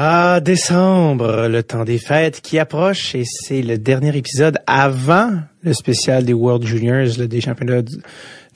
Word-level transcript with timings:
Ah, 0.00 0.38
décembre, 0.38 1.48
le 1.48 1.64
temps 1.64 1.84
des 1.84 1.98
fêtes 1.98 2.40
qui 2.40 2.60
approche 2.60 3.16
et 3.16 3.24
c'est 3.24 3.62
le 3.62 3.78
dernier 3.78 4.16
épisode 4.16 4.58
avant 4.64 5.32
le 5.64 5.72
spécial 5.72 6.24
des 6.24 6.32
World 6.32 6.64
Juniors, 6.64 7.16
des 7.16 7.40
championnats 7.40 7.82
du, 7.82 7.96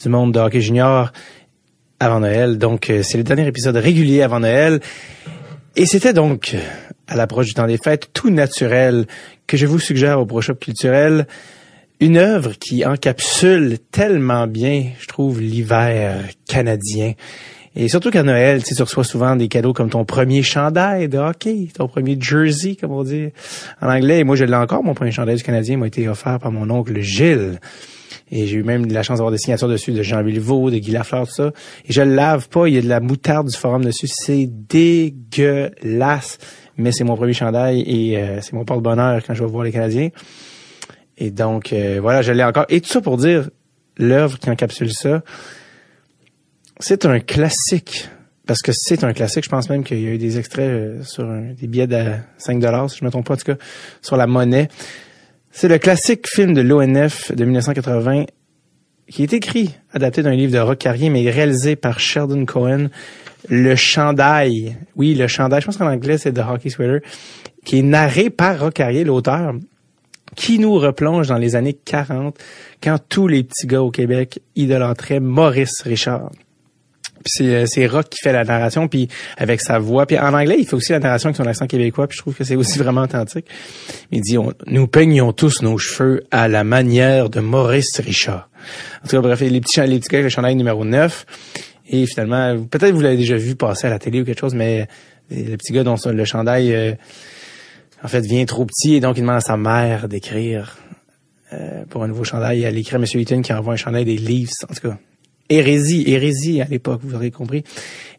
monde 0.08 0.32
de 0.32 0.38
hockey 0.38 0.60
junior 0.60 1.10
avant 1.98 2.20
Noël. 2.20 2.58
Donc, 2.58 2.90
euh, 2.90 3.02
c'est 3.02 3.18
le 3.18 3.24
dernier 3.24 3.44
épisode 3.44 3.74
régulier 3.74 4.22
avant 4.22 4.38
Noël. 4.38 4.78
Et 5.74 5.84
c'était 5.84 6.12
donc, 6.12 6.54
à 7.08 7.16
l'approche 7.16 7.46
du 7.46 7.54
temps 7.54 7.66
des 7.66 7.76
fêtes, 7.76 8.10
tout 8.12 8.30
naturel 8.30 9.06
que 9.48 9.56
je 9.56 9.66
vous 9.66 9.80
suggère 9.80 10.20
au 10.20 10.26
Pro 10.26 10.42
culturel 10.42 11.26
une 11.98 12.18
œuvre 12.18 12.52
qui 12.52 12.86
encapsule 12.86 13.78
tellement 13.90 14.46
bien, 14.46 14.90
je 15.00 15.08
trouve, 15.08 15.40
l'hiver 15.40 16.22
canadien. 16.46 17.14
Et 17.74 17.88
surtout 17.88 18.10
qu'à 18.10 18.22
Noël, 18.22 18.62
tu 18.62 18.74
reçois 18.82 19.04
souvent 19.04 19.34
des 19.34 19.48
cadeaux 19.48 19.72
comme 19.72 19.88
ton 19.88 20.04
premier 20.04 20.42
chandail 20.42 21.08
de 21.08 21.16
hockey, 21.16 21.68
ton 21.74 21.88
premier 21.88 22.18
jersey, 22.20 22.76
comme 22.76 22.92
on 22.92 23.02
dit 23.02 23.30
en 23.80 23.88
anglais. 23.88 24.20
Et 24.20 24.24
moi, 24.24 24.36
je 24.36 24.44
l'ai 24.44 24.54
encore, 24.54 24.84
mon 24.84 24.92
premier 24.94 25.10
chandail 25.10 25.36
du 25.36 25.42
Canadien 25.42 25.78
m'a 25.78 25.86
été 25.86 26.06
offert 26.06 26.38
par 26.38 26.52
mon 26.52 26.68
oncle 26.68 27.00
Gilles. 27.00 27.58
Et 28.30 28.46
j'ai 28.46 28.56
eu 28.56 28.62
même 28.62 28.86
la 28.86 29.02
chance 29.02 29.18
d'avoir 29.18 29.30
des 29.30 29.38
signatures 29.38 29.68
dessus 29.68 29.92
de 29.92 30.02
Jean 30.02 30.22
Villevaux, 30.22 30.70
de 30.70 30.78
Guy 30.78 30.90
Lafleur, 30.90 31.26
tout 31.26 31.34
ça. 31.34 31.52
Et 31.86 31.92
je 31.92 32.02
le 32.02 32.14
lave 32.14 32.48
pas, 32.48 32.66
il 32.66 32.74
y 32.74 32.78
a 32.78 32.82
de 32.82 32.88
la 32.88 33.00
moutarde 33.00 33.48
du 33.48 33.56
forum 33.56 33.84
dessus. 33.84 34.08
C'est 34.08 34.46
dégueulasse. 34.46 36.38
Mais 36.76 36.92
c'est 36.92 37.04
mon 37.04 37.16
premier 37.16 37.34
chandail 37.34 37.82
et 37.82 38.18
euh, 38.18 38.40
c'est 38.40 38.54
mon 38.54 38.64
porte-bonheur 38.64 39.22
quand 39.26 39.34
je 39.34 39.44
vais 39.44 39.50
voir 39.50 39.64
les 39.64 39.72
Canadiens. 39.72 40.08
Et 41.18 41.30
donc, 41.30 41.72
euh, 41.72 41.98
voilà, 42.00 42.22
je 42.22 42.32
l'ai 42.32 42.44
encore. 42.44 42.64
Et 42.70 42.80
tout 42.80 42.88
ça 42.88 43.00
pour 43.00 43.18
dire 43.18 43.50
l'œuvre 43.98 44.38
qui 44.38 44.48
encapsule 44.48 44.92
ça 44.92 45.22
c'est 46.82 47.06
un 47.06 47.20
classique. 47.20 48.08
Parce 48.46 48.60
que 48.60 48.72
c'est 48.74 49.04
un 49.04 49.12
classique. 49.12 49.44
Je 49.44 49.48
pense 49.48 49.70
même 49.70 49.84
qu'il 49.84 50.00
y 50.00 50.06
a 50.08 50.10
eu 50.10 50.18
des 50.18 50.38
extraits 50.38 50.68
euh, 50.68 51.02
sur 51.04 51.24
des 51.26 51.66
billets 51.68 51.86
de 51.86 52.04
5 52.38 52.58
dollars, 52.58 52.90
si 52.90 52.98
je 52.98 53.04
me 53.04 53.10
trompe 53.10 53.26
pas, 53.26 53.34
en 53.34 53.36
tout 53.36 53.44
cas, 53.44 53.56
sur 54.00 54.16
la 54.16 54.26
monnaie. 54.26 54.68
C'est 55.52 55.68
le 55.68 55.78
classique 55.78 56.26
film 56.28 56.54
de 56.54 56.60
l'ONF 56.60 57.30
de 57.32 57.44
1980 57.44 58.24
qui 59.08 59.22
est 59.22 59.32
écrit, 59.32 59.74
adapté 59.92 60.22
d'un 60.22 60.32
livre 60.32 60.52
de 60.52 60.58
Rock 60.58 60.86
mais 61.02 61.30
réalisé 61.30 61.76
par 61.76 62.00
Sheldon 62.00 62.46
Cohen. 62.46 62.88
Le 63.48 63.76
chandail. 63.76 64.76
Oui, 64.96 65.14
le 65.14 65.26
chandail. 65.26 65.60
Je 65.60 65.66
pense 65.66 65.76
qu'en 65.76 65.90
anglais, 65.90 66.18
c'est 66.18 66.32
The 66.32 66.42
Hockey 66.48 66.70
Sweater. 66.70 67.00
Qui 67.64 67.80
est 67.80 67.82
narré 67.82 68.30
par 68.30 68.58
Rock 68.58 68.74
Carrier, 68.74 69.04
l'auteur 69.04 69.54
qui 70.34 70.58
nous 70.58 70.74
replonge 70.74 71.28
dans 71.28 71.36
les 71.36 71.56
années 71.56 71.74
40, 71.74 72.38
quand 72.82 72.98
tous 73.08 73.28
les 73.28 73.44
petits 73.44 73.66
gars 73.66 73.82
au 73.82 73.90
Québec 73.90 74.40
idolâtraient 74.56 75.20
Maurice 75.20 75.82
Richard 75.82 76.30
c'est 77.26 77.54
euh, 77.54 77.66
c'est 77.66 77.86
Rock 77.86 78.08
qui 78.10 78.18
fait 78.22 78.32
la 78.32 78.44
narration 78.44 78.88
puis 78.88 79.08
avec 79.36 79.60
sa 79.60 79.78
voix. 79.78 80.06
Puis 80.06 80.18
en 80.18 80.34
anglais 80.34 80.56
il 80.58 80.66
fait 80.66 80.74
aussi 80.74 80.92
la 80.92 80.98
narration 80.98 81.28
avec 81.28 81.36
son 81.36 81.46
accent 81.46 81.66
québécois 81.66 82.06
puis 82.06 82.16
je 82.16 82.22
trouve 82.22 82.34
que 82.34 82.44
c'est 82.44 82.56
aussi 82.56 82.78
vraiment 82.82 83.02
authentique. 83.02 83.46
Il 84.10 84.20
dit 84.20 84.36
nous 84.66 84.86
peignons 84.86 85.32
tous 85.32 85.62
nos 85.62 85.78
cheveux 85.78 86.24
à 86.30 86.48
la 86.48 86.64
manière 86.64 87.30
de 87.30 87.40
Maurice 87.40 88.00
Richard. 88.00 88.48
En 89.04 89.08
tout 89.08 89.16
cas 89.16 89.20
bref 89.20 89.40
les 89.40 89.60
petits 89.60 89.80
les 89.80 89.98
petits 89.98 90.08
gars 90.08 90.20
le 90.20 90.28
chandail 90.28 90.54
numéro 90.54 90.84
9 90.84 91.26
et 91.90 92.06
finalement 92.06 92.58
peut-être 92.58 92.94
vous 92.94 93.00
l'avez 93.00 93.16
déjà 93.16 93.36
vu 93.36 93.54
passer 93.54 93.86
à 93.86 93.90
la 93.90 93.98
télé 93.98 94.20
ou 94.20 94.24
quelque 94.24 94.40
chose 94.40 94.54
mais 94.54 94.88
euh, 95.32 95.50
le 95.50 95.56
petit 95.56 95.72
gars 95.72 95.84
dont 95.84 95.96
le 96.04 96.24
chandail 96.24 96.74
euh, 96.74 96.92
en 98.02 98.08
fait 98.08 98.20
vient 98.20 98.44
trop 98.44 98.64
petit 98.66 98.94
et 98.94 99.00
donc 99.00 99.16
il 99.16 99.20
demande 99.20 99.36
à 99.36 99.40
sa 99.40 99.56
mère 99.56 100.08
d'écrire 100.08 100.76
pour 101.90 102.02
un 102.02 102.08
nouveau 102.08 102.24
chandail. 102.24 102.62
Elle 102.62 102.78
écrit 102.78 102.96
à 102.96 102.98
Monsieur 102.98 103.20
Eaton 103.20 103.42
qui 103.42 103.52
envoie 103.52 103.74
un 103.74 103.76
chandail 103.76 104.06
des 104.06 104.16
Leafs 104.16 104.64
en 104.70 104.72
tout 104.72 104.88
cas 104.88 104.96
hérésie, 105.48 106.04
hérésie 106.06 106.60
à 106.60 106.66
l'époque, 106.66 107.00
vous 107.02 107.14
aurez 107.14 107.30
compris. 107.30 107.64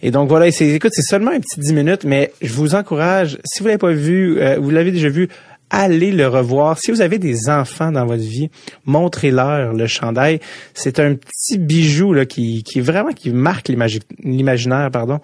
Et 0.02 0.12
donc 0.12 0.30
voilà, 0.30 0.52
c'est, 0.52 0.68
écoute, 0.68 0.92
c'est 0.94 1.02
seulement 1.02 1.32
un 1.32 1.40
petit 1.40 1.60
10 1.60 1.74
minutes, 1.74 2.04
mais 2.04 2.32
je 2.42 2.54
vous 2.54 2.76
encourage, 2.76 3.38
si 3.46 3.62
vous 3.62 3.68
l'avez 3.68 3.78
pas 3.78 3.92
vu, 3.92 4.40
euh, 4.40 4.60
vous 4.60 4.70
l'avez 4.70 4.92
déjà 4.92 5.10
vu, 5.10 5.30
allez 5.74 6.12
le 6.12 6.28
revoir. 6.28 6.78
Si 6.78 6.92
vous 6.92 7.02
avez 7.02 7.18
des 7.18 7.50
enfants 7.50 7.92
dans 7.92 8.06
votre 8.06 8.22
vie, 8.22 8.50
montrez-leur 8.86 9.74
le 9.74 9.88
chandail. 9.88 10.40
C'est 10.74 11.00
un 11.00 11.16
petit 11.16 11.58
bijou 11.58 12.14
là 12.14 12.26
qui, 12.26 12.64
qui 12.64 12.80
vraiment 12.80 13.12
qui 13.12 13.32
marque 13.32 13.70
l'imaginaire, 13.70 14.92
pardon, 14.92 15.20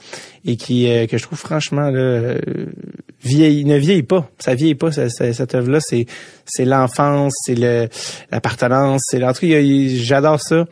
et 0.46 0.58
qui 0.58 0.90
euh, 0.90 1.06
que 1.06 1.18
je 1.18 1.24
trouve 1.24 1.38
franchement 1.38 1.90
là, 1.90 2.00
euh, 2.00 2.40
vieille, 3.24 3.64
ne 3.64 3.78
vieillit 3.78 4.04
pas. 4.04 4.30
Ça 4.40 4.56
vieillit 4.56 4.76
pas 4.76 4.92
cette 4.92 5.56
œuvre-là. 5.56 5.80
C'est 5.82 6.08
c'est 6.46 6.66
l'enfance, 6.66 7.34
c'est 7.46 7.56
le 7.56 7.88
l'appartenance, 8.32 9.04
c'est 9.06 9.24
en 9.24 9.34
tout 9.34 9.46
j'adore 9.46 10.42
ça. 10.42 10.66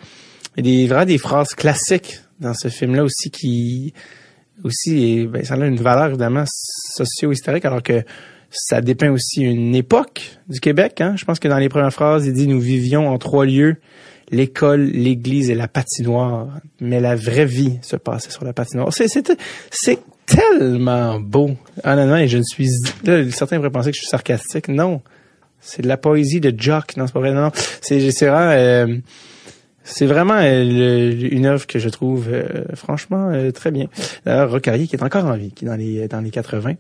Il 0.57 0.66
y 0.66 0.69
a 0.69 0.78
des, 0.78 0.88
vraiment 0.88 1.06
des 1.06 1.18
phrases 1.18 1.53
classiques 1.53 2.19
dans 2.40 2.53
ce 2.53 2.68
film-là 2.69 3.03
aussi 3.03 3.31
qui 3.31 3.94
aussi 4.63 5.28
ben, 5.28 5.44
ça 5.44 5.53
a 5.53 5.66
une 5.66 5.78
valeur 5.78 6.07
évidemment 6.07 6.45
socio-historique 6.47 7.66
alors 7.66 7.84
que 7.84 8.03
ça 8.50 8.81
dépeint 8.81 9.12
aussi 9.12 9.41
une 9.41 9.75
époque 9.75 10.38
du 10.47 10.59
Québec. 10.59 11.01
Hein? 11.01 11.16
Je 11.16 11.25
pense 11.25 11.40
que 11.40 11.47
dans 11.47 11.57
les 11.57 11.69
premières 11.69 11.94
phrases, 11.94 12.25
il 12.25 12.34
dit 12.34 12.47
nous 12.47 12.59
vivions 12.59 13.09
en 13.09 13.18
trois 13.18 13.45
lieux 13.45 13.78
l'école, 14.31 14.81
l'église 14.81 15.50
et 15.50 15.56
la 15.56 15.68
patinoire. 15.68 16.47
Mais 16.79 17.00
la 17.00 17.16
vraie 17.16 17.45
vie 17.45 17.79
se 17.81 17.95
passait 17.95 18.31
sur 18.31 18.44
la 18.44 18.53
patinoire. 18.53 18.91
C'est, 18.94 19.07
c'est, 19.07 20.00
tellement 20.25 21.22
beau. 21.22 21.51
Honnêtement, 21.85 22.18
et 22.18 22.28
je 22.28 22.39
ne 22.39 22.44
suis, 22.44 22.68
là, 23.06 23.24
certains 23.31 23.56
pourraient 23.57 23.69
penser 23.69 23.91
que 23.91 23.95
je 23.95 24.01
suis 24.01 24.09
sarcastique. 24.09 24.68
Non. 24.68 25.01
C'est 25.62 25.81
de 25.81 25.88
la 25.88 25.95
poésie 25.95 26.41
de 26.41 26.53
Jock. 26.56 26.97
Non, 26.97 27.07
c'est 27.07 27.13
pas 27.13 27.19
vrai. 27.19 27.31
Non, 27.31 27.50
C'est, 27.81 28.12
c'est 28.12 28.28
vraiment, 28.28 28.51
euh, 28.51 28.97
c'est 29.88 30.06
vraiment 30.06 30.38
euh, 30.38 31.30
une 31.31 31.46
œuvre 31.46 31.66
que 31.66 31.80
je 31.80 31.88
trouve 31.88 32.28
euh, 32.30 32.66
franchement 32.75 33.30
euh, 33.31 33.52
très 33.52 33.72
bien. 33.72 33.88
D'ailleurs, 34.25 34.62
qui 34.62 34.70
est 34.70 35.03
encore 35.03 35.25
en 35.25 35.38
vie, 35.38 35.52
qui 35.52 35.64
est 35.64 35.68
dans 35.68 35.75
les 35.75 36.08
dans 36.08 36.20
les 36.20 36.30
80. 36.30 36.74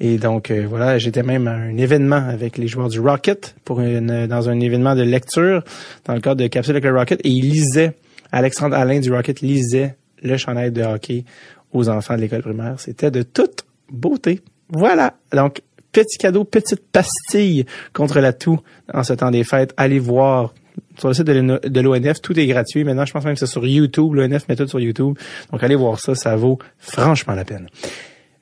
Et 0.00 0.18
donc 0.18 0.52
voilà, 0.52 0.96
j'étais 0.98 1.24
même 1.24 1.48
à 1.48 1.54
un 1.54 1.76
événement 1.76 2.22
avec 2.28 2.56
les 2.56 2.68
joueurs 2.68 2.88
du 2.88 3.00
Rocket 3.00 3.56
pour 3.64 3.80
une, 3.80 4.28
dans 4.28 4.48
un 4.48 4.60
événement 4.60 4.94
de 4.94 5.02
lecture 5.02 5.64
dans 6.04 6.14
le 6.14 6.20
cadre 6.20 6.40
de 6.40 6.46
Capsule 6.46 6.76
avec 6.76 6.84
le 6.84 6.96
Rocket 6.96 7.20
et 7.24 7.28
il 7.28 7.50
lisait 7.50 7.96
Alexandre 8.30 8.76
Alain 8.76 9.00
du 9.00 9.12
Rocket 9.12 9.40
lisait 9.40 9.96
le 10.22 10.36
chandail 10.36 10.70
de 10.70 10.82
hockey 10.82 11.24
aux 11.72 11.88
enfants 11.88 12.14
de 12.14 12.20
l'école 12.20 12.42
primaire. 12.42 12.78
C'était 12.78 13.10
de 13.10 13.22
toute 13.22 13.64
beauté. 13.90 14.40
Voilà. 14.68 15.14
Donc 15.32 15.62
petit 15.90 16.16
cadeau, 16.16 16.44
petite 16.44 16.86
pastille 16.92 17.66
contre 17.92 18.20
la 18.20 18.32
toux 18.32 18.60
en 18.94 19.02
ce 19.02 19.14
temps 19.14 19.32
des 19.32 19.42
fêtes. 19.42 19.74
Allez 19.76 19.98
voir 19.98 20.54
sur 20.98 21.08
le 21.08 21.14
site 21.14 21.26
de 21.26 21.80
l'ONF, 21.80 22.20
tout 22.20 22.38
est 22.38 22.46
gratuit. 22.46 22.84
Maintenant, 22.84 23.04
je 23.04 23.12
pense 23.12 23.24
même 23.24 23.34
que 23.34 23.40
c'est 23.40 23.46
sur 23.46 23.64
YouTube. 23.66 24.14
L'ONF 24.14 24.48
met 24.48 24.56
tout 24.56 24.66
sur 24.66 24.80
YouTube. 24.80 25.16
Donc, 25.52 25.62
allez 25.62 25.76
voir 25.76 26.00
ça. 26.00 26.14
Ça 26.14 26.36
vaut 26.36 26.58
franchement 26.78 27.34
la 27.34 27.44
peine. 27.44 27.68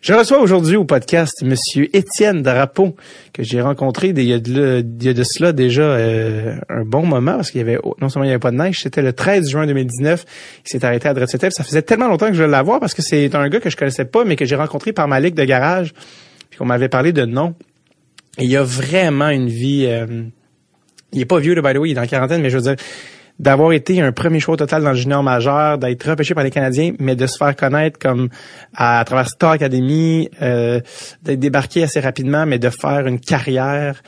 Je 0.06 0.12
reçois 0.12 0.38
aujourd'hui 0.38 0.76
au 0.76 0.84
podcast 0.84 1.42
Monsieur 1.42 1.88
Étienne 1.96 2.40
Drapeau, 2.40 2.94
que 3.32 3.42
j'ai 3.42 3.60
rencontré 3.60 4.10
il 4.10 4.22
y, 4.22 4.32
a 4.32 4.38
de, 4.38 5.22
cela 5.24 5.52
déjà 5.52 5.82
euh, 5.82 6.54
un 6.68 6.84
bon 6.84 7.04
moment, 7.04 7.34
parce 7.34 7.50
qu'il 7.50 7.58
y 7.58 7.64
avait 7.64 7.78
non 8.00 8.08
seulement 8.08 8.22
il 8.22 8.28
n'y 8.28 8.32
avait 8.32 8.38
pas 8.38 8.52
de 8.52 8.56
neige, 8.56 8.82
c'était 8.82 9.02
le 9.02 9.12
13 9.12 9.48
juin 9.48 9.66
2019, 9.66 10.24
il 10.64 10.70
s'est 10.70 10.84
arrêté 10.84 11.08
à 11.08 11.14
Dretsetef. 11.14 11.52
Ça 11.52 11.64
faisait 11.64 11.82
tellement 11.82 12.06
longtemps 12.06 12.26
que 12.26 12.34
je 12.34 12.38
voulais 12.38 12.52
l'avoir, 12.52 12.78
parce 12.78 12.94
que 12.94 13.02
c'est 13.02 13.34
un 13.34 13.48
gars 13.48 13.58
que 13.58 13.68
je 13.68 13.76
connaissais 13.76 14.04
pas, 14.04 14.24
mais 14.24 14.36
que 14.36 14.44
j'ai 14.44 14.54
rencontré 14.54 14.92
par 14.92 15.08
ma 15.08 15.18
ligue 15.18 15.34
de 15.34 15.44
garage, 15.44 15.92
puis 16.50 16.58
qu'on 16.58 16.66
m'avait 16.66 16.88
parlé 16.88 17.12
de 17.12 17.24
nom. 17.24 17.54
Il 18.38 18.48
y 18.48 18.56
a 18.56 18.62
vraiment 18.62 19.30
une 19.30 19.48
vie... 19.48 19.86
Euh, 19.88 20.06
il 21.16 21.22
est 21.22 21.26
pas 21.26 21.38
vieux, 21.38 21.54
le 21.54 21.62
by 21.62 21.72
the 21.72 21.78
way, 21.78 21.90
il 21.90 21.96
est 21.96 22.00
en 22.00 22.06
quarantaine, 22.06 22.42
mais 22.42 22.50
je 22.50 22.58
veux 22.58 22.62
dire, 22.62 22.76
d'avoir 23.38 23.72
été 23.72 24.00
un 24.00 24.12
premier 24.12 24.40
choix 24.40 24.56
total 24.56 24.82
dans 24.82 24.90
le 24.90 24.96
junior 24.96 25.22
majeur, 25.22 25.78
d'être 25.78 26.08
repêché 26.08 26.34
par 26.34 26.44
les 26.44 26.50
Canadiens, 26.50 26.92
mais 26.98 27.16
de 27.16 27.26
se 27.26 27.36
faire 27.36 27.54
connaître 27.54 27.98
comme 27.98 28.28
à, 28.74 29.02
travers 29.04 29.28
Star 29.28 29.52
Academy, 29.52 30.30
euh, 30.40 30.80
d'être 31.22 31.40
débarqué 31.40 31.82
assez 31.82 32.00
rapidement, 32.00 32.46
mais 32.46 32.58
de 32.58 32.70
faire 32.70 33.06
une 33.06 33.20
carrière 33.20 34.02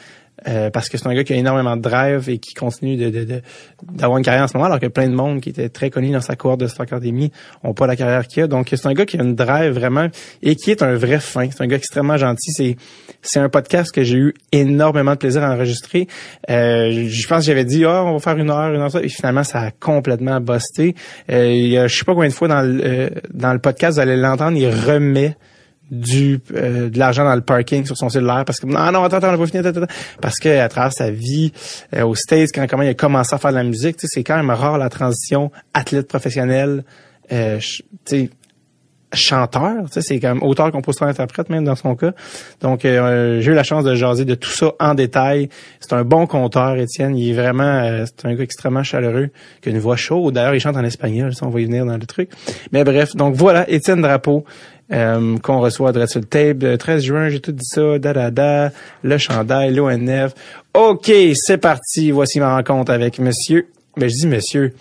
euh, 0.47 0.71
parce 0.71 0.89
que 0.89 0.99
c'est 0.99 1.07
un 1.07 1.15
gars 1.15 1.25
qui 1.25 1.33
a 1.33 1.37
énormément 1.37 1.77
de 1.77 1.83
drive 1.83 2.29
et 2.29 2.39
qui 2.39 2.55
continue 2.55 2.97
de, 2.97 3.43
d'avoir 3.83 4.19
une 4.19 4.25
carrière 4.25 4.45
en 4.45 4.49
ce 4.49 4.57
moment, 4.57 4.67
alors 4.67 4.81
que 4.81 4.87
plein 4.87 5.09
de 5.09 5.15
monde 5.15 5.41
qui 5.41 5.51
était 5.51 5.69
très 5.69 5.91
connu 5.91 6.11
dans 6.11 6.21
sa 6.21 6.37
cohorte 6.37 6.61
de 6.61 6.67
Star 6.67 6.85
Academy 6.85 7.33
ont 7.65 7.75
pas 7.75 7.87
la 7.87 7.97
carrière 7.97 8.27
qu'il 8.27 8.43
a. 8.43 8.47
Donc, 8.47 8.69
c'est 8.71 8.87
un 8.87 8.93
gars 8.93 9.07
qui 9.07 9.19
a 9.19 9.23
une 9.23 9.35
drive 9.35 9.73
vraiment 9.73 10.09
et 10.43 10.55
qui 10.55 10.71
est 10.71 10.83
un 10.83 10.95
vrai 10.95 11.19
fin. 11.21 11.49
C'est 11.51 11.63
un 11.63 11.67
gars 11.67 11.77
extrêmement 11.77 12.17
gentil. 12.17 12.53
C'est, 12.53 12.77
c'est 13.23 13.41
un 13.41 13.49
podcast 13.49 13.93
que 13.93 14.03
j'ai 14.03 14.17
eu 14.17 14.35
énormément 14.53 15.13
de 15.13 15.19
plaisir 15.19 15.43
à 15.43 15.53
enregistrer. 15.53 16.07
Euh, 16.51 17.07
je 17.09 17.27
pense 17.27 17.41
que 17.41 17.47
j'avais 17.47 17.65
dit, 17.65 17.85
oh, 17.85 17.89
on 17.89 18.13
va 18.15 18.19
faire 18.19 18.37
une 18.37 18.51
heure, 18.51 18.73
une 18.73 18.81
heure, 18.81 18.97
et 19.03 19.09
finalement, 19.09 19.45
ça 19.45 19.61
a 19.61 19.71
complètement 19.71 20.41
busté. 20.41 20.95
Euh, 21.31 21.51
il 21.51 21.69
y 21.69 21.79
a, 21.79 21.87
je 21.87 21.97
sais 21.97 22.05
pas 22.05 22.15
combien 22.15 22.29
de 22.29 22.35
fois 22.35 22.49
dans 22.49 22.63
le, 22.63 22.81
euh, 22.85 23.11
dans 23.33 23.53
le 23.53 23.59
podcast, 23.59 23.95
vous 23.95 24.01
allez 24.01 24.17
l'entendre, 24.17 24.57
il 24.57 24.69
remet 24.69 25.37
du 25.91 26.41
euh, 26.55 26.91
de 26.91 26.99
l'argent 26.99 27.25
dans 27.25 27.35
le 27.35 27.41
parking 27.41 27.85
sur 27.85 27.97
son 27.97 28.09
cellulaire 28.09 28.45
parce 28.45 28.61
que 28.61 28.67
non 28.67 28.93
non 28.93 29.05
attends 29.05 29.17
attends 29.17 29.29
on 29.29 29.37
va 29.37 29.39
pas 29.39 29.47
fini 29.47 29.63
parce 30.21 30.37
que 30.39 30.59
à 30.59 30.69
travers 30.69 30.93
sa 30.93 31.11
vie 31.11 31.53
euh, 31.95 32.05
au 32.05 32.15
States 32.15 32.51
quand 32.55 32.67
comment 32.69 32.83
il 32.83 32.91
a 32.91 32.95
commencé 32.95 33.35
à 33.35 33.39
faire 33.39 33.51
de 33.51 33.57
la 33.57 33.65
musique 33.65 33.97
tu 33.97 34.07
sais 34.07 34.13
c'est 34.13 34.25
quand 34.25 34.37
même 34.37 34.51
rare 34.51 34.79
la 34.79 34.91
transition 34.91 35.51
athlète 35.73 36.07
professionnel 36.09 36.85
euh, 37.33 37.59
tu 37.59 37.83
sais 38.05 38.31
chanteur, 39.15 39.85
tu 39.87 39.93
sais, 39.93 40.03
c'est 40.03 40.21
quand 40.21 40.35
même 40.35 40.43
auteur, 40.43 40.71
compositeur, 40.71 41.09
interprète 41.09 41.49
même 41.49 41.65
dans 41.65 41.77
son 41.77 41.95
cas. 41.95 42.13
Donc 42.61 42.85
euh, 42.85 43.41
j'ai 43.41 43.53
eu 43.53 43.55
la 43.55 43.63
chance 43.63 43.85
de 43.85 43.95
jaser 43.95 44.25
de 44.25 44.35
tout 44.35 44.51
ça 44.51 44.73
en 44.81 44.95
détail. 44.95 45.49
C'est 45.81 45.95
un 45.95 46.05
bon 46.05 46.27
conteur, 46.27 46.77
Étienne. 46.77 47.17
Il 47.17 47.31
est 47.31 47.33
vraiment, 47.33 48.05
c'est 48.05 48.27
un 48.27 48.35
gars 48.35 48.45
extrêmement 48.45 48.83
chaleureux, 48.83 49.31
qui 49.63 49.71
a 49.71 49.73
une 49.73 49.79
voix 49.79 49.97
chaude. 49.97 50.35
D'ailleurs, 50.35 50.55
il 50.55 50.61
chante 50.61 50.77
en 50.77 50.85
espagnol, 50.85 51.35
ça 51.35 51.47
on 51.47 51.51
va 51.51 51.61
y 51.61 51.65
venir 51.65 51.87
dans 51.87 51.97
le 51.97 52.07
truc. 52.07 52.31
Mais 52.73 52.85
bref, 52.85 53.17
donc 53.17 53.35
voilà, 53.35 53.69
Étienne 53.71 54.03
Drapeau. 54.03 54.45
Euh, 54.93 55.37
qu'on 55.39 55.61
reçoit 55.61 55.93
direct 55.93 56.11
sur 56.11 56.21
le 56.21 56.27
tape. 56.27 56.63
Le 56.63 56.79
13 56.79 57.03
juin, 57.03 57.29
j'ai 57.29 57.41
tout 57.41 57.53
dit 57.53 57.65
ça, 57.65 57.99
da 57.99 58.13
da 58.13 58.31
da, 58.31 58.73
le 59.03 59.19
chandail, 59.19 59.75
l'ONF. 59.75 60.35
OK, 60.75 61.13
c'est 61.35 61.59
parti. 61.59 62.11
Voici 62.11 62.41
ma 62.41 62.55
rencontre 62.55 62.93
avec 62.93 63.19
monsieur. 63.19 63.69
Ben, 63.97 64.09
je 64.09 64.15
dis 64.15 64.27
monsieur. 64.27 64.75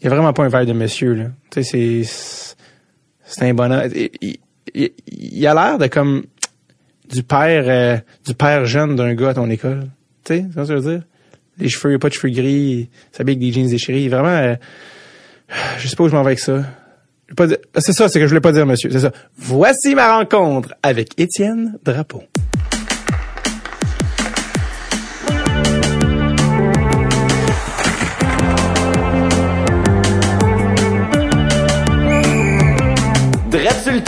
Il 0.00 0.04
y 0.04 0.06
a 0.06 0.10
vraiment 0.10 0.32
pas 0.32 0.44
un 0.44 0.48
verre 0.48 0.66
de 0.66 0.72
monsieur, 0.72 1.14
là. 1.14 1.24
Tu 1.50 1.62
sais, 1.62 2.04
c'est, 2.04 2.46
c'est 3.24 3.48
un 3.48 3.54
bonheur. 3.54 3.84
Il, 3.94 4.38
il, 4.74 4.90
il 5.06 5.46
a 5.46 5.54
l'air 5.54 5.78
de 5.78 5.86
comme 5.88 6.24
du 7.10 7.22
père, 7.22 7.64
euh, 7.66 7.98
du 8.26 8.34
père 8.34 8.64
jeune 8.64 8.96
d'un 8.96 9.14
gars 9.14 9.30
à 9.30 9.34
ton 9.34 9.50
école. 9.50 9.88
Tu 10.24 10.34
sais, 10.34 10.44
c'est 10.54 10.64
ce 10.64 10.68
que 10.68 10.76
je 10.76 10.80
veux 10.80 10.92
dire? 10.92 11.02
Les 11.58 11.68
cheveux, 11.68 11.98
pas 11.98 12.08
de 12.08 12.14
cheveux 12.14 12.32
gris, 12.32 12.88
il 12.88 12.88
s'habille 13.10 13.34
avec 13.34 13.40
des 13.40 13.52
jeans 13.52 13.68
déchirés. 13.68 14.08
Vraiment, 14.08 14.28
euh, 14.28 14.54
je 15.78 15.88
sais 15.88 15.96
pas 15.96 16.04
où 16.04 16.08
je 16.08 16.14
m'en 16.14 16.22
vais 16.22 16.28
avec 16.28 16.38
ça. 16.38 16.62
C'est 17.78 17.92
ça, 17.92 18.08
c'est 18.08 18.18
que 18.18 18.26
je 18.26 18.30
voulais 18.30 18.40
pas 18.40 18.52
dire, 18.52 18.66
monsieur. 18.66 18.90
C'est 18.90 19.00
ça. 19.00 19.12
Voici 19.36 19.94
ma 19.94 20.16
rencontre 20.16 20.74
avec 20.82 21.10
Étienne 21.18 21.78
Drapeau. 21.84 22.22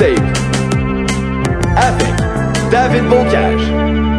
Tape. 0.00 0.18
Avec 1.76 2.70
David 2.70 3.04
Bocage. 3.08 4.09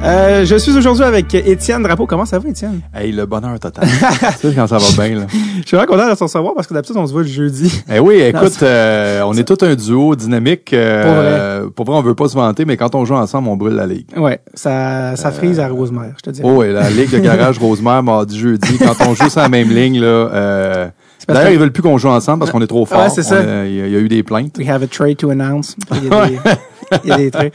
Euh, 0.00 0.44
je 0.44 0.54
suis 0.56 0.76
aujourd'hui 0.76 1.02
avec 1.04 1.34
Étienne 1.34 1.82
Drapeau. 1.82 2.06
Comment 2.06 2.24
ça 2.24 2.38
va, 2.38 2.48
Étienne? 2.48 2.80
Hey, 2.94 3.10
le 3.12 3.26
bonheur 3.26 3.58
total. 3.58 3.86
tu 4.40 4.48
sais 4.48 4.54
quand 4.54 4.66
ça 4.68 4.78
va 4.78 5.06
bien, 5.06 5.18
là. 5.18 5.26
Je 5.32 5.66
suis 5.66 5.76
vraiment 5.76 5.92
content 5.92 6.08
de 6.08 6.14
te 6.14 6.22
recevoir 6.24 6.54
parce 6.54 6.66
que 6.68 6.74
d'habitude, 6.74 6.96
on 6.96 7.06
se 7.06 7.12
voit 7.12 7.22
le 7.22 7.28
jeudi. 7.28 7.82
Eh 7.92 7.98
oui, 7.98 8.20
écoute, 8.20 8.62
euh, 8.62 9.22
on 9.26 9.34
est 9.34 9.42
tout 9.44 9.58
un 9.64 9.74
duo 9.74 10.14
dynamique. 10.14 10.72
euh, 10.72 11.68
pour, 11.74 11.84
vrai. 11.84 11.96
on 11.96 12.02
veut 12.02 12.14
pas 12.14 12.28
se 12.28 12.34
vanter, 12.36 12.64
mais 12.64 12.76
quand 12.76 12.94
on 12.94 13.04
joue 13.04 13.14
ensemble, 13.16 13.48
on 13.48 13.56
brûle 13.56 13.74
la 13.74 13.86
ligue. 13.86 14.06
Ouais, 14.16 14.40
ça, 14.54 15.16
ça 15.16 15.32
frise 15.32 15.58
à 15.58 15.68
Rosemère, 15.68 16.14
je 16.16 16.22
te 16.22 16.30
dis. 16.30 16.40
Oh 16.44 16.52
oui, 16.58 16.72
la 16.72 16.88
ligue 16.90 17.10
de 17.10 17.18
garage 17.18 17.58
Rosemère, 17.58 18.02
mardi, 18.02 18.38
jeudi. 18.38 18.78
Quand 18.78 18.94
on 19.06 19.14
joue 19.14 19.28
sur 19.28 19.40
la 19.40 19.48
même 19.48 19.68
ligne, 19.70 20.00
là... 20.00 20.06
Euh, 20.06 20.88
D'ailleurs, 21.26 21.50
ils 21.52 21.58
veulent 21.58 21.72
plus 21.72 21.82
qu'on 21.82 21.98
joue 21.98 22.08
ensemble 22.08 22.38
parce 22.38 22.50
qu'on 22.50 22.62
est 22.62 22.66
trop 22.68 22.86
fort. 22.86 23.02
Ouais, 23.02 23.10
c'est 23.10 23.22
ça. 23.22 23.42
Il 23.66 23.74
y, 23.74 23.80
a- 23.82 23.86
il 23.86 23.92
y 23.92 23.96
a 23.96 23.98
eu 23.98 24.08
des 24.08 24.22
plaintes. 24.22 24.56
We 24.56 24.66
have 24.68 24.82
a 24.82 24.86
trade 24.86 25.18
to 25.18 25.28
announce. 25.28 25.76
Il 25.92 26.04
y 26.08 26.14
a 26.14 26.26
des, 26.26 26.38
il 27.04 27.10
y 27.10 27.12
a 27.12 27.16
des. 27.18 27.52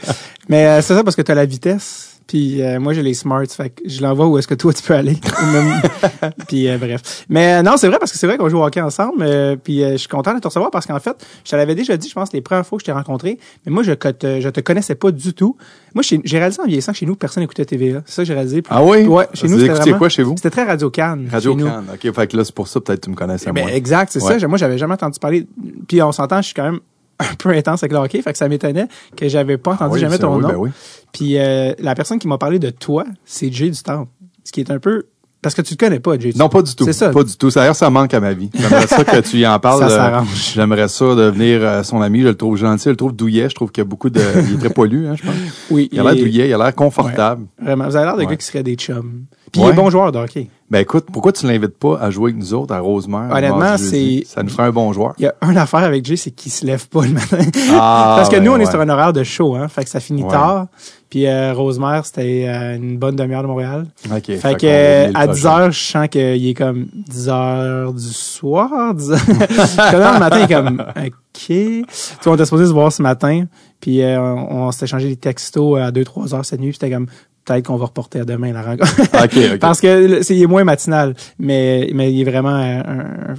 Mais 0.48 0.66
euh, 0.66 0.80
c'est 0.80 0.94
ça 0.94 1.02
parce 1.02 1.16
que 1.16 1.22
tu 1.22 1.32
as 1.32 1.34
la 1.34 1.44
vitesse. 1.44 2.13
Puis 2.26 2.62
euh, 2.62 2.80
moi 2.80 2.94
j'ai 2.94 3.02
les 3.02 3.12
smarts, 3.14 3.44
fait 3.48 3.70
que 3.70 3.82
je 3.86 4.00
l'envoie 4.02 4.26
où 4.26 4.38
est-ce 4.38 4.48
que 4.48 4.54
toi 4.54 4.72
tu 4.72 4.82
peux 4.82 4.94
aller. 4.94 5.16
Puis 6.48 6.68
euh, 6.68 6.78
bref. 6.78 7.24
Mais 7.28 7.54
euh, 7.54 7.62
non, 7.62 7.76
c'est 7.76 7.88
vrai 7.88 7.98
parce 7.98 8.12
que 8.12 8.18
c'est 8.18 8.26
vrai 8.26 8.38
qu'on 8.38 8.48
joue 8.48 8.58
au 8.58 8.64
hockey 8.64 8.80
ensemble. 8.80 9.22
euh, 9.22 9.56
puis 9.56 9.82
euh, 9.84 9.92
je 9.92 9.96
suis 9.98 10.08
content 10.08 10.34
de 10.34 10.40
te 10.40 10.46
recevoir 10.48 10.70
parce 10.70 10.86
qu'en 10.86 10.98
fait, 11.00 11.16
je 11.44 11.50
te 11.50 11.56
l'avais 11.56 11.74
déjà 11.74 11.96
dit, 11.96 12.08
je 12.08 12.14
pense 12.14 12.32
les 12.32 12.40
premières 12.40 12.66
fois 12.66 12.78
que 12.78 12.82
je 12.82 12.86
t'ai 12.86 12.92
rencontré, 12.92 13.38
mais 13.66 13.72
moi 13.72 13.82
je 13.82 13.92
que 13.92 14.08
te, 14.08 14.40
je 14.40 14.48
te 14.48 14.60
connaissais 14.60 14.94
pas 14.94 15.10
du 15.10 15.34
tout. 15.34 15.56
Moi 15.94 16.02
j'ai 16.02 16.38
réalisé 16.38 16.60
en 16.62 16.66
vieillissant 16.66 16.92
que 16.92 16.98
chez 16.98 17.06
nous 17.06 17.16
personne 17.16 17.42
n'écoutait 17.42 17.64
TVA. 17.64 18.02
C'est 18.06 18.14
ça 18.14 18.22
que 18.22 18.26
j'ai 18.26 18.34
réalisé. 18.34 18.62
Puis- 18.62 18.72
Ah 18.74 18.82
oui? 18.82 19.04
Ouais, 19.06 19.26
chez 19.34 19.46
nous 19.46 19.54
Vous 19.54 19.60
c'était 19.60 19.66
écoutiez 19.66 19.82
vraiment- 19.92 19.98
quoi 19.98 20.08
chez 20.08 20.22
vous? 20.22 20.34
C'était 20.36 20.50
très 20.50 20.64
Radio 20.64 20.90
Cannes. 20.90 21.28
Radio 21.30 21.52
chez 21.52 21.58
nous. 21.64 21.68
Can. 21.68 21.82
OK, 21.92 22.14
fait 22.14 22.26
que 22.26 22.36
là, 22.36 22.44
c'est 22.44 22.54
pour 22.54 22.68
ça, 22.68 22.80
peut-être 22.80 23.02
tu 23.02 23.10
me 23.10 23.14
connaissais 23.16 23.52
Ben, 23.52 23.64
moins. 23.64 23.72
exact, 23.72 24.12
c'est 24.12 24.22
Ouais. 24.22 24.38
ça. 24.40 24.48
Moi, 24.48 24.58
j'avais 24.58 24.78
jamais 24.78 24.94
entendu 24.94 25.18
parler. 25.18 25.46
Puis 25.88 26.00
on 26.02 26.12
s'entend, 26.12 26.38
je 26.38 26.46
suis 26.46 26.54
quand 26.54 26.64
même 26.64 26.80
un 27.20 27.34
peu 27.38 27.50
intense 27.50 27.82
avec 27.82 27.92
le 27.92 27.98
hockey, 27.98 28.22
fait 28.22 28.32
que 28.32 28.38
ça 28.38 28.48
m'étonnait 28.48 28.88
que 29.16 29.28
j'avais 29.28 29.56
pas 29.58 29.72
entendu 29.72 29.90
Ah 29.90 29.94
oui, 29.94 30.00
jamais 30.00 30.18
ton 30.18 30.36
oui, 30.36 30.42
nom. 30.42 30.48
ben 30.48 30.56
oui. 30.56 30.70
Puis 31.12 31.38
euh, 31.38 31.72
la 31.78 31.94
personne 31.94 32.18
qui 32.18 32.28
m'a 32.28 32.38
parlé 32.38 32.58
de 32.58 32.70
toi, 32.70 33.04
c'est 33.24 33.52
Jay 33.52 33.70
du 33.70 33.82
Temple. 33.82 34.10
Ce 34.44 34.52
qui 34.52 34.60
est 34.60 34.70
un 34.70 34.78
peu 34.78 35.04
parce 35.40 35.54
que 35.54 35.60
tu 35.60 35.74
le 35.74 35.76
connais 35.76 36.00
pas, 36.00 36.18
Jay. 36.18 36.32
Non, 36.36 36.48
pas 36.48 36.62
du 36.62 36.74
tout. 36.74 36.86
C'est 36.86 36.94
ça. 36.94 37.10
Pas 37.10 37.22
du 37.22 37.36
tout. 37.36 37.50
D'ailleurs, 37.50 37.76
ça 37.76 37.90
manque 37.90 38.14
à 38.14 38.20
ma 38.20 38.32
vie. 38.32 38.48
J'aimerais 38.54 38.86
ça 38.86 39.04
que 39.04 39.20
tu 39.20 39.36
y 39.36 39.46
en 39.46 39.58
parles. 39.60 39.80
Ça 39.80 39.86
euh, 39.86 39.90
s'arrange. 39.90 40.52
J'aimerais 40.54 40.88
ça 40.88 41.04
devenir 41.14 41.58
euh, 41.62 41.82
son 41.82 42.00
ami. 42.00 42.22
Je 42.22 42.28
le 42.28 42.34
trouve 42.34 42.56
gentil. 42.56 42.84
Je 42.84 42.90
le 42.90 42.96
trouve 42.96 43.12
douillet. 43.14 43.50
Je 43.50 43.54
trouve 43.54 43.70
qu'il 43.70 43.82
y 43.82 43.86
a 43.86 43.88
beaucoup 43.88 44.08
de... 44.08 44.22
Il 44.48 44.54
est 44.54 44.58
très 44.58 44.70
poilu, 44.70 45.06
hein, 45.06 45.16
je 45.16 45.22
pense. 45.22 45.34
Oui, 45.70 45.90
Il 45.92 46.00
a 46.00 46.02
l'air 46.02 46.14
douillet. 46.16 46.48
Il 46.48 46.54
a 46.54 46.56
l'air 46.56 46.74
confortable. 46.74 47.44
Vraiment, 47.60 47.84
vous 47.86 47.94
avez 47.94 48.06
l'air 48.06 48.14
de 48.16 48.20
Ouais. 48.20 48.26
gars 48.26 48.36
qui 48.36 48.46
serait 48.46 48.62
des 48.62 48.74
chums. 48.76 49.26
Puis 49.54 49.62
il 49.62 49.68
est 49.68 49.72
bon 49.72 49.88
joueur 49.88 50.10
de 50.12 50.18
hockey. 50.18 50.48
Ben 50.70 50.80
écoute, 50.80 51.06
pourquoi 51.12 51.30
tu 51.30 51.46
l'invites 51.46 51.78
pas 51.78 51.98
à 52.00 52.10
jouer 52.10 52.30
avec 52.30 52.36
nous 52.42 52.52
autres 52.54 52.74
à 52.74 52.80
Rosemère? 52.80 53.30
Honnêtement, 53.30 53.76
c'est- 53.78 54.22
Ça 54.26 54.42
nous 54.42 54.48
ferait 54.48 54.64
un 54.64 54.70
bon 54.72 54.92
joueur. 54.92 55.14
Il 55.18 55.24
y 55.24 55.26
a 55.26 55.34
une 55.42 55.56
affaire 55.58 55.84
avec 55.84 56.04
Jay, 56.04 56.16
c'est 56.16 56.30
qu'il 56.32 56.50
se 56.50 56.64
lève 56.66 56.88
pas 56.88 57.02
le 57.02 57.12
matin. 57.12 57.38
Ah, 57.72 58.14
Parce 58.16 58.28
que 58.28 58.36
nous, 58.36 58.50
on 58.50 58.56
est 58.56 58.64
ouais. 58.64 58.70
sur 58.70 58.80
un 58.80 58.88
horaire 58.88 59.12
de 59.12 59.22
show, 59.22 59.54
hein. 59.54 59.68
Fait 59.68 59.84
que 59.84 59.90
ça 59.90 60.00
finit 60.00 60.24
Ouais. 60.24 60.30
tard. 60.30 60.66
Puis 61.10 61.26
euh, 61.26 61.52
Rosemère, 61.52 62.04
c'était 62.04 62.46
euh, 62.48 62.74
une 62.76 62.98
bonne 62.98 63.14
demi-heure 63.14 63.42
de 63.42 63.46
Montréal. 63.46 63.86
OK. 64.10 64.24
Fait, 64.36 64.56
que 64.60 64.66
euh, 64.66 65.10
à 65.14 65.28
10 65.28 65.40
prochain. 65.42 65.58
heures, 65.60 65.70
je 65.70 65.80
sens 65.80 66.08
qu'il 66.08 66.48
est 66.48 66.54
comme 66.54 66.86
10 67.08 67.28
heures 67.28 67.92
du 67.92 68.02
soir. 68.02 68.94
10 68.94 69.12
heures. 69.12 69.18
Le 69.28 70.18
matin, 70.18 70.38
il 70.38 70.44
est 70.50 70.54
comme 70.54 70.80
OK. 70.96 71.12
Tu 71.46 71.84
vois, 72.24 72.32
on 72.32 72.34
était 72.34 72.44
supposé 72.46 72.66
se 72.66 72.72
voir 72.72 72.90
ce 72.90 73.02
matin, 73.02 73.44
puis 73.80 74.02
euh, 74.02 74.18
on, 74.20 74.66
on 74.66 74.72
s'est 74.72 74.86
échangé 74.86 75.08
des 75.08 75.16
textos 75.16 75.78
à 75.78 75.90
2-3 75.92 76.34
heures 76.34 76.44
cette 76.44 76.60
nuit, 76.60 76.70
puis 76.70 76.78
c'était 76.80 76.92
comme 76.94 77.06
peut-être 77.44 77.66
qu'on 77.66 77.76
va 77.76 77.86
reporter 77.86 78.20
à 78.20 78.24
demain 78.24 78.52
la 78.52 78.62
rencontre. 78.62 78.92
OK, 79.24 79.52
OK. 79.54 79.58
Parce 79.58 79.80
que 79.80 80.22
c'est, 80.22 80.34
il 80.36 80.42
est 80.42 80.46
moins 80.46 80.64
matinal, 80.64 81.14
mais, 81.38 81.90
mais 81.94 82.12
il 82.12 82.20
est 82.20 82.30
vraiment 82.30 82.56
euh, 82.56 82.80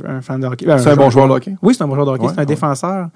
un, 0.07 0.17
un 0.17 0.21
fan 0.21 0.39
de 0.39 0.47
hockey. 0.47 0.65
Ben, 0.65 0.77
C'est 0.77 0.89
un 0.89 0.95
bon 0.95 1.09
joueur 1.09 1.27
de 1.27 1.33
hockey? 1.33 1.55
Oui, 1.61 1.73
c'est 1.75 1.83
un 1.83 1.87
bon 1.87 1.95
joueur 1.95 2.05
de 2.07 2.11
hockey. 2.11 2.23
Ouais, 2.25 2.29
c'est 2.33 2.39
un 2.39 2.43
ouais. 2.43 2.45
défenseur, 2.45 3.07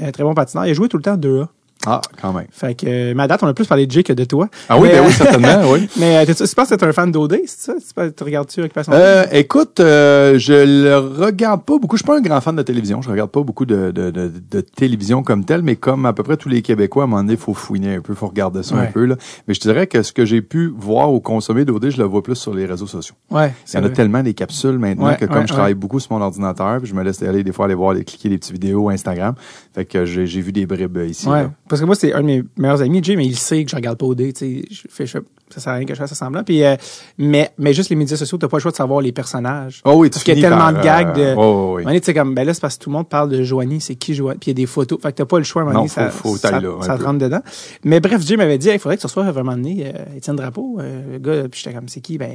euh, 0.00 0.10
très 0.10 0.22
bon 0.22 0.34
patineur. 0.34 0.66
Il 0.66 0.70
a 0.70 0.74
joué 0.74 0.88
tout 0.88 0.96
le 0.96 1.02
temps 1.02 1.16
2A. 1.16 1.46
Ah, 1.86 2.00
quand 2.20 2.32
même. 2.32 2.46
Fait 2.50 2.74
que, 2.74 2.86
euh, 2.86 3.18
à 3.18 3.26
date, 3.28 3.42
on 3.42 3.46
a 3.48 3.54
plus 3.54 3.66
parlé 3.66 3.86
de 3.86 3.90
Jay 3.90 4.02
que 4.02 4.12
de 4.12 4.24
toi. 4.24 4.48
Ah 4.68 4.78
oui, 4.78 4.88
Mais, 4.88 4.94
ben 4.98 5.02
euh, 5.02 5.06
oui, 5.08 5.12
certainement, 5.12 5.62
oui. 5.72 5.88
Mais 5.98 6.16
euh, 6.18 6.24
tu 6.26 6.54
penses 6.54 6.68
que 6.70 6.74
t'es 6.74 6.84
un 6.86 6.92
fan 6.92 7.10
d'OD, 7.10 7.38
c'est 7.46 7.72
ça? 7.80 8.10
Tu, 8.10 8.24
regardes-tu 8.24 8.60
Occupation 8.62 8.92
Euh, 8.94 9.24
écoute, 9.32 9.80
euh, 9.80 10.38
je 10.38 10.52
le 10.52 10.96
regarde 10.96 11.64
pas 11.64 11.78
beaucoup. 11.78 11.96
Je 11.96 12.02
suis 12.02 12.06
pas 12.06 12.16
un 12.18 12.20
grand 12.20 12.40
fan 12.40 12.54
de 12.56 12.62
télévision. 12.62 13.02
Je 13.02 13.10
regarde 13.10 13.30
pas 13.30 13.42
beaucoup 13.42 13.66
de, 13.66 13.90
de, 13.90 14.10
de, 14.10 14.30
de 14.50 14.60
télévision 14.60 15.22
comme 15.22 15.44
telle, 15.44 15.62
mais 15.62 15.76
comme 15.76 16.06
à 16.06 16.12
peu 16.12 16.22
près 16.22 16.36
tous 16.36 16.48
les 16.48 16.62
Québécois, 16.62 17.02
à 17.02 17.06
un 17.06 17.08
moment 17.08 17.22
donné, 17.22 17.34
il 17.34 17.38
faut 17.38 17.54
fouiner 17.54 17.96
un 17.96 18.00
peu, 18.00 18.14
faut 18.14 18.28
regarder 18.28 18.62
ça 18.62 18.74
Ouais. 18.76 18.82
un 18.82 18.86
peu. 18.86 19.04
Là. 19.04 19.16
Mais 19.48 19.54
je 19.54 19.60
te 19.60 19.68
dirais 19.68 19.86
que 19.86 20.02
ce 20.02 20.12
que 20.12 20.24
j'ai 20.24 20.40
pu 20.42 20.72
voir 20.76 21.12
ou 21.12 21.20
consommer 21.20 21.64
d'OD, 21.64 21.90
je 21.90 21.98
le 21.98 22.04
vois 22.04 22.22
plus 22.22 22.36
sur 22.36 22.54
les 22.54 22.64
réseaux 22.66 22.86
sociaux. 22.86 23.14
Ouais, 23.30 23.52
Il 23.72 23.76
y 23.76 23.78
en 23.82 23.84
a 23.84 23.90
tellement 23.90 24.22
des 24.22 24.34
capsules 24.34 24.78
maintenant 24.78 25.06
Ouais, 25.08 25.16
que 25.16 25.24
comme 25.26 25.38
ouais, 25.38 25.46
je 25.46 25.52
travaille 25.52 25.74
beaucoup 25.74 26.00
sur 26.00 26.12
mon 26.12 26.20
ordinateur, 26.22 26.78
puis 26.78 26.88
je 26.88 26.94
me 26.94 27.02
laisse 27.02 27.22
aller 27.22 27.42
des 27.42 27.52
fois 27.52 27.64
aller 27.66 27.74
voir, 27.74 27.90
aller 27.90 28.04
cliquer 28.04 28.28
des 28.28 28.38
petites 28.38 28.52
vidéos 28.52 28.88
Instagram. 28.88 29.34
Fait 29.74 29.84
que 29.84 30.04
j'ai 30.04 30.40
vu 30.40 30.52
des 30.52 30.64
bribes 30.66 30.96
euh, 30.98 31.06
ici. 31.06 31.26
Ouais, 31.28 31.42
là. 31.42 31.50
Parce 31.72 31.80
que 31.80 31.86
moi, 31.86 31.94
c'est 31.94 32.12
un 32.12 32.20
de 32.20 32.26
mes 32.26 32.42
meilleurs 32.58 32.82
amis, 32.82 33.02
Jay, 33.02 33.16
mais 33.16 33.24
il 33.24 33.36
sait 33.36 33.64
que 33.64 33.70
je 33.70 33.76
regarde 33.76 33.96
pas 33.96 34.04
OD, 34.04 34.32
tu 34.32 34.32
sais. 34.34 34.62
Je 34.70 34.82
fais, 34.90 35.06
je 35.06 35.12
fais- 35.12 35.24
ça 35.48 35.60
sert 35.60 35.72
à 35.72 35.76
rien 35.76 35.86
que 35.86 35.94
je 35.94 35.98
fasse 35.98 36.12
semblant. 36.14 36.44
Puis, 36.44 36.62
euh, 36.64 36.76
mais, 37.18 37.50
mais 37.58 37.72
juste 37.74 37.88
les 37.90 37.96
médias 37.96 38.16
sociaux, 38.16 38.36
t'as 38.38 38.48
pas 38.48 38.56
le 38.58 38.60
choix 38.62 38.70
de 38.70 38.76
savoir 38.76 39.00
les 39.00 39.12
personnages. 39.12 39.80
Oh 39.84 39.92
oui, 39.96 40.08
tu 40.08 40.12
Parce 40.14 40.24
qu'il 40.24 40.38
y 40.38 40.44
a 40.44 40.48
tellement 40.48 40.72
par, 40.72 40.74
de 40.74 40.82
gags 40.82 41.14
de. 41.16 41.20
euh, 41.22 41.34
oh, 41.36 41.40
oh, 41.40 41.76
oui. 41.76 41.82
Un 41.86 41.98
tu 41.98 42.04
sais, 42.04 42.14
comme, 42.14 42.34
ben 42.34 42.44
là, 42.46 42.52
c'est 42.54 42.60
parce 42.60 42.76
que 42.78 42.84
tout 42.84 42.90
le 42.90 42.96
monde 42.96 43.08
parle 43.08 43.28
de 43.30 43.42
Joanie, 43.42 43.80
c'est 43.80 43.94
qui 43.94 44.14
Joanie, 44.14 44.38
puis 44.38 44.50
il 44.50 44.58
y 44.58 44.62
a 44.62 44.62
des 44.62 44.66
photos. 44.66 44.98
Fait 45.02 45.12
que 45.12 45.16
t'as 45.16 45.24
pas 45.24 45.38
le 45.38 45.44
choix, 45.44 45.62
à 45.62 45.64
un 45.64 45.68
moment 45.68 45.80
Non, 45.80 45.84
donné, 45.86 45.94
ça, 45.94 46.10
faut- 46.10 46.36
ça, 46.36 46.58
là, 46.60 46.70
un 46.78 46.82
ça 46.82 46.96
rentre 46.96 47.18
dedans. 47.18 47.40
Mais 47.84 48.00
bref, 48.00 48.22
Jay 48.26 48.36
m'avait 48.36 48.58
dit, 48.58 48.68
il 48.70 48.78
faudrait 48.78 48.96
que 48.96 49.00
tu 49.02 49.06
reçoives 49.06 49.30
vraiment 49.32 49.52
donné, 49.52 49.86
euh, 49.94 50.16
Étienne 50.16 50.36
Drapeau, 50.36 50.78
euh, 50.80 51.12
le 51.14 51.18
gars, 51.18 51.48
puis 51.50 51.60
j'étais 51.62 51.74
comme, 51.74 51.88
c'est 51.88 52.00
qui? 52.00 52.18
Ben, 52.18 52.30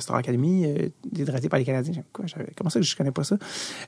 Star 0.00 0.16
Academy, 0.16 0.66
hydraté 1.16 1.48
par 1.48 1.58
les 1.58 1.64
Canadiens. 1.64 2.02
Quoi, 2.12 2.24
comment 2.56 2.70
ça 2.70 2.80
que 2.80 2.86
je 2.86 2.96
connais 2.96 3.10
pas 3.12 3.24
ça? 3.24 3.36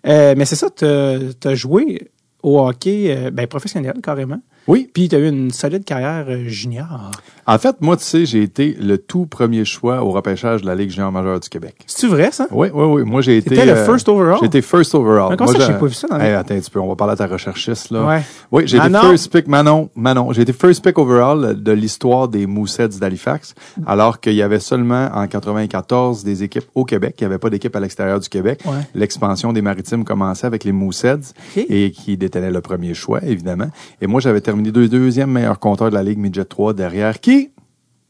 Mais 0.04 0.44
c'est 0.44 0.56
ça, 0.56 0.70
t'as 0.70 1.18
as 1.50 1.54
joué 1.54 2.10
au 2.42 2.58
hockey, 2.60 3.30
ben, 3.32 3.46
professionnel, 3.46 3.94
carrément. 4.02 4.40
Oui, 4.68 4.88
Puis 4.92 5.08
tu 5.08 5.16
as 5.16 5.18
eu 5.18 5.28
une 5.28 5.50
solide 5.50 5.84
carrière 5.84 6.24
euh, 6.28 6.44
junior. 6.46 7.10
En 7.46 7.58
fait, 7.58 7.76
moi, 7.80 7.96
tu 7.96 8.04
sais, 8.04 8.24
j'ai 8.24 8.42
été 8.42 8.76
le 8.80 8.96
tout 8.98 9.26
premier 9.26 9.64
choix 9.64 10.02
au 10.02 10.10
repêchage 10.10 10.62
de 10.62 10.66
la 10.66 10.76
Ligue 10.76 10.90
junior 10.90 11.10
majeure 11.10 11.40
du 11.40 11.48
Québec. 11.48 11.74
C'est-tu 11.86 12.06
vrai, 12.06 12.30
ça? 12.30 12.46
Oui, 12.52 12.68
oui, 12.72 12.84
oui. 12.84 13.02
Moi, 13.02 13.20
j'ai 13.20 13.38
été. 13.38 13.56
Le 13.56 13.72
euh, 13.72 13.84
first 13.84 14.08
overall? 14.08 14.38
J'ai 14.40 14.46
été 14.46 14.62
first 14.62 14.94
overall. 14.94 15.30
Mais 15.30 15.36
comment 15.36 15.50
Moi, 15.50 15.60
ça, 15.60 15.66
j'ai 15.66 15.78
pas 15.78 15.86
vu 15.86 15.94
ça 15.94 16.06
dans 16.06 16.20
Hey, 16.20 16.34
attends 16.34 16.54
un 16.54 16.60
petit 16.60 16.70
peu, 16.70 16.78
on 16.78 16.86
va 16.88 16.94
parler 16.94 17.14
à 17.14 17.16
ta 17.16 17.26
recherchiste, 17.26 17.90
là. 17.90 18.06
Ouais. 18.06 18.22
Oui, 18.52 18.62
j'ai 18.66 18.76
été 18.76 18.88
first 18.88 19.32
pick, 19.32 19.48
Manon, 19.48 19.90
Manon. 19.96 20.32
J'ai 20.32 20.42
été 20.42 20.52
first 20.52 20.84
pick 20.84 20.96
overall 20.98 21.60
de 21.60 21.72
l'histoire 21.72 22.28
des 22.28 22.46
Moussets 22.46 22.88
d'Halifax, 22.88 23.54
alors 23.86 24.20
qu'il 24.20 24.34
y 24.34 24.42
avait 24.42 24.60
seulement 24.60 25.10
en 25.12 25.26
94 25.26 26.22
des 26.22 26.44
équipes 26.44 26.66
au 26.76 26.84
Québec. 26.84 27.16
Il 27.18 27.24
n'y 27.24 27.26
avait 27.26 27.38
pas 27.38 27.50
d'équipe 27.50 27.74
à 27.74 27.80
l'extérieur 27.80 28.20
du 28.20 28.28
Québec. 28.28 28.60
Ouais. 28.64 28.78
L'expansion 28.94 29.52
des 29.52 29.62
maritimes 29.62 30.04
commençait 30.04 30.46
avec 30.46 30.62
les 30.62 30.72
Moussets 30.72 31.14
Ok. 31.56 31.64
et 31.68 31.90
qui 31.90 32.16
détenaient 32.16 32.52
le 32.52 32.60
premier 32.60 32.94
choix, 32.94 33.20
évidemment. 33.24 33.70
Et 34.00 34.06
moi, 34.06 34.20
j'avais 34.20 34.40
terminé 34.52 34.70
deux, 34.70 34.86
deuxième 34.86 35.30
meilleur 35.30 35.58
compteur 35.58 35.88
de 35.88 35.94
la 35.94 36.02
Ligue 36.02 36.18
Midget 36.18 36.44
3 36.44 36.74
derrière 36.74 37.20
qui? 37.20 37.51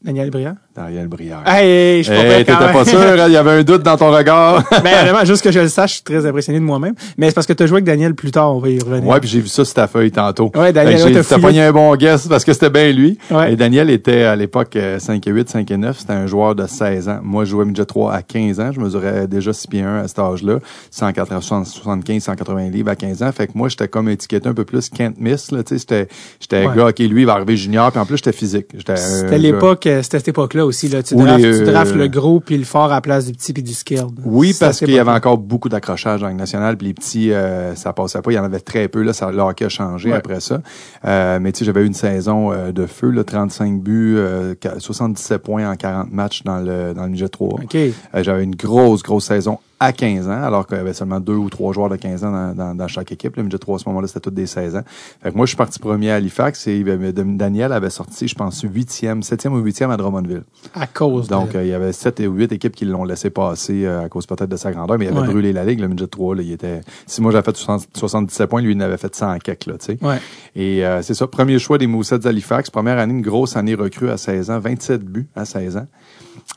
Daniel 0.03 0.29
Briand? 0.31 0.55
Daniel 0.75 1.07
Brière. 1.07 1.43
Hey, 1.45 2.03
je 2.03 2.11
suis 2.11 2.13
pas 2.13 2.25
Hey, 2.25 2.43
quand 2.45 2.57
t'étais 2.57 2.73
pas 2.73 2.83
sûr, 2.85 2.99
hein? 2.99 3.25
il 3.27 3.31
y 3.33 3.37
avait 3.37 3.51
un 3.51 3.63
doute 3.63 3.83
dans 3.83 3.95
ton 3.95 4.11
regard. 4.11 4.63
ben, 4.83 4.83
vraiment, 5.05 5.23
juste 5.23 5.41
que 5.43 5.51
je 5.51 5.59
le 5.59 5.67
sache, 5.69 5.89
je 5.91 5.93
suis 5.95 6.03
très 6.03 6.25
impressionné 6.25 6.59
de 6.59 6.63
moi-même. 6.65 6.93
Mais 7.17 7.27
c'est 7.29 7.35
parce 7.35 7.47
que 7.47 7.53
tu 7.53 7.63
as 7.63 7.67
joué 7.67 7.75
avec 7.77 7.85
Daniel 7.85 8.13
plus 8.15 8.31
tard, 8.31 8.53
on 8.55 8.59
va 8.59 8.69
y 8.69 8.79
revenir. 8.79 9.07
Ouais, 9.07 9.19
puis 9.21 9.29
j'ai 9.29 9.39
vu 9.39 9.47
ça 9.47 9.63
sur 9.63 9.73
ta 9.75 9.87
feuille 9.87 10.11
tantôt. 10.11 10.51
Ouais, 10.55 10.73
Daniel, 10.73 11.01
ouais, 11.03 11.11
t'as 11.13 11.23
t'as 11.23 11.39
pogné 11.39 11.61
un 11.61 11.71
bon 11.71 11.95
guess 11.95 12.27
parce 12.27 12.43
que 12.43 12.51
c'était 12.51 12.69
bien 12.71 12.91
lui. 12.91 13.17
Ouais. 13.31 13.53
Et 13.53 13.55
Daniel 13.55 13.89
était 13.91 14.23
à 14.23 14.35
l'époque 14.35 14.75
euh, 14.75 14.99
5 14.99 15.25
et 15.25 15.31
8, 15.31 15.49
5 15.49 15.71
et 15.71 15.77
9. 15.77 15.97
C'était 15.97 16.13
un 16.13 16.27
joueur 16.27 16.55
de 16.55 16.65
16 16.67 17.07
ans. 17.07 17.19
Moi, 17.23 17.45
je 17.45 17.51
jouais 17.51 17.63
midget 17.65 17.85
3 17.85 18.11
à 18.13 18.21
15 18.23 18.59
ans. 18.59 18.71
Je 18.73 18.79
mesurais 18.81 19.27
déjà 19.27 19.53
6 19.53 19.67
pieds 19.67 19.83
1 19.83 19.99
à 19.99 20.07
cet 20.09 20.19
âge-là. 20.19 20.57
180, 20.91 21.63
75, 21.65 22.23
180 22.23 22.69
livres 22.71 22.89
à 22.89 22.95
15 22.95 23.23
ans. 23.23 23.31
Fait 23.31 23.47
que 23.47 23.51
moi, 23.55 23.69
j'étais 23.69 23.87
comme 23.87 24.09
étiqueté 24.09 24.49
un 24.49 24.53
peu 24.53 24.65
plus 24.65 24.89
can't 24.89 25.13
miss, 25.19 25.51
là. 25.51 25.63
Tu 25.63 25.77
sais, 25.77 25.79
j'étais, 25.79 26.07
j'étais 26.41 26.65
Ouais. 26.65 26.75
gars, 26.75 26.87
OK, 26.87 26.99
lui, 26.99 27.21
il 27.21 27.25
va 27.25 27.33
arriver 27.33 27.55
junior. 27.55 27.91
Puis 27.91 27.99
en 28.01 28.05
plus, 28.05 28.17
j'étais 28.17 28.31
physique. 28.33 28.65
C'était 28.75 28.95
gars- 29.29 29.37
l'époque, 29.37 29.87
euh, 29.93 30.01
c'était 30.03 30.17
cette 30.19 30.27
époque-là 30.29 30.61
là 30.61 30.65
aussi. 30.65 30.87
Là. 30.87 31.01
Tu, 31.03 31.15
les, 31.15 31.57
tu 31.59 31.63
drafts 31.63 31.93
euh, 31.93 31.97
le 31.97 32.07
gros 32.07 32.39
puis 32.39 32.57
le 32.57 32.63
fort 32.63 32.85
à 32.91 32.95
la 32.95 33.01
place 33.01 33.25
du 33.25 33.31
petit 33.33 33.53
puis 33.53 33.63
du 33.63 33.73
skilled. 33.73 34.07
Oui, 34.25 34.55
parce 34.59 34.79
qu'il 34.79 34.91
y 34.91 34.99
avait 34.99 35.11
encore 35.11 35.37
beaucoup 35.37 35.69
d'accrochages 35.69 36.21
en 36.23 36.27
Ligue 36.27 36.37
nationale, 36.37 36.77
puis 36.77 36.87
les 36.87 36.93
petits, 36.93 37.31
euh, 37.31 37.73
ça 37.75 37.93
passait 37.93 38.21
pas. 38.21 38.31
Il 38.31 38.35
y 38.35 38.39
en 38.39 38.43
avait 38.43 38.59
très 38.59 38.87
peu. 38.87 39.01
Là, 39.01 39.13
ça, 39.13 39.31
le 39.31 39.39
hockey 39.39 39.65
a 39.65 39.69
changé 39.69 40.09
Ouais. 40.09 40.15
après 40.15 40.39
ça. 40.39 40.61
Euh, 41.05 41.39
mais 41.41 41.51
tu 41.51 41.59
sais, 41.59 41.65
j'avais 41.65 41.81
eu 41.81 41.85
une 41.85 41.93
saison 41.93 42.51
euh, 42.51 42.71
de 42.71 42.85
feu, 42.85 43.09
là, 43.09 43.23
35 43.23 43.81
buts, 43.81 44.15
euh, 44.17 44.53
qua- 44.61 44.79
77 44.79 45.41
points 45.41 45.69
en 45.69 45.75
40 45.75 46.11
matchs 46.11 46.43
dans 46.43 46.59
le 46.59 46.93
dans 46.93 47.03
le 47.03 47.09
midget 47.09 47.29
3. 47.29 47.59
OK. 47.63 47.75
Euh, 47.75 47.89
j'avais 48.21 48.43
une 48.43 48.55
grosse, 48.55 49.03
grosse 49.03 49.25
saison 49.25 49.59
à 49.83 49.93
15 49.93 50.27
ans, 50.27 50.43
alors 50.43 50.65
qu'il 50.67 50.77
y 50.77 50.79
avait 50.79 50.93
seulement 50.93 51.19
deux 51.19 51.35
ou 51.35 51.49
trois 51.49 51.73
joueurs 51.73 51.89
de 51.89 51.95
15 51.95 52.23
ans 52.23 52.31
dans, 52.31 52.55
dans, 52.55 52.75
dans 52.75 52.87
chaque 52.87 53.11
équipe. 53.11 53.35
Le 53.37 53.43
midget 53.43 53.57
3, 53.57 53.75
à 53.75 53.79
ce 53.79 53.89
moment-là, 53.89 54.07
c'était 54.07 54.19
toutes 54.21 54.33
des 54.33 54.45
16 54.47 54.75
ans. 54.77 54.81
Fait 55.21 55.31
que 55.31 55.35
moi, 55.37 55.45
je 55.45 55.49
suis 55.49 55.57
parti 55.57 55.79
premier 55.79 56.11
à 56.11 56.15
Halifax 56.15 56.67
et 56.67 56.83
euh, 56.87 57.11
Daniel 57.11 57.71
avait 57.71 57.89
sorti, 57.89 58.27
je 58.27 58.35
pense, 58.35 58.61
huitième, 58.61 59.23
septième 59.23 59.53
ou 59.53 59.59
huitième 59.59 59.91
à 59.91 59.97
Drummondville. 59.97 60.43
À 60.73 60.87
cause 60.87 61.27
Donc, 61.27 61.53
de... 61.53 61.57
euh, 61.57 61.63
il 61.63 61.69
y 61.69 61.73
avait 61.73 61.93
sept 61.93 62.19
et 62.19 62.25
huit 62.25 62.51
équipes 62.51 62.75
qui 62.75 62.85
l'ont 62.85 63.03
laissé 63.03 63.29
passer 63.29 63.85
euh, 63.85 64.03
à 64.05 64.09
cause 64.09 64.25
peut-être 64.25 64.49
de 64.49 64.55
sa 64.57 64.71
grandeur, 64.71 64.97
mais 64.97 65.05
il 65.05 65.07
avait 65.09 65.19
Ouais. 65.21 65.27
brûlé 65.27 65.53
la 65.53 65.63
ligue, 65.65 65.79
le 65.79 65.87
midget 65.87 66.07
3. 66.07 66.35
Là, 66.35 66.41
il 66.41 66.51
était, 66.51 66.81
si 67.07 67.21
moi 67.21 67.31
j'avais 67.31 67.43
fait 67.43 67.55
60 67.55 67.87
77 67.93 68.49
points, 68.49 68.61
lui, 68.61 68.73
il 68.73 68.77
en 68.77 68.81
avait 68.81 68.97
fait 68.97 69.13
100 69.13 69.33
en 69.33 69.37
quelques, 69.39 69.65
là, 69.67 69.73
tu 69.77 69.85
sais. 69.85 69.97
Ouais. 70.01 70.17
Et 70.55 70.85
euh, 70.85 71.01
c'est 71.01 71.13
ça, 71.13 71.27
premier 71.27 71.59
choix 71.59 71.77
des 71.77 71.87
Moussets 71.87 72.19
d'Halifax. 72.19 72.69
Première 72.69 72.97
année, 72.99 73.13
une 73.13 73.21
grosse 73.21 73.55
année 73.57 73.75
recrue 73.75 74.09
à 74.09 74.17
16 74.17 74.49
ans, 74.51 74.59
27 74.59 75.03
buts 75.03 75.27
à 75.35 75.45
16 75.45 75.77
ans. 75.77 75.87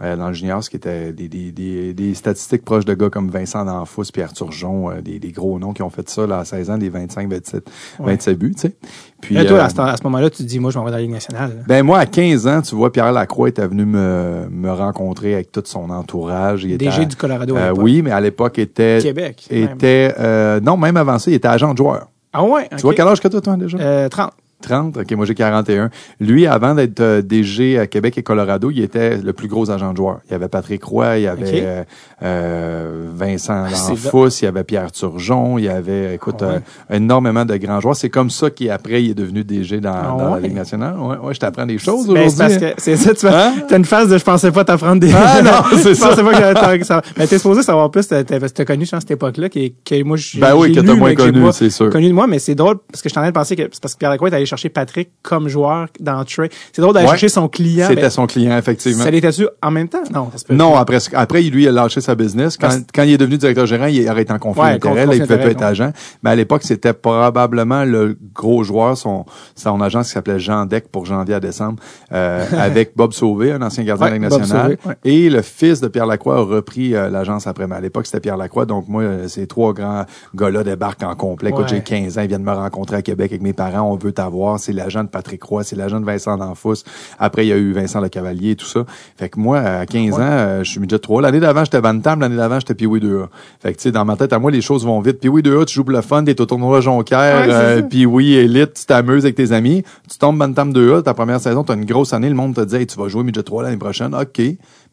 Euh, 0.02 0.16
dans 0.16 0.28
le 0.28 0.34
junior, 0.34 0.62
ce 0.62 0.70
qui 0.70 0.76
était 0.76 1.12
des, 1.12 1.28
des, 1.28 1.52
des, 1.52 1.94
des 1.94 2.14
statistiques 2.14 2.64
proches 2.64 2.84
de 2.84 2.94
gars 2.94 3.08
comme 3.10 3.30
Vincent 3.30 3.64
D'Anfous, 3.64 4.04
Pierre 4.12 4.32
Turgeon, 4.32 4.90
euh, 4.90 5.00
des, 5.00 5.18
des 5.18 5.32
gros 5.32 5.58
noms 5.58 5.72
qui 5.72 5.82
ont 5.82 5.90
fait 5.90 6.08
ça 6.08 6.26
là, 6.26 6.38
à 6.40 6.44
16 6.44 6.70
ans, 6.70 6.78
des 6.78 6.88
25, 6.88 7.30
27, 7.30 7.64
Ouais. 7.98 8.06
27 8.12 8.38
buts, 8.38 8.54
tu 8.54 8.62
sais. 8.62 8.72
Puis, 9.20 9.34
Là, 9.34 9.44
toi, 9.44 9.58
euh, 9.58 9.62
à 9.62 9.96
ce, 9.96 10.02
moment-là, 10.04 10.28
tu 10.30 10.38
te 10.38 10.42
dis, 10.42 10.58
moi, 10.58 10.70
je 10.70 10.78
m'en 10.78 10.84
vais 10.84 10.90
dans 10.90 10.96
la 10.96 11.02
Ligue 11.02 11.12
nationale. 11.12 11.50
là. 11.56 11.62
ben 11.66 11.82
moi, 11.82 11.98
à 11.98 12.06
15 12.06 12.46
ans, 12.46 12.62
tu 12.62 12.74
vois, 12.74 12.92
Pierre 12.92 13.12
Lacroix 13.12 13.48
était 13.48 13.66
venu 13.66 13.84
me, 13.86 14.46
me 14.50 14.70
rencontrer 14.70 15.34
avec 15.34 15.50
tout 15.52 15.62
son 15.64 15.88
entourage. 15.90 16.64
Il 16.64 16.72
était 16.72 16.84
DG 16.86 17.02
à- 17.02 17.04
du 17.06 17.16
Colorado 17.16 17.56
à 17.56 17.58
euh, 17.60 17.74
oui, 17.76 18.02
mais 18.02 18.10
à 18.10 18.20
l'époque 18.20 18.58
était 18.58 18.98
Québec. 19.02 19.46
était 19.50 20.14
non 20.60 20.76
même 20.76 20.96
avant 20.96 21.18
ça, 21.18 21.30
il 21.30 21.34
était 21.34 21.48
agent 21.48 21.72
de 21.72 21.78
joueur. 21.78 22.08
Ah 22.32 22.44
ouais? 22.44 22.68
Tu 22.76 22.82
vois 22.82 22.92
quel 22.94 23.08
âge 23.08 23.20
que 23.20 23.28
toi, 23.28 23.40
toi 23.40 23.56
déjà? 23.56 23.78
Euh, 23.78 24.08
30. 24.10 24.30
30. 24.66 24.96
Ok, 24.98 25.12
moi 25.12 25.24
j'ai 25.26 25.34
41. 25.34 25.90
Lui, 26.20 26.46
avant 26.46 26.74
d'être 26.74 27.00
euh, 27.00 27.22
DG 27.22 27.78
à 27.78 27.86
Québec 27.86 28.18
et 28.18 28.22
Colorado, 28.22 28.70
il 28.70 28.80
était 28.82 29.16
le 29.16 29.32
plus 29.32 29.48
gros 29.48 29.70
agent 29.70 29.92
de 29.92 29.96
joueur. 29.96 30.18
Il 30.28 30.32
y 30.32 30.34
avait 30.34 30.48
Patrick 30.48 30.82
Roy, 30.84 31.18
il 31.18 31.22
y 31.22 31.26
avait 31.26 31.62
euh, 31.64 31.82
euh, 32.22 33.06
Vincent 33.14 33.66
c'est 33.72 33.90
Lanfous, 33.90 34.28
il 34.40 34.44
y 34.44 34.48
avait 34.48 34.64
Pierre 34.64 34.90
Turgeon, 34.92 35.58
il 35.58 35.64
y 35.64 35.68
avait, 35.68 36.14
écoute, 36.14 36.36
Ah 36.42 36.46
ouais. 36.46 36.60
euh, 36.90 36.96
énormément 36.96 37.44
de 37.44 37.56
grands 37.56 37.80
joueurs. 37.80 37.96
C'est 37.96 38.10
comme 38.10 38.30
ça 38.30 38.50
qu'après 38.50 39.02
il 39.04 39.10
est 39.10 39.14
devenu 39.14 39.44
DG 39.44 39.80
dans, 39.80 39.92
Ah 39.92 40.16
dans 40.18 40.24
ouais. 40.34 40.40
la 40.40 40.48
Ligue 40.48 40.56
nationale. 40.56 40.96
Ouais, 40.98 41.16
ouais, 41.16 41.34
je 41.34 41.40
t'apprends 41.40 41.66
des 41.66 41.78
choses 41.78 42.06
Ben, 42.08 42.28
c'est 42.28 42.36
parce 42.38 42.52
aujourd'hui. 42.56 42.74
que 42.76 42.80
c'est 42.82 42.96
ça, 42.96 43.14
tu 43.14 43.26
Hein? 43.26 43.54
as 43.70 43.76
une 43.76 43.84
phase 43.84 44.08
de 44.08 44.18
je 44.18 44.24
pensais 44.24 44.50
pas 44.50 44.64
t'apprendre 44.64 45.00
des. 45.00 45.12
Ah, 45.14 45.42
non, 45.44 45.76
c'est 45.78 45.94
je 45.94 46.00
pensais 46.00 46.16
ça. 46.16 46.22
pas 46.24 46.32
que 46.32 46.78
t'en- 46.78 46.84
ça. 46.84 47.02
Mais 47.16 47.26
t'es 47.26 47.38
supposé 47.38 47.62
savoir 47.62 47.90
plus, 47.90 48.06
t'as 48.08 48.24
t'as 48.24 48.64
connu, 48.64 48.84
je 48.84 48.90
pense, 48.90 49.00
cette 49.00 49.10
époque-là, 49.12 49.48
que, 49.48 49.60
que 49.84 50.02
moi, 50.02 50.16
j'ai. 50.16 50.38
Ben 50.40 50.54
oui, 50.56 50.72
que 50.72 50.80
t'as 50.80 50.94
moins 50.94 51.14
connu, 51.14 51.40
c'est 51.52 51.70
sûr. 51.70 51.90
Connu 51.90 52.08
de 52.08 52.14
moi, 52.14 52.26
mais 52.26 52.38
c'est 52.38 52.54
drôle, 52.54 52.76
parce 52.90 53.02
que 53.02 53.08
je 53.08 53.12
suis 53.12 53.18
en 53.18 53.22
train 53.22 53.30
de 53.30 53.34
penser 53.34 53.56
que 53.56 53.62
parce 53.80 53.94
que 53.94 53.98
Pierre 53.98 54.10
Lacroix 54.10 54.28
est 54.30 54.34
allé 54.34 54.46
chercher 54.56 54.68
Patrick 54.70 55.10
comme 55.22 55.48
joueur 55.48 55.86
dans 56.00 56.24
Trey. 56.24 56.48
C'est 56.72 56.82
drôle 56.82 56.94
d'aller 56.94 57.06
Ouais. 57.06 57.12
chercher 57.12 57.28
son 57.28 57.48
client. 57.48 57.86
C'était 57.88 58.02
Ben, 58.02 58.10
son 58.10 58.26
client, 58.26 58.56
effectivement. 58.56 59.04
ça 59.04 59.10
l'était-tu 59.10 59.46
en 59.62 59.70
même 59.70 59.88
temps? 59.88 60.02
Non, 60.12 60.28
ça 60.32 60.38
se 60.38 60.44
peut 60.44 60.54
Non, 60.54 60.76
après, 60.76 60.98
après, 61.12 61.42
lui, 61.42 61.64
il 61.64 61.68
a 61.68 61.72
lâché 61.72 62.00
sa 62.00 62.14
business. 62.14 62.56
Quand, 62.56 62.68
Parce- 62.68 62.80
quand 62.94 63.02
il 63.02 63.12
est 63.12 63.18
devenu 63.18 63.36
directeur 63.38 63.66
gérant, 63.66 63.86
il 63.86 64.08
aurait 64.08 64.22
été 64.22 64.32
en 64.32 64.38
conflit 64.38 64.62
Ouais, 64.62 64.78
d'intérêt. 64.78 65.16
il 65.16 65.22
pouvait 65.22 65.38
pas 65.38 65.50
être 65.50 65.62
agent. 65.62 65.92
Mais 66.22 66.30
à 66.30 66.34
l'époque, 66.36 66.62
c'était 66.64 66.92
probablement 66.92 67.84
le 67.84 68.16
gros 68.34 68.62
joueur, 68.64 68.96
son, 68.96 69.24
son 69.54 69.80
agent 69.80 70.02
qui 70.02 70.08
s'appelait 70.10 70.38
Jean 70.38 70.66
Deck 70.66 70.88
pour 70.88 71.06
janvier 71.06 71.34
à 71.34 71.40
décembre, 71.40 71.82
euh, 72.12 72.44
avec 72.58 72.92
Bob 72.96 73.12
Sauvé, 73.12 73.52
un 73.52 73.62
ancien 73.62 73.84
gardien 73.84 74.06
Ouais, 74.06 74.18
de 74.18 74.22
la 74.22 74.28
Ligue 74.28 74.38
nationale. 74.38 74.76
Sauvé. 74.82 74.94
Et 75.04 75.30
le 75.30 75.42
fils 75.42 75.80
de 75.80 75.88
Pierre 75.88 76.06
Lacroix 76.06 76.36
a 76.36 76.40
repris 76.40 76.94
euh, 76.94 77.08
l'agence 77.10 77.46
après. 77.46 77.66
Mais 77.66 77.76
à 77.76 77.80
l'époque, 77.80 78.06
c'était 78.06 78.20
Pierre 78.20 78.36
Lacroix. 78.36 78.66
Donc, 78.66 78.88
moi, 78.88 79.02
euh, 79.02 79.28
ces 79.28 79.46
trois 79.46 79.72
grands 79.72 80.04
gars-là 80.34 80.62
débarquent 80.64 81.02
en 81.04 81.14
complet. 81.14 81.52
Ouais. 81.52 81.64
j'ai 81.68 81.80
15 81.82 82.18
ans, 82.18 82.22
ils 82.22 82.28
viennent 82.28 82.42
me 82.42 82.52
rencontrer 82.52 82.96
à 82.96 83.02
Québec 83.02 83.30
avec 83.32 83.42
mes 83.42 83.52
parents. 83.52 83.90
On 83.90 83.96
veut 83.96 84.12
t'avoir. 84.12 84.35
C'est 84.58 84.72
l'agent 84.72 85.02
de 85.04 85.08
Patrick 85.08 85.42
Roy, 85.42 85.62
c'est 85.64 85.76
l'agent 85.76 86.00
de 86.00 86.04
Vincent 86.04 86.36
D'Anfous. 86.36 86.82
Après, 87.18 87.46
il 87.46 87.48
y 87.48 87.52
a 87.52 87.56
eu 87.56 87.72
Vincent 87.72 88.00
Le 88.00 88.08
Cavalier 88.08 88.50
et 88.52 88.56
tout 88.56 88.66
ça. 88.66 88.84
Fait 89.16 89.28
que 89.28 89.38
moi, 89.40 89.58
à 89.60 89.86
15 89.86 90.14
ans, 90.14 90.18
euh, 90.20 90.64
je 90.64 90.70
suis 90.70 90.80
midget 90.80 90.98
3. 90.98 91.22
L'année 91.22 91.40
d'avant, 91.40 91.64
j'étais 91.64 91.80
Bantam. 91.80 92.20
L'année 92.20 92.36
d'avant, 92.36 92.58
j'étais 92.60 92.74
Pee-Wee 92.74 93.00
2A. 93.00 93.28
Fait 93.60 93.72
que, 93.72 93.78
tu 93.78 93.82
sais, 93.84 93.92
dans 93.92 94.04
ma 94.04 94.16
tête, 94.16 94.32
à 94.32 94.38
moi, 94.38 94.50
les 94.50 94.60
choses 94.60 94.84
vont 94.84 95.00
vite. 95.00 95.20
Pee-Wee 95.20 95.42
2A, 95.42 95.64
tu 95.64 95.74
joues 95.74 95.84
pour 95.84 95.92
le 95.92 96.00
fun, 96.02 96.24
t'es 96.24 96.40
au 96.40 96.46
tournoi 96.46 96.80
Jonquière, 96.80 97.46
Ouais, 97.46 97.52
euh. 97.52 97.82
Pee-Wee 97.82 98.34
Elite, 98.34 98.74
tu 98.74 98.84
t'amuses 98.86 99.24
avec 99.24 99.34
tes 99.36 99.52
amis. 99.52 99.82
Tu 100.10 100.18
tombes 100.18 100.38
Bantam 100.38 100.72
2A, 100.72 101.02
ta 101.02 101.14
première 101.14 101.40
saison, 101.40 101.64
t'as 101.64 101.74
une 101.74 101.84
grosse 101.84 102.12
année, 102.12 102.28
le 102.28 102.34
monde 102.34 102.54
te 102.54 102.60
dit, 102.62 102.76
hey, 102.76 102.86
tu 102.86 102.98
vas 102.98 103.08
jouer 103.08 103.22
midget 103.24 103.42
3 103.42 103.62
l'année 103.62 103.76
prochaine. 103.76 104.14
OK. 104.14 104.40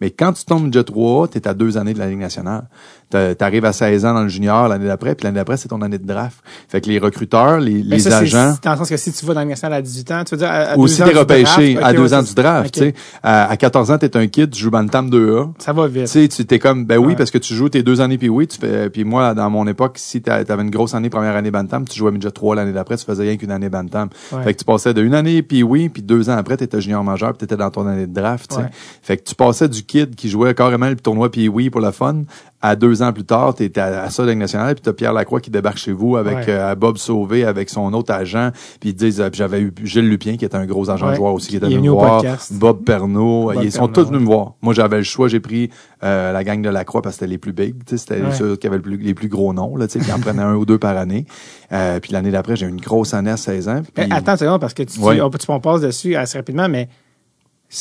Mais 0.02 0.10
quand 0.12 0.34
tu 0.34 0.44
tombes 0.46 0.64
midget 0.66 0.84
3, 0.84 1.28
t'es 1.30 1.48
à 1.48 1.54
deux 1.54 1.78
années 1.78 1.94
de 1.94 2.00
la 2.00 2.08
Ligue 2.08 2.20
nationale. 2.20 2.64
T'a- 3.10 3.36
T'arrives 3.36 3.66
à 3.66 3.74
16 3.74 4.06
ans 4.06 4.14
dans 4.14 4.24
le 4.24 4.28
junior 4.28 4.68
l'année 4.68 4.88
d'après, 4.88 5.14
puis 5.16 5.24
l'année 5.26 5.36
d'après, 5.36 5.56
c'est 5.58 5.68
ton 5.70 5.82
année 5.82 5.98
de 6.00 6.06
draft. 6.08 6.38
Fait 6.68 6.82
que 6.82 6.90
les 6.90 6.98
recruteurs, 7.00 7.60
les, 7.60 7.76
Mais 7.76 7.82
les 7.84 8.00
ça, 8.00 8.10
c'est- 8.10 8.16
agents, 8.36 8.54
c'est 8.56 8.64
Dans 8.64 8.72
le 8.72 8.78
sens 8.78 8.90
que 8.90 8.98
si 8.98 9.12
tu 9.14 9.26
vas 9.26 9.33
dans 9.34 9.40
la 9.42 9.46
Ligue 9.46 9.52
nationale 9.52 9.80
à 9.80 9.82
18 9.82 10.12
ans, 10.12 10.24
tu 10.24 10.36
veux 10.36 10.40
dire, 10.40 10.50
à, 10.50 10.54
à 10.74 10.78
ou 10.78 10.84
deux 10.84 10.88
si 10.88 11.02
ans 11.04 11.06
t'es 11.08 11.18
repêché 11.18 11.78
à 11.82 11.94
deux 11.94 12.14
ans 12.14 12.22
du 12.24 12.34
draft, 12.34 12.74
tu 12.74 12.80
sais. 12.82 12.94
À, 13.22 13.50
à 13.50 13.58
14 13.58 13.92
ans, 13.92 13.98
t'es 13.98 14.16
un 14.18 14.28
kid, 14.28 14.50
tu 14.52 14.60
joues 14.62 14.72
Bantam 14.72 15.10
2A. 15.10 15.52
Ça 15.60 15.74
va 15.74 15.88
vite. 15.88 16.08
tu 16.30 16.46
t'es 16.46 16.60
comme, 16.60 16.86
ben 16.86 16.98
oui, 16.98 17.08
Ouais. 17.08 17.16
parce 17.16 17.32
que 17.32 17.38
tu 17.38 17.54
joues 17.54 17.70
tes 17.70 17.84
deux 17.84 18.02
années 18.02 18.18
puis 18.18 18.30
oui, 18.30 18.48
tu 18.48 18.58
fais, 18.58 18.90
puis 18.90 19.04
moi, 19.04 19.34
dans 19.34 19.50
mon 19.50 19.68
époque, 19.68 19.98
si 19.98 20.22
t'a- 20.22 20.44
t'avais 20.44 20.64
une 20.64 20.70
grosse 20.72 20.94
année, 20.94 21.10
première 21.10 21.36
année 21.36 21.52
Bantam, 21.52 21.86
tu 21.88 21.98
jouais 21.98 22.12
midget 22.12 22.32
3 22.32 22.56
l'année 22.56 22.72
d'après, 22.74 22.98
tu 22.98 23.06
faisais 23.06 23.24
rien 23.24 23.38
qu'une 23.38 23.52
année 23.52 23.70
Bantam. 23.70 24.10
Ouais. 24.32 24.44
Fait 24.44 24.54
que 24.54 24.60
tu 24.60 24.66
passais 24.66 24.94
de 24.94 25.02
une 25.02 25.14
année 25.14 25.42
puis 25.44 25.64
oui, 25.64 25.90
puis 25.90 26.02
deux 26.02 26.30
ans 26.30 26.38
après, 26.38 26.58
t'étais 26.58 26.82
junior 26.82 27.04
majeur 27.04 27.30
puis 27.34 27.40
t'étais 27.40 27.58
dans 27.58 27.70
ton 27.72 27.86
année 27.88 28.08
de 28.08 28.14
draft, 28.14 28.50
tu 28.50 28.56
sais. 28.56 28.62
Ouais. 28.62 28.70
Fait 29.02 29.18
que 29.18 29.24
tu 29.24 29.36
passais 29.36 29.68
du 29.68 29.84
kid 29.84 30.16
qui 30.16 30.30
jouait 30.30 30.54
carrément 30.54 30.88
le 30.90 30.96
tournoi 30.96 31.32
puis 31.32 31.48
oui 31.50 31.70
pour 31.70 31.82
le 31.82 31.92
fun, 31.92 32.24
à 32.66 32.76
deux 32.78 33.04
ans 33.04 33.12
plus 33.12 33.26
tard, 33.26 33.54
t'étais 33.54 33.82
à, 33.82 34.04
à 34.04 34.10
ça 34.10 34.26
Ligue 34.26 34.38
nationale 34.38 34.74
puis 34.74 34.82
t'as 34.82 34.94
Pierre 34.94 35.12
Lacroix 35.12 35.42
qui 35.42 35.52
débarque 35.52 35.78
chez 35.78 35.92
vous 35.92 36.16
avec 36.16 36.36
Ouais. 36.38 36.46
euh, 36.48 36.76
Bob 36.76 36.98
Sauvé, 36.98 37.44
avec 37.44 37.70
son 37.70 37.92
autre 37.94 38.14
agent, 38.14 38.52
puis 38.80 38.92
ils 38.92 38.96
disent, 38.96 39.20
euh, 39.20 39.30
j'avais 39.34 39.60
eu 39.60 39.74
Gilles 39.84 40.08
Lupien 40.08 40.38
qui 40.38 40.46
était 40.46 40.56
un 40.56 40.66
gros 40.66 40.90
agent 40.90 41.10
de 41.12 41.16
joueur 41.16 41.34
aussi 41.34 41.50
qui 41.50 41.58
était 41.58 41.68
venu 41.68 41.90
me 41.90 41.94
voir. 41.94 42.24
Bob 42.52 42.84
Pernaud, 42.86 43.52
Bob 43.54 43.64
ils 43.64 43.72
sont 43.72 43.80
Pernaud, 43.90 43.94
tous 43.94 44.06
venus 44.08 44.22
me 44.22 44.26
voir. 44.26 44.54
Moi, 44.62 44.74
j'avais 44.74 44.98
le 44.98 45.04
choix, 45.04 45.28
j'ai 45.28 45.42
pris 45.42 45.70
euh, 46.06 46.32
la 46.32 46.44
gang 46.46 46.62
de 46.62 46.70
la 46.70 46.86
Croix 46.86 47.02
parce 47.02 47.16
que 47.16 47.20
c'était 47.20 47.32
les 47.32 47.38
plus 47.38 47.52
big, 47.54 47.76
tu 47.86 47.98
c'était 47.98 48.22
ceux 48.32 48.56
qui 48.56 48.66
avaient 48.68 48.78
le 48.78 48.82
plus- 48.82 48.98
les 48.98 49.14
plus 49.14 49.28
gros 49.28 49.54
noms, 49.54 49.76
là, 49.76 49.88
tu 49.88 50.00
qui 50.00 50.12
en 50.14 50.20
prenaient 50.20 50.42
un 50.44 50.56
ou 50.56 50.66
deux 50.66 50.78
par 50.80 50.96
année. 50.98 51.26
Puis 52.02 52.14
l'année 52.14 52.32
d'après, 52.32 52.56
j'ai 52.56 52.66
eu 52.66 52.70
une 52.70 52.80
grosse 52.80 53.14
année 53.14 53.32
à 53.32 53.38
16 53.38 53.68
ans. 53.68 53.82
Attends 54.10 54.32
une 54.34 54.38
seconde, 54.38 54.62
parce 54.62 54.74
que 54.74 54.84
tu, 54.84 54.94
tu- 55.00 55.02
on, 55.22 55.30
tu- 55.30 55.46
on 55.50 55.60
passe 55.60 55.82
dessus 55.82 56.16
assez 56.16 56.38
rapidement, 56.38 56.70
mais 56.70 56.88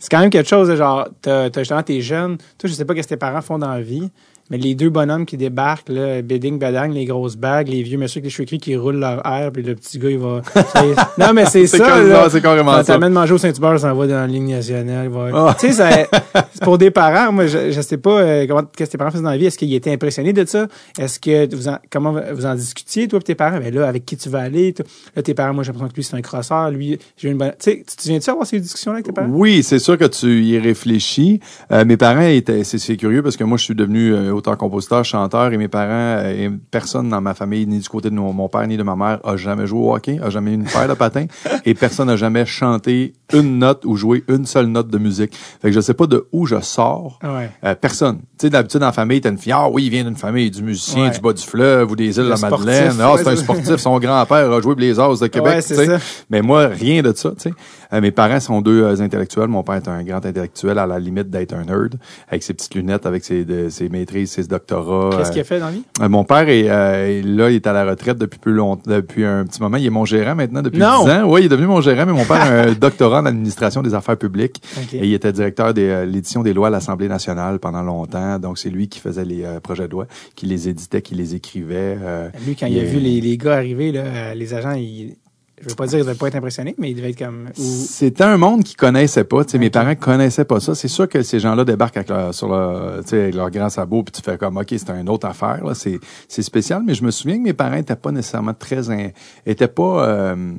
c'est 0.00 0.10
quand 0.10 0.18
même 0.18 0.30
quelque 0.30 0.48
chose, 0.48 0.68
de 0.68 0.76
genre, 0.76 1.08
t'as, 1.20 1.50
justement 1.56 1.82
tes 1.82 2.00
jeunes, 2.00 2.38
toi, 2.58 2.68
je 2.68 2.72
sais 2.72 2.84
pas 2.84 2.94
ce 2.96 3.00
que 3.02 3.06
tes 3.06 3.16
parents 3.16 3.42
font 3.42 3.58
dans 3.58 3.68
la 3.68 3.82
vie, 3.82 4.10
mais 4.50 4.58
les 4.58 4.74
deux 4.74 4.90
bonhommes 4.90 5.26
qui 5.26 5.36
débarquent, 5.36 5.88
là, 5.88 6.22
Bidding, 6.22 6.58
Badang, 6.58 6.88
les 6.92 7.04
grosses 7.04 7.36
bagues, 7.36 7.68
les 7.68 7.82
vieux 7.82 7.98
messieurs 7.98 8.18
avec 8.18 8.24
les 8.24 8.30
cheveux 8.30 8.46
gris 8.46 8.58
qui 8.58 8.76
roulent 8.76 8.98
leur 8.98 9.24
air, 9.26 9.50
puis 9.52 9.62
le 9.62 9.74
petit 9.74 9.98
gars, 9.98 10.10
il 10.10 10.18
va... 10.18 10.42
non, 11.18 11.32
mais 11.34 11.46
c'est 11.46 11.66
ça, 11.66 11.78
ça, 11.78 12.30
c'est 12.30 12.40
carrément 12.40 12.72
Quand 12.72 12.78
ça. 12.78 12.92
t'amènes 12.94 13.12
manger 13.12 13.34
au 13.34 13.38
Saint-Hubert, 13.38 13.78
ça 13.78 13.94
va 13.94 14.06
dans 14.06 14.14
la 14.14 14.26
ligne 14.26 14.50
nationale. 14.50 15.08
va- 15.08 15.28
Ah. 15.32 15.56
Tu 15.58 15.68
sais, 15.68 15.72
ça- 15.72 16.06
c'est 16.52 16.62
pour 16.62 16.78
des 16.78 16.90
parents, 16.90 17.32
moi, 17.32 17.46
je, 17.46 17.70
je 17.70 17.80
sais 17.80 17.96
pas 17.98 18.20
euh, 18.20 18.46
comment, 18.46 18.62
qu'est-ce 18.76 18.88
que 18.90 18.92
tes 18.92 18.98
parents 18.98 19.10
faisaient 19.10 19.22
dans 19.22 19.30
la 19.30 19.36
vie? 19.38 19.46
Est-ce 19.46 19.58
qu'ils 19.58 19.74
étaient 19.74 19.92
impressionnés 19.92 20.32
de 20.32 20.44
ça? 20.44 20.66
Est-ce 20.98 21.18
que 21.20 21.54
vous 21.54 21.68
en, 21.68 21.78
comment 21.90 22.14
vous 22.32 22.46
en 22.46 22.54
discutiez, 22.54 23.08
toi 23.08 23.18
et 23.20 23.22
tes 23.22 23.34
parents? 23.34 23.58
Ben 23.58 23.72
là, 23.74 23.86
avec 23.88 24.04
qui 24.04 24.16
tu 24.16 24.28
vas 24.28 24.40
aller? 24.40 24.72
Toi, 24.72 24.84
Là, 25.16 25.22
tes 25.22 25.34
parents, 25.34 25.54
moi, 25.54 25.62
j'ai 25.62 25.68
l'impression 25.72 25.88
que 25.90 25.96
lui, 25.96 26.04
c'est 26.04 26.16
un 26.16 26.20
crosseur. 26.22 26.70
Lui, 26.70 26.98
j'ai 27.16 27.28
une 27.30 27.38
bonne, 27.38 27.50
tu 27.52 27.70
sais, 27.70 27.84
tu 27.88 27.96
te 27.96 28.02
souviens-tu 28.02 28.30
avoir 28.30 28.46
ces 28.46 28.60
discussions-là 28.60 28.96
avec 28.96 29.06
tes 29.06 29.12
parents? 29.12 29.28
Oui, 29.30 29.62
c'est 29.62 29.78
sûr 29.78 29.96
que 29.98 30.04
tu 30.06 30.42
y 30.42 30.58
réfléchis. 30.58 31.40
Euh, 31.72 31.84
mes 31.84 31.96
parents 31.96 32.20
étaient, 32.22 32.64
c'est 32.64 32.96
curieux 32.96 33.22
parce 33.22 33.36
que 33.36 33.44
moi, 33.44 33.58
je 33.58 33.64
suis 33.64 33.74
devenu 33.74 34.12
euh, 34.14 34.32
auteur-compositeur, 34.40 35.04
chanteur, 35.04 35.52
et 35.52 35.56
mes 35.56 35.68
parents, 35.68 35.88
euh, 35.90 36.46
et 36.46 36.50
personne 36.70 37.08
dans 37.08 37.20
ma 37.20 37.34
famille, 37.34 37.66
ni 37.66 37.78
du 37.78 37.88
côté 37.88 38.10
de 38.10 38.14
mon, 38.14 38.48
père 38.48 38.66
ni 38.66 38.76
de 38.76 38.82
ma 38.82 38.96
mère, 38.96 39.20
a 39.24 39.36
jamais 39.36 39.66
joué 39.66 39.80
au 39.80 39.94
hockey, 39.94 40.18
a 40.22 40.30
jamais 40.30 40.50
eu 40.50 40.54
une 40.54 40.64
paire 40.64 40.88
de 40.88 40.94
patins, 40.94 41.26
et 41.64 41.74
personne 41.74 42.08
n'a 42.08 42.16
jamais 42.16 42.44
chanté 42.46 43.14
une 43.32 43.58
note 43.58 43.84
ou 43.84 43.96
joué 43.96 44.24
une 44.28 44.46
seule 44.46 44.66
note 44.66 44.88
de 44.88 44.98
musique. 44.98 45.36
Fait 45.62 45.68
que 45.68 45.74
je 45.74 45.80
sais 45.80 45.94
pas 45.94 46.06
de 46.06 46.26
où 46.32 46.46
je 46.46 46.60
sors. 46.60 47.18
Ouais. 47.22 47.50
Euh, 47.64 47.74
personne. 47.74 48.18
Tu 48.38 48.46
sais, 48.46 48.50
d'habitude, 48.50 48.80
dans 48.80 48.86
la 48.86 48.92
famille, 48.92 49.20
t'as 49.20 49.30
une 49.30 49.38
fille, 49.38 49.52
ah 49.52 49.68
oui, 49.68 49.84
il 49.84 49.90
vient 49.90 50.04
d'une 50.04 50.16
famille 50.16 50.50
du 50.50 50.62
musicien 50.62 51.04
Ouais. 51.04 51.10
du 51.10 51.20
bas 51.20 51.32
du 51.32 51.42
fleuve 51.42 51.90
ou 51.90 51.96
des 51.96 52.16
îles 52.18 52.24
de 52.24 52.28
la 52.28 52.36
sportif, 52.36 52.66
Madeleine. 52.66 52.96
Ah, 53.00 53.14
c'est 53.16 53.28
un 53.28 53.36
sportif. 53.36 53.76
Son 53.76 53.98
grand-père 53.98 54.52
a 54.52 54.60
joué 54.60 54.74
pour 54.74 54.80
les 54.80 54.98
As 54.98 55.20
de 55.20 55.26
Québec. 55.28 55.64
Ouais. 55.70 55.98
Mais 56.28 56.42
moi, 56.42 56.66
rien 56.66 57.02
de 57.02 57.12
ça, 57.14 57.30
tu 57.30 57.50
sais. 57.50 57.54
Euh, 57.92 58.00
mes 58.00 58.10
parents 58.10 58.40
sont 58.40 58.60
deux 58.60 58.82
euh, 58.84 59.00
intellectuels. 59.00 59.48
Mon 59.48 59.62
père 59.62 59.76
est 59.76 59.88
un 59.88 60.02
grand 60.04 60.24
intellectuel 60.24 60.78
à 60.78 60.86
la 60.86 60.98
limite 60.98 61.28
d'être 61.30 61.52
un 61.54 61.64
nerd, 61.64 61.94
avec 62.28 62.42
ses 62.42 62.54
petites 62.54 62.74
lunettes, 62.74 63.06
avec 63.06 63.24
ses, 63.24 63.44
de- 63.44 63.68
ses 63.68 63.88
maîtrises, 63.88 64.30
ses 64.32 64.44
doctorats. 64.44 65.10
Qu'est-ce 65.16 65.30
euh, 65.30 65.32
qu'il 65.32 65.40
a 65.40 65.44
fait 65.44 65.58
dans 65.60 65.66
la 65.66 65.72
vie? 65.72 65.82
euh, 66.00 66.08
mon 66.08 66.24
père 66.24 66.48
est 66.48 66.64
euh, 66.68 67.22
là, 67.24 67.50
il 67.50 67.56
est 67.56 67.66
à 67.66 67.72
la 67.72 67.84
retraite 67.84 68.18
depuis 68.18 68.38
plus 68.38 68.52
longtemps, 68.52 68.82
depuis 68.90 69.24
un 69.24 69.44
petit 69.44 69.60
moment. 69.60 69.76
Il 69.76 69.86
est 69.86 69.90
mon 69.90 70.04
gérant 70.04 70.34
maintenant 70.34 70.62
depuis 70.62 70.78
Non! 70.80 71.04
10 71.04 71.10
ans. 71.10 71.22
Oui, 71.30 71.40
il 71.42 71.46
est 71.46 71.48
devenu 71.48 71.66
mon 71.66 71.80
gérant, 71.80 72.06
mais 72.06 72.12
mon 72.12 72.24
père 72.24 72.42
a 72.42 72.48
un 72.68 72.72
doctorat 72.80 73.20
en 73.20 73.26
administration 73.26 73.82
des 73.82 73.94
affaires 73.94 74.16
publiques. 74.16 74.62
Ok. 74.78 74.94
Et 74.94 75.06
il 75.06 75.12
était 75.14 75.32
directeur 75.32 75.74
de 75.74 75.82
euh, 75.82 76.04
l'édition 76.06 76.42
des 76.42 76.52
lois 76.52 76.68
à 76.68 76.70
l'Assemblée 76.70 77.08
nationale 77.08 77.58
pendant 77.58 77.82
longtemps. 77.82 78.38
Donc, 78.38 78.58
c'est 78.58 78.70
lui 78.70 78.88
qui 78.88 79.00
faisait 79.00 79.24
les 79.24 79.44
euh, 79.44 79.60
projets 79.60 79.86
de 79.86 79.92
loi, 79.92 80.06
qui 80.36 80.46
les 80.46 80.68
éditait, 80.68 81.02
qui 81.02 81.14
les 81.14 81.34
écrivait. 81.34 81.98
euh, 82.00 82.28
Lui, 82.46 82.54
quand 82.56 82.66
il 82.66 82.78
a 82.78 82.84
vu 82.84 82.98
les, 83.00 83.20
les 83.20 83.36
gars 83.36 83.54
arriver, 83.56 83.90
là, 83.92 84.02
euh, 84.02 84.34
les 84.34 84.54
agents, 84.54 84.72
ils, 84.72 85.16
je 85.62 85.68
veux 85.68 85.74
pas 85.74 85.86
dire 85.86 85.98
qu'il 85.98 86.06
devait 86.06 86.18
pas 86.18 86.28
être 86.28 86.36
impressionné, 86.36 86.74
mais 86.78 86.90
il 86.90 86.94
devait 86.94 87.10
être 87.10 87.18
comme. 87.18 87.48
ou- 87.58 87.62
C'était 87.62 88.24
un 88.24 88.36
monde 88.38 88.64
qui 88.64 88.74
connaissait 88.74 89.24
pas. 89.24 89.42
Mes 89.54 89.70
parents 89.70 89.94
connaissaient 89.94 90.44
pas 90.44 90.58
ça. 90.60 90.74
C'est 90.74 90.88
sûr 90.88 91.08
que 91.08 91.22
ces 91.22 91.38
gens-là 91.40 91.64
débarquent 91.64 91.98
avec 91.98 92.08
leur, 92.08 92.32
sur 92.34 92.48
leur, 92.48 93.02
tu 93.02 93.08
sais, 93.10 93.22
avec 93.24 93.34
leur 93.34 93.50
grand 93.50 93.68
sabot, 93.68 94.02
puis 94.02 94.12
tu 94.12 94.22
fais 94.22 94.38
comme, 94.38 94.56
OK, 94.56 94.66
c'est 94.70 94.88
une 94.90 95.08
autre 95.08 95.26
affaire. 95.26 95.64
là. 95.64 95.74
C'est 95.74 96.00
c'est 96.28 96.42
spécial. 96.42 96.82
Mais 96.86 96.94
je 96.94 97.04
me 97.04 97.10
souviens 97.10 97.36
que 97.38 97.42
mes 97.42 97.52
parents 97.52 97.76
étaient 97.76 97.94
pas 97.96 98.10
nécessairement 98.12 98.54
très... 98.54 98.90
in- 98.90 99.10
étaient 99.46 99.68
pas 99.68 100.08
euh, 100.08 100.52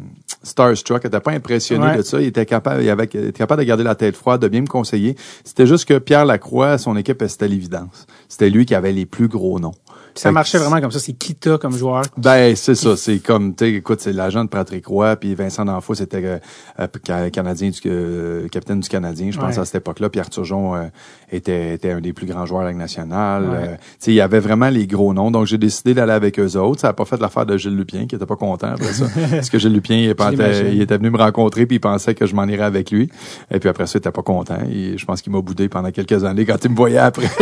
starstruck, 0.43 1.05
étaient 1.05 1.19
pas 1.19 1.31
impressionnés 1.31 1.85
Ouais. 1.85 1.97
de 1.97 2.01
ça. 2.03 2.19
Ils 2.21 2.27
étaient 2.27 2.45
capables, 2.45 2.83
ils 2.83 2.89
avaient- 2.89 3.09
ils 3.13 3.19
étaient 3.25 3.31
capables 3.39 3.61
de 3.61 3.67
garder 3.67 3.83
la 3.83 3.95
tête 3.95 4.15
froide, 4.15 4.41
de 4.41 4.47
bien 4.47 4.61
me 4.61 4.67
conseiller. 4.67 5.15
C'était 5.43 5.65
juste 5.67 5.85
que 5.85 5.97
Pierre 5.97 6.25
Lacroix, 6.25 6.77
son 6.77 6.95
équipe, 6.97 7.23
c'était 7.27 7.47
l'évidence. 7.47 8.05
C'était 8.27 8.49
lui 8.49 8.65
qui 8.65 8.75
avait 8.75 8.91
les 8.91 9.05
plus 9.05 9.27
gros 9.27 9.59
noms. 9.59 9.73
Ça 10.15 10.31
marchait 10.31 10.57
vraiment 10.57 10.81
comme 10.81 10.91
ça. 10.91 10.99
C'est 10.99 11.13
Kita 11.13 11.57
comme 11.57 11.75
joueur. 11.77 12.03
ben, 12.17 12.55
c'est 12.55 12.75
ça. 12.75 12.95
C'est 12.97 13.19
comme, 13.19 13.55
tu 13.55 13.65
sais, 13.65 13.71
écoute, 13.73 14.01
c'est 14.01 14.13
l'agent 14.13 14.43
de 14.43 14.49
Patrick 14.49 14.85
Roy, 14.87 15.15
puis 15.15 15.35
Vincent 15.35 15.63
D'Anfos, 15.65 15.95
c'était 15.95 16.21
euh, 16.25 16.37
euh, 16.79 16.87
ca- 17.05 17.29
Canadien 17.29 17.69
du, 17.69 17.79
euh, 17.85 18.47
capitaine 18.49 18.79
du 18.81 18.89
Canadien, 18.89 19.31
je 19.31 19.37
pense, 19.39 19.55
Ouais. 19.55 19.61
à 19.61 19.65
cette 19.65 19.75
époque-là. 19.75 20.09
Puis 20.09 20.19
Arthur 20.19 20.43
Jon 20.43 20.75
euh, 20.75 20.83
était, 21.31 21.73
était 21.75 21.91
un 21.91 22.01
des 22.01 22.13
plus 22.13 22.25
grands 22.27 22.45
joueurs 22.45 22.61
de 22.61 22.65
la 22.65 22.71
Ligue 22.71 22.79
nationale. 22.81 23.43
Ouais. 23.43 23.55
Euh, 23.55 23.65
tu 23.75 23.77
sais, 23.99 24.11
il 24.11 24.15
y 24.15 24.21
avait 24.21 24.39
vraiment 24.39 24.69
les 24.69 24.85
gros 24.87 25.13
noms. 25.13 25.31
Donc, 25.31 25.45
j'ai 25.47 25.57
décidé 25.57 25.93
d'aller 25.93 26.11
avec 26.13 26.39
eux 26.39 26.57
autres. 26.57 26.81
Ça 26.81 26.87
n'a 26.87 26.93
pas 26.93 27.05
fait 27.05 27.19
l'affaire 27.19 27.45
de 27.45 27.57
Gilles 27.57 27.75
Lupien, 27.77 28.05
qui 28.05 28.15
était 28.15 28.25
pas 28.25 28.35
content 28.35 28.67
après 28.73 28.91
ça. 28.93 29.05
parce 29.31 29.49
que 29.49 29.59
Gilles 29.59 29.73
Lupien, 29.73 29.97
il, 29.97 30.13
pensait- 30.15 30.31
l'imagine. 30.31 30.67
il 30.73 30.81
était 30.81 30.97
venu 30.97 31.09
me 31.09 31.17
rencontrer, 31.17 31.65
puis 31.65 31.77
il 31.77 31.79
pensait 31.79 32.15
que 32.15 32.25
je 32.25 32.35
m'en 32.35 32.45
irais 32.45 32.65
avec 32.65 32.91
lui. 32.91 33.09
Et 33.53 33.59
puis 33.59 33.69
après 33.69 33.87
ça, 33.87 33.93
il 33.95 33.99
était 33.99 34.11
pas 34.11 34.23
content. 34.23 34.57
Et 34.71 34.97
je 34.97 35.05
pense 35.05 35.21
qu'il 35.21 35.31
m'a 35.31 35.41
boudé 35.41 35.69
pendant 35.69 35.91
quelques 35.91 36.23
années 36.25 36.45
quand 36.45 36.57
il 36.63 36.71
me 36.71 36.75
voyait 36.75 36.97
après. 36.97 37.27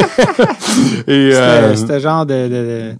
Euh, 1.08 1.76
c'était 1.76 2.00
genre 2.00 2.26
de. 2.26 2.48
de- 2.48 2.59
de- 2.63 2.94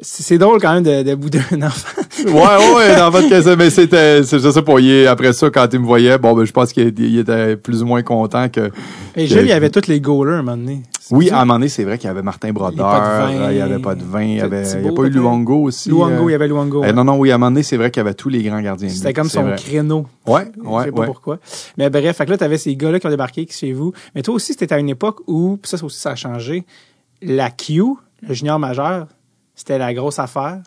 C'est 0.00 0.38
drôle 0.38 0.60
quand 0.60 0.74
même 0.74 0.84
de, 0.84 1.02
de 1.02 1.14
bouder 1.16 1.40
un 1.50 1.62
enfant. 1.62 2.00
Ouais, 2.24 2.74
ouais, 2.76 2.96
dans 2.96 3.10
votre 3.10 3.28
cas, 3.28 3.56
mais 3.56 3.68
c'était, 3.68 4.22
c'est 4.22 4.38
juste 4.38 4.52
ça 4.52 4.62
pour 4.62 4.78
y, 4.78 5.06
après 5.08 5.32
ça, 5.32 5.50
quand 5.50 5.66
il 5.72 5.80
me 5.80 5.86
voyait, 5.86 6.18
bon, 6.18 6.34
ben, 6.34 6.44
je 6.44 6.52
pense 6.52 6.72
qu'il 6.72 6.94
il 6.98 7.18
était 7.18 7.56
plus 7.56 7.82
ou 7.82 7.86
moins 7.86 8.02
content 8.02 8.48
que, 8.48 8.70
Et 9.16 9.26
Gilles, 9.26 9.40
il 9.42 9.48
y 9.48 9.52
avait 9.52 9.70
tous 9.70 9.88
les 9.88 10.00
goalers 10.00 10.34
à 10.34 10.38
un 10.38 10.42
moment 10.42 10.56
donné. 10.56 10.82
Oui, 11.10 11.30
à 11.30 11.38
un 11.40 11.44
moment 11.46 11.54
donné, 11.54 11.68
c'est 11.68 11.82
vrai 11.84 11.96
qu'il 11.98 12.06
y 12.06 12.10
avait 12.10 12.22
Martin 12.22 12.52
Brodeur, 12.52 13.28
il 13.50 13.56
y 13.56 13.60
avait 13.60 13.78
pas 13.80 13.94
de 13.96 14.04
vin, 14.04 14.22
il 14.22 14.36
y 14.36 14.40
avait, 14.40 14.62
il 14.62 14.66
y 14.66 14.70
a 14.70 14.76
Thibaut, 14.82 14.94
pas 14.94 15.02
eu? 15.04 15.10
Luongo 15.10 15.62
aussi. 15.64 15.88
Luongo, 15.88 16.24
euh, 16.26 16.28
il 16.28 16.32
y 16.32 16.34
avait 16.34 16.46
Luongo. 16.48 16.84
eh, 16.84 16.92
non, 16.92 17.02
non, 17.02 17.16
oui, 17.16 17.32
à 17.32 17.34
un 17.34 17.38
moment 17.38 17.50
donné, 17.50 17.62
c'est 17.64 17.76
vrai 17.78 17.90
qu'il 17.90 17.98
y 18.00 18.04
avait 18.06 18.14
tous 18.14 18.28
les 18.28 18.42
grands 18.42 18.60
gardiens. 18.60 18.90
C'était 18.90 19.12
comme 19.14 19.28
son 19.30 19.50
créneau. 19.56 20.06
Ouais, 20.26 20.44
je 20.54 20.68
ouais, 20.68 20.84
sais 20.84 20.92
pas 20.92 21.00
ouais. 21.00 21.06
pourquoi. 21.06 21.38
Mais 21.76 21.88
bref, 21.90 22.16
fait 22.16 22.26
que 22.26 22.30
là, 22.30 22.36
t'avais 22.36 22.58
ces 22.58 22.76
gars-là 22.76 23.00
qui 23.00 23.06
ont 23.06 23.10
débarqué 23.10 23.46
chez 23.50 23.72
vous. 23.72 23.92
Mais 24.14 24.22
toi 24.22 24.34
aussi, 24.34 24.52
c'était 24.52 24.72
à 24.74 24.78
une 24.78 24.90
époque 24.90 25.20
où, 25.26 25.58
puis 25.60 25.68
ça 25.70 25.82
aussi, 25.84 25.98
ça 25.98 26.10
a 26.10 26.14
changé. 26.14 26.66
La 27.22 27.50
Q, 27.50 27.82
le 28.26 28.34
junior 28.34 28.58
majeur, 28.58 29.06
c'était 29.54 29.78
la 29.78 29.92
grosse 29.94 30.18
affaire. 30.18 30.60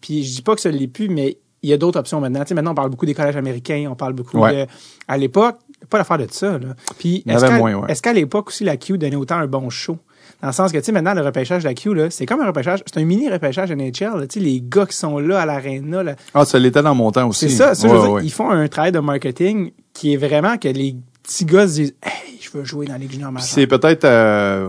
Puis 0.00 0.24
je 0.24 0.36
dis 0.36 0.42
pas 0.42 0.54
que 0.54 0.60
ça 0.60 0.70
l'est 0.70 0.86
plus, 0.88 1.08
mais 1.08 1.38
il 1.62 1.70
y 1.70 1.72
a 1.72 1.76
d'autres 1.78 1.98
options 1.98 2.20
maintenant. 2.20 2.40
Tu 2.42 2.48
sais, 2.48 2.54
maintenant, 2.54 2.72
on 2.72 2.74
parle 2.74 2.90
beaucoup 2.90 3.06
des 3.06 3.14
collèges 3.14 3.36
américains, 3.36 3.88
on 3.90 3.96
parle 3.96 4.12
beaucoup 4.12 4.38
Ouais. 4.38 4.66
de... 4.66 4.70
À 5.08 5.16
l'époque, 5.16 5.58
pas 5.90 5.98
l'affaire 5.98 6.18
de 6.18 6.26
ça, 6.30 6.58
là. 6.58 6.74
Puis 6.98 7.24
est-ce 7.26 8.02
qu'à 8.02 8.10
ouais. 8.10 8.14
l'époque 8.14 8.48
aussi, 8.48 8.62
la 8.64 8.76
Q 8.76 8.98
donnait 8.98 9.16
autant 9.16 9.36
un 9.36 9.46
bon 9.46 9.68
show? 9.70 9.98
Dans 10.42 10.48
le 10.48 10.52
sens 10.52 10.70
que, 10.70 10.78
tu 10.78 10.84
sais, 10.84 10.92
maintenant, 10.92 11.14
le 11.14 11.22
repêchage 11.22 11.62
de 11.62 11.68
la 11.68 11.74
Q, 11.74 11.94
là, 11.94 12.10
c'est 12.10 12.26
comme 12.26 12.40
un 12.40 12.46
repêchage, 12.46 12.82
c'est 12.84 12.98
un 13.00 13.04
mini 13.04 13.28
repêchage 13.30 13.72
NHL. 13.72 14.26
Tu 14.28 14.38
sais, 14.38 14.40
les 14.40 14.60
gars 14.62 14.84
qui 14.86 14.96
sont 14.96 15.18
là 15.18 15.40
à 15.40 15.46
l'aréna, 15.46 16.02
là, 16.02 16.14
Ah, 16.34 16.44
ça 16.44 16.58
l'était 16.58 16.82
dans 16.82 16.94
mon 16.94 17.10
temps 17.10 17.26
aussi. 17.28 17.48
c'est 17.48 17.56
ça, 17.56 17.74
ça 17.74 17.88
je 17.88 17.92
Ouais, 17.92 17.98
veux 18.00 18.06
dire, 18.08 18.20
ils 18.20 18.32
font 18.32 18.50
un 18.50 18.68
travail 18.68 18.92
de 18.92 18.98
marketing 18.98 19.72
qui 19.94 20.12
est 20.12 20.16
vraiment 20.18 20.58
que 20.58 20.68
les 20.68 20.94
petits 21.22 21.46
gars 21.46 21.66
se 21.66 21.72
disent 21.74 21.94
Hey, 22.02 22.38
je 22.40 22.50
veux 22.50 22.64
jouer 22.64 22.86
dans 22.86 22.96
Ligue 22.96 23.12
junior 23.12 23.32
c'est 23.40 23.66
peut-être, 23.66 24.04
euh, 24.04 24.68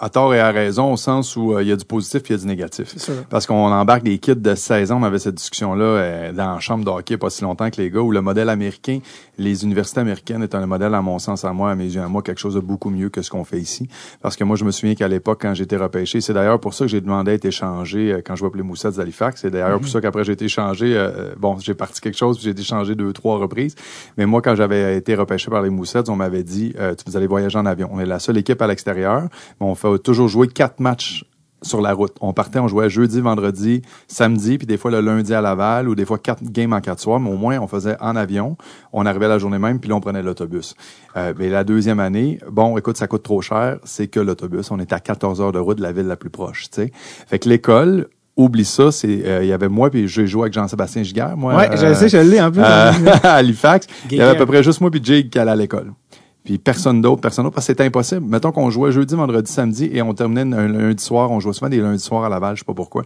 à 0.00 0.08
tort 0.08 0.34
et 0.34 0.40
à 0.40 0.50
raison, 0.50 0.92
au 0.92 0.96
sens 0.96 1.36
où 1.36 1.54
euh, 1.54 1.62
il 1.62 1.68
y 1.68 1.72
a 1.72 1.76
du 1.76 1.84
positif 1.84 2.22
et 2.22 2.24
il 2.28 2.32
y 2.32 2.34
a 2.34 2.38
du 2.38 2.46
négatif. 2.46 2.94
Parce 3.30 3.46
qu'on 3.46 3.72
embarque 3.72 4.02
des 4.02 4.18
kids 4.18 4.36
de 4.36 4.54
16 4.54 4.92
ans, 4.92 5.00
on 5.00 5.04
avait 5.04 5.18
cette 5.18 5.34
discussion-là 5.34 5.84
euh, 5.84 6.32
dans 6.32 6.54
la 6.54 6.60
chambre 6.60 6.84
de 6.84 6.90
hockey 6.90 7.16
pas 7.16 7.30
si 7.30 7.42
longtemps 7.42 7.70
que 7.70 7.80
les 7.80 7.90
gars, 7.90 8.00
où 8.00 8.10
le 8.10 8.20
modèle 8.20 8.48
américain, 8.48 9.00
les 9.38 9.64
universités 9.64 10.00
américaines 10.00 10.42
est 10.42 10.54
un 10.54 10.66
modèle, 10.66 10.94
à 10.94 11.02
mon 11.02 11.18
sens, 11.18 11.44
à 11.44 11.52
moi, 11.52 11.70
à 11.70 11.74
mes 11.74 11.84
yeux, 11.84 12.00
à 12.00 12.08
moi, 12.08 12.22
quelque 12.22 12.40
chose 12.40 12.54
de 12.54 12.60
beaucoup 12.60 12.90
mieux 12.90 13.08
que 13.08 13.22
ce 13.22 13.30
qu'on 13.30 13.44
fait 13.44 13.60
ici. 13.60 13.88
Parce 14.20 14.36
que 14.36 14.44
moi, 14.44 14.56
je 14.56 14.64
me 14.64 14.70
souviens 14.70 14.94
qu'à 14.94 15.08
l'époque, 15.08 15.40
quand 15.42 15.54
j'étais 15.54 15.76
repêché, 15.76 16.20
c'est 16.20 16.32
d'ailleurs 16.32 16.60
pour 16.60 16.74
ça 16.74 16.84
que 16.84 16.90
j'ai 16.90 17.00
demandé 17.00 17.32
à 17.32 17.34
être 17.34 17.44
échangé 17.44 18.12
euh, 18.12 18.20
quand 18.24 18.36
je 18.36 18.44
vois 18.44 18.50
les 18.54 18.62
Moussets 18.62 18.92
d'Halifax. 18.92 19.40
C'est 19.42 19.50
d'ailleurs 19.50 19.80
pour 19.80 19.88
ça 19.88 20.00
qu'après 20.00 20.24
j'ai 20.24 20.32
été 20.32 20.46
échangé, 20.46 20.96
euh, 20.96 21.34
bon, 21.38 21.58
j'ai 21.58 21.74
parti 21.74 22.00
quelque 22.00 22.18
chose, 22.18 22.38
j'ai 22.40 22.50
été 22.50 22.60
échangé 22.60 22.94
deux, 22.94 23.12
trois 23.12 23.38
reprises. 23.38 23.74
Mais 24.16 24.26
moi, 24.26 24.42
quand 24.42 24.54
j'avais 24.54 24.96
été 24.96 25.14
repêché 25.14 25.50
par 25.50 25.62
les 25.62 25.70
Moussets, 25.70 26.08
on 26.08 26.16
m'avait 26.16 26.42
dit, 26.42 26.74
euh, 26.78 26.94
tu 26.94 27.04
vous 27.06 27.16
allez 27.16 27.26
voyager 27.26 27.58
en 27.58 27.66
avion. 27.66 27.88
On 27.92 28.00
est 28.00 28.06
la 28.06 28.18
seule 28.18 28.38
équipe 28.38 28.60
à 28.62 28.66
l'extérieur, 28.66 29.22
mais 29.60 29.66
on 29.66 29.74
fait 29.74 29.87
toujours 29.96 30.28
jouer 30.28 30.48
quatre 30.48 30.80
matchs 30.80 31.24
sur 31.62 31.80
la 31.80 31.92
route. 31.92 32.14
On 32.20 32.32
partait, 32.32 32.58
on 32.58 32.68
jouait 32.68 32.88
jeudi, 32.88 33.20
vendredi, 33.20 33.82
samedi, 34.06 34.58
puis 34.58 34.66
des 34.66 34.76
fois 34.76 34.90
le 34.90 35.00
lundi 35.00 35.34
à 35.34 35.40
Laval, 35.40 35.88
ou 35.88 35.94
des 35.94 36.04
fois 36.04 36.18
quatre 36.18 36.42
games 36.44 36.72
en 36.72 36.80
quatre 36.80 37.00
soirs, 37.00 37.20
mais 37.20 37.30
au 37.30 37.36
moins 37.36 37.58
on 37.58 37.66
faisait 37.66 37.96
en 38.00 38.16
avion. 38.16 38.56
On 38.92 39.06
arrivait 39.06 39.28
la 39.28 39.38
journée 39.38 39.58
même, 39.58 39.80
puis 39.80 39.88
là 39.88 39.96
on 39.96 40.00
prenait 40.00 40.22
l'autobus. 40.22 40.74
Euh, 41.16 41.32
mais 41.38 41.48
la 41.48 41.64
deuxième 41.64 42.00
année, 42.00 42.38
bon, 42.50 42.76
écoute, 42.78 42.96
ça 42.96 43.06
coûte 43.06 43.22
trop 43.22 43.42
cher, 43.42 43.78
c'est 43.84 44.08
que 44.08 44.20
l'autobus. 44.20 44.70
On 44.70 44.78
est 44.78 44.92
à 44.92 45.00
14 45.00 45.40
heures 45.40 45.52
de 45.52 45.58
route 45.58 45.78
de 45.78 45.82
la 45.82 45.92
ville 45.92 46.06
la 46.06 46.16
plus 46.16 46.30
proche, 46.30 46.70
tu 46.70 46.82
sais. 46.82 46.92
Fait 47.26 47.38
que 47.38 47.48
l'école, 47.48 48.08
oublie 48.36 48.64
ça, 48.64 48.92
c'est 48.92 49.26
euh, 49.26 49.42
il 49.42 49.48
y 49.48 49.52
avait 49.52 49.68
moi, 49.68 49.90
puis 49.90 50.06
j'ai 50.06 50.26
joué 50.26 50.42
avec 50.42 50.54
Jean-Sébastien 50.54 51.02
Giguère, 51.02 51.36
moi. 51.36 51.56
Ouais, 51.56 51.76
je 51.76 51.84
euh, 51.84 51.94
sais, 51.94 52.08
je 52.08 52.18
l'ai 52.18 52.40
en 52.40 52.52
plus. 52.52 52.62
euh, 52.62 52.92
à 53.24 53.34
Halifax. 53.34 53.88
Il 54.10 54.16
y 54.16 54.22
avait 54.22 54.30
à 54.30 54.34
peu 54.36 54.46
près 54.46 54.62
juste 54.62 54.80
moi 54.80 54.90
puis 54.90 55.00
Jake 55.02 55.28
qui 55.30 55.38
allait 55.38 55.50
à 55.50 55.56
l'école. 55.56 55.92
Puis 56.48 56.56
personne 56.56 57.02
d'autre, 57.02 57.20
personne 57.20 57.44
d'autre, 57.44 57.56
parce 57.56 57.66
que 57.66 57.72
c'était 57.74 57.84
impossible. 57.84 58.24
Mettons 58.24 58.52
qu'on 58.52 58.70
jouait 58.70 58.90
jeudi, 58.90 59.14
vendredi, 59.14 59.52
samedi, 59.52 59.90
et 59.92 60.00
on 60.00 60.14
terminait 60.14 60.56
un 60.56 60.66
lundi 60.66 61.04
soir. 61.04 61.30
On 61.30 61.40
jouait 61.40 61.52
souvent 61.52 61.68
des 61.68 61.76
lundis 61.76 62.02
soirs 62.02 62.24
à 62.24 62.30
Laval, 62.30 62.56
je 62.56 62.60
sais 62.60 62.64
pas 62.64 62.72
pourquoi. 62.72 63.02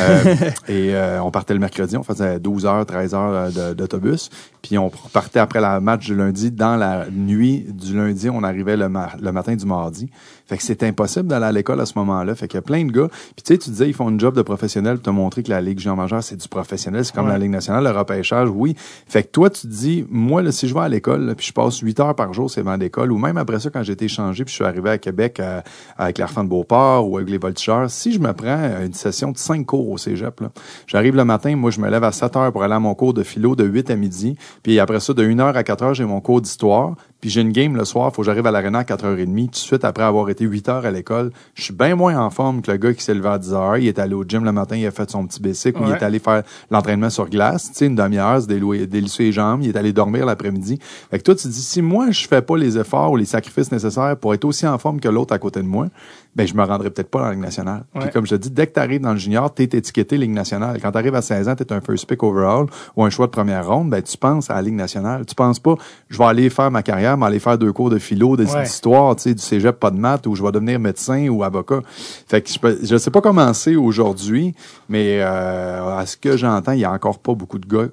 Euh, 0.00 0.34
et 0.68 0.94
euh, 0.94 1.22
on 1.22 1.30
partait 1.30 1.52
le 1.52 1.60
mercredi, 1.60 1.98
on 1.98 2.02
faisait 2.02 2.40
12 2.40 2.64
heures, 2.64 2.86
13 2.86 3.14
heures 3.14 3.50
euh, 3.54 3.74
d'autobus. 3.74 4.30
Puis 4.62 4.78
on 4.78 4.90
partait 5.12 5.40
après 5.40 5.60
la 5.60 5.78
match 5.78 6.06
du 6.06 6.14
lundi. 6.16 6.50
Dans 6.50 6.76
la 6.76 7.04
nuit 7.10 7.66
du 7.68 7.94
lundi, 7.94 8.30
on 8.30 8.42
arrivait 8.42 8.78
le, 8.78 8.88
ma- 8.88 9.12
le 9.20 9.30
matin 9.30 9.54
du 9.54 9.66
mardi. 9.66 10.08
Fait 10.46 10.56
que 10.56 10.62
c'était 10.62 10.86
impossible 10.86 11.26
d'aller 11.26 11.46
à 11.46 11.52
l'école 11.52 11.80
à 11.80 11.86
ce 11.86 11.94
moment-là. 11.96 12.34
Fait 12.34 12.46
qu'il 12.48 12.56
y 12.56 12.58
a 12.58 12.62
plein 12.62 12.84
de 12.84 12.92
gars. 12.92 13.08
Puis 13.08 13.42
tu 13.44 13.52
sais, 13.54 13.58
tu 13.58 13.70
disais, 13.70 13.88
ils 13.88 13.94
font 13.94 14.08
une 14.08 14.20
job 14.20 14.34
de 14.36 14.42
professionnel 14.42 14.94
pour 14.94 15.02
te 15.04 15.10
montrer 15.10 15.42
que 15.42 15.50
la 15.50 15.60
Ligue 15.60 15.78
junior 15.80 15.96
majeure, 15.96 16.22
c'est 16.22 16.36
du 16.36 16.48
professionnel. 16.48 17.04
C'est 17.04 17.14
comme 17.14 17.26
Ouais. 17.26 17.32
la 17.32 17.38
Ligue 17.38 17.50
nationale, 17.50 17.82
le 17.84 17.90
repêchage, 17.90 18.48
oui. 18.48 18.76
Fait 19.08 19.24
que 19.24 19.28
toi, 19.28 19.50
tu 19.50 19.62
te 19.62 19.66
dis, 19.66 20.06
moi, 20.08 20.42
là, 20.42 20.52
si 20.52 20.68
je 20.68 20.74
vais 20.74 20.80
à 20.80 20.88
l'école, 20.88 21.34
puis 21.36 21.46
je 21.48 21.52
passe 21.52 21.78
8 21.78 21.98
heures 22.00 22.14
par 22.14 22.32
jour, 22.32 22.48
c'est 22.50 22.60
avant 22.60 22.78
d'école, 22.78 23.10
ou 23.12 23.18
même 23.18 23.36
après 23.38 23.58
ça, 23.58 23.70
quand 23.70 23.82
j'ai 23.82 23.94
été 23.94 24.04
échangé, 24.04 24.44
puis 24.44 24.52
je 24.52 24.56
suis 24.56 24.64
arrivé 24.64 24.90
à 24.90 24.98
Québec 24.98 25.40
euh, 25.40 25.60
avec 25.98 26.18
l'Arfan 26.18 26.44
de 26.44 26.48
Beauport 26.48 27.08
ou 27.10 27.16
avec 27.16 27.28
les 27.28 27.38
Voltigeurs, 27.38 27.90
si 27.90 28.12
je 28.12 28.20
me 28.20 28.32
prends 28.32 28.56
une 28.84 28.94
session 28.94 29.32
de 29.32 29.38
5 29.38 29.66
cours 29.66 29.88
au 29.90 29.98
cégep, 29.98 30.40
là, 30.40 30.50
j'arrive 30.86 31.16
le 31.16 31.24
matin, 31.24 31.56
moi, 31.56 31.70
je 31.72 31.80
me 31.80 31.90
lève 31.90 32.04
à 32.04 32.12
7 32.12 32.36
heures 32.36 32.52
pour 32.52 32.62
aller 32.62 32.74
à 32.74 32.78
mon 32.80 32.94
cours 32.94 33.14
de 33.14 33.22
philo 33.24 33.56
de 33.56 33.64
8 33.64 33.90
à 33.90 33.96
midi, 33.96 34.36
puis 34.62 34.78
après 34.78 35.00
ça, 35.00 35.12
de 35.12 35.24
1 35.24 35.40
heure 35.40 35.56
à 35.56 35.64
4 35.64 35.82
heures, 35.82 35.94
j'ai 35.94 36.04
mon 36.04 36.20
cours 36.20 36.40
d'histoire, 36.40 36.94
puis 37.26 37.32
j'ai 37.32 37.40
une 37.40 37.50
game 37.50 37.74
le 37.74 37.84
soir, 37.84 38.12
faut 38.14 38.22
que 38.22 38.26
j'arrive 38.26 38.46
à 38.46 38.52
l'aréna 38.52 38.78
à 38.78 38.82
4h30, 38.84 39.46
tout 39.46 39.50
de 39.50 39.56
suite 39.56 39.84
après 39.84 40.04
avoir 40.04 40.30
été 40.30 40.44
8 40.44 40.68
heures 40.68 40.86
à 40.86 40.92
l'école. 40.92 41.32
Je 41.56 41.62
suis 41.64 41.74
bien 41.74 41.96
moins 41.96 42.16
en 42.20 42.30
forme 42.30 42.62
que 42.62 42.70
le 42.70 42.76
gars 42.76 42.94
qui 42.94 43.02
s'est 43.02 43.14
levé 43.14 43.28
à 43.28 43.36
10 43.36 43.52
heures. 43.52 43.76
Il 43.78 43.88
est 43.88 43.98
allé 43.98 44.14
au 44.14 44.22
gym 44.22 44.44
le 44.44 44.52
matin, 44.52 44.76
il 44.76 44.86
a 44.86 44.92
fait 44.92 45.10
son 45.10 45.26
petit 45.26 45.42
bicycle, 45.42 45.82
ou 45.82 45.86
il 45.86 45.90
est 45.90 46.04
allé 46.04 46.20
faire 46.20 46.44
l'entraînement 46.70 47.10
sur 47.10 47.28
glace, 47.28 47.72
tu 47.72 47.78
sais, 47.78 47.86
une 47.86 47.96
demi-heure, 47.96 48.40
se 48.42 48.46
délouer- 48.46 48.86
délisser 48.86 49.24
les 49.24 49.32
jambes, 49.32 49.62
il 49.64 49.70
est 49.70 49.76
allé 49.76 49.92
dormir 49.92 50.24
l'après-midi. 50.24 50.78
Fait 51.10 51.18
que 51.18 51.24
toi, 51.24 51.34
tu 51.34 51.42
te 51.42 51.48
dis, 51.48 51.60
si 51.62 51.82
moi, 51.82 52.12
je 52.12 52.28
fais 52.28 52.42
pas 52.42 52.56
les 52.56 52.78
efforts 52.78 53.10
ou 53.10 53.16
les 53.16 53.24
sacrifices 53.24 53.72
nécessaires 53.72 54.16
pour 54.16 54.32
être 54.32 54.44
aussi 54.44 54.64
en 54.64 54.78
forme 54.78 55.00
que 55.00 55.08
l'autre 55.08 55.34
à 55.34 55.40
côté 55.40 55.60
de 55.62 55.66
moi, 55.66 55.88
ben, 56.36 56.46
je 56.46 56.54
me 56.54 56.62
rendrai 56.62 56.90
peut-être 56.90 57.10
pas 57.10 57.20
dans 57.20 57.24
la 57.24 57.30
Ligue 57.32 57.40
nationale. 57.40 57.84
Puis 57.98 58.10
comme 58.10 58.26
je 58.26 58.36
te 58.36 58.40
dis, 58.42 58.50
dès 58.50 58.66
que 58.66 58.74
tu 58.74 58.78
arrives 58.80 59.00
dans 59.00 59.12
le 59.12 59.18
junior, 59.18 59.52
tu 59.54 59.62
es 59.62 59.64
étiqueté 59.64 60.18
Ligue 60.18 60.30
nationale. 60.32 60.78
Quand 60.82 60.92
tu 60.92 60.98
arrives 60.98 61.14
à 61.14 61.22
16 61.22 61.48
ans, 61.48 61.56
tu 61.56 61.62
es 61.64 61.72
un 61.72 61.80
first 61.80 62.06
pick 62.06 62.22
overall 62.22 62.66
ou 62.94 63.02
un 63.04 63.10
choix 63.10 63.26
de 63.26 63.30
première 63.32 63.66
ronde, 63.66 63.88
ben, 63.90 64.02
tu 64.02 64.16
penses 64.18 64.50
à 64.50 64.54
la 64.56 64.62
Ligue 64.62 64.74
nationale. 64.74 65.24
Tu 65.26 65.34
penses 65.34 65.58
pas, 65.58 65.74
je 66.10 66.18
vais 66.18 66.24
aller 66.26 66.50
faire 66.50 66.70
ma 66.70 66.82
carrière, 66.82 67.16
mais 67.16 67.24
aller 67.26 67.38
faire 67.40 67.56
deux 67.58 67.72
cours 67.72 67.88
de 67.90 67.98
philo, 67.98 68.36
des- 68.36 68.52
Ouais. 68.54 68.62
d'histoire, 68.64 69.16
tu 69.16 69.22
sais, 69.22 69.34
du 69.34 69.42
cégep, 69.42 69.80
pas 69.80 69.90
de 69.90 69.96
maths, 69.98 70.26
ou 70.26 70.34
je 70.34 70.42
vais 70.42 70.52
devenir 70.52 70.78
médecin 70.78 71.26
ou 71.28 71.42
avocat. 71.42 71.80
Fait 72.28 72.42
que 72.42 72.50
je, 72.52 72.58
peux- 72.58 72.78
je 72.82 72.96
sais 72.98 73.10
pas 73.10 73.22
comment 73.22 73.52
c'est 73.54 73.74
aujourd'hui, 73.76 74.54
mais 74.90 75.18
euh, 75.22 75.96
à 75.98 76.04
ce 76.06 76.16
que 76.18 76.36
j'entends, 76.36 76.72
il 76.72 76.80
y 76.80 76.84
a 76.84 76.92
encore 76.92 77.18
pas 77.18 77.32
beaucoup 77.34 77.58
de 77.58 77.66
gars 77.66 77.88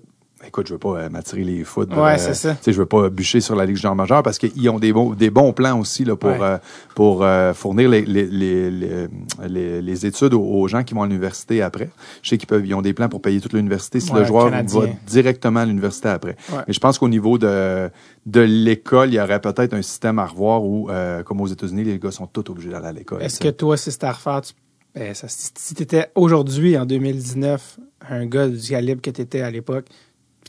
Écoute, 0.46 0.68
je 0.68 0.74
veux 0.74 0.80
pas 0.80 0.98
euh, 0.98 1.10
m'attirer 1.10 1.44
les 1.44 1.64
foot. 1.64 1.90
Ouais, 1.96 2.18
c'est 2.18 2.34
ça. 2.34 2.56
Tu 2.56 2.64
sais, 2.64 2.74
je 2.74 2.78
veux 2.80 2.86
pas 2.86 3.10
bûcher 3.10 3.40
sur 3.40 3.56
la 3.56 3.66
Ligue 3.66 3.78
junior 3.78 3.96
majeure 3.96 4.24
parce 4.24 4.38
qu'ils 4.38 4.70
ont 4.70 4.78
des 4.80 4.92
bons, 4.92 5.14
des 5.14 5.30
bons 5.30 5.54
plans 5.54 5.80
aussi 5.80 6.04
là, 6.04 6.16
pour, 6.16 6.30
Ouais. 6.32 6.38
euh, 6.42 6.58
pour 6.96 7.24
euh, 7.24 7.54
fournir 7.54 7.90
les, 7.90 8.02
les, 8.02 8.26
les, 8.28 9.82
les, 9.82 10.06
études 10.06 10.34
aux, 10.34 10.68
gens 10.68 10.84
qui 10.84 10.94
vont 10.94 11.04
à 11.04 11.08
l'université 11.08 11.62
après. 11.62 11.90
Je 12.22 12.30
sais 12.30 12.38
qu'ils 12.38 12.48
peuvent, 12.48 12.66
ils 12.66 12.74
ont 12.76 12.82
des 12.82 12.94
plans 12.94 13.10
pour 13.10 13.22
payer 13.22 13.40
toute 13.40 13.54
l'université 13.54 14.00
si 14.00 14.12
Ouais, 14.12 14.20
le 14.20 14.26
joueur 14.26 14.46
Canadien. 14.50 14.80
va 14.82 14.88
directement 15.08 15.62
à 15.62 15.66
l'université 15.66 16.10
après. 16.10 16.36
Mais 16.68 16.74
je 16.74 16.80
pense 16.80 17.00
qu'au 17.00 17.10
niveau 17.10 17.38
de, 17.38 17.90
de 18.26 18.42
l'école, 18.42 19.10
il 19.10 19.16
y 19.16 19.20
aurait 19.22 19.40
peut-être 19.42 19.74
un 19.74 19.82
système 19.82 20.20
à 20.20 20.26
revoir 20.26 20.64
où, 20.64 20.90
euh, 20.90 21.24
comme 21.24 21.40
aux 21.42 21.48
États-Unis, 21.48 21.84
les 21.86 22.00
gars 22.00 22.12
sont 22.12 22.28
tous 22.28 22.52
obligés 22.52 22.70
d'aller 22.70 22.88
à 22.88 22.92
l'école. 22.94 23.22
Est-ce 23.24 23.40
tu 23.40 23.44
que 23.48 23.52
toi, 23.52 23.78
si 23.78 23.92
c'était 23.92 24.08
à 24.08 24.12
refaire, 24.12 24.42
tu, 24.42 24.54
ben, 24.94 25.14
ça, 25.14 25.28
si, 25.28 25.50
si 25.56 25.74
t'étais 25.74 26.08
aujourd'hui, 26.16 26.78
en 26.78 26.86
2019, 26.86 27.80
un 28.10 28.26
gars 28.26 28.48
du 28.48 28.70
calibre 28.70 29.02
que 29.02 29.10
t'étais 29.10 29.42
à 29.42 29.50
l'époque, 29.50 29.86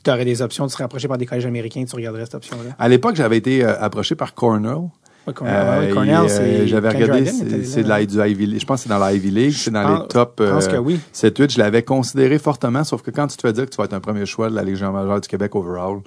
puis 0.04 0.12
t'aurais 0.12 0.24
des 0.26 0.42
options 0.42 0.66
de 0.66 0.70
se 0.70 0.76
rapprocher 0.76 1.08
par 1.08 1.16
des 1.18 1.24
collèges 1.26 1.46
américains, 1.46 1.84
tu 1.88 1.96
regarderais 1.96 2.24
cette 2.26 2.34
option-là? 2.34 2.74
À 2.78 2.88
l'époque, 2.88 3.16
j'avais 3.16 3.38
été 3.38 3.64
euh, 3.64 3.74
approché 3.80 4.14
par 4.14 4.34
Cornell. 4.34 4.90
Ouais, 5.26 5.32
Cornell, 5.32 5.80
ouais, 5.80 5.88
Cornell, 5.94 6.16
euh, 6.16 6.28
c'est 6.28 6.66
J'avais 6.68 6.90
regardé, 6.90 7.24
c'est 7.24 7.82
de 7.82 7.88
la, 7.88 8.04
du 8.04 8.18
Ivy 8.20 8.46
League. 8.46 8.60
Je 8.60 8.66
pense 8.66 8.80
que 8.80 8.82
c'est 8.82 8.88
dans 8.90 8.98
la 8.98 9.14
Ivy 9.14 9.30
League, 9.30 9.54
c'est 9.56 9.70
dans 9.70 9.82
pense- 9.82 10.02
les 10.02 10.08
top 10.08 10.42
je 10.44 10.50
pense 10.50 10.68
que 10.68 10.74
euh, 10.76 10.80
oui. 10.80 11.00
7-8. 11.14 11.52
Je 11.54 11.58
l'avais 11.58 11.82
considéré 11.82 12.38
fortement, 12.38 12.84
sauf 12.84 13.00
que 13.00 13.10
quand 13.10 13.26
tu 13.28 13.38
te 13.38 13.40
fais 13.40 13.54
dire 13.54 13.64
que 13.64 13.70
tu 13.70 13.78
vas 13.78 13.84
être 13.84 13.94
un 13.94 14.00
premier 14.00 14.26
choix 14.26 14.50
de 14.50 14.54
la 14.54 14.62
Légion 14.62 14.92
majeure 14.92 15.22
du 15.22 15.26
Québec 15.28 15.54
overall, 15.54 16.00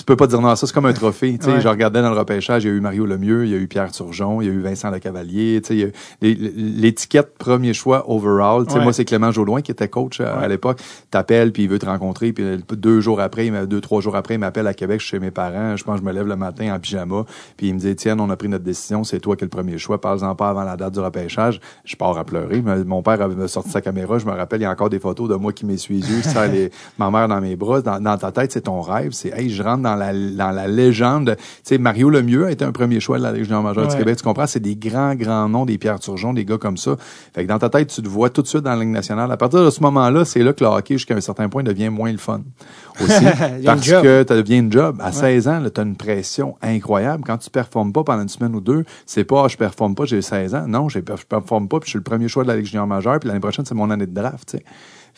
tu, 0.00 0.04
peux 0.04 0.16
pas 0.16 0.26
dire 0.26 0.40
non 0.40 0.48
à 0.48 0.56
ça, 0.56 0.66
c'est 0.66 0.72
comme 0.72 0.86
un 0.86 0.92
trophée. 0.92 1.36
Tu 1.38 1.44
sais, 1.46 1.52
Ouais. 1.52 1.60
Je 1.60 1.68
regardais 1.68 2.02
dans 2.02 2.10
le 2.10 2.18
repêchage, 2.18 2.64
il 2.64 2.68
y 2.68 2.70
a 2.70 2.74
eu 2.74 2.80
Mario 2.80 3.06
Lemieux, 3.06 3.44
il 3.44 3.50
y 3.50 3.54
a 3.54 3.58
eu 3.58 3.66
Pierre 3.68 3.90
Turgeon, 3.92 4.40
il 4.40 4.46
y 4.46 4.50
a 4.50 4.52
eu 4.52 4.60
Vincent 4.60 4.90
Lecavalier. 4.90 5.60
Tu 5.64 5.80
sais, 5.80 5.92
L'étiquette 6.54 7.36
premier 7.38 7.72
choix 7.74 8.04
overall, 8.10 8.64
tu 8.66 8.72
sais, 8.72 8.78
Ouais. 8.78 8.84
moi 8.84 8.92
c'est 8.92 9.04
Clément 9.04 9.30
Jaudoin 9.30 9.60
qui 9.62 9.70
était 9.70 9.88
coach 9.88 10.20
à, 10.20 10.38
à 10.38 10.48
l'époque. 10.48 10.80
T'appelles 11.10 11.52
puis 11.52 11.64
il 11.64 11.68
veut 11.68 11.78
te 11.78 11.86
rencontrer 11.86 12.32
puis 12.32 12.44
euh, 12.44 12.58
deux 12.72 13.00
jours 13.00 13.20
après, 13.20 13.50
deux 13.66 13.80
trois 13.80 14.00
jours 14.00 14.16
après, 14.16 14.34
il 14.34 14.38
m'appelle 14.38 14.66
à 14.66 14.74
Québec 14.74 15.00
je 15.00 15.06
suis 15.06 15.16
chez 15.16 15.20
mes 15.20 15.30
parents. 15.30 15.76
Je 15.76 15.84
pense 15.84 15.96
que 15.96 16.00
je 16.02 16.06
me 16.06 16.12
lève 16.12 16.26
le 16.26 16.36
matin 16.36 16.74
en 16.74 16.78
pyjama 16.78 17.24
puis 17.56 17.68
il 17.68 17.74
me 17.74 17.78
dit 17.80 17.94
tiens, 17.96 18.18
on 18.18 18.30
a 18.30 18.36
pris 18.36 18.48
notre 18.48 18.64
décision, 18.64 19.04
c'est 19.04 19.20
toi 19.20 19.36
qui 19.36 19.44
es 19.44 19.46
le 19.46 19.50
premier 19.50 19.78
choix. 19.78 20.00
Parle-en 20.00 20.34
pas 20.34 20.50
avant 20.50 20.64
la 20.64 20.76
date 20.76 20.94
du 20.94 21.00
repêchage. 21.00 21.60
Je 21.84 21.96
pars 21.96 22.16
à 22.16 22.24
pleurer. 22.24 22.62
Mon 22.86 23.02
père 23.02 23.20
avait 23.22 23.48
sorti 23.48 23.70
sa 23.70 23.80
caméra. 23.80 24.18
Je 24.18 24.26
me 24.26 24.32
rappelle, 24.32 24.60
il 24.60 24.64
y 24.64 24.66
a 24.66 24.70
encore 24.70 24.90
des 24.90 24.98
photos 24.98 25.28
de 25.28 25.34
moi 25.34 25.52
qui 25.52 25.66
m'essuie 25.66 26.00
les 26.00 26.08
yeux, 26.10 26.20
qui 26.22 26.52
les- 26.52 26.70
ma 26.98 27.10
mère 27.10 27.28
dans 27.28 27.40
mes 27.40 27.56
bras. 27.56 27.80
Dans, 27.80 28.00
dans 28.00 28.16
ta 28.16 28.32
tête, 28.32 28.52
c'est 28.52 28.62
ton 28.62 28.80
rêve. 28.80 29.12
C'est 29.12 29.30
hey, 29.36 29.50
je 29.50 29.62
rentre 29.62 29.82
dans 29.82 29.89
la 29.96 30.12
dans 30.12 30.50
la 30.50 30.68
légende. 30.68 31.36
Tu 31.38 31.44
sais, 31.62 31.78
Mario 31.78 32.10
Lemieux 32.10 32.46
a 32.46 32.50
été 32.50 32.64
un 32.64 32.72
premier 32.72 33.00
choix 33.00 33.18
de 33.18 33.22
la 33.22 33.32
Légion 33.32 33.62
majeure 33.62 33.88
du. 33.88 33.96
Québec. 33.96 34.16
Tu 34.16 34.24
comprends? 34.24 34.46
C'est 34.46 34.60
des 34.60 34.76
grands, 34.76 35.14
grands 35.14 35.48
noms, 35.48 35.64
des 35.64 35.78
Pierre 35.78 36.00
Turgeon, 36.00 36.32
des 36.32 36.44
gars 36.44 36.58
comme 36.58 36.76
ça. 36.76 36.96
Fait 37.34 37.44
que 37.44 37.48
dans 37.48 37.58
ta 37.58 37.68
tête, 37.68 37.88
tu 37.88 38.02
te 38.02 38.08
vois 38.08 38.30
tout 38.30 38.42
de 38.42 38.46
suite 38.46 38.62
dans 38.62 38.74
la 38.74 38.80
Ligue 38.80 38.88
nationale. 38.88 39.30
À 39.30 39.36
partir 39.36 39.64
de 39.64 39.70
ce 39.70 39.82
moment-là, 39.82 40.24
c'est 40.24 40.42
là 40.42 40.52
que 40.52 40.64
le 40.64 40.70
hockey, 40.70 40.94
jusqu'à 40.94 41.14
un 41.14 41.20
certain 41.20 41.48
point, 41.48 41.62
devient 41.62 41.88
moins 41.88 42.12
le 42.12 42.18
fun. 42.18 42.42
Aussi. 43.00 43.24
Parce 43.64 43.86
que 43.86 44.22
tu 44.22 44.34
deviens 44.34 44.58
une 44.58 44.72
job. 44.72 44.98
À 45.00 45.12
16 45.12 45.48
ans, 45.48 45.62
tu 45.72 45.80
as 45.80 45.84
une 45.84 45.96
pression 45.96 46.56
incroyable. 46.62 47.24
Quand 47.26 47.38
tu 47.38 47.50
performes 47.50 47.92
pas 47.92 48.04
pendant 48.04 48.22
une 48.22 48.28
semaine 48.28 48.54
ou 48.54 48.60
deux, 48.60 48.84
c'est 49.06 49.24
pas, 49.24 49.44
ah, 49.44 49.48
je 49.48 49.56
performe 49.56 49.94
pas, 49.94 50.04
j'ai 50.04 50.22
16 50.22 50.54
ans. 50.54 50.66
Non, 50.66 50.88
je 50.88 51.00
performe 51.00 51.68
pas, 51.68 51.80
puis 51.80 51.86
je 51.86 51.90
suis 51.90 51.98
le 51.98 52.04
premier 52.04 52.28
choix 52.28 52.42
de 52.42 52.48
la 52.48 52.56
Ligue 52.56 52.66
junior 52.66 52.86
majeure, 52.86 53.18
puis 53.18 53.28
l'année 53.28 53.40
prochaine, 53.40 53.64
c'est 53.64 53.74
mon 53.74 53.90
année 53.90 54.06
de 54.06 54.14
draft, 54.14 54.50
tu 54.50 54.58
sais. 54.58 54.64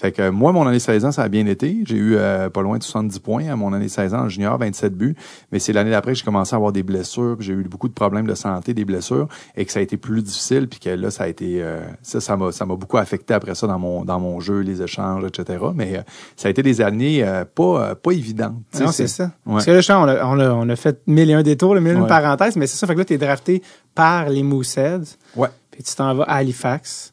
Fait 0.03 0.11
que 0.11 0.31
moi, 0.31 0.51
mon 0.51 0.67
année 0.67 0.81
16 0.81 1.05
ans, 1.05 1.13
ça 1.13 1.23
a 1.23 1.29
bien 1.29 1.47
été. 1.47 1.79
J'ai 1.87 1.95
eu 1.97 2.17
euh, 2.17 2.51
pas 2.51 2.61
loin 2.63 2.77
de 2.77 2.83
70 2.83 3.21
points 3.21 3.47
à 3.49 3.55
mon 3.55 3.73
année 3.73 3.87
16 3.87 4.15
ans 4.15 4.23
en 4.23 4.29
junior, 4.29 4.59
27 4.59 4.95
buts. 4.97 5.15
Mais 5.53 5.61
c'est 5.61 5.73
l'année 5.73 5.93
d'après 5.93 6.11
que 6.11 6.19
j'ai 6.19 6.25
commencé 6.25 6.55
à 6.55 6.57
avoir 6.57 6.73
des 6.73 6.83
blessures, 6.83 7.37
j'ai 7.39 7.53
eu 7.53 7.63
beaucoup 7.63 7.87
de 7.87 7.93
problèmes 7.95 8.27
de 8.27 8.35
santé, 8.35 8.75
des 8.75 8.85
blessures, 8.85 9.29
et 9.57 9.65
que 9.65 9.71
ça 9.71 9.79
a 9.79 9.83
été 9.83 9.97
plus 9.97 10.21
difficile, 10.25 10.67
puis 10.69 10.81
que 10.81 10.91
là, 10.91 11.13
ça 11.13 11.23
a 11.23 11.29
été 11.29 11.63
euh, 11.63 11.81
ça, 12.03 12.21
ça 12.21 12.37
m'a 12.37 12.51
ça 12.51 12.67
m'a 12.67 12.75
beaucoup 12.75 12.99
affecté 12.99 13.33
après 13.33 13.55
ça 13.55 13.69
dans 13.69 13.79
mon 13.79 14.05
dans 14.05 14.19
mon 14.19 14.41
jeu, 14.41 14.59
les 14.59 14.83
échanges, 14.83 15.23
etc. 15.25 15.65
Mais 15.73 15.99
euh, 15.99 16.03
ça 16.35 16.49
a 16.49 16.51
été 16.51 16.65
des 16.65 16.81
années 16.81 17.25
pas 17.55 17.95
pas 17.95 18.11
évidentes. 18.11 18.57
Non, 18.81 18.91
c'est 18.91 19.07
ça. 19.07 19.31
Ouais. 19.47 19.53
Parce 19.53 19.67
que 19.67 19.71
là, 19.71 19.81
je 19.83 19.93
on 19.93 20.03
a, 20.09 20.25
on 20.27 20.41
a, 20.41 20.51
on 20.51 20.69
a 20.69 20.75
fait 20.75 21.01
mille 21.07 21.31
et 21.31 21.35
un 21.35 21.45
détours, 21.45 21.77
le 21.77 21.81
mille 21.81 21.93
et 21.93 21.97
une 21.97 22.03
Ouais. 22.03 22.09
parenthèses, 22.09 22.57
mais 22.57 22.67
c'est 22.67 22.77
ça. 22.77 22.89
Fait 22.89 22.95
que 22.95 22.99
là, 22.99 23.05
t'es 23.05 23.19
drafté 23.19 23.63
par 23.95 24.29
les 24.31 24.43
Mooseheads, 24.43 25.17
Ouais. 25.37 25.49
puis 25.71 25.85
tu 25.85 25.95
t'en 25.95 26.13
vas 26.15 26.25
à 26.25 26.39
Halifax. 26.39 27.12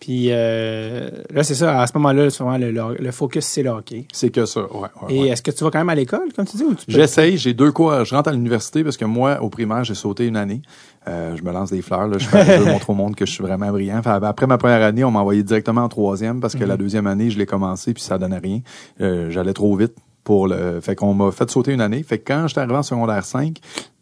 Puis 0.00 0.28
euh, 0.30 1.10
là, 1.30 1.42
c'est 1.42 1.54
ça. 1.54 1.80
À 1.80 1.86
ce 1.86 1.92
moment-là, 1.94 2.30
souvent, 2.30 2.56
le, 2.56 2.70
le, 2.70 3.10
focus, 3.10 3.44
c'est 3.44 3.62
le 3.62 3.70
hockey. 3.70 4.06
C'est 4.12 4.30
que 4.30 4.46
ça, 4.46 4.60
ouais. 4.60 4.80
ouais, 4.80 4.88
Et 5.08 5.20
ouais. 5.22 5.28
est-ce 5.28 5.42
que 5.42 5.50
tu 5.50 5.64
vas 5.64 5.70
quand 5.70 5.78
même 5.78 5.88
à 5.88 5.94
l'école, 5.94 6.32
comme 6.34 6.46
tu 6.46 6.56
dis, 6.56 6.62
ou 6.62 6.74
tu 6.74 6.86
peux... 6.86 6.92
J'essaye, 6.92 7.36
j'ai 7.36 7.52
deux 7.52 7.72
cours. 7.72 8.04
Je 8.04 8.14
rentre 8.14 8.28
à 8.28 8.32
l'université 8.32 8.84
parce 8.84 8.96
que 8.96 9.04
moi, 9.04 9.42
au 9.42 9.48
primaire, 9.48 9.82
j'ai 9.82 9.94
sauté 9.94 10.26
une 10.26 10.36
année. 10.36 10.62
Euh, 11.08 11.36
je 11.36 11.42
me 11.42 11.52
lance 11.52 11.70
des 11.70 11.82
fleurs. 11.82 12.06
Là. 12.06 12.18
Je, 12.18 12.26
fais, 12.26 12.60
montrer 12.64 12.92
au 12.92 12.94
monde 12.94 13.16
que 13.16 13.26
je 13.26 13.32
suis 13.32 13.42
vraiment 13.42 13.70
brillant. 13.70 13.98
Enfin, 13.98 14.20
après 14.22 14.46
ma 14.46 14.58
première 14.58 14.82
année, 14.82 15.04
on 15.04 15.10
m'a 15.10 15.20
envoyé 15.20 15.42
directement 15.42 15.82
en 15.82 15.88
troisième 15.88 16.40
parce 16.40 16.54
que 16.54 16.64
la 16.64 16.76
deuxième 16.76 17.06
année, 17.06 17.30
je 17.30 17.38
l'ai 17.38 17.46
commencé 17.46 17.94
puis 17.94 18.02
ça 18.02 18.18
donnait 18.18 18.38
rien. 18.38 18.60
Euh, 19.00 19.30
J'allais 19.30 19.54
trop 19.54 19.74
vite 19.76 19.94
pour 20.22 20.46
le. 20.48 20.80
Fait 20.80 20.94
qu'on 20.94 21.14
m'a 21.14 21.32
fait 21.32 21.50
sauter 21.50 21.72
une 21.72 21.80
année. 21.80 22.02
Fait 22.02 22.18
que 22.18 22.24
quand 22.32 22.46
j'étais 22.46 22.60
arrivé 22.60 22.76
en 22.76 22.82
secondaire 22.82 23.24
5, 23.24 23.56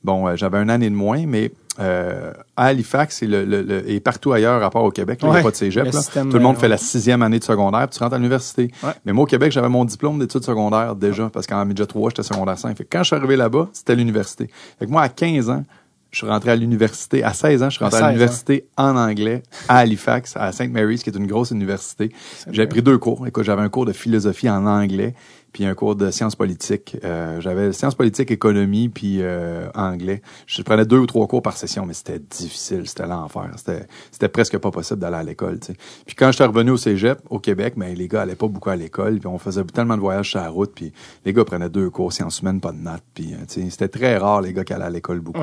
bon, 0.05 0.27
euh, 0.27 0.37
j'avais 0.37 0.59
un 0.59 0.69
année 0.69 0.91
de 0.91 0.95
moins, 0.95 1.25
mais 1.27 1.53
euh, 1.79 2.33
à 2.57 2.67
Halifax 2.67 3.23
et, 3.23 3.27
le, 3.27 3.45
le- 3.45 3.63
le- 3.63 3.91
et 3.91 4.01
partout 4.01 4.33
ailleurs, 4.33 4.63
à 4.63 4.71
part 4.71 4.85
au 4.85 4.91
Québec, 4.91 5.21
il 5.23 5.29
n'y 5.31 5.37
a 5.37 5.43
pas 5.43 5.51
de 5.51 5.57
cégep. 5.57 5.85
là. 5.93 6.01
Tout 6.23 6.29
le 6.33 6.41
monde 6.41 6.57
fait 6.57 6.69
la 6.69 6.79
sixième 6.79 7.23
année 7.23 7.39
de 7.39 7.45
secondaire, 7.45 7.87
puis 7.89 7.97
tu 7.99 8.03
rentres 8.03 8.15
à 8.15 8.19
l'université. 8.19 8.71
Ouais. 8.83 8.91
Mais 9.05 9.13
moi, 9.13 9.25
au 9.25 9.27
Québec, 9.27 9.53
j'avais 9.53 9.69
mon 9.69 9.85
diplôme 9.85 10.19
d'études 10.19 10.45
secondaires 10.45 10.95
déjà, 10.97 11.29
parce 11.31 11.47
qu'en 11.47 11.65
midget 11.65 11.87
3, 11.87 12.11
j'étais 12.11 12.23
secondaire 12.23 12.59
5. 12.59 12.77
Fait 12.77 12.85
que 12.85 12.89
quand 12.91 13.03
je 13.03 13.09
suis 13.09 13.17
arrivé 13.17 13.37
là-bas, 13.37 13.69
c'était 13.73 13.95
l'université. 13.95 14.49
Fait 14.79 14.87
que 14.87 14.91
moi, 14.91 15.03
à 15.03 15.09
15 15.09 15.51
ans, 15.51 15.65
je 16.13 16.19
suis 16.19 16.27
rentré 16.29 16.51
à 16.53 16.57
l'université. 16.57 17.23
À 17.23 17.35
16 17.35 17.63
ans, 17.63 17.69
je 17.69 17.77
suis 17.77 17.85
rentré 17.85 18.01
À 18.01 18.05
à, 18.07 18.09
16, 18.09 18.15
l'université 18.15 18.67
en 18.79 18.97
anglais 18.97 19.43
à 19.69 19.79
Halifax, 19.79 20.35
à 20.37 20.51
St. 20.53 20.71
Mary's, 20.71 21.03
qui 21.03 21.11
est 21.11 21.17
une 21.17 21.27
grosse 21.27 21.51
université. 21.51 22.11
J'ai 22.51 22.67
pris 22.67 22.81
deux 22.81 22.97
cours. 22.97 23.27
Écoute, 23.27 23.45
j'avais 23.45 23.61
un 23.61 23.69
cours 23.69 23.85
de 23.85 23.93
philosophie 23.93 24.49
en 24.49 24.65
anglais, 24.67 25.15
puis 25.57 25.65
un 25.65 25.75
cours 25.75 25.97
de 25.97 26.11
sciences 26.11 26.37
politiques. 26.37 26.99
Euh, 27.03 27.41
j'avais 27.41 27.73
sciences 27.73 27.95
politiques, 27.95 28.31
économie, 28.31 28.91
puis 28.91 29.23
euh, 29.23 29.71
anglais. 29.75 30.21
Je 30.47 30.61
prenais 30.61 30.85
deux 30.85 30.99
ou 30.99 31.07
trois 31.07 31.27
cours 31.27 31.41
par 31.41 31.57
session, 31.57 31.87
mais 31.87 31.95
c'était 31.95 32.19
difficile, 32.19 32.87
c'était 32.87 33.07
l'enfer. 33.07 33.49
C'était, 33.57 33.87
c'était 34.11 34.29
presque 34.29 34.59
pas 34.59 34.71
possible 34.71 35.01
d'aller 35.01 35.17
à 35.17 35.23
l'école. 35.23 35.59
Puis 36.05 36.15
quand 36.15 36.31
j'étais 36.31 36.45
revenu 36.45 36.73
au 36.73 36.77
cégep, 36.77 37.21
au 37.31 37.39
Québec, 37.39 37.73
mais 37.79 37.95
les 37.95 38.07
gars 38.07 38.21
allaient 38.21 38.35
pas 38.35 38.49
beaucoup 38.49 38.69
à 38.69 38.77
l'école, 38.77 39.19
puis 39.19 39.29
on 39.29 39.39
faisait 39.39 39.65
tellement 39.65 39.97
de 39.97 40.03
voyages 40.03 40.29
sur 40.29 40.41
la 40.41 40.51
route, 40.51 40.73
puis 40.75 40.93
les 41.25 41.33
gars 41.33 41.47
prenaient 41.47 41.71
deux 41.71 41.89
cours 41.89 42.13
sciences 42.13 42.43
humaines, 42.43 42.61
pas 42.61 42.73
de 42.73 42.83
notes, 42.83 43.03
puis 43.15 43.33
euh, 43.33 43.39
c'était 43.49 43.89
très 43.89 44.19
rare 44.19 44.43
les 44.43 44.53
gars 44.53 44.63
qui 44.63 44.75
allaient 44.75 44.85
à 44.85 44.91
l'école 44.91 45.21
beaucoup. 45.21 45.41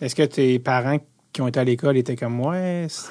Est-ce 0.00 0.16
que 0.16 0.24
tes 0.24 0.58
parents 0.58 0.98
qui 1.32 1.40
ont 1.40 1.48
été 1.48 1.58
à 1.60 1.64
l'école 1.64 1.96
étaient 1.96 2.16
comme 2.16 2.34
moi? 2.34 2.54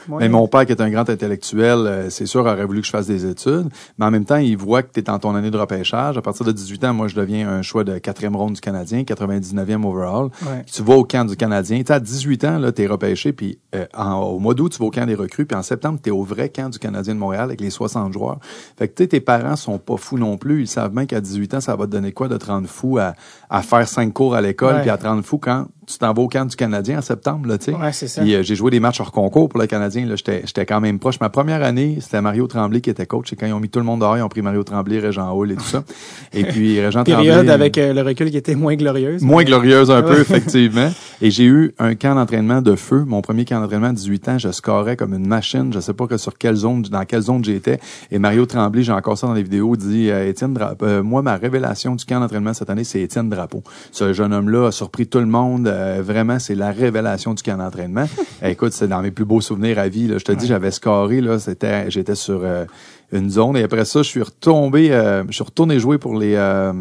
moi 0.08 0.20
Mais 0.20 0.30
mon 0.30 0.48
père, 0.48 0.66
qui 0.66 0.72
est 0.72 0.82
un 0.82 0.90
grand 0.90 1.10
intellectuel, 1.10 1.78
euh, 1.80 2.10
c'est 2.10 2.26
sûr, 2.26 2.42
aurait 2.42 2.66
voulu 2.66 2.82
que 2.82 2.86
je 2.86 2.92
fasse 2.92 3.08
des 3.08 3.26
études. 3.26 3.70
Mais 3.98 4.06
en 4.06 4.12
même 4.12 4.26
temps, 4.26 4.38
il 4.38 4.56
voit 4.58 4.84
que 4.84 4.92
tu 4.94 5.00
es 5.00 5.04
dans 5.04 5.18
ton 5.20 5.34
année 5.36 5.50
de 5.52 5.58
repêchage. 5.58 6.18
À 6.18 6.22
partir 6.22 6.46
de 6.46 6.52
18 6.52 6.84
ans, 6.86 6.94
moi, 6.94 7.08
je 7.08 7.16
deviens 7.16 7.50
un 7.50 7.62
choix 7.62 7.84
de 7.84 7.98
quatrième 7.98 8.36
ronde 8.36 8.54
du 8.54 8.62
Canadien, 8.62 9.04
99e 9.04 9.84
overall. 9.86 10.26
Ouais. 10.44 10.64
Tu 10.72 10.84
vas 10.84 10.96
au 10.96 11.04
camp 11.04 11.26
du 11.26 11.36
Canadien. 11.36 11.82
Tu 11.84 11.92
à 11.92 12.00
18 12.00 12.44
ans, 12.46 12.60
là, 12.60 12.72
t'es 12.72 12.86
repêché, 12.88 13.34
puis 13.34 13.58
euh, 13.76 13.86
en- 13.96 14.20
au 14.22 14.40
mois 14.40 14.54
d'août, 14.54 14.72
tu 14.72 14.78
vas 14.80 14.86
au 14.86 14.92
camp 14.92 15.06
des 15.06 15.16
recrues, 15.16 15.46
puis 15.46 15.58
en 15.58 15.64
septembre, 15.64 16.00
t'es 16.02 16.12
au 16.12 16.24
vrai 16.24 16.50
camp 16.50 16.70
du 16.70 16.80
Canadien 16.80 17.16
de 17.16 17.20
Montréal 17.20 17.44
avec 17.46 17.60
les 17.62 17.70
60 17.70 18.14
joueurs. 18.14 18.40
Fait 18.78 18.88
que, 18.88 18.94
tu 18.96 19.04
sais, 19.04 19.08
tes 19.08 19.20
parents 19.22 19.56
sont 19.56 19.78
pas 19.80 19.98
fous 19.98 20.18
non 20.18 20.38
plus. 20.38 20.62
Ils 20.62 20.68
savent 20.68 20.92
bien 20.94 21.06
qu'à 21.06 21.22
18 21.22 21.56
ans, 21.56 21.62
ça 21.62 21.76
va 21.76 21.86
te 21.86 21.92
donner 21.92 22.12
quoi 22.12 22.28
de 22.28 22.38
te 22.38 22.46
rendre 22.46 22.68
fou 22.68 22.98
à, 23.00 23.14
à 23.50 23.62
faire 23.62 23.88
cinq 23.88 24.14
cours 24.14 24.36
à 24.36 24.42
l'école, 24.42 24.76
puis 24.82 24.90
à 24.90 24.98
te 24.98 25.08
rendre 25.08 25.24
fou 25.24 25.38
quand 25.38 25.66
tu 25.88 25.98
t'en 25.98 26.14
vas 26.14 26.22
au 26.22 26.28
camp 26.28 26.46
du 26.46 26.56
Canadien 26.56 27.00
en 27.00 27.02
septembre, 27.02 27.48
là, 27.48 27.58
tu 27.58 27.66
sais? 27.72 27.74
Ouais, 27.78 27.92
c'est 27.92 28.08
ça. 28.12 28.22
Puis, 28.22 28.36
euh, 28.36 28.44
j'ai 28.44 28.56
joué 28.56 28.72
des 28.72 28.80
matchs 28.80 29.00
hors 29.00 29.12
concours 29.12 29.50
pour 29.50 29.60
le 29.60 29.68
Canadien. 29.68 30.06
Là, 30.06 30.16
j'étais, 30.16 30.44
j'étais 30.46 30.66
quand 30.66 30.80
même 30.82 31.00
proche. 31.00 31.20
Ma 31.20 31.30
première 31.30 31.64
année, 31.64 31.98
c'était 32.00 32.22
Mario 32.22 32.48
Tremblay 32.48 32.82
qui 32.82 32.90
était 32.90 33.06
coach. 33.06 33.32
Et 33.34 33.36
quand 33.36 33.46
ils 33.48 33.54
ont 33.54 33.60
mis 33.60 33.70
tout 33.70 33.80
le 33.80 33.86
monde 33.86 34.02
dehors, 34.02 34.18
ils 34.18 34.22
ont 34.22 34.30
pris 34.30 34.42
Mario 34.42 34.64
Tremblay, 34.64 35.00
Régent 35.00 35.32
Hall 35.36 35.52
et 35.52 35.56
tout 35.56 35.64
ça. 35.64 35.84
Et 36.34 36.44
puis 36.44 36.80
Régent 36.80 37.04
Période 37.04 37.36
Tremblay, 37.36 37.52
avec 37.54 37.78
euh, 37.78 37.94
le 37.94 38.02
recul 38.02 38.30
qui 38.32 38.38
était 38.38 38.56
moins 38.56 38.76
glorieuse. 38.76 39.22
moins 39.22 39.44
glorieuse 39.44 39.90
un 39.92 40.02
peu, 40.02 40.20
effectivement. 40.20 40.92
Et 41.22 41.30
j'ai 41.32 41.46
eu 41.46 41.74
un 41.80 41.96
camp 41.96 42.16
d'entraînement 42.16 42.62
de 42.62 42.76
feu. 42.76 43.04
Mon 43.06 43.22
premier 43.22 43.46
camp 43.46 43.60
d'entraînement 43.62 43.88
à 43.88 43.94
18 43.94 44.30
ans, 44.30 44.38
je 44.38 44.52
scorais 44.52 44.96
comme 44.96 45.14
une 45.14 45.28
machine. 45.28 45.72
Je 45.74 45.80
sais 45.80 45.94
pas 45.94 46.08
que 46.08 46.18
sur 46.18 46.38
quelle 46.38 46.56
zone, 46.56 46.82
dans 46.84 47.06
quelle 47.06 47.22
zone 47.22 47.44
j'étais. 47.46 47.80
Et 48.12 48.20
Mario 48.20 48.46
Tremblay, 48.46 48.84
j'ai 48.84 48.92
encore 48.92 49.18
ça 49.18 49.28
dans 49.28 49.34
les 49.34 49.44
vidéos, 49.44 49.76
dit 49.76 50.10
euh, 50.10 50.28
Étienne 50.28 50.54
Dra- 50.54 50.76
euh, 50.82 51.04
moi, 51.04 51.22
ma 51.22 51.36
révélation 51.36 51.96
du 51.96 52.06
camp 52.06 52.20
d'entraînement 52.20 52.54
cette 52.54 52.70
année, 52.70 52.84
c'est 52.84 53.02
Étienne 53.02 53.30
Drapeau. 53.30 53.64
Ce 53.92 54.14
jeune 54.14 54.34
homme-là 54.34 54.68
a 54.68 54.72
surpris 54.72 55.08
tout 55.08 55.20
le 55.20 55.26
monde. 55.26 55.68
Euh, 55.68 56.02
vraiment, 56.04 56.40
c'est 56.40 56.56
la 56.56 56.72
révélation 56.72 57.34
du 57.34 57.44
camp 57.44 57.58
d'entraînement. 57.58 58.01
Écoute, 58.44 58.74
c'est 58.74 58.88
dans 58.88 59.02
mes 59.02 59.12
plus 59.12 59.26
beaux 59.26 59.42
souvenirs 59.42 59.80
à 59.80 59.88
vie. 59.88 60.08
Là. 60.08 60.18
Je 60.18 60.26
te 60.26 60.32
dis, 60.32 60.48
j'avais 60.48 60.72
scoré, 60.72 61.22
là, 61.22 61.40
c'était, 61.40 61.90
j'étais 61.90 62.16
sur 62.16 62.42
euh, 62.44 62.66
une 63.12 63.30
zone. 63.30 63.58
Et 63.58 63.64
après 63.64 63.86
ça, 63.86 64.02
je 64.02 64.10
suis 64.10 64.22
retombé, 64.22 64.92
euh, 64.92 65.24
je 65.28 65.34
suis 65.34 65.44
retourné 65.44 65.80
jouer 65.80 65.98
pour 65.98 66.18
les 66.18 66.36
euh, 66.36 66.74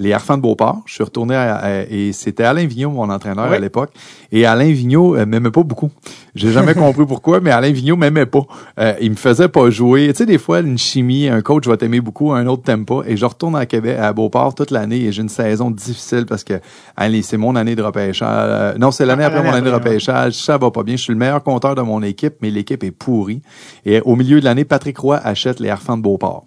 les 0.00 0.12
Harfans 0.14 0.36
de 0.38 0.42
Beauport. 0.42 0.80
Je 0.86 0.94
suis 0.94 1.04
retourné 1.04 1.34
à- 1.36 1.54
à- 1.56 1.82
et 1.82 2.12
c'était 2.12 2.42
Alain 2.44 2.66
Vigneault, 2.66 2.90
mon 2.90 3.08
entraîneur 3.10 3.48
Oui. 3.50 3.56
à 3.56 3.60
l'époque. 3.60 3.90
Et 4.32 4.46
Alain 4.46 4.72
Vigneault 4.72 5.14
euh, 5.16 5.26
m'aimait 5.26 5.50
pas 5.50 5.62
beaucoup. 5.62 5.90
J'ai 6.34 6.50
jamais 6.52 6.74
compris 6.74 7.04
pourquoi, 7.06 7.40
mais 7.40 7.50
Alain 7.50 7.70
Vigneault 7.70 7.96
m'aimait 7.96 8.24
pas. 8.26 8.42
Euh, 8.78 8.94
il 9.00 9.10
me 9.10 9.16
faisait 9.16 9.48
pas 9.48 9.68
jouer. 9.70 10.08
Tu 10.08 10.18
sais, 10.18 10.26
des 10.26 10.38
fois, 10.38 10.60
une 10.60 10.78
chimie, 10.78 11.28
un 11.28 11.42
coach 11.42 11.66
va 11.66 11.76
t'aimer 11.76 12.00
beaucoup, 12.00 12.32
un 12.32 12.46
autre 12.46 12.62
t'aime 12.62 12.86
pas. 12.86 13.02
Et 13.06 13.16
je 13.16 13.24
retourne 13.26 13.54
à 13.56 13.66
Québec, 13.66 13.98
à 14.00 14.12
Beauport 14.12 14.54
toute 14.54 14.70
l'année 14.70 15.02
et 15.04 15.12
j'ai 15.12 15.22
une 15.22 15.28
saison 15.28 15.70
difficile 15.70 16.24
parce 16.26 16.44
que 16.44 16.54
allez, 16.96 17.22
c'est 17.22 17.36
mon 17.36 17.54
année 17.54 17.76
de 17.76 17.82
repêchage. 17.82 18.20
Euh, 18.22 18.74
non, 18.78 18.90
c'est 18.92 19.04
l'année 19.04 19.24
après 19.24 19.42
mon 19.42 19.50
année 19.52 19.68
de 19.68 19.74
après, 19.74 19.90
repêchage. 19.90 20.32
Ça 20.34 20.56
va 20.56 20.70
pas 20.70 20.82
bien. 20.82 20.96
Je 20.96 21.02
suis 21.02 21.12
le 21.12 21.18
meilleur 21.18 21.42
compteur 21.42 21.74
de 21.74 21.82
mon 21.82 22.02
équipe, 22.02 22.34
mais 22.40 22.50
l'équipe 22.50 22.82
est 22.84 22.90
pourrie. 22.90 23.42
Et 23.84 24.00
au 24.00 24.16
milieu 24.16 24.40
de 24.40 24.44
l'année, 24.46 24.64
Patrick 24.64 24.96
Roy 24.98 25.16
achète 25.22 25.60
les 25.60 25.68
Harfans 25.68 25.96
de 25.98 26.02
Beauport. 26.02 26.46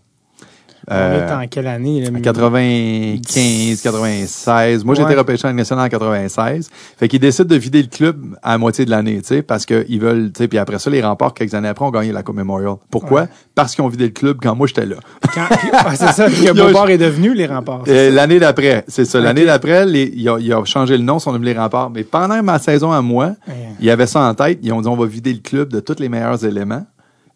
On 0.89 0.93
Euh, 0.93 1.27
est 1.27 1.31
en 1.31 1.47
quelle 1.47 1.67
année? 1.67 2.01
Là, 2.01 2.09
en 2.15 2.19
95, 2.21 3.81
96. 3.81 4.83
Moi, 4.83 4.95
j'ai 4.95 5.03
Ouais. 5.03 5.09
été 5.11 5.17
repêché 5.19 5.45
en 5.45 5.49
Ligue 5.49 5.57
nationale 5.59 5.85
en 5.85 5.89
96. 5.89 6.69
Fait 6.97 7.07
qu'ils 7.07 7.19
décident 7.19 7.47
de 7.47 7.55
vider 7.55 7.81
le 7.81 7.87
club 7.87 8.35
à 8.43 8.51
la 8.51 8.57
moitié 8.57 8.83
de 8.85 8.89
l'année, 8.89 9.21
tu 9.21 9.27
sais, 9.27 9.41
parce 9.41 9.65
qu'ils 9.65 9.99
veulent, 9.99 10.31
tu 10.33 10.39
sais, 10.39 10.47
puis 10.47 10.57
après 10.57 10.79
ça, 10.79 10.89
les 10.89 11.01
remparts, 11.01 11.33
quelques 11.33 11.53
années 11.53 11.67
après, 11.69 11.85
ont 11.85 11.91
gagné 11.91 12.11
la 12.11 12.21
Coupe 12.23 12.35
Memorial. 12.35 12.75
Pourquoi? 12.91 13.21
Ouais. 13.21 13.27
Parce 13.55 13.75
qu'ils 13.75 13.83
ont 13.83 13.87
vidé 13.87 14.05
le 14.05 14.11
club 14.11 14.37
quand 14.41 14.55
moi, 14.55 14.67
j'étais 14.67 14.85
là. 14.85 14.97
Ah, 15.73 15.95
c'est 15.95 16.11
ça, 16.11 16.27
Ils 16.41 16.51
ont- 16.51 16.53
Beauport 16.53 16.89
est 16.89 16.97
devenu 16.97 17.33
les 17.33 17.45
remparts. 17.45 17.83
Euh, 17.87 18.11
l'année 18.11 18.39
d'après, 18.39 18.83
c'est 18.87 19.05
ça. 19.05 19.19
L'année 19.19 19.45
d'après, 19.45 19.87
ils 19.89 20.29
ont, 20.29 20.37
ils 20.37 20.53
changé 20.65 20.97
le 20.97 21.03
nom, 21.03 21.17
ils 21.17 21.21
sont 21.21 21.31
devenus 21.33 21.53
les 21.53 21.59
remparts. 21.59 21.89
Mais 21.89 22.03
pendant 22.03 22.41
ma 22.43 22.59
saison 22.59 22.91
à 22.91 23.01
moi, 23.01 23.33
Ouais. 23.47 23.53
il 23.79 23.85
y 23.85 23.89
avait 23.89 24.07
ça 24.07 24.21
en 24.21 24.33
tête. 24.33 24.59
Ils 24.61 24.71
ont 24.73 24.81
dit, 24.81 24.87
on 24.87 24.95
va 24.95 25.05
vider 25.05 25.33
le 25.33 25.39
club 25.39 25.69
de 25.69 25.79
tous 25.79 25.99
les 25.99 26.09
meilleurs 26.09 26.43
éléments. 26.45 26.85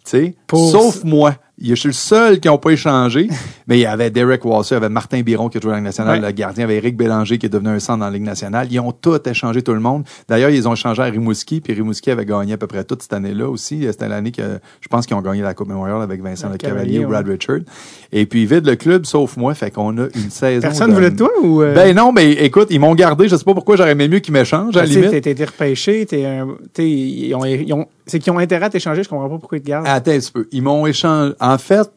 Tu 0.05 0.11
sais, 0.11 0.35
sauf 0.53 1.03
moi. 1.03 1.33
Je 1.59 1.73
suis 1.73 1.87
le 1.89 1.93
seul 1.93 2.39
qui 2.39 2.47
n'a 2.47 2.57
pas 2.57 2.69
échangé. 2.69 3.27
mais 3.67 3.77
il 3.79 3.81
y 3.81 3.85
avait 3.85 4.09
Derek 4.11 4.45
Walser, 4.45 4.75
il 4.75 4.77
y 4.77 4.77
avait 4.77 4.89
Martin 4.89 5.21
Biron 5.21 5.49
qui 5.49 5.57
a 5.57 5.61
joué 5.61 5.69
dans 5.69 5.73
la 5.73 5.77
Ligue 5.79 5.85
nationale, 5.85 6.19
Ouais. 6.21 6.25
le 6.27 6.31
gardien, 6.31 6.65
il 6.65 6.67
y 6.67 6.71
avait 6.71 6.77
Eric 6.77 6.95
Bélanger 6.95 7.37
qui 7.39 7.47
est 7.47 7.49
devenu 7.49 7.69
un 7.69 7.79
centre 7.79 7.99
dans 7.99 8.05
la 8.05 8.11
Ligue 8.11 8.23
nationale. 8.23 8.67
Ils 8.69 8.79
ont 8.79 8.91
tout 8.91 9.17
échangé, 9.27 9.61
tout 9.63 9.73
le 9.73 9.79
monde. 9.79 10.03
D'ailleurs, 10.29 10.51
ils 10.51 10.67
ont 10.67 10.73
échangé 10.73 11.01
à 11.01 11.05
Rimouski, 11.05 11.59
puis 11.61 11.73
Rimouski 11.73 12.11
avait 12.11 12.25
gagné 12.25 12.53
à 12.53 12.57
peu 12.57 12.67
près 12.67 12.83
toute 12.83 13.01
cette 13.01 13.13
année-là 13.13 13.49
aussi. 13.49 13.83
C'était 13.89 14.07
l'année 14.07 14.31
que 14.31 14.59
je 14.81 14.87
pense 14.87 15.05
qu'ils 15.07 15.15
ont 15.17 15.21
gagné 15.21 15.41
la 15.41 15.53
Coupe 15.55 15.67
Memorial 15.69 16.01
avec 16.01 16.21
Vincent 16.21 16.49
Le 16.49 16.57
Cavalier, 16.57 16.99
ou 16.99 17.09
Brad 17.09 17.27
Richard. 17.27 17.59
Et 18.11 18.25
puis, 18.25 18.45
vident 18.45 18.69
le 18.69 18.75
club, 18.75 19.05
sauf 19.05 19.35
moi, 19.35 19.53
fait 19.55 19.71
qu'on 19.71 19.97
a 19.97 20.03
une 20.15 20.29
saison. 20.29 20.61
Personne 20.61 20.93
voulait 20.93 21.15
toi 21.15 21.29
ou. 21.41 21.61
euh, 21.63 21.73
Ben 21.73 21.95
non, 21.95 22.11
mais 22.13 22.31
écoute, 22.33 22.67
ils 22.69 22.79
m'ont 22.79 22.93
gardé. 22.95 23.27
Je 23.27 23.35
sais 23.35 23.43
pas 23.43 23.53
pourquoi 23.55 23.75
j'aurais 23.75 23.91
aimé 23.91 24.07
mieux 24.07 24.19
qu'ils 24.19 24.33
m'échangent, 24.33 24.77
à 24.77 24.81
la 24.81 24.85
limite. 24.85 25.21
t'es- 25.21 25.43
repêché, 25.45 26.05
t'es 26.05 26.23
un. 26.25 26.47
ils 26.77 27.33
ont- 27.35 27.45
ils 27.45 27.73
ont- 27.73 27.87
C'est 28.09 28.19
qu'ils 28.19 28.31
ont 28.31 28.37
intérêt 28.39 28.67
à 28.67 28.69
t'échanger, 28.69 29.03
je 29.03 29.09
comprends 29.09 29.27
pas 29.27 29.37
pourquoi 29.37 29.57
ils 29.57 29.61
te 29.61 29.67
gardent. 29.67 29.85
Attends 29.85 30.11
un 30.11 30.19
petit 30.19 30.31
peu. 30.31 30.47
Ils 30.53 30.61
m'ont 30.61 30.87
échangé. 30.87 31.33
En 31.47 31.57
fait, 31.57 31.89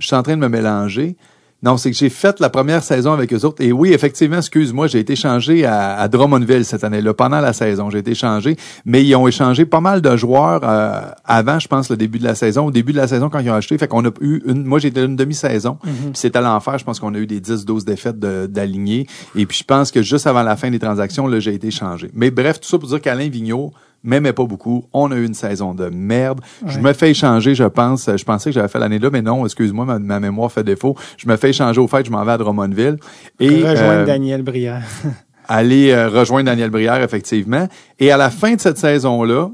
je 0.00 0.06
suis 0.08 0.16
en 0.16 0.24
train 0.24 0.36
de 0.36 0.40
me 0.40 0.48
mélanger. 0.48 1.16
Non, 1.62 1.76
c'est 1.76 1.92
que 1.92 1.96
j'ai 1.96 2.08
fait 2.10 2.40
la 2.40 2.50
première 2.50 2.82
saison 2.82 3.12
avec 3.12 3.32
eux 3.32 3.44
autres. 3.44 3.62
Et 3.62 3.70
oui, 3.70 3.92
effectivement, 3.92 4.38
excuse-moi, 4.38 4.88
j'ai 4.88 4.98
été 4.98 5.12
échangé 5.12 5.64
à, 5.64 5.96
à 5.96 6.08
Drummondville 6.08 6.64
cette 6.64 6.82
année-là, 6.82 7.14
pendant 7.14 7.40
la 7.40 7.52
saison. 7.52 7.88
J'ai 7.88 7.98
été 7.98 8.10
échangé. 8.10 8.56
Mais 8.84 9.04
ils 9.04 9.14
ont 9.14 9.28
échangé 9.28 9.64
pas 9.64 9.80
mal 9.80 10.02
de 10.02 10.16
joueurs 10.16 10.60
euh, 10.64 11.02
avant, 11.24 11.60
je 11.60 11.68
pense, 11.68 11.88
le 11.88 11.96
début 11.96 12.18
de 12.18 12.24
la 12.24 12.34
saison. 12.34 12.66
Au 12.66 12.70
début 12.72 12.92
de 12.92 12.98
la 12.98 13.06
saison, 13.06 13.30
quand 13.30 13.38
ils 13.38 13.48
ont 13.48 13.54
acheté, 13.54 13.78
fait 13.78 13.86
qu'on 13.86 14.04
a 14.04 14.10
eu 14.20 14.42
une. 14.44 14.64
Moi, 14.64 14.80
j'ai 14.80 14.88
été 14.88 15.02
une 15.02 15.14
demi-saison. 15.14 15.78
Puis 15.80 15.92
c'était 16.14 16.42
l'enfer. 16.42 16.76
Je 16.76 16.84
pense 16.84 16.98
qu'on 16.98 17.14
a 17.14 17.18
eu 17.18 17.28
des 17.28 17.40
10-12 17.40 17.84
défaites 17.84 18.18
d'alignés. 18.18 19.06
Et 19.36 19.46
puis 19.46 19.56
je 19.56 19.64
pense 19.64 19.92
que 19.92 20.02
juste 20.02 20.26
avant 20.26 20.42
la 20.42 20.56
fin 20.56 20.70
des 20.70 20.80
transactions, 20.80 21.28
là, 21.28 21.38
j'ai 21.38 21.54
été 21.54 21.68
échangé. 21.68 22.10
Mais 22.12 22.32
bref, 22.32 22.60
tout 22.60 22.68
ça 22.68 22.76
pour 22.76 22.88
dire 22.88 23.00
qu'Alain 23.00 23.28
Vigneault 23.28 23.72
m'aimait 24.04 24.32
pas 24.32 24.44
beaucoup. 24.44 24.84
On 24.92 25.10
a 25.10 25.16
eu 25.16 25.26
une 25.26 25.34
saison 25.34 25.74
de 25.74 25.86
merde. 25.86 26.40
Je 26.66 26.78
me 26.78 26.92
fais 26.92 27.10
échanger, 27.10 27.54
je 27.54 27.64
pense. 27.64 28.08
Je 28.14 28.24
pensais 28.24 28.50
que 28.50 28.54
j'avais 28.54 28.68
fait 28.68 28.78
l'année 28.78 28.98
là, 28.98 29.10
mais 29.10 29.22
non, 29.22 29.44
excuse-moi, 29.44 29.84
ma, 29.84 29.98
ma 29.98 30.20
mémoire 30.20 30.52
fait 30.52 30.62
défaut. 30.62 30.96
Je 31.16 31.28
me 31.28 31.36
fais 31.36 31.50
échanger 31.50 31.80
au 31.80 31.88
fait, 31.88 32.06
je 32.06 32.10
m'en 32.10 32.24
vais 32.24 32.32
à 32.32 32.38
Drummondville. 32.38 32.98
Et 33.40 33.48
Rejoindre 33.48 34.02
euh, 34.02 34.06
Daniel 34.06 34.42
Brière. 34.42 34.82
aller 35.48 35.90
euh, 35.90 36.08
rejoindre 36.08 36.46
Daniel 36.46 36.70
Brière, 36.70 37.02
effectivement. 37.02 37.68
Et 37.98 38.10
à 38.10 38.16
la 38.16 38.30
fin 38.30 38.54
de 38.54 38.60
cette 38.60 38.78
saison-là, 38.78 39.50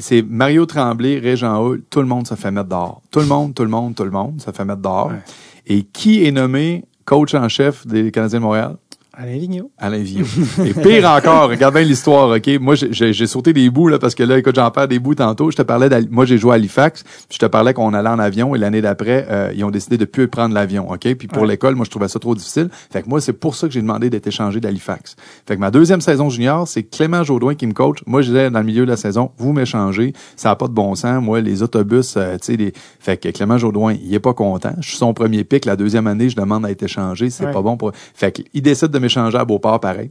c'est 0.00 0.22
Mario 0.22 0.66
Tremblay, 0.66 1.18
Régent 1.18 1.64
Hull, 1.64 1.82
tout 1.88 2.00
le 2.00 2.06
monde 2.06 2.26
se 2.26 2.34
fait 2.34 2.50
mettre 2.50 2.68
dehors. 2.68 3.02
Tout 3.10 3.20
le 3.20 3.26
monde, 3.26 3.54
tout 3.54 3.62
le 3.62 3.70
monde, 3.70 3.94
tout 3.94 4.04
le 4.04 4.10
monde 4.10 4.40
se 4.40 4.50
fait 4.50 4.64
mettre 4.64 4.82
dehors. 4.82 5.08
Ouais. 5.08 5.22
Et 5.66 5.82
qui 5.82 6.24
est 6.26 6.30
nommé 6.30 6.84
coach 7.04 7.34
en 7.34 7.48
chef 7.48 7.86
des 7.86 8.10
Canadiens 8.10 8.38
de 8.40 8.44
Montréal? 8.44 8.76
Alain 9.20 9.36
Vigneault. 9.36 9.72
Alain 9.78 9.98
Vigneault. 9.98 10.26
Et 10.64 10.72
pire 10.74 11.10
encore, 11.10 11.50
regarde 11.50 11.74
bien 11.74 11.82
l'histoire, 11.82 12.30
OK? 12.36 12.48
Moi, 12.60 12.76
j'ai- 12.76 13.26
sauté 13.26 13.52
des 13.52 13.68
bouts, 13.68 13.88
là, 13.88 13.98
parce 13.98 14.14
que 14.14 14.22
là, 14.22 14.38
écoute, 14.38 14.54
j'en 14.54 14.70
perds 14.70 14.86
des 14.86 15.00
bouts 15.00 15.16
tantôt. 15.16 15.50
Je 15.50 15.56
te 15.56 15.62
parlais 15.62 15.88
moi, 16.08 16.24
j'ai 16.24 16.38
joué 16.38 16.52
à 16.52 16.54
Halifax, 16.54 17.02
puis 17.02 17.14
je 17.32 17.38
te 17.40 17.46
parlais 17.46 17.74
qu'on 17.74 17.92
allait 17.94 18.08
en 18.08 18.20
avion, 18.20 18.54
et 18.54 18.58
l'année 18.58 18.80
d'après, 18.80 19.26
euh, 19.28 19.52
ils 19.56 19.64
ont 19.64 19.72
décidé 19.72 19.98
de 19.98 20.04
plus 20.04 20.28
prendre 20.28 20.54
l'avion, 20.54 20.88
OK? 20.88 21.12
Puis 21.16 21.26
pour 21.26 21.42
Ouais. 21.42 21.48
l'école, 21.48 21.74
moi, 21.74 21.84
je 21.84 21.90
trouvais 21.90 22.06
ça 22.06 22.20
trop 22.20 22.36
difficile. 22.36 22.68
Fait 22.92 23.02
que 23.02 23.08
moi, 23.08 23.20
c'est 23.20 23.32
pour 23.32 23.56
ça 23.56 23.66
que 23.66 23.72
j'ai 23.72 23.80
demandé 23.82 24.08
d'être 24.08 24.28
échangé 24.28 24.60
d'Halifax. 24.60 25.16
Fait 25.48 25.56
que 25.56 25.60
ma 25.60 25.72
deuxième 25.72 26.00
saison 26.00 26.30
junior, 26.30 26.68
c'est 26.68 26.84
Clément 26.84 27.24
Jaudoin 27.24 27.56
qui 27.56 27.66
me 27.66 27.72
coach. 27.72 27.98
Moi, 28.06 28.22
je 28.22 28.28
disais, 28.28 28.50
dans 28.52 28.60
le 28.60 28.66
milieu 28.66 28.84
de 28.84 28.90
la 28.90 28.96
saison, 28.96 29.32
vous 29.36 29.52
m'échangez. 29.52 30.12
Ça 30.36 30.50
n'a 30.50 30.54
pas 30.54 30.68
de 30.68 30.72
bon 30.74 30.94
sens. 30.94 31.20
Moi, 31.20 31.40
les 31.40 31.64
autobus, 31.64 32.14
euh, 32.16 32.34
tu 32.38 32.52
sais, 32.52 32.56
les... 32.56 32.72
fait 33.00 33.16
que 33.16 33.28
Clément 33.30 33.58
Jaudoin, 33.58 33.94
il 34.00 34.14
est 34.14 34.20
pas 34.20 34.32
content. 34.34 34.74
Je 34.80 34.88
suis 34.90 34.96
son 34.98 35.12
premier 35.12 35.42
pic. 35.42 35.64
La 35.64 35.74
deuxième 35.74 36.06
année, 36.06 36.28
je 36.28 36.36
demande 36.36 36.64
à 36.64 36.70
être 36.70 36.84
échangé. 36.84 37.30
C'est 37.30 37.46
Ouais. 37.46 37.52
pas 37.52 37.62
bon 37.62 37.76
pour... 37.76 37.90
Fait 38.14 38.30
qu'il 38.30 38.62
décide 38.62 38.88
de 38.88 38.98
m'échanger 39.08 39.38
à 39.38 39.44
Beauport 39.44 39.80
pareil. 39.80 40.10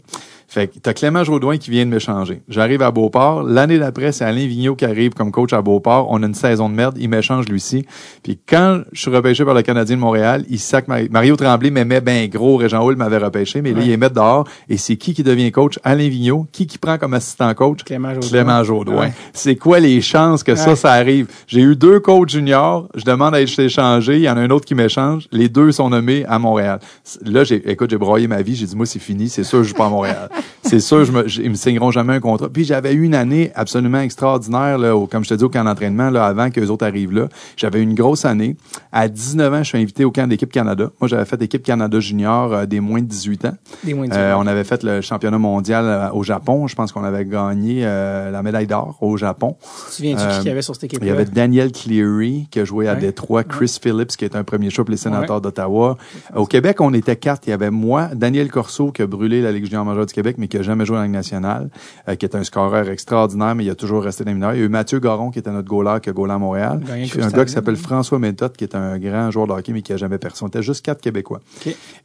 Fait 0.50 0.68
que 0.68 0.80
t'as 0.80 0.94
Clément 0.94 1.26
Jaudoin 1.26 1.58
qui 1.58 1.72
vient 1.72 1.86
de 1.86 1.92
m'échanger. 1.92 2.42
J'arrive 2.48 2.82
à 2.82 2.90
Beauport. 2.92 3.44
L'année 3.44 3.80
d'après, 3.80 4.14
c'est 4.14 4.24
Alain 4.24 4.48
Vigneault 4.48 4.76
qui 4.76 4.86
arrive 4.86 5.12
comme 5.14 5.30
coach 5.32 5.52
à 5.52 5.62
Beauport. 5.62 6.08
On 6.10 6.24
a 6.24 6.26
une 6.26 6.34
saison 6.34 6.70
de 6.70 6.74
merde. 6.74 6.96
Il 7.00 7.10
m'échange 7.10 7.48
lui 7.48 7.56
aussi. 7.56 7.86
Puis 8.24 8.40
quand 8.48 8.82
je 8.94 9.02
suis 9.02 9.12
repêché 9.12 9.44
par 9.44 9.54
le 9.54 9.62
Canadien 9.62 9.98
de 9.98 10.02
Montréal, 10.02 10.46
il 10.50 10.58
sac 10.60 10.88
Mario, 10.88 11.10
Mario 11.12 11.36
Tremblay 11.36 11.70
m'aimait 11.70 12.00
ben 12.00 12.30
gros. 12.30 12.56
Régent 12.56 12.82
Hull 12.86 12.96
m'avait 12.96 13.18
repêché, 13.18 13.62
mais 13.62 13.72
là, 13.74 13.80
Ouais. 13.80 13.86
il 13.88 13.92
est 13.92 14.10
dehors. 14.10 14.48
Et 14.70 14.78
c'est 14.78 14.96
qui 14.96 15.14
qui 15.14 15.22
devient 15.24 15.52
coach? 15.52 15.80
Alain 15.84 16.08
Vigneault. 16.08 16.48
Qui 16.54 16.66
qui 16.66 16.78
prend 16.78 16.98
comme 16.98 17.14
assistant 17.14 17.54
coach? 17.54 17.84
Clément 17.84 18.14
Jaudoin. 18.14 18.30
Clément. 18.30 19.00
Ouais. 19.02 19.14
C'est 19.34 19.58
quoi 19.58 19.80
les 19.82 20.00
chances 20.00 20.44
que 20.44 20.56
ça 20.56 20.92
arrive? 20.94 21.28
J'ai 21.48 21.62
eu 21.62 21.76
deux 21.76 22.00
coachs 22.00 22.30
juniors. 22.30 22.88
Je 22.96 23.04
demande 23.04 23.36
à 23.36 23.42
être 23.42 23.60
échangé. 23.60 24.16
Il 24.16 24.22
y 24.22 24.30
en 24.30 24.38
a 24.38 24.42
un 24.42 24.50
autre 24.50 24.66
qui 24.66 24.76
m'échange. 24.76 25.28
Les 25.34 25.50
deux 25.50 25.74
sont 25.74 25.90
nommés 25.90 26.24
à 26.26 26.40
Montréal. 26.40 26.80
Là, 27.26 27.44
j'ai, 27.44 27.70
écoute, 27.70 27.90
j'ai 27.90 27.98
broyé 27.98 28.28
ma 28.30 28.42
vie. 28.42 28.56
J'ai 28.56 28.66
dit, 28.66 28.76
moi, 28.78 28.86
c'est 28.86 29.00
fini. 29.00 29.28
C'est 29.28 29.44
sûr, 29.44 29.62
je 29.64 29.70
joue 29.70 29.76
pas 29.76 29.88
à 29.88 29.90
Montréal. 29.90 30.30
c'est 30.64 30.80
sûr, 30.80 31.06
je 31.06 31.12
me, 31.12 31.28
je- 31.28 31.42
ils 31.42 31.50
me 31.50 31.56
signeront 31.56 31.92
jamais 31.92 32.14
un 32.14 32.20
contrat. 32.20 32.50
Puis 32.50 32.64
j'avais 32.66 32.94
eu 32.94 33.04
une 33.04 33.16
année 33.16 33.52
absolument 33.56 34.00
extraordinaire, 34.00 34.78
là, 34.78 34.96
au- 34.96 35.08
comme 35.08 35.24
je 35.24 35.30
te 35.30 35.34
dis, 35.36 35.44
au 35.44 35.50
camp 35.50 35.64
d'entraînement, 35.64 36.10
là, 36.10 36.26
avant 36.26 36.50
que 36.50 36.60
les 36.60 36.70
autres 36.70 36.86
arrivent 36.86 37.14
là. 37.14 37.28
J'avais 37.56 37.80
eu 37.80 37.84
une 37.84 37.94
grosse 37.96 38.26
année. 38.26 38.56
À 38.92 39.08
19 39.08 39.54
ans, 39.54 39.60
je 39.64 39.70
suis 39.70 39.78
invité 39.78 40.04
au 40.06 40.12
camp 40.12 40.28
d'équipe 40.28 40.52
Canada. 40.52 40.90
Moi, 41.00 41.08
j'avais 41.08 41.26
fait 41.26 41.42
équipe 41.42 41.64
Canada 41.64 42.00
junior 42.00 42.54
euh, 42.54 42.66
des 42.66 42.80
moins 42.80 43.00
de 43.02 43.06
18 43.08 43.46
ans. 43.46 43.54
Des 43.84 43.94
moins 43.94 44.08
de 44.08 44.14
Euh, 44.14 44.16
dix-huit. 44.34 44.44
on 44.44 44.48
avait 44.48 44.64
fait 44.64 44.84
le 44.84 45.02
championnat 45.02 45.38
mondial 45.38 45.86
euh, 45.86 46.10
au 46.12 46.24
Japon. 46.24 46.68
Je 46.68 46.76
pense 46.76 46.92
qu'on 46.92 47.04
avait 47.04 47.26
gagné 47.26 47.84
la 47.84 48.42
médaille 48.44 48.68
d'or 48.68 48.98
au 49.02 49.16
Japon. 49.18 49.56
Tu 49.62 49.68
te 49.90 49.92
souviens-tu 49.96 50.22
euh, 50.22 50.42
qui 50.42 50.48
y 50.48 50.52
avait 50.52 50.62
sur 50.62 50.74
cette 50.76 50.86
équipe 50.86 51.00
Il 51.02 51.08
y 51.08 51.12
avait 51.12 51.26
Daniel 51.26 51.72
Cleary 51.72 52.48
qui 52.52 52.60
a 52.60 52.66
joué 52.66 52.88
à 52.88 52.94
Ouais. 52.94 53.00
Détroit, 53.00 53.44
Chris 53.44 53.78
Phillips 53.82 54.16
qui 54.18 54.26
est 54.26 54.36
un 54.36 54.44
premier 54.44 54.70
choix 54.70 54.84
pour 54.84 54.92
les 54.92 54.98
sénateurs 54.98 55.40
d'Ottawa. 55.40 55.98
Au 56.36 56.46
Québec, 56.46 56.82
on 56.82 56.94
était 56.94 57.16
quatre. 57.16 57.44
Il 57.48 57.52
y 57.52 57.54
avait 57.54 57.70
moi, 57.70 58.10
Daniel 58.14 58.50
Corso 58.50 58.92
qui 58.92 59.02
a 59.02 59.08
brûlé 59.08 59.42
la 59.42 59.52
Ligue 59.52 59.66
junior 59.66 59.86
majeure 59.86 60.06
du 60.06 60.14
Québec, 60.14 60.27
mais 60.38 60.48
qui 60.48 60.58
a 60.58 60.62
jamais 60.62 60.86
joué 60.86 60.98
en 60.98 61.04
Ligue 61.04 61.12
nationale, 61.12 61.70
euh, 62.10 62.16
qui 62.16 62.26
est 62.26 62.36
un 62.36 62.44
scoreur 62.44 62.90
extraordinaire, 62.90 63.56
mais 63.56 63.64
il 63.66 63.70
a 63.70 63.76
toujours 63.76 64.04
resté 64.04 64.24
dans 64.24 64.32
les 64.32 64.36
mineurs. 64.36 64.54
Il 64.54 64.60
y 64.60 64.62
a 64.62 64.66
eu 64.66 64.70
Mathieu 64.70 65.00
Garon 65.00 65.32
qui 65.32 65.40
était 65.40 65.52
notre 65.52 65.68
goaler 65.68 66.00
qui 66.02 66.10
a 66.10 66.14
goalé 66.14 66.34
à 66.34 66.38
Montréal. 66.38 66.82
Un 67.22 67.30
gars 67.38 67.46
qui 67.46 67.52
s'appelle 67.54 67.76
François 67.78 68.20
Méthode 68.20 68.54
qui 68.58 68.64
est 68.64 68.76
un 68.76 68.98
grand 69.00 69.32
joueur 69.32 69.48
de 69.48 69.54
hockey, 69.54 69.72
mais 69.74 69.82
qui 69.82 69.94
a 69.94 69.98
jamais 69.98 70.18
personne. 70.18 70.48
On 70.48 70.50
était 70.50 70.64
juste 70.64 70.84
quatre 70.86 71.02
Québécois. 71.02 71.40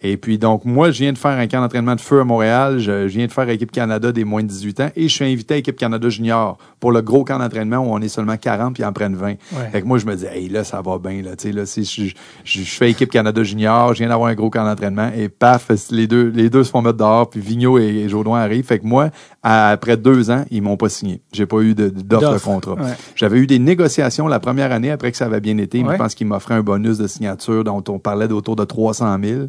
Et 0.03 0.17
puis, 0.17 0.39
donc, 0.39 0.65
moi, 0.65 0.91
je 0.91 0.99
viens 1.03 1.13
de 1.13 1.19
faire 1.19 1.39
un 1.39 1.47
camp 1.47 1.61
d'entraînement 1.61 1.95
de 1.95 2.01
feu 2.01 2.21
à 2.21 2.25
Montréal. 2.25 2.79
Je, 2.79 3.09
je 3.09 3.17
viens 3.17 3.27
de 3.27 3.33
faire 3.33 3.49
équipe 3.49 3.73
Canada 3.73 4.13
des 4.13 4.25
moins 4.25 4.43
de 4.43 4.49
18 4.49 4.81
ans 4.81 4.89
et 4.95 5.09
je 5.09 5.15
suis 5.15 5.25
invité 5.25 5.55
à 5.55 5.57
équipe 5.57 5.77
Canada 5.77 6.09
junior 6.09 6.59
pour 6.81 6.93
le 6.93 7.01
gros 7.03 7.25
camp 7.25 7.39
d'entraînement 7.39 7.79
où 7.79 7.93
on 7.93 7.99
est 8.01 8.09
seulement 8.09 8.37
40 8.37 8.75
puis 8.75 8.83
ils 8.83 8.87
en 8.87 8.93
prennent 8.93 9.17
20. 9.17 9.35
Fait 9.71 9.81
que 9.83 9.87
moi, 9.87 9.99
je 9.99 10.07
me 10.07 10.15
dis, 10.17 10.27
hey, 10.27 10.49
là, 10.49 10.65
ça 10.65 10.83
va 10.83 10.99
bien, 10.99 11.23
là, 11.23 11.37
tu 11.37 11.49
sais, 11.49 11.53
là, 11.53 11.65
si 11.67 11.85
je, 11.85 12.05
je, 12.07 12.13
je- 12.45 12.63
je 12.63 12.71
fais 12.77 12.91
équipe 12.91 13.11
Canada 13.11 13.43
junior, 13.43 13.95
je 13.95 13.99
viens 14.01 14.09
d'avoir 14.09 14.29
un 14.29 14.35
gros 14.35 14.51
camp 14.51 14.65
d'entraînement 14.65 15.11
et 15.17 15.29
paf, 15.29 15.71
les 15.91 16.07
deux, 16.07 16.29
les 16.35 16.51
deux 16.51 16.65
se 16.65 16.71
font 16.71 16.83
mettre 16.83 16.99
dehors 16.99 17.31
puis 17.31 17.41
Vigneault 17.41 17.79
et, 17.79 17.85
et 17.87 18.09
Jaudoin 18.12 18.40
arrivent. 18.40 18.64
Fait 18.64 18.79
que 18.79 18.87
moi, 18.87 19.11
après 19.42 19.96
deux 19.96 20.31
ans, 20.31 20.44
ils 20.51 20.62
m'ont 20.62 20.77
pas 20.77 20.88
signé. 20.88 21.20
J'ai 21.33 21.46
pas 21.46 21.61
eu 21.61 21.75
d'offre 21.75 22.35
de, 22.35 22.38
contrat. 22.38 22.75
ouais. 22.75 22.92
J'avais 23.16 23.38
eu 23.38 23.46
des 23.46 23.59
négociations 23.59 24.29
la 24.29 24.38
première 24.38 24.70
année 24.70 24.90
après 24.90 25.11
que 25.11 25.16
ça 25.16 25.27
avait 25.27 25.40
bien 25.40 25.59
été. 25.59 25.83
Ouais. 25.83 25.94
Je 25.94 25.98
pense 25.98 26.14
qu'ils 26.14 26.27
m'offraient 26.27 26.55
un 26.55 26.62
bonus 26.62 26.98
de 26.98 27.07
signature 27.07 27.64
dont 27.64 27.83
on 27.88 27.98
parlait 27.98 28.29
d'autour 28.29 28.55
de 28.57 28.64
300 28.64 29.18
000. 29.22 29.40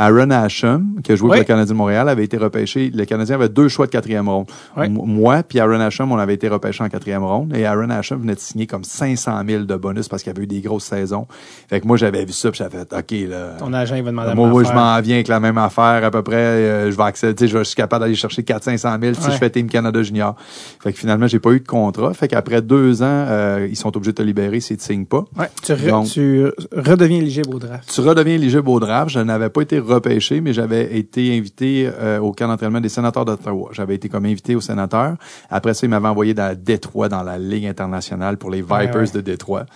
Aaron 0.00 0.30
Asham, 0.30 0.94
qui 1.04 1.12
a 1.12 1.16
joué 1.16 1.28
pour 1.28 1.36
le 1.36 1.44
Canadien 1.44 1.72
de 1.74 1.76
Montréal, 1.78 2.08
avait 2.08 2.24
été 2.24 2.36
repêché. 2.36 2.90
Le 2.94 3.04
Canadien 3.04 3.34
avait 3.34 3.48
deux 3.48 3.68
choix 3.68 3.86
de 3.86 3.90
quatrième 3.90 4.28
ronde. 4.28 4.46
Moi, 4.88 5.42
puis 5.42 5.60
Aaron 5.60 5.80
Asham, 5.80 6.10
on 6.12 6.18
avait 6.18 6.34
été 6.34 6.48
repêché 6.48 6.82
en 6.82 6.88
quatrième 6.88 7.22
ronde. 7.24 7.54
Et 7.54 7.66
Aaron 7.66 7.90
Asham 7.90 8.20
venait 8.20 8.34
de 8.34 8.40
signer 8.40 8.66
comme 8.66 8.84
500 8.84 9.40
000 9.46 9.64
de 9.64 9.76
bonus 9.76 10.08
parce 10.08 10.22
qu'il 10.22 10.30
avait 10.30 10.42
eu 10.44 10.46
des 10.46 10.60
grosses 10.60 10.84
saisons. 10.84 11.26
Fait 11.68 11.80
que 11.80 11.86
moi, 11.86 11.96
j'avais 11.96 12.24
vu 12.24 12.32
ça, 12.32 12.50
puis 12.50 12.58
j'avais 12.58 12.78
fait, 12.78 12.92
OK, 12.96 13.28
là. 13.30 13.56
Ton 13.58 13.72
agent, 13.72 13.94
il 13.96 14.02
va 14.02 14.10
demander 14.10 14.30
à 14.30 14.34
Moi, 14.34 14.48
moi, 14.48 14.64
je 14.64 14.72
m'en 14.72 15.00
viens 15.00 15.16
avec 15.16 15.28
la 15.28 15.40
même 15.40 15.58
affaire 15.58 16.02
à 16.04 16.10
peu 16.10 16.22
près. 16.22 16.36
euh, 16.36 16.90
je 16.90 16.96
vais 16.96 17.02
accepter, 17.02 17.46
je, 17.48 17.62
suis 17.64 17.74
capable 17.76 18.04
d'aller 18.04 18.14
chercher 18.14 18.42
400-500 18.42 19.00
000 19.00 19.14
si 19.14 19.20
Ouais. 19.26 19.32
je 19.32 19.36
fais 19.38 19.50
Team 19.50 19.68
Canada 19.68 20.02
Junior. 20.02 20.34
Fait 20.82 20.92
que 20.92 20.98
finalement, 20.98 21.26
j'ai 21.26 21.38
pas 21.40 21.50
eu 21.52 21.60
de 21.60 21.66
contrat. 21.66 22.14
Fait 22.14 22.28
qu'après 22.28 22.62
deux 22.62 23.02
ans, 23.02 23.06
euh, 23.28 23.66
ils 23.68 23.76
sont 23.76 23.94
obligés 23.96 24.12
de 24.12 24.16
te 24.16 24.22
libérer 24.22 24.60
si 24.60 24.76
tu 24.76 24.84
signes 24.84 25.04
pas. 25.04 25.24
Ouais, 25.38 25.50
tu, 25.62 25.72
re- 25.72 25.88
Donc- 25.90 26.06
tu 26.06 26.46
redeviens 26.74 27.18
éligible 27.18 27.54
au 27.54 27.58
draft. 27.58 27.90
Tu 27.92 28.00
redeviens 28.00 28.34
éligible 28.34 28.68
au 28.68 28.80
draft. 28.80 29.10
Je 29.10 29.20
n'avais 29.20 29.50
pas 29.50 29.60
été 29.62 29.78
repêché, 29.92 30.40
mais 30.40 30.52
j'avais 30.52 30.96
été 30.96 31.36
invité 31.36 31.90
euh, 31.92 32.18
au 32.20 32.32
camp 32.32 32.48
d'entraînement 32.48 32.80
des 32.80 32.88
sénateurs 32.88 33.24
d'Ottawa. 33.24 33.70
J'avais 33.72 33.94
été 33.94 34.08
comme 34.08 34.24
invité 34.26 34.54
aux 34.54 34.60
sénateurs. 34.60 35.16
Après 35.50 35.74
ça, 35.74 35.86
ils 35.86 35.90
m'avaient 35.90 36.08
envoyé 36.08 36.34
dans 36.34 36.56
Détroit, 36.56 37.08
dans 37.08 37.22
la 37.22 37.38
Ligue 37.38 37.66
internationale 37.66 38.36
pour 38.36 38.50
les 38.50 38.62
Vipers 38.62 38.94
Ouais, 38.94 38.96
ouais. 38.96 39.10
de 39.12 39.20
Détroit. 39.20 39.66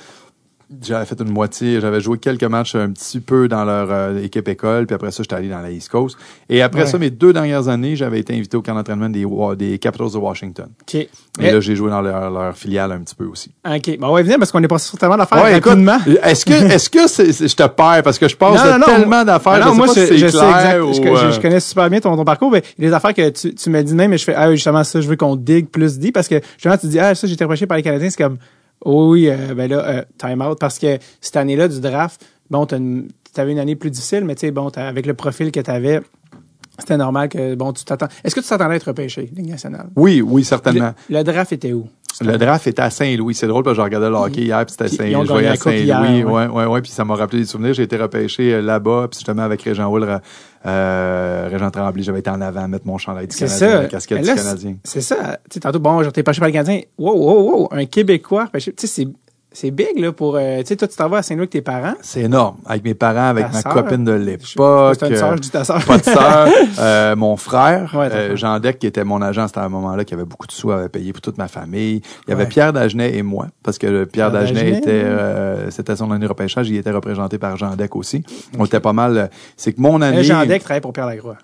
J'avais 0.83 1.05
fait 1.05 1.21
une 1.21 1.31
moitié, 1.31 1.81
j'avais 1.81 2.01
joué 2.01 2.19
quelques 2.19 2.45
matchs 2.45 2.75
un 2.75 2.91
petit 2.91 3.21
peu 3.21 3.49
dans 3.49 3.65
leur 3.65 3.89
euh, 3.91 4.23
équipe 4.23 4.49
école, 4.49 4.87
puis 4.87 4.95
après 4.95 5.11
ça, 5.11 5.23
j'étais 5.23 5.35
allé 5.35 5.49
dans 5.49 5.61
la 5.61 5.71
East 5.71 5.89
Coast. 5.91 6.17
Et 6.49 6.63
après 6.63 6.81
Ouais. 6.83 6.87
ça, 6.87 6.99
mes 6.99 7.11
deux 7.11 7.33
dernières 7.33 7.69
années, 7.69 7.97
j'avais 7.97 8.19
été 8.21 8.35
invité 8.35 8.57
au 8.57 8.63
camp 8.63 8.75
d'entraînement 8.75 9.09
des, 9.11 9.79
Capitals 9.79 10.11
de 10.13 10.17
Washington. 10.19 10.67
OK. 10.83 10.95
Et 10.95 11.09
là, 11.39 11.61
j'ai 11.61 11.77
joué 11.77 11.91
dans 11.91 12.01
leur, 12.01 12.31
leur 12.31 12.57
filiale 12.57 12.93
un 12.93 12.99
petit 13.01 13.15
peu 13.15 13.25
aussi. 13.27 13.51
OK. 13.69 13.99
Bon, 13.99 14.13
ouais, 14.13 14.23
viens, 14.23 14.39
parce 14.39 14.51
qu'on 14.53 14.63
est 14.63 14.69
passé 14.69 14.89
sur 14.89 14.99
tellement 14.99 15.17
d'affaires 15.17 15.43
Ouais, 15.43 15.55
rapidement. 15.59 15.99
est-ce 16.23 16.45
que, 16.47 16.53
est-ce 16.53 16.89
que 16.91 17.07
c'est- 17.09 17.49
je 17.49 17.55
te 17.57 17.67
perds 17.67 18.03
parce 18.03 18.19
que 18.19 18.27
je 18.29 18.37
passe 18.37 18.65
Non, 18.65 18.73
non, 18.73 18.79
non, 18.79 18.87
tellement 18.87 19.25
d'affaires, 19.25 19.53
Ah 19.57 19.61
je 19.63 19.67
non, 19.67 19.73
sais 19.73 19.79
moi, 19.79 19.89
si 19.89 20.01
je, 20.01 20.07
clair 20.07 20.31
sais 20.31 20.37
exact. 20.39 20.81
ou, 20.81 20.93
je, 20.93 21.03
je- 21.03 21.39
euh, 21.39 21.41
connais 21.43 21.61
super 21.61 21.91
bien 21.91 22.01
ton, 22.01 22.17
ton 22.17 22.25
parcours. 22.25 22.51
Mais 22.51 22.63
il 22.79 22.85
y 22.85 22.87
a 22.87 22.91
des 22.91 22.95
affaires 22.95 23.15
que 23.15 23.29
tu, 23.31 23.53
dis 23.53 23.95
même, 23.95 24.11
mais 24.11 24.19
je 24.19 24.25
fais, 24.25 24.35
ah, 24.35 24.51
justement, 24.55 24.83
ça, 24.85 25.01
je 25.01 25.09
veux 25.09 25.17
qu'on 25.17 25.37
digue 25.37 25.69
plus 25.69 25.99
dit 25.99 26.11
parce 26.13 26.29
que, 26.29 26.41
justement, 26.57 26.77
tu 26.79 26.87
dis, 26.87 26.99
ah, 26.99 27.15
ça, 27.15 27.27
j'ai 27.27 27.35
été 27.35 27.45
repêché 27.45 27.67
par 27.67 27.77
les 27.77 27.83
Canadiens. 27.83 28.09
C'est 28.11 28.23
comme, 28.23 28.39
oh 28.85 29.13
oui, 29.13 29.29
euh, 29.29 29.55
ben 29.55 29.71
là, 29.71 29.85
euh, 29.87 30.03
time 30.19 30.41
out. 30.43 30.59
Parce 30.59 30.79
que 30.79 30.99
cette 31.21 31.37
année-là 31.37 31.69
du 31.69 31.81
draft, 31.81 32.25
bon, 32.51 32.67
tu 32.67 32.77
avais 33.37 33.53
une 33.53 33.59
année 33.59 33.77
plus 33.77 33.91
difficile, 33.91 34.25
mais 34.25 34.35
tu 34.35 34.41
sais, 34.41 34.51
bon, 34.51 34.69
avec 34.69 35.07
le 35.07 35.15
profil 35.15 35.51
que 35.51 35.61
tu 35.61 35.71
avais, 35.71 36.01
c'était 36.79 36.97
normal 36.97 37.29
que, 37.29 37.55
bon, 37.55 37.73
tu 37.73 37.85
t'attends. 37.85 38.09
Est-ce 38.25 38.35
que 38.35 38.41
tu 38.41 38.49
t'attendais 38.49 38.75
à 38.75 38.77
être 38.77 38.85
repêché, 38.89 39.31
Ligue 39.35 39.51
nationale? 39.51 39.89
Oui, 39.97 40.21
oui, 40.21 40.45
certainement. 40.45 40.93
Le, 41.09 41.19
le 41.19 41.25
draft 41.25 41.53
était 41.53 41.73
où? 41.73 41.89
Le 42.21 42.37
draft 42.39 42.67
était 42.67 42.83
à 42.83 42.91
Saint-Louis. 42.91 43.35
C'est 43.35 43.47
drôle 43.47 43.65
parce 43.65 43.75
que 43.77 43.81
je 43.81 43.85
regardais 43.85 44.09
le 44.09 44.15
hockey 44.17 44.43
hier, 44.43 44.65
puis 44.65 44.73
c'était 44.73 44.85
Puis 44.87 44.97
Saint- 44.97 45.07
ils 45.07 45.17
ont 45.17 45.25
je 45.25 45.33
voyais 45.33 45.49
à 45.49 45.55
hier, 45.55 45.63
Saint-Louis. 46.03 46.25
ouais. 46.25 46.67
Ouais. 46.67 46.81
Puis 46.83 46.91
ça 46.93 47.05
m'a 47.05 47.15
rappelé 47.15 47.41
des 47.41 47.47
souvenirs. 47.47 47.75
J'ai 47.75 47.83
été 47.85 47.97
repêché 47.97 48.55
euh, 48.55 48.63
là-bas, 48.63 49.09
puis 49.11 49.19
justement 49.19 49.43
avec 49.43 49.63
Régent 49.63 49.91
Hull, 49.93 50.21
euh, 50.67 51.49
Régent 51.51 51.71
Tremblay, 51.71 52.03
j'avais 52.03 52.21
été 52.21 52.31
en 52.31 52.41
avant 52.41 52.67
mettre 52.69 52.87
mon 52.87 52.99
chandail 52.99 53.27
du 53.27 53.37
C'est 53.37 53.47
Canadien, 53.47 53.69
ça. 53.71 53.83
la 53.83 53.89
casquette 53.89 54.21
du 54.23 54.27
Canadien. 54.35 54.77
C'est 54.85 55.01
ça. 55.01 55.39
Tu 55.51 55.55
sais, 55.55 55.61
tantôt, 55.61 55.79
bon, 55.81 56.03
je 56.03 56.11
t'ai 56.11 56.23
pêché 56.23 56.39
par 56.41 56.49
le 56.49 56.53
Canadien. 56.53 56.81
Wow, 56.99 57.15
wow, 57.17 57.51
wow. 57.61 57.69
Un 57.73 57.85
Québécois. 57.87 58.45
repêché. 58.47 58.73
Tu 58.73 58.87
sais, 58.87 59.07
c'est, 59.55 59.71
big, 59.71 59.99
là, 59.99 60.13
pour, 60.13 60.37
euh, 60.37 60.59
tu 60.61 60.67
sais, 60.67 60.77
toi, 60.77 60.87
tu 60.89 60.97
t'en 60.97 61.09
vas 61.09 61.19
à 61.19 61.23
Saint-Louis 61.23 61.43
avec 61.43 61.51
tes 61.51 61.63
parents? 61.63 61.95
C'est 62.03 62.23
énorme. 62.23 62.57
Avec 62.67 62.85
mes 62.85 62.95
parents, 62.95 63.29
avec 63.29 63.51
Ta 63.51 63.53
ma 63.53 63.63
copine 63.63 64.05
de 64.05 64.13
l'époque. 64.13 65.01
Une 65.09 65.17
sœur, 65.17 65.31
euh, 65.33 65.37
je 65.37 65.41
dis 65.41 65.51
ta 65.51 65.65
sœur. 65.65 65.83
pas 65.85 65.99
de 65.99 66.03
sœur. 66.05 66.49
Euh, 66.79 67.15
mon 67.17 67.37
frère, 67.37 67.95
Ouais, 67.95 68.09
euh. 68.13 68.37
Jean 68.37 68.59
Deck, 68.59 68.79
qui 68.79 68.87
était 68.87 69.05
mon 69.05 69.23
agent, 69.23 69.47
c'était 69.47 69.61
à 69.61 69.65
un 69.65 69.69
moment-là, 69.69 70.05
qui 70.05 70.13
avait 70.13 70.25
beaucoup 70.25 70.47
de 70.47 70.53
sous, 70.53 70.71
avait 70.73 70.89
payé 70.89 71.13
pour 71.13 71.23
toute 71.23 71.39
ma 71.39 71.49
famille. 71.49 72.03
Il 72.27 72.31
y 72.31 72.33
avait 72.33 72.43
Ouais. 72.45 72.49
Pierre 72.49 72.73
Dagenet 72.73 73.17
et 73.17 73.23
moi, 73.23 73.47
parce 73.63 73.79
que 73.79 74.05
Pierre 74.05 74.31
Dagenet 74.31 74.73
Dagenet, 74.73 74.79
était, 74.79 75.71
c'était 75.71 75.97
son 75.97 76.11
année 76.11 76.27
repêchage, 76.27 76.69
il 76.69 76.77
était 76.77 76.91
représenté 76.91 77.39
par 77.39 77.57
Jean 77.57 77.77
Deck 77.77 77.95
aussi. 77.97 78.23
On 78.59 78.65
était 78.67 78.81
pas 78.81 78.93
mal. 78.93 79.31
C'est 79.57 79.73
que 79.73 79.81
mon 79.81 80.03
année. 80.03 80.25
Jean 80.25 80.45
Deck 80.45 80.65
travaille 80.65 80.81
pour 80.81 80.93
Pierre 80.93 81.07
Lacroix. 81.07 81.37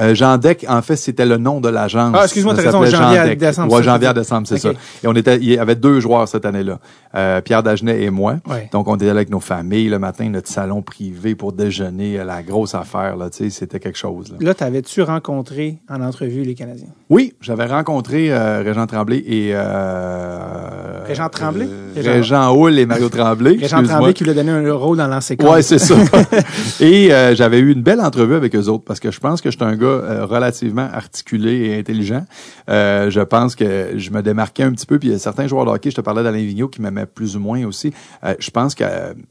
Euh, 0.00 0.14
Jean 0.14 0.38
Deck, 0.38 0.64
en 0.68 0.80
fait, 0.82 0.96
c'était 0.96 1.26
le 1.26 1.36
nom 1.36 1.60
de 1.60 1.68
l'agence. 1.68 2.14
Ah, 2.18 2.22
excuse-moi, 2.24 2.54
t'as 2.54 2.62
raison, 2.62 2.84
janvier 2.86 3.36
décembre, 3.36 3.72
Ouais, 3.74 3.82
janvier 3.82 4.08
à 4.08 4.14
décembre, 4.14 4.46
c'est 4.46 4.58
ça. 4.58 4.70
Et 5.02 5.06
on 5.06 5.12
était, 5.14 5.36
il 5.36 5.44
y 5.44 5.58
avait 5.58 5.74
deux 5.74 6.00
joueurs 6.00 6.26
cette 6.26 6.46
année-là. 6.46 6.78
Euh, 7.14 7.40
Pierre 7.40 7.62
Dagenet 7.62 8.02
et 8.02 8.10
moi. 8.10 8.36
Ouais. 8.48 8.68
Donc, 8.72 8.88
on 8.88 8.96
était 8.96 9.04
là 9.06 9.10
avec 9.12 9.30
nos 9.30 9.40
familles 9.40 9.88
le 9.88 9.98
matin, 9.98 10.28
notre 10.30 10.48
salon 10.48 10.80
privé 10.80 11.34
pour 11.34 11.52
déjeuner, 11.52 12.18
la 12.24 12.42
grosse 12.42 12.74
affaire, 12.74 13.16
là, 13.16 13.28
tu 13.30 13.44
sais, 13.44 13.50
c'était 13.50 13.78
quelque 13.80 13.98
chose, 13.98 14.30
là. 14.32 14.36
Là, 14.40 14.54
t'avais-tu 14.54 15.02
rencontré 15.02 15.76
en 15.90 16.00
entrevue 16.00 16.42
les 16.44 16.54
Canadiens? 16.54 16.88
Oui, 17.10 17.34
j'avais 17.40 17.66
rencontré 17.66 18.32
euh, 18.32 18.62
Régent 18.64 18.86
Tremblay 18.86 19.18
et 19.26 19.50
euh, 19.52 21.04
Régent 21.06 21.28
Tremblay? 21.28 21.66
euh, 21.68 21.92
Régent- 21.96 22.12
Régent 22.12 22.54
Hull 22.56 22.78
et 22.78 22.86
Mario 22.86 23.08
Tremblay. 23.08 23.56
Régent. 23.60 23.82
Tremblay 23.82 24.14
qui 24.14 24.24
lui 24.24 24.30
a 24.30 24.34
donné 24.34 24.50
un 24.52 24.72
rôle 24.72 24.96
dans 24.96 25.08
l'ancien 25.08 25.36
Ouais, 25.40 25.62
c'est 25.62 25.78
ça. 25.78 25.94
et 26.80 27.12
euh, 27.12 27.34
j'avais 27.34 27.58
eu 27.58 27.72
une 27.72 27.82
belle 27.82 28.00
entrevue 28.00 28.34
avec 28.34 28.54
eux 28.54 28.66
autres 28.68 28.84
parce 28.86 29.00
que 29.00 29.10
je 29.10 29.18
pense 29.20 29.40
que 29.40 29.50
j'étais 29.50 29.64
un 29.64 29.76
gars 29.76 29.89
euh, 29.90 30.24
relativement 30.26 30.88
articulé 30.92 31.66
et 31.66 31.78
intelligent. 31.78 32.24
Euh, 32.68 33.10
je 33.10 33.20
pense 33.20 33.54
que 33.54 33.92
je 33.96 34.10
me 34.10 34.22
démarquais 34.22 34.62
un 34.62 34.72
petit 34.72 34.86
peu. 34.86 34.98
Puis 34.98 35.08
il 35.08 35.12
y 35.12 35.14
a 35.14 35.18
certains 35.18 35.46
joueurs 35.46 35.64
de 35.64 35.70
hockey, 35.70 35.90
je 35.90 35.96
te 35.96 36.00
parlais 36.00 36.22
d'Alain 36.22 36.38
Vigneault 36.38 36.68
qui 36.68 36.80
m'aimait 36.80 37.06
plus 37.06 37.36
ou 37.36 37.40
moins 37.40 37.64
aussi. 37.64 37.92
Euh, 38.24 38.34
je 38.38 38.50
pense 38.50 38.74
que 38.74 38.84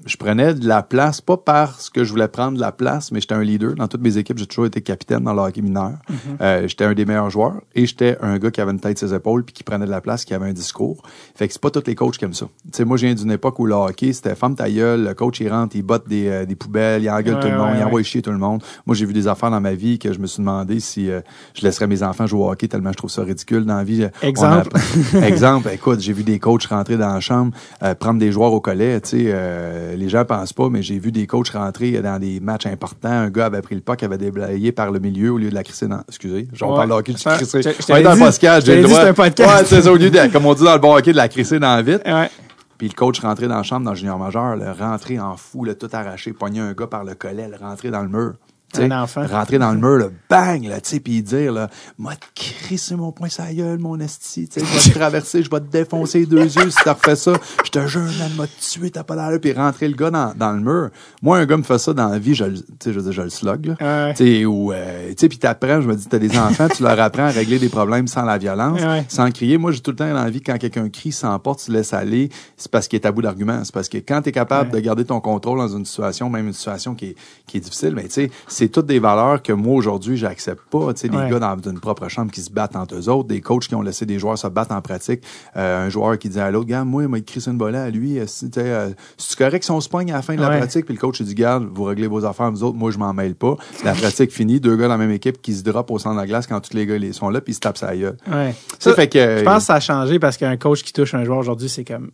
je 0.05 0.17
prenais 0.17 0.53
de 0.53 0.67
la 0.67 0.83
place, 0.83 1.21
pas 1.21 1.37
parce 1.37 1.89
que 1.89 2.03
je 2.03 2.11
voulais 2.11 2.27
prendre 2.27 2.55
de 2.55 2.61
la 2.61 2.71
place, 2.71 3.11
mais 3.11 3.21
j'étais 3.21 3.35
un 3.35 3.43
leader. 3.43 3.75
Dans 3.75 3.87
toutes 3.87 4.01
mes 4.01 4.17
équipes, 4.17 4.37
j'ai 4.37 4.47
toujours 4.47 4.65
été 4.65 4.81
capitaine 4.81 5.23
dans 5.23 5.33
le 5.33 5.41
hockey 5.41 5.61
mineur. 5.61 5.93
Euh, 6.41 6.67
j'étais 6.67 6.85
un 6.85 6.93
des 6.93 7.05
meilleurs 7.05 7.29
joueurs 7.29 7.61
et 7.75 7.85
j'étais 7.85 8.17
un 8.21 8.37
gars 8.37 8.51
qui 8.51 8.61
avait 8.61 8.71
une 8.71 8.79
tête 8.79 8.97
sur 8.97 9.07
ses 9.07 9.15
épaules 9.15 9.43
puis 9.43 9.53
qui 9.53 9.63
prenait 9.63 9.85
de 9.85 9.91
la 9.91 10.01
place, 10.01 10.25
qui 10.25 10.33
avait 10.33 10.47
un 10.47 10.53
discours. 10.53 11.01
Fait 11.35 11.47
que 11.47 11.53
c'est 11.53 11.61
pas 11.61 11.71
tous 11.71 11.83
les 11.85 11.95
coachs 11.95 12.17
qui 12.17 12.25
aiment 12.25 12.33
ça. 12.33 12.47
Tu 12.65 12.69
sais, 12.73 12.85
moi, 12.85 12.97
je 12.97 13.05
viens 13.05 13.15
d'une 13.15 13.31
époque 13.31 13.59
où 13.59 13.65
le 13.65 13.73
hockey, 13.73 14.13
c'était 14.13 14.35
femme 14.35 14.55
ta 14.55 14.69
gueule, 14.69 15.03
le 15.03 15.13
coach, 15.13 15.39
il 15.39 15.49
rentre, 15.49 15.75
il 15.75 15.83
botte 15.83 16.07
des, 16.07 16.27
euh, 16.27 16.45
des 16.45 16.55
poubelles, 16.55 17.03
il 17.03 17.09
engueule 17.09 17.29
Ouais, 17.35 17.41
tout 17.41 17.47
le 17.47 17.57
monde, 17.57 17.71
ouais, 17.71 17.77
il 17.79 17.83
envoie 17.83 18.03
chier 18.03 18.21
tout 18.21 18.31
le 18.31 18.37
monde. 18.37 18.63
Moi, 18.85 18.95
j'ai 18.95 19.05
vu 19.05 19.13
des 19.13 19.27
affaires 19.27 19.51
dans 19.51 19.61
ma 19.61 19.73
vie 19.73 19.99
que 19.99 20.13
je 20.13 20.19
me 20.19 20.27
suis 20.27 20.38
demandé 20.39 20.79
si 20.79 21.09
euh, 21.11 21.21
je 21.53 21.61
laisserais 21.63 21.85
mes 21.87 22.01
enfants 22.03 22.25
jouer 22.25 22.41
au 22.41 22.49
hockey 22.51 22.67
tellement 22.67 22.91
je 22.91 22.97
trouve 22.97 23.09
ça 23.11 23.21
ridicule 23.23 23.65
dans 23.65 23.77
la 23.77 23.83
vie. 23.83 24.07
On 24.23 24.27
Exemple. 24.27 24.69
a- 25.15 25.19
exemple, 25.27 25.69
écoute, 25.71 25.99
j'ai 25.99 26.13
vu 26.13 26.23
des 26.23 26.39
coachs 26.39 26.65
rentrer 26.65 26.97
dans 26.97 27.13
la 27.13 27.19
chambre, 27.19 27.51
euh, 27.83 27.93
prendre 27.95 28.19
des 28.19 28.31
joueurs 28.31 28.53
au 28.53 28.59
collet, 28.61 28.99
tu 29.01 29.09
sais, 29.09 29.23
euh, 29.27 29.95
les 29.95 30.09
gens 30.09 30.25
pensent 30.25 30.53
pas, 30.53 30.69
mais 30.69 30.81
j'ai 30.81 30.97
vu 30.97 31.11
des 31.11 31.27
coachs 31.27 31.49
rentrer 31.49 31.91
dans 32.01 32.19
des 32.19 32.39
matchs 32.39 32.65
importants. 32.65 33.09
Un 33.09 33.29
gars 33.29 33.45
avait 33.45 33.61
pris 33.61 33.75
le 33.75 33.81
puck, 33.81 34.01
avait 34.01 34.17
déblayé 34.17 34.71
par 34.71 34.91
le 34.91 34.99
milieu 34.99 35.33
au 35.33 35.37
lieu 35.37 35.49
de 35.49 35.55
la 35.55 35.63
crisser 35.63 35.87
dans... 35.87 36.01
Excusez, 36.07 36.47
j'en 36.53 36.69
Ouais. 36.71 36.75
parle 36.77 36.89
de 36.89 36.93
hockey, 36.95 37.13
du 37.13 37.19
Ça, 37.19 37.35
crisser. 37.35 37.61
On 37.89 37.95
est 37.95 38.03
dans 38.03 38.13
dit- 38.15 38.19
podcast, 38.21 38.65
j'ai 38.65 38.75
le 38.77 38.81
dit, 38.83 38.87
droit. 38.89 39.01
c'est 39.03 39.09
un 39.09 39.13
podcast. 39.13 39.49
Ouais, 39.49 39.65
c'est 39.65 39.81
ça, 39.81 39.91
au 39.91 39.95
lieu 39.97 40.09
de, 40.09 40.31
comme 40.31 40.45
on 40.45 40.53
dit 40.53 40.63
dans 40.63 40.73
le 40.73 40.79
bon 40.79 40.95
hockey, 40.95 41.11
de 41.11 41.17
la 41.17 41.27
crisser 41.27 41.59
dans 41.59 41.75
la 41.75 41.81
vite. 41.81 42.01
Ouais. 42.05 42.29
Puis 42.77 42.87
le 42.87 42.93
coach 42.93 43.19
rentrait 43.19 43.47
dans 43.49 43.57
la 43.57 43.63
chambre 43.63 43.83
dans 43.83 43.91
le 43.91 43.97
junior 43.97 44.17
majeur, 44.17 44.55
le 44.55 44.71
rentrer 44.71 45.19
en 45.19 45.35
fou, 45.35 45.65
le 45.65 45.75
tout 45.75 45.89
arraché, 45.91 46.31
pogner 46.31 46.61
un 46.61 46.71
gars 46.71 46.87
par 46.87 47.03
le 47.03 47.13
collet, 47.13 47.49
le 47.49 47.57
rentrer 47.57 47.91
dans 47.91 48.01
le 48.01 48.07
mur. 48.07 48.35
Un 48.77 48.91
enfant. 48.91 49.25
Rentrer 49.25 49.57
dans 49.57 49.71
le 49.71 49.77
mur, 49.79 49.97
le 49.97 50.11
bang, 50.29 50.63
là, 50.67 50.79
tu 50.81 50.89
sais, 50.91 50.99
puis 50.99 51.21
dire, 51.23 51.51
là, 51.51 51.69
moi, 51.97 52.13
crisser 52.35 52.95
mon 52.95 53.11
poing 53.11 53.29
sa 53.29 53.51
gueule, 53.53 53.79
mon 53.79 53.99
esti, 53.99 54.47
tu 54.47 54.59
sais, 54.59 54.65
je 54.65 54.71
vais 54.73 54.93
te 54.93 54.99
traverser, 54.99 55.41
je 55.43 55.49
vais 55.49 55.59
te 55.59 55.71
défoncer 55.71 56.19
les 56.19 56.25
deux 56.25 56.43
yeux 56.43 56.69
si 56.69 56.77
t'as 56.83 56.93
refait 56.93 57.15
ça. 57.15 57.33
Je 57.65 57.69
te 57.71 57.87
jure, 57.87 58.01
man, 58.01 58.31
m'a 58.37 58.45
tué, 58.47 58.91
t'as 58.91 59.03
pas 59.03 59.15
l'air, 59.15 59.39
puis 59.39 59.53
rentrer 59.53 59.87
le 59.87 59.95
gars 59.95 60.11
dans, 60.11 60.33
dans 60.35 60.51
le 60.51 60.59
mur. 60.59 60.89
Moi, 61.21 61.37
un 61.39 61.45
gars 61.45 61.57
me 61.57 61.63
fait 61.63 61.77
ça 61.79 61.93
dans 61.93 62.09
la 62.09 62.19
vie, 62.19 62.35
je 62.35 62.43
le, 62.45 62.53
tu 62.57 62.63
sais, 62.79 62.93
je 62.93 62.99
dire, 62.99 63.11
je 63.11 63.21
le 63.23 63.29
slug, 63.29 63.75
là. 63.79 64.13
Tu 64.13 64.17
sais, 64.25 64.45
ou, 64.45 64.71
euh, 64.71 65.09
tu 65.09 65.15
sais, 65.17 65.29
puis 65.29 65.37
t'apprends, 65.39 65.81
je 65.81 65.87
me 65.87 65.95
dis, 65.95 66.05
t'as 66.07 66.19
des 66.19 66.37
enfants, 66.37 66.67
tu 66.69 66.83
leur 66.83 66.99
apprends 66.99 67.23
à 67.25 67.31
régler 67.31 67.59
des 67.59 67.69
problèmes 67.69 68.07
sans 68.07 68.23
la 68.23 68.37
violence, 68.37 68.79
Ouais. 68.81 69.05
sans 69.09 69.29
crier. 69.31 69.57
Moi, 69.57 69.71
j'ai 69.71 69.79
tout 69.81 69.91
le 69.91 69.97
temps 69.97 70.07
dans 70.07 70.23
la 70.23 70.29
vie, 70.29 70.41
quand 70.41 70.57
quelqu'un 70.57 70.89
crie, 70.89 71.11
s'emporte, 71.11 71.61
tu 71.65 71.71
laisses 71.71 71.93
aller, 71.93 72.29
c'est 72.55 72.69
parce 72.71 72.87
qu'il 72.87 72.99
est 72.99 73.05
à 73.05 73.11
bout 73.11 73.21
d'arguments. 73.21 73.61
C'est 73.63 73.73
parce 73.73 73.89
que 73.89 73.97
quand 73.97 74.21
tu 74.21 74.29
es 74.29 74.31
capable 74.31 74.69
Ouais. 74.71 74.79
de 74.79 74.85
garder 74.85 75.05
ton 75.05 75.19
contrôle 75.21 75.57
dans 75.59 75.67
une 75.75 75.85
situation, 75.85 76.29
même 76.29 76.47
une 76.47 76.53
situation 76.53 76.93
qui 76.95 77.05
est, 77.07 77.15
qui 77.47 77.57
est 77.57 77.61
difficile, 77.61 77.93
mais 77.95 78.03
tu 78.03 78.11
sais, 78.11 78.31
c'est 78.59 78.69
toutes 78.69 78.85
des 78.85 78.99
valeurs 78.99 79.41
que 79.41 79.51
moi, 79.53 79.73
aujourd'hui, 79.75 80.15
j'accepte 80.17 80.61
pas. 80.69 80.93
Tu 80.93 81.01
sais, 81.01 81.09
des 81.09 81.17
Ouais. 81.17 81.29
gars 81.29 81.39
dans 81.39 81.57
une 81.71 81.79
propre 81.79 82.07
chambre 82.07 82.31
qui 82.31 82.41
se 82.41 82.51
battent 82.51 82.75
entre 82.75 82.95
eux 82.95 83.09
autres, 83.09 83.27
des 83.27 83.41
coachs 83.41 83.67
qui 83.67 83.75
ont 83.75 83.81
laissé 83.81 84.05
des 84.05 84.19
joueurs 84.19 84.37
se 84.37 84.47
battre 84.47 84.73
en 84.73 84.81
pratique, 84.81 85.21
euh, 85.57 85.85
un 85.85 85.89
joueur 85.89 86.17
qui 86.19 86.29
dit 86.29 86.39
à 86.39 86.51
l'autre, 86.51 86.67
gars, 86.67 86.83
moi, 86.83 87.03
il 87.03 87.07
m'a 87.09 87.17
écrit 87.17 87.41
une 87.47 87.57
volée 87.57 87.77
à 87.77 87.89
lui, 87.89 88.19
euh, 88.19 88.23
tu 88.25 88.29
sais, 88.29 88.49
euh, 88.57 88.89
c'est 89.17 89.37
correct 89.37 89.63
si 89.63 89.71
on 89.71 89.81
se 89.81 89.89
pogne 89.89 90.11
à 90.11 90.15
la 90.15 90.21
fin 90.21 90.35
de 90.35 90.41
la 90.41 90.49
Ouais. 90.49 90.57
pratique, 90.59 90.85
puis 90.85 90.93
le 90.93 90.99
coach, 90.99 91.19
il 91.19 91.25
dit, 91.25 91.35
garde, 91.35 91.67
vous 91.73 91.83
réglez 91.83 92.07
vos 92.07 92.23
affaires, 92.25 92.51
vous 92.51 92.63
autres, 92.63 92.77
moi, 92.77 92.91
je 92.91 92.97
m'en 92.97 93.13
mêle 93.13 93.35
pas. 93.35 93.55
La 93.83 93.93
pratique 93.93 94.31
finie, 94.31 94.59
deux 94.59 94.75
gars 94.75 94.83
dans 94.87 94.93
la 94.93 94.97
même 94.97 95.11
équipe 95.11 95.41
qui 95.41 95.53
se 95.55 95.63
drapent 95.63 95.91
au 95.91 95.97
centre 95.99 96.15
de 96.15 96.21
la 96.21 96.27
glace 96.27 96.45
quand 96.47 96.59
tous 96.59 96.73
les 96.75 96.85
gars 96.85 96.95
ils 96.97 97.13
sont 97.13 97.29
là, 97.29 97.41
puis 97.41 97.51
ils 97.53 97.55
se 97.55 97.59
tapent 97.61 97.77
sa 97.77 97.95
gueule. 97.95 98.17
Ouais. 98.31 98.53
Ça 98.77 98.93
fait 98.93 99.07
que- 99.07 99.37
je 99.39 99.43
pense 99.43 99.59
que 99.59 99.63
ça 99.63 99.75
a 99.75 99.79
changé 99.79 100.19
parce 100.19 100.37
qu'un 100.37 100.57
coach 100.57 100.83
qui 100.83 100.91
touche 100.93 101.13
un 101.13 101.23
joueur 101.23 101.37
aujourd'hui, 101.39 101.69
c'est 101.69 101.85
comme. 101.85 102.11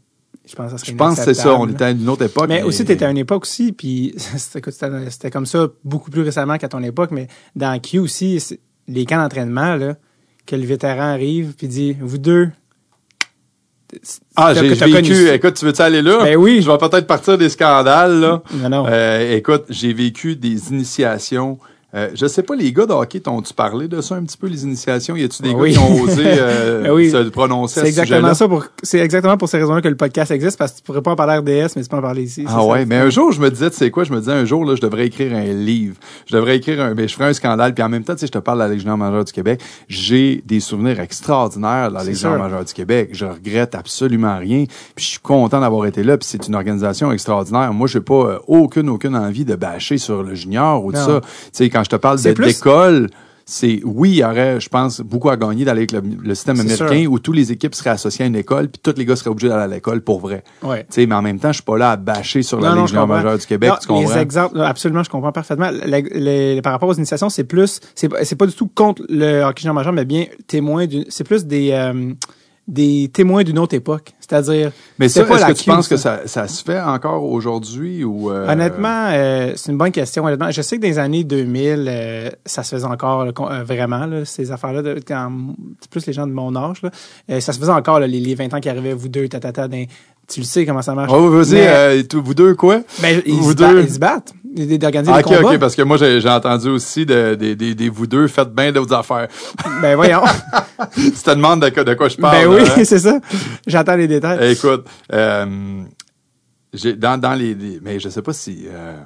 Je 0.47 0.55
pense 0.55 0.71
que 0.71 0.77
ça 0.77 0.85
Je 0.85 0.95
pense 0.95 1.15
que 1.17 1.23
c'est 1.23 1.33
ça. 1.33 1.55
On 1.55 1.67
était 1.67 1.85
à 1.85 1.91
une 1.91 2.07
autre 2.07 2.23
époque. 2.23 2.47
Mais 2.47 2.63
aussi, 2.63 2.85
tu 2.85 2.91
étais 2.91 3.05
à 3.05 3.11
une 3.11 3.17
époque 3.17 3.43
aussi, 3.43 3.71
puis 3.71 4.13
c'était 4.37 5.31
comme 5.31 5.45
ça 5.45 5.67
beaucoup 5.83 6.11
plus 6.11 6.21
récemment 6.21 6.57
qu'à 6.57 6.69
ton 6.69 6.83
époque, 6.83 7.11
mais 7.11 7.27
dans 7.55 7.79
Q 7.79 7.99
aussi, 7.99 8.59
les 8.87 9.05
camps 9.05 9.21
d'entraînement, 9.21 9.75
là, 9.75 9.95
que 10.45 10.55
le 10.55 10.65
vétéran 10.65 11.13
arrive 11.13 11.53
puis 11.57 11.67
dit 11.67 11.97
Vous 11.99 12.17
deux. 12.17 12.49
Ah, 14.35 14.53
j'ai 14.53 14.67
vécu. 14.67 15.29
Écoute, 15.29 15.53
tu 15.53 15.65
veux-tu 15.65 15.81
aller 15.81 16.01
là? 16.01 16.19
Ben 16.23 16.35
oui. 16.35 16.61
Je 16.61 16.69
vais 16.69 16.77
peut-être 16.77 17.07
partir 17.07 17.37
des 17.37 17.49
scandales, 17.49 18.19
là. 18.19 18.41
Non, 18.53 18.69
non. 18.69 18.85
Euh, 18.89 19.35
écoute, 19.37 19.65
j'ai 19.69 19.93
vécu 19.93 20.35
des 20.35 20.69
initiations. 20.69 21.59
Euh, 21.95 22.09
je 22.13 22.25
sais 22.25 22.43
pas, 22.43 22.55
les 22.55 22.73
gars 22.73 22.85
de 22.85 22.91
hockey, 22.91 23.21
t'ont-tu 23.21 23.53
parlé 23.53 23.87
de 23.87 24.01
ça 24.01 24.15
un 24.15 24.23
petit 24.23 24.37
peu, 24.37 24.47
les 24.47 24.63
initiations? 24.63 25.15
Y 25.15 25.23
a-tu 25.23 25.41
des 25.41 25.53
gars 25.53 25.65
qui 25.65 25.77
ont 25.77 26.01
osé 26.01 26.23
euh, 26.25 26.89
oui. 26.93 27.09
se 27.09 27.17
prononcer 27.29 27.79
à 27.79 27.83
C'est 27.85 27.91
ce 27.93 27.99
exactement 28.01 28.33
ça 28.33 28.47
pour 28.49 28.65
c'est 28.83 28.99
exactement 28.99 29.37
pour 29.37 29.47
ces 29.47 29.57
raisons-là 29.57 29.81
que 29.81 29.87
le 29.87 29.95
podcast 29.95 30.29
existe 30.31 30.57
parce 30.57 30.73
que 30.73 30.77
tu 30.77 30.83
pourrais 30.83 31.01
pas 31.01 31.11
en 31.11 31.15
parler 31.15 31.33
à 31.33 31.39
RDS 31.39 31.71
mais 31.75 31.83
tu 31.83 31.89
peux 31.89 31.95
en 31.95 32.01
parler 32.01 32.23
ici. 32.23 32.43
Ah 32.47 32.51
ça. 32.51 32.63
ouais, 32.65 32.85
mais 32.85 32.97
un 32.97 33.09
jour, 33.09 33.31
je 33.31 33.39
me 33.39 33.49
disais, 33.49 33.69
tu 33.69 33.77
sais 33.77 33.91
quoi, 33.91 34.03
je 34.03 34.11
me 34.11 34.19
disais, 34.19 34.33
un 34.33 34.43
jour, 34.43 34.65
là, 34.65 34.75
je 34.75 34.81
devrais 34.81 35.07
écrire 35.07 35.33
un 35.33 35.45
livre. 35.45 35.95
Je 36.25 36.35
devrais 36.35 36.57
écrire 36.57 36.81
un, 36.81 36.93
ben, 36.95 37.07
je 37.07 37.13
ferais 37.13 37.29
un 37.29 37.33
scandale, 37.33 37.73
puis 37.73 37.83
en 37.83 37.89
même 37.89 38.03
temps, 38.03 38.13
tu 38.13 38.19
sais, 38.21 38.27
je 38.27 38.31
te 38.33 38.39
parle 38.39 38.57
de 38.59 38.63
la 38.63 38.69
Légion 38.69 38.97
majeure 38.97 39.23
du 39.23 39.31
Québec. 39.31 39.61
J'ai 39.87 40.43
des 40.45 40.59
souvenirs 40.59 40.99
extraordinaires 40.99 41.89
de 41.89 41.95
la 41.95 42.03
Légion 42.03 42.37
majeure 42.37 42.65
du 42.65 42.73
Québec. 42.73 43.11
Je 43.13 43.25
regrette 43.25 43.73
absolument 43.73 44.37
rien. 44.37 44.65
Puis 44.95 45.05
je 45.05 45.09
suis 45.11 45.19
content 45.19 45.61
d'avoir 45.61 45.85
été 45.85 46.03
là, 46.03 46.17
puis 46.17 46.27
c'est 46.29 46.45
une 46.47 46.55
organisation 46.55 47.11
extraordinaire. 47.13 47.73
Moi, 47.73 47.87
j'ai 47.87 48.01
pas 48.01 48.13
euh, 48.13 48.39
aucune, 48.47 48.89
aucune 48.89 49.15
envie 49.15 49.45
de 49.45 49.55
bâcher 49.55 49.97
sur 49.97 50.23
le 50.23 50.35
junior 50.35 50.83
ou 50.83 50.91
de 50.91 50.97
Non. 50.97 51.05
ça. 51.05 51.21
Tu 51.21 51.29
sais, 51.53 51.69
quand 51.69 51.84
je 51.85 51.89
te 51.89 51.95
parle 51.95 52.19
d'école, 52.21 53.09
c'est 53.47 53.79
oui, 53.85 54.09
il 54.09 54.15
y 54.15 54.23
aurait, 54.23 54.59
je 54.59 54.67
pense, 54.69 55.01
beaucoup 55.01 55.29
à 55.29 55.37
gagner 55.37 55.65
d'aller 55.65 55.81
avec 55.81 55.91
le, 55.91 56.01
le 56.23 56.33
système 56.33 56.59
américain 56.59 56.87
sûr. 57.01 57.11
où 57.11 57.19
tous 57.19 57.31
les 57.31 57.51
équipes 57.51 57.75
seraient 57.75 57.91
associées 57.91 58.25
à 58.25 58.27
une 58.27 58.35
école, 58.35 58.69
puis 58.69 58.81
tous 58.83 58.97
les 58.97 59.05
gars 59.05 59.15
seraient 59.15 59.29
obligés 59.29 59.49
d'aller 59.49 59.61
à 59.63 59.67
l'école 59.67 60.01
pour 60.01 60.19
vrai. 60.19 60.43
Ouais. 60.63 60.85
Mais 60.97 61.13
en 61.13 61.21
même 61.21 61.39
temps, 61.39 61.49
je 61.49 61.57
suis 61.57 61.63
pas 61.63 61.77
là 61.77 61.91
à 61.91 61.95
bâcher 61.95 62.41
sur 62.41 62.59
la 62.59 62.69
Non, 62.69 62.75
non, 62.77 62.85
Ligue 62.85 62.95
majeure 63.07 63.37
du 63.37 63.45
Québec, 63.45 63.69
Non, 63.69 63.75
tu 63.79 63.87
comprends? 63.87 64.13
Les 64.15 64.17
exemples, 64.19 64.59
absolument, 64.61 65.03
je 65.03 65.09
comprends 65.11 65.31
parfaitement. 65.31 65.69
Les- 65.85 66.01
les- 66.55 66.61
par 66.63 66.73
rapport 66.73 66.89
aux 66.89 66.95
initiations, 66.95 67.29
c'est 67.29 67.43
plus, 67.43 67.79
c'est 67.93 68.09
pas- 68.09 68.25
c'est 68.25 68.35
pas 68.35 68.47
du 68.47 68.53
tout 68.55 68.67
contre 68.73 69.03
le 69.09 69.43
hockey 69.43 69.61
junior 69.61 69.75
majeur, 69.75 69.93
mais 69.93 70.05
bien 70.05 70.25
témoin 70.47 70.87
d'une, 70.87 71.05
c'est 71.09 71.23
plus 71.23 71.45
des, 71.45 71.69
euh, 71.71 72.13
des 72.67 73.09
témoins 73.13 73.43
d'une 73.43 73.59
autre 73.59 73.75
époque. 73.75 74.13
C'est-à-dire, 74.19 74.71
Mais 74.97 75.07
ça, 75.07 75.21
est-ce 75.21 75.45
que 75.45 75.51
tu 75.51 75.63
Q, 75.65 75.69
penses 75.69 75.87
que 75.87 75.97
ça, 75.97 76.21
ça 76.25 76.47
se 76.47 76.63
fait 76.63 76.81
encore 76.81 77.23
aujourd'hui 77.23 78.03
ou 78.03 78.31
euh, 78.31 78.47
Honnêtement, 78.51 79.09
euh, 79.11 79.53
c'est 79.55 79.71
une 79.71 79.77
bonne 79.77 79.91
question. 79.91 80.25
Honnêtement, 80.25 80.49
je 80.49 80.63
sais 80.63 80.77
que 80.77 80.81
dans 80.81 80.87
les 80.87 80.97
années 80.97 81.23
2000, 81.23 81.85
euh, 81.87 82.29
ça 82.43 82.63
se 82.63 82.75
faisait 82.75 82.85
encore 82.87 83.25
là, 83.25 83.31
euh, 83.39 83.63
vraiment 83.63 84.07
là, 84.07 84.25
ces 84.25 84.51
affaires-là. 84.51 84.95
Quand 85.07 85.31
plus 85.91 86.07
les 86.07 86.13
gens 86.13 86.25
de 86.25 86.31
mon 86.31 86.55
âge, 86.55 86.81
là, 86.81 86.89
euh, 87.29 87.39
ça 87.39 87.53
se 87.53 87.59
faisait 87.59 87.71
encore 87.71 87.99
là, 87.99 88.07
les, 88.07 88.19
les 88.19 88.33
20 88.33 88.51
ans 88.55 88.59
qui 88.59 88.69
arrivaient, 88.69 88.93
vous 88.93 89.09
deux, 89.09 89.27
tatata, 89.27 89.67
dans- 89.67 89.85
tu 90.27 90.39
le 90.41 90.45
sais 90.45 90.65
comment 90.65 90.81
ça 90.81 90.93
marche. 90.95 91.11
Oh, 91.13 91.29
vas-y, 91.29 91.59
euh, 91.59 92.01
vous 92.13 92.33
deux 92.33 92.55
quoi? 92.55 92.81
ben, 93.01 93.21
ils, 93.25 93.33
vous 93.35 93.51
se 93.51 93.55
battent, 93.57 93.71
deux? 93.73 93.81
ils 93.83 93.89
se 93.93 93.99
battent, 93.99 94.33
Ils- 94.55 94.79
d'organiser 94.79 95.11
Ah, 95.13 95.21
des 95.21 95.29
ok, 95.29 95.37
combats. 95.37 95.53
ok, 95.53 95.59
parce 95.59 95.75
que 95.75 95.81
moi 95.81 95.97
j'ai 95.97 96.27
entendu 96.29 96.69
aussi 96.69 97.05
de, 97.05 97.35
des 97.35 97.55
des- 97.55 97.75
des 97.75 97.89
vous 97.89 98.07
deux 98.07 98.27
faites 98.27 98.53
bien 98.53 98.71
d'autres 98.71 98.93
affaires. 98.95 99.27
Ben 99.81 99.95
voyons. 99.95 100.21
tu 100.95 101.11
te 101.11 101.29
demandes 101.31 101.61
de, 101.61 101.69
quoi- 101.69 101.83
de 101.83 101.93
quoi 101.93 102.09
je 102.09 102.17
parle. 102.17 102.37
ben 102.37 102.47
oui, 102.47 102.61
hein? 102.61 102.81
c'est 102.83 102.99
ça. 102.99 103.19
J'entends 103.67 103.95
les 103.95 104.07
détails. 104.07 104.51
Écoute, 104.53 104.85
euh, 105.13 105.81
j'ai 106.73 106.93
dans 106.93 107.17
dans 107.19 107.33
les, 107.33 107.53
les- 107.53 107.79
mais 107.81 107.99
je 107.99 108.09
sais 108.09 108.21
pas 108.21 108.33
si 108.33 108.65
euh, 108.67 108.97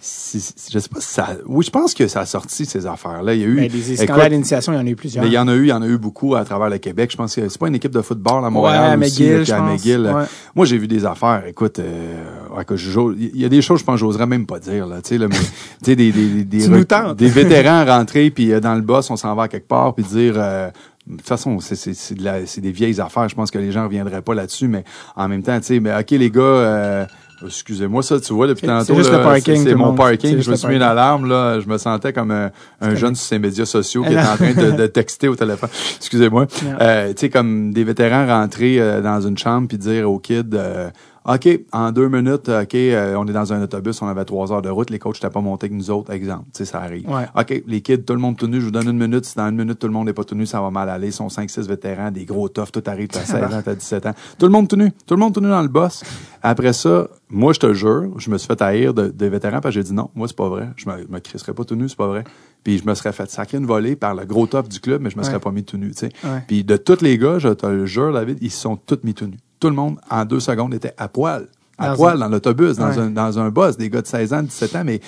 je 0.00 0.78
sais 0.78 0.88
pas 0.88 1.00
si 1.00 1.08
ça. 1.08 1.30
Oui, 1.46 1.64
je 1.64 1.70
pense 1.70 1.92
que 1.92 2.06
ça 2.06 2.20
a 2.20 2.26
sorti 2.26 2.64
ces 2.64 2.86
affaires-là. 2.86 3.34
Il 3.34 3.40
y 3.40 3.44
a 3.44 3.46
eu. 3.48 3.56
Ben, 3.56 3.68
des 3.68 3.96
scandales 3.96 4.30
d'initiation, 4.30 4.72
il 4.72 4.76
y 4.76 4.78
en 4.78 4.86
a 4.86 4.90
eu 4.90 4.94
plusieurs. 4.94 5.24
mais 5.24 5.30
il 5.30 5.34
y 5.34 5.38
en 5.38 5.48
a 5.48 5.54
eu, 5.54 5.62
il 5.64 5.68
y 5.68 5.72
en 5.72 5.82
a 5.82 5.88
eu 5.88 5.98
beaucoup 5.98 6.36
à 6.36 6.44
travers 6.44 6.70
le 6.70 6.78
Québec. 6.78 7.10
Je 7.10 7.16
pense 7.16 7.34
que 7.34 7.48
c'est 7.48 7.58
pas 7.58 7.66
une 7.66 7.74
équipe 7.74 7.90
de 7.90 8.00
football 8.00 8.44
à 8.44 8.50
Montréal 8.50 8.84
Ouais, 8.84 8.92
à 8.92 8.96
McGill, 8.96 10.06
à. 10.06 10.14
Ouais. 10.14 10.24
Moi, 10.54 10.66
j'ai 10.66 10.78
vu 10.78 10.86
des 10.86 11.04
affaires. 11.04 11.42
Écoute, 11.48 11.80
euh, 11.80 12.22
ouais, 12.56 12.64
que 12.64 12.74
il 13.18 13.40
y 13.40 13.44
a 13.44 13.48
des 13.48 13.60
choses, 13.60 13.80
je 13.80 13.84
pense, 13.84 13.98
j'oserais 13.98 14.26
même 14.26 14.46
pas 14.46 14.60
dire 14.60 14.86
là. 14.86 15.02
Tu 15.02 15.08
sais, 15.08 15.18
là, 15.18 15.26
mais 15.26 15.36
tu 15.36 15.44
sais, 15.82 15.96
des 15.96 16.12
des 16.12 16.44
des, 16.44 16.44
des, 16.44 17.14
des 17.16 17.28
vétérans 17.28 17.84
rentrer 17.84 18.30
puis 18.30 18.52
euh, 18.52 18.60
dans 18.60 18.76
le 18.76 18.82
boss, 18.82 19.10
on 19.10 19.16
s'en 19.16 19.34
va 19.34 19.44
à 19.44 19.48
quelque 19.48 19.66
part 19.68 19.94
puis 19.94 20.04
dire. 20.04 20.34
euh, 20.36 20.70
de 21.08 21.16
toute 21.16 21.26
façon, 21.26 21.58
c'est 21.58 22.14
de 22.14 22.60
des 22.60 22.70
vieilles 22.70 23.00
affaires. 23.00 23.30
Je 23.30 23.34
pense 23.34 23.50
que 23.50 23.58
les 23.58 23.72
gens 23.72 23.84
reviendraient 23.84 24.20
pas 24.20 24.34
là-dessus, 24.34 24.68
mais 24.68 24.84
en 25.16 25.26
même 25.26 25.42
temps, 25.42 25.58
tu 25.58 25.64
sais, 25.64 25.80
mais 25.80 25.98
ok 25.98 26.10
les 26.10 26.30
gars. 26.30 27.08
Euh, 27.42 27.46
Excusez-moi, 27.46 28.02
ça, 28.02 28.20
tu 28.20 28.32
vois, 28.32 28.46
depuis 28.46 28.66
tantôt, 28.66 29.02
c'est 29.02 29.74
mon 29.74 29.94
parking. 29.94 30.40
Je 30.40 30.50
me 30.50 30.56
suis 30.56 30.68
mis 30.68 30.76
une 30.76 30.82
alarme, 30.82 31.28
là. 31.28 31.60
Je 31.60 31.68
me 31.68 31.78
sentais 31.78 32.12
comme 32.12 32.30
un, 32.30 32.50
un 32.80 32.94
jeune 32.94 33.14
sur 33.14 33.26
ses 33.26 33.38
médias 33.38 33.66
sociaux 33.66 34.02
qui 34.02 34.12
est 34.12 34.18
en 34.18 34.36
train 34.36 34.54
de, 34.54 34.70
de 34.76 34.86
texter 34.86 35.28
au 35.28 35.36
téléphone. 35.36 35.68
Excusez-moi. 35.96 36.46
Euh, 36.80 37.08
tu 37.08 37.20
sais, 37.20 37.30
comme 37.30 37.72
des 37.72 37.84
vétérans 37.84 38.26
rentrer 38.26 38.80
euh, 38.80 39.00
dans 39.00 39.20
une 39.20 39.38
chambre 39.38 39.68
puis 39.68 39.78
dire 39.78 40.10
aux 40.10 40.18
kids, 40.18 40.42
euh, 40.54 40.90
OK, 41.26 41.48
en 41.72 41.92
deux 41.92 42.08
minutes, 42.08 42.48
OK, 42.48 42.74
euh, 42.74 43.14
on 43.16 43.26
est 43.26 43.32
dans 43.32 43.52
un 43.52 43.62
autobus, 43.62 44.00
on 44.02 44.06
avait 44.08 44.24
trois 44.24 44.52
heures 44.52 44.62
de 44.62 44.70
route, 44.70 44.88
les 44.90 44.98
coachs 44.98 45.16
n'étaient 45.16 45.28
pas 45.32 45.40
montés 45.40 45.66
avec 45.66 45.76
nous 45.76 45.90
autres, 45.90 46.10
exemple. 46.12 46.44
Tu 46.54 46.58
sais, 46.58 46.64
ça 46.64 46.80
arrive. 46.80 47.08
Ouais. 47.08 47.26
OK, 47.38 47.62
les 47.66 47.80
kids, 47.82 48.02
tout 48.02 48.14
le 48.14 48.18
monde 48.20 48.36
tenu, 48.38 48.60
je 48.60 48.66
vous 48.66 48.70
donne 48.70 48.88
une 48.88 48.98
minute. 48.98 49.24
Si 49.24 49.34
dans 49.36 49.48
une 49.48 49.56
minute, 49.56 49.78
tout 49.78 49.86
le 49.86 49.92
monde 49.92 50.06
n'est 50.06 50.12
pas 50.12 50.24
tenu, 50.24 50.46
ça 50.46 50.60
va 50.60 50.70
mal 50.70 50.88
aller. 50.88 51.08
Ils 51.08 51.12
sont 51.12 51.28
5-6 51.28 51.66
vétérans, 51.68 52.10
des 52.10 52.24
gros 52.24 52.48
toughs, 52.48 52.70
tout 52.72 52.82
arrive, 52.86 53.08
t'as 53.08 53.20
16 53.20 53.34
ans, 53.54 53.62
t'as 53.64 53.74
17 53.74 54.06
ans. 54.06 54.14
Tout 54.38 54.46
le 54.46 54.52
monde 54.52 54.68
tenu. 54.68 54.90
Tout 55.06 55.14
le 55.14 55.20
monde 55.20 55.34
tenu 55.34 55.48
dans 55.48 55.62
le 55.62 55.68
boss. 55.68 56.02
Après 56.42 56.72
ça, 56.72 57.08
moi, 57.28 57.52
je 57.52 57.58
te 57.60 57.74
jure, 57.74 58.18
je 58.18 58.30
me 58.30 58.38
suis 58.38 58.46
fait 58.46 58.62
haïr 58.62 58.94
de, 58.94 59.08
de 59.08 59.26
vétérans 59.26 59.60
parce 59.60 59.74
que 59.74 59.80
j'ai 59.80 59.84
dit 59.84 59.92
non, 59.92 60.10
moi, 60.14 60.28
c'est 60.28 60.36
pas 60.36 60.48
vrai. 60.48 60.68
Je 60.76 60.88
me, 60.88 61.06
me 61.08 61.18
crisserais 61.18 61.52
pas 61.52 61.64
tenu, 61.64 61.88
c'est 61.88 61.98
pas 61.98 62.06
vrai. 62.06 62.24
Puis 62.64 62.78
je 62.78 62.86
me 62.86 62.94
serais 62.94 63.12
fait 63.12 63.30
sacrer 63.30 63.58
une 63.58 63.66
volée 63.66 63.96
par 63.96 64.14
le 64.14 64.24
gros 64.24 64.46
top 64.46 64.68
du 64.68 64.80
club, 64.80 65.02
mais 65.02 65.10
je 65.10 65.18
me 65.18 65.22
serais 65.22 65.34
Ouais. 65.34 65.40
pas 65.40 65.50
mis 65.52 65.62
tout 65.64 65.76
nu, 65.76 65.90
tu 65.90 65.98
sais. 65.98 66.08
Ouais. 66.24 66.42
Puis 66.46 66.64
de 66.64 66.76
tous 66.76 67.02
les 67.02 67.18
gars, 67.18 67.38
je 67.38 67.48
te 67.48 67.66
le 67.66 67.86
jure, 67.86 68.12
David, 68.12 68.38
ils 68.40 68.50
se 68.50 68.60
sont 68.60 68.76
tous 68.76 68.98
mis 69.04 69.14
tout 69.14 69.26
nus. 69.26 69.38
Tout 69.60 69.68
le 69.68 69.74
monde, 69.74 69.98
en 70.10 70.24
deux 70.24 70.40
secondes, 70.40 70.74
était 70.74 70.94
à 70.96 71.08
poil. 71.08 71.46
À 71.78 71.90
Dans 71.90 71.96
poil, 71.96 72.16
un- 72.16 72.18
dans 72.20 72.28
l'autobus, 72.28 72.76
dans, 72.76 72.88
Ouais. 72.90 72.98
un, 72.98 73.10
dans 73.10 73.38
un 73.38 73.50
boss, 73.50 73.76
des 73.76 73.88
gars 73.90 74.02
de 74.02 74.06
16 74.06 74.32
ans, 74.32 74.42
17 74.42 74.74
ans, 74.76 74.82
mais 74.84 75.00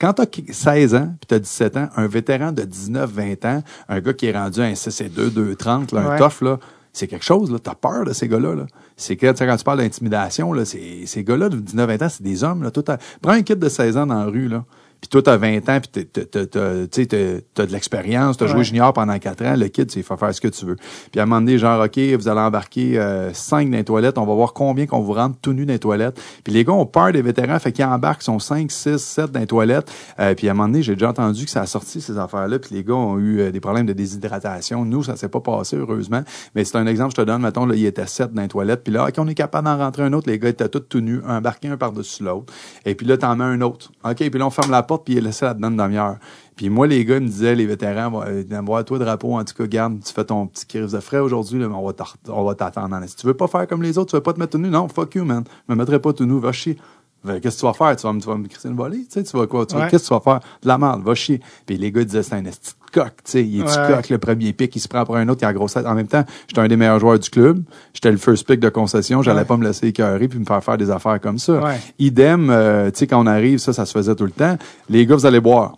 quand 0.00 0.12
t'as 0.12 0.26
16 0.50 0.94
ans, 0.94 1.06
puis 1.20 1.26
t'as 1.28 1.38
17 1.38 1.76
ans, 1.76 1.88
un 1.96 2.06
vétéran 2.06 2.52
de 2.52 2.62
19, 2.62 3.10
20 3.10 3.44
ans, 3.44 3.62
un 3.88 4.00
gars 4.00 4.12
qui 4.12 4.26
est 4.26 4.36
rendu 4.36 4.60
à 4.60 4.64
un 4.64 4.74
6 4.74 5.00
et 5.00 5.08
2, 5.08 5.30
2, 5.30 5.54
30, 5.54 5.92
là, 5.92 6.00
un 6.00 6.10
Ouais. 6.10 6.18
tough, 6.18 6.42
là, 6.42 6.58
c'est 6.92 7.06
quelque 7.06 7.24
chose, 7.24 7.50
là. 7.52 7.58
T'as 7.58 7.74
peur 7.74 8.04
de 8.04 8.12
ces 8.12 8.26
gars-là, 8.28 8.54
là. 8.54 8.66
C'est 8.96 9.16
que, 9.16 9.26
quand 9.26 9.56
tu 9.56 9.64
parles 9.64 9.78
d'intimidation, 9.78 10.52
là, 10.52 10.64
ces 10.64 11.24
gars-là 11.24 11.48
de 11.48 11.58
19, 11.58 11.86
20 11.88 12.02
ans, 12.02 12.08
c'est 12.08 12.22
des 12.22 12.42
hommes, 12.42 12.62
là. 12.64 12.70
Tout 12.70 12.84
à- 12.88 12.98
Prends 13.22 13.32
un 13.32 13.42
kid 13.42 13.58
de 13.58 13.68
16 13.68 13.96
ans 13.96 14.06
dans 14.06 14.14
la 14.18 14.24
rue, 14.26 14.48
là. 14.48 14.64
Puis 15.08 15.22
toi, 15.22 15.22
t'as 15.22 15.36
20 15.36 15.68
ans, 15.68 15.78
puis 15.80 16.04
t'as- 16.06 17.66
de 17.66 17.72
l'expérience, 17.72 18.36
t'as 18.36 18.46
joué 18.48 18.64
junior 18.64 18.92
pendant 18.92 19.16
4 19.18 19.44
ans, 19.44 19.54
le 19.56 19.68
kid, 19.68 19.90
il 19.94 20.02
faut 20.02 20.16
faire 20.16 20.34
ce 20.34 20.40
que 20.40 20.48
tu 20.48 20.66
veux. 20.66 20.76
Puis 21.12 21.20
à 21.20 21.22
un 21.22 21.26
moment 21.26 21.40
donné, 21.40 21.58
genre, 21.58 21.84
OK, 21.84 21.96
vous 22.18 22.28
allez 22.28 22.40
embarquer 22.40 23.00
5 23.32 23.70
dans 23.70 23.76
les 23.76 23.84
toilettes, 23.84 24.18
on 24.18 24.26
va 24.26 24.34
voir 24.34 24.52
combien 24.52 24.86
qu'on 24.86 25.00
vous 25.00 25.12
rentre 25.12 25.36
tout 25.40 25.52
nu 25.52 25.64
dans 25.64 25.72
les 25.72 25.78
toilettes. 25.78 26.20
Puis 26.44 26.52
les 26.52 26.64
gars 26.64 26.72
ont 26.72 26.86
peur 26.86 27.12
des 27.12 27.22
vétérans, 27.22 27.58
fait 27.58 27.72
qu'ils 27.72 27.84
embarquent, 27.84 28.22
sont 28.22 28.38
5, 28.38 28.70
6, 28.70 28.98
7 28.98 29.30
dans 29.30 29.40
les 29.40 29.46
toilettes. 29.46 29.90
Euh, 30.18 30.34
puis 30.34 30.48
à 30.48 30.50
un 30.50 30.54
moment 30.54 30.68
donné, 30.68 30.82
j'ai 30.82 30.94
déjà 30.94 31.10
entendu 31.10 31.44
que 31.44 31.50
ça 31.50 31.60
a 31.62 31.66
sorti 31.66 32.00
ces 32.00 32.18
affaires-là, 32.18 32.58
puis 32.58 32.74
les 32.74 32.82
gars 32.82 32.94
ont 32.94 33.18
eu 33.18 33.40
euh, 33.40 33.50
des 33.52 33.60
problèmes 33.60 33.86
de 33.86 33.92
déshydratation. 33.92 34.84
Nous, 34.84 35.04
ça 35.04 35.16
s'est 35.16 35.28
pas 35.28 35.40
passé, 35.40 35.76
heureusement. 35.76 36.22
Mais 36.54 36.64
c'est 36.64 36.76
un 36.76 36.86
exemple, 36.86 37.12
je 37.16 37.22
te 37.22 37.26
donne, 37.26 37.42
mettons, 37.42 37.66
là, 37.66 37.74
il 37.76 37.86
était 37.86 38.06
7 38.06 38.32
dans 38.32 38.42
les 38.42 38.48
toilettes, 38.48 38.82
puis 38.82 38.92
là, 38.92 39.06
OK, 39.06 39.14
on 39.18 39.28
est 39.28 39.34
capable 39.34 39.66
d'en 39.66 39.76
rentrer 39.78 40.02
un 40.02 40.12
autre, 40.12 40.28
les 40.28 40.38
gars 40.38 40.48
étaient 40.48 40.68
tous 40.68 40.80
tout 40.80 41.00
nus, 41.00 41.20
embarqués 41.26 41.68
un 41.68 41.76
par-dessus 41.76 42.22
l'autre. 42.22 42.52
Et 42.84 42.94
puis 42.94 43.06
là, 43.06 43.16
t'en 43.16 43.36
mets 43.36 43.44
un 43.44 43.60
autre. 43.60 43.92
OK, 44.04 44.16
puis 44.16 44.38
là, 44.38 44.46
on 44.46 44.50
ferme 44.50 44.70
la 44.70 44.82
porte, 44.82 44.95
puis 45.04 45.14
il 45.14 45.18
est 45.18 45.22
laissé 45.22 45.44
là-dedans 45.44 45.70
une 45.70 45.76
demi-heure. 45.76 46.16
Puis 46.56 46.70
moi, 46.70 46.86
les 46.86 47.04
gars, 47.04 47.16
ils 47.16 47.22
me 47.22 47.26
disaient, 47.28 47.54
les 47.54 47.66
vétérans, 47.66 48.10
va- 48.10 48.26
euh, 48.28 48.44
voir 48.64 48.84
toi, 48.84 48.98
drapeau, 48.98 49.34
en 49.34 49.44
tout 49.44 49.54
cas, 49.54 49.66
garde, 49.66 49.98
tu 50.04 50.12
fais 50.12 50.24
ton 50.24 50.46
petit 50.46 50.64
crise 50.66 50.92
de 50.92 51.00
frais 51.00 51.18
aujourd'hui, 51.18 51.58
là, 51.60 51.68
mais 51.68 51.74
on 51.74 52.44
va 52.44 52.54
t'attendre. 52.54 52.98
Si 53.06 53.16
tu 53.16 53.26
veux 53.26 53.34
pas 53.34 53.46
faire 53.46 53.66
comme 53.66 53.82
les 53.82 53.98
autres, 53.98 54.10
tu 54.10 54.16
veux 54.16 54.22
pas 54.22 54.32
te 54.32 54.38
mettre 54.40 54.52
tout 54.52 54.58
nu, 54.58 54.68
non, 54.68 54.88
fuck 54.88 55.14
you, 55.14 55.24
man. 55.24 55.44
Je 55.68 55.74
me 55.74 55.78
mettrai 55.78 55.98
pas 56.00 56.12
tout 56.12 56.24
nu, 56.24 56.40
va 56.40 56.52
chier. 56.52 56.78
Fait, 57.26 57.40
Qu'est-ce 57.40 57.56
que 57.56 57.60
tu 57.60 57.66
vas 57.66 57.72
faire? 57.72 57.96
Tu 57.96 58.06
vas 58.06 58.12
me, 58.12 58.20
tu 58.20 58.26
vas 58.28 58.36
me 58.36 58.46
crisser 58.46 58.68
une 58.68 58.76
volée? 58.76 58.98
Tu 58.98 59.06
sais, 59.10 59.24
tu 59.24 59.36
vas 59.36 59.46
quoi? 59.46 59.66
Tu 59.66 59.74
Ouais. 59.74 59.88
Qu'est-ce 59.90 60.04
que 60.04 60.08
tu 60.08 60.14
vas 60.14 60.20
faire? 60.20 60.40
De 60.62 60.68
la 60.68 60.78
merde, 60.78 61.02
va 61.02 61.14
chier. 61.14 61.40
Puis 61.66 61.76
les 61.76 61.90
gars 61.90 62.04
disaient, 62.04 62.22
c'est 62.22 62.34
un 62.36 62.44
esti 62.44 62.72
coq, 63.00 63.12
tu 63.24 63.30
sais. 63.32 63.44
Il 63.44 63.60
est 63.60 63.62
Ouais. 63.62 63.94
coq, 63.96 64.08
le 64.08 64.18
premier 64.18 64.52
pick, 64.52 64.74
il 64.76 64.80
se 64.80 64.88
prend 64.88 65.04
pour 65.04 65.16
un 65.16 65.28
autre, 65.28 65.40
il 65.42 65.44
a 65.46 65.52
grosse 65.52 65.74
tête. 65.74 65.86
En 65.86 65.94
même 65.94 66.06
temps, 66.08 66.24
j'étais 66.48 66.60
un 66.60 66.68
des 66.68 66.76
meilleurs 66.76 66.98
joueurs 66.98 67.18
du 67.18 67.28
club. 67.30 67.62
J'étais 67.94 68.10
le 68.10 68.16
first 68.16 68.46
pick 68.46 68.60
de 68.60 68.68
concession. 68.68 69.22
J'allais 69.22 69.40
Ouais. 69.40 69.44
pas 69.44 69.56
me 69.56 69.64
laisser 69.64 69.88
écœurer 69.88 70.28
puis 70.28 70.38
me 70.38 70.44
faire 70.44 70.62
faire 70.64 70.76
des 70.78 70.90
affaires 70.90 71.20
comme 71.20 71.38
ça. 71.38 71.60
Ouais. 71.62 71.80
Idem, 71.98 72.48
euh, 72.50 72.90
tu 72.90 72.98
sais, 73.00 73.06
quand 73.06 73.22
on 73.22 73.26
arrive, 73.26 73.58
ça, 73.58 73.72
ça 73.72 73.86
se 73.86 73.92
faisait 73.92 74.14
tout 74.14 74.24
le 74.24 74.30
temps. 74.30 74.56
Les 74.88 75.06
gars, 75.06 75.16
vous 75.16 75.26
allez 75.26 75.40
boire. 75.40 75.76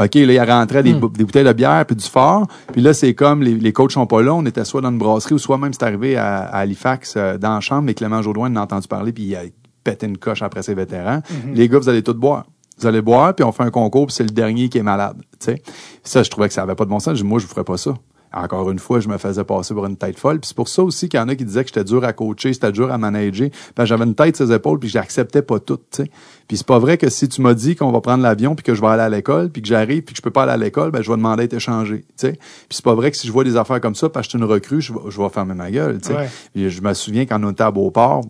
OK, 0.00 0.14
là, 0.14 0.32
il 0.32 0.40
rentrait 0.40 0.80
Hmm. 0.82 0.84
des, 0.84 0.94
bou- 0.94 1.08
des 1.08 1.24
bouteilles 1.24 1.42
de 1.44 1.52
bière 1.52 1.84
puis 1.84 1.96
du 1.96 2.04
fort. 2.04 2.46
Puis 2.72 2.80
là, 2.80 2.94
c'est 2.94 3.14
comme 3.14 3.42
les, 3.42 3.54
les 3.54 3.72
coachs 3.72 3.90
sont 3.92 4.06
pas 4.06 4.22
là. 4.22 4.32
On 4.32 4.46
était 4.46 4.64
soit 4.64 4.80
dans 4.80 4.90
une 4.90 4.98
brasserie 4.98 5.34
ou 5.34 5.38
soit 5.38 5.58
même 5.58 5.72
c'est 5.72 5.82
arrivé 5.82 6.16
à, 6.16 6.38
à 6.44 6.58
Halifax 6.60 7.14
euh, 7.16 7.36
dans 7.36 7.54
la 7.54 7.60
chambre, 7.60 7.82
mais 7.82 7.94
Clément 7.94 8.22
Jodoin 8.22 8.52
en 8.52 8.56
a 8.56 8.60
entendu 8.60 8.86
parler 8.86 9.12
puis 9.12 9.24
il 9.24 9.34
a 9.34 9.40
pété 9.82 10.06
une 10.06 10.18
coche 10.18 10.42
après 10.42 10.62
ses 10.62 10.74
vétérans. 10.74 11.20
Mhm. 11.46 11.54
Les 11.54 11.68
gars, 11.68 11.78
vous 11.78 11.88
allez 11.88 12.02
tous 12.02 12.12
boire. 12.14 12.44
Vous 12.78 12.86
allez 12.86 13.02
boire, 13.02 13.34
puis 13.34 13.44
on 13.44 13.52
fait 13.52 13.64
un 13.64 13.70
concours, 13.70 14.06
puis 14.06 14.14
c'est 14.14 14.24
le 14.24 14.30
dernier 14.30 14.68
qui 14.68 14.78
est 14.78 14.82
malade. 14.82 15.16
Tu 15.40 15.46
sais. 15.46 15.62
Ça, 16.04 16.22
je 16.22 16.30
trouvais 16.30 16.48
que 16.48 16.54
ça 16.54 16.62
avait 16.62 16.74
pas 16.74 16.84
de 16.84 16.90
bon 16.90 17.00
sens. 17.00 17.14
Je 17.16 17.22
dis, 17.22 17.28
moi, 17.28 17.38
je 17.38 17.44
vous 17.44 17.50
ferais 17.50 17.64
pas 17.64 17.76
ça. 17.76 17.94
Encore 18.32 18.70
une 18.70 18.78
fois, 18.78 19.00
je 19.00 19.08
me 19.08 19.16
faisais 19.16 19.42
passer 19.42 19.72
pour 19.72 19.86
une 19.86 19.96
tête 19.96 20.18
folle. 20.18 20.38
Puis 20.38 20.48
c'est 20.48 20.56
pour 20.56 20.68
ça 20.68 20.82
aussi 20.82 21.08
qu'il 21.08 21.18
y 21.18 21.22
en 21.22 21.28
a 21.28 21.34
qui 21.34 21.46
disaient 21.46 21.64
que 21.64 21.68
j'étais 21.68 21.84
dur 21.84 22.04
à 22.04 22.12
coacher, 22.12 22.52
c'était 22.52 22.72
dur 22.72 22.92
à 22.92 22.98
manager. 22.98 23.48
Que 23.74 23.84
j'avais 23.86 24.04
une 24.04 24.14
tête 24.14 24.36
sur 24.36 24.44
les 24.44 24.52
épaules, 24.54 24.78
puis 24.78 24.88
j'acceptais 24.88 25.40
pas 25.40 25.58
tout. 25.60 25.78
tu 25.90 26.02
sais. 26.02 26.10
Puis 26.46 26.58
c'est 26.58 26.66
pas 26.66 26.78
vrai 26.78 26.98
que 26.98 27.08
si 27.08 27.28
tu 27.28 27.40
m'as 27.40 27.54
dit 27.54 27.74
qu'on 27.74 27.90
va 27.90 28.00
prendre 28.02 28.22
l'avion, 28.22 28.54
puis 28.54 28.64
que 28.64 28.74
je 28.74 28.82
vais 28.82 28.88
aller 28.88 29.02
à 29.02 29.08
l'école, 29.08 29.48
puis 29.48 29.62
que 29.62 29.68
j'arrive, 29.68 30.02
puis 30.02 30.12
que 30.12 30.18
je 30.18 30.22
peux 30.22 30.30
pas 30.30 30.42
aller 30.42 30.52
à 30.52 30.56
l'école, 30.58 30.90
ben 30.90 31.02
je 31.02 31.10
vais 31.10 31.16
demander 31.16 31.42
à 31.42 31.44
être 31.44 31.54
échangé. 31.54 32.04
Puis 32.18 32.36
c'est 32.70 32.84
pas 32.84 32.94
vrai 32.94 33.10
que 33.10 33.16
si 33.16 33.26
je 33.26 33.32
vois 33.32 33.44
des 33.44 33.56
affaires 33.56 33.80
comme 33.80 33.94
ça, 33.94 34.10
parce 34.10 34.26
que 34.26 34.32
je 34.32 34.36
suis 34.36 34.44
une 34.44 34.50
recrue, 34.50 34.82
je 34.82 34.92
vais, 34.92 35.00
je 35.08 35.20
vais 35.20 35.28
fermer 35.30 35.54
ma 35.54 35.70
gueule. 35.70 35.98
Ouais. 36.10 36.28
Je 36.68 36.80
me 36.82 36.92
souviens 36.92 37.24
quand 37.24 37.42
on 37.42 37.50
était 37.50 37.62
à 37.62 37.70
Beauport, 37.70 38.24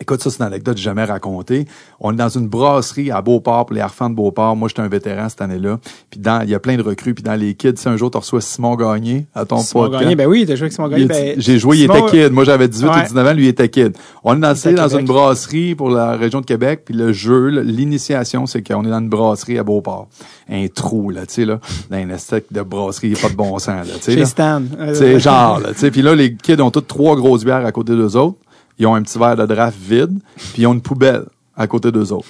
Écoute, 0.00 0.22
ça, 0.22 0.28
c'est 0.30 0.38
une 0.40 0.46
anecdote 0.46 0.76
jamais 0.76 1.04
racontée. 1.04 1.66
On 2.00 2.12
est 2.12 2.16
dans 2.16 2.28
une 2.28 2.48
brasserie 2.48 3.12
à 3.12 3.22
Beauport, 3.22 3.66
pour 3.66 3.74
les 3.74 3.80
Harfans 3.80 4.10
de 4.10 4.16
Beauport. 4.16 4.56
Moi, 4.56 4.68
j'étais 4.68 4.82
un 4.82 4.88
vétéran 4.88 5.28
cette 5.28 5.40
année-là. 5.40 5.78
Puis 6.10 6.18
dans, 6.18 6.42
il 6.42 6.50
y 6.50 6.54
a 6.54 6.58
plein 6.58 6.76
de 6.76 6.82
recrues. 6.82 7.14
Puis 7.14 7.22
dans 7.22 7.34
les 7.38 7.54
kids, 7.54 7.76
si 7.76 7.88
un 7.88 7.96
jour 7.96 8.10
tu 8.10 8.18
reçois 8.18 8.40
Simon 8.40 8.74
Gagné 8.74 9.26
à 9.36 9.44
ton 9.44 9.58
Simon 9.58 9.84
podcast, 9.84 10.02
Gagné, 10.02 10.16
ben 10.16 10.26
oui, 10.26 10.44
t'as 10.46 10.56
joué 10.56 10.64
avec 10.64 10.72
Simon 10.72 10.88
Gagné. 10.88 11.06
ben, 11.06 11.34
J'ai 11.38 11.58
joué, 11.60 11.78
il 11.78 11.84
était 11.84 12.06
kid. 12.06 12.32
Moi, 12.32 12.42
j'avais 12.42 12.66
18 12.66 12.86
ou 12.86 12.90
Ouais. 12.90 13.02
19 13.04 13.26
ans, 13.26 13.32
lui, 13.34 13.44
il 13.44 13.48
était 13.48 13.68
kid. 13.68 13.96
On 14.24 14.36
est 14.36 14.74
dans, 14.74 14.88
une 14.88 15.06
brasserie 15.06 15.76
pour 15.76 15.90
la 15.90 16.16
région 16.16 16.40
de 16.40 16.46
Québec, 16.46 16.82
puis 16.84 16.94
le 16.94 17.12
jeu, 17.12 17.48
l'initiation, 17.60 18.46
c'est 18.46 18.62
qu'on 18.62 18.84
est 18.84 18.90
dans 18.90 18.98
une 18.98 19.08
brasserie 19.08 19.58
à 19.58 19.62
Beauport. 19.62 20.08
Un 20.50 20.66
trou, 20.68 21.10
là, 21.10 21.24
tu 21.24 21.34
sais, 21.34 21.44
là, 21.44 21.60
dans 21.88 21.98
une 21.98 22.10
esthétique 22.10 22.52
de 22.52 22.62
brasserie, 22.62 23.08
il 23.08 23.12
n'y 23.12 23.18
a 23.18 23.22
pas 23.22 23.28
de 23.30 23.36
bon 23.36 23.58
sens, 23.58 23.86
là, 23.86 23.94
tu 23.94 24.02
sais. 24.02 24.12
Chez. 24.12 24.24
Stan. 24.24 24.62
C'est 24.92 25.20
genre, 25.20 25.60
là, 25.60 25.72
tu 25.72 25.78
sais. 25.78 25.90
Puis 25.90 26.02
là, 26.02 26.14
les 26.14 26.34
kids 26.34 26.60
ont 26.60 26.70
toutes 26.70 26.88
trois 26.88 27.16
grosses 27.16 27.44
bières 27.44 27.64
à 27.64 27.72
côté 27.72 27.92
d'eux 27.92 28.16
autres. 28.16 28.36
Ils 28.78 28.86
ont 28.86 28.94
un 28.94 29.02
petit 29.02 29.18
verre 29.18 29.36
de 29.36 29.46
draft 29.46 29.78
vide, 29.80 30.18
puis 30.52 30.62
ils 30.62 30.66
ont 30.66 30.74
une 30.74 30.82
poubelle 30.82 31.24
à 31.56 31.68
côté 31.68 31.92
d'eux 31.92 32.12
autres. 32.12 32.26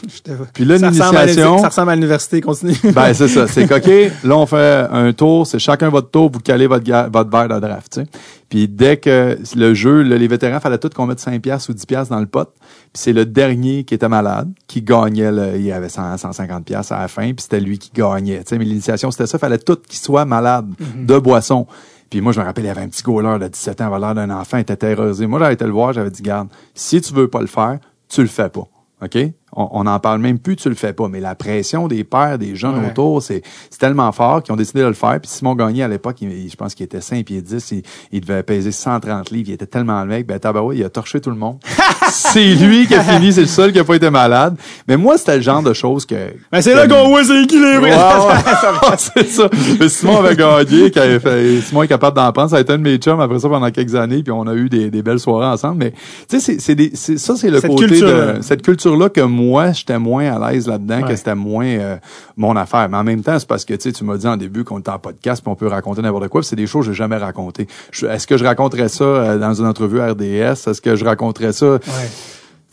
Puis 0.53 0.67
là, 0.67 0.77
l'initiation- 0.91 1.57
Ça 1.63 1.69
ressemble 1.69 1.91
à 1.93 1.95
l'université, 1.95 2.43
continue. 2.43 2.77
Ben, 2.95 3.15
c'est 3.15 3.29
ça. 3.29 3.49
C'est 3.49 3.67
coquet. 3.67 4.13
Là, 4.25 4.37
on 4.37 4.45
fait 4.45 4.87
un 4.91 5.15
tour. 5.15 5.47
C'est 5.47 5.59
chacun 5.59 5.89
votre 5.89 6.11
tour. 6.11 6.31
Vous 6.31 6.41
calez 6.41 6.67
votre, 6.67 6.85
verre 6.85 7.49
de 7.49 7.59
draft, 7.59 7.91
tu 7.95 8.01
sais. 8.03 8.07
Puis 8.51 8.69
dès 8.69 8.99
que 8.99 9.39
le 9.57 9.73
jeu, 9.73 10.03
là, 10.03 10.19
les 10.19 10.29
vétérans, 10.29 10.61
fallait 10.61 10.77
tout 10.77 10.91
qu'on 10.95 11.07
mette 11.07 11.21
5 11.21 11.41
piastres 11.41 11.71
ou 11.71 11.73
10 11.73 11.87
piastres 11.87 12.13
dans 12.15 12.21
le 12.21 12.27
pot. 12.27 12.51
Puis 12.61 13.03
c'est 13.03 13.13
le 13.15 13.25
dernier 13.25 13.85
qui 13.85 13.95
était 13.95 14.11
malade, 14.11 14.53
qui 14.67 14.83
gagnait, 14.83 15.33
le- 15.33 15.57
il 15.57 15.65
y 15.65 15.73
avait 15.73 15.89
100, 15.89 16.19
150 16.19 16.67
piastres 16.67 16.93
à 16.93 17.01
la 17.01 17.09
fin, 17.09 17.25
puis 17.33 17.37
c'était 17.41 17.61
lui 17.61 17.79
qui 17.79 17.91
gagnait. 17.95 18.41
Tu 18.41 18.49
sais, 18.51 18.59
mais 18.59 18.67
l'initiation, 18.67 19.11
c'était 19.11 19.27
ça. 19.27 19.39
Fallait 19.39 19.57
tout 19.59 19.79
qu'il 19.89 19.99
soit 19.99 20.27
malade 20.27 20.67
de 20.99 21.19
boisson. 21.19 21.67
Puis 22.15 22.21
moi, 22.21 22.31
je 22.31 22.39
me 22.39 22.45
rappelle, 22.45 22.63
il 22.63 22.69
y 22.69 22.71
avait 22.71 22.83
un 22.83 22.89
petit 22.89 23.03
goaler 23.03 23.41
de 23.41 23.49
17 23.49 23.81
ans, 23.81 23.93
avait 23.93 23.99
l'air 23.99 24.15
d'un 24.15 24.31
enfant, 24.31 24.59
il 24.59 24.61
était 24.61 24.77
terrorisé. 24.77 25.27
Moi, 25.27 25.41
j'avais 25.41 25.55
été 25.55 25.65
le 25.65 25.73
voir, 25.73 25.93
j'avais 25.93 26.13
dit, 26.13 26.23
garde, 26.23 26.47
si 26.73 27.01
tu 27.01 27.13
veux 27.13 27.27
pas 27.27 27.41
le 27.41 27.49
faire, 27.49 27.81
tu 28.09 28.21
le 28.21 28.29
fais 28.29 28.49
pas. 28.49 28.69
OK? 29.03 29.19
On 29.57 29.85
n'en 29.85 29.99
parle 30.01 30.21
même 30.21 30.39
plus, 30.39 30.57
tu 30.57 30.69
le 30.69 30.75
fais 30.75 30.93
pas. 30.93 31.09
Mais 31.09 31.21
la 31.21 31.35
pression 31.35 31.87
des 31.89 32.05
pères, 32.05 32.39
des 32.39 32.57
jeunes 32.57 32.79
Ouais. 32.79 32.89
autour, 32.91 33.23
c'est 33.23 33.43
c'est 33.71 33.79
tellement 33.79 34.11
fort 34.13 34.43
qu'ils 34.43 34.53
ont 34.53 34.57
décidé 34.57 34.81
de 34.81 34.87
le 34.87 34.95
faire. 34.95 35.21
Puis 35.21 35.31
Simon 35.31 35.55
Gagné, 35.55 35.83
à 35.83 35.89
l'époque, 35.89 36.17
je 36.21 36.57
pense 36.57 36.75
qu'il 36.75 36.85
était 36.85 37.01
5 37.01 37.25
pieds 37.25 37.41
10, 37.41 37.71
il, 37.73 37.83
il 38.13 38.21
devait 38.21 38.43
peser 38.43 38.73
130 38.73 39.31
livres, 39.31 39.51
il 39.51 39.55
était 39.55 39.67
tellement 39.67 40.01
le 40.03 40.09
mec, 40.09 40.27
ben 40.27 40.39
tabarouette, 40.39 40.79
il 40.79 40.85
a 40.85 40.89
torché 40.89 41.21
tout 41.21 41.31
le 41.31 41.37
monde. 41.37 41.59
c'est 42.11 42.55
lui 42.55 42.87
qui 42.87 42.95
a 42.95 43.03
fini, 43.03 43.33
c'est 43.33 43.43
le 43.43 43.47
seul 43.47 43.73
qui 43.73 43.79
a 43.79 43.85
pas 43.85 43.95
été 43.95 44.11
malade. 44.11 44.57
Mais 44.89 44.97
moi, 44.97 45.17
c'était 45.19 45.37
le 45.37 45.43
genre 45.43 45.63
de 45.63 45.73
choses 45.73 46.05
que... 46.07 46.15
Ben, 46.51 46.61
c'est 46.61 46.75
là 46.75 46.89
qu'on 46.89 47.09
voit 47.09 47.23
c'est 47.25 47.43
équilibré. 47.43 47.93
C'est 48.99 49.29
ça. 49.29 49.49
Mais 49.79 49.89
Simon 49.89 50.19
avait 50.19 50.37
gagné, 50.37 50.91
qui 50.91 50.99
avait 50.99 51.21
fait, 51.21 51.61
Simon 51.61 51.83
est 51.83 51.89
capable 51.89 52.17
d'en 52.17 52.33
prendre. 52.33 52.51
Ça 52.51 52.57
a 52.57 52.61
été 52.61 52.73
un 52.73 52.79
de 52.79 52.83
mes 52.83 52.97
chums 52.97 53.21
après 53.21 53.39
ça 53.39 53.49
pendant 53.49 53.71
quelques 53.71 53.95
années, 53.95 54.23
puis 54.23 54.33
on 54.33 54.47
a 54.47 54.55
eu 54.55 54.69
des, 54.69 54.91
des 54.91 55.03
belles 55.03 55.19
soirées 55.19 55.47
ensemble. 55.47 55.77
Mais, 55.79 55.93
tu 56.29 56.41
sais, 56.41 56.57
c'est, 56.59 57.19
ça, 57.19 57.37
c'est 57.37 57.51
le 57.51 57.61
Cette 57.61 57.71
côté 57.71 58.01
de, 58.01 58.35
cette 58.41 58.63
culture-là 58.63 59.09
que 59.09 59.21
moi, 59.21 59.44
j'étais 59.73 59.99
moins 59.99 60.33
à 60.41 60.53
l'aise 60.53 60.67
là-dedans, 60.69 61.03
Ouais. 61.03 61.09
que 61.09 61.17
c'était 61.17 61.35
moins 61.35 61.67
euh, 61.67 61.97
mon 62.37 62.55
affaire. 62.57 62.89
Mais 62.89 62.97
en 62.97 63.05
même 63.05 63.23
temps, 63.23 63.39
c'est 63.39 63.49
parce 63.49 63.65
que, 63.65 63.75
tu 63.75 63.81
sais, 63.83 63.93
tu 63.93 64.05
m'as 64.05 64.17
dit 64.17 64.27
en 64.27 64.37
début 64.37 64.65
qu'on 64.65 64.79
était 64.79 64.91
en 64.91 64.99
podcast, 64.99 65.43
puis 65.43 65.51
on 65.51 65.57
peut 65.57 65.67
raconter 65.69 66.03
n'importe 66.03 66.29
quoi, 66.29 66.43
c'est 66.43 66.57
des 66.57 66.67
choses 66.67 66.87
que 66.87 66.93
j'ai 66.93 66.97
jamais 66.97 67.17
racontées. 67.17 67.67
Est-ce 68.09 68.27
que 68.27 68.37
je 68.37 68.45
raconterais 68.45 68.89
ça 68.89 69.05
euh, 69.05 69.39
dans 69.39 69.55
une 69.55 69.67
entrevue 69.67 70.01
RDS? 70.01 70.69
Est-ce 70.69 70.81
que 70.81 70.97
je 70.97 71.05
raconterais 71.05 71.53
ça? 71.53 71.67
Ouais. 71.75 71.81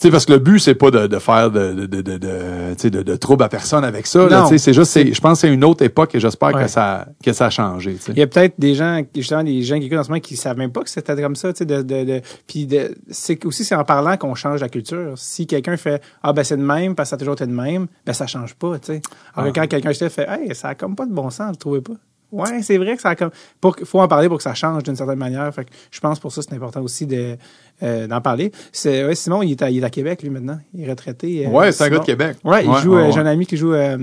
Sais, 0.02 0.10
parce 0.10 0.26
que 0.26 0.32
le 0.34 0.40
but, 0.40 0.58
c'est 0.58 0.74
pas 0.74 0.90
de, 0.90 1.06
de 1.06 1.20
faire 1.20 1.52
de, 1.52 1.74
de, 1.74 1.86
de, 1.86 2.02
de, 2.02 2.18
de, 2.18 2.90
de, 2.90 3.02
de 3.04 3.16
trouble 3.18 3.44
à 3.44 3.50
personne 3.50 3.84
avec 3.84 4.08
ça. 4.08 4.28
là, 4.28 4.48
c'est 4.58 4.74
juste, 4.74 4.90
c'est- 4.90 5.14
je 5.14 5.22
pense 5.22 5.40
que 5.42 5.48
c'est 5.48 5.54
une 5.54 5.64
autre 5.64 5.84
époque 5.86 6.16
et 6.16 6.20
j'espère 6.20 6.56
Ouais. 6.56 6.64
que 6.64 6.68
ça, 6.68 7.06
que 7.24 7.32
ça 7.34 7.46
a 7.46 7.50
changé. 7.52 7.98
Il 8.10 8.18
y 8.18 8.22
a 8.24 8.26
peut-être 8.26 8.56
des 8.58 8.74
gens, 8.74 9.04
justement, 9.16 9.44
des 9.44 9.62
gens 9.62 9.78
qui 9.80 9.86
écoutent 9.86 10.00
en 10.00 10.04
ce 10.04 10.10
moment 10.10 10.20
qui 10.20 10.36
savent 10.38 10.58
même 10.58 10.72
pas 10.72 10.82
que 10.82 10.90
c'était 10.90 11.16
comme 11.22 11.36
ça, 11.36 11.54
tu 11.54 11.60
sais, 11.60 11.66
de, 11.66 11.84
de, 11.84 12.04
de, 12.04 12.22
puis 12.48 12.66
de, 12.66 12.96
c'est 13.12 13.46
aussi, 13.46 13.64
c'est 13.64 13.76
en 13.76 13.84
parlant 13.84 14.18
qu'on 14.18 14.34
change 14.34 14.62
la 14.62 14.70
culture. 14.70 15.14
Si 15.18 15.46
quelqu'un 15.46 15.78
fait, 15.78 16.02
ah, 16.24 16.34
ben, 16.34 16.44
c'est 16.44 16.58
de 16.58 16.64
même, 16.64 16.96
parce 16.96 17.08
que 17.08 17.10
ça 17.12 17.16
a 17.18 17.20
toujours 17.20 17.36
été 17.36 17.46
de 17.46 17.52
même, 17.54 17.86
ben, 18.04 18.14
ça 18.14 18.26
change 18.26 18.56
pas, 18.56 18.80
tu 18.80 18.94
sais. 18.94 19.02
Alors 19.36 19.54
que 19.54 19.60
quand 19.60 19.68
quelqu'un 19.68 19.94
fait, 19.94 20.28
hey, 20.28 20.56
ça 20.56 20.70
a 20.70 20.74
comme 20.76 20.96
pas 20.96 21.06
de 21.06 21.14
bon 21.14 21.30
sens, 21.30 21.46
vous 21.46 21.52
le 21.52 21.58
trouvez 21.58 21.82
pas? 21.82 21.94
Ouais, 22.32 22.62
c'est 22.62 22.78
vrai 22.78 22.96
que 22.96 23.02
ça 23.02 23.10
a 23.10 23.16
comme, 23.16 23.32
pour, 23.60 23.76
faut 23.84 24.00
en 24.00 24.08
parler 24.08 24.28
pour 24.30 24.38
que 24.38 24.44
ça 24.44 24.54
change 24.54 24.84
d'une 24.84 24.96
certaine 24.96 25.20
manière. 25.20 25.54
Fait 25.54 25.66
que 25.66 25.70
je 25.92 26.00
pense 26.00 26.20
pour 26.20 26.32
ça, 26.32 26.42
c'est 26.42 26.54
important 26.54 26.82
aussi 26.82 27.06
de, 27.06 27.36
euh, 27.84 28.08
d'en 28.08 28.22
parler. 28.22 28.52
C'est, 28.72 29.06
ouais, 29.06 29.16
Simon, 29.16 29.42
il 29.44 29.52
est 29.52 29.62
à, 29.62 29.70
il 29.70 29.80
est 29.82 29.86
à 29.86 29.90
Québec, 29.90 30.24
lui, 30.24 30.30
maintenant. 30.30 30.60
Il 30.74 30.84
est 30.86 30.90
retraité. 30.90 31.46
euh, 31.46 31.50
Ouais, 31.50 31.72
c'est 31.72 31.84
un 31.84 31.90
gars 31.90 32.00
de 32.00 32.06
Québec. 32.06 32.38
Ouais, 32.44 32.64
il 32.64 32.70
Ouais, 32.70 32.82
joue, 32.82 32.96
ouais, 32.96 33.10
euh, 33.10 33.12
j'ai 33.12 33.20
un 33.20 33.26
ami 33.26 33.46
qui 33.46 33.58
joue, 33.58 33.74
euh, 33.74 33.98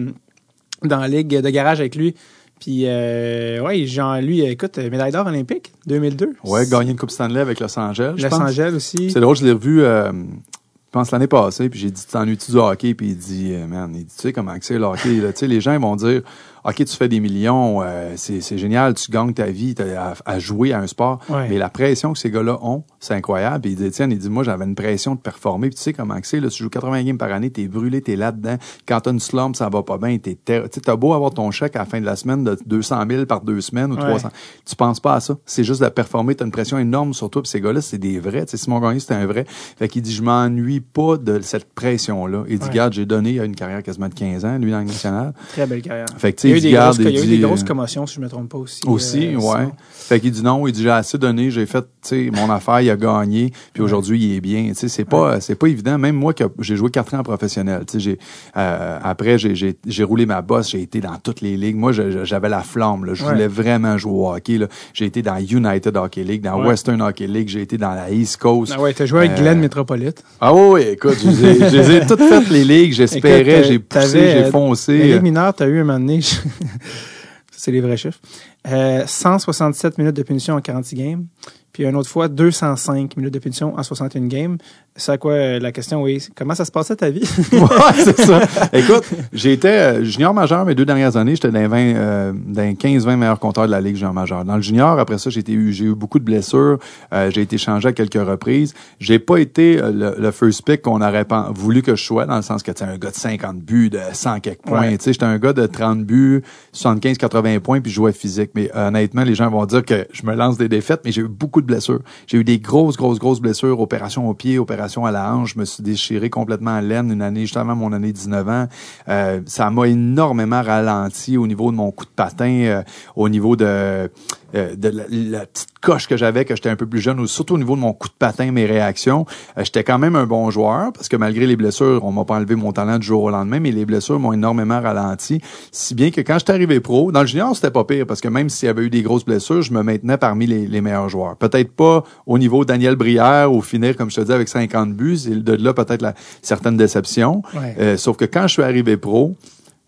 dans 0.83 0.99
la 0.99 1.09
ligue 1.09 1.41
de 1.41 1.51
garage 1.51 1.81
avec 1.81 1.95
lui. 1.97 2.15
Puis, 2.61 2.83
euh, 2.87 3.61
ouais, 3.63 3.87
genre, 3.87 4.17
lui, 4.21 4.41
écoute, 4.43 4.79
médaille 4.79 5.13
d'or 5.13 5.27
olympique, 5.27 5.73
2002. 5.87 6.35
Ouais, 6.45 6.67
gagné 6.67 6.91
une 6.91 6.97
Coupe 6.99 7.11
Stanley 7.13 7.41
avec 7.41 7.61
Los 7.61 7.79
Angeles, 7.79 8.15
je 8.17 8.27
Los. 8.27 8.35
Angeles 8.35 8.73
aussi. 8.75 9.11
C'est 9.13 9.21
drôle, 9.21 9.37
je 9.37 9.45
l'ai 9.45 9.53
revu, 9.53 9.81
euh, 9.83 10.11
je 10.13 10.91
pense 10.91 11.13
l'année 11.13 11.29
passée, 11.29 11.69
puis 11.69 11.79
j'ai 11.79 11.91
dit, 11.93 12.05
t'ennuies-tu 12.11 12.51
du 12.51 12.57
hockey? 12.59 12.95
Puis 12.95 13.09
il 13.11 13.17
dit, 13.17 13.55
man, 13.69 13.93
il 13.95 14.05
dit, 14.07 14.15
tu 14.17 14.23
sais 14.23 14.33
comment 14.33 14.59
que 14.59 14.65
c'est 14.65 14.77
le 14.79 14.85
hockey? 14.87 15.17
là? 15.21 15.33
Tu 15.33 15.39
sais, 15.39 15.47
les 15.47 15.61
gens 15.61 15.73
ils 15.73 15.79
vont 15.81 15.95
dire, 15.95 16.23
OK, 16.65 16.77
tu 16.77 16.97
fais 16.97 17.09
des 17.09 17.21
millions, 17.21 17.83
euh, 17.83 18.13
c'est 18.17 18.41
c'est 18.41 18.59
génial, 18.59 18.95
tu 18.95 19.11
gagnes 19.11 19.33
ta 19.33 19.47
vie 19.47 19.75
à, 19.97 20.15
à 20.25 20.39
jouer 20.39 20.73
à 20.73 20.81
un 20.81 20.87
sport. 20.87 21.21
Ouais. 21.29 21.49
Mais 21.49 21.59
la 21.59 21.69
pression 21.69 22.13
que 22.13 22.19
ces 22.19 22.31
gars-là 22.31 22.59
ont, 22.63 22.85
c'est 23.01 23.15
incroyable. 23.15 23.61
Puis 23.63 23.73
il 23.73 23.77
dit, 23.77 23.91
tiens, 23.91 24.09
il 24.11 24.19
dit, 24.19 24.29
moi, 24.31 24.43
j'avais 24.45 24.65
une 24.65 24.75
pression 24.75 25.15
de 25.15 25.21
performer. 25.21 25.69
Puis 25.69 25.77
tu 25.77 25.83
sais 25.83 25.93
comment 25.93 26.21
que 26.21 26.27
c'est, 26.27 26.41
là, 26.41 26.49
tu 26.49 26.63
joues 26.63 26.71
80 26.71 27.03
games 27.05 27.19
par 27.19 27.33
année, 27.33 27.51
t'es 27.51 27.69
brûlé, 27.69 28.01
t'es 28.03 28.17
là-dedans. 28.17 28.57
Quand 28.87 29.01
t'as 29.01 29.11
une 29.13 29.21
slump, 29.21 29.57
ça 29.57 29.69
va 29.69 29.83
pas 29.83 29.99
bien. 29.99 30.19
T'es 30.19 30.35
ter- 30.35 30.65
tu 30.65 30.75
sais, 30.75 30.81
t'as 30.81 30.97
beau 30.97 31.13
avoir 31.15 31.33
ton 31.33 31.51
chèque 31.51 31.77
à 31.77 31.81
la 31.81 31.85
fin 31.85 32.01
de 32.01 32.07
la 32.07 32.17
semaine 32.17 32.45
de 32.45 32.57
200 32.67 33.05
000 33.09 33.27
par 33.27 33.41
deux 33.43 33.61
semaines 33.61 33.93
ou 33.93 33.97
Ouais. 33.97 34.03
300. 34.09 34.29
Tu 34.67 34.77
penses 34.77 35.01
pas 35.01 35.15
à 35.15 35.21
ça. 35.21 35.37
C'est 35.47 35.65
juste 35.65 35.83
de 35.83 35.89
performer. 35.89 36.35
T'as 36.35 36.45
une 36.45 36.51
pression 36.51 36.79
énorme 36.79 37.15
sur 37.15 37.31
toi. 37.31 37.43
Puis 37.43 37.51
ces 37.51 37.61
gars-là, 37.61 37.81
c'est 37.81 37.99
des 37.99 38.19
vrais. 38.19 38.45
Tu 38.47 38.53
sais, 38.53 38.57
Simon 38.57 38.81
Gagné, 38.81 39.01
c'était 39.01 39.15
un 39.15 39.27
vrai. 39.27 39.45
Fait 39.49 39.89
qu'il 39.89 40.03
dit, 40.03 40.13
je 40.13 40.23
m'ennuie 40.23 40.81
pas 40.81 41.17
de 41.17 41.41
cette 41.41 41.73
pression-là. 41.75 42.45
Il 42.49 42.59
dit, 42.59 42.65
Ouais. 42.65 42.71
regarde, 42.71 42.93
j'ai 42.93 43.07
donné 43.07 43.39
une 43.39 43.55
carrière 43.55 43.83
quasiment 43.83 44.09
de 44.09 44.15
15 44.15 44.45
ans, 44.45 44.59
lui, 44.59 44.71
dans 44.71 44.79
le 44.81 44.85
national. 44.85 45.33
Très 45.51 45.67
belle 45.67 45.83
carrière. 45.83 46.07
Fait 46.17 46.33
que, 46.33 46.48
Il 46.49 46.53
y 46.53 46.55
a 46.55 46.57
eu 46.57 46.61
des, 46.61 46.71
grosses, 46.73 46.99
garde, 46.99 47.01
il 47.01 47.05
y 47.05 47.07
a 47.19 47.21
eu 47.21 47.25
il 47.25 47.31
des 47.31 47.37
dit, 47.37 47.43
grosses 47.43 47.63
euh, 47.63 47.67
commotions, 47.67 48.07
si 48.07 48.15
je 48.17 48.21
me 48.21 48.29
trompe 48.29 48.49
pas 48.49 48.59
aussi. 48.59 48.81
aussi, 48.87 49.27
euh, 49.27 49.37
ouais. 49.37 49.41
Simon. 49.59 49.73
Fait 49.91 50.21
qu'il 50.21 50.31
dit 50.31 50.43
non, 50.43 50.67
il 50.67 50.73
dit 50.73 50.83
j'ai 50.83 50.91
assez 50.91 51.19
donné, 51.19 51.51
j'ai 51.51 51.67
fait, 51.67 51.83
tu 51.83 51.89
sais, 52.03 52.31
mon 52.35 52.51
affaire, 52.51 52.81
il 52.81 52.91
a 52.91 52.97
gagné, 52.97 53.53
puis 53.75 53.83
aujourd'hui 53.83 54.25
il 54.25 54.37
est 54.37 54.41
bien. 54.41 54.69
Tu 54.69 54.75
sais, 54.75 54.89
c'est 54.89 55.05
pas, 55.05 55.41
c'est 55.41 55.55
pas 55.55 55.67
évident. 55.67 55.99
Même 55.99 56.17
moi, 56.17 56.33
que 56.33 56.45
j'ai 56.61 56.77
joué 56.77 56.91
quatre 56.91 57.15
ans 57.15 57.19
en 57.19 57.23
professionnel. 57.23 57.83
Tu 57.87 57.95
sais, 57.95 58.01
j'ai, 58.01 58.19
euh, 58.57 58.99
après 59.03 59.39
j'ai, 59.39 59.55
j'ai, 59.55 59.77
j'ai 59.87 60.05
roulé 60.05 60.25
ma 60.27 60.41
bosse, 60.43 60.71
j'ai 60.71 60.83
été 60.83 61.01
dans 61.01 61.17
toutes 61.23 61.41
les 61.41 61.57
ligues. 61.57 61.77
Moi, 61.77 61.93
j'avais 61.93 62.49
la 62.49 62.63
flamme. 62.63 63.05
Là. 63.05 63.15
Je 63.15 63.25
Ouais. 63.25 63.33
voulais 63.33 63.49
vraiment 63.49 63.99
jouer 63.99 64.13
au 64.13 64.33
hockey. 64.33 64.59
J'ai 64.95 65.05
été 65.05 65.21
dans 65.23 65.37
United 65.39 65.97
Hockey 65.97 66.25
League, 66.25 66.43
dans 66.43 66.59
Ouais. 66.61 66.69
Western 66.69 67.03
Hockey 67.03 67.27
League, 67.27 67.49
j'ai 67.49 67.63
été 67.63 67.77
dans 67.77 67.93
la 67.95 68.11
East 68.11 68.39
Coast. 68.39 68.73
Ah 68.75 68.81
ouais, 68.81 68.93
t'as 68.95 69.05
joué 69.07 69.21
avec 69.27 69.33
Euh, 69.33 69.43
Glenn 69.43 69.59
Metropolite. 69.61 70.23
Ah 70.41 70.55
oui, 70.55 70.83
écoute, 70.93 71.17
je 71.23 71.29
les 71.29 71.45
ai, 71.45 71.71
je 71.71 71.77
les 71.77 71.91
ai 71.97 72.07
toutes 72.07 72.23
faites 72.23 72.49
les 72.49 72.65
ligues. 72.65 72.93
J'espérais, 72.99 73.65
j'ai 73.65 73.79
poussé, 73.79 74.31
j'ai 74.33 74.51
foncé. 74.51 74.99
La 74.99 75.05
Ligue 75.15 75.23
mineure, 75.23 75.53
t'as 75.55 75.67
eu 75.67 75.81
un 75.81 75.85
moment 75.85 75.99
donné, 75.99 76.21
je- 76.21 76.37
c'est 77.51 77.73
les 77.73 77.81
vrais 77.81 77.97
chiffres, 77.97 78.21
euh, 78.69 79.07
167 79.07 79.99
minutes 79.99 80.17
de 80.17 80.23
punition 80.23 80.55
en 80.55 80.61
46 80.61 80.97
games, 80.97 81.27
puis 81.73 81.85
une 81.85 81.97
autre 81.97 82.09
fois 82.09 82.29
205 82.29 83.17
minutes 83.17 83.35
de 83.35 83.39
punition 83.39 83.77
en 83.77 83.83
61 83.83 84.27
games. 84.27 84.59
C'est 84.99 85.13
à 85.13 85.19
quoi 85.19 85.33
euh, 85.33 85.61
la 85.61 85.71
question, 85.71 86.03
oui, 86.03 86.27
comment 86.35 86.57
ça 86.57 86.65
se 86.65 86.73
passait 86.73 86.97
ta 86.97 87.09
vie? 87.09 87.21
ouais, 87.53 88.05
c'est 88.05 88.21
ça. 88.21 88.41
Écoute, 88.73 89.05
j'ai 89.33 89.53
été 89.53 89.69
euh, 89.69 90.03
junior 90.03 90.35
majeur 90.35 90.65
mes 90.65 90.75
deux 90.75 90.85
dernières 90.85 91.17
années. 91.17 91.37
J'étais 91.37 91.53
dans 91.53 91.61
les 91.61 91.69
20, 91.69 91.79
euh, 91.79 92.33
dans 92.35 92.63
les 92.63 92.75
15-20 92.75 93.17
meilleurs 93.17 93.39
compteurs 93.39 93.67
de 93.67 93.71
la 93.71 93.81
Ligue 93.81 93.95
junior 93.95 94.13
majeur. 94.13 94.45
Dans 94.45 94.57
le 94.57 94.63
junior, 94.63 94.99
après 94.99 95.19
ça, 95.19 95.31
j'ai 95.31 95.45
eu, 95.49 95.95
beaucoup 95.95 96.19
de 96.19 96.25
blessures. 96.25 96.79
Euh, 97.13 97.31
j'ai 97.31 97.43
été 97.43 97.59
changé 97.59 97.89
à 97.89 97.93
quelques 97.93 98.15
reprises. 98.15 98.75
J'ai 98.99 99.21
pas 99.21 99.39
été 99.39 99.81
euh, 99.81 99.93
le, 99.93 100.15
le 100.19 100.31
first 100.33 100.65
pick 100.65 100.83
qu'on 100.83 101.01
aurait 101.01 101.27
voulu 101.55 101.83
que 101.83 101.95
je 101.95 102.03
sois, 102.03 102.27
dans 102.27 102.37
le 102.37 102.43
sens 102.43 102.65
que 102.65 102.73
tu 102.73 102.83
un 102.83 102.99
gars 102.99 103.11
de 103.11 103.17
50 103.17 103.59
buts, 103.59 103.91
de 103.91 104.01
100 104.13 104.41
quelques 104.41 104.63
points. 104.63 104.81
Ouais. 104.81 104.99
Tu 104.99 105.05
sais, 105.05 105.13
j'étais 105.13 105.27
un 105.27 105.39
gars 105.39 105.53
de 105.53 105.67
30 105.67 106.05
buts, 106.05 106.43
75-80 106.75 107.61
points, 107.61 107.81
puis 107.81 107.93
je 107.93 107.97
jouais 107.97 108.13
physique. 108.13 108.51
Mais 108.57 108.69
honnêtement, 108.75 109.23
les 109.23 109.37
gens 109.37 109.49
vont 109.49 109.65
dire 109.65 109.85
que 109.85 110.09
je 110.13 110.27
me 110.27 110.35
lance 110.35 110.59
des 110.59 110.69
défaites, 110.69 111.03
mais 111.05 111.13
j'ai 111.13 111.23
eu 111.23 111.29
beaucoup 111.29 111.61
de 111.61 111.67
blessures. 111.67 112.01
J'ai 112.27 112.39
eu 112.39 112.45
des 112.45 112.59
grosses, 112.59 112.97
grosses, 112.97 113.21
grosses 113.21 113.41
blessures, 113.41 113.81
opération 113.81 114.29
au 114.29 114.35
pied, 114.35 114.59
à 114.97 115.11
la 115.11 115.35
hanche. 115.35 115.55
Je 115.55 115.59
me 115.61 115.65
suis 115.65 115.83
déchiré 115.83 116.31
complètement 116.31 116.75
à 116.75 116.81
laine 116.81 117.11
une 117.11 117.23
année, 117.23 117.43
juste 117.43 117.57
avant 117.57 117.75
mon 117.75 117.93
année 117.93 118.13
19 118.13 118.49
ans. 118.49 118.67
Euh, 119.09 119.41
ça 119.47 119.71
m'a 119.71 119.89
énormément 119.89 120.63
ralenti 120.63 121.37
au 121.37 121.47
niveau 121.47 121.71
de 121.71 121.77
mon 121.77 121.91
coup 121.91 122.05
de 122.05 122.11
patin, 122.11 122.63
euh, 122.65 122.83
au 123.17 123.29
niveau 123.29 123.57
de, 123.57 124.11
euh, 124.55 124.75
la, 124.81 125.47
petite 125.47 125.69
coche 125.81 126.09
que 126.09 126.17
j'avais 126.17 126.45
quand 126.45 126.57
j'étais 126.57 126.71
un 126.71 126.77
peu 126.77 126.87
plus 126.87 127.01
jeune, 127.01 127.21
ou 127.21 127.27
surtout 127.27 127.55
au 127.55 127.59
niveau 127.59 127.77
de 127.77 127.81
mon 127.81 127.93
coup 127.93 128.09
de 128.09 128.15
patin, 128.19 128.51
mes 128.51 128.67
réactions. 128.67 129.27
J'étais 129.57 129.85
quand 129.85 129.99
même 129.99 130.17
un 130.17 130.27
bon 130.27 130.51
joueur, 130.51 130.93
parce 130.93 131.09
que 131.09 131.17
malgré 131.17 131.47
les 131.47 131.57
blessures, 131.57 132.05
on 132.05 132.13
m'a 132.13 132.25
pas 132.25 132.37
enlevé 132.37 132.55
mon 132.55 132.73
talent 132.73 132.99
du 132.99 133.07
jour 133.07 133.23
au 133.23 133.31
lendemain, 133.31 133.61
mais 133.61 133.71
les 133.71 133.85
blessures 133.85 134.19
m'ont 134.19 134.33
énormément 134.33 134.81
ralenti. 134.81 135.41
Si 135.71 135.95
bien 135.95 136.11
que 136.11 136.21
quand 136.21 136.39
j'étais 136.39 136.53
arrivé 136.53 136.81
pro, 136.81 137.13
dans 137.13 137.21
le 137.21 137.27
junior, 137.27 137.55
c'était 137.55 137.71
pas 137.71 137.85
pire, 137.85 138.07
parce 138.07 138.21
que 138.21 138.29
même 138.29 138.49
s'il 138.49 138.67
y 138.67 138.71
avait 138.71 138.83
eu 138.83 138.91
des 138.91 139.03
grosses 139.03 139.25
blessures, 139.25 139.63
je 139.63 139.73
me 139.73 139.83
maintenais 139.83 140.17
parmi 140.19 140.47
les, 140.47 140.67
les 140.67 140.81
meilleurs 140.81 141.09
joueurs. 141.09 141.37
Peut-être 141.37 141.71
pas 141.73 142.05
au 142.27 142.39
niveau 142.39 142.65
Daniel 142.65 142.97
Brière, 142.97 143.53
ou 143.53 143.61
finir, 143.61 143.97
comme 143.97 144.11
je 144.11 144.17
te 144.17 144.21
dis, 144.23 144.33
avec 144.33 144.49
50 144.49 144.78
buts, 144.87 145.19
et 145.27 145.35
de 145.35 145.53
là 145.53 145.75
peut-être 145.75 146.03
la, 146.03 146.15
certaines 146.43 146.77
déceptions. 146.77 147.43
Ouais. 147.55 147.77
Euh, 147.79 147.97
sauf 147.97 148.17
que 148.17 148.25
quand 148.25 148.47
je 148.47 148.55
suis 148.55 148.63
arrivé 148.63 148.97
pro, 148.97 149.37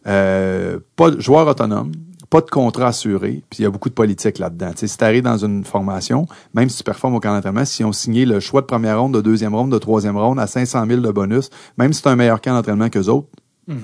euh, 0.06 0.78
pas 0.96 1.10
de 1.10 1.20
joueur 1.20 1.46
autonome, 1.46 1.92
pas 2.30 2.40
de 2.40 2.48
contrat 2.48 2.88
assuré, 2.88 3.42
puis 3.50 3.60
il 3.60 3.62
y 3.62 3.66
a 3.66 3.70
beaucoup 3.70 3.88
de 3.88 3.94
politique 3.94 4.38
là-dedans. 4.38 4.70
Si 4.76 4.96
tu 4.96 5.04
arrives 5.04 5.24
dans 5.24 5.38
une 5.38 5.64
formation, 5.64 6.26
même 6.54 6.68
si 6.68 6.78
tu 6.78 6.84
performes 6.84 7.16
au 7.16 7.20
camp 7.20 7.34
d'entraînement, 7.34 7.64
si 7.64 7.82
on 7.82 7.92
signé 7.92 8.24
le 8.24 8.38
choix 8.38 8.60
de 8.60 8.66
première 8.66 9.00
ronde, 9.00 9.14
de 9.14 9.20
deuxième 9.20 9.54
ronde, 9.54 9.72
de 9.72 9.78
troisième 9.78 10.16
ronde 10.16 10.38
à 10.38 10.46
500 10.46 10.86
000 10.86 11.00
de 11.00 11.10
bonus, 11.10 11.50
même 11.76 11.92
si 11.92 12.02
tu 12.02 12.08
as 12.08 12.12
un 12.12 12.16
meilleur 12.16 12.40
camp 12.40 12.54
d'entraînement 12.54 12.88
qu'eux 12.88 13.08
autres, 13.08 13.28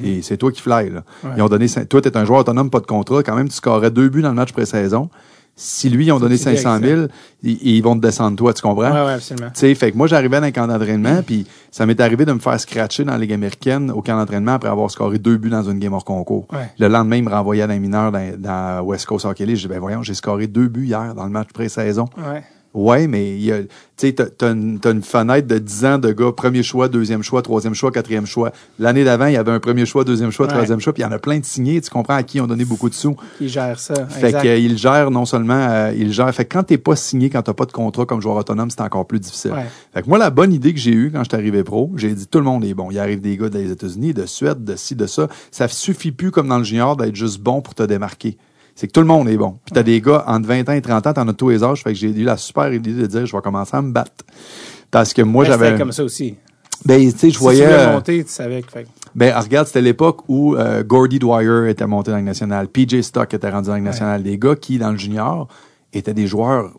et 0.02 0.22
c'est 0.22 0.36
toi 0.36 0.50
qui 0.50 0.60
fly. 0.60 0.90
Là. 0.90 1.04
Ouais. 1.22 1.30
Ils 1.36 1.42
ont 1.42 1.48
donné, 1.48 1.66
toi, 1.68 2.00
tu 2.00 2.08
es 2.08 2.16
un 2.16 2.24
joueur 2.24 2.40
autonome, 2.40 2.70
pas 2.70 2.80
de 2.80 2.86
contrat, 2.86 3.22
quand 3.22 3.36
même, 3.36 3.48
tu 3.48 3.54
scorerais 3.54 3.90
deux 3.90 4.08
buts 4.08 4.22
dans 4.22 4.30
le 4.30 4.34
match 4.34 4.52
pré-saison. 4.52 5.10
Si 5.58 5.88
lui, 5.88 6.04
ils 6.04 6.12
ont 6.12 6.18
donné 6.18 6.36
C'est 6.36 6.50
direct, 6.50 6.62
500 6.64 6.86
000, 6.86 7.06
ils, 7.42 7.76
ils 7.76 7.80
vont 7.80 7.96
te 7.96 8.02
descendre 8.02 8.36
toi, 8.36 8.52
tu 8.52 8.60
comprends? 8.60 8.92
Ouais, 8.92 9.06
ouais, 9.06 9.12
absolument. 9.14 9.48
Tu 9.54 9.60
sais, 9.60 9.74
fait 9.74 9.90
que 9.90 9.96
moi, 9.96 10.06
j'arrivais 10.06 10.38
dans 10.38 10.46
un 10.46 10.50
camp 10.50 10.66
d'entraînement, 10.66 11.22
puis 11.22 11.46
ça 11.70 11.86
m'est 11.86 11.98
arrivé 11.98 12.26
de 12.26 12.32
me 12.34 12.38
faire 12.38 12.60
scratcher 12.60 13.04
dans 13.04 13.12
la 13.12 13.18
Ligue 13.18 13.32
américaine 13.32 13.90
au 13.90 14.02
camp 14.02 14.18
d'entraînement 14.18 14.52
après 14.52 14.68
avoir 14.68 14.90
scoré 14.90 15.18
deux 15.18 15.38
buts 15.38 15.48
dans 15.48 15.62
une 15.62 15.78
game 15.78 15.94
hors 15.94 16.04
concours. 16.04 16.46
Ouais. 16.52 16.70
Le 16.78 16.88
lendemain, 16.88 17.16
il 17.16 17.24
me 17.24 17.30
renvoyait 17.30 17.66
dans 17.66 17.72
les 17.72 17.78
mineurs 17.78 18.12
dans, 18.12 18.38
dans 18.38 18.82
West 18.82 19.06
Coast 19.06 19.24
Hockey 19.24 19.46
League. 19.46 19.56
Je 19.56 19.62
dis, 19.62 19.68
ben 19.68 19.80
voyons, 19.80 20.02
j'ai 20.02 20.12
scoré 20.12 20.46
deux 20.46 20.68
buts 20.68 20.84
hier 20.84 21.14
dans 21.14 21.24
le 21.24 21.30
match 21.30 21.48
pré-saison. 21.54 22.04
Ouais. 22.18 22.44
Ouais, 22.76 23.06
mais 23.06 23.38
tu 23.40 23.68
sais, 23.96 24.12
t'as, 24.12 24.52
une, 24.52 24.78
une 24.84 25.02
fenêtre 25.02 25.48
de 25.48 25.56
10 25.56 25.84
ans 25.86 25.98
de 25.98 26.12
gars, 26.12 26.30
premier 26.36 26.62
choix, 26.62 26.88
deuxième 26.88 27.22
choix, 27.22 27.40
troisième 27.40 27.72
choix, 27.72 27.90
quatrième 27.90 28.26
choix. 28.26 28.52
L'année 28.78 29.02
d'avant, 29.02 29.24
il 29.28 29.32
y 29.32 29.38
avait 29.38 29.50
un 29.50 29.60
premier 29.60 29.86
choix, 29.86 30.04
deuxième 30.04 30.30
choix, 30.30 30.44
Ouais. 30.44 30.52
troisième 30.52 30.78
choix, 30.78 30.92
puis 30.92 31.02
il 31.02 31.06
y 31.06 31.08
en 31.08 31.12
a 31.12 31.18
plein 31.18 31.38
de 31.38 31.44
signés, 31.46 31.80
tu 31.80 31.88
comprends, 31.88 32.16
à 32.16 32.22
qui 32.22 32.36
ils 32.36 32.42
ont 32.42 32.46
donné 32.46 32.66
beaucoup 32.66 32.90
de 32.90 32.94
sous. 32.94 33.16
Qui 33.38 33.48
gère 33.48 33.80
ça. 33.80 33.94
Fait 34.10 34.26
exact. 34.26 34.42
qu'il 34.42 34.76
gère 34.76 35.10
non 35.10 35.24
seulement, 35.24 35.54
euh, 35.70 35.94
il 35.96 36.12
gère. 36.12 36.30
Fait 36.34 36.44
que 36.44 36.52
quand 36.54 36.64
t'es 36.64 36.76
pas 36.76 36.96
signé, 36.96 37.30
quand 37.30 37.40
t'as 37.40 37.54
pas 37.54 37.64
de 37.64 37.72
contrat 37.72 38.04
comme 38.04 38.20
joueur 38.20 38.36
autonome, 38.36 38.68
c'est 38.68 38.82
encore 38.82 39.06
plus 39.06 39.20
difficile. 39.20 39.52
Ouais. 39.52 39.64
Fait 39.94 40.02
que 40.02 40.08
moi, 40.10 40.18
la 40.18 40.28
bonne 40.28 40.52
idée 40.52 40.74
que 40.74 40.78
j'ai 40.78 40.92
eue 40.92 41.10
quand 41.10 41.24
je 41.24 41.30
suis 41.30 41.36
arrivé 41.36 41.64
pro, 41.64 41.90
j'ai 41.96 42.10
dit 42.12 42.26
tout 42.26 42.38
le 42.38 42.44
monde 42.44 42.62
est 42.62 42.74
bon. 42.74 42.90
Il 42.90 42.98
arrive 42.98 43.22
des 43.22 43.38
gars 43.38 43.48
des 43.48 43.70
États-Unis, 43.72 44.12
de 44.12 44.26
Suède, 44.26 44.62
de 44.64 44.76
ci, 44.76 44.94
de 44.94 45.06
ça. 45.06 45.28
Ça 45.50 45.66
suffit 45.68 46.12
plus 46.12 46.30
comme 46.30 46.48
dans 46.48 46.58
le 46.58 46.64
junior 46.64 46.94
d'être 46.98 47.16
juste 47.16 47.40
bon 47.40 47.62
pour 47.62 47.74
te 47.74 47.84
démarquer. 47.84 48.36
C'est 48.76 48.86
que 48.86 48.92
tout 48.92 49.00
le 49.00 49.06
monde 49.06 49.28
est 49.28 49.36
bon. 49.36 49.56
Puis 49.64 49.72
t'as 49.74 49.82
des 49.82 50.00
gars 50.00 50.22
entre 50.28 50.46
20 50.46 50.68
ans 50.68 50.72
et 50.72 50.82
30 50.82 51.06
ans, 51.08 51.12
t'en 51.14 51.26
as 51.26 51.32
tous 51.32 51.48
les 51.48 51.64
âges. 51.64 51.82
Fait 51.82 51.92
que 51.92 51.98
j'ai 51.98 52.10
eu 52.10 52.24
la 52.24 52.36
super 52.36 52.72
idée 52.72 52.92
de 52.92 53.06
dire 53.06 53.26
je 53.26 53.34
vais 53.34 53.42
commencer 53.42 53.76
à 53.76 53.82
me 53.82 53.90
battre. 53.90 54.24
Parce 54.90 55.12
que 55.14 55.22
moi, 55.22 55.44
c'était 55.44 55.58
j'avais. 55.58 55.78
comme 55.78 55.92
ça 55.92 56.04
aussi. 56.04 56.36
Ben, 56.84 57.00
tu 57.10 57.18
sais, 57.18 57.30
je 57.30 57.34
Si 57.36 57.40
voyais. 57.40 57.66
tu 57.66 57.72
euh, 57.72 57.92
monter, 57.92 58.22
tu 58.22 58.30
savais 58.30 58.62
que. 58.62 58.70
fait 58.70 58.86
ben, 59.14 59.34
regarde, 59.34 59.66
c'était 59.66 59.80
l'époque 59.80 60.20
où 60.28 60.54
euh, 60.56 60.84
Gordy 60.84 61.18
Dwyer 61.18 61.70
était 61.70 61.86
monté 61.86 62.10
dans 62.10 62.18
la 62.18 62.22
nationale, 62.22 62.68
PJ 62.68 63.00
Stock 63.00 63.32
était 63.32 63.48
rendu 63.48 63.68
dans 63.68 63.74
la 63.74 63.80
nationale, 63.80 64.22
des 64.22 64.38
gars 64.38 64.56
qui, 64.56 64.76
dans 64.76 64.90
le 64.92 64.98
junior, 64.98 65.48
étaient 65.94 66.12
des 66.12 66.26
joueurs 66.26 66.70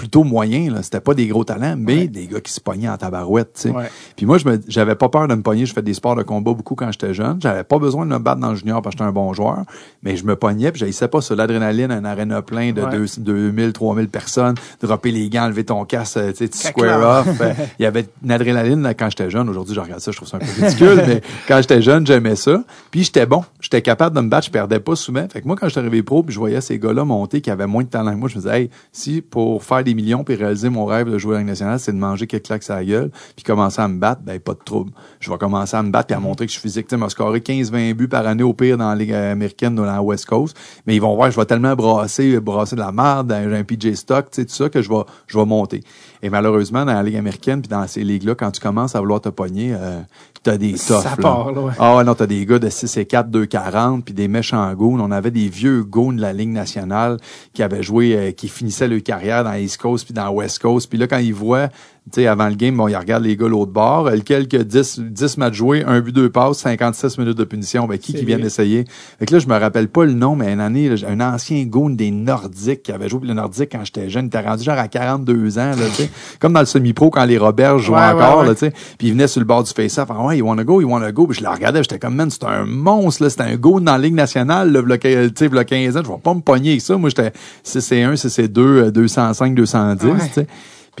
plutôt 0.00 0.24
moyens, 0.24 0.72
là. 0.74 0.82
C'était 0.82 1.00
pas 1.00 1.12
des 1.12 1.26
gros 1.26 1.44
talents, 1.44 1.74
mais 1.76 1.94
Ouais. 1.94 2.08
des 2.08 2.26
gars 2.26 2.40
qui 2.40 2.50
se 2.50 2.58
pognaient 2.60 2.88
en 2.88 2.96
tabarouette, 2.96 3.52
tu 3.54 3.60
sais. 3.62 3.70
Ouais. 3.70 3.90
Puis 4.16 4.24
moi, 4.24 4.38
je 4.38 4.48
me, 4.48 4.58
j'avais 4.66 4.94
pas 4.94 5.10
peur 5.10 5.28
de 5.28 5.34
me 5.34 5.42
pogner. 5.42 5.66
Je 5.66 5.74
fais 5.74 5.82
des 5.82 5.92
sports 5.92 6.16
de 6.16 6.22
combat 6.22 6.54
beaucoup 6.54 6.74
quand 6.74 6.90
j'étais 6.90 7.12
jeune. 7.12 7.36
J'avais 7.42 7.64
pas 7.64 7.78
besoin 7.78 8.06
de 8.06 8.10
me 8.10 8.18
battre 8.18 8.40
dans 8.40 8.48
le 8.50 8.56
junior 8.56 8.80
parce 8.80 8.94
que 8.94 8.98
j'étais 9.00 9.08
un 9.10 9.12
bon 9.12 9.34
joueur. 9.34 9.64
Mais 10.02 10.16
je 10.16 10.24
me 10.24 10.36
pognais 10.36 10.72
puis 10.72 10.80
j'haïssais 10.80 11.08
pas 11.08 11.20
ça. 11.20 11.34
L'adrénaline, 11.34 11.90
un 11.90 12.04
aréna 12.06 12.40
plein 12.40 12.72
de 12.72 12.80
Ouais. 12.80 12.90
deux- 12.90 13.06
2000, 13.18 13.74
3000 13.74 14.08
personnes, 14.08 14.54
dropper 14.82 15.10
les 15.10 15.28
gants, 15.28 15.44
enlever 15.44 15.64
ton 15.64 15.84
casque, 15.84 16.16
euh, 16.16 16.32
tu 16.32 16.48
square 16.50 17.26
off. 17.26 17.28
Il 17.78 17.82
y 17.82 17.86
avait 17.86 18.06
une 18.24 18.30
adrénaline 18.32 18.80
là, 18.82 18.94
quand 18.94 19.10
j'étais 19.10 19.28
jeune. 19.28 19.50
Aujourd'hui, 19.50 19.74
je 19.74 19.80
regarde 19.80 20.00
ça, 20.00 20.12
je 20.12 20.16
trouve 20.16 20.28
ça 20.28 20.38
un 20.38 20.40
peu 20.40 20.46
ridicule. 20.64 21.02
mais 21.06 21.20
quand 21.46 21.58
j'étais 21.60 21.82
jeune, 21.82 22.06
j'aimais 22.06 22.36
ça. 22.36 22.64
Puis 22.90 23.04
j'étais 23.04 23.26
bon. 23.26 23.44
J'étais 23.60 23.82
capable 23.82 24.16
de 24.16 24.22
me 24.22 24.28
battre. 24.30 24.46
Je 24.46 24.50
perdais 24.50 24.80
pas 24.80 24.96
souvent. 24.96 25.26
Fait 25.30 25.42
que 25.42 25.46
moi, 25.46 25.56
quand 25.60 25.66
je 25.66 25.72
suis 25.72 25.78
arrivé 25.80 26.02
pro 26.02 26.22
puis 26.22 26.32
je 26.32 26.38
voyais 26.38 26.62
ces 26.62 26.78
gars-là 26.78 27.04
monter 27.04 27.42
qui 27.42 27.50
avaient 27.50 27.66
moins 27.66 27.82
de 27.82 27.88
talent 27.88 28.12
que 28.12 28.16
moi, 28.16 28.30
je 28.30 28.36
me 28.36 28.40
disais, 28.40 28.62
hey, 28.62 28.70
si 28.92 29.20
pour 29.20 29.62
faire 29.64 29.84
des 29.84 29.89
millions 29.94 30.24
puis 30.24 30.34
réaliser 30.34 30.68
mon 30.68 30.84
rêve 30.84 31.10
de 31.10 31.18
jouer 31.18 31.34
à 31.34 31.38
la 31.38 31.40
Ligue 31.40 31.48
nationale, 31.48 31.78
c'est 31.78 31.92
de 31.92 31.98
manger 31.98 32.26
quelques 32.26 32.46
claques 32.46 32.68
à 32.70 32.76
la 32.76 32.84
gueule 32.84 33.10
puis 33.36 33.44
commencer 33.44 33.80
à 33.80 33.88
me 33.88 33.98
battre, 33.98 34.22
ben 34.24 34.38
pas 34.38 34.54
de 34.54 34.60
trouble. 34.64 34.92
Je 35.20 35.30
vais 35.30 35.38
commencer 35.38 35.76
à 35.76 35.82
me 35.82 35.90
battre 35.90 36.08
puis 36.08 36.16
à 36.16 36.20
montrer 36.20 36.46
que 36.46 36.52
je 36.52 36.58
suis 36.58 36.68
physique. 36.68 36.86
Tu 36.86 36.94
sais, 36.94 36.96
m'a 36.96 37.08
scoré 37.08 37.40
15-20 37.40 37.94
buts 37.94 38.08
par 38.08 38.26
année 38.26 38.42
au 38.42 38.52
pire 38.52 38.78
dans 38.78 38.88
la 38.88 38.96
Ligue 38.96 39.12
américaine 39.12 39.74
dans 39.74 39.84
la 39.84 40.02
West 40.02 40.26
Coast, 40.26 40.56
mais 40.86 40.96
ils 40.96 41.00
vont 41.00 41.14
voir, 41.14 41.30
je 41.30 41.36
vais 41.38 41.46
tellement 41.46 41.74
brasser, 41.74 42.40
brasser 42.40 42.76
de 42.76 42.80
la 42.80 42.92
merde, 42.92 43.34
j'ai 43.42 43.56
un 43.56 43.64
PJ 43.64 43.94
Stock, 43.94 44.30
tu 44.30 44.42
sais, 44.42 44.46
tout 44.46 44.54
ça 44.54 44.68
que 44.68 44.82
je 44.82 44.88
vais, 44.88 45.02
je 45.26 45.38
vais 45.38 45.44
monter. 45.44 45.82
Et 46.22 46.30
malheureusement, 46.30 46.84
dans 46.84 46.92
la 46.92 47.02
Ligue 47.02 47.16
américaine 47.16 47.62
puis 47.62 47.68
dans 47.68 47.86
ces 47.86 48.04
ligues-là, 48.04 48.34
quand 48.34 48.50
tu 48.50 48.60
commences 48.60 48.94
à 48.94 49.00
vouloir 49.00 49.20
te 49.20 49.30
pogner, 49.30 49.74
euh, 49.74 50.00
t'as 50.42 50.56
des 50.58 50.72
toughs. 50.72 51.02
Ça 51.02 51.10
là. 51.10 51.16
part, 51.16 51.52
là, 51.52 51.60
ouais. 51.60 51.72
Ah 51.78 51.96
ouais, 51.96 52.04
non, 52.04 52.14
t'as 52.14 52.26
des 52.26 52.44
gars 52.44 52.58
de 52.58 52.68
6 52.68 52.96
et 52.98 53.06
4, 53.06 53.30
2, 53.30 53.46
40, 53.46 54.04
puis 54.04 54.14
des 54.14 54.28
méchants 54.28 54.72
goons. 54.74 55.00
On 55.00 55.10
avait 55.10 55.30
des 55.30 55.48
vieux 55.48 55.82
goons 55.82 56.12
de 56.12 56.20
la 56.20 56.32
Ligue 56.32 56.50
nationale 56.50 57.18
qui 57.52 57.62
avaient 57.62 57.82
joué, 57.82 58.16
euh, 58.16 58.32
qui 58.32 58.48
finissaient 58.48 58.88
leur 58.88 59.02
carrière 59.02 59.44
dans 59.44 59.54
East 59.54 59.78
Coast 59.78 60.04
puis 60.04 60.14
dans 60.14 60.28
West 60.30 60.58
Coast. 60.58 60.88
Puis 60.88 60.98
là, 60.98 61.06
quand 61.06 61.18
ils 61.18 61.34
voient, 61.34 61.68
tu 62.12 62.22
sais, 62.22 62.26
avant 62.26 62.48
le 62.48 62.54
game, 62.54 62.76
bon, 62.76 62.88
ils 62.88 62.96
regardent 62.96 63.24
les 63.24 63.36
gars 63.36 63.46
l'autre 63.46 63.70
bord. 63.72 64.06
Euh, 64.08 64.16
Quelques 64.24 64.62
10, 64.64 65.00
10 65.00 65.36
matchs 65.38 65.54
joués, 65.54 65.84
un 65.86 66.00
but, 66.00 66.12
deux 66.14 66.30
passes, 66.30 66.58
56 66.58 67.18
minutes 67.18 67.36
de 67.38 67.44
punition. 67.44 67.86
Ben, 67.86 67.98
qui 67.98 68.14
qui 68.14 68.24
vient 68.24 68.38
d'essayer? 68.38 68.84
Fait 69.18 69.26
que 69.26 69.34
là, 69.34 69.38
je 69.38 69.46
me 69.46 69.56
rappelle 69.56 69.86
pas 69.88 70.04
le 70.04 70.12
nom, 70.14 70.34
mais 70.34 70.52
une 70.52 70.60
année, 70.60 70.88
là, 70.88 70.96
un 71.08 71.20
ancien 71.20 71.64
goon 71.66 71.90
des 71.90 72.10
Nordiques 72.10 72.82
qui 72.82 72.90
avait 72.92 73.08
joué 73.08 73.20
pour 73.20 73.28
le 73.28 73.34
Nordique 73.34 73.68
quand 73.72 73.84
j'étais 73.84 74.08
jeune. 74.10 74.24
Il 74.24 74.28
était 74.28 74.40
rendu 74.40 74.64
genre 74.64 74.78
à 74.78 74.88
42 74.88 75.58
ans, 75.58 75.70
là, 75.70 75.86
tu 75.94 76.02
sais. 76.02 76.10
Comme 76.40 76.52
dans 76.54 76.60
le 76.60 76.66
semi-pro 76.66 77.10
quand 77.10 77.24
les 77.26 77.38
Robert 77.38 77.78
jouaient 77.78 77.98
Ouais, 77.98 78.06
ouais, 78.14 78.22
encore, 78.24 78.40
ouais. 78.40 78.46
là, 78.48 78.54
tu 78.54 78.60
sais. 78.60 78.70
Puis 78.98 79.08
il 79.08 79.12
venait 79.12 79.28
sur 79.28 79.40
le 79.40 79.46
bord 79.46 79.62
du 79.62 79.70
face-off. 79.72 80.08
Ah 80.10 80.24
ouais, 80.24 80.38
you 80.38 80.46
wanna 80.46 80.64
go, 80.64 80.80
you 80.80 80.88
wanna 80.90 81.12
go. 81.12 81.26
Puis 81.26 81.38
je 81.38 81.44
le 81.44 81.50
regardais, 81.50 81.82
j'étais 81.82 81.98
comme, 81.98 82.16
man, 82.16 82.30
c'est 82.30 82.44
un 82.44 82.64
monstre, 82.66 83.22
là. 83.24 83.30
C'était 83.30 83.42
un 83.44 83.56
goon 83.56 83.80
dans 83.82 83.92
la 83.92 83.98
Ligue 83.98 84.14
nationale, 84.14 84.72
là, 84.72 84.80
v'là 84.80 84.98
que- 84.98 85.28
tu 85.28 85.32
sais, 85.36 85.48
v'là 85.48 85.64
15 85.64 85.96
ans. 85.96 86.02
Je 86.04 86.08
vais 86.10 86.18
pas 86.22 86.34
me 86.34 86.40
pogner 86.40 86.70
avec 86.70 86.80
ça. 86.80 86.96
Moi, 86.96 87.10
j'étais 87.10 87.32
CC1, 87.62 88.16
CC2, 88.16 88.60
euh, 88.60 88.90
205, 88.90 89.54
210, 89.54 90.06
Ouais. 90.08 90.18
tu 90.28 90.32
sais. 90.34 90.46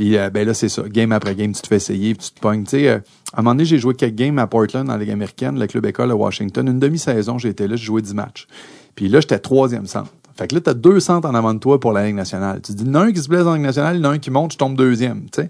Puis 0.00 0.16
euh, 0.16 0.30
ben 0.30 0.46
là, 0.46 0.54
c'est 0.54 0.70
ça. 0.70 0.84
Game 0.88 1.12
après 1.12 1.34
game, 1.34 1.52
tu 1.52 1.60
te 1.60 1.66
fais 1.66 1.76
essayer, 1.76 2.14
puis 2.14 2.28
tu 2.28 2.32
te 2.32 2.40
pognes. 2.40 2.64
Tu 2.64 2.86
euh, 2.86 3.00
à 3.34 3.40
un 3.40 3.42
moment 3.42 3.50
donné, 3.54 3.66
j'ai 3.66 3.78
joué 3.78 3.92
quelques 3.92 4.14
games 4.14 4.38
à 4.38 4.46
Portland 4.46 4.86
dans 4.86 4.94
la 4.94 4.98
Ligue 4.98 5.10
américaine, 5.10 5.58
le 5.58 5.66
club 5.66 5.84
école 5.84 6.10
à 6.10 6.16
Washington. 6.16 6.66
Une 6.66 6.78
demi-saison, 6.78 7.36
été 7.36 7.68
là, 7.68 7.76
j'ai 7.76 7.84
joué 7.84 8.00
10 8.00 8.14
matchs. 8.14 8.46
Puis 8.94 9.08
là, 9.10 9.20
j'étais 9.20 9.38
troisième 9.38 9.84
centre. 9.84 10.08
Fait 10.38 10.48
que 10.48 10.54
là, 10.54 10.62
t'as 10.62 10.72
deux 10.72 11.00
centres 11.00 11.28
en 11.28 11.34
avant 11.34 11.52
de 11.52 11.58
toi 11.58 11.78
pour 11.78 11.92
la 11.92 12.06
Ligue 12.06 12.14
nationale. 12.14 12.62
Tu 12.62 12.72
dis, 12.72 12.84
il 12.84 12.88
en 12.88 12.94
a 12.94 13.00
un 13.00 13.12
qui 13.12 13.20
se 13.20 13.28
blesse 13.28 13.44
la 13.44 13.52
Ligue 13.52 13.62
nationale, 13.62 13.96
il 13.96 14.02
y 14.02 14.06
en 14.06 14.08
a 14.08 14.14
un 14.14 14.18
qui 14.18 14.30
monte, 14.30 14.54
je 14.54 14.56
tombe 14.56 14.74
deuxième. 14.74 15.28
Tu. 15.28 15.42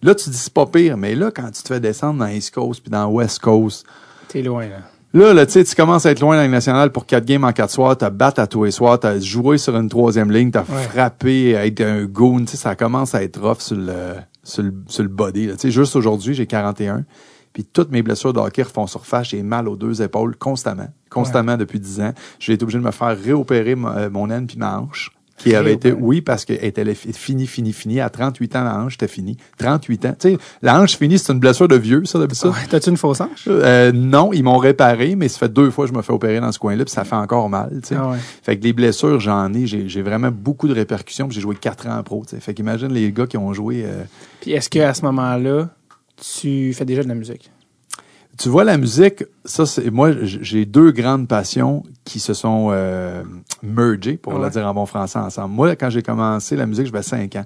Là, 0.00 0.14
tu 0.14 0.30
dis, 0.30 0.38
c'est 0.38 0.54
pas 0.54 0.64
pire. 0.64 0.96
Mais 0.96 1.14
là, 1.14 1.30
quand 1.30 1.50
tu 1.50 1.62
te 1.62 1.68
fais 1.68 1.78
descendre 1.78 2.20
dans 2.20 2.28
East 2.28 2.54
Coast 2.54 2.80
puis 2.80 2.90
dans 2.90 3.08
West 3.08 3.40
Coast, 3.40 3.84
T'es 4.28 4.40
loin, 4.40 4.68
là. 4.68 4.78
Là, 5.14 5.32
là, 5.32 5.46
tu 5.46 5.52
sais, 5.52 5.64
tu 5.64 5.74
commences 5.74 6.04
à 6.04 6.10
être 6.10 6.20
loin 6.20 6.32
dans 6.34 6.40
la 6.40 6.42
Ligue 6.44 6.52
nationale 6.52 6.92
pour 6.92 7.06
quatre 7.06 7.24
games 7.24 7.44
en 7.44 7.52
quatre 7.52 7.70
soirs, 7.70 7.96
t'as 7.96 8.10
battu 8.10 8.40
à 8.42 8.46
tous 8.46 8.64
les 8.64 8.70
soirs, 8.70 9.00
t'as 9.00 9.18
joué 9.18 9.56
sur 9.56 9.74
une 9.76 9.88
troisième 9.88 10.30
ligne, 10.30 10.50
t'as 10.50 10.60
Ouais. 10.62 10.82
frappé, 10.90 11.56
à 11.56 11.66
être 11.66 11.80
un 11.80 12.04
goon, 12.04 12.40
tu 12.40 12.48
sais, 12.48 12.56
ça 12.58 12.74
commence 12.76 13.14
à 13.14 13.22
être 13.22 13.40
rough 13.40 13.60
sur 13.60 13.76
le, 13.76 14.16
sur 14.44 14.62
le, 14.62 14.74
sur 14.86 15.02
le 15.02 15.08
body, 15.08 15.46
là. 15.46 15.52
Tu 15.54 15.60
sais, 15.60 15.70
juste 15.70 15.96
aujourd'hui, 15.96 16.34
j'ai 16.34 16.46
41, 16.46 17.04
puis 17.54 17.64
toutes 17.64 17.90
mes 17.90 18.02
blessures 18.02 18.34
de 18.34 18.38
hockey 18.38 18.62
refont 18.62 18.86
surface, 18.86 19.28
j'ai 19.28 19.42
mal 19.42 19.66
aux 19.66 19.76
deux 19.76 20.02
épaules 20.02 20.36
constamment, 20.36 20.88
constamment 21.08 21.56
depuis 21.56 21.80
10 21.80 22.00
ans. 22.02 22.12
J'ai 22.38 22.52
été 22.52 22.62
obligé 22.64 22.78
de 22.78 22.84
me 22.84 22.90
faire 22.90 23.18
réopérer 23.18 23.74
mon, 23.76 23.88
euh, 23.88 24.10
mon 24.10 24.28
aine 24.28 24.46
puis 24.46 24.58
ma 24.58 24.78
hanche. 24.78 25.10
Qui 25.38 25.54
avait 25.54 25.72
été, 25.74 25.92
oui, 25.92 26.20
parce 26.20 26.44
qu'elle 26.44 26.64
était 26.64 26.94
fini, 26.94 27.46
fini, 27.46 27.72
fini. 27.72 28.00
À 28.00 28.10
38 28.10 28.56
ans, 28.56 28.64
la 28.64 28.76
hanche 28.78 28.94
était 28.94 29.08
finie. 29.08 29.36
38 29.58 30.06
ans. 30.06 30.14
Tu 30.18 30.30
sais, 30.30 30.38
la 30.62 30.80
hanche 30.80 30.96
finie, 30.96 31.18
c'est 31.18 31.32
une 31.32 31.38
blessure 31.38 31.68
de 31.68 31.76
vieux, 31.76 32.04
ça, 32.04 32.18
depuis 32.18 32.36
ça. 32.36 32.48
Ouais, 32.48 32.56
T'as-tu 32.68 32.90
une 32.90 32.96
fausse 32.96 33.20
hanche? 33.20 33.44
Euh, 33.46 33.92
non, 33.92 34.32
ils 34.32 34.42
m'ont 34.42 34.58
réparé, 34.58 35.14
mais 35.16 35.28
ça 35.28 35.38
fait 35.38 35.52
deux 35.52 35.70
fois 35.70 35.86
que 35.86 35.92
je 35.92 35.96
me 35.96 36.02
fais 36.02 36.12
opérer 36.12 36.40
dans 36.40 36.50
ce 36.52 36.58
coin-là, 36.58 36.84
puis 36.84 36.92
ça 36.92 37.04
fait 37.04 37.14
encore 37.14 37.48
mal. 37.48 37.70
tu 37.82 37.88
sais. 37.88 37.94
Ah 37.96 38.10
ouais. 38.10 38.18
Fait 38.42 38.58
que 38.58 38.64
les 38.64 38.72
blessures, 38.72 39.20
j'en 39.20 39.52
ai, 39.54 39.66
j'ai 39.66 40.02
vraiment 40.02 40.30
beaucoup 40.32 40.68
de 40.68 40.74
répercussions. 40.74 41.28
J'ai 41.30 41.40
joué 41.40 41.54
quatre 41.54 41.86
ans 41.86 41.96
en 41.98 42.02
pro. 42.02 42.24
tu 42.28 42.34
sais. 42.36 42.40
Fait 42.40 42.54
qu'imagine 42.54 42.88
les 42.92 43.12
gars 43.12 43.26
qui 43.26 43.36
ont 43.36 43.52
joué. 43.52 43.84
euh, 43.84 44.02
Puis 44.40 44.52
est-ce 44.52 44.68
qu'à 44.68 44.92
ce 44.94 45.02
moment-là, 45.02 45.68
tu 46.20 46.72
fais 46.72 46.84
déjà 46.84 47.02
de 47.04 47.08
la 47.08 47.14
musique? 47.14 47.50
Tu 48.38 48.48
vois, 48.48 48.62
la 48.62 48.78
musique, 48.78 49.24
ça, 49.44 49.66
c'est 49.66 49.90
moi, 49.90 50.12
j'ai 50.22 50.64
deux 50.64 50.92
grandes 50.92 51.26
passions 51.26 51.82
qui 52.04 52.20
se 52.20 52.34
sont 52.34 52.68
euh, 52.70 53.24
mergées, 53.64 54.16
pour 54.16 54.34
Ouais. 54.34 54.44
le 54.44 54.50
dire 54.50 54.64
en 54.66 54.74
bon 54.74 54.86
français, 54.86 55.18
ensemble. 55.18 55.54
Moi, 55.54 55.74
quand 55.74 55.90
j'ai 55.90 56.02
commencé 56.02 56.54
la 56.54 56.66
musique, 56.66 56.86
j'avais 56.86 57.02
cinq 57.02 57.34
ans. 57.34 57.44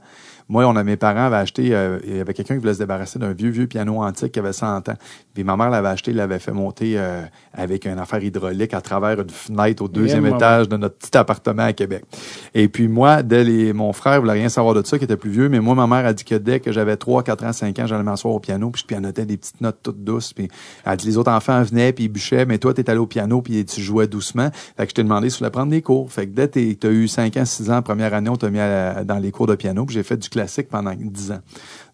Moi, 0.52 0.66
on 0.66 0.76
a, 0.76 0.84
mes 0.84 0.98
parents 0.98 1.24
avaient 1.24 1.36
acheté, 1.36 1.74
euh, 1.74 1.98
il 2.06 2.18
y 2.18 2.20
avait 2.20 2.34
quelqu'un 2.34 2.52
qui 2.56 2.60
voulait 2.60 2.74
se 2.74 2.78
débarrasser 2.80 3.18
d'un 3.18 3.32
vieux, 3.32 3.48
vieux 3.48 3.66
piano 3.66 4.02
antique 4.02 4.32
qui 4.32 4.38
avait 4.38 4.52
100 4.52 4.86
ans. 4.90 4.94
Puis 5.32 5.44
ma 5.44 5.56
mère 5.56 5.70
l'avait 5.70 5.88
acheté, 5.88 6.12
l'avait 6.12 6.38
fait 6.38 6.52
monter 6.52 6.98
euh, 6.98 7.22
avec 7.54 7.86
une 7.86 7.98
affaire 7.98 8.22
hydraulique 8.22 8.74
à 8.74 8.82
travers 8.82 9.18
une 9.18 9.30
fenêtre 9.30 9.82
au 9.82 9.88
deuxième 9.88 10.26
étage 10.36 10.68
de 10.68 10.76
notre 10.76 10.96
petit 10.96 11.16
appartement 11.16 11.62
à 11.62 11.72
Québec. 11.72 12.04
Et 12.52 12.68
puis 12.68 12.86
moi, 12.86 13.22
dès 13.22 13.44
les, 13.44 13.72
mon 13.72 13.94
frère 13.94 14.20
voulait 14.20 14.34
rien 14.34 14.50
savoir 14.50 14.74
de 14.74 14.84
ça, 14.84 14.98
qui 14.98 15.04
était 15.04 15.16
plus 15.16 15.30
vieux, 15.30 15.48
mais 15.48 15.58
moi, 15.60 15.74
ma 15.74 15.86
mère 15.86 16.04
a 16.04 16.12
dit 16.12 16.24
que 16.24 16.34
dès 16.34 16.60
que 16.60 16.70
j'avais 16.70 16.98
3, 16.98 17.22
4 17.22 17.44
ans, 17.46 17.52
5 17.54 17.78
ans, 17.78 17.86
j'allais 17.86 18.02
m'asseoir 18.02 18.34
au 18.34 18.38
piano, 18.38 18.68
puis 18.68 18.82
je 18.82 18.86
pianotais 18.86 19.24
des 19.24 19.38
petites 19.38 19.62
notes 19.62 19.78
toutes 19.82 20.04
douces, 20.04 20.34
puis 20.34 20.48
elle 20.84 20.96
dit, 20.98 21.06
les 21.06 21.16
autres 21.16 21.32
enfants 21.32 21.62
venaient, 21.62 21.94
puis 21.94 22.04
ils 22.04 22.08
bûchaient, 22.10 22.44
mais 22.44 22.58
toi, 22.58 22.74
t'es 22.74 22.90
allé 22.90 22.98
au 22.98 23.06
piano, 23.06 23.40
puis 23.40 23.64
tu 23.64 23.80
jouais 23.80 24.06
doucement. 24.06 24.50
Fait 24.76 24.84
que 24.84 24.90
je 24.90 24.94
t'ai 24.96 25.02
demandé 25.02 25.30
si 25.30 25.36
tu 25.36 25.44
voulais 25.44 25.50
prendre 25.50 25.70
des 25.70 25.80
cours. 25.80 26.12
Fait 26.12 26.26
que 26.26 26.32
dès 26.34 26.48
que 26.48 26.72
t'as 26.74 26.90
eu 26.90 27.08
5 27.08 27.38
ans, 27.38 27.46
6 27.46 27.70
ans, 27.70 27.80
première 27.80 28.12
année, 28.12 28.28
on 28.28 28.36
t'a 28.36 28.50
mis 28.50 28.60
à- 28.60 29.02
dans 29.02 29.16
les 29.18 29.30
cours 29.30 29.46
de 29.46 29.54
piano, 29.54 29.86
puis 29.86 29.94
j'ai 29.94 30.02
fait 30.02 30.18
du 30.18 30.28
classique 30.42 30.68
pendant 30.68 30.92
10 30.94 31.32
ans. 31.32 31.40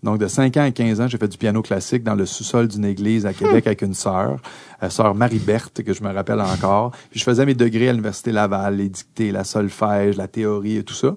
Donc, 0.03 0.19
de 0.19 0.27
5 0.27 0.57
ans 0.57 0.65
à 0.65 0.71
15 0.71 1.01
ans, 1.01 1.09
j'ai 1.09 1.19
fait 1.19 1.29
du 1.29 1.37
piano 1.37 1.61
classique 1.61 2.03
dans 2.03 2.15
le 2.15 2.25
sous-sol 2.25 2.67
d'une 2.69 2.85
église 2.85 3.27
à 3.27 3.35
Québec 3.35 3.67
avec 3.67 3.83
une 3.83 3.95
sœur, 3.95 4.37
euh, 4.83 4.89
sœur 4.89 5.15
Marie-Berthe, 5.15 5.83
que 5.83 5.93
je 5.93 6.03
me 6.03 6.13
rappelle 6.13 6.41
encore. 6.41 6.93
Puis 7.11 7.21
je 7.21 7.25
faisais 7.25 7.45
mes 7.45 7.55
degrés 7.55 7.89
à 7.89 7.93
l'Université 7.93 8.33
Laval, 8.33 8.77
les 8.77 8.89
dictées, 8.89 9.33
la 9.33 9.45
solfège, 9.45 10.17
la 10.17 10.29
théorie 10.29 10.79
et 10.79 10.83
tout 10.83 10.95
ça. 10.95 11.15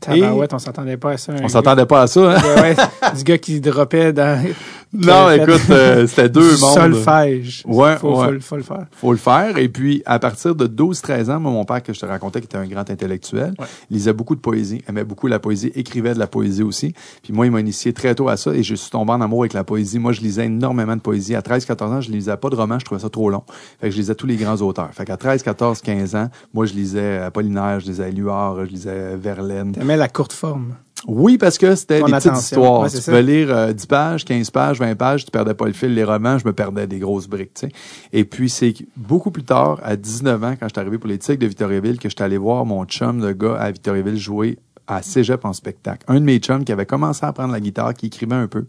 Tabarouette, 0.00 0.52
on 0.54 0.58
s'entendait 0.58 0.96
pas 0.96 1.12
à 1.12 1.16
ça. 1.18 1.32
On 1.40 1.48
s'attendait 1.48 1.86
pas 1.86 2.02
à 2.02 2.06
ça, 2.08 2.32
hein? 2.32 2.42
Ouais, 2.42 2.74
ouais, 2.74 3.14
du 3.14 3.22
gars 3.22 3.38
qui 3.38 3.60
dropait 3.60 4.12
dans. 4.12 4.44
Non, 5.06 5.30
écoute, 5.30 5.62
euh, 5.70 6.06
c'était 6.06 6.28
deux 6.28 6.56
mondes. 6.58 6.74
Solfège. 6.74 7.62
Ouais, 7.66 7.96
faut, 7.96 8.10
ouais. 8.20 8.26
Faut, 8.26 8.30
le- 8.30 8.40
faut 8.40 8.56
le 8.56 8.62
faire. 8.62 8.86
faut 8.92 9.12
le 9.12 9.18
faire. 9.18 9.56
Et 9.56 9.68
puis, 9.70 10.02
à 10.04 10.18
partir 10.18 10.54
de 10.54 10.66
12-13 10.66 11.30
ans, 11.30 11.40
moi, 11.40 11.50
mon 11.50 11.64
père, 11.64 11.82
que 11.82 11.94
je 11.94 12.00
te 12.00 12.04
racontais, 12.04 12.40
qui 12.40 12.44
était 12.46 12.58
un 12.58 12.66
grand 12.66 12.88
intellectuel, 12.90 13.54
Ouais. 13.58 13.66
lisait 13.90 14.12
beaucoup 14.12 14.34
de 14.34 14.40
poésie, 14.40 14.82
aimait 14.88 15.04
beaucoup 15.04 15.28
la 15.28 15.38
poésie, 15.38 15.72
écrivait 15.74 16.12
de 16.12 16.18
la 16.18 16.26
poésie 16.26 16.62
aussi. 16.62 16.92
Puis 17.22 17.32
moi, 17.32 17.46
il 17.46 17.52
m'a 17.52 17.60
initié 17.60 17.92
très 17.94 18.14
tôt 18.14 18.28
à 18.28 18.36
ça 18.36 18.52
et 18.54 18.62
je 18.62 18.74
suis 18.74 18.90
tombé 18.90 19.12
en 19.12 19.20
amour 19.22 19.42
avec 19.42 19.54
la 19.54 19.64
poésie. 19.64 19.98
Moi, 19.98 20.12
je 20.12 20.20
lisais 20.20 20.44
énormément 20.44 20.94
de 20.96 21.00
poésie. 21.00 21.34
À 21.34 21.40
13-14 21.40 21.82
ans, 21.92 22.00
je 22.02 22.10
lisais 22.10 22.36
pas 22.36 22.50
de 22.50 22.56
romans, 22.56 22.78
je 22.78 22.84
trouvais 22.84 23.00
ça 23.00 23.08
trop 23.08 23.30
long. 23.30 23.44
Fait 23.80 23.86
que 23.88 23.92
je 23.92 23.96
lisais 23.98 24.14
tous 24.14 24.26
les 24.26 24.36
grands 24.36 24.56
auteurs. 24.56 24.90
Fait 24.92 25.06
qu'à 25.06 25.16
13, 25.16 25.42
14, 25.42 25.80
15 25.80 26.14
ans, 26.16 26.28
moi, 26.52 26.66
je 26.66 26.74
lisais 26.74 27.16
Apollinaire, 27.18 27.80
je 27.80 27.86
lisais 27.86 28.10
Éluard, 28.10 28.66
je 28.66 28.70
lisais 28.70 29.16
Verlaine. 29.16 29.72
T'aimais 29.72 29.96
la 29.96 30.08
courte 30.08 30.34
forme. 30.34 30.74
Oui, 31.06 31.38
parce 31.38 31.58
que 31.58 31.74
c'était 31.74 32.02
des 32.02 32.12
petites 32.12 32.36
histoires. 32.36 32.82
Ouais, 32.82 32.90
tu 32.90 32.96
ça. 32.98 33.10
pouvais 33.10 33.22
lire 33.22 33.54
euh, 33.54 33.72
10 33.72 33.86
pages, 33.86 34.24
15 34.24 34.50
pages, 34.50 34.78
20 34.78 34.94
pages, 34.94 35.24
tu 35.24 35.30
perdais 35.30 35.54
pas 35.54 35.66
le 35.66 35.72
fil. 35.72 35.94
Les 35.94 36.04
romans, 36.04 36.38
je 36.38 36.46
me 36.46 36.52
perdais 36.52 36.86
des 36.86 36.98
grosses 36.98 37.26
briques, 37.28 37.54
tu 37.54 37.66
sais. 37.66 37.72
Et 38.12 38.24
puis, 38.24 38.48
c'est 38.48 38.74
beaucoup 38.96 39.30
plus 39.30 39.44
tard, 39.44 39.80
à 39.82 39.96
19 39.96 40.44
ans, 40.44 40.54
quand 40.58 40.66
je 40.68 40.72
suis 40.74 40.80
arrivé 40.80 40.98
pour 40.98 41.08
les 41.08 41.18
Tigres 41.18 41.38
de 41.40 41.46
Victoriaville, 41.46 41.98
que 41.98 42.08
je 42.08 42.14
suis 42.16 42.22
allé 42.24 42.38
voir 42.38 42.64
mon 42.64 42.84
chum 42.84 43.20
de 43.20 43.32
gars 43.32 43.56
à 43.56 43.70
Victoriaville 43.70 44.16
jouer 44.16 44.58
à 44.86 45.00
Cégep 45.02 45.44
en 45.44 45.52
spectacle. 45.52 46.04
Un 46.08 46.16
de 46.20 46.24
mes 46.24 46.38
chums 46.38 46.64
qui 46.64 46.72
avait 46.72 46.86
commencé 46.86 47.24
à 47.24 47.28
apprendre 47.28 47.52
la 47.52 47.60
guitare, 47.60 47.94
qui 47.94 48.06
écrivait 48.06 48.34
un 48.34 48.48
peu. 48.48 48.66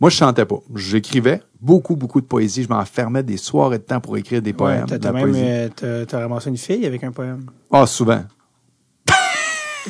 Moi, 0.00 0.10
je 0.10 0.16
chantais 0.16 0.44
pas. 0.44 0.58
J'écrivais 0.76 1.42
beaucoup, 1.60 1.96
beaucoup 1.96 2.20
de 2.20 2.26
poésie. 2.26 2.62
Je 2.62 2.68
m'enfermais 2.68 3.22
des 3.24 3.36
soirées 3.36 3.78
de 3.78 3.82
temps 3.82 4.00
pour 4.00 4.16
écrire 4.16 4.40
des 4.40 4.50
Ouais, 4.50 4.56
poèmes, 4.56 4.86
t'as 4.86 4.98
de 4.98 5.02
t'as 5.02 5.12
même 5.12 5.32
euh, 5.82 6.04
t'as 6.04 6.20
ramassé 6.20 6.50
une 6.50 6.56
fille 6.56 6.86
avec 6.86 7.02
un 7.02 7.10
poème. 7.10 7.46
Ah, 7.72 7.86
souvent. 7.86 8.22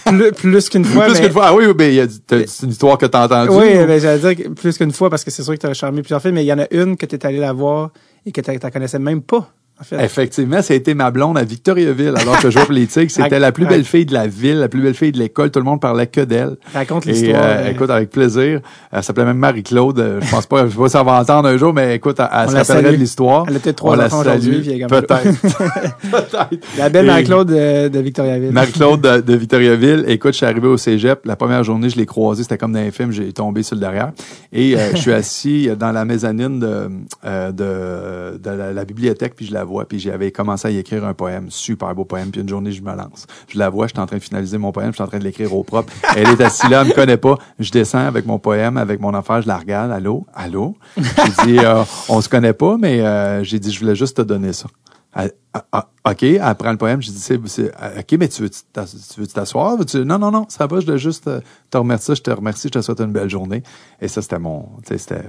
Plus, 0.05 0.33
plus 0.33 0.69
qu'une 0.69 0.85
fois. 0.85 1.05
Plus 1.07 1.15
mais... 1.15 1.21
qu'une 1.21 1.33
fois. 1.33 1.47
Ah 1.49 1.55
oui, 1.55 1.67
oui, 1.67 1.75
ben, 1.75 1.89
il 1.91 1.95
y 1.95 2.01
a 2.01 2.07
c'est 2.47 2.63
une 2.65 2.71
histoire 2.71 2.99
que 2.99 3.07
t'as 3.07 3.25
entendue. 3.25 3.51
Oui, 3.51 3.79
ou- 3.83 3.87
ben, 3.87 4.01
j'allais 4.01 4.19
dire 4.35 4.45
que 4.45 4.49
plus 4.51 4.77
qu'une 4.79 4.93
fois 4.93 5.11
parce 5.11 5.25
que 5.25 5.31
c'est 5.31 5.43
sûr 5.43 5.55
que 5.55 5.59
t'as 5.59 5.75
charmé 5.75 6.03
plusieurs 6.03 6.21
filles, 6.23 6.33
mais 6.33 6.45
il 6.45 6.49
y 6.49 6.53
en 6.53 6.59
a 6.59 6.67
une 6.71 6.97
que 6.97 7.07
t'es 7.07 7.25
allé 7.27 7.39
la 7.39 7.53
voir 7.53 7.91
et 8.27 8.33
que 8.33 8.41
t'as- 8.41 8.59
t'as 8.59 8.71
connaissais 8.71 8.99
même 8.99 9.23
pas. 9.23 9.51
En 9.81 9.85
fait. 9.85 10.05
Effectivement, 10.05 10.61
ça 10.61 10.75
a 10.75 10.77
été 10.77 10.93
ma 10.95 11.11
blonde 11.13 11.39
à 11.39 11.45
Victoriaville, 11.45 12.15
alors 12.17 12.37
que 12.41 12.51
je 12.51 12.51
jouais 12.51 12.65
pour 12.65 12.73
les 12.73 12.87
Tigres. 12.89 13.11
C'était 13.11 13.39
la 13.39 13.53
plus 13.53 13.65
belle 13.67 13.85
fille 13.85 14.07
de 14.07 14.13
la 14.13 14.27
ville, 14.27 14.59
la 14.59 14.69
plus 14.69 14.81
belle 14.81 14.95
fille 14.95 15.13
de 15.13 15.19
l'école. 15.19 15.51
Tout 15.53 15.61
le 15.61 15.65
monde 15.65 15.81
parlait 15.81 16.09
que 16.09 16.21
d'elle. 16.21 16.57
Raconte 16.75 17.05
l'histoire. 17.05 17.43
euh, 17.43 17.57
euh, 17.67 17.71
écoute, 17.71 17.89
avec 17.91 18.11
plaisir. 18.11 18.61
Elle 18.91 19.03
s'appelait 19.05 19.25
même 19.25 19.39
Marie-Claude. 19.39 19.99
Euh, 20.01 20.21
Je 20.21 20.31
pense 20.31 20.47
pas, 20.47 20.67
je 20.67 20.73
sais 20.73 20.77
pas 20.79 20.89
si 20.89 20.97
elle 20.97 21.05
va 21.07 21.21
entendre 21.21 21.49
un 21.49 21.57
jour, 21.57 21.73
mais 21.73 21.95
écoute, 21.95 22.19
elle, 22.19 22.27
elle 22.33 22.51
se 22.51 22.57
rappellerait 22.57 22.93
de 22.93 22.97
l'histoire. 22.99 23.45
Elle 23.49 23.57
a 23.57 23.61
peut-être 23.61 23.85
On 23.85 23.93
trois 23.93 24.05
enfants 24.05 24.21
aujourd'hui, 24.21 24.85
Peut-être. 24.89 25.23
Peut-être. 26.11 26.49
la 26.77 26.89
belle 26.89 27.07
Marie-Claude 27.07 27.49
de, 27.49 27.89
de 27.89 27.99
Victoriaville. 28.01 28.53
Marie-Claude 28.53 29.01
de, 29.01 29.21
de 29.21 29.35
Victoriaville. 29.35 30.05
Écoute, 30.09 30.33
je 30.33 30.39
suis 30.39 30.47
arrivé 30.47 30.67
au 30.67 30.77
cégep. 30.77 31.25
La 31.25 31.37
première 31.37 31.63
journée, 31.65 31.89
je 31.89 31.97
l'ai 31.97 32.07
croisée. 32.07 32.43
C'était 32.43 32.59
comme 32.59 32.73
dans 32.73 32.79
un 32.81 32.91
film. 32.91 33.13
J'ai 33.13 33.33
tombé 33.33 33.63
sur 33.63 33.77
le 33.77 33.81
derrière. 33.81 34.13
Et 34.53 34.77
euh, 34.77 34.91
je 34.93 34.97
suis 34.97 35.13
assis 35.13 35.69
dans 35.79 35.93
la 35.93 36.05
mezzanine 36.05 36.59
de, 36.59 36.89
euh, 37.25 37.53
de, 37.53 38.39
de 38.39 38.51
la, 38.51 38.73
la 38.73 38.85
bibliothèque, 38.85 39.35
puis 39.37 39.47
je 39.47 39.53
la 39.55 39.65
Puis 39.85 39.99
j'avais 39.99 40.33
commencé 40.33 40.69
à 40.69 40.71
y 40.71 40.79
écrire 40.79 41.05
un 41.05 41.15
poème. 41.15 41.51
Super 41.51 41.95
beau 41.95 42.05
poème. 42.05 42.31
Puis 42.31 42.41
une 42.41 42.49
journée, 42.49 42.73
je 42.73 42.83
me 42.83 42.95
lance. 42.95 43.27
Je 43.49 43.59
la 43.59 43.69
vois, 43.71 43.87
je 43.87 43.93
suis 43.93 44.01
en 44.01 44.07
train 44.07 44.17
de 44.17 44.23
finaliser 44.23 44.59
mon 44.59 44.73
poème. 44.73 44.89
Je 44.91 44.95
suis 44.95 45.03
en 45.05 45.07
train 45.09 45.19
de 45.19 45.25
l'écrire 45.25 45.55
au 45.55 45.63
propre. 45.65 45.93
Elle 46.17 46.29
est 46.29 46.41
assise 46.41 46.69
là, 46.71 46.83
elle 46.83 46.89
me 46.89 46.93
connaît 46.95 47.17
pas. 47.17 47.37
Je 47.59 47.71
descends 47.71 47.99
avec 48.07 48.27
mon 48.27 48.39
poème, 48.39 48.77
avec 48.77 49.01
mon 49.01 49.15
affaire. 49.15 49.43
Je 49.43 49.49
la 49.49 49.57
regarde. 49.59 49.91
Allô? 49.93 50.27
Allô? 50.35 50.75
J'ai 50.97 51.47
dit, 51.47 51.59
euh, 51.59 51.83
on 52.09 52.21
se 52.21 52.29
connaît 52.29 52.53
pas, 52.53 52.77
mais 52.77 53.01
euh, 53.01 53.45
j'ai 53.45 53.59
dit, 53.59 53.71
je 53.73 53.81
voulais 53.81 53.95
juste 53.97 54.17
te 54.17 54.23
donner 54.23 54.53
ça. 54.53 54.69
Elle- 55.15 55.33
ah, 55.55 55.65
ah, 55.73 55.89
OK, 56.11 56.23
elle 56.23 56.55
prend 56.57 56.71
le 56.71 56.77
poème. 56.77 57.01
Je 57.03 57.11
dis, 57.11 57.19
c'est, 57.19 57.73
ah, 57.79 57.91
OK, 57.99 58.17
mais 58.19 58.29
tu 58.29 58.43
veux 58.43 58.51
tu 58.51 59.21
veux 59.21 59.27
t'asseoir? 59.27 59.77
Veux-tu- 59.77 60.05
Non, 60.05 60.19
non, 60.19 60.31
non, 60.31 60.47
ça 60.49 60.67
va, 60.67 60.81
je 60.81 60.87
dois 60.87 60.97
juste 60.99 61.27
euh, 61.29 61.41
te 61.71 61.79
remercier, 61.79 62.15
je 62.15 62.23
te 62.23 62.31
remercie, 62.31 62.69
je 62.69 62.79
te 62.79 62.83
souhaite 62.83 63.01
une 63.01 63.13
belle 63.13 63.31
journée. 63.31 63.63
Et 64.01 64.07
ça, 64.09 64.23
c'était 64.23 64.39
mon, 64.39 64.69
c'était, 64.85 65.23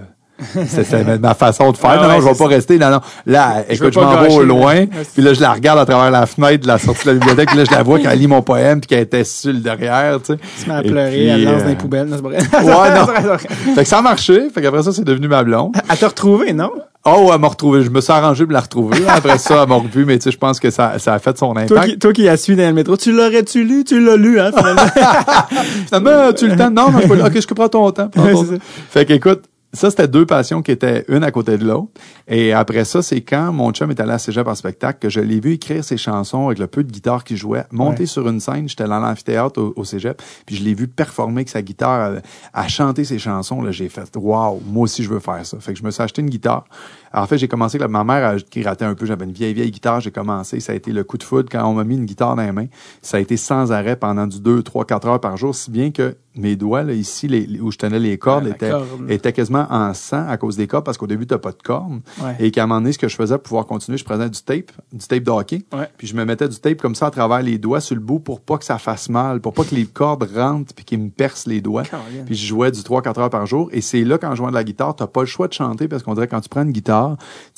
c'était 0.68 1.18
ma- 1.18 1.34
façon 1.34 1.72
de 1.72 1.78
faire. 1.78 2.00
Ah 2.02 2.08
non, 2.08 2.20
je 2.22 2.26
vais 2.26 2.34
c'est 2.34 2.38
pas 2.44 2.48
rester. 2.48 2.78
Non, 2.80 2.90
non. 2.92 3.00
Là, 3.26 3.64
Je 3.70 3.76
écoute, 3.76 3.94
je 3.94 4.00
m'en 4.00 4.22
vais 4.22 4.34
au 4.34 4.44
loin. 4.44 4.86
C'est- 5.04 5.14
Puis 5.14 5.22
là, 5.22 5.34
je 5.34 5.42
la 5.42 5.54
regarde 5.54 5.80
à 5.80 5.86
travers 5.86 6.12
la 6.12 6.26
fenêtre 6.26 6.64
de 6.64 6.68
la 6.68 6.78
sortie 6.78 7.06
de 7.06 7.12
la 7.12 7.14
bibliothèque. 7.16 7.50
Puis 7.50 7.58
là, 7.58 7.64
je 7.70 7.72
la 7.76 7.84
vois 7.84 8.00
quand 8.00 8.10
elle 8.10 8.20
lit 8.20 8.28
mon 8.28 8.42
poème 8.42 8.80
puis 8.82 8.88
qu'elle 8.88 9.00
était 9.04 9.24
sur 9.24 9.52
le 9.54 9.60
derrière, 9.60 10.20
tu 10.22 10.34
sais. 10.34 10.72
À 10.72 10.82
Et 10.84 10.88
pleurer, 10.88 11.10
puis, 11.12 11.26
elle 11.28 11.44
lance 11.44 11.54
euh, 11.56 11.64
dans 11.64 11.70
les 11.70 11.76
poubelles. 11.76 12.08
Non, 12.08 12.18
c'est. 12.18 12.24
Ouais, 12.64 12.96
non. 12.96 13.38
Fait 13.76 13.84
que 13.84 13.88
ça 13.88 13.98
a 14.00 14.02
marché. 14.02 14.50
Fait 14.54 14.62
qu'après 14.62 14.84
ça, 14.84 14.92
c'est 14.92 15.04
devenu 15.04 15.28
ma 15.28 15.44
blonde. 15.44 15.74
Elle 15.90 15.98
t'a 15.98 16.08
retrouvé, 16.08 16.54
non? 16.54 16.72
Oh, 17.06 17.32
elle 17.34 17.40
m'a 17.40 17.48
retrouvé. 17.48 17.82
Je 17.84 17.90
me 17.90 18.02
suis 18.02 18.12
arrangé 18.12 18.44
pour 18.44 18.52
la 18.54 18.60
retrouver. 18.60 18.98
Après 19.08 19.38
ça, 19.38 19.62
elle 19.64 19.70
m'a 19.70 19.76
revu, 19.76 20.04
mais 20.04 20.18
tu 20.18 20.24
sais, 20.26 20.32
je 20.32 20.38
pense 20.38 20.60
que 20.60 20.70
ça, 20.70 21.00
ça 21.00 21.14
a 21.14 21.20
fait 21.20 21.38
son 21.38 21.54
Toi 21.54 21.62
impact. 21.64 21.86
qui, 21.94 21.98
toi 22.00 22.12
qui 22.14 22.28
as 22.28 22.36
su 22.38 22.56
dans 22.56 22.68
le 22.68 22.74
métro, 22.74 22.98
tu 22.98 23.14
l'aurais-tu 23.14 23.64
lu? 23.64 23.84
Tu 23.86 24.04
l'as 24.04 24.18
lu, 24.18 24.38
hein, 24.40 24.52
finalement? 24.56 24.82
Finalement, 25.88 26.34
tu 26.34 26.48
le 26.48 26.56
temps? 26.58 26.70
Non, 26.72 26.92
non, 26.92 27.00
je 27.02 27.08
peux 27.08 27.22
ok, 27.24 27.40
je 27.42 27.54
prends 27.54 27.70
ton 27.70 27.92
temps. 27.92 28.10
prends 28.10 28.24
ton 28.32 28.44
c'est 28.46 28.58
temps. 28.58 28.64
Fait 28.92 29.06
qu'écoute, 29.06 29.44
ça, 29.72 29.90
c'était 29.92 30.08
deux 30.08 30.26
passions 30.26 30.62
qui 30.64 30.72
étaient 30.72 31.06
une 31.10 31.24
à 31.24 31.32
côté 31.32 31.58
de 31.58 31.66
l'autre. 31.66 31.90
Et 32.28 32.54
après 32.54 32.86
ça, 32.86 33.02
c'est 33.04 33.22
quand 33.22 33.54
mon 33.54 33.72
chum 33.72 33.92
est 33.92 34.00
allé 34.00 34.12
à 34.14 34.18
Cégep 34.18 34.48
en 34.48 34.56
spectacle 34.56 34.98
que 35.00 35.10
je 35.10 35.20
l'ai 35.20 35.40
vu 35.40 35.54
écrire 35.54 35.84
ses 35.84 35.98
chansons 35.98 36.48
avec 36.48 36.58
le 36.60 36.68
peu 36.68 36.84
de 36.84 36.92
guitare 36.92 37.24
qu'il 37.24 37.38
jouait, 37.38 37.66
monter 37.72 38.02
Ouais. 38.02 38.06
sur 38.08 38.28
une 38.28 38.40
scène. 38.40 38.68
J'étais 38.68 38.86
dans 38.88 39.00
l'amphithéâtre 39.00 39.62
au, 39.62 39.74
au 39.76 39.84
Cégep, 39.84 40.22
puis 40.46 40.56
je 40.56 40.64
l'ai 40.64 40.74
vu 40.74 40.88
performer 40.88 41.38
avec 41.42 41.50
sa 41.50 41.62
guitare, 41.62 42.12
euh, 42.14 42.20
à 42.54 42.68
chanter 42.68 43.04
ses 43.04 43.20
chansons. 43.20 43.62
Là, 43.62 43.72
j'ai 43.72 43.90
fait, 43.90 44.10
waouh, 44.16 44.62
moi 44.66 44.84
aussi, 44.84 45.04
je 45.04 45.10
veux 45.10 45.20
faire 45.20 45.46
ça. 45.46 45.58
Fait 45.60 45.74
que 45.74 45.80
je 45.80 45.84
me 45.84 45.92
suis 45.92 46.02
acheté 46.02 46.22
une 46.22 46.30
guitare. 46.30 46.66
En 47.14 47.26
fait, 47.26 47.38
j'ai 47.38 47.48
commencé 47.48 47.78
avec 47.78 47.90
ma 47.90 48.04
mère 48.04 48.26
a- 48.28 48.40
qui 48.40 48.62
ratait 48.64 48.86
un 48.86 48.96
peu. 48.96 49.06
J'avais 49.06 49.26
une 49.26 49.32
vieille, 49.32 49.54
vieille 49.54 49.72
guitare. 49.72 50.00
J'ai 50.02 50.12
commencé. 50.12 50.60
Ça 50.60 50.74
a 50.74 50.76
été 50.76 50.92
le 50.92 51.04
coup 51.04 51.18
de 51.18 51.24
foudre 51.24 51.50
quand 51.52 51.66
on 51.68 51.74
m'a 51.74 51.84
mis 51.84 51.96
une 51.96 52.06
guitare 52.06 52.36
dans 52.36 52.44
les 52.44 52.52
mains. 52.52 52.68
Ça 53.02 53.18
a 53.18 53.20
été 53.20 53.38
sans 53.38 53.72
arrêt 53.72 53.96
pendant 53.96 54.28
du 54.28 54.40
2, 54.40 54.62
3, 54.64 54.86
4 54.86 55.08
heures 55.08 55.20
par 55.22 55.38
jour, 55.38 55.56
si 55.56 55.72
bien 55.72 55.92
que 55.92 56.16
mes 56.36 56.56
doigts, 56.56 56.84
là, 56.84 56.94
ici, 56.94 57.28
les- 57.28 57.46
les- 57.46 57.60
où 57.60 57.70
je 57.72 57.78
tenais 57.78 58.00
les 58.00 58.18
cordes, 58.18 58.46
Ah, 58.48 58.52
étaient, 58.56 58.70
corde. 58.70 58.86
étaient 59.10 59.34
quasiment 59.34 59.66
en 59.70 59.94
sang 59.94 60.26
à 60.30 60.38
cause 60.38 60.56
des 60.56 60.68
cordes 60.68 60.86
parce 60.86 60.98
qu'au 60.98 61.08
début, 61.08 61.26
t'as 61.28 61.38
pas 61.40 61.52
de 61.52 61.58
cordes. 61.62 62.00
Ouais. 62.24 62.36
Et 62.40 62.52
qu'à 62.52 62.64
un 62.64 62.68
moment 62.68 62.80
donné, 62.80 62.94
ce 62.94 63.00
que 63.00 63.08
je 63.10 63.16
faisais 63.16 63.36
pour 63.36 63.44
pouvoir 63.44 63.66
continuer, 63.66 63.98
je 63.98 64.06
prenais 64.06 64.30
du 64.30 64.40
tape, 64.42 64.72
du 64.94 65.06
tape 65.06 65.24
de 65.24 65.32
hockey. 65.32 65.64
Ouais. 65.74 65.90
Puis 65.98 66.08
je 66.08 66.16
me 66.16 66.24
mettais 66.24 66.48
du 66.48 66.58
tape 66.60 66.78
comme 66.80 66.96
ça 66.96 67.08
à 67.08 67.12
travers 67.12 67.42
les 67.42 67.58
doigts 67.58 67.82
sur 67.82 67.96
le 67.96 68.02
bout 68.02 68.20
pour 68.20 68.40
pas 68.40 68.58
que 68.58 68.64
ça 68.64 68.78
fasse 68.78 69.10
mal, 69.10 69.42
pour 69.42 69.54
pas 69.54 69.64
que 69.64 69.76
les 69.76 69.86
cordes 69.86 70.30
rentrent 70.34 70.74
puis 70.74 70.86
qu'ils 70.86 71.00
me 71.00 71.10
percent 71.10 71.48
les 71.50 71.60
doigts. 71.62 71.84
Puis 72.26 72.36
je 72.36 72.46
jouais 72.48 72.72
du 72.72 72.84
3-4 72.84 73.20
heures 73.20 73.30
par 73.30 73.46
jour. 73.46 73.68
Et 73.74 73.82
c'est 73.82 74.04
là, 74.06 74.18
quand 74.18 74.30
je 74.32 74.36
jouais 74.38 74.50
de 74.50 74.54
la 74.56 74.64
guitare, 74.64 74.96
t'as 74.96 75.08
pas 75.08 75.22
le 75.22 75.26
choix 75.28 75.48
de 75.50 75.54
chanter 75.54 75.88
parce 75.90 76.04
qu'on 76.04 76.14
dirait 76.14 76.28
quand 76.28 76.40
tu 76.42 76.48
prends 76.50 76.64
une 76.64 76.72
guitare, 76.72 76.99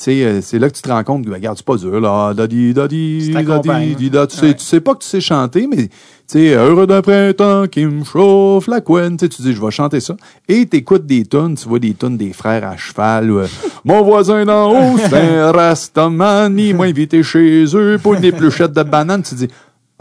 euh, 0.07 0.39
c'est 0.41 0.59
là 0.59 0.69
que 0.69 0.75
tu 0.75 0.81
te 0.81 0.89
rends 0.89 1.03
compte 1.03 1.23
que, 1.23 1.29
ben, 1.29 1.35
regarde, 1.35 1.57
c'est 1.57 1.65
pas 1.65 1.75
dur, 1.77 1.99
là. 1.99 2.33
Dadi, 2.33 2.73
Tu 2.73 3.33
t'accompagnes. 3.33 3.89
dadi, 3.91 3.95
dida. 3.95 4.27
Tu 4.27 4.37
sais, 4.37 4.45
Ouais. 4.47 4.53
tu 4.55 4.63
sais 4.63 4.79
pas 4.81 4.93
que 4.93 4.99
tu 4.99 5.07
sais 5.07 5.21
chanter, 5.21 5.67
mais, 5.67 5.87
tu 5.87 5.91
sais, 6.27 6.53
heureux 6.55 6.87
d'un 6.87 7.01
printemps 7.01 7.65
qui 7.67 7.85
me 7.85 8.03
chauffe 8.03 8.67
la 8.67 8.81
couenne. 8.81 9.17
Tu 9.17 9.27
dis, 9.27 9.53
je 9.53 9.61
vais 9.61 9.71
chanter 9.71 9.99
ça. 9.99 10.15
Et 10.47 10.65
t'écoutes 10.65 11.05
des 11.05 11.25
tunes, 11.25 11.55
tu 11.55 11.67
vois 11.67 11.79
des 11.79 11.93
tunes 11.93 12.17
des 12.17 12.33
frères 12.33 12.67
à 12.67 12.77
cheval, 12.77 13.31
ou, 13.31 13.39
euh, 13.39 13.47
mon 13.85 14.01
voisin 14.03 14.45
d'en 14.45 14.71
haut, 14.71 14.97
c'est 14.97 15.37
un 15.37 15.51
rastaman, 15.53 16.57
il 16.59 16.75
m'a 16.75 16.85
invité 16.85 17.23
chez 17.23 17.65
eux 17.75 17.97
pour 18.01 18.13
une 18.15 18.23
épluchette 18.25 18.73
de 18.75 18.83
banane. 18.83 19.23
Tu 19.23 19.35
dis, 19.35 19.47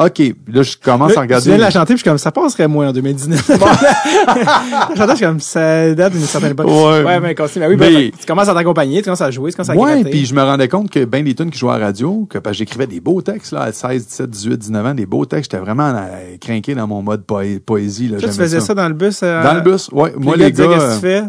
OK, 0.02 0.18
là, 0.48 0.62
je 0.62 0.76
commence 0.82 1.16
à 1.16 1.20
regarder. 1.20 1.42
Tu 1.44 1.48
viens 1.50 1.58
de 1.58 1.62
la 1.62 1.70
chanter, 1.70 1.88
puis 1.94 1.96
je 1.96 2.00
suis 2.02 2.08
comme, 2.10 2.16
ça 2.18 2.32
passerait 2.32 2.68
moins 2.68 2.88
en 2.88 2.92
2019. 2.92 3.50
la 3.50 4.96
chantais, 4.96 5.10
je 5.12 5.16
suis 5.16 5.24
comme, 5.26 5.40
ça 5.40 5.94
date 5.94 6.12
d'une 6.12 6.22
certaine 6.22 6.52
époque. 6.52 6.66
Ouais. 6.66 7.04
ouais 7.04 7.20
mais 7.20 7.34
continue. 7.34 7.64
Ben 7.66 7.70
oui, 7.70 7.76
Mais- 7.78 7.92
ben, 7.92 8.10
tu 8.18 8.26
commences 8.26 8.48
à 8.48 8.54
t'accompagner, 8.54 8.98
tu 8.98 9.04
commences 9.04 9.20
à 9.20 9.30
jouer, 9.30 9.50
tu 9.50 9.56
commences 9.56 9.70
à 9.70 9.76
Ouais, 9.76 10.02
puis 10.04 10.24
je 10.26 10.34
me 10.34 10.42
rendais 10.42 10.68
compte 10.68 10.90
que 10.90 11.04
ben 11.04 11.24
des 11.24 11.34
tunes 11.34 11.50
qui 11.50 11.58
jouaient 11.58 11.74
à 11.74 11.78
la 11.78 11.86
radio, 11.86 12.26
que 12.30 12.38
parce 12.38 12.54
que 12.54 12.58
j'écrivais 12.58 12.86
des 12.86 13.00
beaux 13.00 13.20
textes 13.22 13.52
là, 13.52 13.62
à 13.62 13.72
16, 13.72 14.06
17, 14.06 14.30
18, 14.30 14.58
19 14.58 14.86
ans, 14.86 14.94
des 14.94 15.06
beaux 15.06 15.24
textes, 15.24 15.50
j'étais 15.52 15.62
vraiment 15.62 15.92
euh, 15.94 16.36
crinqué 16.40 16.74
dans 16.74 16.86
mon 16.86 17.02
mode 17.02 17.24
poé- 17.26 17.60
poésie 17.60 18.08
là, 18.08 18.18
Toi, 18.18 18.28
tu 18.30 18.34
faisais 18.36 18.60
ça. 18.60 18.74
dans 18.74 18.88
le 18.88 18.94
bus. 18.94 19.20
euh, 19.22 19.42
Dans 19.42 19.54
le 19.54 19.60
bus, 19.60 19.88
ouais. 19.92 20.12
Moi 20.16 20.36
les 20.36 20.46
les 20.46 20.52
gars, 20.52 20.66
qu'est-ce 20.66 20.86
que 20.86 20.94
tu 20.94 21.00
fais? 21.00 21.22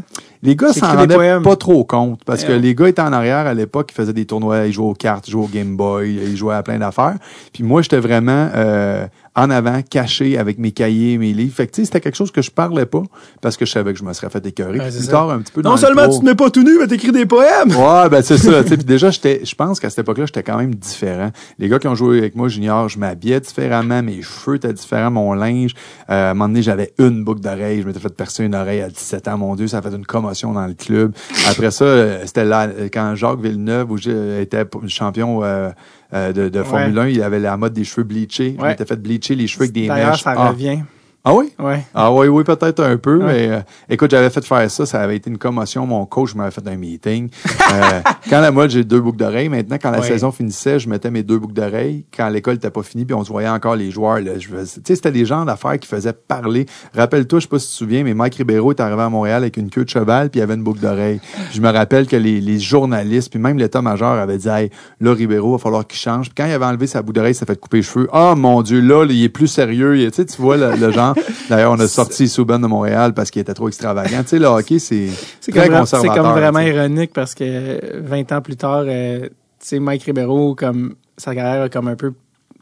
Les 0.43 0.55
gars 0.55 0.73
s'en 0.73 0.95
rendaient 0.95 1.39
pas 1.41 1.55
trop 1.55 1.83
compte 1.83 2.23
parce 2.25 2.43
que 2.43 2.51
les 2.51 2.73
gars 2.75 2.89
étaient 2.89 3.01
en 3.01 3.13
arrière 3.13 3.47
à 3.47 3.53
l'époque, 3.53 3.89
ils 3.91 3.95
faisaient 3.95 4.13
des 4.13 4.25
tournois, 4.25 4.65
ils 4.65 4.73
jouaient 4.73 4.89
aux 4.89 4.93
cartes, 4.93 5.27
ils 5.27 5.31
jouaient 5.31 5.45
au 5.45 5.49
Game 5.49 5.75
Boy, 5.75 6.13
ils 6.13 6.37
jouaient 6.37 6.55
à 6.55 6.63
plein 6.63 6.79
d'affaires. 6.79 7.15
Puis 7.53 7.63
moi, 7.63 7.81
j'étais 7.81 7.99
vraiment 7.99 8.49
euh, 8.55 9.05
en 9.35 9.49
avant, 9.49 9.81
caché 9.81 10.37
avec 10.37 10.57
mes 10.57 10.71
cahiers, 10.71 11.17
mes 11.17 11.31
livres. 11.31 11.55
Fait 11.55 11.65
que 11.65 11.71
tu 11.71 11.81
sais, 11.81 11.85
c'était 11.85 12.01
quelque 12.01 12.17
chose 12.17 12.31
que 12.31 12.41
je 12.41 12.51
parlais 12.51 12.85
pas 12.85 13.03
parce 13.41 13.55
que 13.55 13.65
je 13.65 13.71
savais 13.71 13.93
que 13.93 13.99
je 13.99 14.03
me 14.03 14.11
serais 14.11 14.29
fait 14.29 14.45
écœurer. 14.45 14.79
Ouais, 14.79 14.85
Puis 14.85 14.91
c'est 14.91 14.97
plus 14.97 15.05
ça. 15.05 15.11
tard, 15.11 15.29
un 15.29 15.39
petit 15.39 15.53
peu 15.53 15.61
Non 15.61 15.71
le 15.71 15.77
seulement 15.77 16.09
tu 16.09 16.19
te 16.19 16.25
mets 16.25 16.35
pas 16.35 16.49
tout 16.49 16.63
nu, 16.63 16.77
mais 16.79 16.87
t'écris 16.87 17.13
des 17.13 17.25
poèmes. 17.25 17.69
Ouais, 17.69 18.09
ben 18.09 18.21
c'est 18.21 18.37
ça. 18.37 18.63
Puis 18.65 18.77
déjà, 18.77 19.09
j'étais, 19.09 19.41
je 19.45 19.55
pense 19.55 19.79
qu'à 19.79 19.89
cette 19.89 19.99
époque-là, 19.99 20.25
j'étais 20.25 20.43
quand 20.43 20.57
même 20.57 20.75
différent. 20.75 21.31
Les 21.59 21.69
gars 21.69 21.79
qui 21.79 21.87
ont 21.87 21.95
joué 21.95 22.17
avec 22.17 22.35
moi 22.35 22.49
junior, 22.49 22.89
je 22.89 22.99
m'habillais 22.99 23.39
différemment, 23.39 24.03
mes 24.03 24.21
cheveux 24.21 24.57
étaient 24.57 24.73
différents, 24.73 25.11
mon 25.11 25.33
linge. 25.33 25.75
Euh, 26.09 26.27
à 26.27 26.31
un 26.31 26.33
moment 26.33 26.49
donné, 26.49 26.61
j'avais 26.61 26.93
une 26.97 27.23
boucle 27.23 27.41
d'oreille. 27.41 27.81
Je 27.81 27.87
m'étais 27.87 27.99
fait 27.99 28.13
percer 28.13 28.43
une 28.43 28.55
oreille 28.55 28.81
à 28.81 28.89
17 28.89 29.29
ans. 29.29 29.37
Mon 29.37 29.55
Dieu, 29.55 29.67
ça 29.67 29.77
a 29.77 29.81
fait 29.81 29.95
une 29.95 30.05
commotion 30.05 30.51
dans 30.51 30.67
le 30.67 30.73
club. 30.73 31.13
Après 31.47 31.71
ça, 31.71 31.85
euh, 31.85 32.23
c'était 32.25 32.45
là 32.45 32.67
quand 32.91 33.15
Jacques 33.15 33.39
Villeneuve, 33.39 33.91
où 33.91 33.97
j'étais 33.97 34.65
champion 34.87 35.43
euh, 35.43 35.69
euh, 36.13 36.33
de, 36.33 36.49
de 36.49 36.63
Formule 36.63 36.97
1, 36.99 37.07
il 37.09 37.23
avait 37.23 37.39
la 37.39 37.55
mode 37.57 37.73
des 37.73 37.83
cheveux 37.83 38.03
bleachés. 38.03 38.55
Je 38.57 38.61
Ouais. 38.61 38.69
m'étais 38.69 38.85
fait 38.85 38.95
bleacher 39.01 39.35
les 39.35 39.47
cheveux 39.47 39.63
avec 39.63 39.73
des 39.73 39.87
D'ailleurs, 39.87 40.11
mèches. 40.11 40.23
ça 40.23 40.33
ah. 40.37 40.49
revient. 40.49 40.79
Ah 41.23 41.33
oui? 41.35 41.53
Ouais. 41.59 41.85
Ah 41.93 42.11
oui, 42.11 42.27
oui, 42.27 42.43
peut-être 42.43 42.83
un 42.83 42.97
peu, 42.97 43.17
Ouais. 43.17 43.25
mais 43.25 43.47
euh, 43.49 43.59
écoute, 43.89 44.09
j'avais 44.09 44.29
fait 44.31 44.43
faire 44.43 44.69
ça, 44.71 44.85
ça 44.87 45.01
avait 45.01 45.17
été 45.17 45.29
une 45.29 45.37
commotion. 45.37 45.85
Mon 45.85 46.05
coach 46.07 46.33
m'avait 46.33 46.49
fait 46.51 46.67
un 46.67 46.75
meeting. 46.75 47.29
Euh, 47.71 47.99
quand 48.29 48.41
la 48.41 48.49
mode, 48.51 48.71
j'ai 48.71 48.83
deux 48.83 48.99
boucles 48.99 49.17
d'oreilles. 49.19 49.49
Maintenant, 49.49 49.77
quand 49.81 49.91
la 49.91 49.99
Ouais. 49.99 50.07
saison 50.07 50.31
finissait, 50.31 50.79
je 50.79 50.89
mettais 50.89 51.11
mes 51.11 51.21
deux 51.21 51.37
boucles 51.37 51.53
d'oreilles. 51.53 52.05
Quand 52.15 52.27
l'école 52.29 52.55
n'était 52.55 52.71
pas 52.71 52.81
finie, 52.81 53.05
puis 53.05 53.13
on 53.13 53.23
se 53.23 53.29
voyait 53.31 53.47
encore 53.49 53.75
les 53.75 53.91
joueurs. 53.91 54.17
Tu 54.17 54.49
sais, 54.65 54.81
c'était 54.95 55.11
des 55.11 55.25
gens 55.25 55.45
d'affaires 55.45 55.77
qui 55.79 55.87
faisaient 55.87 56.13
parler. 56.13 56.65
Rappelle-toi, 56.95 57.39
je 57.39 57.43
sais 57.43 57.49
pas 57.49 57.59
si 57.59 57.67
tu 57.67 57.71
te 57.73 57.77
souviens, 57.77 58.03
mais 58.03 58.15
Mike 58.15 58.35
Ribeiro 58.35 58.71
est 58.71 58.79
arrivé 58.79 59.01
à 59.03 59.09
Montréal 59.09 59.43
avec 59.43 59.57
une 59.57 59.69
queue 59.69 59.85
de 59.85 59.89
cheval, 59.89 60.29
puis 60.31 60.39
il 60.39 60.43
avait 60.43 60.55
une 60.55 60.63
boucle 60.63 60.79
d'oreille. 60.79 61.19
Je 61.53 61.61
me 61.61 61.69
rappelle 61.69 62.07
que 62.07 62.15
les, 62.15 62.41
les 62.41 62.59
journalistes, 62.59 63.29
puis 63.29 63.39
même 63.39 63.59
l'état-major 63.59 64.13
avait 64.13 64.37
dit, 64.39 64.47
hey, 64.49 64.71
là, 64.99 65.13
Ribeiro, 65.13 65.51
va 65.51 65.57
falloir 65.59 65.85
qu'il 65.85 65.99
change. 65.99 66.27
Puis 66.29 66.35
quand 66.35 66.45
il 66.45 66.51
avait 66.53 66.65
enlevé 66.65 66.87
sa 66.87 67.03
boucle 67.03 67.15
d'oreille, 67.17 67.33
il 67.33 67.35
s'est 67.35 67.45
fait 67.45 67.59
couper 67.59 67.77
les 67.77 67.83
cheveux. 67.83 68.09
Ah, 68.11 68.33
mon 68.35 68.63
Dieu, 68.63 68.79
là, 68.81 69.05
il 69.07 69.23
est 69.23 69.29
plus 69.29 69.47
sérieux. 69.47 69.95
Tu 70.09 70.15
sais, 70.15 70.25
tu 70.25 70.41
vois 70.41 70.57
le, 70.57 70.75
le 70.77 70.91
genre. 70.91 71.10
D'ailleurs, 71.49 71.71
on 71.71 71.79
a 71.79 71.87
sorti 71.87 72.27
Souben 72.27 72.61
de 72.61 72.67
Montréal 72.67 73.13
parce 73.13 73.31
qu'il 73.31 73.41
était 73.41 73.53
trop 73.53 73.67
extravagant. 73.67 74.21
Tu 74.23 74.27
sais, 74.29 74.39
le 74.39 74.45
hockey, 74.47 74.79
c'est 74.79 75.07
très 75.41 75.51
comme, 75.51 75.61
vra- 75.61 75.85
c'est 75.85 75.97
conservateur. 75.97 76.23
comme 76.23 76.33
vraiment 76.33 76.59
ironique 76.59 77.11
parce 77.13 77.35
que 77.35 77.43
euh, 77.45 78.01
20 78.03 78.31
ans 78.31 78.41
plus 78.41 78.55
tard, 78.55 78.83
euh, 78.85 79.21
tu 79.21 79.29
sais, 79.59 79.79
Mike 79.79 80.03
Ribeiro, 80.03 80.55
comme 80.55 80.95
sa 81.17 81.35
carrière 81.35 81.63
a 81.63 81.69
comme 81.69 81.87
un 81.87 81.95
peu, 81.95 82.07
en 82.07 82.11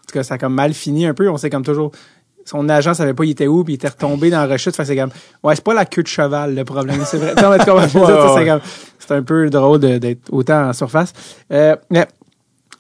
tout 0.07 0.13
cas, 0.13 0.23
ça 0.23 0.35
a 0.35 0.37
comme 0.37 0.53
mal 0.53 0.73
fini 0.73 1.05
un 1.05 1.13
peu. 1.13 1.29
On 1.29 1.37
sait 1.37 1.49
comme 1.49 1.63
toujours, 1.63 1.91
son 2.45 2.67
agent 2.67 2.93
savait 2.95 3.13
pas 3.13 3.25
il 3.25 3.31
était 3.31 3.47
où, 3.47 3.63
puis 3.63 3.73
il 3.73 3.75
était 3.75 3.89
retombé 3.89 4.29
dans 4.29 4.39
la 4.39 4.47
rechute. 4.47 4.75
Fait 4.75 4.85
c'est 4.85 4.95
comme, 4.97 5.11
ouais, 5.43 5.55
c'est 5.55 5.63
pas 5.63 5.73
la 5.73 5.85
queue 5.85 6.01
de 6.03 6.07
cheval 6.07 6.55
le 6.55 6.63
problème, 6.65 7.01
c'est 7.05 7.17
vrai. 7.17 7.33
C'est 8.99 9.13
un 9.13 9.23
peu 9.23 9.49
drôle 9.49 9.79
d'être 9.79 10.31
autant 10.31 10.69
en 10.69 10.73
surface. 10.73 11.13
Euh, 11.51 11.75
mais 11.89 12.07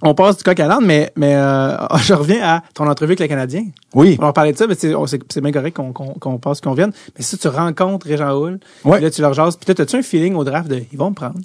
on 0.01 0.13
passe 0.13 0.37
du 0.37 0.43
coq 0.43 0.59
à 0.59 0.67
l'âne, 0.67 0.85
mais, 0.85 1.11
mais 1.15 1.35
euh, 1.35 1.75
je 2.03 2.13
reviens 2.13 2.41
à 2.41 2.63
ton 2.73 2.87
entrevue 2.87 3.11
avec 3.11 3.19
le 3.19 3.27
Canadien. 3.27 3.65
Oui. 3.93 4.17
On 4.19 4.25
va 4.25 4.33
parler 4.33 4.53
de 4.53 4.57
ça, 4.57 4.67
mais 4.67 4.75
c'est 4.75 4.93
on- 4.95 5.07
c'est- 5.07 5.21
c'est 5.31 5.41
bien 5.41 5.51
correct 5.51 5.75
qu'on 5.75 5.91
qu'on 5.93 6.13
qu'on 6.13 6.37
passe, 6.37 6.61
qu'on 6.61 6.73
vienne. 6.73 6.91
Mais 7.17 7.23
si 7.23 7.37
tu 7.37 7.47
rencontres 7.47 8.07
Régent 8.07 8.31
Houle, 8.33 8.59
Ouais. 8.85 8.99
là, 9.01 9.09
tu 9.11 9.21
leur 9.21 9.33
jases, 9.33 9.57
toi, 9.59 9.75
as-tu 9.79 9.95
un 9.95 10.01
feeling 10.01 10.35
au 10.35 10.43
draft 10.43 10.69
de, 10.69 10.81
ils 10.91 10.97
vont 10.97 11.09
me 11.09 11.15
prendre? 11.15 11.39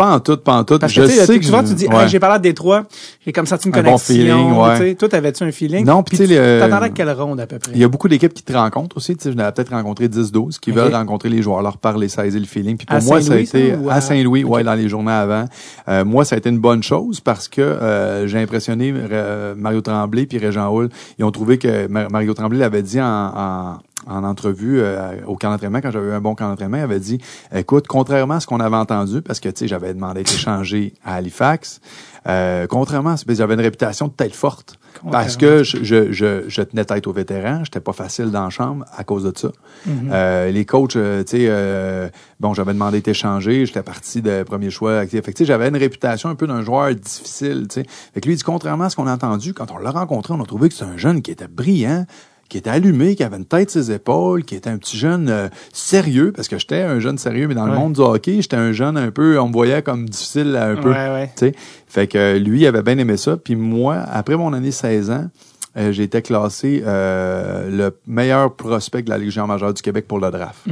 Pas 0.00 0.14
en 0.14 0.20
tout, 0.20 0.36
pas 0.38 0.54
en 0.54 0.64
tout. 0.64 0.78
Parce 0.78 0.92
je 0.92 1.02
que, 1.02 1.06
tu 1.06 1.12
sais, 1.12 1.38
que 1.38 1.46
vois, 1.48 1.62
je- 1.62 1.68
tu 1.68 1.74
dis, 1.74 1.86
ouais. 1.86 2.02
Hey, 2.04 2.08
j'ai 2.08 2.18
parlé 2.18 2.36
à 2.36 2.38
Détroit, 2.38 2.84
j'ai 3.24 3.32
comme 3.32 3.44
senti 3.44 3.68
une 3.68 3.74
Un 3.74 3.78
bon 3.82 3.84
connexion. 3.96 4.14
feeling, 4.14 4.52
ouais. 4.56 4.94
Toi, 4.94 5.08
t'avais-tu 5.10 5.44
un 5.44 5.52
feeling? 5.52 5.84
Non, 5.84 6.02
puis 6.02 6.16
tu 6.16 6.26
T'attendais 6.26 6.86
à 6.86 6.88
quelle 6.88 7.10
ronde, 7.10 7.38
à 7.40 7.46
peu 7.46 7.58
près? 7.58 7.72
Il 7.74 7.80
y 7.80 7.84
a 7.84 7.88
beaucoup 7.88 8.08
d'équipes 8.08 8.32
qui 8.32 8.42
te 8.42 8.52
rencontrent 8.52 8.96
aussi. 8.96 9.14
Tu 9.16 9.24
sais, 9.24 9.32
je 9.32 9.36
n'avais 9.36 9.52
peut-être 9.52 9.70
rencontré 9.72 10.08
10-12 10.08 10.58
qui 10.58 10.70
veulent 10.70 10.94
rencontrer 10.94 11.28
les 11.28 11.42
joueurs, 11.42 11.60
leur 11.62 11.76
parler, 11.76 12.08
saisir 12.08 12.40
le 12.40 12.46
feeling. 12.46 12.76
Puis 12.78 12.86
pour 12.86 12.96
À 12.96 13.00
moi, 13.00 13.20
ça 13.20 13.34
a 13.34 13.36
été 13.36 13.74
ou 13.76 13.90
à- 13.90 13.94
à 13.94 14.00
Saint-Louis, 14.00 14.44
ouais, 14.44 14.64
dans 14.64 14.74
les 14.74 14.88
journées 14.88 15.12
avant. 15.12 15.44
Euh, 15.88 16.04
moi, 16.04 16.24
ça 16.24 16.34
a 16.34 16.38
été 16.38 16.48
une 16.48 16.58
bonne 16.60 16.82
chose 16.82 17.20
parce 17.20 17.46
que 17.48 17.60
euh, 17.60 18.26
j'ai 18.26 18.38
impressionné 18.38 18.94
euh, 18.96 19.54
Mario 19.56 19.82
Tremblay 19.82 20.24
puis 20.26 20.38
Régent 20.38 20.74
Hull. 20.74 20.88
Ils 21.18 21.24
ont 21.26 21.30
trouvé 21.30 21.58
que 21.58 21.86
Ma- 21.88 22.08
Mario 22.08 22.32
Tremblay 22.32 22.58
l'avait 22.58 22.82
dit 22.82 23.00
en, 23.00 23.04
en 23.04 23.78
en 24.06 24.24
entrevue 24.24 24.80
euh, 24.80 25.12
au 25.26 25.36
camp 25.36 25.50
d'entraînement, 25.50 25.80
quand 25.80 25.90
j'avais 25.90 26.08
eu 26.08 26.12
un 26.12 26.20
bon 26.20 26.34
camp 26.34 26.48
d'entraînement, 26.48 26.78
il 26.78 26.82
avait 26.82 27.00
dit, 27.00 27.18
écoute, 27.54 27.86
contrairement 27.86 28.34
à 28.34 28.40
ce 28.40 28.46
qu'on 28.46 28.60
avait 28.60 28.76
entendu, 28.76 29.22
parce 29.22 29.40
que, 29.40 29.48
tu 29.48 29.60
sais, 29.60 29.68
j'avais 29.68 29.92
demandé 29.94 30.20
d'être 30.20 30.32
échangé 30.34 30.94
à 31.04 31.14
Halifax, 31.16 31.80
euh, 32.28 32.66
contrairement, 32.66 33.10
à 33.10 33.16
ce- 33.16 33.24
j'avais 33.28 33.54
une 33.54 33.60
réputation 33.60 34.08
de 34.08 34.12
tête 34.12 34.34
forte. 34.34 34.76
Parce 35.10 35.36
que 35.36 35.62
je, 35.62 35.82
je, 35.84 36.12
je, 36.12 36.44
je 36.48 36.62
tenais 36.62 36.84
tête 36.84 37.06
aux 37.06 37.12
vétérans, 37.12 37.62
j'étais 37.64 37.80
pas 37.80 37.92
facile 37.92 38.30
dans 38.30 38.42
la 38.44 38.50
chambre 38.50 38.84
à 38.96 39.04
cause 39.04 39.22
de 39.24 39.32
ça. 39.36 39.48
Euh, 40.12 40.50
les 40.50 40.64
coachs, 40.64 40.96
euh, 40.96 41.22
tu 41.22 41.30
sais, 41.38 41.46
euh, 41.48 42.08
bon, 42.40 42.52
j'avais 42.54 42.72
demandé 42.74 42.98
d'être 42.98 43.08
échangé, 43.08 43.64
j'étais 43.66 43.82
parti 43.82 44.20
de 44.20 44.42
premier 44.42 44.68
choix. 44.70 45.06
Fait 45.06 45.20
que, 45.22 45.30
tu 45.30 45.36
sais, 45.38 45.44
j'avais 45.44 45.68
une 45.68 45.76
réputation 45.76 46.28
un 46.28 46.34
peu 46.34 46.46
d'un 46.46 46.62
joueur 46.62 46.92
difficile, 46.94 47.66
tu 47.68 47.80
sais. 47.80 47.86
Fait 48.12 48.20
que 48.20 48.26
lui, 48.26 48.34
il 48.34 48.36
dit, 48.38 48.42
contrairement 48.42 48.84
à 48.84 48.90
ce 48.90 48.96
qu'on 48.96 49.06
a 49.06 49.14
entendu, 49.14 49.54
quand 49.54 49.70
on 49.70 49.78
l'a 49.78 49.90
rencontré, 49.92 50.34
on 50.34 50.42
a 50.42 50.46
trouvé 50.46 50.68
que 50.68 50.74
c'est 50.74 50.84
un 50.84 50.96
jeune 50.96 51.22
qui 51.22 51.30
était 51.30 51.48
brillant, 51.48 52.04
qui 52.50 52.58
était 52.58 52.68
allumé, 52.68 53.16
qui 53.16 53.22
avait 53.22 53.38
une 53.38 53.46
tête 53.46 53.70
sur 53.70 53.82
ses 53.82 53.92
épaules, 53.92 54.44
qui 54.44 54.54
était 54.54 54.68
un 54.68 54.76
petit 54.76 54.98
jeune 54.98 55.30
euh, 55.30 55.48
sérieux, 55.72 56.32
parce 56.34 56.48
que 56.48 56.58
j'étais 56.58 56.82
un 56.82 57.00
jeune 57.00 57.16
sérieux, 57.16 57.48
mais 57.48 57.54
dans 57.54 57.66
le 57.66 57.72
monde 57.72 57.94
du 57.94 58.00
hockey, 58.00 58.42
j'étais 58.42 58.56
un 58.56 58.72
jeune 58.72 58.98
un 58.98 59.10
peu, 59.10 59.38
on 59.38 59.48
me 59.48 59.52
voyait 59.52 59.80
comme 59.80 60.08
difficile 60.08 60.54
un 60.56 60.76
peu. 60.76 60.90
Ouais, 60.90 61.08
ouais. 61.08 61.30
tu 61.34 61.46
sais. 61.46 61.54
Fait 61.86 62.06
que 62.06 62.18
euh, 62.18 62.38
lui, 62.38 62.60
il 62.60 62.66
avait 62.66 62.82
bien 62.82 62.98
aimé 62.98 63.16
ça. 63.16 63.36
Puis 63.38 63.56
moi, 63.56 63.96
après 63.96 64.36
mon 64.36 64.52
année 64.52 64.70
16 64.70 65.10
ans, 65.10 65.26
euh, 65.76 65.92
j'ai 65.92 66.02
été 66.02 66.20
classé 66.20 66.82
euh, 66.84 67.70
le 67.70 67.96
meilleur 68.06 68.56
prospect 68.56 69.02
de 69.02 69.10
la 69.10 69.18
Ligue 69.18 69.36
majeure 69.38 69.72
du 69.72 69.82
Québec 69.82 70.06
pour 70.08 70.18
le 70.18 70.30
draft. 70.30 70.64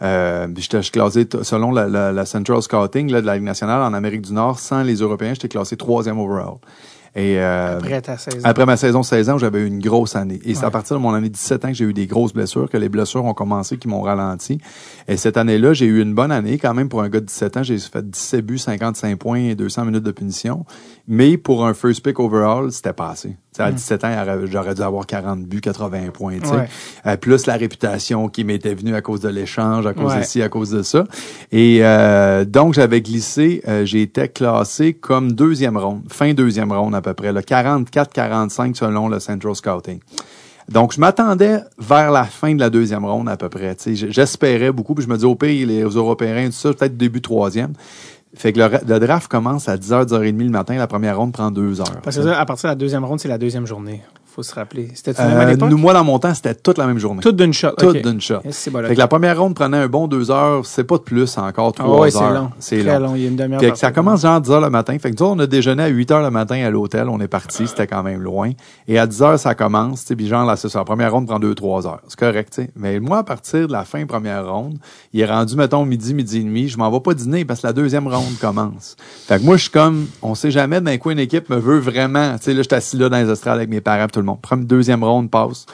Euh, 0.00 0.48
puis 0.48 0.62
j'étais 0.62 0.80
classé, 0.88 1.26
selon 1.42 1.72
la, 1.72 1.86
la, 1.88 2.10
la 2.10 2.24
Central 2.24 2.62
Scouting 2.62 3.10
là, 3.10 3.20
de 3.20 3.26
la 3.26 3.34
Ligue 3.34 3.44
nationale 3.44 3.82
en 3.82 3.92
Amérique 3.92 4.22
du 4.22 4.32
Nord, 4.32 4.58
sans 4.58 4.82
les 4.82 4.96
Européens, 4.96 5.34
j'étais 5.34 5.48
classé 5.48 5.76
troisième 5.76 6.18
overall. 6.18 6.56
Et 7.16 7.40
euh, 7.40 7.78
Après 7.78 8.02
ta 8.02 8.18
saison. 8.18 8.40
après 8.44 8.66
ma 8.66 8.76
saison 8.76 9.02
16 9.02 9.30
ans, 9.30 9.38
j'avais 9.38 9.60
eu 9.60 9.66
une 9.66 9.80
grosse 9.80 10.16
année. 10.16 10.38
Et 10.44 10.54
c'est 10.54 10.66
à 10.66 10.70
partir 10.70 10.96
de 10.96 11.00
mon 11.02 11.14
année 11.14 11.30
17 11.30 11.64
ans 11.64 11.68
que 11.68 11.74
j'ai 11.74 11.86
eu 11.86 11.94
des 11.94 12.06
grosses 12.06 12.34
blessures, 12.34 12.68
que 12.68 12.76
les 12.76 12.90
blessures 12.90 13.24
ont 13.24 13.32
commencé, 13.32 13.78
qui 13.78 13.88
m'ont 13.88 14.02
ralenti. 14.02 14.58
Et 15.08 15.16
cette 15.16 15.38
année-là, 15.38 15.72
j'ai 15.72 15.86
eu 15.86 16.02
une 16.02 16.14
bonne 16.14 16.30
année 16.30 16.58
quand 16.58 16.74
même 16.74 16.90
pour 16.90 17.00
un 17.00 17.08
gars 17.08 17.20
de 17.20 17.24
17 17.24 17.56
ans. 17.56 17.62
J'ai 17.62 17.78
fait 17.78 18.06
17 18.06 18.44
buts, 18.44 18.58
55 18.58 19.18
points 19.18 19.38
et 19.38 19.54
200 19.54 19.86
minutes 19.86 20.04
de 20.04 20.10
punition. 20.10 20.66
Mais 21.08 21.36
pour 21.36 21.64
un 21.64 21.72
first 21.72 22.02
pick 22.04 22.18
overall, 22.18 22.72
c'était 22.72 22.92
pas 22.92 23.10
assez. 23.10 23.28
Tu 23.28 23.36
sais, 23.58 23.62
à 23.62 23.70
17 23.70 24.02
ans, 24.04 24.10
il 24.12 24.18
aurait- 24.28 24.46
j'aurais 24.50 24.74
dû 24.74 24.82
avoir 24.82 25.06
40 25.06 25.44
buts, 25.44 25.60
80 25.60 26.10
points. 26.12 26.38
Ouais. 26.40 26.68
Euh, 27.06 27.16
plus 27.16 27.46
la 27.46 27.54
réputation 27.54 28.28
qui 28.28 28.42
m'était 28.42 28.74
venue 28.74 28.94
à 28.94 29.02
cause 29.02 29.20
de 29.20 29.28
l'échange, 29.28 29.86
à 29.86 29.94
cause 29.94 30.12
Ouais. 30.14 30.18
de 30.20 30.24
ci, 30.24 30.42
à 30.42 30.48
cause 30.48 30.70
de 30.70 30.82
ça. 30.82 31.04
Et 31.52 31.78
euh, 31.82 32.44
donc, 32.44 32.74
j'avais 32.74 33.00
glissé, 33.02 33.62
euh, 33.68 33.84
j'ai 33.84 34.02
été 34.02 34.26
classé 34.28 34.94
comme 34.94 35.30
deuxième 35.32 35.76
ronde, 35.76 36.02
fin 36.10 36.34
deuxième 36.34 36.72
ronde 36.72 36.94
à 36.96 37.00
peu 37.00 37.14
près, 37.14 37.32
le 37.32 37.40
44-45 37.40 38.76
selon 38.76 39.08
le 39.08 39.20
Central 39.20 39.54
Scouting. 39.54 40.00
Donc, 40.68 40.92
je 40.92 40.98
m'attendais 40.98 41.60
vers 41.78 42.10
la 42.10 42.24
fin 42.24 42.52
de 42.52 42.58
la 42.58 42.70
deuxième 42.70 43.04
ronde 43.04 43.28
à 43.28 43.36
peu 43.36 43.48
près. 43.48 43.76
J'espérais 43.86 44.72
beaucoup, 44.72 44.96
puis 44.96 45.04
je 45.04 45.08
me 45.08 45.16
dis 45.16 45.24
au 45.24 45.36
pire, 45.36 45.64
les 45.64 45.82
Européens, 45.82 46.46
tout 46.46 46.52
ça, 46.52 46.72
peut-être 46.74 46.96
début 46.96 47.22
troisième. 47.22 47.72
Fait 48.34 48.52
que 48.52 48.58
le, 48.58 48.68
le 48.86 48.98
draft 49.00 49.28
commence 49.28 49.68
à 49.68 49.76
10h, 49.76 50.06
10h30 50.06 50.38
le 50.44 50.50
matin. 50.50 50.76
La 50.76 50.86
première 50.86 51.16
ronde 51.18 51.32
prend 51.32 51.50
deux 51.50 51.80
heures. 51.80 52.00
Parce 52.02 52.16
que 52.16 52.22
ça, 52.22 52.38
à 52.38 52.44
partir 52.44 52.68
de 52.68 52.72
la 52.72 52.74
deuxième 52.76 53.04
ronde, 53.04 53.20
c'est 53.20 53.28
la 53.28 53.38
deuxième 53.38 53.66
journée. 53.66 54.02
Faut 54.36 54.42
se 54.42 54.54
rappeler. 54.54 54.90
C'était 54.92 55.14
même 55.24 55.38
à 55.38 55.44
Euh, 55.46 55.56
nous, 55.70 55.78
moi, 55.78 55.94
dans 55.94 56.04
mon 56.04 56.18
temps, 56.18 56.34
c'était 56.34 56.54
toute 56.54 56.76
la 56.76 56.86
même 56.86 56.98
journée. 56.98 57.22
Toute 57.22 57.36
d'une 57.36 57.54
shot. 57.54 57.70
Toute 57.78 57.96
ok. 57.96 58.02
d'une 58.02 58.20
shot. 58.20 58.40
Yes, 58.44 58.54
c'est 58.54 58.70
bon, 58.70 58.80
là. 58.80 58.88
Fait 58.88 58.94
que 58.94 58.98
la 58.98 59.08
première 59.08 59.40
ronde 59.40 59.54
prenait 59.54 59.78
un 59.78 59.88
bon 59.88 60.08
deux 60.08 60.30
heures, 60.30 60.66
c'est 60.66 60.84
pas 60.84 60.98
de 60.98 61.02
plus, 61.02 61.38
encore 61.38 61.72
trois 61.72 62.00
ouais, 62.00 62.10
c'est 62.10 62.18
heures. 62.18 62.32
long. 62.34 62.50
C'est 62.58 62.82
long. 62.82 62.98
long. 62.98 63.14
Il 63.16 63.22
y 63.22 63.24
a 63.24 63.28
une 63.30 63.36
demi-heure. 63.36 63.60
Fait 63.62 63.70
que 63.70 63.78
ça 63.78 63.92
commence 63.92 64.20
genre 64.20 64.34
à 64.34 64.40
10 64.40 64.50
heures 64.50 64.60
le 64.60 64.68
matin. 64.68 64.94
Fait 64.98 65.10
que 65.10 65.16
nous 65.24 65.30
on 65.30 65.38
a 65.38 65.46
déjeuné 65.46 65.84
à 65.84 65.86
8 65.86 66.10
heures 66.10 66.22
le 66.22 66.30
matin 66.30 66.62
à 66.62 66.68
l'hôtel. 66.68 67.08
On 67.08 67.18
est 67.20 67.28
parti. 67.28 67.66
C'était 67.66 67.86
quand 67.86 68.02
même 68.02 68.20
loin. 68.20 68.50
Et 68.88 68.98
à 68.98 69.06
10 69.06 69.22
heures, 69.22 69.38
ça 69.38 69.54
commence. 69.54 70.02
tu 70.02 70.08
sais, 70.08 70.16
Puis 70.16 70.26
genre, 70.28 70.44
là, 70.44 70.56
c'est 70.56 70.68
ça. 70.68 70.80
La 70.80 70.84
première 70.84 71.12
ronde 71.12 71.26
prend 71.28 71.40
2-3 71.40 71.86
heures. 71.86 72.00
C'est 72.06 72.18
correct, 72.20 72.52
tu 72.54 72.64
sais. 72.64 72.70
Mais 72.76 73.00
moi, 73.00 73.18
à 73.20 73.22
partir 73.24 73.66
de 73.66 73.72
la 73.72 73.86
fin 73.86 74.04
première 74.04 74.46
ronde, 74.46 74.76
il 75.14 75.20
est 75.22 75.24
rendu, 75.26 75.56
mettons, 75.56 75.86
midi, 75.86 76.12
midi 76.12 76.40
et 76.40 76.42
demi. 76.44 76.68
Je 76.68 76.76
m'en 76.76 76.90
vais 76.90 77.00
pas 77.00 77.14
dîner 77.14 77.46
parce 77.46 77.62
que 77.62 77.68
la 77.68 77.72
deuxième 77.72 78.06
ronde 78.06 78.36
commence. 78.38 78.96
Fait 79.26 79.38
que 79.38 79.44
moi, 79.44 79.56
je 79.56 79.62
suis 79.62 79.70
comme, 79.70 80.06
on 80.20 80.34
sait 80.34 80.50
jamais 80.50 80.82
d'un 80.82 80.98
quoi 80.98 81.12
une 81.12 81.20
équipe 81.20 81.48
me 81.48 81.56
veut 81.56 81.78
vraiment. 81.78 82.36
Tu 82.36 82.44
sais, 82.44 82.50
là, 82.52 82.58
je 82.58 82.68
suis 82.68 82.74
assis 82.74 82.96
là 82.98 83.08
dans 83.08 83.16
les 83.16 83.30
estrades 83.30 83.56
avec 83.56 83.70
mes 83.70 83.80
parents, 83.80 84.06
tout 84.08 84.20
le 84.20 84.25
Première, 84.34 84.66
deuxième 84.66 85.04
ronde 85.04 85.30
passe. 85.30 85.66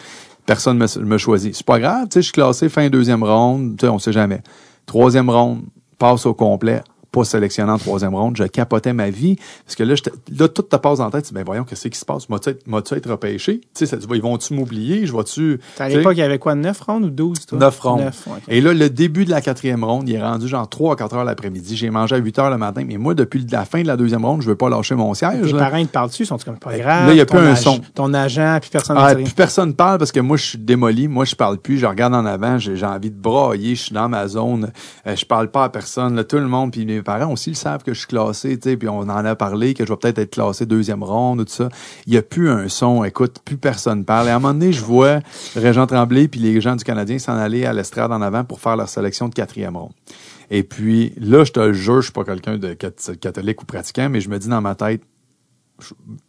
Personne 0.44 0.76
me, 0.76 1.04
me 1.04 1.18
choisit. 1.18 1.54
C'est 1.54 1.66
pas 1.66 1.78
grave, 1.78 2.08
tu 2.10 2.18
je 2.18 2.24
suis 2.24 2.32
classé 2.32 2.68
fin 2.68 2.88
deuxième 2.90 3.22
ronde, 3.22 3.76
tu 3.78 3.86
sais, 3.86 3.98
sait 3.98 4.12
jamais. 4.12 4.42
Troisième 4.86 5.30
ronde, 5.30 5.62
passe 5.98 6.26
au 6.26 6.34
complet, 6.34 6.82
pas 7.12 7.24
sélectionné 7.24 7.70
en 7.70 7.78
troisième 7.78 8.14
ronde, 8.14 8.36
je 8.36 8.44
capotais 8.44 8.92
ma 8.92 9.10
vie, 9.10 9.36
parce 9.66 9.76
que 9.76 9.84
là, 9.84 9.94
là 10.36 10.48
tout 10.48 10.62
te 10.62 10.76
passe 10.76 10.98
en 11.00 11.10
tête, 11.10 11.32
ben 11.32 11.44
voyons, 11.44 11.64
qu'est-ce 11.64 11.88
qui 11.88 11.98
se 11.98 12.04
passe? 12.04 12.28
M'as-tu 12.28 12.50
être, 12.50 13.10
repêché? 13.10 13.60
Tu 13.60 13.68
sais, 13.74 13.86
ça- 13.86 13.98
ils 14.12 14.22
vont-tu 14.22 14.54
m'oublier? 14.54 15.06
Je 15.06 15.14
vais-tu... 15.14 15.60
À 15.78 15.88
l'époque, 15.88 16.14
il 16.16 16.20
y 16.20 16.22
avait 16.22 16.38
quoi, 16.38 16.54
9 16.54 16.80
rondes 16.80 17.04
ou 17.04 17.10
12, 17.10 17.46
toi? 17.46 17.58
9 17.58 17.80
rondes. 17.80 18.00
Neuf, 18.00 18.26
ouais. 18.26 18.38
Et 18.48 18.60
là, 18.60 18.72
le 18.72 18.88
début 18.90 19.24
de 19.24 19.30
la 19.30 19.40
quatrième 19.40 19.84
ronde, 19.84 20.08
il 20.08 20.14
est 20.14 20.22
rendu 20.22 20.48
genre 20.48 20.68
3 20.68 20.94
à 20.94 20.96
4 20.96 21.14
heures 21.16 21.24
l'après-midi. 21.24 21.76
J'ai 21.76 21.90
mangé 21.90 22.14
à 22.14 22.18
8 22.18 22.38
heures 22.38 22.50
le 22.50 22.58
matin, 22.58 22.84
mais 22.86 22.96
moi, 22.96 23.14
depuis 23.14 23.46
la 23.50 23.64
fin 23.64 23.82
de 23.82 23.86
la 23.86 23.96
deuxième 23.96 24.24
ronde, 24.24 24.42
je 24.42 24.48
veux 24.48 24.56
pas 24.56 24.70
lâcher 24.70 24.94
mon 24.94 25.12
siège. 25.14 25.46
Tes 25.46 25.52
là. 25.52 25.58
parents, 25.58 25.76
ils 25.76 25.86
te 25.86 25.92
parlent 25.92 26.08
dessus, 26.08 26.22
ils 26.22 26.26
sont 26.26 26.38
comme 26.38 26.58
pas 26.58 26.76
grave. 26.78 27.06
Là, 27.08 27.12
il 27.12 27.18
y 27.18 27.20
a 27.20 27.26
plus 27.26 27.38
un 27.38 27.56
son. 27.56 27.80
Ton 27.94 28.14
agent, 28.14 28.58
puis 28.62 28.70
personne 28.70 28.96
ne 28.96 29.02
Ah, 29.02 29.10
dit 29.10 29.16
rien. 29.16 29.24
plus 29.24 29.34
personne 29.34 29.74
parle 29.74 29.98
parce 29.98 30.12
que 30.12 30.20
moi, 30.20 30.36
je 30.38 30.44
suis 30.44 30.58
démoli. 30.58 31.08
Moi, 31.08 31.24
je 31.26 31.34
parle 31.34 31.58
plus. 31.58 31.78
Je 31.78 31.86
regarde 31.86 32.14
en 32.14 32.24
avant. 32.24 32.58
J'ai 32.58 32.76
j'ai 32.76 32.86
envie 32.86 33.10
de 33.10 33.20
brailler. 33.20 33.74
Je 33.74 33.82
suis 33.82 33.94
dans 33.94 34.08
ma 34.08 34.26
zone. 34.28 34.70
Euh, 35.06 35.14
je 35.14 35.24
parle 35.26 35.50
pas 35.50 35.64
à 35.64 35.68
personne. 35.68 36.16
Là, 36.16 36.24
tout 36.24 36.36
le 36.38 36.46
monde, 36.48 36.72
puis 36.72 37.01
parents 37.02 37.32
aussi, 37.32 37.50
ils 37.50 37.56
savent 37.56 37.82
que 37.82 37.92
je 37.94 37.98
suis 38.00 38.08
classé. 38.08 38.58
tu 38.58 38.70
sais, 38.70 38.76
Puis 38.76 38.88
on 38.88 39.00
en 39.00 39.08
a 39.24 39.34
parlé, 39.34 39.74
que 39.74 39.84
je 39.84 39.92
vais 39.92 39.96
peut-être 39.96 40.18
être 40.18 40.32
classé 40.32 40.66
deuxième 40.66 41.02
ronde 41.02 41.40
ou 41.40 41.44
tout 41.44 41.52
ça. 41.52 41.68
Il 42.06 42.14
y 42.14 42.16
a 42.16 42.22
plus 42.22 42.50
un 42.50 42.68
son. 42.68 43.04
Écoute, 43.04 43.38
plus 43.44 43.56
personne 43.56 44.04
parle. 44.04 44.28
Et 44.28 44.30
à 44.30 44.36
un 44.36 44.38
moment 44.38 44.54
donné, 44.54 44.72
je 44.72 44.82
vois 44.84 45.20
Régent 45.56 45.86
Tremblay 45.86 46.28
puis 46.28 46.40
les 46.40 46.60
gens 46.60 46.76
du 46.76 46.84
Canadien 46.84 47.18
s'en 47.18 47.36
aller 47.36 47.64
à 47.64 47.72
l'estrade 47.72 48.12
en 48.12 48.22
avant 48.22 48.44
pour 48.44 48.60
faire 48.60 48.76
leur 48.76 48.88
sélection 48.88 49.28
de 49.28 49.34
quatrième 49.34 49.76
ronde. 49.76 49.92
Et 50.50 50.62
puis 50.62 51.14
là, 51.18 51.44
je 51.44 51.52
te 51.52 51.72
jure, 51.72 51.96
je 52.02 52.06
suis 52.06 52.12
pas 52.12 52.24
quelqu'un 52.24 52.58
de 52.58 52.74
cat- 52.74 52.90
catholique 53.20 53.62
ou 53.62 53.64
pratiquant, 53.64 54.08
mais 54.10 54.20
je 54.20 54.28
me 54.28 54.38
dis 54.38 54.48
dans 54.48 54.60
ma 54.60 54.74
tête, 54.74 55.02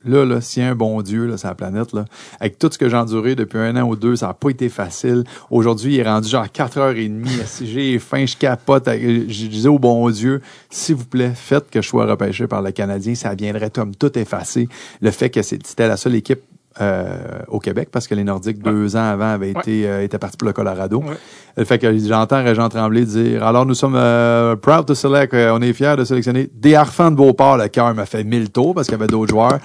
là, 0.04 0.26
là, 0.26 0.42
s'il 0.42 0.64
y 0.64 0.66
a 0.66 0.70
un 0.70 0.76
bon 0.76 1.02
Dieu, 1.02 1.26
là, 1.26 1.38
sur 1.38 1.48
la 1.48 1.56
planète, 1.56 1.94
là, 1.94 2.06
avec 2.40 2.60
tout 2.60 2.70
ce 2.72 2.78
que 2.78 2.90
j'ai 2.90 2.98
enduré 2.98 3.36
depuis 3.36 3.60
un 3.60 3.76
an 3.76 3.88
ou 3.88 3.96
deux, 3.96 4.16
ça 4.16 4.28
n'a 4.28 4.34
pas 4.34 4.50
été 4.50 4.70
facile. 4.70 5.24
Aujourd'hui, 5.50 5.96
il 5.96 6.00
est 6.00 6.04
rendu 6.04 6.30
genre 6.30 6.46
4h30. 6.46 7.24
Si 7.46 7.68
j'ai 7.68 8.00
faim, 8.00 8.26
je 8.26 8.36
capote. 8.36 8.88
Je 8.88 9.48
disais 9.48 9.70
au 9.70 9.80
bon 9.80 10.10
Dieu, 10.10 10.42
s'il 10.70 10.96
vous 10.96 11.06
plaît, 11.06 11.34
faites 11.36 11.70
que 11.70 11.82
je 11.82 11.88
sois 11.88 12.06
repêché 12.06 12.48
par 12.48 12.62
le 12.62 12.72
Canadien. 12.72 13.16
Ça 13.16 13.36
viendrait 13.36 13.70
comme 13.70 13.96
tout 13.96 14.18
effacer. 14.18 14.68
Le 15.02 15.12
fait 15.12 15.30
que 15.30 15.42
c'était 15.42 15.88
la 15.88 15.98
seule 15.98 16.16
équipe 16.16 16.42
euh, 16.82 17.40
au 17.48 17.60
Québec 17.60 17.90
parce 17.92 18.08
que 18.08 18.16
les 18.16 18.24
Nordiques, 18.24 18.62
deux 18.62 18.96
ans 18.96 19.04
avant, 19.04 19.34
avaient 19.34 19.52
été, 19.52 19.88
euh, 19.88 20.04
étaient 20.04 20.18
partis 20.18 20.38
pour 20.38 20.48
le 20.48 20.54
Colorado. 20.54 21.00
Ouais. 21.00 21.16
Le 21.56 21.66
fait 21.66 21.78
que 21.78 21.98
j'entends 21.98 22.44
Régent 22.44 22.70
Tremblay 22.70 23.06
dire 23.06 23.44
Alors 23.44 23.66
nous 23.66 23.76
sommes 23.76 23.96
euh, 23.96 24.56
proud 24.56 24.86
to 24.86 24.96
select, 24.96 25.34
euh, 25.34 25.52
on 25.54 25.62
est 25.62 25.74
fiers 25.74 25.96
de 25.98 26.04
sélectionner 26.04 26.50
des 26.54 26.76
Harfans 26.76 27.12
de 27.12 27.16
Beauport. 27.16 27.58
Le 27.58 27.68
cœur 27.68 27.94
m'a 27.94 28.06
fait 28.06 28.24
mille 28.24 28.50
tours 28.50 28.74
parce 28.74 28.88
qu'il 28.88 28.98
y 28.98 29.02
avait 29.02 29.08
d'autres 29.08 29.32
joueurs. 29.32 29.60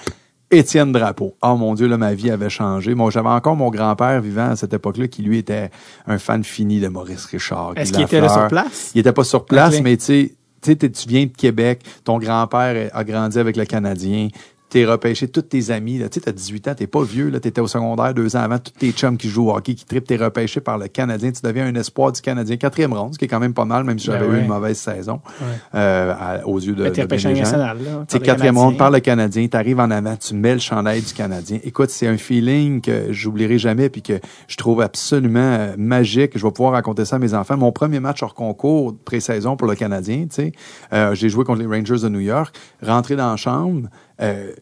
Étienne 0.50 0.92
Drapeau. 0.92 1.34
Oh 1.42 1.56
mon 1.56 1.74
Dieu, 1.74 1.88
là, 1.88 1.98
ma 1.98 2.14
vie 2.14 2.30
avait 2.30 2.48
changé. 2.48 2.94
Moi, 2.94 3.11
j'avais 3.11 3.28
encore 3.28 3.54
mon 3.54 3.70
grand-père 3.70 4.20
vivant 4.22 4.50
à 4.50 4.56
cette 4.56 4.72
époque-là 4.72 5.06
qui, 5.06 5.22
lui, 5.22 5.38
était 5.38 5.70
un 6.06 6.18
fan 6.18 6.42
fini 6.42 6.80
de 6.80 6.88
Maurice 6.88 7.26
Richard. 7.26 7.74
Est-ce 7.76 7.92
qu'il 7.92 8.02
était 8.02 8.20
là 8.20 8.30
sur 8.30 8.48
place? 8.48 8.92
Il 8.94 9.00
était 9.00 9.12
pas 9.12 9.24
sur 9.24 9.44
place, 9.44 9.80
mais 9.82 9.98
tu 9.98 10.32
sais, 10.62 10.76
tu 10.76 11.09
viens 11.09 11.24
de 11.24 11.32
Québec, 11.36 11.82
ton 12.02 12.18
grand-père 12.18 12.90
a 12.94 13.04
grandi 13.04 13.38
avec 13.38 13.56
le 13.56 13.66
Canadien, 13.66 14.28
t'es 14.71 14.85
repêché, 14.85 15.29
tous 15.29 15.43
tes 15.43 15.71
amis, 15.71 15.99
là, 15.99 16.09
tu 16.09 16.14
sais, 16.21 16.27
t'as 16.27 16.33
18 16.33 16.69
ans, 16.69 16.75
t'es 16.75 16.87
pas 16.87 17.03
vieux, 17.03 17.29
là, 17.31 17.41
t'étais 17.41 17.61
au 17.61 17.66
secondaire 17.66 18.12
deux 18.12 18.37
ans 18.37 18.41
avant, 18.41 18.59
tous 18.59 18.73
tes 18.73 18.93
chums 18.93 19.16
qui 19.16 19.29
jouent 19.29 19.49
au 19.49 19.57
hockey, 19.57 19.75
qui 19.75 19.85
trippent, 19.87 20.07
t'es 20.07 20.16
repêché 20.16 20.61
par 20.61 20.77
le 20.79 20.89
Canadien, 20.89 21.33
tu 21.33 21.41
deviens 21.43 21.66
un 21.66 21.75
espoir 21.75 22.12
du 22.12 22.21
Canadien, 22.21 22.57
quatrième 22.59 22.93
ronde, 22.93 23.14
ce 23.14 23.19
qui 23.19 23.25
est 23.25 23.29
quand 23.29 23.41
même 23.41 23.55
pas 23.55 23.64
mal, 23.64 23.85
même 23.85 23.99
si 23.99 24.09
Ben 24.09 24.14
j'avais 24.14 24.27
eu 24.27 24.31
ouais. 24.33 24.41
une 24.43 24.49
mauvaise 24.49 24.77
saison, 24.79 25.21
Ouais. 25.41 25.47
euh, 25.75 26.12
à- 26.19 26.47
aux 26.47 26.59
yeux 26.59 26.75
de, 26.75 26.83
Mais 26.85 26.93
t'es 26.93 27.03
repêché 27.03 27.33
national, 27.33 27.79
là. 27.83 28.05
Tu 28.09 28.19
quatrième 28.21 28.59
ronde 28.59 28.77
par 28.77 28.91
le 28.91 29.01
Canadien, 29.01 29.47
t'arrives 29.49 29.81
en 29.81 29.91
avant, 29.91 30.16
tu 30.16 30.35
mets 30.35 30.55
le 30.55 30.61
chandail 30.61 31.01
du 31.03 31.12
Canadien. 31.14 31.59
Écoute, 31.64 31.91
c'est 31.91 32.07
un 32.07 32.19
feeling 32.19 32.81
que 32.81 33.12
j'oublierai 33.12 33.59
jamais 33.59 33.89
puis 33.89 34.03
que 34.03 34.21
je 34.49 34.57
trouve 34.57 34.83
absolument 34.83 35.39
euh, 35.41 35.75
magique. 35.79 36.33
Je 36.37 36.45
vais 36.45 36.53
pouvoir 36.53 36.73
raconter 36.75 37.05
ça 37.05 37.16
à 37.16 37.19
mes 37.19 37.33
enfants. 37.35 37.57
Mon 37.57 37.73
premier 37.73 38.01
match 38.01 38.23
hors 38.23 38.35
concours 38.35 38.95
pré-saison 39.05 39.57
pour 39.57 39.66
le 39.69 39.75
Canadien, 39.75 40.27
tu 40.29 40.35
sais, 40.37 40.53
euh, 40.93 41.14
j'ai 41.14 41.29
joué 41.29 41.45
contre 41.45 41.61
les 41.61 41.66
Rangers 41.66 42.03
de 42.03 42.09
New 42.09 42.21
York. 42.21 42.55
Rentrer 42.83 43.16
dans 43.16 43.31
la 43.31 43.37
chambre, 43.37 43.89
euh, 44.21 44.53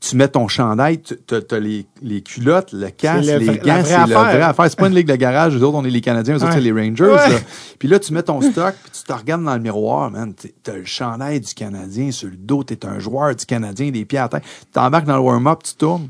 tu 0.00 0.14
mets 0.14 0.28
ton 0.28 0.46
chandail, 0.46 1.00
tu 1.02 1.16
as, 1.34 1.58
les, 1.58 1.84
les 2.02 2.20
culottes, 2.22 2.72
le 2.72 2.88
casque, 2.90 3.28
le 3.28 3.38
les 3.38 3.58
gants, 3.58 3.82
c'est 3.84 3.96
la 3.96 4.06
vraie 4.06 4.42
affaire. 4.42 4.66
C'est 4.70 4.78
pas 4.78 4.86
une 4.86 4.94
ligue 4.94 5.08
de 5.08 5.16
garage, 5.16 5.54
nous 5.56 5.62
autres, 5.64 5.76
on 5.76 5.84
est 5.84 5.90
les 5.90 6.00
Canadiens, 6.00 6.34
eux 6.34 6.36
autres, 6.36 6.46
Ouais. 6.46 6.52
c'est 6.52 6.60
les 6.60 6.70
Rangers. 6.72 7.02
Ouais. 7.04 7.30
là. 7.30 7.38
Puis 7.80 7.88
là, 7.88 7.98
tu 7.98 8.12
mets 8.12 8.22
ton 8.22 8.40
stock, 8.40 8.74
puis 8.80 8.92
tu 8.92 9.02
te 9.02 9.12
regardes 9.12 9.42
dans 9.42 9.54
le 9.54 9.60
miroir, 9.60 10.08
man. 10.12 10.32
T'as 10.62 10.74
le 10.76 10.84
chandail 10.84 11.40
du 11.40 11.52
Canadien 11.52 12.12
sur 12.12 12.28
le 12.28 12.36
dos, 12.36 12.62
t'es 12.62 12.86
un 12.86 13.00
joueur 13.00 13.34
du 13.34 13.44
Canadien, 13.44 13.90
des 13.90 14.04
pieds 14.04 14.20
à 14.20 14.28
terre. 14.28 14.40
Tu 14.42 14.66
t'embarques 14.72 15.06
dans 15.06 15.16
le 15.16 15.22
warm-up, 15.22 15.64
tu 15.64 15.74
tournes. 15.74 16.08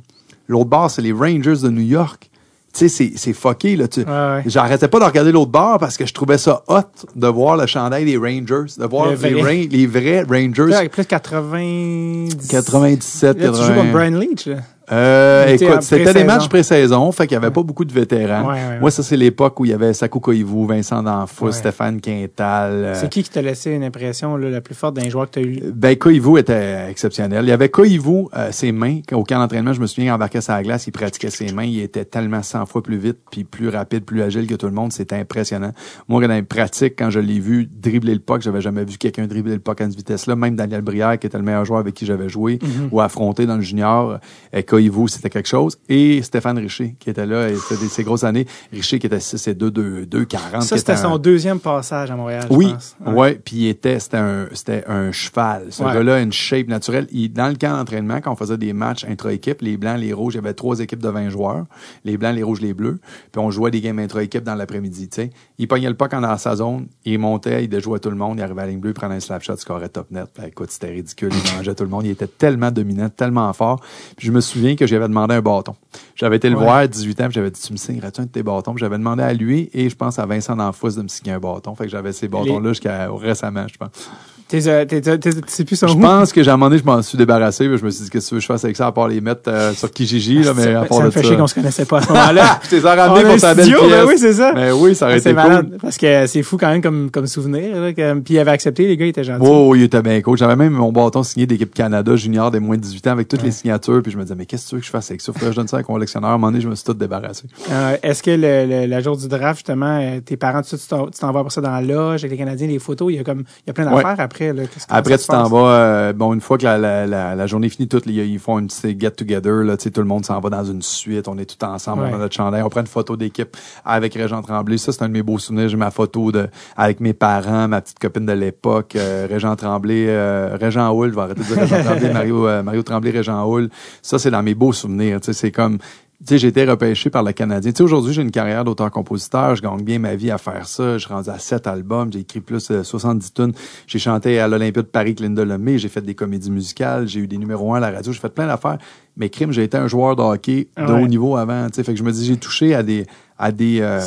L'autre 0.49 0.69
bord, 0.69 0.91
c'est 0.91 1.01
les 1.03 1.13
Rangers 1.13 1.57
de 1.63 1.71
New 1.71 1.81
York. 1.83 2.31
Tu 2.73 2.81
sais, 2.81 2.89
c'est- 2.89 3.13
c'est 3.17 3.33
fucké, 3.33 3.77
là. 3.77 3.89
Tu- 3.89 4.01
Ouais, 4.01 4.07
ouais. 4.07 4.43
J'arrêtais 4.47 4.89
pas 4.89 5.01
de 5.01 5.05
regarder 5.05 5.33
l'autre 5.33 5.51
bord 5.51 5.79
parce 5.79 5.97
que 5.97 6.07
je 6.07 6.13
trouvais 6.13 6.39
ça 6.39 6.63
hot 6.69 6.83
de 7.17 7.27
voir 7.27 7.57
le 7.57 7.67
chandail 7.67 8.05
des 8.05 8.17
Rangers, 8.17 8.73
de 8.79 8.85
voir 8.87 9.07
Le 9.07 9.13
les, 9.17 9.35
vrai. 9.35 9.43
Ra- 9.43 9.69
les 9.71 9.87
vrais 9.87 10.23
Rangers. 10.23 10.67
Là, 10.71 10.79
avec 10.79 10.93
plus 10.93 11.07
90... 11.07 12.47
97, 12.49 13.39
Là, 13.41 13.49
tu 13.49 13.55
joues 13.57 13.61
80. 13.63 13.75
contre 13.77 13.93
Brian 13.93 14.19
Leach, 14.19 14.47
là. 14.47 14.57
Euh, 14.91 15.47
écoute, 15.49 15.83
c'était 15.83 16.15
des 16.15 16.25
matchs 16.25 16.49
pré-saison, 16.49 17.13
fait 17.13 17.27
qu'il 17.27 17.35
y 17.35 17.37
avait 17.37 17.51
pas 17.51 17.63
beaucoup 17.63 17.85
de 17.85 17.93
vétérans. 17.93 18.49
Ouais, 18.49 18.55
ouais. 18.55 18.81
Moi, 18.81 18.91
ça, 18.91 19.03
c'est 19.03 19.17
l'époque 19.17 19.61
où 19.61 19.65
il 19.65 19.71
y 19.71 19.75
avait 19.75 19.93
Sakou 19.93 20.21
Koivu, 20.21 20.67
Vincent 20.67 21.03
D'Anfous, 21.03 21.47
Ouais. 21.47 21.53
Stéphane 21.53 22.01
Quintal. 22.01 22.73
euh, 22.73 22.95
C'est 22.95 23.09
qui 23.11 23.23
qui 23.23 23.31
t'a 23.31 23.43
laissé 23.43 23.71
une 23.73 23.85
impression 23.85 24.37
là, 24.37 24.49
la 24.51 24.61
plus 24.61 24.75
forte 24.75 24.95
d'un 24.97 25.09
joueur 25.09 25.27
que 25.27 25.33
t'as 25.41 25.43
eu? 25.43 25.61
Ben, 25.75 25.97
Koivu 25.97 26.39
était 26.39 26.89
exceptionnel. 26.91 27.45
Il 27.45 27.49
y 27.49 27.53
avait 27.53 27.69
Koivu, 27.69 28.27
euh, 28.37 28.49
ses 28.51 28.73
mains. 28.73 29.01
Au 29.13 29.25
camp 29.25 29.39
d'entraînement, 29.39 29.73
je 29.73 29.81
me 29.81 29.87
souviens, 29.87 30.13
il 30.13 30.15
embarquait 30.15 30.41
la 30.49 30.63
glace, 30.63 30.87
il 30.87 30.93
pratiquait 30.93 31.31
ses 31.31 31.53
mains. 31.53 31.65
Il 31.65 31.81
était 31.81 32.05
tellement 32.05 32.43
100 32.43 32.67
fois 32.67 32.83
plus 32.83 32.97
vite, 32.99 33.19
puis 33.31 33.45
plus 33.45 33.69
rapide, 33.69 34.05
plus 34.05 34.23
agile 34.23 34.47
que 34.47 34.55
tout 34.55 34.67
le 34.67 34.73
monde. 34.73 34.93
C'était 34.93 35.17
impressionnant. 35.17 35.73
Moi, 36.09 36.27
dans 36.27 36.33
les 36.35 36.43
pratiques, 36.43 36.95
quand 36.99 37.11
je 37.11 37.21
l'ai 37.21 37.39
vu 37.41 37.69
dribbler 37.71 38.15
le 38.15 38.21
puck, 38.21 38.41
j'avais 38.43 38.61
jamais 38.61 38.85
vu 38.85 38.97
quelqu'un 38.97 39.27
dribbler 39.27 39.55
le 39.55 39.61
puck 39.61 39.81
à 39.81 39.85
cette 39.85 39.97
vitesse-là. 39.97 40.35
Même 40.37 40.57
Daniel 40.57 40.81
Brière, 40.83 41.19
qui 41.19 41.27
était 41.27 41.39
le 41.39 41.45
meilleur 41.45 41.65
joueur 41.65 41.81
avec 41.81 41.95
qui 41.95 42.07
j'avais 42.07 42.29
joué, 42.29 42.59
Mhm. 42.63 42.89
ou 42.93 43.01
affronté 43.01 43.45
dans 43.47 43.57
le 43.57 43.63
junior. 43.63 44.19
Euh, 44.55 44.63
Koivu 44.79 45.09
c'était 45.09 45.31
quelque 45.31 45.49
chose. 45.49 45.79
Et 45.89 46.23
Stéphane 46.23 46.59
Richer, 46.59 46.95
qui 46.99 47.11
était 47.11 47.27
là, 47.27 47.49
c'était 47.57 47.87
ces 47.87 48.05
grosses 48.05 48.25
années. 48.25 48.47
Richer, 48.73 48.99
qui 48.99 49.07
était 49.07 49.21
6 49.21 49.49
et 49.49 49.55
2, 49.55 49.71
2, 49.71 50.07
2 50.07 50.25
40. 50.25 50.63
Ça, 50.63 50.77
c'était 50.77 50.93
était 50.93 51.03
son 51.03 51.19
deuxième 51.19 51.59
passage 51.61 52.11
à 52.11 52.17
Montréal, 52.17 52.47
je 52.51 52.55
oui, 52.55 52.73
pense. 52.73 52.97
ouais. 53.07 53.41
Puis 53.45 53.57
il 53.57 53.69
était, 53.69 53.99
c'était 53.99 54.17
un, 54.19 54.47
c'était 54.53 54.85
un 54.87 55.13
cheval. 55.13 55.67
Ce 55.71 55.83
Ouais. 55.83 55.93
gars-là 55.95 56.21
une 56.21 56.33
shape 56.33 56.69
naturelle. 56.69 57.07
Il, 57.13 57.33
dans 57.33 57.49
le 57.49 57.55
camp 57.57 57.77
d'entraînement, 57.77 58.21
quand 58.21 58.33
on 58.33 58.37
faisait 58.37 58.59
des 58.59 58.73
matchs 58.73 59.05
intra-équipe, 59.09 59.63
les 59.63 59.77
blancs, 59.77 59.99
les 59.99 60.13
rouges, 60.13 60.35
il 60.35 60.37
y 60.37 60.41
avait 60.41 60.55
trois 60.55 60.79
équipes 60.81 61.03
de 61.03 61.09
20 61.09 61.31
joueurs. 61.31 61.65
Les 62.05 62.17
blancs, 62.17 62.35
les 62.35 62.43
rouges, 62.43 62.61
les 62.61 62.75
bleus. 62.75 63.01
Puis 63.33 63.41
on 63.41 63.51
jouait 63.51 63.71
des 63.71 63.81
games 63.81 63.99
intra-équipe 63.99 64.45
dans 64.45 64.55
l'après-midi, 64.55 65.09
tu 65.09 65.23
sais. 65.23 65.31
Il 65.59 65.67
pognait 65.69 65.89
le 65.89 65.95
puck 65.97 66.13
en 66.15 66.21
dans 66.21 66.37
sa 66.39 66.57
zone. 66.57 66.87
Il 67.05 67.19
montait, 67.19 67.65
il 67.65 67.69
déjouait 67.69 67.99
tout 67.99 68.11
le 68.11 68.17
monde. 68.17 68.39
Il 68.39 68.43
arrivait 68.43 68.63
à 68.63 68.65
la 68.67 68.71
ligne 68.71 68.81
bleue, 68.81 68.91
il 68.91 68.95
prenait 68.95 69.17
un 69.17 69.21
slap 69.21 69.43
shot, 69.43 69.57
scorait 69.57 69.89
top 69.89 70.11
net. 70.11 70.27
Ben, 70.37 70.47
écoute, 70.47 70.71
c'était 70.71 70.91
ridicule. 70.91 71.31
Il 71.33 71.57
mangeait 71.57 71.75
tout 71.75 71.85
le 71.85 71.91
monde. 71.91 72.05
Il 72.05 72.11
était 72.11 72.27
tellement 72.27 72.71
dominant, 72.71 73.09
tellement 73.09 73.53
fort. 73.53 73.81
Puis 74.17 74.27
je 74.27 74.33
me 74.33 74.41
souviens 74.41 74.68
que 74.77 74.87
j'avais 74.87 75.09
demandé 75.09 75.35
un 75.35 75.41
bâton. 75.43 75.75
J'avais 76.15 76.37
été 76.37 76.49
le 76.51 76.57
Ouais. 76.57 76.65
voir 76.65 76.77
à 76.77 76.87
18 76.87 77.21
ans, 77.21 77.29
j'avais 77.31 77.51
dit, 77.51 77.61
tu 77.61 77.73
me 77.73 77.79
signerais-tu 77.79 78.21
un 78.21 78.25
de 78.25 78.29
tes 78.31 78.43
bâtons? 78.43 78.77
J'avais 78.77 78.99
demandé 78.99 79.23
à 79.23 79.33
lui 79.33 79.71
et 79.73 79.89
je 79.89 79.95
pense 79.97 80.19
à 80.19 80.27
Vincent 80.27 80.57
D'Anfous 80.57 80.91
de 80.97 81.03
me 81.03 81.09
signer 81.09 81.33
un 81.33 81.39
bâton. 81.39 81.75
Fait 81.75 81.85
que 81.85 81.91
j'avais 81.91 82.13
ces 82.13 82.29
bâtons-là 82.29 82.69
jusqu'à 82.71 83.09
récemment, 83.11 83.67
je 83.71 83.77
pense. 83.77 84.11
T'es, 84.49 84.67
euh, 84.67 84.87
plus 84.87 85.77
son 85.77 85.89
Je 85.89 85.99
pense 85.99 86.33
que 86.33 86.43
j'ai 86.43 86.51
un 86.51 86.57
moment 86.57 86.71
donné, 86.71 86.81
je 86.81 86.87
m'en 86.87 87.03
suis 87.03 87.19
débarrassé. 87.19 87.65
Je 87.65 87.85
me 87.85 87.91
suis 87.91 88.05
dit, 88.05 88.11
qu'est-ce 88.11 88.25
que 88.27 88.29
tu 88.31 88.35
veux 88.37 88.39
que 88.39 88.43
je 88.43 88.47
fasse 88.47 88.65
avec 88.65 88.77
ça, 88.77 88.87
à 88.87 88.93
part 88.93 89.07
les 89.07 89.21
mettre 89.21 89.43
euh, 89.49 89.75
sur 89.75 89.91
Kijiji, 89.91 90.43
là, 90.43 90.55
mais 90.57 90.75
à 90.75 90.85
part 90.85 90.99
ça 90.99 91.05
me 91.05 91.11
fait 91.11 91.23
chier 91.23 91.37
qu'on 91.37 91.47
se 91.47 91.55
connaissait 91.55 91.85
pas 91.85 91.99
à 91.99 92.03
ce 92.03 92.09
moment-là. 92.09 92.61
Je 92.65 92.69
t'ai 92.77 92.81
ramené 92.81 93.25
pour 93.31 93.41
ta 93.41 93.55
belle 93.55 93.65
studio, 93.67 93.81
pièce. 93.87 93.91
ben 94.01 94.05
oui, 94.09 94.15
c'est 94.19 94.33
ça. 94.33 94.53
Mais 94.55 94.73
oui, 94.73 94.95
ça 94.95 95.05
aurait 95.05 95.17
Ah, 95.17 95.21
c'est 95.21 95.31
été 95.31 95.35
malade, 95.35 95.69
cool. 95.69 95.79
parce 95.83 95.97
que 95.99 96.27
c'est 96.27 96.43
fou 96.43 96.57
quand 96.57 96.69
même 96.71 96.81
comme, 96.81 97.11
comme 97.11 97.27
souvenir. 97.27 97.79
Là, 97.79 97.93
que- 97.93 98.19
puis 98.21 98.35
il 98.35 98.39
avait 98.39 98.51
accepté, 98.53 98.87
les 98.89 98.97
gars, 98.97 99.05
ils 99.05 99.11
étaient 99.11 99.23
gentils. 99.25 99.47
Oh, 99.47 99.75
il 99.75 99.83
était 99.83 100.01
bien 100.01 100.21
cool. 100.23 100.39
J'avais 100.39 100.57
même 100.57 100.73
mon 100.73 100.93
bâton 100.93 101.23
signé 101.23 101.47
d'équipe 101.47 101.75
Canada 101.75 102.17
junior 102.17 102.51
des 102.51 102.59
moins 102.61 102.77
de 102.77 102.81
18 102.83 103.07
ans 103.09 103.13
avec 103.13 103.29
toutes 103.29 103.43
les 103.43 103.51
signatures. 103.53 104.01
Puis 104.03 104.13
je 104.13 104.17
me 104.17 104.23
disais, 104.23 104.35
mais 104.35 104.47
qu'est-ce 104.47 104.65
que 104.65 104.69
tu 104.71 104.75
veux 104.77 104.81
que 104.81 104.87
je 104.87 104.91
fasse 104.91 105.11
avec 105.11 105.21
ça? 105.21 105.31
Faudrait 105.35 105.49
que 105.49 105.53
je 105.53 105.57
donne 105.59 105.69
ça 105.69 105.77
à 105.77 105.81
un 105.81 105.83
collectionneur. 105.83 106.31
À 106.31 106.33
un 106.33 106.39
moment 106.39 106.51
donné, 106.51 106.63
je 106.63 106.69
me 106.71 106.75
suis 106.75 106.85
tout 106.85 106.95
débarrassé. 106.95 107.45
Euh, 107.71 107.97
Est-ce 108.03 108.23
que 108.23 108.31
le, 108.31 108.65
le, 108.67 108.87
la 108.87 109.01
jour 109.01 109.17
du 109.19 109.29
draft, 109.29 109.59
justement, 109.59 110.01
tes 110.25 110.39
parents, 110.39 110.63
tu 110.63 110.75
t'en- 110.89 111.33
vas 111.33 111.43
pour 111.43 111.53
ça 111.53 111.61
dans 111.61 111.71
la 111.71 111.83
loge 111.83 112.21
avec 112.25 112.31
les 112.31 112.39
Canadiens, 112.39 112.67
les 112.67 112.79
photos, 112.79 113.13
il 113.13 113.17
y 113.17 113.19
a 113.19 113.25
comme 113.25 113.41
il 113.41 113.65
y 113.67 113.71
a 113.71 113.73
plein 113.75 113.85
d'affaires 113.85 114.15
après? 114.19 114.38
Là. 114.41 114.63
Qu'est-ce- 114.67 114.87
Après, 114.89 115.19
tu 115.19 115.27
t'en 115.27 115.45
vas, 115.49 115.59
euh, 115.73 116.13
bon, 116.13 116.33
une 116.35 116.41
fois 116.41 116.59
que 116.59 116.65
la, 116.65 116.79
la, 116.79 117.07
la, 117.07 117.35
la 117.35 117.47
journée 117.47 117.69
finie, 117.69 117.89
toutes, 117.89 118.07
les- 118.07 118.27
ils 118.27 118.39
font 118.39 118.59
une 118.59 118.69
petite 118.69 119.01
get-together, 119.01 119.65
là, 119.65 119.77
tu 119.77 119.85
sais, 119.85 119.91
tout 119.91 120.01
le 120.01 120.07
monde 120.07 120.25
s'en 120.25 120.39
va 120.41 120.51
dans 120.51 120.65
une 120.65 120.83
suite, 120.83 121.29
on 121.29 121.37
est 121.39 121.45
tout 121.45 121.65
ensemble, 121.65 122.03
Ouais. 122.03 122.11
on 122.13 122.17
a 122.17 122.19
notre 122.19 122.35
chandail, 122.35 122.63
on 122.63 122.69
prend 122.69 122.81
une 122.81 122.87
photo 122.87 123.17
d'équipe 123.17 123.57
avec 123.85 124.15
Régent 124.15 124.43
Tremblay. 124.43 124.79
Ça, 124.79 124.93
c'est 124.93 125.03
un 125.03 125.09
de 125.09 125.13
mes 125.13 125.23
beaux 125.23 125.39
souvenirs. 125.39 125.69
J'ai 125.69 125.77
ma 125.77 125.91
photo 125.91 126.33
de, 126.33 126.49
avec 126.77 127.01
mes 127.01 127.13
parents, 127.13 127.69
ma 127.69 127.81
petite 127.81 127.99
copine 127.99 128.27
de 128.27 128.33
l'époque, 128.33 128.95
euh, 128.97 129.27
Régent 129.29 129.57
Tremblay, 129.57 130.07
euh, 130.09 130.57
Régent 130.61 130.91
Houle, 130.93 131.11
je 131.11 131.15
vais 131.17 131.21
arrêter 131.23 131.41
de 131.41 131.47
dire 131.47 131.57
Régent 131.59 131.83
Tremblay, 131.85 132.13
Mario, 132.13 132.47
euh, 132.47 132.63
Mario 132.63 132.83
Tremblay, 132.83 133.11
Régent 133.11 133.45
Houle. 133.47 133.69
Ça, 134.03 134.19
c'est 134.19 134.31
dans 134.31 134.43
mes 134.43 134.55
beaux 134.55 134.73
souvenirs, 134.73 135.21
tu 135.21 135.27
sais, 135.27 135.33
c'est 135.33 135.51
comme, 135.53 135.79
tu 136.21 136.27
sais, 136.35 136.39
j'ai 136.39 136.49
été 136.49 136.65
repêché 136.65 137.11
par 137.11 137.23
le 137.23 137.31
Canadien. 137.33 137.71
Tu 137.71 137.77
sais, 137.77 137.83
aujourd'hui, 137.85 138.13
j'ai 138.13 138.23
une 138.23 138.33
carrière 138.33 138.65
d'auteur-compositeur. 138.65 139.55
Je 139.55 139.63
gagne 139.63 139.83
bien 139.83 140.01
ma 140.01 140.17
vie 140.17 140.33
à 140.33 140.39
faire 140.39 140.67
ça. 140.67 140.99
Je 140.99 141.07
rendu 141.07 141.31
à 141.31 141.39
sept 141.39 141.67
albums. 141.69 142.13
J'ai 142.13 142.21
écrit 142.21 142.41
plus 142.41 142.69
de 142.69 142.83
70 142.83 143.33
tunes. 143.35 143.53
J'ai 143.87 144.01
chanté 144.01 144.41
à 144.41 144.49
l'Olympia 144.49 144.83
de 144.83 144.89
Paris 144.89 145.11
avec 145.11 145.21
Linda 145.21 145.45
Lemay. 145.45 145.79
J'ai 145.79 145.89
fait 145.89 146.01
des 146.01 146.17
comédies 146.17 146.51
musicales. 146.51 147.07
J'ai 147.07 147.21
eu 147.21 147.29
des 147.29 147.39
numéros 147.39 147.73
un 147.73 147.77
à 147.77 147.81
la 147.81 147.91
radio. 147.93 148.11
J'ai 148.13 148.19
fait 148.19 148.35
plein 148.35 148.49
d'affaires. 148.49 148.79
Mais 149.17 149.29
crime, 149.31 149.53
j'ai 149.53 149.63
été 149.63 149.77
un 149.77 149.87
joueur 149.87 150.17
de 150.17 150.23
hockey 150.23 150.69
de 150.77 150.83
Ouais. 150.83 151.03
haut 151.03 151.07
niveau 151.07 151.37
avant. 151.37 151.67
Tu 151.69 151.75
sais, 151.77 151.85
fait 151.85 151.93
que 151.93 151.99
je 151.99 152.05
me 152.05 152.11
dis, 152.13 152.25
j'ai 152.27 152.37
touché 152.37 152.75
à 152.75 152.83
des, 152.83 153.07
à 153.39 153.53
des, 153.53 153.79
euh, 153.81 154.01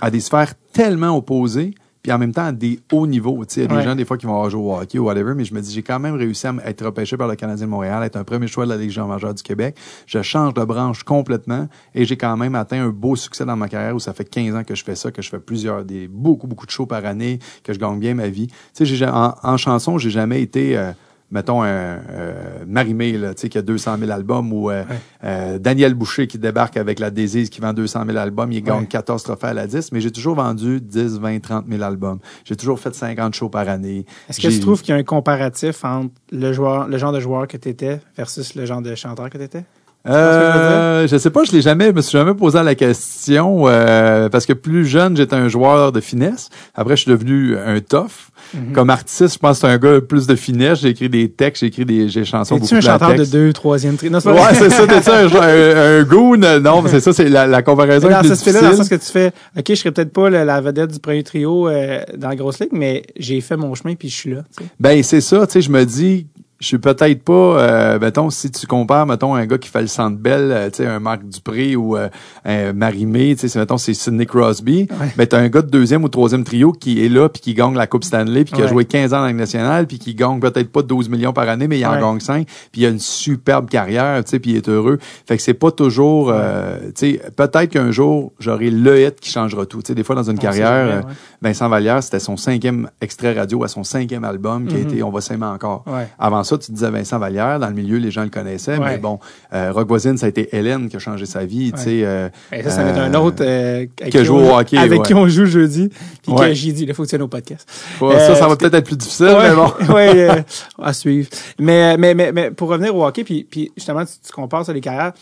à 0.00 0.10
des 0.10 0.20
sphères 0.20 0.52
tellement 0.74 1.16
opposées, 1.16 1.74
puis 2.06 2.12
en 2.12 2.18
même 2.18 2.32
temps 2.32 2.44
à 2.44 2.52
des 2.52 2.78
hauts 2.92 3.04
niveaux. 3.08 3.44
Tu 3.44 3.54
sais, 3.54 3.60
Il 3.62 3.62
y 3.62 3.66
a 3.66 3.68
des 3.68 3.74
Ouais. 3.78 3.82
gens, 3.82 3.96
des 3.96 4.04
fois, 4.04 4.16
qui 4.16 4.26
vont 4.26 4.34
avoir 4.34 4.48
joué 4.48 4.62
au 4.62 4.76
hockey 4.76 4.96
ou 5.00 5.06
whatever, 5.06 5.34
mais 5.34 5.44
je 5.44 5.52
me 5.52 5.60
dis, 5.60 5.72
j'ai 5.74 5.82
quand 5.82 5.98
même 5.98 6.14
réussi 6.14 6.46
à 6.46 6.54
être 6.64 6.84
repêché 6.86 7.16
par 7.16 7.26
le 7.26 7.34
Canadien 7.34 7.66
de 7.66 7.70
Montréal, 7.72 8.04
être 8.04 8.14
un 8.14 8.22
premier 8.22 8.46
choix 8.46 8.64
de 8.64 8.70
la 8.70 8.76
Légion 8.76 9.08
majeure 9.08 9.34
du 9.34 9.42
Québec. 9.42 9.76
Je 10.06 10.22
change 10.22 10.54
de 10.54 10.62
branche 10.62 11.02
complètement 11.02 11.66
et 11.96 12.04
j'ai 12.04 12.16
quand 12.16 12.36
même 12.36 12.54
atteint 12.54 12.80
un 12.80 12.90
beau 12.90 13.16
succès 13.16 13.44
dans 13.44 13.56
ma 13.56 13.68
carrière 13.68 13.96
où 13.96 13.98
ça 13.98 14.12
fait 14.12 14.24
15 14.24 14.54
ans 14.54 14.62
que 14.62 14.76
je 14.76 14.84
fais 14.84 14.94
ça, 14.94 15.10
que 15.10 15.20
je 15.20 15.28
fais 15.30 15.40
plusieurs, 15.40 15.84
des, 15.84 16.06
beaucoup, 16.06 16.46
beaucoup 16.46 16.66
de 16.66 16.70
shows 16.70 16.86
par 16.86 17.04
année, 17.04 17.40
que 17.64 17.72
je 17.72 17.80
gagne 17.80 17.98
bien 17.98 18.14
ma 18.14 18.28
vie. 18.28 18.46
Tu 18.72 18.86
sais, 18.86 19.06
en, 19.08 19.34
en 19.42 19.56
chanson, 19.56 19.98
j'ai 19.98 20.10
jamais 20.10 20.40
été... 20.40 20.78
euh, 20.78 20.92
mettons 21.30 21.62
un 21.62 21.66
euh, 21.68 22.64
Marimé 22.66 23.12
là, 23.12 23.34
tu 23.34 23.42
sais 23.42 23.48
qui 23.48 23.58
a 23.58 23.62
200 23.62 23.98
000 23.98 24.10
albums 24.10 24.52
ou 24.52 24.70
euh, 24.70 24.84
euh, 25.24 25.58
Daniel 25.58 25.94
Boucher 25.94 26.26
qui 26.26 26.38
débarque 26.38 26.76
avec 26.76 26.98
la 26.98 27.10
Désise 27.10 27.50
qui 27.50 27.60
vend 27.60 27.72
200 27.72 28.04
000 28.06 28.16
albums, 28.18 28.52
il 28.52 28.62
gagne 28.62 28.80
Ouais. 28.80 28.86
14 28.86 29.22
trophées 29.22 29.46
à 29.48 29.54
la 29.54 29.66
10, 29.66 29.92
mais 29.92 30.00
j'ai 30.00 30.10
toujours 30.10 30.36
vendu 30.36 30.80
10, 30.80 31.18
20, 31.18 31.40
30 31.40 31.64
000 31.68 31.82
albums. 31.82 32.18
J'ai 32.44 32.56
toujours 32.56 32.78
fait 32.78 32.94
50 32.94 33.34
shows 33.34 33.48
par 33.48 33.68
année. 33.68 34.04
Est-ce 34.28 34.40
que 34.40 34.48
tu 34.48 34.60
trouves 34.60 34.82
qu'il 34.82 34.90
y 34.90 34.96
a 34.96 35.00
un 35.00 35.04
comparatif 35.04 35.84
entre 35.84 36.10
le 36.30 36.52
joueur, 36.52 36.88
le 36.88 36.98
genre 36.98 37.12
de 37.12 37.20
joueur 37.20 37.46
que 37.48 37.56
tu 37.56 37.68
étais 37.68 38.00
versus 38.16 38.54
le 38.54 38.66
genre 38.66 38.82
de 38.82 38.94
chanteur 38.94 39.30
que 39.30 39.38
tu 39.38 39.44
étais? 39.44 39.64
Euh, 40.08 41.06
je 41.08 41.16
sais 41.16 41.30
pas, 41.30 41.44
je 41.44 41.52
l'ai 41.52 41.62
jamais, 41.62 41.86
je 41.86 41.92
me 41.92 42.00
suis 42.00 42.16
jamais 42.16 42.34
posé 42.34 42.62
la 42.62 42.74
question 42.74 43.64
euh, 43.66 44.28
parce 44.28 44.46
que 44.46 44.52
plus 44.52 44.86
jeune, 44.86 45.16
j'étais 45.16 45.34
un 45.36 45.48
joueur 45.48 45.92
de 45.92 46.00
finesse. 46.00 46.48
Après, 46.74 46.96
je 46.96 47.02
suis 47.02 47.10
devenu 47.10 47.56
un 47.56 47.80
tough. 47.80 48.30
Mhm. 48.54 48.72
Comme 48.72 48.90
artiste, 48.90 49.34
je 49.34 49.38
pense 49.38 49.60
que 49.60 49.66
c'est 49.66 49.72
un 49.72 49.78
gars 49.78 50.00
plus 50.00 50.26
de 50.28 50.36
finesse. 50.36 50.80
J'ai 50.80 50.90
écrit 50.90 51.08
des 51.08 51.28
textes, 51.28 51.60
j'ai 51.62 51.66
écrit 51.66 51.84
des 51.84 52.08
j'ai 52.08 52.24
chansons 52.24 52.54
beaucoup 52.56 52.66
Es-tu 52.66 52.76
un 52.76 52.80
chanteur 52.80 53.14
de 53.14 53.24
deux, 53.24 53.52
troisième 53.52 53.96
tri? 53.96 54.08
Non, 54.08 54.20
c'est 54.20 54.30
Ouais, 54.30 54.54
c'est 54.54 54.70
ça, 54.70 54.86
t'es 54.86 55.02
ça, 55.02 55.18
un, 55.18 55.26
un, 55.26 56.00
un 56.00 56.02
goon? 56.04 56.36
Non, 56.60 56.82
mais 56.82 56.90
c'est 56.90 57.00
ça, 57.00 57.12
c'est 57.12 57.28
la, 57.28 57.46
la 57.48 57.62
comparaison 57.62 58.06
Mais 58.06 58.14
dans 58.14 58.22
ce 58.22 58.32
aspect-là, 58.32 58.60
dans 58.62 58.70
le 58.70 58.76
sens 58.76 58.88
que 58.88 58.94
tu 58.94 59.10
fais, 59.10 59.32
OK, 59.58 59.64
je 59.68 59.74
serais 59.74 59.90
peut-être 59.90 60.12
pas 60.12 60.30
la, 60.30 60.44
la 60.44 60.60
vedette 60.60 60.92
du 60.92 61.00
premier 61.00 61.24
trio 61.24 61.68
euh, 61.68 62.00
dans 62.16 62.28
la 62.28 62.36
grosse 62.36 62.60
ligue, 62.60 62.70
mais 62.72 63.02
j'ai 63.18 63.40
fait 63.40 63.56
mon 63.56 63.74
chemin 63.74 63.94
puis 63.96 64.08
je 64.08 64.14
suis 64.14 64.34
là. 64.34 64.42
Ben, 64.78 65.02
c'est 65.02 65.20
ça, 65.20 65.46
tu 65.46 65.54
sais, 65.54 65.60
je 65.62 65.70
me 65.70 65.84
dis, 65.84 66.26
je 66.58 66.66
suis 66.66 66.78
peut-être 66.78 67.22
pas, 67.22 67.32
euh, 67.32 67.98
mettons, 67.98 68.30
si 68.30 68.50
tu 68.50 68.66
compares, 68.66 69.04
mettons, 69.06 69.34
un 69.34 69.44
gars 69.46 69.58
qui 69.58 69.68
fait 69.68 69.82
le 69.82 69.86
centre 69.88 70.16
belle, 70.16 70.50
euh, 70.52 70.70
tu 70.70 70.76
sais, 70.78 70.86
un 70.86 71.00
Marc 71.00 71.22
Dupré 71.24 71.76
ou 71.76 71.96
euh, 71.96 72.08
un 72.46 72.72
Marimé, 72.72 73.34
tu 73.34 73.42
sais, 73.42 73.48
c'est, 73.48 73.58
mettons, 73.58 73.76
c'est 73.76 73.92
Sidney 73.92 74.24
Crosby, 74.26 74.88
Ouais. 75.00 75.12
ben, 75.16 75.26
t'as 75.26 75.38
un 75.38 75.48
gars 75.48 75.60
de 75.62 75.68
deuxième 75.70 76.02
ou 76.04 76.08
troisième 76.08 76.44
trio 76.44 76.72
qui 76.72 77.04
est 77.04 77.08
là 77.10 77.28
puis 77.28 77.42
qui 77.42 77.52
gagne 77.54 77.74
la 77.74 77.86
Coupe 77.86 78.04
Stanley 78.04 78.44
puis 78.44 78.54
qui 78.54 78.62
a 78.62 78.66
joué 78.66 78.84
15 78.86 79.12
ans 79.12 79.18
dans 79.20 79.26
la 79.26 79.32
nationale 79.34 79.86
puis 79.86 79.98
qui 79.98 80.14
gagne 80.14 80.40
peut-être 80.40 80.70
pas 80.72 80.82
12 80.82 81.08
millions 81.10 81.32
par 81.34 81.48
année, 81.48 81.68
mais 81.68 81.78
il 81.78 81.84
en 81.86 81.92
Ouais. 81.92 82.00
gagne 82.00 82.20
5 82.20 82.46
puis 82.72 82.80
il 82.82 82.86
a 82.86 82.88
une 82.88 83.00
superbe 83.00 83.68
carrière, 83.68 84.24
tu 84.24 84.30
sais, 84.30 84.38
puis 84.38 84.52
il 84.52 84.56
est 84.56 84.68
heureux. 84.68 84.98
Fait 85.26 85.36
que 85.36 85.42
c'est 85.42 85.52
pas 85.54 85.70
toujours, 85.70 86.30
euh, 86.32 86.78
tu 86.94 87.12
sais, 87.18 87.20
peut-être 87.36 87.70
qu'un 87.70 87.90
jour, 87.90 88.32
j'aurai 88.38 88.70
le 88.70 89.00
hit 89.06 89.20
qui 89.20 89.30
changera 89.30 89.66
tout. 89.66 89.82
Tu 89.82 89.88
sais, 89.88 89.94
des 89.94 90.04
fois, 90.04 90.14
dans 90.14 90.22
une 90.22 90.38
On 90.38 90.40
carrière, 90.40 90.70
euh. 90.86 91.00
Vincent 91.42 91.68
Vallière, 91.68 92.02
c'était 92.02 92.18
son 92.18 92.36
cinquième 92.38 92.88
extrait 93.00 93.34
radio 93.34 93.62
à 93.62 93.68
son 93.68 93.84
cinquième 93.84 94.24
album 94.24 94.66
qui 94.66 94.74
a 94.74 94.78
Mhm. 94.78 94.86
été 94.86 95.02
On 95.02 95.10
va 95.10 95.20
s'aimer 95.20 95.46
encore. 95.46 95.84
Avant 96.18 96.44
ça, 96.46 96.56
tu 96.58 96.72
disais 96.72 96.90
Vincent 96.90 97.18
Vallière, 97.18 97.58
dans 97.58 97.68
le 97.68 97.74
milieu, 97.74 97.98
les 97.98 98.10
gens 98.10 98.22
le 98.22 98.30
connaissaient, 98.30 98.78
Ouais. 98.78 98.92
mais 98.92 98.98
bon, 98.98 99.18
euh, 99.52 99.72
Rock 99.72 99.88
Voisine, 99.88 100.16
ça 100.16 100.26
a 100.26 100.28
été 100.30 100.48
Hélène 100.56 100.88
qui 100.88 100.96
a 100.96 100.98
changé 100.98 101.26
sa 101.26 101.44
vie, 101.44 101.72
tu 101.72 101.78
sais. 101.82 102.00
euh, 102.04 102.28
Et 102.52 102.62
ça, 102.62 102.70
ça 102.70 102.84
va 102.84 102.90
être 102.90 102.98
un 102.98 103.14
euh, 103.14 103.18
autre 103.18 103.42
euh, 103.44 103.86
avec 104.00 104.12
qui 104.12 104.30
on- 104.30 104.36
au 104.54 104.58
hockey, 104.58 104.78
avec 104.78 105.00
ouais. 105.00 105.06
qui 105.06 105.14
on 105.14 105.28
joue 105.28 105.44
jeudi, 105.46 105.90
puis 106.22 106.34
que 106.34 106.52
j'ai 106.54 106.72
dit, 106.72 106.84
il 106.84 106.94
faut 106.94 107.04
que 107.04 107.08
tu 107.08 107.20
au 107.20 107.28
podcast. 107.28 107.68
ça, 108.00 108.34
ça 108.34 108.46
va 108.48 108.56
peut-être 108.56 108.74
être 108.74 108.86
plus 108.86 108.96
difficile, 108.96 109.36
mais 109.42 109.54
bon. 109.54 109.72
euh, 109.96 110.42
à 110.82 110.92
suivre. 110.92 111.28
Mais, 111.58 111.96
mais, 111.96 112.14
mais, 112.14 112.32
mais 112.32 112.50
pour 112.50 112.68
revenir 112.68 112.94
au 112.96 113.04
hockey, 113.04 113.24
puis, 113.24 113.44
puis 113.44 113.72
justement, 113.76 114.04
tu, 114.04 114.12
tu 114.24 114.32
compares 114.32 114.64
ça 114.64 114.72
les 114.72 114.80
carrières. 114.80 115.12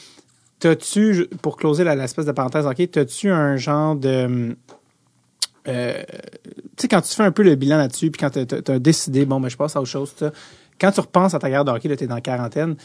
T'as-tu, 0.60 1.26
pour 1.42 1.56
closer 1.56 1.84
la- 1.84 1.94
l'espèce 1.96 2.24
de 2.26 2.32
parenthèse 2.32 2.64
hockey, 2.64 2.86
t'as-tu 2.86 3.28
un 3.30 3.56
genre 3.56 3.96
de. 3.96 4.56
euh, 5.68 5.92
tu 6.76 6.82
sais, 6.82 6.88
quand 6.88 7.00
tu 7.00 7.14
fais 7.14 7.22
un 7.22 7.30
peu 7.32 7.42
le 7.42 7.54
bilan 7.54 7.76
là-dessus, 7.78 8.10
puis 8.10 8.20
quand 8.20 8.30
t'as- 8.30 8.44
t'as 8.46 8.60
t'as 8.62 8.78
décidé, 8.78 9.24
bon, 9.24 9.40
ben, 9.40 9.48
je 9.48 9.56
passe 9.56 9.76
à 9.76 9.80
autre 9.80 9.88
chose, 9.90 10.14
quand 10.80 10.90
tu 10.92 11.00
repenses 11.00 11.34
à 11.34 11.38
ta 11.38 11.46
carrière 11.48 11.64
de 11.64 11.70
hockey, 11.70 11.88
là, 11.88 11.96
t'es 11.96 12.06
dans 12.06 12.14
la 12.16 12.20
quarantaine, 12.20 12.76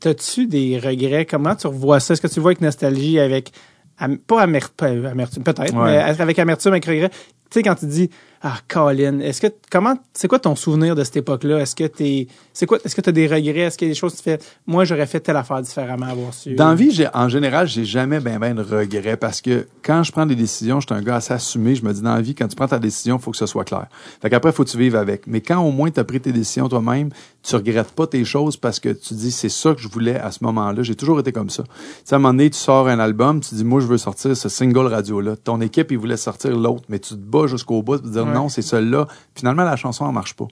t'as-tu 0.00 0.46
des 0.46 0.78
regrets? 0.78 1.26
Comment 1.26 1.54
tu 1.54 1.66
revois 1.66 2.00
ça? 2.00 2.14
Est-ce 2.14 2.22
que 2.22 2.28
tu 2.28 2.36
le 2.36 2.42
vois 2.42 2.50
avec 2.50 2.60
nostalgie, 2.60 3.18
avec. 3.18 3.52
am- 3.98 4.16
pas 4.18 4.42
amer- 4.42 4.70
pas 4.76 4.86
amertume, 4.86 5.42
peut-être, 5.42 5.74
Ouais. 5.74 5.84
mais 5.90 5.98
avec 6.20 6.38
amertume, 6.38 6.72
avec 6.72 6.84
regret? 6.86 7.10
Tu 7.50 7.54
sais, 7.60 7.62
quand 7.62 7.74
tu 7.76 7.86
dis, 7.86 8.10
ah, 8.42 8.58
Colin, 8.68 9.20
est-ce 9.20 9.40
que, 9.40 9.46
comment, 9.72 9.94
c'est 10.12 10.28
quoi 10.28 10.38
ton 10.38 10.54
souvenir 10.54 10.94
de 10.94 11.02
cette 11.02 11.16
époque-là? 11.16 11.60
Est-ce 11.60 11.74
que 11.74 11.84
t'es, 11.84 12.28
c'est 12.52 12.66
quoi, 12.66 12.76
est-ce 12.84 12.94
que 12.94 13.00
t'as 13.00 13.10
des 13.10 13.26
regrets? 13.26 13.60
Est-ce 13.62 13.78
qu'il 13.78 13.88
y 13.88 13.90
a 13.90 13.94
des 13.94 13.98
choses 13.98 14.12
que 14.12 14.18
tu 14.18 14.22
fais, 14.24 14.38
moi, 14.66 14.84
j'aurais 14.84 15.06
fait 15.06 15.18
telle 15.20 15.36
affaire 15.38 15.62
différemment 15.62 16.04
à 16.06 16.10
avoir 16.10 16.34
su? 16.34 16.54
Dans 16.54 16.68
la 16.68 16.74
vie, 16.74 16.90
j'ai, 16.90 17.08
en 17.14 17.30
général, 17.30 17.66
j'ai 17.66 17.86
jamais 17.86 18.20
ben 18.20 18.38
ben 18.38 18.54
de 18.54 18.60
regrets 18.62 19.16
parce 19.16 19.40
que 19.40 19.66
quand 19.82 20.02
je 20.02 20.12
prends 20.12 20.26
des 20.26 20.36
décisions, 20.36 20.78
je 20.80 20.86
suis 20.88 20.94
un 20.94 21.02
gars 21.02 21.16
assez 21.16 21.32
assumé. 21.32 21.74
Je 21.74 21.82
me 21.82 21.92
dis, 21.94 22.02
dans 22.02 22.14
la 22.14 22.20
vie, 22.20 22.34
quand 22.34 22.46
tu 22.48 22.54
prends 22.54 22.68
ta 22.68 22.78
décision, 22.78 23.16
il 23.16 23.22
faut 23.22 23.30
que 23.30 23.38
ce 23.38 23.46
soit 23.46 23.64
clair. 23.64 23.86
Fait 24.20 24.28
qu'après, 24.28 24.52
faut 24.52 24.62
que 24.64 24.70
tu 24.70 24.76
vives 24.78 24.94
avec. 24.94 25.26
Mais 25.26 25.40
quand 25.40 25.60
au 25.64 25.72
moins 25.72 25.90
tu 25.90 25.98
as 25.98 26.04
pris 26.04 26.20
tes 26.20 26.32
décisions 26.32 26.68
toi-même, 26.68 27.08
tu 27.42 27.54
regrettes 27.56 27.92
pas 27.92 28.06
tes 28.06 28.24
choses 28.24 28.56
parce 28.56 28.80
que 28.80 28.88
tu 28.90 29.14
dis, 29.14 29.30
c'est 29.30 29.48
ça 29.48 29.74
que 29.74 29.80
je 29.80 29.88
voulais 29.88 30.16
à 30.18 30.30
ce 30.32 30.42
moment-là. 30.44 30.82
J'ai 30.82 30.96
toujours 30.96 31.20
été 31.20 31.32
comme 31.32 31.50
ça. 31.50 31.62
Tu 31.62 31.70
sais, 32.04 32.14
à 32.14 32.16
un 32.16 32.18
moment 32.18 32.34
donné, 32.34 32.50
tu 32.50 32.58
sors 32.58 32.88
un 32.88 32.98
album, 32.98 33.40
tu 33.40 33.54
dis, 33.54 33.64
moi, 33.64 33.80
je 33.80 33.86
veux 33.86 33.96
sortir 33.98 34.36
ce 34.36 34.48
single 34.48 34.86
radio-là. 34.86 35.36
Ton 35.36 35.60
équipe, 35.60 35.90
il 35.92 35.98
voulait 35.98 36.16
sortir 36.16 36.56
l'autre, 36.56 36.84
mais 36.88 36.98
tu 36.98 37.10
te 37.14 37.20
bats 37.20 37.46
jusqu'au 37.46 37.82
bout 37.82 37.98
pour 38.02 38.10
dire, 38.10 38.26
Ouais. 38.26 38.32
non, 38.34 38.48
c'est 38.48 38.62
celui-là. 38.62 39.06
Finalement, 39.34 39.64
la 39.64 39.76
chanson, 39.76 40.06
elle 40.06 40.14
marche 40.14 40.34
pas. 40.34 40.48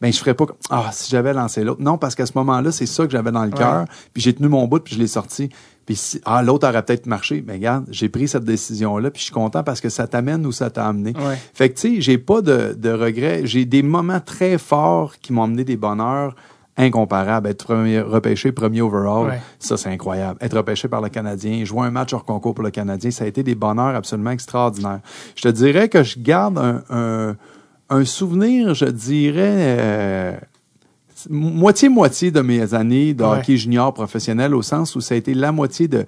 Ben, 0.00 0.12
je 0.12 0.18
ferais 0.18 0.34
pas 0.34 0.46
ah, 0.70 0.90
si 0.92 1.10
j'avais 1.10 1.32
lancé 1.34 1.62
l'autre. 1.62 1.82
Non, 1.82 1.98
parce 1.98 2.14
qu'à 2.14 2.24
ce 2.24 2.32
moment-là, 2.36 2.72
c'est 2.72 2.86
ça 2.86 3.04
que 3.04 3.10
j'avais 3.12 3.32
dans 3.32 3.44
le 3.44 3.50
cœur. 3.50 3.84
Puis 4.14 4.22
j'ai 4.22 4.32
tenu 4.34 4.48
mon 4.48 4.66
bout, 4.66 4.80
puis 4.80 4.94
je 4.94 4.98
l'ai 5.00 5.06
sorti. 5.06 5.50
Puis 5.84 5.96
si, 5.96 6.20
ah, 6.24 6.42
l'autre 6.42 6.66
aurait 6.68 6.82
peut-être 6.82 7.06
marché. 7.06 7.44
Mais 7.46 7.54
regarde, 7.54 7.84
j'ai 7.90 8.08
pris 8.08 8.26
cette 8.28 8.44
décision-là, 8.44 9.10
puis 9.10 9.20
je 9.20 9.24
suis 9.24 9.34
content 9.34 9.62
parce 9.62 9.80
que 9.80 9.88
ça 9.88 10.06
t'amène 10.06 10.46
où 10.46 10.52
ça 10.52 10.70
t'a 10.70 10.86
amené. 10.86 11.12
Ouais. 11.16 11.36
Fait 11.52 11.68
que, 11.68 11.78
tu 11.78 11.96
sais, 11.96 12.00
j'ai 12.00 12.16
pas 12.18 12.40
de, 12.40 12.74
de 12.78 12.90
regrets. 12.90 13.42
J'ai 13.44 13.66
des 13.66 13.82
moments 13.82 14.20
très 14.20 14.56
forts 14.56 15.18
qui 15.20 15.32
m'ont 15.32 15.42
amené 15.44 15.64
des 15.64 15.76
bonheurs 15.76 16.34
incomparable. 16.76 17.48
Être 17.48 17.64
premier, 17.66 18.00
repêché 18.00 18.52
premier 18.52 18.80
overall, 18.80 19.26
Ouais. 19.28 19.40
ça, 19.58 19.76
c'est 19.76 19.90
incroyable. 19.90 20.38
Être 20.40 20.56
repêché 20.56 20.88
par 20.88 21.00
le 21.00 21.08
Canadien, 21.08 21.64
jouer 21.64 21.86
un 21.86 21.90
match 21.90 22.12
hors 22.12 22.24
concours 22.24 22.54
pour 22.54 22.64
le 22.64 22.70
Canadien, 22.70 23.10
ça 23.10 23.24
a 23.24 23.26
été 23.26 23.42
des 23.42 23.54
bonheurs 23.54 23.94
absolument 23.94 24.30
extraordinaires. 24.30 25.00
Je 25.36 25.42
te 25.42 25.48
dirais 25.48 25.88
que 25.88 26.02
je 26.02 26.18
garde 26.18 26.58
un, 26.58 26.82
un, 26.90 27.36
un 27.90 28.04
souvenir, 28.04 28.74
je 28.74 28.86
dirais, 28.86 29.76
euh, 29.78 30.32
moitié-moitié 31.28 32.30
de 32.30 32.40
mes 32.40 32.74
années 32.74 33.14
de 33.14 33.22
Ouais. 33.24 33.38
hockey 33.38 33.56
junior 33.56 33.92
professionnel, 33.92 34.54
au 34.54 34.62
sens 34.62 34.94
où 34.96 35.00
ça 35.00 35.14
a 35.14 35.18
été 35.18 35.34
la 35.34 35.52
moitié 35.52 35.88
de 35.88 36.04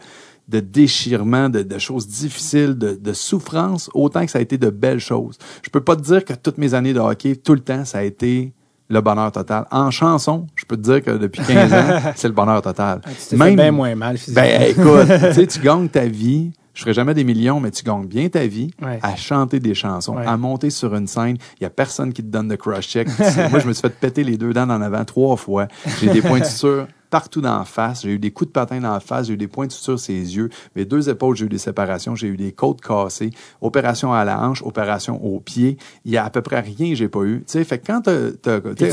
de 0.48 0.58
déchirement, 0.58 1.48
de, 1.48 1.62
de 1.62 1.78
choses 1.78 2.08
difficiles, 2.08 2.74
de, 2.76 2.94
de 3.00 3.12
souffrance, 3.12 3.88
autant 3.94 4.24
que 4.26 4.30
ça 4.30 4.38
a 4.38 4.42
été 4.42 4.58
de 4.58 4.70
belles 4.70 4.98
choses. 4.98 5.38
Je 5.62 5.70
peux 5.70 5.80
pas 5.80 5.94
te 5.94 6.02
dire 6.02 6.24
que 6.24 6.34
toutes 6.34 6.58
mes 6.58 6.74
années 6.74 6.92
de 6.92 6.98
hockey, 6.98 7.36
tout 7.36 7.54
le 7.54 7.60
temps, 7.60 7.84
ça 7.84 7.98
a 7.98 8.02
été 8.02 8.52
le 8.90 9.00
bonheur 9.00 9.30
total. 9.30 9.66
En 9.70 9.92
chanson, 9.92 10.48
je 10.56 10.64
peux 10.66 10.76
te 10.76 10.82
dire 10.82 11.00
que 11.02 11.12
depuis 11.12 11.42
15 11.44 11.72
ans, 11.72 12.00
c'est 12.16 12.26
le 12.26 12.34
bonheur 12.34 12.60
total. 12.60 13.00
Ah, 13.04 13.10
Tu 13.28 13.36
fait 13.36 13.54
bien 13.54 13.70
moins 13.70 13.94
mal 13.94 14.18
physiquement. 14.18 14.42
Ben 14.42 14.62
écoute, 14.62 15.08
tu 15.28 15.32
sais, 15.32 15.46
tu 15.46 15.60
gagnes 15.64 15.88
ta 15.88 16.06
vie. 16.06 16.50
Je 16.74 16.80
ferai 16.82 16.94
jamais 16.94 17.12
des 17.14 17.24
millions, 17.24 17.60
mais 17.60 17.70
tu 17.70 17.84
gagnes 17.84 18.06
bien 18.06 18.28
ta 18.28 18.46
vie 18.46 18.70
Ouais. 18.82 18.98
à 19.02 19.14
chanter 19.14 19.60
des 19.60 19.74
chansons, 19.74 20.16
Ouais. 20.16 20.26
à 20.26 20.36
monter 20.38 20.70
sur 20.70 20.94
une 20.94 21.06
scène. 21.06 21.36
Il 21.60 21.64
y 21.64 21.66
a 21.66 21.70
personne 21.70 22.12
qui 22.12 22.22
te 22.22 22.28
donne 22.28 22.48
de 22.48 22.56
crush 22.56 22.88
check. 22.88 23.08
Moi, 23.50 23.58
je 23.60 23.68
me 23.68 23.72
suis 23.74 23.82
fait 23.82 23.94
péter 23.94 24.24
les 24.24 24.38
deux 24.38 24.52
dents 24.54 24.68
en 24.70 24.80
avant 24.80 25.04
trois 25.04 25.36
fois. 25.36 25.68
J'ai 26.00 26.08
des 26.08 26.22
points 26.22 26.40
de 26.40 26.44
suture 26.46 26.86
partout 27.12 27.42
dans 27.42 27.58
la 27.58 27.64
face. 27.66 28.02
J'ai 28.02 28.12
eu 28.14 28.18
des 28.18 28.30
coups 28.30 28.48
de 28.48 28.52
patin 28.52 28.80
dans 28.80 28.92
la 28.94 29.00
face. 29.00 29.26
J'ai 29.26 29.34
eu 29.34 29.36
des 29.36 29.46
points 29.46 29.66
de 29.66 29.72
suture 29.72 30.00
sur 30.00 30.12
les 30.14 30.34
yeux. 30.36 30.48
Mes 30.74 30.84
deux 30.86 31.08
épaules, 31.10 31.36
j'ai 31.36 31.44
eu 31.44 31.48
des 31.48 31.58
séparations. 31.58 32.16
J'ai 32.16 32.26
eu 32.28 32.36
des 32.38 32.52
côtes 32.52 32.80
cassées. 32.80 33.30
Opération 33.60 34.12
à 34.14 34.24
la 34.24 34.40
hanche, 34.40 34.62
opération 34.62 35.22
au 35.24 35.38
pied. 35.40 35.76
Il 36.06 36.12
y 36.12 36.16
a 36.16 36.24
à 36.24 36.30
peu 36.30 36.40
près 36.40 36.60
rien 36.60 36.88
que 36.88 36.94
j'ai 36.94 37.08
pas 37.08 37.22
eu. 37.24 37.40
Tu 37.46 37.52
sais, 37.52 37.64
fait 37.64 37.78
que 37.78 37.86
quand 37.86 38.00
t'as- 38.00 38.32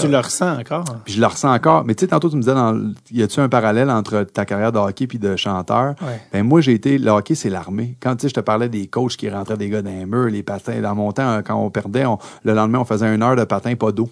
tu 0.01 0.07
le 0.09 0.17
ressens 0.17 0.59
encore? 0.59 0.84
puis 1.05 1.13
je 1.13 1.22
le 1.22 1.28
ressens 1.28 1.53
encore. 1.53 1.86
Mais 1.86 1.95
tu 1.95 2.01
sais, 2.01 2.07
tantôt, 2.09 2.30
tu 2.30 2.36
me 2.36 2.41
disais, 2.41 2.53
dans, 2.53 2.91
y 3.11 3.24
a-tu 3.24 3.39
un 3.39 3.47
parallèle 3.49 3.89
entre 3.89 4.24
ta 4.24 4.43
carrière 4.45 4.72
de 4.74 4.80
hockey 4.80 5.07
puis 5.07 5.17
de 5.17 5.36
chanteur? 5.38 5.95
Ouais. 6.01 6.20
Ben, 6.34 6.43
moi, 6.43 6.59
j'ai 6.61 6.74
été, 6.74 6.97
le 6.97 7.09
hockey, 7.11 7.36
c'est 7.36 7.49
l'armée. 7.49 7.95
Quand, 8.01 8.15
tu 8.17 8.24
sais, 8.24 8.30
je 8.30 8.34
te 8.34 8.41
parlais 8.41 8.67
des 8.70 8.88
coachs 8.88 9.15
qui 9.15 9.30
rentraient 9.30 9.57
des 9.57 9.70
gars 9.70 9.82
dans 9.82 9.89
les 9.89 10.05
murs, 10.05 10.26
les 10.28 10.43
patins, 10.43 10.82
dans 10.82 10.93
mon 10.93 11.11
temps, 11.13 11.39
quand 11.45 11.55
on 11.55 11.70
perdait, 11.70 12.05
on- 12.05 12.20
le 12.43 12.53
lendemain, 12.53 12.80
on 12.80 12.86
faisait 12.86 13.13
une 13.13 13.24
heure 13.24 13.36
de 13.38 13.45
patin, 13.45 13.74
pas 13.76 13.91
d'eau. 13.93 14.09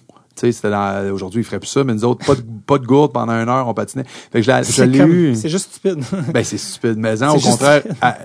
Aujourd'hui, 1.12 1.40
ils 1.40 1.44
feraient 1.44 1.58
plus 1.60 1.68
ça, 1.68 1.84
mais 1.84 1.94
nous 1.94 2.04
autres, 2.04 2.24
pas 2.26 2.34
de, 2.34 2.42
pas 2.66 2.78
de 2.78 2.86
gourde 2.86 3.12
pendant 3.12 3.32
une 3.32 3.48
heure, 3.48 3.66
on 3.68 3.74
patinait. 3.74 4.04
Fait 4.06 4.40
que 4.40 4.46
je 4.46 4.82
l'ai- 4.82 4.98
eu. 4.98 5.34
C'est 5.34 5.48
juste 5.48 5.72
stupide. 5.72 6.02
Ben, 6.32 6.44
c'est 6.44 6.58
stupide. 6.58 6.96
Mais 6.98 7.22
hein, 7.22 7.30
au 7.30 7.38
contraire, 7.40 7.82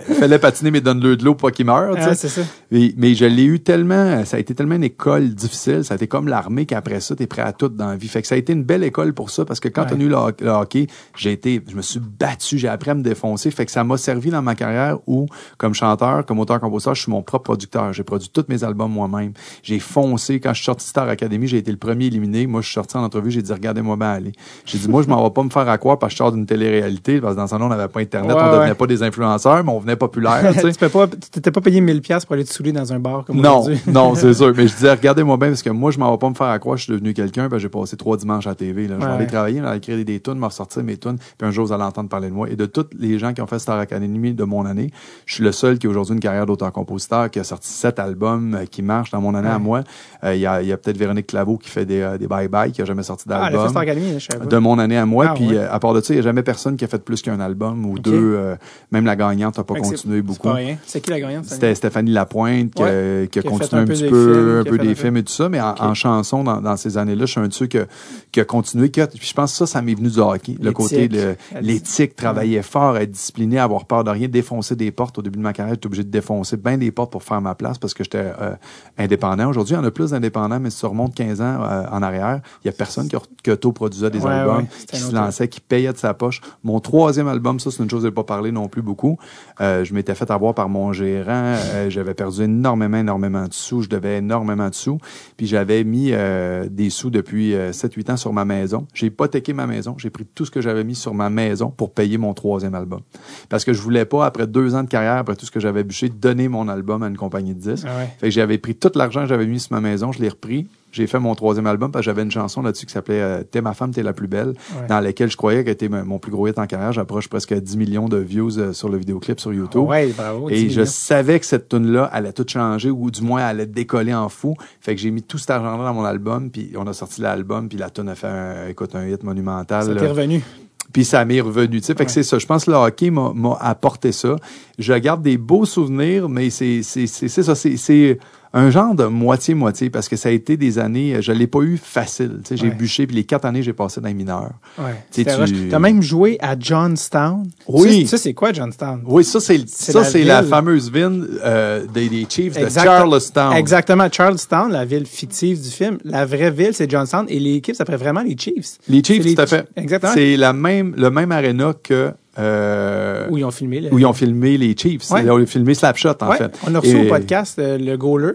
il 0.10 0.16
fallait 0.16 0.40
patiner, 0.40 0.72
mais 0.72 0.82
donne-le 0.82 1.16
de 1.16 1.24
l'eau 1.26 1.36
pour 1.36 1.52
qu'il 1.52 1.66
meure. 1.66 1.96
Ah, 1.98 2.14
ça. 2.16 2.42
Mais, 2.72 2.94
mais 2.98 3.16
je 3.16 3.26
l'ai 3.26 3.44
eu 3.46 3.60
tellement, 3.60 4.26
ça 4.26 4.38
a 4.38 4.40
été 4.40 4.54
tellement 4.56 4.76
une 4.76 4.84
école 4.84 5.30
difficile, 5.30 5.84
ça 5.84 5.94
a 5.94 5.96
été 5.96 6.08
comme 6.08 6.28
l'armée 6.28 6.66
qu'après 6.66 7.00
ça, 7.00 7.16
t'es 7.16 7.28
prêt 7.28 7.42
à 7.42 7.54
tout 7.54 7.70
dans 7.70 7.88
la 7.90 7.96
vie. 7.96 8.08
Fait 8.08 8.22
que 8.22 8.28
ça 8.28 8.36
a 8.36 8.38
été 8.38 8.54
une 8.54 8.64
belle 8.64 8.84
école 8.84 9.14
pour 9.14 9.30
ça, 9.30 9.46
parce 9.46 9.60
que 9.60 9.68
quand 9.70 9.84
Ouais. 9.84 9.90
on 9.96 10.00
a 10.00 10.04
eu 10.04 10.10
le, 10.10 10.16
ho- 10.16 10.32
le 10.40 10.50
hockey, 10.50 10.88
j'ai 11.18 11.32
été, 11.32 11.62
je 11.70 11.76
me 11.76 11.82
suis 11.82 12.00
battu, 12.00 12.58
j'ai 12.58 12.68
appris 12.68 12.90
à 12.92 12.96
me 12.96 13.02
défoncer. 13.04 13.52
Fait 13.52 13.66
que 13.66 13.72
ça 13.72 13.84
m'a 13.84 13.98
servi 13.98 14.30
dans 14.30 14.42
ma 14.42 14.56
carrière 14.56 14.98
où, 15.08 15.26
comme 15.58 15.74
chanteur, 15.74 16.26
comme 16.26 16.40
auteur-compositeur, 16.40 16.96
je 16.96 17.02
suis 17.04 17.12
mon 17.12 17.22
propre 17.22 17.44
producteur. 17.44 17.92
J'ai 17.94 18.04
produit 18.04 18.30
tous 18.30 18.46
mes 18.50 18.64
albums 18.64 18.92
moi-même. 18.92 19.34
J'ai 19.62 19.80
foncé. 19.80 20.40
Quand 20.40 20.52
je 20.54 20.58
suis 20.58 20.66
sorti 20.66 20.86
de 20.86 20.90
Star 20.90 21.08
Academy, 21.10 21.48
j'ai 21.48 21.58
été 21.58 21.72
le 21.72 21.78
premier 21.78 22.03
éliminé. 22.08 22.48
Moi, 22.48 22.62
je 22.62 22.68
suis 22.68 22.74
sorti 22.74 22.98
en 22.98 23.04
entrevue, 23.04 23.32
j'ai 23.32 23.42
dit, 23.42 23.52
regardez-moi 23.54 23.96
bien 23.96 24.12
aller. 24.12 24.32
J'ai 24.66 24.78
dit, 24.78 24.88
moi, 24.88 25.02
je 25.04 25.08
m'en 25.08 25.24
vais 25.24 25.34
pas 25.34 25.44
me 25.44 25.50
faire 25.50 25.68
à 25.68 25.78
croire 25.78 26.00
parce 26.00 26.12
que 26.12 26.16
je 26.16 26.18
sors 26.18 26.32
d'une 26.32 26.46
télé-réalité, 26.46 27.20
parce 27.22 27.36
que 27.36 27.40
dans 27.40 27.48
ce 27.48 27.52
temps-là, 27.52 27.66
on 27.66 27.70
n'avait 27.70 27.88
pas 27.88 28.00
Internet, 28.02 28.36
Ouais, 28.36 28.42
on 28.42 28.52
devenait 28.52 28.70
ouais. 28.70 28.76
pas 28.76 28.88
des 28.88 29.04
influenceurs, 29.04 29.64
mais 29.64 29.72
on 29.72 29.80
venait 29.80 29.96
populaire, 29.96 30.54
tu 30.54 30.72
peux 30.80 30.90
pas, 30.90 31.08
tu 31.08 31.18
t'étais 31.32 31.52
pas 31.52 31.62
payé 31.62 31.82
1000 31.82 32.02
pièces 32.02 32.26
pour 32.26 32.34
aller 32.34 32.44
te 32.44 32.52
saouler 32.52 32.72
dans 32.72 32.92
un 32.92 33.00
bar 33.00 33.26
comme 33.26 33.40
Non, 33.40 33.66
non, 33.88 34.16
c'est 34.16 34.34
sûr. 34.34 34.54
Mais 34.56 34.68
je 34.68 34.76
disais, 34.76 34.92
regardez-moi 34.92 35.38
bien, 35.38 35.50
parce 35.50 35.62
que 35.62 35.70
moi, 35.70 35.92
je 35.92 36.00
m'en 36.00 36.12
vais 36.12 36.18
pas 36.18 36.30
me 36.30 36.36
faire 36.36 36.48
à 36.48 36.60
croire, 36.60 36.78
je 36.78 36.84
suis 36.84 36.94
devenu 36.94 37.14
quelqu'un, 37.14 37.50
j'ai 37.58 37.70
passé 37.70 37.98
trois 37.98 38.18
dimanches 38.18 38.48
à 38.48 38.52
la 38.52 38.56
TV, 38.56 38.88
là. 38.88 38.96
Je 39.00 39.06
vais 39.06 39.12
aller 39.12 39.28
travailler, 39.28 39.60
aller 39.60 39.78
écrire 39.78 40.04
des, 40.04 40.20
tunes, 40.20 40.40
me 40.40 40.46
ressortir 40.46 40.84
mes 40.84 40.98
tunes, 40.98 41.18
puis 41.38 41.48
un 41.48 41.52
jour, 41.52 41.66
vous 41.66 41.74
allez 41.74 41.84
entendre 41.84 42.10
parler 42.10 42.30
de 42.30 42.34
moi. 42.34 42.50
Et 42.50 42.56
de 42.56 42.66
tous 42.66 42.88
les 42.98 43.20
gens 43.20 43.34
qui 43.34 43.42
ont 43.42 43.48
fait 43.48 43.60
Star 43.60 43.80
Academy 43.80 44.34
de 44.34 44.44
mon 44.44 44.66
année, 44.66 44.92
je 45.26 45.36
suis 45.36 45.44
le 45.44 45.52
seul 45.52 45.78
qui 45.78 45.88
a 45.88 45.90
aujourd'hui 45.90 46.14
une 46.16 46.20
carrière 46.20 46.46
d'auteur-compositeur, 46.46 47.30
qui 47.30 47.40
a 47.40 47.44
sorti 47.44 47.70
sept 47.70 48.00
albums, 48.00 48.56
euh, 48.56 48.66
qui 48.66 48.82
marchent 48.82 49.12
dans 49.12 49.22
mon 49.22 49.36
année 49.36 49.50
à 49.50 49.60
moi. 49.60 49.84
Euh, 50.24 50.36
Il 50.36 50.42
y 50.42 50.46
a, 50.46 50.54
a 50.54 50.78
peut-être 50.78 50.98
Véronique 50.98 51.28
Claveau 51.28 51.58
qui 51.58 51.70
fait 51.70 51.86
des, 51.86 51.93
euh, 52.02 52.18
des 52.18 52.28
bye-bye, 52.28 52.72
qui 52.72 52.82
a 52.82 52.86
jamais 52.86 53.04
sorti 53.04 53.26
Ah, 53.30 53.50
d'album. 53.52 53.74
Pas. 53.74 54.46
de 54.46 54.58
mon 54.58 54.80
année 54.80 54.98
à 54.98 55.06
moi. 55.06 55.28
Ah, 55.30 55.34
puis 55.36 55.48
ouais. 55.50 55.58
euh, 55.58 55.72
à 55.72 55.80
part 55.80 55.94
de 55.94 56.02
ça, 56.02 56.14
il 56.14 56.18
n'y 56.18 56.20
a 56.22 56.24
jamais 56.24 56.44
personne 56.44 56.76
qui 56.78 56.86
a 56.86 56.88
fait 56.88 57.04
plus 57.04 57.22
qu'un 57.22 57.40
album 57.40 57.86
ou 57.86 58.00
deux. 58.00 58.12
euh, 58.36 58.56
même 58.92 59.06
la 59.06 59.16
gagnante 59.16 59.58
n'a 59.58 59.64
pas 59.64 59.74
que 59.76 59.80
continué 59.82 60.22
beaucoup. 60.22 60.50
C'est 60.86 61.02
qui 61.02 61.10
la 61.10 61.20
gagnante? 61.20 61.46
C'était? 61.46 61.76
Stéphanie 61.76 62.12
Lapointe 62.12 62.74
qui, 62.74 62.82
a- 62.82 62.86
Ouais. 62.86 63.30
qui 63.32 63.40
a 63.40 63.42
Qui 63.42 63.48
a 63.48 63.52
continué 63.52 63.82
un 63.82 63.86
petit 63.86 64.08
peu, 64.08 64.34
films, 64.34 64.58
un 64.60 64.64
peu 64.64 64.78
des 64.78 64.96
films 64.96 65.18
et 65.18 65.24
tout 65.24 65.32
ça, 65.34 65.50
mais 65.50 65.60
en, 65.62 65.94
chanson 65.94 66.44
dans, 66.44 66.62
dans 66.62 66.78
ces 66.78 66.98
années-là, 66.98 67.26
je 67.26 67.32
suis 67.32 67.40
un 67.42 67.48
de 67.48 67.54
ceux 67.54 67.68
que- 67.68 67.86
qui 68.32 68.40
a 68.40 68.46
continué. 68.46 68.90
Qui 68.90 69.02
a- 69.02 69.08
puis 69.08 69.20
je 69.28 69.34
pense 69.34 69.52
que 69.52 69.58
ça, 69.58 69.66
ça 69.68 69.82
m'est 69.82 69.94
venu 69.96 70.10
du 70.10 70.20
hockey. 70.20 70.56
Le 70.62 70.72
côté, 70.72 71.08
L'éthique. 71.08 71.22
le- 71.54 71.60
l'éthique, 71.62 72.16
travailler 72.16 72.62
fort, 72.62 72.98
être 72.98 73.12
discipliné, 73.12 73.60
avoir 73.60 73.86
peur 73.86 74.04
de 74.04 74.10
rien, 74.10 74.28
défoncer 74.28 74.76
des 74.76 74.92
portes. 74.92 75.18
Au 75.18 75.22
début 75.22 75.38
de 75.38 75.44
ma 75.44 75.54
carrière, 75.54 75.76
j'étais 75.76 75.88
obligé 75.88 76.04
de 76.04 76.10
défoncer 76.10 76.58
bien 76.58 76.78
des 76.78 76.92
portes 76.92 77.12
pour 77.12 77.24
faire 77.24 77.42
ma 77.42 77.56
place 77.56 77.78
parce 77.78 77.94
que 77.94 78.04
j'étais 78.04 78.18
euh, 78.42 78.54
indépendant. 78.98 79.50
Aujourd'hui, 79.50 79.74
il 79.76 79.78
y 79.78 79.80
en 79.80 79.84
a 79.84 79.92
plus 79.92 80.12
d'indépendants, 80.12 80.60
mais 80.60 80.70
si 80.70 80.80
tu 80.80 80.86
remontes 80.86 81.14
15 81.16 81.42
ans 81.42 81.60
en 81.92 82.02
arrière, 82.02 82.42
il 82.64 82.68
y 82.68 82.70
a 82.70 82.74
personne 82.74 83.08
qui, 83.08 83.16
qui 83.44 83.52
autoproduisait 83.52 84.10
des 84.10 84.20
Ouais, 84.20 84.32
albums, 84.32 84.58
ouais, 84.58 84.68
qui 84.88 84.98
se 84.98 85.14
lançait, 85.14 85.48
qui 85.48 85.60
payait 85.60 85.92
de 85.92 85.98
sa 85.98 86.14
poche. 86.14 86.42
Mon 86.64 86.80
troisième 86.80 87.28
album, 87.28 87.60
ça, 87.60 87.72
c'est 87.72 87.84
une 87.84 87.90
chose 87.90 88.04
que 88.04 88.10
je 88.10 88.14
pas 88.14 88.24
parlé 88.24 88.52
non 88.52 88.68
plus 88.68 88.82
beaucoup. 88.82 89.18
Euh, 89.62 89.84
je 89.84 89.94
m'étais 89.94 90.16
fait 90.16 90.30
avoir 90.32 90.54
par 90.54 90.70
mon 90.70 90.94
gérant. 90.94 91.56
Euh, 91.74 91.90
j'avais 91.90 92.14
perdu 92.14 92.44
énormément, 92.44 92.98
énormément 92.98 93.48
de 93.48 93.54
sous. 93.54 93.82
Je 93.82 93.90
devais 93.90 94.18
énormément 94.18 94.70
de 94.70 94.76
sous. 94.76 94.98
Puis 95.38 95.48
j'avais 95.48 95.84
mis 95.84 96.10
euh, 96.12 96.68
des 96.70 96.90
sous 96.90 97.10
depuis 97.10 97.54
euh, 97.54 97.72
7-8 97.72 98.12
ans 98.12 98.18
sur 98.18 98.34
ma 98.34 98.46
maison. 98.46 98.88
J'ai 98.94 99.08
hypothéqué 99.08 99.54
ma 99.54 99.68
maison. 99.68 99.96
J'ai 99.98 100.10
pris 100.10 100.26
tout 100.26 100.46
ce 100.46 100.52
que 100.52 100.62
j'avais 100.62 100.84
mis 100.84 100.96
sur 100.96 101.14
ma 101.14 101.30
maison 101.30 101.70
pour 101.70 101.94
payer 101.94 102.18
mon 102.18 102.34
troisième 102.34 102.76
album. 102.76 103.02
Parce 103.50 103.66
que 103.66 103.74
je 103.74 103.82
voulais 103.82 104.06
pas, 104.06 104.26
après 104.26 104.48
deux 104.48 104.76
ans 104.76 104.84
de 104.84 104.90
carrière, 104.90 105.18
après 105.18 105.36
tout 105.36 105.46
ce 105.46 105.52
que 105.52 105.60
j'avais 105.60 105.84
bûché, 105.84 106.10
donner 106.10 106.48
mon 106.48 106.68
album 106.68 107.04
à 107.04 107.08
une 107.08 107.18
compagnie 107.18 107.54
de 107.54 107.60
disques. 107.60 107.88
Ah 107.90 107.98
ouais. 107.98 108.10
Fait 108.20 108.28
que 108.28 108.34
j'avais 108.34 108.58
pris 108.58 108.76
tout 108.76 108.92
l'argent 108.96 109.22
que 109.22 109.28
j'avais 109.28 109.46
mis 109.48 109.60
sur 109.60 109.74
ma 109.74 109.82
maison, 109.82 110.12
je 110.12 110.22
l'ai 110.22 110.30
repris. 110.30 110.68
J'ai 110.94 111.08
fait 111.08 111.20
mon 111.20 111.34
troisième 111.36 111.66
album 111.68 111.92
parce 111.92 112.04
que 112.04 112.06
j'avais 112.06 112.22
une 112.22 112.32
chanson 112.32 112.62
là-dessus 112.62 112.86
qui 112.86 112.94
s'appelait 112.94 113.20
euh, 113.22 113.44
T'es 113.44 113.62
ma 113.62 113.74
femme, 113.74 113.92
t'es 113.92 114.04
la 114.04 114.14
plus 114.14 114.28
belle, 114.28 114.50
Ouais. 114.80 114.88
dans 114.88 115.00
laquelle 115.00 115.30
je 115.30 115.36
croyais 115.36 115.64
qu'elle 115.64 115.74
était 115.74 115.90
mon 115.90 116.20
plus 116.20 116.32
gros 116.32 116.48
hit 116.48 116.58
en 116.60 116.68
carrière. 116.68 116.92
J'approche 116.94 117.28
presque 117.28 117.54
10 117.54 117.78
millions 117.78 118.08
de 118.08 118.18
views 118.18 118.60
euh, 118.60 118.74
sur 118.74 118.88
le 118.90 118.98
vidéoclip 119.00 119.40
sur 119.40 119.52
YouTube. 119.52 119.82
Ouais, 119.88 120.14
bravo. 120.16 120.50
Et 120.50 120.54
10 120.54 120.60
je 120.62 120.80
millions. 120.82 120.86
savais 120.86 121.40
que 121.40 121.46
cette 121.48 121.68
tune 121.68 121.92
là 121.92 122.06
allait 122.06 122.32
tout 122.32 122.46
changer 122.48 122.92
ou 122.92 123.10
du 123.12 123.22
moins 123.24 123.40
elle 123.42 123.48
allait 123.62 123.66
décoller 123.66 124.14
en 124.14 124.30
fou. 124.30 124.56
Fait 124.80 124.94
que 124.96 125.02
j'ai 125.02 125.10
mis 125.12 125.24
tout 125.24 125.38
cet 125.40 125.50
argent-là 125.50 125.84
dans 125.84 125.94
mon 125.96 126.06
album, 126.06 126.52
puis 126.52 126.72
on 126.78 126.86
a 126.88 126.94
sorti 126.94 127.22
l'album, 127.22 127.68
puis 127.68 127.78
la 127.80 127.90
tune 127.90 128.08
a 128.10 128.16
fait 128.16 128.28
un, 128.28 128.68
écoute, 128.70 128.96
un 128.96 129.08
hit 129.08 129.24
monumental. 129.24 129.84
Ça 129.86 129.96
t'est 129.96 130.08
revenu. 130.08 130.44
Puis 130.92 131.06
ça 131.06 131.26
m'est 131.26 131.42
revenu. 131.42 131.82
Tu 131.82 131.88
sais, 131.88 131.96
fait 131.96 132.06
que 132.06 132.12
c'est 132.12 132.22
ça. 132.22 132.38
Je 132.38 132.46
pense 132.46 132.66
que 132.66 132.72
le 132.72 132.78
hockey 132.78 133.10
m'a 133.10 133.32
apporté 133.62 134.12
ça. 134.12 134.36
Je 134.78 134.94
garde 134.94 135.24
des 135.24 135.38
beaux 135.40 135.66
souvenirs, 135.66 136.30
mais 136.30 136.52
c'est 136.52 136.84
ça. 136.84 137.56
C'est 137.56 138.20
un 138.56 138.70
genre 138.70 138.94
de 138.94 139.06
moitié 139.06 139.54
moitié 139.56 139.90
parce 139.90 140.08
que 140.08 140.16
ça 140.16 140.30
a 140.30 140.32
été 140.32 140.58
des 140.58 140.78
années. 140.80 141.18
Je 141.22 141.32
l'ai 141.32 141.48
pas 141.48 141.62
eu 141.62 141.78
facile. 141.78 142.40
J'ai 142.52 142.68
Ouais. 142.68 142.74
bûché 142.74 143.08
puis 143.08 143.16
les 143.16 143.24
quatre 143.24 143.46
années 143.46 143.64
j'ai 143.64 143.74
passé 143.74 144.00
dans 144.00 144.08
les 144.08 144.14
mineurs. 144.14 144.52
Ouais. 144.78 145.04
Tu. 145.12 145.26
T'as 145.26 145.80
même 145.80 146.02
joué 146.02 146.38
à 146.40 146.56
Johnstown? 146.60 147.44
Oui. 147.68 148.06
Ça, 148.08 148.18
c'est 148.18 148.34
quoi 148.34 148.54
Johnstown? 148.54 149.02
Oui, 149.06 149.24
ça 149.24 149.40
c'est 149.40 149.68
ça 149.68 150.00
la 150.00 150.06
c'est 150.06 150.24
la 150.24 150.44
fameuse 150.44 150.92
ville 150.92 151.28
euh, 151.44 151.86
des, 151.94 152.10
des 152.10 152.26
Chiefs 152.30 152.58
Exact- 152.58 152.82
de 152.82 152.86
Charlestown. 152.88 153.54
Exactement. 153.54 154.08
Charlestown, 154.12 154.72
la 154.72 154.86
ville 154.86 155.06
fictive 155.06 155.62
du 155.62 155.70
film. 155.70 155.98
La 156.04 156.26
vraie 156.26 156.52
ville, 156.52 156.74
c'est 156.74 156.90
Johnstown. 156.90 157.26
Et 157.30 157.40
l'équipe 157.40 157.76
s'appelle 157.76 157.98
vraiment 157.98 158.22
les 158.22 158.38
Chiefs. 158.38 158.78
Les 158.88 159.04
Chiefs, 159.04 159.34
tout 159.36 159.42
à 159.42 159.48
fait. 159.48 159.68
Exactement. 159.76 160.14
C'est 160.14 160.38
la 160.38 160.54
même 160.54 160.94
le 160.96 161.10
même 161.10 161.32
aréna 161.32 161.74
que 161.82 162.12
euh, 162.40 163.28
Où 163.30 163.38
ils 163.38 163.46
ont 163.46 163.52
filmé. 163.52 163.82
le- 163.82 163.94
où 163.94 164.00
ils 164.00 164.06
ont 164.06 164.14
filmé 164.14 164.58
les 164.58 164.76
Chiefs. 164.78 165.10
Ouais. 165.12 165.24
Ils 165.24 165.32
ont 165.32 165.46
filmé 165.46 165.74
Slapshot 165.74 166.10
en 166.22 166.30
Ouais. 166.30 166.38
fait. 166.38 166.58
On 166.68 166.74
a 166.76 166.80
reçu 166.80 166.98
Et- 166.98 167.06
au 167.06 167.10
podcast 167.10 167.60
euh, 167.60 167.78
le 167.78 167.96
goaler, 167.98 168.34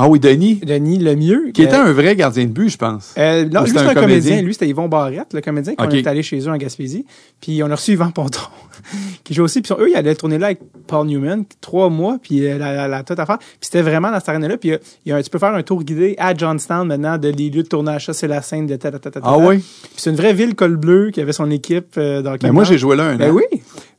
Ah 0.00 0.08
oui, 0.08 0.20
Denis, 0.20 0.60
Denis 0.64 0.98
Lemieux. 0.98 1.50
qui 1.52 1.62
était 1.62 1.74
Euh, 1.74 1.86
un 1.86 1.92
vrai 1.92 2.14
gardien 2.14 2.44
de 2.44 2.50
but, 2.50 2.68
je 2.70 2.76
pense. 2.78 3.14
Euh, 3.18 3.44
non, 3.48 3.62
lui, 3.62 3.68
c'était 3.70 3.80
c'est 3.80 3.86
un 3.86 3.94
comédien. 3.94 4.00
comédien? 4.20 4.42
Lui, 4.42 4.52
c'était 4.54 4.68
Yvon 4.68 4.88
Barrette, 4.88 5.34
le 5.34 5.40
comédien, 5.40 5.74
qu'on 5.74 5.86
Ok. 5.86 5.94
est 5.94 6.06
allé 6.06 6.22
chez 6.22 6.38
eux 6.38 6.48
en 6.48 6.56
Gaspésie. 6.56 7.04
Puis 7.40 7.62
on 7.64 7.70
a 7.70 7.74
reçu 7.74 7.92
Yvan 7.94 8.12
Ponton, 8.12 8.38
qui 9.24 9.34
joue 9.34 9.42
aussi. 9.42 9.60
Puis 9.60 9.74
eux, 9.76 9.88
ils 9.90 9.96
allaient 9.96 10.14
tourner 10.14 10.38
là 10.38 10.46
avec 10.46 10.60
Paul 10.86 11.04
Newman, 11.06 11.44
trois 11.60 11.88
mois, 11.90 12.18
puis 12.22 12.46
euh, 12.46 12.58
la, 12.58 12.72
la, 12.74 12.86
la 12.88 13.02
toute 13.02 13.18
affaire. 13.18 13.38
Puis 13.38 13.48
c'était 13.62 13.82
vraiment 13.82 14.10
dans 14.12 14.20
cette 14.20 14.28
arène-là. 14.28 14.56
Puis 14.56 14.70
euh, 14.72 14.78
il 15.04 15.08
y 15.10 15.12
a 15.12 15.16
un- 15.16 15.22
tu 15.22 15.30
peux 15.30 15.38
faire 15.40 15.52
un 15.54 15.62
tour 15.64 15.82
guidé 15.82 16.14
à 16.18 16.32
Johnstown 16.32 16.86
maintenant 16.86 17.18
de 17.18 17.28
les 17.30 17.50
lieux 17.50 17.64
de 17.64 17.68
tournage. 17.68 18.06
Ça, 18.06 18.12
c'est 18.12 18.28
la 18.28 18.40
scène 18.40 18.66
de 18.68 18.76
ta, 18.76 18.92
ta, 18.92 18.98
ta, 19.00 19.10
ta, 19.10 19.20
Ah 19.24 19.36
oui? 19.36 19.58
Puis 19.58 19.92
c'est 19.96 20.10
une 20.10 20.16
vraie 20.16 20.32
ville 20.32 20.54
col 20.54 20.76
bleu 20.76 21.10
qui 21.10 21.20
avait 21.20 21.32
son 21.32 21.50
équipe 21.50 21.94
euh, 21.98 22.22
dans 22.22 22.36
Ben 22.36 22.52
moi, 22.52 22.62
j'ai 22.64 22.78
joué 22.78 22.94
là 22.96 23.04
un 23.08 23.16
Ben 23.16 23.30
an. 23.30 23.34
oui. 23.34 23.42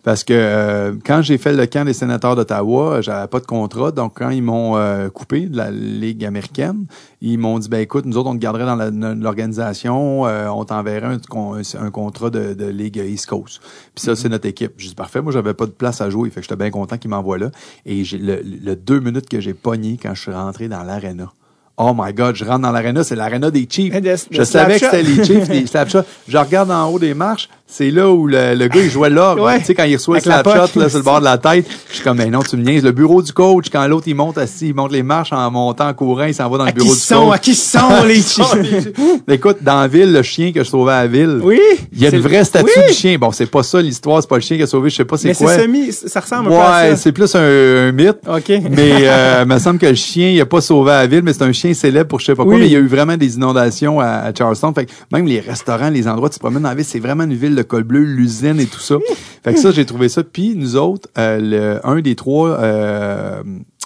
Parce 0.09 0.23
que 0.23 0.33
euh, 0.33 0.93
quand 1.05 1.21
j'ai 1.21 1.37
fait 1.37 1.53
le 1.53 1.67
camp 1.67 1.85
des 1.85 1.93
sénateurs 1.93 2.35
d'Ottawa, 2.35 2.99
j'avais 3.01 3.27
pas 3.27 3.39
de 3.39 3.45
contrat. 3.45 3.91
Donc, 3.91 4.13
quand 4.17 4.31
ils 4.31 4.41
m'ont 4.41 4.75
euh, 4.75 5.07
coupé 5.09 5.41
de 5.41 5.55
la 5.55 5.69
Ligue 5.69 6.25
américaine, 6.25 6.85
ils 7.21 7.37
m'ont 7.37 7.59
dit, 7.59 7.69
ben 7.69 7.79
écoute, 7.79 8.05
nous 8.07 8.17
autres, 8.17 8.27
on 8.27 8.33
te 8.33 8.39
garderait 8.39 8.65
dans 8.65 8.75
l'organisation, 9.21 10.25
euh, 10.25 10.47
on 10.47 10.65
t'enverrait 10.65 11.05
un, 11.13 11.17
con- 11.19 11.61
un 11.79 11.91
contrat 11.91 12.31
de, 12.31 12.55
de 12.55 12.65
Ligue 12.65 12.97
East 13.07 13.27
Coast. 13.27 13.61
Puis 13.93 14.03
ça, 14.03 14.15
c'est 14.15 14.29
notre 14.29 14.47
équipe. 14.47 14.71
J'ai 14.77 14.89
dit, 14.89 14.95
parfait, 14.95 15.21
moi, 15.21 15.31
j'avais 15.31 15.53
pas 15.53 15.67
de 15.67 15.71
place 15.71 16.01
à 16.01 16.09
jouer. 16.09 16.31
Fait 16.31 16.41
que 16.41 16.47
j'étais 16.47 16.55
bien 16.55 16.71
content 16.71 16.97
qu'ils 16.97 17.11
m'envoient 17.11 17.37
là. 17.37 17.51
Et 17.85 18.03
le, 18.13 18.41
le 18.43 18.75
deux 18.75 18.99
minutes 18.99 19.29
que 19.29 19.39
j'ai 19.39 19.53
pogné 19.53 19.99
quand 20.01 20.15
je 20.15 20.21
suis 20.23 20.31
rentré 20.33 20.67
dans 20.67 20.81
l'aréna. 20.81 21.31
Oh 21.77 21.93
my 21.97 22.11
God, 22.13 22.35
je 22.35 22.43
rentre 22.43 22.59
dans 22.59 22.71
l'aréna, 22.71 23.05
c'est 23.05 23.15
l'aréna 23.15 23.51
des 23.51 23.65
Chiefs. 23.69 23.93
Et 23.95 24.01
de- 24.01 24.09
de 24.09 24.15
je 24.31 24.43
savais 24.43 24.79
que 24.79 24.85
c'était 24.85 25.03
les 25.03 25.23
Chiefs, 25.23 25.47
des. 25.47 25.65
Je 26.27 26.37
regarde 26.37 26.71
en 26.71 26.89
haut 26.91 26.99
des 26.99 27.13
marches, 27.13 27.47
c'est 27.71 27.91
là 27.91 28.09
où 28.09 28.25
le, 28.27 28.55
le 28.55 28.67
gars, 28.67 28.81
il 28.81 28.89
jouait 28.89 29.09
là. 29.11 29.35
Ouais. 29.35 29.59
Tu 29.59 29.65
sais, 29.65 29.75
quand 29.75 29.83
il 29.83 29.95
reçoit 29.95 30.15
le 30.17 30.21
Slapshot, 30.21 30.51
poche. 30.51 30.75
là, 30.75 30.89
sur 30.89 30.97
le 30.97 31.03
bord 31.03 31.19
de 31.19 31.25
la 31.25 31.37
tête, 31.37 31.65
je 31.89 31.95
suis 31.95 32.03
comme, 32.03 32.17
ben 32.17 32.29
non, 32.31 32.41
tu 32.41 32.57
me 32.57 32.63
niaises. 32.63 32.83
Le 32.83 32.91
bureau 32.91 33.21
du 33.21 33.31
coach, 33.31 33.67
quand 33.71 33.85
l'autre, 33.87 34.07
il 34.07 34.15
monte 34.15 34.37
assis, 34.39 34.69
il 34.69 34.73
monte 34.75 34.91
les 34.91 35.03
marches 35.03 35.31
en 35.31 35.49
montant, 35.51 35.87
en 35.87 35.93
courant, 35.93 36.25
il 36.25 36.33
s'en 36.33 36.49
va 36.49 36.57
dans 36.57 36.63
le 36.63 36.69
À 36.69 36.71
qui 36.73 36.79
bureau 36.79 36.93
du 36.93 36.99
sont, 36.99 37.25
coach. 37.27 37.35
à 37.35 37.37
qui 37.37 37.55
sont 37.55 38.03
les 38.05 38.15
Chiefs? 38.21 38.89
Écoute, 39.29 39.57
dans 39.61 39.81
la 39.81 39.87
ville, 39.87 40.11
le 40.11 40.23
chien 40.23 40.51
que 40.51 40.63
je 40.63 40.69
sauvais 40.69 40.93
à 40.93 41.01
la 41.03 41.07
ville, 41.07 41.39
Oui. 41.43 41.59
il 41.93 42.01
y 42.01 42.07
a 42.07 42.09
une 42.09 42.19
vraie 42.21 42.43
statue 42.43 42.65
oui. 42.75 42.87
du 42.87 42.93
chien. 42.93 43.17
Bon, 43.19 43.31
c'est 43.31 43.45
pas 43.45 43.61
ça 43.63 43.81
l'histoire, 43.81 44.21
c'est 44.21 44.29
pas 44.29 44.35
le 44.37 44.41
chien 44.41 44.57
qui 44.57 44.63
a 44.63 44.67
sauvé, 44.67 44.89
je 44.89 44.95
sais 44.95 45.05
pas 45.05 45.17
c'est 45.17 45.29
Mais 45.29 45.35
quoi. 45.35 45.53
c'est 45.53 45.61
semi, 45.61 45.91
ça 45.93 46.19
ressemble 46.19 46.47
un 46.47 46.49
peu 46.49 46.55
à 46.57 46.81
Ouais, 46.89 46.95
c'est 46.95 47.11
plus 47.11 47.33
un, 47.35 47.39
un 47.41 47.91
mythe. 47.91 48.17
OK. 48.27 48.49
Mais 48.71 48.91
euh, 49.07 49.43
il 49.43 49.47
me 49.53 49.59
semble 49.59 49.79
que 49.79 49.85
le 49.85 49.95
chien, 49.95 50.29
il 50.29 50.41
a 50.41 50.45
pas 50.45 50.61
sauvé 50.61 50.89
la 50.91 51.05
ville, 51.07 51.21
mais 51.23 51.33
c'est 51.33 51.43
un 51.43 51.51
chien 51.51 51.73
célèbre 51.73 52.09
pour 52.09 52.19
je 52.19 52.25
sais 52.25 52.35
pas 52.35 52.43
quoi. 52.43 52.57
Mais 52.57 52.65
il 52.65 52.71
y 52.73 52.75
a 52.75 52.79
eu 52.79 52.87
vraiment 52.87 53.15
des 53.15 53.35
inondations 53.35 53.99
à, 53.99 54.07
à 54.07 54.33
Charleston. 54.33 54.73
Fait 54.73 54.85
que 54.85 54.91
même 55.11 55.25
les 55.27 55.39
restaurants, 55.39 55.89
les 55.89 56.07
endroits, 56.07 56.29
tu 56.29 56.35
te 56.35 56.39
promènes 56.39 56.63
dans 56.63 56.69
la 56.69 56.75
ville, 56.75 56.85
c'est 56.85 56.99
vraiment 56.99 57.23
une 57.23 57.35
ville 57.35 57.55
de 57.63 57.67
col 57.67 57.83
bleu, 57.83 58.03
l'usine 58.03 58.59
et 58.59 58.65
tout 58.65 58.79
ça. 58.79 58.95
fait 59.43 59.53
que 59.53 59.59
ça, 59.59 59.71
j'ai 59.71 59.85
trouvé 59.85 60.09
ça. 60.09 60.23
Puis 60.23 60.55
nous 60.55 60.75
autres, 60.75 61.07
euh, 61.17 61.39
le, 61.39 61.87
un 61.87 61.99
des 62.01 62.15
trois 62.15 62.49
euh, 62.49 63.41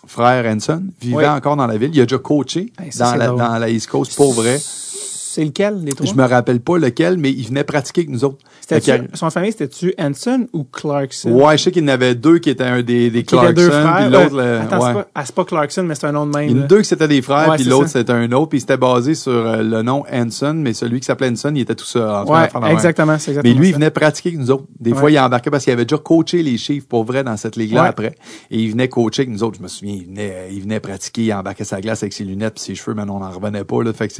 frères 0.07 0.45
Hanson 0.45 0.83
vivait 1.01 1.15
Oui. 1.17 1.25
encore 1.27 1.55
dans 1.55 1.67
la 1.67 1.77
ville. 1.77 1.91
Il 1.93 2.01
a 2.01 2.05
déjà 2.05 2.17
coaché 2.19 2.71
Hey, 2.81 2.91
ça, 2.91 3.05
dans, 3.05 3.11
c'est 3.11 3.17
la, 3.17 3.27
drôle. 3.27 3.39
dans 3.39 3.57
la 3.57 3.69
East 3.69 3.87
Coast 3.87 4.15
pour 4.15 4.33
vrai. 4.33 4.59
C'est 4.59 5.45
lequel, 5.45 5.83
les 5.83 5.93
trois? 5.93 6.05
Je 6.05 6.13
me 6.13 6.25
rappelle 6.25 6.59
pas 6.59 6.77
lequel, 6.77 7.17
mais 7.17 7.31
il 7.31 7.47
venait 7.47 7.63
pratiquer 7.63 8.01
avec 8.01 8.09
nous 8.09 8.23
autres. 8.23 8.37
Qu'il- 8.67 9.07
son 9.13 9.29
famille, 9.29 9.51
c'était-tu 9.51 9.93
Hanson 9.99 10.47
ou 10.53 10.63
Clarkson? 10.63 11.29
Ouais, 11.31 11.57
je 11.57 11.63
sais 11.63 11.71
qu'il 11.71 11.83
y 11.83 11.85
en 11.85 11.89
avait 11.89 12.15
deux 12.15 12.39
qui 12.39 12.49
étaient 12.49 12.63
un 12.63 12.81
des, 12.81 13.09
des 13.09 13.23
Clarkson, 13.23 13.53
deux 13.53 13.69
frères. 13.69 13.95
puis 13.97 14.09
l'autre, 14.09 14.37
Euh, 14.39 14.61
Attends, 14.61 14.79
ouais. 14.79 14.87
c'est, 14.87 14.93
pas, 14.93 15.07
ah, 15.15 15.25
c'est 15.25 15.35
pas 15.35 15.45
Clarkson, 15.45 15.83
mais 15.83 15.95
c'est 15.95 16.07
un 16.07 16.11
nom 16.11 16.25
de 16.25 16.31
même. 16.37 16.49
Il 16.49 16.51
y 16.51 16.53
en 16.55 16.57
a 16.59 16.61
là. 16.61 16.67
deux 16.67 16.77
qui 16.81 16.85
c'était 16.85 17.07
des 17.07 17.21
frères, 17.21 17.49
Ouais, 17.49 17.55
puis 17.57 17.65
l'autre 17.65 17.87
c'était 17.89 18.11
un 18.13 18.31
autre, 18.31 18.49
puis 18.49 18.59
c'était 18.61 18.77
basé 18.77 19.15
sur 19.15 19.31
euh, 19.31 19.61
le 19.63 19.81
nom 19.81 20.03
Hanson, 20.11 20.53
mais 20.55 20.73
celui 20.73 20.99
qui 20.99 21.05
s'appelait 21.05 21.29
Hanson, 21.29 21.51
il 21.55 21.61
était 21.61 21.75
tout 21.75 21.85
seul. 21.85 22.03
en 22.09 22.25
train 22.25 22.61
Ouais, 22.61 22.71
exactement, 22.71 23.17
c'est 23.19 23.31
Mais 23.31 23.37
exactement 23.37 23.59
lui, 23.59 23.69
il 23.69 23.73
venait 23.75 23.89
pratiquer 23.91 24.29
avec 24.29 24.39
nous 24.39 24.51
autres. 24.51 24.65
Des 24.79 24.93
fois, 24.93 25.11
il 25.11 25.19
embarquait 25.19 25.49
parce 25.51 25.63
qu'il 25.63 25.73
avait 25.73 25.85
déjà 25.85 25.97
coaché 25.97 26.41
les 26.43 26.57
Chiefs 26.57 26.87
pour 26.87 27.03
vrai 27.03 27.23
dans 27.23 27.37
cette 27.37 27.55
ligue-là 27.55 27.83
après. 27.83 28.15
Et 28.49 28.59
il 28.59 28.71
venait 28.71 28.87
coacher 28.87 29.23
avec 29.23 29.29
nous 29.33 29.43
autres. 29.43 29.57
Je 29.57 29.63
me 29.63 29.67
souviens, 29.67 29.93
il 29.95 30.05
venait, 30.05 30.31
euh, 30.33 30.49
il 30.51 30.61
venait 30.61 30.79
pratiquer, 30.79 31.23
il 31.23 31.33
embarquait 31.33 31.63
sa 31.63 31.81
glace 31.81 32.03
avec 32.03 32.13
ses 32.13 32.23
lunettes 32.23 32.55
puis 32.55 32.63
ses 32.63 32.75
cheveux, 32.75 32.93
mais 32.95 33.03
on 33.03 33.19
n'en 33.19 33.29
revenait 33.31 33.63
pas. 33.63 33.83
Là. 33.83 33.91
Fait 33.93 34.07
que, 34.07 34.13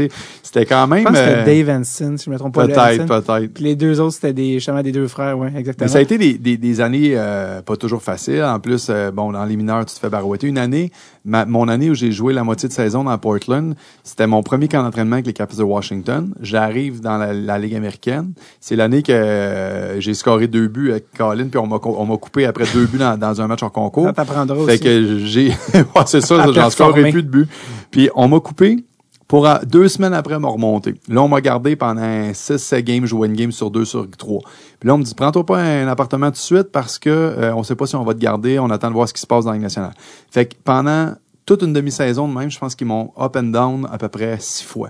c'était 0.44 0.66
quand 0.66 0.86
Je 0.86 0.90
même... 0.94 1.04
pense 1.04 1.14
que 1.14 1.18
c'était 1.20 1.32
euh, 1.60 1.64
Dave 1.64 1.70
Hanson, 1.80 2.16
si 2.18 2.26
je 2.26 2.30
me 2.30 2.38
trompe 2.38 2.54
pas. 2.56 2.68
Peut-être, 2.68 3.06
peut-être. 3.06 3.54
Puis 3.54 3.64
les 3.64 3.76
deux 3.76 4.00
autres, 4.00 4.14
c'était 4.16 4.33
des, 4.34 4.54
justement 4.56 4.82
des 4.82 4.92
deux 4.92 5.08
frères, 5.08 5.38
ouais, 5.38 5.52
exactement. 5.56 5.86
Mais 5.86 5.92
ça 5.92 6.00
a 6.00 6.02
été 6.02 6.18
des, 6.18 6.34
des, 6.38 6.58
des 6.58 6.82
années 6.82 7.14
euh, 7.16 7.62
pas 7.62 7.78
toujours 7.78 8.02
faciles. 8.02 8.44
En 8.44 8.60
plus, 8.60 8.88
euh, 8.90 9.12
bon, 9.12 9.32
dans 9.32 9.46
les 9.46 9.56
mineurs, 9.56 9.86
tu 9.86 9.94
te 9.96 10.00
fais 10.00 10.10
barouetter. 10.10 10.48
Une 10.48 10.58
année, 10.58 10.92
ma- 11.26 11.46
mon 11.46 11.68
année 11.68 11.90
où 11.90 11.94
j'ai 11.94 12.12
joué 12.12 12.34
la 12.34 12.44
moitié 12.44 12.68
de 12.68 12.74
saison 12.74 13.04
dans 13.04 13.18
Portland, 13.18 13.76
c'était 14.04 14.28
mon 14.28 14.44
premier 14.44 14.68
camp 14.68 14.84
d'entraînement 14.84 15.14
avec 15.16 15.28
les 15.28 15.34
Capitals 15.34 15.66
de 15.66 15.70
Washington. 15.72 16.34
J'arrive 16.42 17.00
dans 17.02 17.18
la, 17.18 17.34
la 17.34 17.58
Ligue 17.60 17.76
américaine. 17.76 18.34
C'est 18.60 18.76
l'année 18.76 19.04
que 19.04 19.12
euh, 19.12 20.00
j'ai 20.00 20.14
scoré 20.14 20.48
deux 20.48 20.68
buts 20.68 20.92
avec 20.92 21.06
Colin, 21.18 21.48
puis 21.48 21.58
on 21.60 21.68
m'a 21.68 21.80
on 21.84 22.06
m'a 22.06 22.18
coupé 22.18 22.46
après 22.46 22.66
deux 22.74 22.86
buts 22.86 22.98
dans, 22.98 23.18
dans 23.18 23.42
un 23.42 23.48
match 23.48 23.64
en 23.64 23.70
concours. 23.70 24.06
Ça 24.08 24.14
t'apprendra 24.14 24.56
Fait 24.66 24.74
aussi. 24.74 24.80
que 24.80 25.18
j'ai, 25.20 25.48
ouais, 25.74 25.84
c'est 26.06 26.22
ça, 26.22 26.46
j'en 26.54 26.70
scorerai 26.70 27.12
plus 27.12 27.24
de 27.24 27.30
buts. 27.30 27.48
Puis 27.92 28.10
on 28.16 28.28
m'a 28.28 28.40
coupé 28.40 28.84
pour 29.28 29.48
euh, 29.48 29.58
deux 29.66 29.88
semaines 29.88 30.14
après 30.14 30.40
me 30.40 30.48
remonter. 30.48 30.96
Là, 31.08 31.22
on 31.22 31.28
m'a 31.28 31.42
gardé 31.42 31.76
pendant 31.76 32.32
6-7 32.32 32.82
games, 32.82 33.06
jouer 33.06 33.28
une 33.28 33.36
game 33.36 33.52
sur 33.52 33.72
deux 33.72 33.86
sur 33.86 34.10
trois. 34.12 34.42
Puis 34.80 34.88
là, 34.88 34.96
on 34.96 34.98
me 34.98 35.04
dit, 35.04 35.16
prends-toi 35.16 35.46
pas 35.46 35.60
un 35.60 35.88
appartement 35.88 36.28
tout 36.28 36.34
de 36.34 36.38
suite 36.38 36.72
parce 36.72 37.00
que 37.00 37.10
euh, 37.10 37.56
on 37.56 37.64
sait 37.64 37.76
pas 37.76 37.88
si 37.88 37.96
on 37.96 38.04
va 38.04 38.14
te 38.14 38.20
garder, 38.20 38.60
on 38.60 38.70
attend 38.70 38.90
de 38.90 38.94
voir 38.94 39.08
ce 39.08 39.14
qui 39.14 39.22
se 39.22 39.28
passe 39.28 39.46
dans 39.46 39.52
la 39.52 39.58
nationale. 39.60 39.94
Fait 40.32 40.46
que 40.46 40.56
pendant 40.64 41.14
toute 41.46 41.62
une 41.62 41.74
demi-saison 41.74 42.28
de 42.28 42.34
même, 42.34 42.50
je 42.50 42.58
pense 42.58 42.76
qu'ils 42.76 42.88
m'ont 42.88 43.12
up 43.20 43.36
and 43.36 43.44
down 43.44 43.88
à 43.92 43.98
peu 43.98 44.08
près 44.08 44.38
six 44.40 44.64
fois. 44.64 44.90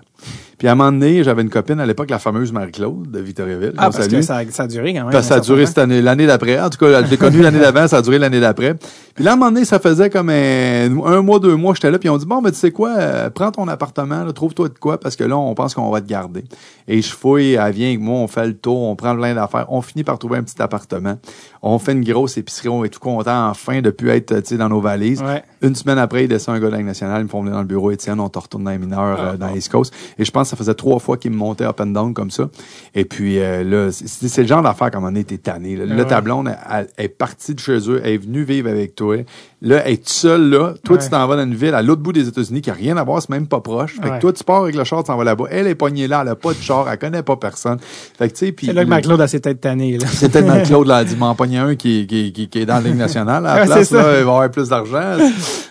Puis 0.58 0.68
à 0.68 0.74
un 0.74 0.76
moment 0.76 0.92
donné, 0.92 1.24
j'avais 1.24 1.42
une 1.42 1.50
copine 1.50 1.80
à 1.80 1.86
l'époque, 1.86 2.10
la 2.10 2.20
fameuse 2.20 2.52
Marie-Claude 2.52 3.12
de 3.12 3.20
Victoriaville. 3.20 3.74
ah, 3.78 3.90
parce 3.92 4.08
que 4.08 4.22
ça, 4.22 4.42
ça 4.50 4.64
a 4.64 4.68
duré 4.68 4.94
quand 4.94 5.10
même. 5.10 5.22
Ça 5.22 5.36
a 5.36 5.40
duré 5.40 5.66
cette 5.66 5.80
année, 5.80 6.02
l'année 6.02 6.28
d'après. 6.28 6.60
En 6.60 6.70
tout 6.70 6.78
cas, 6.78 7.04
je 7.04 7.10
l'ai 7.10 7.18
connu 7.18 7.42
l'année 7.42 7.60
d'avant, 7.62 7.88
ça 7.88 7.98
a 7.98 8.02
duré 8.02 8.20
l'année 8.20 8.40
d'après. 8.40 8.76
Puis 9.16 9.24
là, 9.24 9.32
à 9.32 9.34
un 9.34 9.38
moment 9.38 9.52
donné, 9.52 9.66
ça 9.66 9.80
faisait 9.80 10.10
comme 10.10 10.30
un, 10.30 11.04
un 11.06 11.22
mois, 11.22 11.40
deux 11.40 11.56
mois, 11.56 11.74
j'étais 11.74 11.92
là, 11.92 12.00
puis 12.00 12.10
on 12.10 12.18
dit, 12.18 12.26
bon, 12.26 12.42
ben, 12.42 12.52
tu 12.52 12.58
sais 12.58 12.72
quoi, 12.72 12.92
euh, 12.98 13.30
prends 13.30 13.52
ton 13.52 13.68
appartement, 13.68 14.24
là, 14.24 14.32
trouve-toi 14.32 14.70
de 14.70 14.78
quoi, 14.78 15.00
parce 15.00 15.16
que 15.16 15.24
là, 15.24 15.38
on 15.38 15.54
pense 15.56 15.74
qu'on 15.74 15.90
va 15.90 16.02
te 16.02 16.08
garder. 16.08 16.46
Et 16.88 17.02
je 17.02 17.14
fouille, 17.14 17.54
elle 17.54 17.74
vient 17.74 17.88
avec 17.88 18.00
moi, 18.00 18.16
on 18.20 18.28
fait 18.28 18.46
le 18.48 18.56
tour, 18.58 18.82
on 18.84 18.96
prend 18.96 19.16
plein 19.16 19.34
d'affaires, 19.34 19.66
on 19.70 19.82
finit 19.82 20.04
par 20.04 20.20
trouver 20.20 20.38
un 20.38 20.44
petit 20.44 20.62
appartement. 20.62 21.18
On 21.62 21.80
fait 21.80 21.94
une 21.94 22.04
grosse 22.04 22.38
épicerie, 22.38 22.68
on 22.70 22.84
est 22.84 22.90
tout 22.90 23.00
content, 23.00 23.50
enfin, 23.50 23.82
de 23.82 23.90
plus 23.90 24.10
être, 24.10 24.36
tu 24.42 24.42
sais, 24.46 24.58
dans 24.58 24.68
nos 24.70 24.82
valises. 24.82 25.22
Ouais. 25.22 25.44
Une 25.62 25.76
semaine 25.76 25.98
après, 25.98 26.26
il 26.26 26.28
descend 26.28 26.56
un 26.56 26.60
gars 26.60 26.68
de 26.68 26.72
la 26.76 26.84
nationale, 26.84 27.22
ils 27.22 27.26
me 27.26 27.30
font 27.30 27.40
venir 27.40 27.54
dans 27.54 27.62
le 27.62 27.68
bureau, 27.68 27.92
Étienne, 27.92 28.20
on 28.20 28.28
te 28.30 28.38
retourne 28.40 28.66
dans 28.66 28.72
les 28.72 28.78
mineurs, 28.78 29.18
Ah, 29.20 29.24
euh, 29.34 29.38
dans 29.38 29.48
l'East 29.48 29.72
Coast. 29.72 29.94
Et 30.20 30.26
je 30.26 30.32
pense 30.32 30.48
que 30.48 30.50
ça 30.52 30.58
faisait 30.58 30.74
trois 30.74 31.00
fois 31.00 31.18
qu'il 31.18 31.32
me 31.32 31.38
montait 31.38 31.64
up 31.64 31.80
and 31.80 31.88
down 31.88 32.14
comme 32.14 32.32
ça. 32.32 32.50
Et 32.96 33.06
puis 33.06 33.40
euh, 33.40 33.64
là, 33.64 33.92
c'est 33.92 34.42
le 34.42 34.48
genre 34.48 34.62
d'affaire 34.62 34.90
moment 34.94 35.08
donné, 35.08 35.24
t'es 35.24 35.38
tanné. 35.38 35.76
Là, 35.78 35.86
Là, 35.86 35.96
ouais. 35.96 36.06
ta 36.06 36.22
blonde, 36.22 36.50
elle, 36.70 36.88
elle 36.98 37.06
est 37.06 37.10
partie 37.10 37.56
de 37.56 37.60
chez 37.60 37.90
eux, 37.90 38.02
elle 38.04 38.14
est 38.14 38.18
venue 38.18 38.44
vivre 38.44 38.70
avec 38.70 38.96
toi. 38.96 39.18
Là, 39.66 39.82
elle 39.86 39.94
est 39.94 40.10
seule 40.10 40.50
là. 40.50 40.74
Toi, 40.84 40.98
Ouais. 40.98 41.04
tu 41.04 41.10
t'en 41.10 41.26
vas 41.26 41.38
dans 41.38 41.44
une 41.44 41.56
ville 41.56 41.74
à 41.74 41.82
l'autre 41.82 42.02
bout 42.02 42.12
des 42.12 42.28
États-Unis 42.28 42.62
qui 42.62 42.70
a 42.70 42.74
rien 42.74 42.98
à 42.98 43.04
voir, 43.06 43.22
c'est 43.22 43.30
même 43.30 43.48
pas 43.48 43.62
proche. 43.62 43.96
Fait 43.96 44.10
Ouais. 44.10 44.16
que 44.18 44.22
toi, 44.22 44.34
tu 44.34 44.44
pars 44.44 44.64
avec 44.64 44.76
le 44.76 44.84
char, 44.84 45.00
tu 45.04 45.08
t'en 45.08 45.16
vas 45.16 45.24
là-bas. 45.24 45.46
Elle 45.52 45.68
est 45.68 45.76
pognée 45.76 46.06
là, 46.10 46.20
elle 46.22 46.28
a 46.28 46.36
pas 46.36 46.50
de 46.52 46.58
char, 46.62 46.90
elle 46.92 46.98
connaît 47.00 47.24
pas 47.24 47.38
personne. 47.38 47.78
Fait 47.80 48.28
que 48.28 48.34
tu 48.34 48.46
sais, 48.48 48.52
puis 48.52 48.68
C'est 48.68 48.74
là 48.74 48.84
que 48.84 48.90
le- 48.90 48.96
McLeod 48.98 49.22
a 49.22 49.28
ses 49.28 49.40
têtes 49.40 49.62
tannées, 49.62 49.98
là. 49.98 50.06
c'est 50.12 50.30
peut-être 50.30 50.68
Claude 50.68 50.86
là, 50.88 51.06
dit 51.06 51.16
m'en 51.18 51.34
pogner 51.34 51.60
un 51.60 51.76
qui, 51.76 52.06
qui, 52.08 52.34
qui, 52.34 52.50
qui 52.50 52.60
est 52.60 52.66
dans 52.66 52.76
la 52.76 52.82
Ligue 52.82 52.98
nationale. 52.98 53.46
À 53.48 53.56
la 53.56 53.62
Ouais, 53.62 53.66
place, 53.68 53.92
là, 53.92 54.20
il 54.20 54.26
va 54.26 54.32
avoir 54.34 54.52
plus 54.52 54.68
d'argent. 54.68 55.18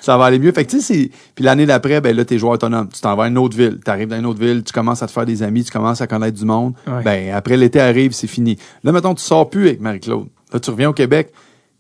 Ça 0.01 0.16
va 0.16 0.24
aller 0.24 0.39
mieux. 0.39 0.52
Fait 0.52 0.64
que 0.64 0.70
tu 0.70 0.81
sais, 0.81 0.94
c'est. 0.94 1.10
Puis 1.35 1.44
l'année 1.44 1.66
d'après, 1.66 2.01
ben 2.01 2.16
là, 2.16 2.24
t'es 2.24 2.39
joueur 2.39 2.55
autonome. 2.55 2.89
Tu 2.93 3.01
t'en 3.02 3.14
vas 3.14 3.24
à 3.24 3.28
une 3.28 3.36
autre 3.39 3.56
ville. 3.56 3.78
T'arrives 3.85 4.09
dans 4.09 4.19
une 4.19 4.27
autre 4.27 4.40
ville, 4.40 4.62
tu 4.64 4.73
commences 4.73 5.02
à 5.02 5.06
te 5.06 5.12
faire 5.12 5.27
des 5.27 5.43
amis, 5.43 5.64
tu 5.64 5.70
commences 5.70 6.01
à 6.01 6.06
connaître 6.06 6.39
du 6.39 6.47
monde. 6.47 6.73
Ben 7.05 7.35
après 7.35 7.59
l'été 7.59 7.78
arrive, 7.81 8.12
c'est 8.12 8.27
fini. 8.27 8.56
Là, 8.85 8.93
mettons, 8.93 9.14
tu 9.14 9.23
sors 9.23 9.51
plus 9.51 9.66
avec 9.69 9.81
Marie-Claude. 9.82 10.28
Là, 10.52 10.60
tu 10.60 10.70
reviens 10.70 10.89
au 10.89 10.93
Québec. 10.94 11.31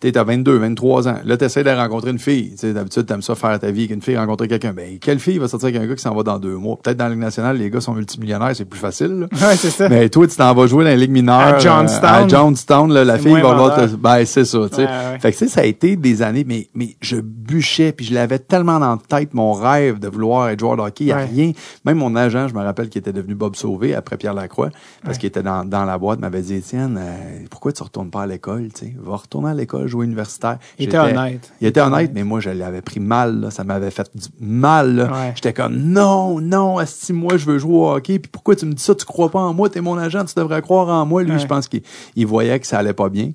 T'es 0.02 0.18
à 0.18 0.24
22, 0.24 0.56
23 0.56 1.06
ans. 1.06 1.14
Là, 1.24 1.36
t'essaies 1.36 1.62
de 1.62 1.70
rencontrer 1.70 2.10
une 2.10 2.18
fille. 2.18 2.56
Tu 2.58 2.72
d'habitude, 2.72 3.06
t'aimes 3.06 3.22
ça 3.22 3.36
faire 3.36 3.56
ta 3.60 3.70
vie 3.70 3.82
avec 3.82 3.92
une 3.92 4.02
fille, 4.02 4.16
rencontrer 4.18 4.48
quelqu'un. 4.48 4.72
Ben, 4.72 4.98
quelle 5.00 5.20
fille 5.20 5.38
va 5.38 5.46
sortir 5.46 5.68
avec 5.68 5.80
un 5.80 5.86
gars 5.86 5.94
qui 5.94 6.02
s'en 6.02 6.12
va 6.12 6.24
dans 6.24 6.40
deux 6.40 6.56
mois? 6.56 6.76
Peut-être 6.82 6.96
dans 6.96 7.04
la 7.04 7.10
Ligue 7.10 7.20
nationale, 7.20 7.56
les 7.56 7.70
gars 7.70 7.80
sont 7.80 7.94
multimillionnaires, 7.94 8.50
c'est 8.56 8.64
plus 8.64 8.80
facile, 8.80 9.20
là. 9.20 9.26
Ouais, 9.30 9.54
c'est 9.54 9.70
ça. 9.70 9.88
Mais 9.88 10.08
toi, 10.08 10.26
tu 10.26 10.34
t'en 10.34 10.52
vas 10.54 10.66
jouer 10.66 10.82
dans 10.82 10.90
la 10.90 10.96
Ligue 10.96 11.12
mineure. 11.12 11.38
À 11.38 11.58
Johnstown. 11.60 12.04
euh, 12.04 12.24
à 12.24 12.26
Johnstown, 12.26 12.92
là, 12.92 13.04
la 13.04 13.16
fille 13.16 13.32
va 13.32 13.54
voir 13.54 13.78
Ben, 14.00 14.24
c'est 14.24 14.44
ça, 14.44 14.58
tu 14.68 14.74
sais. 14.74 14.82
Ouais, 14.82 14.88
ouais. 14.88 15.18
Fait 15.20 15.30
que, 15.30 15.38
tu 15.38 15.44
sais, 15.44 15.50
ça 15.54 15.60
a 15.60 15.64
été 15.66 15.94
des 15.94 16.20
années, 16.22 16.44
mais, 16.48 16.66
mais 16.74 16.96
je 17.00 17.18
bûchais, 17.18 17.92
puis 17.92 18.04
je 18.04 18.12
l'avais 18.12 18.40
tellement 18.40 18.80
dans 18.80 18.90
la 18.90 19.20
tête, 19.20 19.34
mon 19.34 19.52
rêve 19.52 20.00
de 20.00 20.08
vouloir 20.08 20.48
être 20.48 20.58
joueur 20.58 20.76
de 20.78 20.82
hockey. 20.82 21.04
Il 21.04 21.08
y 21.08 21.12
a 21.12 21.18
rien. 21.18 21.52
Même 21.84 21.98
mon 21.98 22.16
agent, 22.16 22.48
je 22.48 22.54
me 22.54 22.60
rappelle, 22.64 22.88
qui 22.88 22.98
était 22.98 23.12
devenu 23.12 23.36
Bob 23.36 23.54
Sauvé 23.54 23.94
après 23.94 24.16
Pierre 24.16 24.34
Lacroix, 24.34 24.70
parce 25.04 25.16
qu'il 25.16 25.28
était 25.28 25.44
dans, 25.44 25.64
dans 25.64 25.84
la 25.84 25.96
boîte, 25.96 26.18
m'avait 26.18 26.42
dit, 26.42 26.54
Étienne, 26.54 26.98
euh, 27.00 27.44
pourquoi 27.50 27.70
tu 27.70 27.84
retournes 27.84 28.10
pas 28.10 28.22
à 28.22 28.26
l'école, 28.26 28.68
tu 28.74 28.86
sais? 28.86 28.94
Va 29.00 29.14
retourner 29.14 29.50
à 29.50 29.54
l'école, 29.54 29.86
jouer 29.92 30.04
universitaire. 30.06 30.58
Il 30.78 30.86
était 30.86 30.98
honnête. 30.98 31.52
Il 31.60 31.66
était 31.68 31.80
honnête, 31.80 32.10
mais 32.12 32.24
moi, 32.24 32.40
je 32.40 32.50
l'avais 32.50 32.82
pris 32.82 32.98
mal, 33.00 33.40
là. 33.40 33.50
Ça 33.50 33.62
m'avait 33.64 33.90
fait 33.92 34.10
du 34.14 34.26
mal. 34.40 35.08
Ouais. 35.12 35.32
J'étais 35.36 35.52
comme, 35.52 35.76
non, 35.76 36.40
non, 36.40 36.78
si 36.84 37.12
moi, 37.12 37.36
je 37.36 37.46
veux 37.46 37.58
jouer 37.58 37.74
au 37.76 37.90
hockey, 37.90 38.18
puis 38.18 38.30
pourquoi 38.30 38.56
tu 38.56 38.66
me 38.66 38.72
dis 38.72 38.82
ça, 38.82 38.94
tu 38.94 39.04
crois 39.04 39.30
pas 39.30 39.38
en 39.40 39.54
moi, 39.54 39.70
t'es 39.70 39.80
mon 39.80 39.96
agent, 39.96 40.24
tu 40.24 40.34
devrais 40.36 40.60
croire 40.62 40.88
en 40.88 41.06
moi. 41.06 41.22
Lui, 41.22 41.32
Ouais. 41.32 41.38
je 41.38 41.46
pense 41.46 41.68
qu'il 41.68 41.82
il 42.16 42.26
voyait 42.26 42.58
que 42.58 42.66
ça 42.66 42.78
allait 42.78 42.92
pas 42.92 43.08
bien. 43.08 43.30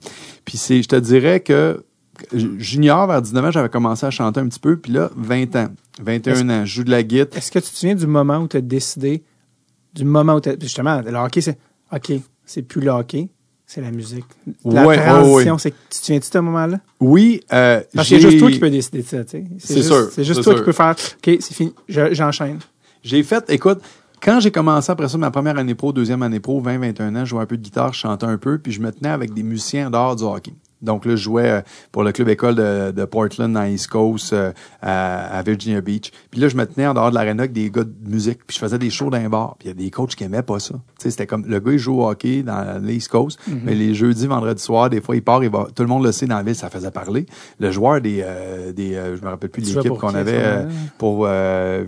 Puis 0.45 0.57
c'est, 0.57 0.81
je 0.81 0.87
te 0.87 0.95
dirais 0.97 1.39
que 1.39 1.83
junior, 2.33 3.07
vers 3.07 3.21
19 3.21 3.45
ans, 3.45 3.51
j'avais 3.51 3.69
commencé 3.69 4.05
à 4.05 4.09
chanter 4.11 4.39
un 4.39 4.47
petit 4.47 4.59
peu, 4.59 4.77
puis 4.77 4.91
là, 4.91 5.09
20 5.15 5.55
ans, 5.55 5.67
21 6.01 6.49
ans, 6.49 6.65
je 6.65 6.73
joue 6.75 6.83
de 6.83 6.91
la 6.91 7.03
guitare. 7.03 7.37
Est-ce 7.37 7.51
que 7.51 7.59
tu 7.59 7.69
te 7.69 7.75
souviens 7.77 7.95
du 7.95 8.07
moment 8.07 8.37
où 8.39 8.47
tu 8.47 8.57
as 8.57 8.61
décidé, 8.61 9.23
du 9.93 10.05
moment 10.05 10.35
où 10.35 10.41
tu 10.41 10.49
Justement, 10.61 11.01
le 11.01 11.15
hockey, 11.15 11.41
c'est. 11.41 11.57
OK, 11.93 12.11
c'est 12.45 12.63
plus 12.63 12.81
le 12.81 12.89
hockey, 12.91 13.29
c'est 13.67 13.81
la 13.81 13.91
musique. 13.91 14.25
La 14.65 14.81
Ouais, 14.81 14.87
ouais, 14.97 15.05
transition, 15.05 15.53
ouais. 15.53 15.59
c'est. 15.59 15.71
Tu 15.71 15.99
te 15.99 16.05
souviens-tu 16.05 16.29
de 16.29 16.33
ce 16.33 16.37
moment-là? 16.39 16.79
Oui, 17.01 17.41
euh, 17.53 17.81
Parce 17.93 18.07
j'ai- 18.07 18.19
juste 18.19 18.39
toi 18.39 18.49
qui 18.49 18.59
peux 18.59 18.69
décider 18.69 19.01
de 19.03 19.07
ça, 19.07 19.23
tu 19.25 19.29
sais. 19.31 19.43
C'est 19.59 19.75
juste- 19.75 19.87
sûr, 19.89 20.09
C'est 20.11 20.23
juste 20.23 20.39
c'est 20.39 20.43
toi 20.43 20.53
sûr. 20.53 20.61
qui 20.61 20.65
peux 20.65 20.71
faire. 20.71 20.91
OK, 20.91 21.37
c'est 21.41 21.53
fini, 21.53 21.73
je- 21.89 22.13
j'enchaîne. 22.13 22.59
J'ai 23.03 23.21
fait, 23.23 23.43
écoute, 23.49 23.79
quand 24.23 24.39
j'ai 24.39 24.51
commencé 24.51 24.89
après 24.91 25.07
ça, 25.09 25.17
ma 25.17 25.29
première 25.31 25.57
année 25.57 25.75
pro, 25.75 25.91
deuxième 25.91 26.23
année 26.23 26.39
pro, 26.39 26.59
20, 26.61 26.77
21 26.79 27.15
ans, 27.15 27.25
je 27.25 27.29
jouais 27.29 27.41
un 27.41 27.45
peu 27.45 27.57
de 27.57 27.61
guitare, 27.61 27.93
je 27.93 27.99
chantais 27.99 28.25
un 28.25 28.37
peu, 28.37 28.57
puis 28.57 28.71
je 28.71 28.79
me 28.81 28.91
tenais 28.91 29.09
avec 29.09 29.33
des 29.33 29.43
musiciens 29.43 29.87
en 29.87 29.89
dehors 29.91 30.15
du 30.15 30.23
hockey. 30.23 30.53
Donc 30.81 31.05
là, 31.05 31.11
je 31.15 31.21
jouais 31.23 31.49
euh, 31.49 31.61
pour 31.91 32.03
le 32.03 32.11
club 32.11 32.29
école 32.29 32.55
de, 32.55 32.91
de 32.91 33.05
Portland, 33.05 33.51
dans 33.51 33.63
East 33.63 33.87
Coast, 33.87 34.31
euh, 34.33 34.51
à, 34.81 35.37
à 35.37 35.41
Virginia 35.41 35.81
Beach. 35.81 36.11
Puis 36.29 36.39
là, 36.39 36.49
je 36.49 36.55
me 36.55 36.65
tenais 36.65 36.85
en 36.85 36.93
dehors 36.93 37.09
de 37.09 37.15
l'aréna 37.15 37.43
avec 37.43 37.53
des 37.53 37.69
gars 37.71 37.83
de 37.83 37.93
musique, 38.05 38.39
puis 38.45 38.55
je 38.55 38.59
faisais 38.59 38.77
des 38.77 38.89
shows 38.89 39.09
dans 39.09 39.17
un 39.17 39.27
bar. 39.29 39.55
Puis 39.57 39.69
il 39.69 39.71
y 39.71 39.71
a 39.71 39.83
des 39.85 39.89
coachs 39.89 40.15
qui 40.15 40.23
aimaient 40.23 40.43
pas 40.43 40.59
ça. 40.59 40.75
Tu 40.75 40.79
sais, 40.99 41.11
c'était 41.11 41.25
comme, 41.25 41.45
le 41.47 41.59
gars, 41.59 41.71
il 41.71 41.79
joue 41.79 41.99
au 42.01 42.07
hockey 42.09 42.43
dans 42.43 42.79
l'East 42.83 43.07
Coast, 43.09 43.39
mais 43.47 43.73
les 43.73 43.93
jeudis, 43.95 44.27
vendredis 44.27 44.61
soir, 44.61 44.89
des 44.89 45.01
fois, 45.01 45.15
il 45.15 45.23
part, 45.23 45.43
il 45.43 45.49
va, 45.49 45.67
tout 45.75 45.81
le 45.83 45.89
monde 45.89 46.03
le 46.05 46.11
sait 46.11 46.27
dans 46.27 46.37
la 46.37 46.43
ville, 46.43 46.55
ça 46.55 46.69
faisait 46.69 46.91
parler. 46.91 47.25
Le 47.59 47.71
joueur 47.71 47.99
des, 48.01 48.21
euh, 48.23 48.71
des 48.71 48.95
euh, 48.95 49.15
je 49.17 49.21
me 49.23 49.29
rappelle 49.29 49.49
plus 49.49 49.61
de 49.63 49.67
l'équipe 49.77 49.91
qu'on 49.99 50.09
avait 50.15 50.37
pour 50.97 51.27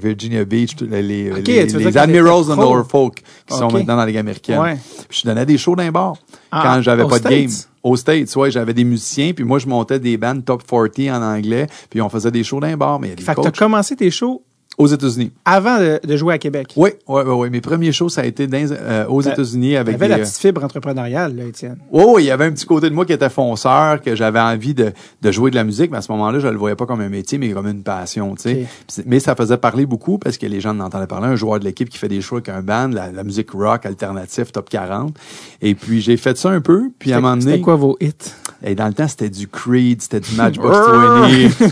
Virginia 0.02 0.45
Beach, 0.45 0.76
les, 0.82 1.02
les, 1.02 1.32
Ok, 1.32 1.48
les- 1.48 1.66
les 1.78 1.98
Admirals 1.98 2.45
de. 2.45 2.56
Norfolk, 2.56 3.22
qui 3.45 3.56
sont 3.56 3.68
maintenant 3.78 3.94
dans 3.95 3.99
la 4.02 4.06
Ligue 4.07 4.18
américaine. 4.18 4.60
Ouais. 4.60 4.78
Puis 5.07 5.22
je 5.24 5.28
donnais 5.28 5.45
des 5.45 5.57
shows 5.57 5.76
dans 5.76 5.84
les 5.84 5.91
bars. 5.91 6.16
Ah, 6.52 6.64
quand 6.64 6.82
j'avais 6.82 7.03
pas 7.03 7.20
de 7.20 7.24
game. 7.30 7.49
Aux 7.84 7.96
States, 7.96 8.36
ouais, 8.36 8.52
j'avais 8.52 8.74
des 8.74 8.84
musiciens, 8.84 9.34
puis 9.34 9.46
moi, 9.46 9.60
je 9.60 9.68
montais 9.68 10.00
des 10.00 10.18
bands 10.18 10.40
top 10.42 10.64
40 10.68 11.00
en 11.10 11.22
anglais, 11.22 11.68
puis 11.90 12.02
on 12.02 12.10
faisait 12.10 12.32
des 12.32 12.44
shows 12.44 12.60
les 12.60 12.76
bars, 12.76 13.00
mais 13.00 13.08
il 13.08 13.10
y 13.12 13.14
a 13.14 13.16
des 13.16 13.24
Fait 13.24 13.36
que 13.36 13.42
t'as 13.42 13.50
coachs. 13.52 13.60
commencé 13.60 13.96
tes 13.96 14.12
shows 14.12 14.44
Aux 14.80 14.88
États-Unis. 14.88 15.32
Avant 15.46 15.78
de, 15.78 16.00
de 16.04 16.18
jouer 16.18 16.34
à 16.34 16.38
Québec. 16.38 16.74
Oui, 16.78 16.92
oui, 17.08 17.22
oui, 17.26 17.34
oui. 17.34 17.50
Mes 17.50 17.60
premiers 17.62 17.92
shows, 17.92 18.08
ça 18.10 18.22
a 18.22 18.26
été 18.26 18.48
dans, 18.48 18.58
euh, 18.72 19.06
aux 19.08 19.22
Ben, 19.22 19.34
États-Unis 19.34 19.68
Il 19.68 19.72
y 19.74 19.76
avec 19.78 19.96
avait 19.96 20.08
des... 20.08 20.14
la 20.14 20.20
petite 20.20 20.38
fibre 20.38 20.64
entrepreneuriale, 20.64 21.36
là, 21.36 21.44
Étienne. 21.44 21.78
Oui, 21.92 22.04
oui, 22.08 22.24
il 22.24 22.26
y 22.28 22.32
avait 22.32 22.46
un 22.46 22.52
petit 22.52 22.66
côté 22.66 22.90
de 22.90 22.96
moi 22.96 23.06
qui 23.06 23.12
était 23.14 23.30
fonceur, 23.30 24.02
que 24.02 24.16
j'avais 24.16 24.40
envie 24.40 24.74
de, 24.74 24.94
de 25.22 25.32
jouer 25.32 25.52
de 25.52 25.56
la 25.56 25.66
musique, 25.66 25.92
mais 25.92 25.98
à 25.98 26.02
ce 26.02 26.12
moment-là, 26.14 26.40
je 26.40 26.48
le 26.48 26.58
voyais 26.58 26.78
pas 26.78 26.86
comme 26.86 27.02
un 27.02 27.10
métier, 27.10 27.38
mais 27.38 27.50
comme 27.50 27.68
une 27.68 27.84
passion, 27.84 28.36
tu 28.36 28.44
sais. 28.44 28.66
Mais 29.06 29.20
ça 29.20 29.36
faisait 29.36 29.58
parler 29.58 29.86
beaucoup 29.86 30.18
parce 30.18 30.38
que 30.38 30.46
les 30.46 30.62
gens 30.62 30.72
en 30.72 30.80
entendaient 30.80 31.08
parler. 31.08 31.28
Un 31.28 31.36
joueur 31.36 31.60
de 31.60 31.66
l'équipe 31.66 31.90
qui 31.90 31.98
fait 31.98 32.08
des 32.08 32.22
shows 32.22 32.38
avec 32.38 32.50
un 32.50 32.62
band, 32.62 32.88
la, 32.88 33.12
la 33.12 33.24
musique 33.26 33.52
rock 33.52 33.86
alternative, 33.86 34.52
top 34.52 34.70
40. 34.70 35.14
Et 35.62 35.76
puis, 35.76 36.00
j'ai 36.00 36.16
fait 36.16 36.38
ça 36.38 36.50
un 36.52 36.62
peu, 36.62 36.90
puis 36.98 37.12
à 37.12 37.18
un 37.18 37.20
moment 37.20 37.36
donné... 37.36 37.52
C'était 37.52 37.62
quoi 37.62 37.76
vos 37.76 37.98
hits? 38.00 38.14
Et 38.64 38.76
dans 38.76 38.88
le 38.88 38.94
temps, 38.94 39.08
c'était 39.08 39.30
du 39.30 39.48
Creed, 39.48 40.02
c'était 40.02 40.20
du 40.20 40.36
Matchbox 40.36 40.78
20. 40.78 41.28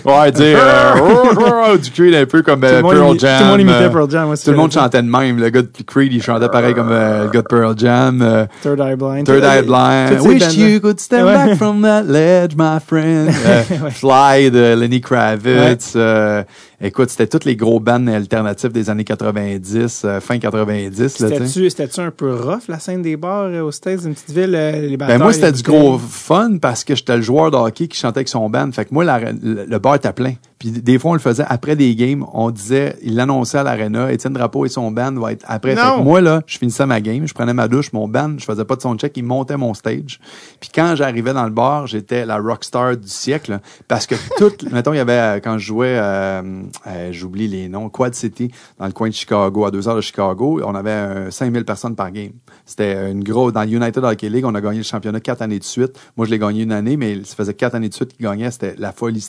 ouais, 0.05 0.31
dire, 0.31 0.57
euh, 0.61 1.77
du 1.81 1.91
Creed 1.91 2.13
un 2.13 2.25
peu 2.25 2.41
comme 2.41 2.63
euh, 2.63 2.81
Tout 2.81 2.87
le 2.91 2.93
monde 2.93 2.96
Pearl 2.99 3.15
imi- 3.15 3.19
Jam. 3.19 3.37
Tout 3.39 3.43
le 3.45 3.49
monde 3.51 3.61
imitait 3.61 3.75
euh, 3.83 3.89
Pearl 3.89 4.09
Jam. 4.11 4.33
tout 4.43 4.51
le 4.51 4.57
monde 4.57 4.71
chantait 4.71 5.01
de 5.01 5.07
même. 5.09 5.37
Le 5.39 5.49
gars 5.49 5.61
de 5.61 5.69
Creed, 5.85 6.13
il 6.13 6.21
chantait 6.21 6.49
pareil 6.49 6.73
comme 6.73 6.89
euh, 6.91 7.23
le 7.25 7.29
gars 7.29 7.41
de 7.41 7.47
Pearl 7.47 7.73
Jam. 7.77 8.21
euh, 8.21 8.45
Third 8.63 8.79
Eye 8.79 8.95
Blind. 8.95 9.25
Third 9.25 9.43
Eye 9.43 9.61
Blind. 9.63 10.21
Wish 10.21 10.55
you 10.57 10.79
could 10.79 10.99
stand 10.99 11.23
Ouais. 11.25 11.33
back 11.33 11.55
from 11.57 11.81
that 11.81 12.03
ledge, 12.03 12.55
my 12.57 12.79
friend. 12.85 13.29
Euh. 13.47 13.89
Fly 13.91 14.51
de 14.51 14.75
Lenny 14.75 14.99
Kravitz. 15.01 15.93
euh, 15.95 16.43
écoute, 16.81 17.09
c'était 17.09 17.27
toutes 17.27 17.45
les 17.45 17.55
gros 17.55 17.79
bands 17.79 18.05
alternatifs 18.07 18.71
des 18.71 18.89
années 18.89 19.03
90, 19.03 20.01
euh, 20.05 20.19
fin 20.19 20.37
90. 20.39 21.19
Là, 21.19 21.29
tu 21.31 21.47
sais. 21.47 21.69
C'était-tu 21.69 21.99
un 22.01 22.11
peu 22.11 22.33
rough, 22.33 22.67
la 22.67 22.79
scène 22.79 23.01
des 23.01 23.15
bars 23.17 23.43
euh, 23.45 23.61
aux 23.61 23.71
States, 23.71 24.01
une 24.05 24.13
petite 24.13 24.31
ville, 24.31 24.53
euh, 24.55 24.87
les 24.87 24.97
Ben 24.97 25.17
moi, 25.17 25.33
c'était 25.33 25.51
du 25.51 25.63
gros 25.63 25.97
fun 25.97 26.57
parce 26.61 26.83
que 26.83 26.95
j'étais 26.95 27.15
le 27.15 27.21
joueur 27.21 27.51
de 27.51 27.57
hockey 27.57 27.87
qui 27.87 27.97
chantait 27.97 28.19
avec 28.19 28.27
son 28.29 28.49
band. 28.49 28.69
Fait 28.71 28.85
que 28.85 28.93
moi, 28.93 29.03
la- 29.03 29.19
le, 29.19 29.65
le 29.67 29.79
bar 29.79 29.95
était 29.95 30.11
plein. 30.13 30.33
Puis 30.59 30.71
des 30.71 30.97
fois, 30.97 31.11
on 31.11 31.13
le 31.13 31.19
faisait 31.19 31.45
après 31.47 31.75
des 31.75 31.95
games. 31.95 32.25
On 32.33 32.49
disait, 32.49 32.95
il 33.03 33.15
l'annonçait 33.15 33.59
à 33.59 33.63
l'arena, 33.63 34.11
Étienne 34.11 34.33
Drapeau 34.33 34.65
et 34.65 34.69
son 34.69 34.89
band 34.91 35.11
va 35.13 35.31
être 35.33 35.45
après. 35.47 35.75
Fait 35.75 35.83
Non. 35.83 35.99
que 35.99 36.03
moi, 36.03 36.19
là, 36.21 36.41
je 36.47 36.57
finissais 36.57 36.85
ma 36.85 36.99
game, 36.99 37.27
je 37.27 37.33
prenais 37.33 37.53
ma 37.53 37.67
douche, 37.67 37.93
mon 37.93 38.07
band, 38.07 38.35
je 38.37 38.45
faisais 38.45 38.65
pas 38.65 38.75
de 38.75 38.81
soundcheck, 38.81 39.15
il 39.17 39.23
montait 39.23 39.57
mon 39.57 39.73
stage. 39.73 40.19
Puis 40.59 40.69
quand 40.73 40.95
j'arrivais 40.95 41.33
dans 41.33 41.43
le 41.45 41.51
bar, 41.51 41.85
j'étais 41.87 42.25
la 42.25 42.37
rockstar 42.39 42.97
du 42.97 43.07
siècle. 43.07 43.59
parce 43.87 44.07
que 44.07 44.15
tout, 44.37 44.51
mettons, 44.71 44.93
il 44.93 44.97
y 44.97 44.99
avait, 44.99 45.13
euh, 45.13 45.39
quand 45.43 45.57
je 45.57 45.65
jouais, 45.67 45.95
euh, 45.99 46.41
euh, 46.87 47.09
j'oublie 47.11 47.47
les 47.47 47.69
noms, 47.69 47.89
Quad 47.89 48.13
City, 48.15 48.51
dans 48.79 48.85
le 48.87 48.91
coin 48.93 49.09
de 49.09 49.13
Chicago, 49.13 49.65
à 49.65 49.71
deux 49.71 49.87
heures 49.87 49.95
de 49.95 50.01
Chicago, 50.01 50.61
on 50.65 50.73
avait 50.75 50.89
euh, 50.89 51.31
5000 51.31 51.65
personnes 51.65 51.95
par 51.95 52.11
game. 52.11 52.31
C'était 52.65 53.11
une 53.11 53.23
grosse, 53.23 53.53
dans 53.53 53.63
United 53.63 54.03
Hockey 54.03 54.29
League, 54.29 54.45
on 54.45 54.55
a 54.55 54.61
gagné 54.61 54.77
le 54.77 54.83
championnat 54.83 55.19
quatre 55.19 55.41
années 55.41 55.59
de 55.59 55.63
suite. 55.63 55.91
Moi, 56.17 56.25
je 56.25 56.31
l'ai 56.31 56.39
gagné 56.39 56.63
une 56.63 56.71
année, 56.71 56.97
mais 56.97 57.23
ça 57.23 57.35
faisait 57.35 57.53
quatre 57.53 57.75
années 57.75 57.89
de 57.89 57.93
suite 57.93 58.13
qu'il 58.15 58.25
gagnait. 58.25 58.49
C'était 58.51 58.75
la 58.77 58.91
folie, 58.91 59.25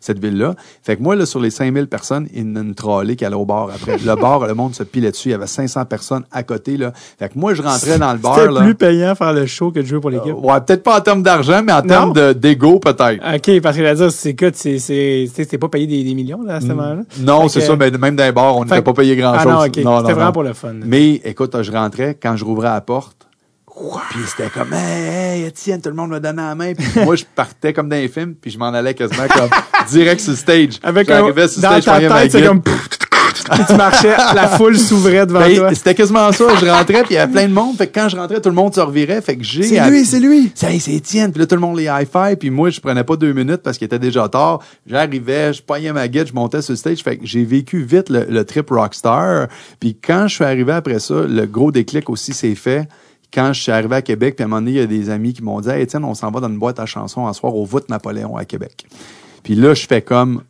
cette 0.00 0.18
ville-là. 0.18 0.54
Fait 0.82 0.96
que 0.96 1.02
moi, 1.02 1.14
là, 1.16 1.26
sur 1.26 1.40
les 1.40 1.50
5000 1.50 1.86
personnes, 1.86 2.28
il 2.34 2.42
y 2.42 2.52
en 2.52 2.56
a 2.56 2.60
une 2.60 2.74
trolley 2.74 3.16
qui 3.16 3.24
allait 3.24 3.36
au 3.36 3.44
bar 3.44 3.68
après. 3.74 3.98
Le 3.98 4.14
bar, 4.14 4.46
le 4.46 4.54
monde 4.54 4.74
se 4.74 4.82
pilait 4.82 5.10
dessus. 5.10 5.28
Il 5.28 5.32
y 5.32 5.34
avait 5.34 5.46
500 5.46 5.84
personnes 5.84 6.24
à 6.32 6.42
côté, 6.42 6.76
là. 6.76 6.92
Fait 7.18 7.28
que 7.28 7.38
moi, 7.38 7.54
je 7.54 7.62
rentrais 7.62 7.98
dans 7.98 8.12
le 8.12 8.18
bar, 8.18 8.38
C'était 8.38 8.60
plus 8.60 8.74
payant 8.74 9.14
faire 9.14 9.32
le 9.32 9.46
show 9.46 9.70
que 9.70 9.80
de 9.80 9.84
jouer 9.84 10.00
pour 10.00 10.10
l'équipe? 10.10 10.34
Ouais, 10.36 10.60
peut-être 10.60 10.82
pas 10.82 10.98
en 10.98 11.00
termes 11.00 11.22
d'argent, 11.22 11.62
mais 11.64 11.72
en 11.72 11.82
termes 11.82 12.12
de- 12.12 12.32
d'ego, 12.32 12.78
peut-être. 12.78 13.20
OK, 13.34 13.60
parce 13.60 13.76
que 13.76 13.82
là, 13.82 14.10
c'est 14.10 14.34
que 14.34 14.50
c'est 14.54 14.78
c'est 14.78 15.58
pas 15.58 15.68
payé 15.68 15.86
des, 15.86 16.02
des 16.04 16.14
millions 16.14 16.42
là 16.42 16.56
à 16.56 16.60
ce 16.60 16.66
moment-là? 16.66 17.02
Non, 17.20 17.48
c'est 17.48 17.60
que- 17.60 17.66
ça, 17.66 17.76
mais 17.76 17.90
même 17.90 18.16
dans 18.16 18.24
les 18.24 18.32
bars, 18.32 18.56
on 18.56 18.64
n'était 18.64 18.82
pas 18.82 18.92
payé 18.92 19.16
grand-chose. 19.16 19.40
Ah 19.42 19.44
non. 19.44 19.52
Non, 19.52 19.90
non, 19.92 19.98
C'était 20.00 20.12
vraiment 20.12 20.26
non. 20.26 20.32
pour 20.32 20.42
le 20.42 20.52
fun. 20.52 20.72
Mais 20.84 21.14
écoute, 21.24 21.54
je 21.62 21.70
rentrais, 21.72 22.16
quand 22.20 22.36
je 22.36 22.44
rouvrais 22.44 22.68
la 22.68 22.80
porte, 22.80 23.28
puis 24.10 24.20
c'était 24.26 24.50
comme 24.50 24.72
Hey, 24.72 25.40
hey, 25.40 25.44
Étienne, 25.44 25.80
tout 25.80 25.88
le 25.88 25.94
monde 25.94 26.10
me 26.10 26.20
donnait 26.20 26.42
la 26.42 26.54
main. 26.54 26.74
Puis 26.74 26.86
moi, 27.04 27.16
je 27.16 27.24
partais 27.34 27.72
comme 27.72 27.88
dans 27.88 27.96
les 27.96 28.08
films, 28.08 28.34
puis 28.34 28.50
je 28.50 28.58
m'en 28.58 28.68
allais 28.68 28.94
quasiment 28.94 29.26
comme 29.28 29.50
direct 29.90 30.20
sur 30.20 30.32
le 30.32 30.36
stage. 30.36 30.80
Avec 30.82 31.10
un, 31.10 31.24
sur 31.24 31.34
dans 31.62 31.80
stage, 31.80 31.84
ta 31.84 31.98
tête, 32.00 32.32
c'est 32.32 32.42
comme 32.42 32.62
puis 33.50 33.64
tu 33.66 33.74
marchais, 33.74 34.14
la 34.34 34.48
foule 34.48 34.78
s'ouvrait 34.78 35.26
devant 35.26 35.40
Ben, 35.40 35.56
toi. 35.56 35.74
C'était 35.74 35.94
quasiment 35.94 36.30
ça. 36.32 36.44
Je 36.60 36.66
rentrais, 36.66 37.02
puis 37.02 37.12
il 37.12 37.14
y 37.14 37.18
avait 37.18 37.32
plein 37.32 37.48
de 37.48 37.52
monde. 37.52 37.76
Fait 37.76 37.86
que 37.86 37.98
quand 37.98 38.08
je 38.08 38.16
rentrais, 38.16 38.40
tout 38.40 38.48
le 38.48 38.54
monde 38.54 38.74
se 38.74 38.80
revirait. 38.80 39.20
Fait 39.20 39.36
que 39.36 39.44
j'ai. 39.44 39.62
C'est 39.62 39.88
lui, 39.88 40.04
c'est 40.04 40.20
lui. 40.20 40.52
C'est 40.54 40.78
c'est 40.78 40.92
Étienne. 40.92 41.32
Puis 41.32 41.40
là, 41.40 41.46
tout 41.46 41.54
le 41.54 41.60
monde 41.60 41.78
les 41.78 41.84
high-five. 41.84 42.36
Puis 42.36 42.50
moi, 42.50 42.70
je 42.70 42.80
prenais 42.80 43.04
pas 43.04 43.16
deux 43.16 43.32
minutes 43.32 43.62
parce 43.62 43.78
qu'il 43.78 43.86
était 43.86 43.98
déjà 43.98 44.28
tard. 44.28 44.60
J'arrivais, 44.86 45.52
je 45.52 45.62
pognais 45.62 45.92
ma 45.92 46.08
guide, 46.08 46.28
je 46.28 46.34
montais 46.34 46.62
sur 46.62 46.72
le 46.72 46.76
stage. 46.76 47.02
Fait 47.02 47.16
que 47.16 47.26
j'ai 47.26 47.44
vécu 47.44 47.82
vite 47.82 48.10
le, 48.10 48.26
le 48.28 48.44
trip 48.44 48.70
rockstar. 48.70 49.48
Puis 49.80 49.96
quand 49.96 50.28
je 50.28 50.34
suis 50.36 50.44
arrivé 50.44 50.72
après 50.72 50.98
ça, 50.98 51.14
le 51.14 51.46
gros 51.46 51.72
déclic 51.72 52.10
aussi 52.10 52.32
s'est 52.32 52.54
fait. 52.54 52.88
Quand 53.32 53.52
je 53.52 53.62
suis 53.62 53.72
arrivé 53.72 53.96
à 53.96 54.02
Québec, 54.02 54.36
puis 54.36 54.42
à 54.42 54.46
un 54.46 54.48
moment 54.48 54.60
donné, 54.60 54.72
il 54.72 54.76
y 54.76 54.80
a 54.80 54.86
des 54.86 55.10
amis 55.10 55.32
qui 55.32 55.42
m'ont 55.42 55.60
dit 55.60 55.68
hey, 55.70 55.82
Étienne, 55.82 56.04
on 56.04 56.14
s'en 56.14 56.30
va 56.30 56.40
dans 56.40 56.48
une 56.48 56.58
boîte 56.58 56.78
à 56.78 56.86
chansons 56.86 57.22
en 57.22 57.32
soir 57.32 57.54
au 57.54 57.64
voûte 57.64 57.88
Napoléon 57.88 58.36
à 58.36 58.44
Québec. 58.44 58.86
Puis 59.42 59.54
là, 59.54 59.74
je 59.74 59.86
fais 59.86 60.02
comme 60.02 60.42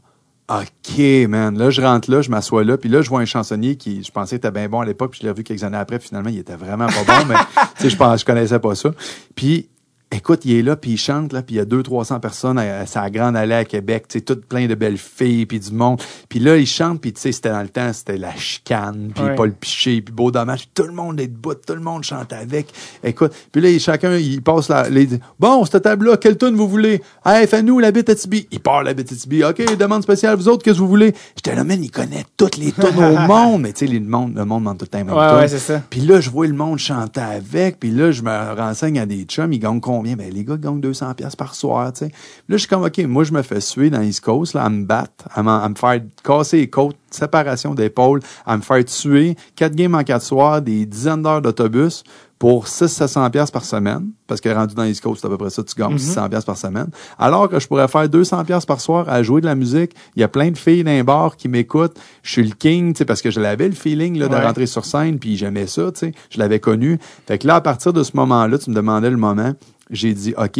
OK, 0.48 0.98
man. 1.28 1.56
Là, 1.56 1.70
je 1.70 1.80
rentre 1.80 2.10
là, 2.10 2.20
je 2.20 2.30
m'assois 2.30 2.64
là, 2.64 2.76
puis 2.76 2.88
là, 2.88 3.00
je 3.00 3.08
vois 3.08 3.20
un 3.20 3.24
chansonnier 3.24 3.76
qui, 3.76 4.02
je 4.02 4.10
pensais 4.10 4.36
était 4.36 4.50
bien 4.50 4.68
bon 4.68 4.80
à 4.80 4.84
l'époque, 4.84 5.12
puis 5.12 5.20
je 5.20 5.26
l'ai 5.26 5.30
revu 5.30 5.44
quelques 5.44 5.64
années 5.64 5.78
après, 5.78 5.98
puis 5.98 6.08
finalement, 6.08 6.30
il 6.30 6.38
était 6.38 6.56
vraiment 6.56 6.86
pas 6.86 7.04
bon, 7.06 7.26
mais 7.28 7.36
tu 7.76 7.82
sais, 7.84 7.90
je 7.90 7.96
pense, 7.96 8.20
je 8.20 8.24
connaissais 8.24 8.58
pas 8.58 8.74
ça. 8.74 8.90
Puis, 9.34 9.68
écoute, 10.12 10.44
il 10.44 10.56
est 10.56 10.62
là, 10.62 10.76
puis 10.76 10.92
il 10.92 10.96
chante, 10.98 11.32
là, 11.32 11.42
puis 11.42 11.56
il 11.56 11.58
y 11.58 11.60
a 11.60 11.64
200-300 11.64 12.20
personnes 12.20 12.58
à, 12.58 12.86
sa 12.86 13.08
grande 13.10 13.36
allée 13.36 13.54
à 13.54 13.64
Québec, 13.64 14.04
tu 14.08 14.18
sais, 14.18 14.24
toutes 14.24 14.44
plein 14.46 14.66
de 14.66 14.74
belles 14.74 14.98
filles, 14.98 15.46
puis 15.46 15.58
du 15.58 15.72
monde. 15.72 16.00
Puis 16.28 16.38
là, 16.38 16.56
il 16.56 16.66
chante, 16.66 17.00
puis 17.00 17.12
tu 17.12 17.20
sais, 17.20 17.32
c'était 17.32 17.50
dans 17.50 17.62
le 17.62 17.68
temps, 17.68 17.92
c'était 17.92 18.18
la 18.18 18.34
chicane, 18.36 19.10
puis 19.14 19.22
Ouais. 19.22 19.36
Paul 19.36 19.52
Piché, 19.52 20.02
puis 20.02 20.12
Beau 20.12 20.30
Dommage, 20.30 20.68
tout 20.74 20.82
le 20.82 20.92
monde 20.92 21.20
est 21.20 21.28
debout, 21.28 21.54
tout 21.54 21.74
le 21.74 21.80
monde 21.80 22.02
chante 22.02 22.32
avec. 22.32 22.72
Écoute, 23.04 23.32
puis 23.52 23.60
là, 23.60 23.78
chacun, 23.78 24.16
il 24.16 24.42
passe 24.42 24.68
la, 24.68 24.88
les, 24.88 25.08
bon, 25.38 25.64
cette 25.64 25.82
table-là, 25.82 26.16
quelle 26.16 26.36
tune 26.36 26.56
vous 26.56 26.68
voulez? 26.68 27.00
Hey, 27.24 27.46
fais-nous 27.46 27.78
la 27.78 27.92
bite 27.92 28.10
à 28.10 28.14
Tibi. 28.14 28.48
Il 28.50 28.60
part 28.60 28.82
la 28.82 28.94
bite 28.94 29.12
à 29.12 29.14
Tibi. 29.14 29.44
OK, 29.44 29.76
demande 29.76 30.02
spéciale, 30.02 30.36
vous 30.36 30.48
autres, 30.48 30.64
qu'est-ce 30.64 30.76
que 30.76 30.82
vous 30.82 30.88
voulez? 30.88 31.14
J'étais 31.36 31.54
là, 31.54 31.62
man, 31.64 31.82
il 31.82 31.90
connaît 31.90 32.24
toutes 32.36 32.56
les 32.56 32.72
tunes 32.72 32.98
au 32.98 33.18
monde, 33.26 33.62
mais 33.62 33.72
tu 33.72 33.86
sais, 33.86 33.92
le 33.92 34.00
monde, 34.00 34.34
le 34.34 34.44
monde 34.44 34.62
demande 34.62 34.78
tout 34.78 34.86
le 34.92 35.04
temps 35.04 35.36
ouais, 35.38 35.48
c'est 35.48 35.58
ça. 35.58 35.82
Puis 35.88 36.00
là, 36.00 36.20
je 36.20 36.30
vois 36.30 36.46
le 36.46 36.54
monde 36.54 36.78
chanter 36.78 37.20
avec. 37.20 37.78
Puis 37.78 37.90
là, 37.90 38.10
je 38.10 38.22
me 38.22 38.54
renseigne 38.56 38.98
à 38.98 39.06
des 39.06 39.22
chums. 39.22 39.52
Ils 39.52 39.58
gagnent 39.58 39.80
Ben, 40.02 40.32
les 40.32 40.44
gars 40.44 40.56
gagnent 40.56 40.80
200 40.80 41.14
pièces 41.14 41.36
par 41.36 41.54
soir, 41.54 41.92
là, 42.00 42.08
je 42.48 42.56
suis 42.56 42.68
comme, 42.68 42.84
OK, 42.84 42.98
moi, 42.98 43.24
je 43.24 43.32
me 43.32 43.42
fais 43.42 43.60
suer 43.60 43.90
dans 43.90 44.02
East 44.02 44.20
Coast, 44.20 44.54
là, 44.54 44.64
à 44.64 44.68
me 44.68 44.84
battre, 44.84 45.26
à, 45.30 45.40
à 45.40 45.68
me 45.68 45.74
faire 45.74 46.00
casser 46.22 46.58
les 46.58 46.70
côtes, 46.70 46.96
séparation 47.14 47.74
d'épaule, 47.74 48.20
à 48.46 48.56
me 48.56 48.62
faire 48.62 48.84
tuer, 48.84 49.36
quatre 49.56 49.74
games 49.74 49.94
en 49.94 50.02
quatre 50.04 50.24
soirs, 50.24 50.62
des 50.62 50.86
dizaines 50.86 51.22
d'heures 51.22 51.42
d'autobus 51.42 52.04
pour 52.38 52.66
600-700 52.66 53.30
pièces 53.30 53.50
par 53.52 53.64
semaine. 53.64 54.08
Parce 54.26 54.40
que 54.40 54.48
rendu 54.48 54.74
dans 54.74 54.82
East 54.82 55.00
Coast, 55.00 55.20
c'est 55.20 55.26
à 55.28 55.30
peu 55.30 55.38
près 55.38 55.50
ça, 55.50 55.62
tu 55.62 55.74
gagnes 55.80 55.96
600 55.96 56.28
pièces 56.28 56.44
par 56.44 56.56
semaine. 56.58 56.88
Alors 57.16 57.48
que 57.48 57.60
je 57.60 57.68
pourrais 57.68 57.86
faire 57.86 58.08
200 58.08 58.44
pièces 58.44 58.66
par 58.66 58.80
soir 58.80 59.08
à 59.08 59.22
jouer 59.22 59.40
de 59.40 59.46
la 59.46 59.54
musique. 59.54 59.92
Il 60.16 60.20
y 60.20 60.24
a 60.24 60.28
plein 60.28 60.50
de 60.50 60.58
filles 60.58 60.82
d'un 60.82 61.04
bar 61.04 61.36
qui 61.36 61.46
m'écoutent. 61.48 61.96
Je 62.24 62.32
suis 62.32 62.42
le 62.42 62.54
king, 62.54 62.94
tu 62.94 62.98
sais, 62.98 63.04
parce 63.04 63.22
que 63.22 63.30
je 63.30 63.38
l'avais 63.38 63.68
le 63.68 63.74
feeling, 63.74 64.18
là, 64.18 64.26
de 64.26 64.34
Ouais. 64.34 64.44
rentrer 64.44 64.66
sur 64.66 64.84
scène, 64.84 65.20
puis 65.20 65.36
j'aimais 65.36 65.68
ça, 65.68 65.92
tu 65.92 66.00
sais. 66.00 66.12
Je 66.30 66.38
l'avais 66.40 66.58
connu. 66.58 66.98
Fait 67.28 67.38
que 67.38 67.46
là, 67.46 67.54
à 67.54 67.60
partir 67.60 67.92
de 67.92 68.02
ce 68.02 68.16
moment-là, 68.16 68.58
tu 68.58 68.70
me 68.70 68.74
demandais 68.74 69.10
le 69.10 69.16
moment, 69.18 69.52
j'ai 69.90 70.12
dit, 70.12 70.34
OK, 70.36 70.58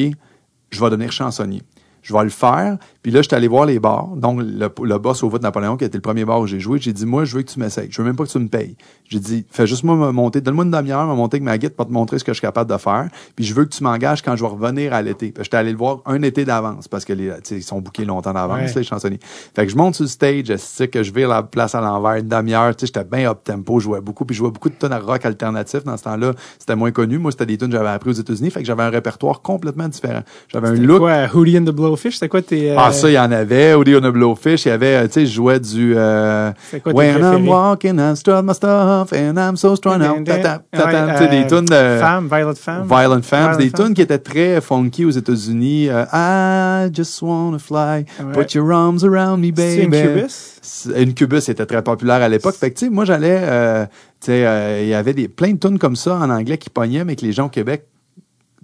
je 0.71 0.81
vais 0.81 0.91
devenir 0.91 1.11
chansonnier. 1.11 1.63
Je 2.03 2.13
vais 2.13 2.25
le 2.25 2.31
faire. 2.31 2.77
Puis 3.03 3.11
là, 3.13 3.23
je 3.23 3.29
suis 3.29 3.35
allé 3.37 3.49
voir 3.49 3.65
les 3.65 3.79
bars. 3.79 4.09
Donc, 4.17 4.41
le, 4.43 4.69
le 4.83 4.99
boss 4.99 5.23
au 5.23 5.29
vote 5.29 5.43
Napoléon, 5.43 5.77
qui 5.77 5.85
était 5.85 5.99
le 5.99 6.03
premier 6.03 6.25
bar 6.25 6.41
où 6.41 6.47
j'ai 6.47 6.59
joué, 6.61 6.79
j'ai 6.81 6.93
dit, 6.93 7.07
moi, 7.07 7.25
je 7.25 7.37
veux 7.37 7.43
que 7.43 7.51
tu 7.51 7.61
m'essayes. 7.61 7.89
Je 7.91 8.01
veux 8.01 8.07
même 8.07 8.17
pas 8.17 8.25
que 8.25 8.31
tu 8.31 8.39
me 8.39 8.49
payes. 8.49 8.77
J'ai 9.09 9.19
dit, 9.21 9.45
fais 9.51 9.67
juste 9.67 9.85
moi 9.85 9.95
me 9.95 10.11
monter. 10.11 10.41
Donne-moi 10.41 10.65
une 10.65 10.71
demi-heure, 10.71 11.07
me 11.07 11.15
monter 11.15 11.37
avec 11.37 11.45
ma 11.45 11.59
guide 11.59 11.75
pour 11.75 11.87
te 11.87 11.93
montrer 11.93 12.19
ce 12.19 12.25
que 12.25 12.33
je 12.33 12.37
suis 12.39 12.47
capable 12.47 12.71
de 12.71 12.77
faire. 12.77 13.09
Puis 13.37 13.45
je 13.45 13.55
veux 13.55 13.65
que 13.65 13.71
tu 13.71 13.83
m'engages 13.85 14.23
quand 14.23 14.37
je 14.37 14.43
vais 14.43 14.49
revenir 14.51 14.93
à 14.95 15.03
l'été. 15.03 15.33
Puis 15.33 15.45
j'étais 15.45 15.57
allé 15.59 15.71
le 15.73 15.77
voir 15.79 15.99
un 16.07 16.23
été 16.23 16.45
d'avance 16.45 16.89
parce 16.89 17.05
que 17.05 17.13
les, 17.13 17.29
tu 17.29 17.35
sais, 17.45 17.57
ils 17.57 17.63
sont 17.63 17.81
bookés 17.81 18.05
longtemps 18.05 18.33
d'avance, 18.33 18.71
Ouais. 18.71 18.73
les 18.75 18.83
chansonniers. 18.85 19.21
Fait 19.55 19.67
que 19.67 19.71
je 19.73 19.77
monte 19.77 19.95
sur 19.95 20.05
le 20.05 20.09
stage, 20.09 20.45
je 20.47 20.57
sais 20.57 20.89
que 20.89 21.03
je 21.03 21.13
vire 21.13 21.29
la 21.29 21.43
place 21.43 21.75
à 21.75 21.81
l'envers, 21.81 22.15
une 22.17 22.29
demi-heure? 22.29 22.75
Tu 22.75 22.87
sais, 22.87 22.93
j'étais 22.95 23.05
bien 23.05 23.31
up 23.31 23.41
tempo, 23.45 23.79
je 23.81 23.85
jouais 23.85 24.01
beaucoup. 24.01 24.25
Puis 24.25 24.35
je 24.35 24.39
jouais 24.39 24.51
beaucoup 24.51 24.71
de 24.71 24.75
tonnes 24.75 24.93
à 24.93 24.99
rock 24.99 25.25
alternatif. 25.27 25.85
Dans 25.85 25.97
ce 25.97 26.05
temps-là, 26.05 26.33
c'était 26.59 26.77
moins 26.77 26.91
connu. 26.91 27.19
Moi, 27.19 27.31
c'était 27.33 27.47
des 27.47 27.59
tunes 27.59 27.69
que 27.69 27.77
j'avais 27.77 27.89
appris 27.91 28.11
aux 28.11 28.15
États-unis. 28.15 28.51
Fait 28.51 28.61
que 28.61 28.67
j'avais 28.67 28.83
un 28.83 28.91
répertoire 28.91 29.43
complètement 29.43 29.89
différent. 29.89 30.23
J'avais 30.49 30.69
un 30.69 30.75
look 30.75 31.01
Quoi, 31.01 31.27
Hootie 31.35 31.59
and 31.59 31.65
the 31.65 31.71
Blowfish, 31.93 32.15
c'était 32.15 32.29
quoi 32.29 32.41
tes... 32.43 32.71
euh, 32.71 32.77
ah, 32.79 32.91
ça, 32.93 33.09
il 33.11 33.15
y 33.15 33.19
en 33.19 33.31
avait. 33.31 33.75
Woody 33.75 33.95
on 33.97 34.05
a 34.05 34.11
Blowfish. 34.11 34.65
Il 34.65 34.69
y 34.69 34.73
avait, 34.73 34.95
euh, 34.97 35.07
tu 35.07 35.13
sais, 35.13 35.27
je 35.27 35.33
jouais 35.35 35.61
du, 35.61 35.95
euh, 35.97 36.51
C'est 36.71 36.81
quoi 36.83 36.93
tes 36.93 36.99
When 36.99 37.13
préférés? 37.15 37.37
I'm 37.37 37.49
walking, 37.49 37.99
I 38.01 38.17
strut 38.17 38.43
my 38.45 38.55
stuff, 38.55 39.13
and 39.13 39.35
I'm 39.37 39.57
so 39.57 39.73
out. 39.73 40.63
Ouais, 40.73 41.13
tu 41.13 41.19
sais, 41.19 41.29
des 41.29 41.43
euh, 41.45 41.49
tunes 41.49 41.65
de 41.67 41.99
Femme. 42.01 42.29
Violent 42.29 42.55
Femmes, 42.55 42.87
Violent 42.89 43.17
des 43.17 43.23
Femmes. 43.23 43.87
tunes 43.87 43.95
qui 43.95 44.03
étaient 44.03 44.19
très 44.19 44.61
funky 44.61 45.05
aux 45.05 45.11
États-Unis. 45.11 45.89
Euh, 45.91 46.05
I 46.13 46.91
just 46.95 47.21
wanna 47.23 47.59
fly, 47.59 48.05
Ouais. 48.25 48.33
put 48.33 48.55
your 48.55 48.71
arms 48.73 49.05
around 49.05 49.41
me, 49.45 49.51
baby. 49.53 49.83
Incubus? 49.97 50.59
C'est- 50.63 50.97
Incubus 50.97 51.49
était 51.49 51.67
très 51.67 51.83
populaire 51.83 52.23
à 52.23 52.29
l'époque. 52.29 52.55
Fait 52.55 52.71
que, 52.71 52.79
tu 52.79 52.87
sais, 52.87 52.91
moi, 52.91 53.05
j'allais, 53.05 53.39
euh, 53.43 53.85
tu 54.21 54.27
sais, 54.27 54.47
euh, 54.47 54.81
il 54.83 54.89
y 54.89 54.95
avait 54.95 55.13
des, 55.15 55.29
plein 55.29 55.53
de 55.53 55.59
tunes 55.59 55.79
comme 55.79 55.97
ça 55.97 56.15
en 56.17 56.31
anglais 56.31 56.59
qui 56.59 56.71
pognaient, 56.71 57.05
mais 57.05 57.17
que 57.17 57.25
les 57.25 57.33
gens 57.33 57.47
au 57.47 57.51
Québec 57.51 57.85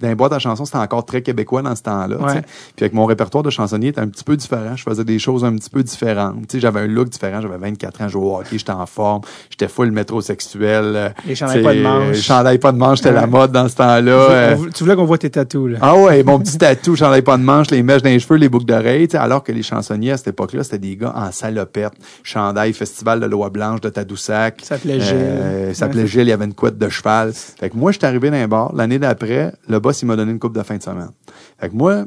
dans 0.01 0.09
les 0.09 0.15
boîtes 0.15 0.33
à 0.33 0.39
chansons, 0.39 0.65
c'était 0.65 0.79
encore 0.79 1.05
très 1.05 1.23
québécois 1.23 1.62
dans 1.62 1.75
ce 1.75 1.83
temps-là. 1.83 2.16
Ouais. 2.16 2.43
Puis 2.77 2.85
avec 2.85 2.93
mon 2.93 3.05
répertoire 3.05 3.43
de 3.43 3.51
chansonnier 3.51 3.89
était 3.89 4.01
un 4.01 4.09
petit 4.09 4.25
peu 4.25 4.37
différent. 4.37 4.77
Je 4.77 4.83
faisais 4.85 5.05
des 5.05 5.19
choses 5.19 5.45
un 5.45 5.55
petit 5.57 5.70
peu 5.70 5.83
différentes. 5.83 6.37
Tu 6.49 6.57
sais, 6.57 6.61
j'avais 6.61 6.81
un 6.81 6.87
look 6.87 7.09
différent. 7.09 7.41
J'avais 7.41 7.59
24 7.59 8.03
ans, 8.03 8.05
je 8.09 8.12
jouais 8.12 8.25
au 8.25 8.37
hockey, 8.37 8.59
j'étais 8.59 8.70
en 8.73 8.87
forme. 8.87 9.23
J'étais 9.51 9.69
full 9.69 9.91
métrosexuel. 9.91 10.93
euh, 10.97 11.09
Les 11.27 11.35
chandails 11.35 11.62
pas 11.62 11.75
de 11.75 11.81
manches. 11.83 12.03
euh, 12.11 12.15
chandails 12.15 12.59
pas 12.59 12.73
de 12.73 12.79
manche, 12.79 12.99
c'était 12.99 13.11
Ouais. 13.11 13.15
la 13.20 13.27
mode 13.27 13.53
dans 13.53 13.69
ce 13.69 13.77
temps-là. 13.77 14.01
Tu 14.03 14.09
euh, 14.33 14.55
voulais- 14.57 14.73
tu 14.73 14.85
voulais 14.85 14.97
qu'on 14.97 15.05
voit 15.05 15.19
tes 15.19 15.31
tatous, 15.31 15.70
là. 15.73 15.79
ah 15.81 15.97
ouais, 15.97 16.23
mon 16.23 16.39
petit 16.39 16.59
tatou, 16.59 16.97
chandail 16.97 17.23
pas 17.23 17.37
de 17.37 17.43
manche, 17.43 17.70
les 17.70 17.83
mèches 17.83 18.03
dans 18.03 18.11
les 18.11 18.19
cheveux, 18.20 18.37
les 18.37 18.49
boucles 18.49 18.66
d'oreilles, 18.66 19.09
alors 19.15 19.43
que 19.43 19.53
les 19.53 19.62
chansonniers 19.62 20.12
à 20.12 20.16
cette 20.16 20.29
époque-là, 20.29 20.62
c'était 20.65 20.79
des 20.79 20.97
gars 20.97 21.12
en 21.16 21.33
salopette, 21.33 21.93
chandail, 22.23 22.73
festival 22.73 23.20
de 23.20 23.27
loi 23.27 23.51
blanche 23.51 23.81
de 23.81 23.89
Tadoussac. 23.89 24.61
Ça 24.62 24.77
s'appelait 24.77 25.01
Gilles. 25.01 25.15
Euh, 25.16 25.69
ça 25.75 25.81
s'appelait 25.81 26.03
Ouais. 26.03 26.07
Gilles, 26.09 26.23
il 26.23 26.29
y 26.29 26.33
avait 26.33 26.45
une 26.45 26.55
couette 26.55 26.79
de 26.79 26.89
cheval. 26.89 27.33
Fait 27.33 27.70
que 27.70 27.77
moi, 27.77 27.93
j'étais 27.93 28.07
arrivé 28.07 28.31
dans 28.31 28.37
un 28.37 28.49
bar. 28.49 28.73
L'année 28.75 28.99
d'après, 28.99 29.53
le 29.69 29.81
boss, 29.89 30.02
il 30.02 30.06
m'a 30.06 30.16
donné 30.16 30.32
une 30.32 30.39
coupe 30.39 30.56
de 30.56 30.62
fin 30.62 30.77
de 30.77 30.82
semaine. 30.82 31.10
Fait 31.59 31.69
que 31.69 31.74
moi, 31.74 32.05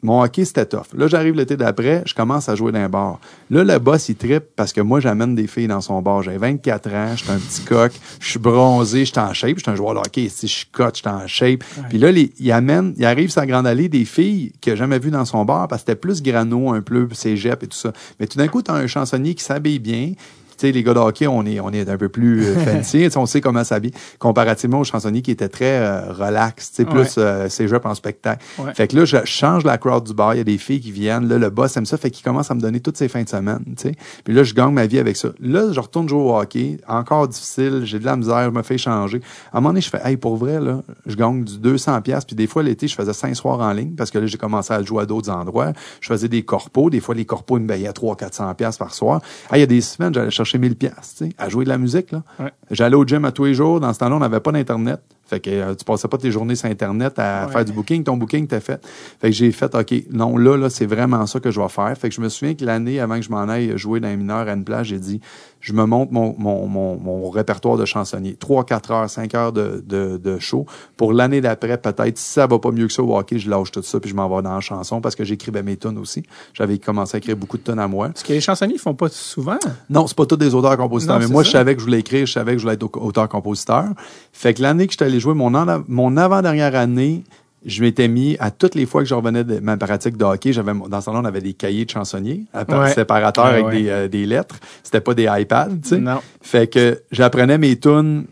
mon 0.00 0.22
hockey, 0.22 0.44
c'était 0.44 0.64
tough. 0.64 0.86
Là, 0.96 1.08
j'arrive 1.08 1.34
l'été 1.34 1.56
d'après, 1.56 2.04
je 2.06 2.14
commence 2.14 2.48
à 2.48 2.54
jouer 2.54 2.70
dans 2.70 2.78
un 2.78 2.88
bar. 2.88 3.18
Là, 3.50 3.64
le 3.64 3.78
boss, 3.80 4.08
il 4.08 4.14
trippe 4.14 4.44
parce 4.54 4.72
que 4.72 4.80
moi, 4.80 5.00
j'amène 5.00 5.34
des 5.34 5.48
filles 5.48 5.66
dans 5.66 5.80
son 5.80 6.00
bar. 6.00 6.22
J'ai 6.22 6.36
24 6.36 6.94
ans, 6.94 7.16
je 7.16 7.24
suis 7.24 7.32
un 7.32 7.38
petit 7.38 7.62
coq, 7.62 7.92
je 8.20 8.28
suis 8.30 8.38
bronzé, 8.38 9.00
je 9.04 9.10
suis 9.10 9.18
en 9.18 9.32
shape, 9.34 9.54
je 9.56 9.62
suis 9.62 9.70
un 9.72 9.74
joueur 9.74 9.94
de 9.94 9.98
hockey, 9.98 10.28
si 10.28 10.46
je 10.46 10.52
suis 10.58 10.66
cote, 10.70 10.94
je 10.96 11.00
suis 11.00 11.08
en 11.08 11.26
shape. 11.26 11.64
Puis 11.88 11.98
là, 11.98 12.12
les- 12.12 12.32
il 12.38 12.52
amène, 12.52 12.94
il 12.96 13.04
arrive 13.04 13.28
sur 13.30 13.40
la 13.40 13.46
grande 13.48 13.66
allée 13.66 13.88
des 13.88 14.04
filles 14.04 14.52
qu'il 14.60 14.72
a 14.72 14.76
jamais 14.76 15.00
vues 15.00 15.10
dans 15.10 15.24
son 15.24 15.44
bar 15.44 15.66
parce 15.66 15.82
que 15.82 15.86
c'était 15.90 16.00
plus 16.00 16.22
grano, 16.22 16.72
un 16.72 16.80
peu 16.80 17.08
cégep 17.12 17.60
et 17.64 17.66
tout 17.66 17.76
ça. 17.76 17.92
Mais 18.20 18.28
tout 18.28 18.38
d'un 18.38 18.46
coup, 18.46 18.62
t'as 18.62 18.74
un 18.74 18.86
chansonnier 18.86 19.34
qui 19.34 19.42
s'habille 19.42 19.80
bien, 19.80 20.12
tu 20.16 20.47
sais, 20.66 20.72
les 20.72 20.82
gars 20.82 20.94
de 20.94 20.98
hockey, 20.98 21.26
on 21.26 21.44
est, 21.44 21.60
on 21.60 21.70
est 21.70 21.88
un 21.88 21.96
peu 21.96 22.08
plus 22.08 22.44
euh, 22.44 22.54
fancy. 22.64 23.08
On 23.16 23.26
sait 23.26 23.40
comment 23.40 23.64
s'habiller. 23.64 23.94
Comparativement 24.18 24.80
aux 24.80 24.84
chansonniers 24.84 25.22
qui 25.22 25.30
étaient 25.30 25.48
très 25.48 25.78
euh, 25.78 26.12
relax, 26.12 26.70
plus 26.88 27.14
euh, 27.18 27.48
cégep 27.48 27.84
en 27.86 27.94
spectacle. 27.94 28.44
Ouais. 28.58 28.74
Fait 28.74 28.88
que 28.88 28.96
là, 28.96 29.04
je 29.04 29.18
change 29.24 29.64
la 29.64 29.78
crowd 29.78 30.04
du 30.04 30.14
bar. 30.14 30.34
Il 30.34 30.38
y 30.38 30.40
a 30.40 30.44
des 30.44 30.58
filles 30.58 30.80
qui 30.80 30.92
viennent. 30.92 31.28
Là, 31.28 31.38
le 31.38 31.50
boss 31.50 31.76
aime 31.76 31.86
ça. 31.86 31.96
Fait 31.96 32.10
qu'il 32.10 32.24
commence 32.24 32.50
à 32.50 32.54
me 32.54 32.60
donner 32.60 32.80
toutes 32.80 32.96
ses 32.96 33.08
fins 33.08 33.22
de 33.22 33.28
semaine, 33.28 33.62
tu 33.76 33.88
sais. 33.88 33.94
Puis 34.24 34.34
là, 34.34 34.42
je 34.42 34.54
gagne 34.54 34.72
ma 34.72 34.86
vie 34.86 34.98
avec 34.98 35.16
ça. 35.16 35.28
Là, 35.40 35.72
je 35.72 35.80
retourne 35.80 36.08
jouer 36.08 36.20
au 36.20 36.36
hockey. 36.36 36.78
Encore 36.88 37.28
difficile. 37.28 37.82
J'ai 37.84 37.98
de 37.98 38.04
la 38.04 38.16
misère. 38.16 38.44
Je 38.44 38.50
me 38.50 38.62
fais 38.62 38.78
changer. 38.78 39.20
À 39.52 39.58
un 39.58 39.60
moment 39.60 39.70
donné, 39.70 39.80
je 39.80 39.90
fais, 39.90 40.00
hey, 40.04 40.16
pour 40.16 40.36
vrai, 40.36 40.60
là, 40.60 40.82
je 41.06 41.16
gagne 41.16 41.44
du 41.44 41.58
200 41.58 42.00
pièces. 42.02 42.24
Puis 42.24 42.36
des 42.36 42.46
fois, 42.46 42.62
l'été, 42.62 42.88
je 42.88 42.94
faisais 42.94 43.12
cinq 43.12 43.34
soirs 43.34 43.60
en 43.60 43.72
ligne 43.72 43.94
parce 43.96 44.10
que 44.10 44.18
là, 44.18 44.26
j'ai 44.26 44.38
commencé 44.38 44.72
à 44.72 44.82
jouer 44.82 45.02
à 45.02 45.06
d'autres 45.06 45.30
endroits. 45.30 45.72
Je 46.00 46.08
faisais 46.08 46.28
des 46.28 46.42
corpos. 46.42 46.90
Des 46.90 47.00
fois, 47.00 47.14
les 47.14 47.24
corpos, 47.24 47.58
ils 47.58 47.62
me 47.62 47.68
payaient 47.68 47.92
300, 47.92 48.16
400 48.16 48.54
pièces 48.54 48.76
par 48.76 48.94
soir. 48.94 49.20
Ah, 49.50 49.56
il 49.56 49.60
y 49.60 49.64
a 49.64 49.66
des 49.66 49.80
semaines, 49.80 50.14
j'allais 50.14 50.30
chercher 50.30 50.47
1000 50.56 50.76
pièces, 50.76 51.22
à 51.36 51.48
jouer 51.50 51.64
de 51.64 51.68
la 51.68 51.76
musique, 51.76 52.12
là. 52.12 52.22
Ouais. 52.38 52.52
J'allais 52.70 52.96
au 52.96 53.04
gym 53.04 53.26
à 53.26 53.32
tous 53.32 53.44
les 53.44 53.54
jours. 53.54 53.80
Dans 53.80 53.92
ce 53.92 53.98
temps-là, 53.98 54.16
on 54.16 54.20
n'avait 54.20 54.40
pas 54.40 54.52
d'Internet. 54.52 55.00
Fait 55.28 55.40
que 55.40 55.50
euh, 55.50 55.74
tu 55.74 55.84
passais 55.84 56.08
pas 56.08 56.18
tes 56.18 56.30
journées 56.30 56.56
sur 56.56 56.68
Internet 56.68 57.18
à 57.18 57.46
Ouais. 57.46 57.52
faire 57.52 57.64
du 57.64 57.72
booking. 57.72 58.02
Ton 58.02 58.16
booking 58.16 58.46
t'es 58.46 58.60
fait. 58.60 58.84
Fait 59.20 59.28
que 59.28 59.32
j'ai 59.36 59.52
fait, 59.52 59.74
OK, 59.74 59.94
non, 60.10 60.36
là, 60.36 60.56
là, 60.56 60.70
c'est 60.70 60.86
vraiment 60.86 61.26
ça 61.26 61.38
que 61.38 61.50
je 61.50 61.60
vais 61.60 61.68
faire. 61.68 61.96
Fait 61.98 62.08
que 62.08 62.14
je 62.14 62.20
me 62.20 62.28
souviens 62.28 62.54
que 62.54 62.64
l'année 62.64 62.98
avant 63.00 63.16
que 63.16 63.22
je 63.22 63.30
m'en 63.30 63.48
aille 63.48 63.76
jouer 63.76 64.00
dans 64.00 64.08
les 64.08 64.16
mineurs 64.16 64.48
à 64.48 64.52
une 64.52 64.64
plage, 64.64 64.88
j'ai 64.88 64.98
dit, 64.98 65.20
je 65.60 65.72
me 65.72 65.84
monte 65.84 66.10
mon, 66.12 66.34
mon, 66.38 66.66
mon, 66.66 66.96
mon 66.98 67.30
répertoire 67.30 67.76
de 67.76 67.84
chansonnier. 67.84 68.34
3, 68.36 68.64
4 68.64 68.90
heures, 68.92 69.10
5 69.10 69.34
heures 69.34 69.52
de, 69.52 69.82
de, 69.86 70.16
de 70.16 70.38
show. 70.38 70.66
Pour 70.96 71.12
l'année 71.12 71.40
d'après, 71.40 71.76
peut-être, 71.78 72.16
si 72.16 72.32
ça 72.32 72.46
va 72.46 72.58
pas 72.58 72.70
mieux 72.70 72.86
que 72.86 72.92
ça 72.92 73.02
au 73.02 73.16
hockey, 73.16 73.38
je 73.38 73.50
lâche 73.50 73.70
tout 73.72 73.82
ça 73.82 73.98
puis 74.00 74.08
je 74.10 74.14
m'en 74.14 74.28
vais 74.34 74.42
dans 74.42 74.54
la 74.54 74.60
chanson 74.60 75.00
parce 75.00 75.14
que 75.16 75.24
j'écrivais 75.24 75.62
mes 75.62 75.76
tunes 75.76 75.98
aussi. 75.98 76.22
J'avais 76.54 76.78
commencé 76.78 77.16
à 77.16 77.18
écrire 77.18 77.36
beaucoup 77.36 77.58
de 77.58 77.62
tunes 77.64 77.78
à 77.80 77.88
moi. 77.88 78.10
Ce 78.14 78.22
que 78.24 78.32
les 78.32 78.40
chansonniers 78.40 78.78
font 78.78 78.94
pas 78.94 79.08
souvent. 79.08 79.58
Non, 79.90 80.06
c'est 80.06 80.16
pas 80.16 80.26
tous 80.26 80.36
des 80.36 80.54
auteurs-compositeurs, 80.54 81.18
mais 81.18 81.26
moi, 81.26 81.42
ça. 81.42 81.48
je 81.48 81.52
savais 81.52 81.74
que 81.74 81.80
je 81.80 81.84
voulais 81.86 81.98
écrire, 82.00 82.24
je 82.24 82.32
savais 82.32 82.52
que 82.52 82.58
je 82.58 82.62
voulais 82.62 82.74
être 82.74 82.84
au- 82.84 83.06
auteur-compositeur. 83.06 83.84
Fait 84.32 84.54
que 84.54 84.62
l'année 84.62 84.86
que 84.86 84.92
j'étais 84.92 85.10
allé 85.18 85.20
jouer, 85.20 85.34
mon, 85.34 85.54
en- 85.54 85.84
mon 85.88 86.16
avant-dernière 86.16 86.74
année, 86.76 87.24
je 87.66 87.82
m'étais 87.82 88.06
mis 88.08 88.36
à 88.38 88.50
toutes 88.52 88.76
les 88.76 88.86
fois 88.86 89.02
que 89.02 89.08
je 89.08 89.14
revenais 89.14 89.42
de 89.44 89.58
ma 89.58 89.76
pratique 89.76 90.16
de 90.16 90.24
hockey, 90.24 90.52
j'avais 90.52 90.72
dans 90.88 91.00
ce 91.00 91.06
temps-là, 91.06 91.20
on 91.20 91.24
avait 91.24 91.40
des 91.40 91.54
cahiers 91.54 91.84
de 91.84 91.90
chansonniers, 91.90 92.44
à 92.54 92.64
Ouais. 92.80 92.92
séparateurs 92.92 93.44
Ouais, 93.46 93.50
avec 93.50 93.66
ouais. 93.66 93.82
Des, 93.82 93.88
euh, 93.88 94.08
des 94.08 94.26
lettres. 94.26 94.56
C'était 94.84 95.00
pas 95.00 95.14
des 95.14 95.28
iPads, 95.28 95.68
tu 95.82 95.88
sais. 95.88 95.98
Non. 95.98 96.20
Fait 96.40 96.68
que 96.68 97.02
j'apprenais 97.10 97.58
mes 97.58 97.76
tunes. 97.78 98.26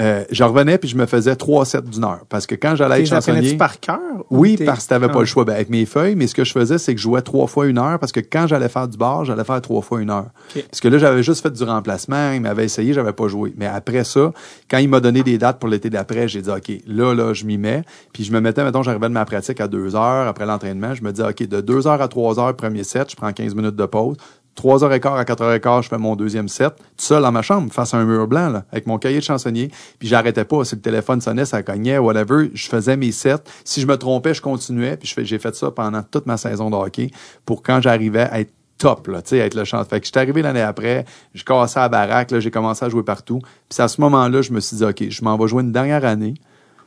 Euh, 0.00 0.24
je 0.30 0.42
revenais 0.42 0.78
puis 0.78 0.88
je 0.88 0.96
me 0.96 1.06
faisais 1.06 1.36
trois 1.36 1.64
sets 1.64 1.82
d'une 1.82 2.04
heure. 2.04 2.20
Parce 2.28 2.46
que 2.46 2.54
quand 2.54 2.76
j'allais 2.76 3.02
être 3.02 3.08
chansonnier... 3.08 3.56
par 3.56 3.78
cœur? 3.78 3.98
ou 4.30 4.38
Oui, 4.38 4.56
parce 4.64 4.84
que 4.84 4.88
t'avais 4.88 5.08
pas 5.08 5.20
le 5.20 5.26
choix. 5.26 5.44
Ben, 5.44 5.54
avec 5.54 5.70
mes 5.70 5.86
feuilles, 5.86 6.14
mais 6.14 6.26
ce 6.26 6.34
que 6.34 6.44
je 6.44 6.52
faisais, 6.52 6.78
c'est 6.78 6.94
que 6.94 6.98
je 6.98 7.02
jouais 7.02 7.22
trois 7.22 7.46
fois 7.46 7.66
une 7.66 7.78
heure 7.78 7.98
parce 7.98 8.12
que 8.12 8.20
quand 8.20 8.46
j'allais 8.46 8.68
faire 8.68 8.88
du 8.88 8.96
bar, 8.96 9.24
j'allais 9.24 9.44
faire 9.44 9.60
trois 9.60 9.82
fois 9.82 10.00
une 10.00 10.10
heure. 10.10 10.28
Parce 10.54 10.80
que 10.80 10.88
là, 10.88 10.98
j'avais 10.98 11.22
juste 11.22 11.42
fait 11.42 11.52
du 11.52 11.62
remplacement, 11.64 12.32
il 12.32 12.40
m'avait 12.40 12.64
essayé, 12.64 12.92
j'avais 12.92 13.12
pas 13.12 13.28
joué. 13.28 13.52
Mais 13.56 13.66
après 13.66 14.04
ça, 14.04 14.32
quand 14.70 14.78
il 14.78 14.88
m'a 14.88 15.00
donné 15.00 15.22
des 15.22 15.38
dates 15.38 15.58
pour 15.58 15.68
l'été 15.68 15.90
d'après, 15.90 16.28
j'ai 16.28 16.42
dit, 16.42 16.50
OK, 16.50 16.72
là, 16.86 17.14
là, 17.14 17.34
je 17.34 17.44
m'y 17.44 17.58
mets. 17.58 17.82
Puis 18.12 18.24
je 18.24 18.32
me 18.32 18.40
mettais, 18.40 18.64
mettons, 18.64 18.82
j'arrivais 18.82 19.08
de 19.08 19.14
ma 19.14 19.24
pratique 19.24 19.60
à 19.60 19.68
deux 19.68 19.94
heures 19.94 20.26
après 20.28 20.46
l'entraînement. 20.46 20.94
Je 20.94 21.02
me 21.02 21.12
disais, 21.12 21.28
OK, 21.28 21.46
de 21.46 21.60
deux 21.60 21.86
heures 21.86 22.00
à 22.00 22.08
trois 22.08 22.38
heures, 22.38 22.54
premier 22.54 22.84
set, 22.84 23.10
je 23.10 23.16
prends 23.16 23.32
15 23.32 23.54
minutes 23.54 23.76
de 23.76 23.86
pause. 23.86 24.16
Trois 24.54 24.84
heures 24.84 24.92
et 24.92 25.00
quart 25.00 25.16
à 25.16 25.24
quatre 25.24 25.42
heures 25.42 25.54
et 25.54 25.60
quart, 25.60 25.82
je 25.82 25.88
fais 25.88 25.98
mon 25.98 26.14
deuxième 26.14 26.48
set, 26.48 26.74
tout 26.76 26.82
seul 26.96 27.22
dans 27.22 27.32
ma 27.32 27.42
chambre, 27.42 27.72
face 27.72 27.94
à 27.94 27.96
un 27.96 28.04
mur 28.04 28.26
blanc, 28.26 28.62
avec 28.70 28.86
mon 28.86 28.98
cahier 28.98 29.18
de 29.18 29.24
chansonnier. 29.24 29.70
Puis 29.98 30.08
j'arrêtais 30.08 30.44
pas. 30.44 30.64
Si 30.64 30.74
le 30.74 30.80
téléphone 30.82 31.20
sonnait, 31.20 31.46
ça 31.46 31.62
cognait, 31.62 31.98
whatever. 31.98 32.50
Je 32.52 32.68
faisais 32.68 32.96
mes 32.96 33.12
sets. 33.12 33.44
Si 33.64 33.80
je 33.80 33.86
me 33.86 33.96
trompais, 33.96 34.34
je 34.34 34.42
continuais. 34.42 34.96
Puis 34.96 35.14
j'ai 35.24 35.38
fait 35.38 35.54
ça 35.54 35.70
pendant 35.70 36.02
toute 36.02 36.26
ma 36.26 36.36
saison 36.36 36.70
de 36.70 36.76
hockey 36.76 37.10
pour 37.46 37.62
quand 37.62 37.80
j'arrivais 37.80 38.28
à 38.30 38.40
être 38.40 38.52
top, 38.82 39.06
là, 39.06 39.20
être 39.30 39.54
le 39.54 39.64
chant. 39.64 39.84
Fait 39.84 40.00
que 40.00 40.06
j'étais 40.06 40.18
arrivé 40.18 40.42
l'année 40.42 40.60
après, 40.60 41.04
je 41.34 41.44
cassais 41.44 41.78
à 41.78 41.82
la 41.82 41.88
baraque, 41.88 42.36
j'ai 42.36 42.50
commencé 42.50 42.84
à 42.84 42.88
jouer 42.88 43.04
partout. 43.04 43.40
Puis 43.68 43.80
à 43.80 43.86
ce 43.86 44.00
moment-là, 44.00 44.42
je 44.42 44.52
me 44.52 44.60
suis 44.60 44.76
dit, 44.76 44.84
OK, 44.84 45.08
je 45.08 45.24
m'en 45.24 45.38
vais 45.38 45.46
jouer 45.46 45.62
une 45.62 45.70
dernière 45.70 46.04
année. 46.04 46.34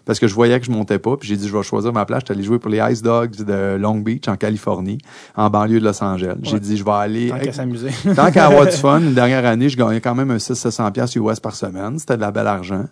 Parce 0.06 0.20
que 0.20 0.28
je 0.28 0.34
voyais 0.34 0.60
que 0.60 0.66
je 0.66 0.72
montais 0.72 1.00
pas, 1.00 1.18
puis 1.18 1.28
j'ai 1.28 1.36
dit 1.38 1.48
je 1.48 1.56
vais 1.56 1.64
choisir 1.64 1.92
ma 1.92 2.06
place. 2.06 2.22
J'étais 2.22 2.34
allé 2.34 2.44
jouer 2.44 2.60
pour 2.60 2.70
les 2.70 2.80
Ice 2.92 3.02
Dogs 3.02 3.44
de 3.44 3.76
Long 3.78 3.96
Beach 4.00 4.28
en 4.28 4.36
Californie, 4.36 4.98
en 5.36 5.50
banlieue 5.50 5.80
de 5.80 5.86
Los 5.86 6.04
Angeles. 6.04 6.36
J'ai 6.44 6.54
Ouais. 6.54 6.60
dit 6.60 6.78
je 6.78 6.84
vais 6.86 6.92
aller 6.92 7.30
Tant 7.30 7.40
qu'à 7.40 7.54
s'amuser. 7.54 7.90
Tant 8.16 8.32
qu'à 8.32 8.46
avoir 8.48 8.66
du 8.66 8.72
fun, 8.72 9.00
une 9.02 9.14
dernière 9.14 9.46
année, 9.46 9.68
je 9.70 9.78
gagnais 9.78 10.02
quand 10.02 10.16
même 10.16 10.32
un 10.32 10.40
600 10.40 10.92
pièces 10.92 11.16
US 11.16 11.40
par 11.40 11.56
semaine. 11.56 11.98
C'était 12.00 12.16
de 12.18 12.22
la 12.22 12.32
belle 12.32 12.48
argent. 12.48 12.86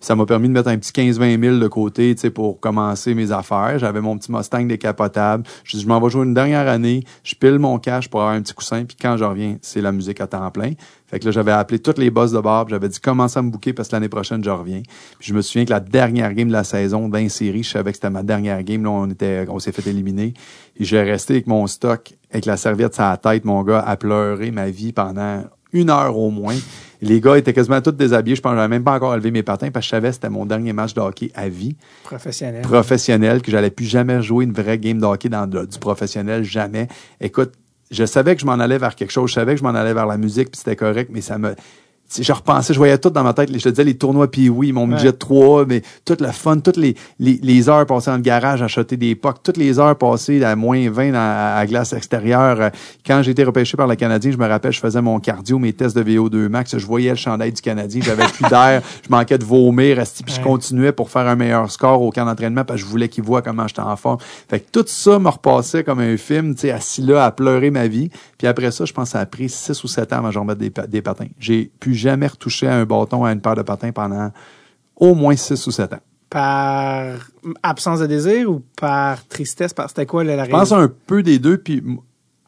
Ça 0.00 0.14
m'a 0.14 0.26
permis 0.26 0.48
de 0.48 0.52
mettre 0.54 0.68
un 0.68 0.78
petit 0.78 0.92
15-20 0.92 1.40
000 1.42 1.58
de 1.58 1.68
côté, 1.68 2.14
tu 2.14 2.20
sais, 2.22 2.30
pour 2.30 2.60
commencer 2.60 3.14
mes 3.14 3.32
affaires. 3.32 3.78
J'avais 3.78 4.00
mon 4.00 4.16
petit 4.16 4.30
Mustang 4.32 4.64
décapotable. 4.66 5.44
Je 5.64 5.76
dis, 5.76 5.82
je 5.82 5.88
m'en 5.88 6.00
vais 6.00 6.08
jouer 6.10 6.24
une 6.24 6.34
dernière 6.34 6.68
année. 6.68 7.04
Je 7.24 7.34
pile 7.34 7.58
mon 7.58 7.78
cash 7.78 8.08
pour 8.08 8.20
avoir 8.20 8.34
un 8.34 8.42
petit 8.42 8.54
coussin. 8.54 8.84
Puis 8.84 8.96
quand 9.00 9.16
je 9.16 9.24
reviens, 9.24 9.56
c'est 9.62 9.80
la 9.80 9.92
musique 9.92 10.20
à 10.20 10.26
temps 10.26 10.50
plein. 10.50 10.72
Fait 11.10 11.18
que 11.18 11.24
là, 11.24 11.32
j'avais 11.32 11.50
appelé 11.50 11.80
toutes 11.80 11.98
les 11.98 12.08
boss 12.10 12.30
de 12.30 12.38
bar. 12.38 12.68
J'avais 12.68 12.88
dit, 12.88 13.00
commence 13.00 13.36
à 13.36 13.42
me 13.42 13.50
bouquer 13.50 13.72
parce 13.72 13.88
que 13.88 13.96
l'année 13.96 14.08
prochaine, 14.08 14.44
je 14.44 14.50
reviens. 14.50 14.80
Puis 15.18 15.28
je 15.28 15.34
me 15.34 15.42
souviens 15.42 15.64
que 15.64 15.70
la 15.70 15.80
dernière 15.80 16.32
game 16.34 16.46
de 16.46 16.52
la 16.52 16.62
saison 16.62 17.08
d'un 17.08 17.28
série, 17.28 17.64
je 17.64 17.70
savais 17.70 17.90
que 17.90 17.96
c'était 17.96 18.10
ma 18.10 18.22
dernière 18.22 18.62
game. 18.62 18.84
Là, 18.84 18.90
on 18.90 19.10
était, 19.10 19.44
on 19.48 19.58
s'est 19.58 19.72
fait 19.72 19.90
éliminer. 19.90 20.34
Et 20.76 20.84
j'ai 20.84 21.02
resté 21.02 21.34
avec 21.34 21.48
mon 21.48 21.66
stock, 21.66 22.12
avec 22.30 22.46
la 22.46 22.56
serviette 22.56 22.94
sur 22.94 23.02
la 23.02 23.16
tête, 23.16 23.44
mon 23.44 23.62
gars, 23.64 23.80
à 23.80 23.96
pleurer 23.96 24.52
ma 24.52 24.70
vie 24.70 24.92
pendant 24.92 25.42
une 25.72 25.90
heure 25.90 26.16
au 26.16 26.30
moins. 26.30 26.56
Les 27.02 27.20
gars 27.20 27.38
étaient 27.38 27.52
quasiment 27.52 27.80
tous 27.80 27.92
déshabillés. 27.92 28.36
Je 28.36 28.42
pense 28.42 28.52
que 28.52 28.56
j'avais 28.56 28.68
même 28.68 28.84
pas 28.84 28.94
encore 28.94 29.16
levé 29.16 29.30
mes 29.30 29.42
patins 29.42 29.70
parce 29.70 29.86
que 29.86 29.88
je 29.88 29.96
savais 29.96 30.08
que 30.08 30.14
c'était 30.14 30.28
mon 30.28 30.44
dernier 30.46 30.72
match 30.72 30.94
de 30.94 31.00
hockey 31.00 31.30
à 31.34 31.48
vie 31.48 31.74
Professionnel. 32.04 32.62
professionnel, 32.62 33.42
que 33.42 33.50
j'allais 33.50 33.70
plus 33.70 33.86
jamais 33.86 34.22
jouer 34.22 34.44
une 34.44 34.52
vraie 34.52 34.78
game 34.78 34.98
de 34.98 35.06
hockey 35.06 35.28
dans 35.28 35.46
du 35.46 35.78
professionnel, 35.80 36.44
jamais. 36.44 36.88
Écoute, 37.20 37.52
je 37.90 38.04
savais 38.04 38.34
que 38.34 38.40
je 38.40 38.46
m'en 38.46 38.52
allais 38.52 38.78
vers 38.78 38.94
quelque 38.94 39.10
chose, 39.10 39.30
je 39.30 39.34
savais 39.34 39.54
que 39.54 39.58
je 39.58 39.64
m'en 39.64 39.74
allais 39.74 39.94
vers 39.94 40.06
la 40.06 40.16
musique, 40.16 40.50
puis 40.50 40.58
c'était 40.58 40.76
correct, 40.76 41.10
mais 41.12 41.20
ça 41.20 41.38
me... 41.38 41.54
Je 42.18 42.32
repensais, 42.32 42.72
je 42.74 42.78
voyais 42.78 42.98
tout 42.98 43.10
dans 43.10 43.22
ma 43.22 43.32
tête. 43.34 43.50
Je 43.52 43.62
te 43.62 43.68
disais, 43.68 43.84
les 43.84 43.96
tournois 43.96 44.28
puis 44.30 44.48
oui, 44.48 44.72
mon 44.72 44.88
budget 44.88 45.06
Ouais. 45.06 45.12
de 45.12 45.16
3, 45.18 45.64
mais 45.66 45.82
tout 46.04 46.16
le 46.18 46.26
fun, 46.32 46.58
toutes 46.58 46.76
les, 46.76 46.96
les, 47.20 47.38
les 47.42 47.68
heures 47.68 47.86
passées 47.86 48.10
dans 48.10 48.16
le 48.16 48.22
garage 48.22 48.62
à 48.62 48.64
acheter 48.64 48.96
des 48.96 49.14
pucks, 49.14 49.42
toutes 49.44 49.56
les 49.56 49.78
heures 49.78 49.96
passées 49.96 50.42
à 50.42 50.56
moins 50.56 50.90
20 50.90 51.12
dans- 51.12 51.18
à, 51.56 51.64
glace 51.66 51.92
extérieure. 51.92 52.60
Euh, 52.60 52.70
Quand 53.06 53.22
j'ai 53.22 53.30
été 53.30 53.44
repêché 53.44 53.76
par 53.76 53.86
le 53.86 53.94
Canadien, 53.94 54.32
je 54.32 54.36
me 54.38 54.46
rappelle, 54.48 54.72
je 54.72 54.80
faisais 54.80 55.00
mon 55.00 55.20
cardio, 55.20 55.58
mes 55.60 55.72
tests 55.72 55.96
de 55.96 56.02
VO2 56.02 56.48
max, 56.48 56.76
je 56.76 56.84
voyais 56.86 57.10
le 57.10 57.16
chandail 57.16 57.52
du 57.52 57.60
Canadien, 57.62 58.00
j'avais 58.04 58.24
plus 58.24 58.44
d'air, 58.50 58.82
je 59.04 59.08
manquais 59.08 59.38
de 59.38 59.44
vomir, 59.44 60.02
puis 60.24 60.34
je 60.34 60.40
continuais 60.40 60.90
pour 60.92 61.10
faire 61.10 61.26
un 61.28 61.36
meilleur 61.36 61.70
score 61.70 62.02
au 62.02 62.10
camp 62.10 62.24
d'entraînement 62.24 62.64
parce 62.64 62.80
que 62.80 62.86
je 62.86 62.90
voulais 62.90 63.08
qu'il 63.08 63.22
voit 63.24 63.42
comment 63.42 63.68
j'étais 63.68 63.80
en 63.82 63.94
forme. 63.96 64.18
Fait 64.48 64.58
que 64.60 64.66
tout 64.72 64.84
ça 64.88 65.18
me 65.20 65.28
repassait 65.28 65.84
comme 65.84 66.00
un 66.00 66.16
film, 66.16 66.54
tu 66.54 66.62
sais, 66.62 66.70
assis 66.72 67.02
là 67.02 67.24
à 67.24 67.30
pleurer 67.30 67.70
ma 67.70 67.86
vie. 67.86 68.10
Puis 68.36 68.46
après 68.48 68.70
ça, 68.72 68.84
je 68.84 68.92
pense 68.92 69.10
que 69.10 69.12
ça 69.12 69.20
a 69.20 69.26
pris 69.26 69.48
6 69.48 69.84
ou 69.84 69.88
7 69.88 70.12
ans 70.12 70.16
avant 70.18 70.28
que 70.28 70.34
je 70.34 70.38
remette 70.40 70.58
des, 70.58 70.72
des 70.88 71.02
patins. 71.02 71.26
J'ai 71.38 71.70
plus 71.78 71.94
jamais 72.00 72.26
retouché 72.26 72.66
à 72.66 72.76
un 72.76 72.84
bâton, 72.84 73.24
à 73.24 73.32
une 73.32 73.40
paire 73.40 73.54
de 73.54 73.62
patins 73.62 73.92
pendant 73.92 74.32
au 74.96 75.14
moins 75.14 75.36
6 75.36 75.66
ou 75.66 75.70
7 75.70 75.94
ans. 75.94 76.00
Par 76.28 77.16
absence 77.62 78.00
de 78.00 78.06
désir 78.06 78.50
ou 78.50 78.62
par 78.80 79.26
tristesse? 79.26 79.72
Par... 79.72 79.88
C'était 79.88 80.06
quoi 80.06 80.22
la, 80.22 80.36
la 80.36 80.44
Je 80.44 80.50
pense 80.50 80.72
un 80.72 80.90
peu 81.06 81.22
des 81.22 81.38
deux, 81.38 81.58
puis 81.58 81.82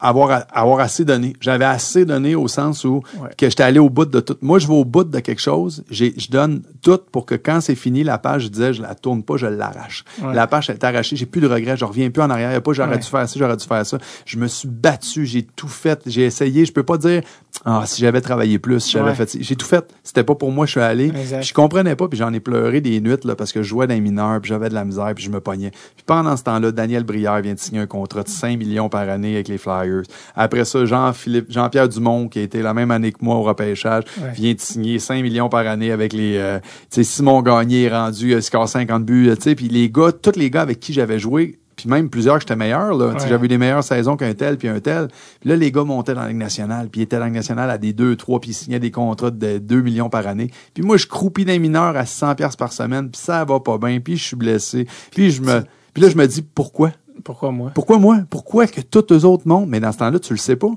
avoir, 0.03 0.43
avoir 0.51 0.79
assez 0.81 1.05
donné. 1.05 1.33
J'avais 1.39 1.65
assez 1.65 2.05
donné 2.05 2.35
au 2.35 2.47
sens 2.47 2.83
où 2.83 3.01
Ouais. 3.21 3.29
que 3.37 3.49
j'étais 3.49 3.63
allé 3.63 3.79
au 3.79 3.89
bout 3.89 4.05
de 4.05 4.19
tout. 4.19 4.35
Moi, 4.41 4.59
je 4.59 4.67
vais 4.67 4.73
au 4.73 4.85
bout 4.85 5.03
de 5.05 5.19
quelque 5.19 5.41
chose. 5.41 5.83
Je 5.89 6.29
donne 6.29 6.61
tout 6.81 6.99
pour 7.11 7.25
que 7.25 7.35
quand 7.35 7.61
c'est 7.61 7.75
fini, 7.75 8.03
la 8.03 8.17
page, 8.17 8.43
je 8.43 8.47
disais, 8.49 8.73
je 8.73 8.81
la 8.81 8.93
tourne 8.95 9.23
pas, 9.23 9.37
je 9.37 9.47
l'arrache. 9.47 10.03
Ouais. 10.21 10.33
La 10.33 10.45
page, 10.47 10.69
elle 10.69 10.75
est 10.75 10.83
arrachée. 10.83 11.15
J'ai 11.15 11.25
plus 11.25 11.41
de 11.41 11.47
regrets. 11.47 11.77
Je 11.77 11.85
reviens 11.85 12.09
plus 12.09 12.21
en 12.21 12.29
arrière. 12.29 12.51
Il 12.51 12.53
y 12.53 12.57
a 12.57 12.61
pas, 12.61 12.73
j'aurais 12.73 12.89
Ouais. 12.91 12.97
dû 12.99 13.07
faire 13.07 13.27
ça, 13.27 13.39
j'aurais 13.39 13.57
dû 13.57 13.65
faire 13.65 13.85
ça. 13.85 13.97
Je 14.25 14.37
me 14.37 14.47
suis 14.47 14.67
battu. 14.67 15.25
J'ai 15.25 15.43
tout 15.43 15.67
fait. 15.69 16.01
J'ai 16.05 16.23
essayé. 16.25 16.65
Je 16.65 16.73
peux 16.73 16.83
pas 16.83 16.97
dire, 16.97 17.21
ah, 17.65 17.83
si 17.85 18.01
j'avais 18.01 18.21
travaillé 18.21 18.59
plus, 18.59 18.79
si 18.81 18.91
j'avais 18.91 19.13
fait, 19.15 19.37
j'ai 19.39 19.55
tout 19.55 19.65
fait. 19.65 19.85
C'était 20.03 20.23
pas 20.23 20.35
pour 20.35 20.51
moi, 20.51 20.65
je 20.65 20.71
suis 20.71 20.79
allé. 20.81 21.05
Exact. 21.07 21.43
Je 21.43 21.53
comprenais 21.53 21.95
pas, 21.95 22.07
puis 22.07 22.17
j'en 22.17 22.33
ai 22.33 22.39
pleuré 22.39 22.81
des 22.81 22.99
nuits, 22.99 23.15
là, 23.23 23.35
parce 23.35 23.51
que 23.53 23.61
je 23.63 23.67
jouais 23.69 23.87
dans 23.87 23.93
les 23.93 24.01
mineurs, 24.01 24.41
puis 24.41 24.49
j'avais 24.49 24.69
de 24.69 24.73
la 24.73 24.83
misère, 24.85 25.11
puis 25.15 25.23
je 25.23 25.29
me 25.29 25.39
pognais. 25.39 25.71
Puis 25.71 26.03
pendant 26.05 26.35
ce 26.35 26.43
temps-là, 26.43 26.71
Daniel 26.71 27.03
Brière 27.03 27.39
vient 27.41 27.53
de 27.53 27.59
signer 27.59 27.79
un 27.81 27.85
contrat 27.87 28.23
de 28.23 28.27
5 28.29 28.57
millions 28.57 28.89
par 28.89 29.07
année 29.07 29.35
avec 29.35 29.47
les 29.47 29.57
Flyers. 29.57 29.92
Après 30.35 30.65
ça, 30.65 30.85
Jean-Philippe, 30.85 31.51
Jean-Pierre 31.51 31.89
Dumont, 31.89 32.27
qui 32.27 32.39
a 32.39 32.41
été 32.41 32.61
la 32.61 32.73
même 32.73 32.91
année 32.91 33.11
que 33.11 33.19
moi 33.21 33.35
au 33.35 33.43
repêchage, 33.43 34.03
Ouais. 34.21 34.31
vient 34.33 34.53
de 34.53 34.59
signer 34.59 34.99
5 34.99 35.21
millions 35.21 35.49
par 35.49 35.67
année 35.67 35.91
avec 35.91 36.13
les, 36.13 36.37
euh, 36.37 36.59
tu 36.59 36.67
sais, 36.89 37.03
Simon 37.03 37.41
Gagné 37.41 37.83
est 37.83 37.89
rendu, 37.89 38.33
euh, 38.33 38.41
score 38.41 38.67
50 38.67 39.05
buts, 39.05 39.29
euh, 39.29 39.35
tu 39.35 39.43
sais, 39.43 39.55
puis 39.55 39.67
les 39.67 39.89
gars, 39.89 40.11
tous 40.11 40.37
les 40.37 40.49
gars 40.49 40.61
avec 40.61 40.79
qui 40.79 40.93
j'avais 40.93 41.19
joué, 41.19 41.59
puis 41.75 41.89
même 41.89 42.09
plusieurs 42.09 42.35
que 42.35 42.41
j'étais 42.41 42.55
meilleur, 42.55 42.93
là. 42.93 43.07
Ouais. 43.07 43.27
J'avais 43.27 43.45
eu 43.45 43.47
des 43.49 43.57
meilleures 43.57 43.83
saisons 43.83 44.15
qu'un 44.15 44.33
tel, 44.35 44.57
puis 44.57 44.67
un 44.67 44.79
tel. 44.79 45.07
Puis 45.39 45.49
là, 45.49 45.55
les 45.55 45.71
gars 45.71 45.83
montaient 45.83 46.13
dans 46.13 46.21
la 46.21 46.27
Ligue 46.27 46.37
nationale, 46.37 46.87
puis 46.89 47.01
ils 47.01 47.03
étaient 47.05 47.15
dans 47.15 47.21
la 47.21 47.27
Ligue 47.27 47.35
nationale 47.35 47.69
à 47.71 47.77
des 47.79 47.93
2, 47.93 48.15
3, 48.15 48.39
puis 48.39 48.51
ils 48.51 48.53
signaient 48.53 48.79
des 48.79 48.91
contrats 48.91 49.31
de 49.31 49.57
2 49.57 49.81
millions 49.81 50.09
par 50.09 50.27
année. 50.27 50.51
Puis 50.75 50.83
moi, 50.83 50.97
je 50.97 51.07
croupis 51.07 51.45
d'un 51.45 51.57
mineur 51.57 51.97
à 51.97 52.05
600 52.05 52.35
pièces 52.35 52.55
par 52.55 52.71
semaine, 52.71 53.09
puis 53.09 53.19
ça 53.19 53.43
va 53.43 53.59
pas 53.59 53.79
bien, 53.79 53.99
puis 53.99 54.17
je 54.17 54.23
suis 54.23 54.35
blessé. 54.35 54.87
Puis 55.11 55.31
je 55.31 55.41
me... 55.41 55.63
Puis 55.93 56.01
là, 56.01 56.09
je 56.09 56.17
me 56.17 56.25
dis, 56.27 56.41
pourquoi? 56.41 56.91
Pourquoi 57.23 57.51
moi? 57.51 57.71
Pourquoi 57.73 57.99
moi? 57.99 58.19
Pourquoi 58.29 58.67
que 58.67 58.81
tous 58.81 59.13
eux 59.13 59.25
autres 59.25 59.43
montent? 59.47 59.67
Mais 59.69 59.79
dans 59.79 59.91
ce 59.91 59.97
temps-là, 59.99 60.19
tu 60.19 60.33
le 60.33 60.37
sais 60.37 60.55
pas. 60.55 60.67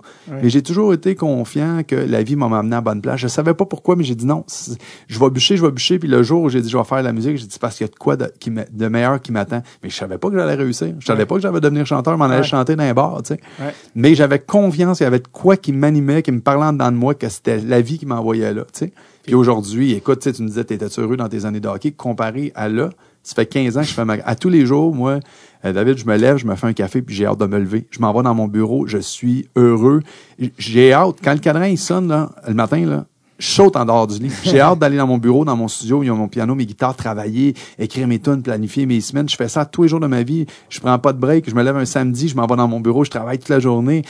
Mais 0.42 0.48
j'ai 0.50 0.62
toujours 0.62 0.92
été 0.92 1.14
confiant 1.14 1.82
que 1.86 1.96
la 1.96 2.22
vie 2.22 2.36
m'a 2.36 2.46
amené 2.46 2.74
à 2.74 2.78
la 2.78 2.80
bonne 2.80 3.00
place. 3.00 3.18
Je 3.20 3.28
savais 3.28 3.54
pas 3.54 3.64
pourquoi, 3.64 3.96
mais 3.96 4.04
j'ai 4.04 4.14
dit 4.14 4.26
non. 4.26 4.44
Je 5.08 5.18
vais 5.18 5.30
bûcher, 5.30 5.56
je 5.56 5.64
vais 5.64 5.70
bûcher. 5.70 5.98
Puis 5.98 6.08
le 6.08 6.22
jour 6.22 6.42
où 6.42 6.48
j'ai 6.48 6.60
dit 6.60 6.68
je 6.68 6.76
vais 6.76 6.84
faire 6.84 6.98
de 6.98 7.04
la 7.04 7.12
musique, 7.12 7.36
j'ai 7.36 7.46
dit 7.46 7.58
parce 7.58 7.76
qu'il 7.76 7.86
y 7.86 7.90
a 7.90 7.92
de 7.92 7.96
quoi 7.98 8.16
de, 8.16 8.30
qui 8.38 8.50
m'a- 8.50 8.64
de 8.70 8.88
meilleur 8.88 9.20
qui 9.20 9.32
m'attend. 9.32 9.62
Mais 9.82 9.90
je 9.90 9.96
savais 9.96 10.18
pas 10.18 10.28
que 10.30 10.36
j'allais 10.36 10.54
réussir. 10.54 10.94
Je 11.00 11.06
savais 11.06 11.26
pas 11.26 11.36
que 11.36 11.40
j'allais 11.40 11.60
devenir 11.60 11.86
chanteur, 11.86 12.16
m'en 12.18 12.26
allais 12.26 12.42
chanter 12.44 12.76
dans 12.76 12.84
un 12.84 12.94
bar, 12.94 13.22
tu 13.22 13.34
sais. 13.34 13.40
Mais 13.94 14.14
j'avais 14.14 14.38
confiance, 14.38 15.00
il 15.00 15.04
y 15.04 15.06
avait 15.06 15.20
de 15.20 15.28
quoi 15.28 15.56
qui 15.56 15.72
m'animait, 15.72 16.22
qui 16.22 16.32
me 16.32 16.40
parlait 16.40 16.64
en 16.66 16.72
dedans 16.72 16.92
de 16.92 16.96
moi, 16.96 17.14
que 17.14 17.28
c'était 17.28 17.58
la 17.60 17.80
vie 17.80 17.98
qui 17.98 18.06
m'envoyait 18.06 18.52
là, 18.52 18.62
tu 18.72 18.78
sais. 18.86 18.92
Puis 19.24 19.34
aujourd'hui, 19.34 19.92
écoute, 19.94 20.20
tu 20.20 20.42
me 20.42 20.46
disais, 20.48 20.62
t'étais 20.64 20.86
heureux 21.00 21.16
dans 21.16 21.28
tes 21.28 21.44
années 21.46 21.58
de 21.58 21.66
hockey, 21.68 21.90
comparé 21.90 22.52
à 22.54 22.68
là, 22.68 22.90
ça 23.26 23.34
fait 23.34 23.46
15 23.46 23.76
ans 23.76 23.80
que 23.80 23.88
je 23.88 23.92
fais 23.92 24.04
ma... 24.04 24.14
À 24.24 24.36
tous 24.36 24.48
les 24.48 24.64
jours, 24.66 24.94
moi, 24.94 25.18
euh, 25.64 25.72
David, 25.72 25.98
je 25.98 26.06
me 26.06 26.16
lève, 26.16 26.36
je 26.36 26.46
me 26.46 26.54
fais 26.54 26.68
un 26.68 26.72
café, 26.72 27.02
puis 27.02 27.12
j'ai 27.12 27.26
hâte 27.26 27.38
de 27.38 27.46
me 27.46 27.58
lever. 27.58 27.84
Je 27.90 27.98
m'en 27.98 28.12
vais 28.12 28.22
dans 28.22 28.34
mon 28.34 28.46
bureau, 28.46 28.86
je 28.86 28.98
suis 28.98 29.48
heureux. 29.56 30.02
J'ai 30.58 30.92
hâte. 30.92 31.16
Quand 31.24 31.32
le 31.32 31.40
cadran, 31.40 31.64
il 31.64 31.76
sonne, 31.76 32.06
là, 32.06 32.30
le 32.46 32.54
matin, 32.54 32.86
là, 32.86 33.06
je 33.40 33.48
saute 33.48 33.74
en 33.74 33.84
dehors 33.84 34.06
du 34.06 34.20
lit. 34.20 34.32
J'ai 34.44 34.60
hâte 34.60 34.78
d'aller 34.78 34.96
dans 34.96 35.08
mon 35.08 35.18
bureau, 35.18 35.44
dans 35.44 35.56
mon 35.56 35.66
studio, 35.66 36.04
il 36.04 36.06
y 36.06 36.08
a 36.08 36.14
mon 36.14 36.28
piano, 36.28 36.54
mes 36.54 36.66
guitares, 36.66 36.94
travailler, 36.94 37.54
écrire 37.80 38.06
mes 38.06 38.20
tunes, 38.20 38.42
planifier 38.42 38.86
mes 38.86 39.00
semaines. 39.00 39.28
Je 39.28 39.34
fais 39.34 39.48
ça 39.48 39.64
tous 39.64 39.82
les 39.82 39.88
jours 39.88 40.00
de 40.00 40.06
ma 40.06 40.22
vie. 40.22 40.46
Je 40.68 40.78
prends 40.78 40.98
pas 41.00 41.12
de 41.12 41.18
break. 41.18 41.50
Je 41.50 41.54
me 41.56 41.64
lève 41.64 41.76
un 41.76 41.84
samedi, 41.84 42.28
je 42.28 42.36
m'en 42.36 42.46
vais 42.46 42.56
dans 42.56 42.68
mon 42.68 42.78
bureau, 42.78 43.02
je 43.02 43.10
travaille 43.10 43.38
toute 43.38 43.48
la 43.48 43.58
journée. 43.58 44.04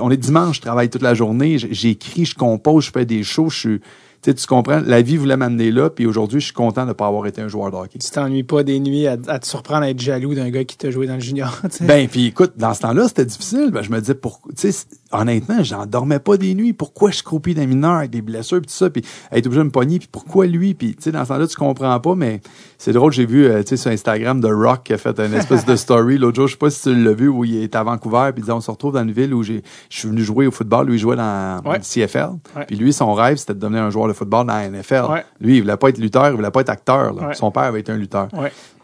On 0.00 0.10
est 0.12 0.16
dimanche, 0.16 0.58
je 0.58 0.62
travaille 0.62 0.88
toute 0.88 1.02
la 1.02 1.14
journée. 1.14 1.58
J'écris, 1.58 2.26
je 2.26 2.36
compose, 2.36 2.84
je 2.84 2.92
fais 2.92 3.04
des 3.04 3.24
shows, 3.24 3.50
je 3.50 3.58
suis... 3.58 3.80
Tu 4.22 4.30
sais, 4.30 4.34
tu 4.34 4.46
comprends? 4.46 4.80
La 4.86 5.02
vie 5.02 5.16
voulait 5.16 5.36
m'amener 5.36 5.72
là, 5.72 5.90
puis 5.90 6.06
aujourd'hui, 6.06 6.38
je 6.38 6.46
suis 6.46 6.54
content 6.54 6.82
de 6.84 6.88
ne 6.88 6.92
pas 6.92 7.08
avoir 7.08 7.26
été 7.26 7.42
un 7.42 7.48
joueur 7.48 7.72
de 7.72 7.76
hockey. 7.76 7.98
Tu 7.98 8.10
t'ennuies 8.10 8.44
pas 8.44 8.62
des 8.62 8.78
nuits 8.78 9.08
à, 9.08 9.16
à 9.26 9.38
te 9.40 9.46
surprendre 9.46 9.82
à 9.82 9.90
être 9.90 10.00
jaloux 10.00 10.34
d'un 10.34 10.48
gars 10.50 10.64
qui 10.64 10.76
t'a 10.76 10.90
joué 10.92 11.08
dans 11.08 11.14
le 11.14 11.20
junior, 11.20 11.58
tu 11.70 11.78
sais? 11.78 11.84
Ben, 11.84 12.08
puis 12.08 12.26
écoute, 12.26 12.52
dans 12.56 12.72
ce 12.72 12.82
temps-là, 12.82 13.08
c'était 13.08 13.24
difficile. 13.24 13.70
Ben, 13.72 13.82
je 13.82 13.90
me 13.90 13.98
disais, 13.98 14.14
pourquoi, 14.14 14.52
tu 14.56 14.70
sais, 14.70 14.86
honnêtement, 15.12 15.62
j'en 15.62 15.86
dormais 15.86 16.18
pas 16.18 16.36
des 16.36 16.54
nuits. 16.54 16.72
Pourquoi 16.72 17.10
je 17.10 17.22
croupis 17.22 17.54
d'un 17.54 17.66
mineur 17.66 17.92
avec 17.96 18.10
des 18.10 18.22
blessures 18.22 18.58
puis 18.58 18.66
tout 18.66 18.72
ça, 18.74 18.90
puis 18.90 19.02
être 19.30 19.46
obligé 19.46 19.60
de 19.60 19.66
me 19.66 19.70
pogner, 19.70 19.98
puis 19.98 20.08
pourquoi 20.10 20.46
lui, 20.46 20.74
puis 20.74 20.94
tu 20.96 21.02
sais, 21.02 21.12
dans 21.12 21.22
ce 21.24 21.28
temps-là, 21.28 21.46
tu 21.46 21.56
comprends 21.56 21.98
pas, 22.00 22.14
mais 22.14 22.40
c'est 22.78 22.92
drôle, 22.92 23.12
j'ai 23.12 23.26
vu, 23.26 23.44
euh, 23.46 23.62
tu 23.62 23.68
sais, 23.68 23.76
sur 23.76 23.90
Instagram, 23.90 24.40
The 24.40 24.48
Rock 24.50 24.84
qui 24.84 24.92
a 24.94 24.98
fait 24.98 25.18
une 25.20 25.34
espèce 25.34 25.64
de 25.64 25.76
story 25.76 26.18
l'autre 26.18 26.36
jour, 26.36 26.46
je 26.46 26.52
sais 26.52 26.58
pas 26.58 26.70
si 26.70 26.82
tu 26.82 26.94
l'as 26.94 27.12
vu, 27.12 27.28
où 27.28 27.44
il 27.44 27.56
est 27.62 27.74
à 27.76 27.82
Vancouver, 27.82 28.30
puis 28.32 28.40
il 28.40 28.42
disait, 28.42 28.52
on 28.52 28.60
se 28.60 28.70
retrouve 28.70 28.94
dans 28.94 29.02
une 29.02 29.12
ville 29.12 29.32
où 29.34 29.42
j'ai, 29.42 29.62
je 29.90 29.98
suis 29.98 30.08
venu 30.08 30.22
jouer 30.22 30.46
au 30.46 30.50
football, 30.50 30.86
lui 30.86 30.94
il 30.96 30.98
jouait 30.98 31.16
dans 31.16 31.60
Ouais. 31.64 31.78
le 31.78 31.82
CFL, 31.82 32.30
puis 32.66 32.76
lui, 32.76 32.92
son 32.92 33.12
rêve, 33.14 33.36
c'était 33.36 33.54
de 33.54 33.58
devenir 33.60 33.82
un 33.82 33.90
joueur 33.90 34.08
de 34.08 34.12
football 34.12 34.46
dans 34.46 34.54
la 34.54 34.68
NFL. 34.68 35.04
Ouais. 35.10 35.24
Lui, 35.40 35.56
il 35.58 35.60
voulait 35.62 35.76
pas 35.76 35.88
être 35.90 35.98
lutteur, 35.98 36.28
il 36.28 36.34
voulait 36.36 36.50
pas 36.50 36.60
être 36.62 36.70
acteur, 36.70 37.12
là. 37.12 37.34
Son 37.34 37.50
père 37.50 37.64
avait 37.64 37.80
été 37.80 37.92
un 37.92 37.96
lutteur. 37.96 38.28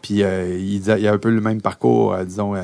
Puis 0.01 0.23
euh, 0.23 0.57
il, 0.57 0.79
disait- 0.79 0.99
il 1.01 1.07
a 1.07 1.13
un 1.13 1.17
peu 1.17 1.29
le 1.29 1.41
même 1.41 1.61
parcours, 1.61 2.13
euh, 2.13 2.23
disons, 2.23 2.55
euh, 2.55 2.61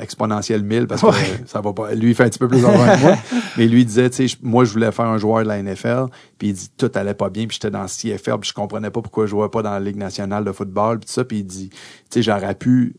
exponentiel 0.00 0.62
1000, 0.62 0.86
parce 0.86 1.00
que 1.00 1.06
Ouais. 1.06 1.42
ça 1.46 1.60
va 1.60 1.72
pas. 1.72 1.92
Lui, 1.94 2.10
il 2.10 2.14
fait 2.14 2.24
un 2.24 2.28
petit 2.28 2.38
peu 2.38 2.48
plus 2.48 2.60
que 2.60 2.66
moi. 2.66 3.16
Mais 3.56 3.66
lui, 3.66 3.80
il 3.80 3.86
disait, 3.86 4.08
tu 4.10 4.28
sais, 4.28 4.36
moi, 4.42 4.64
je 4.64 4.72
voulais 4.72 4.92
faire 4.92 5.06
un 5.06 5.18
joueur 5.18 5.42
de 5.42 5.48
la 5.48 5.62
NFL, 5.62 6.06
puis 6.38 6.48
il 6.48 6.52
dit, 6.54 6.68
tout 6.76 6.90
allait 6.94 7.14
pas 7.14 7.30
bien, 7.30 7.46
puis 7.46 7.54
j'étais 7.60 7.70
dans 7.70 7.82
le 7.82 7.88
CFL, 7.88 8.38
puis 8.40 8.50
je 8.50 8.54
comprenais 8.54 8.90
pas 8.90 9.02
pourquoi 9.02 9.26
je 9.26 9.30
jouais 9.30 9.48
pas 9.48 9.62
dans 9.62 9.70
la 9.72 9.80
Ligue 9.80 9.96
nationale 9.96 10.44
de 10.44 10.52
football, 10.52 10.98
puis 11.00 11.06
tout 11.06 11.12
ça, 11.12 11.24
puis 11.24 11.38
il 11.38 11.44
dit, 11.44 11.70
tu 11.70 11.76
sais, 12.10 12.22
j'aurais 12.22 12.54
pu 12.54 12.94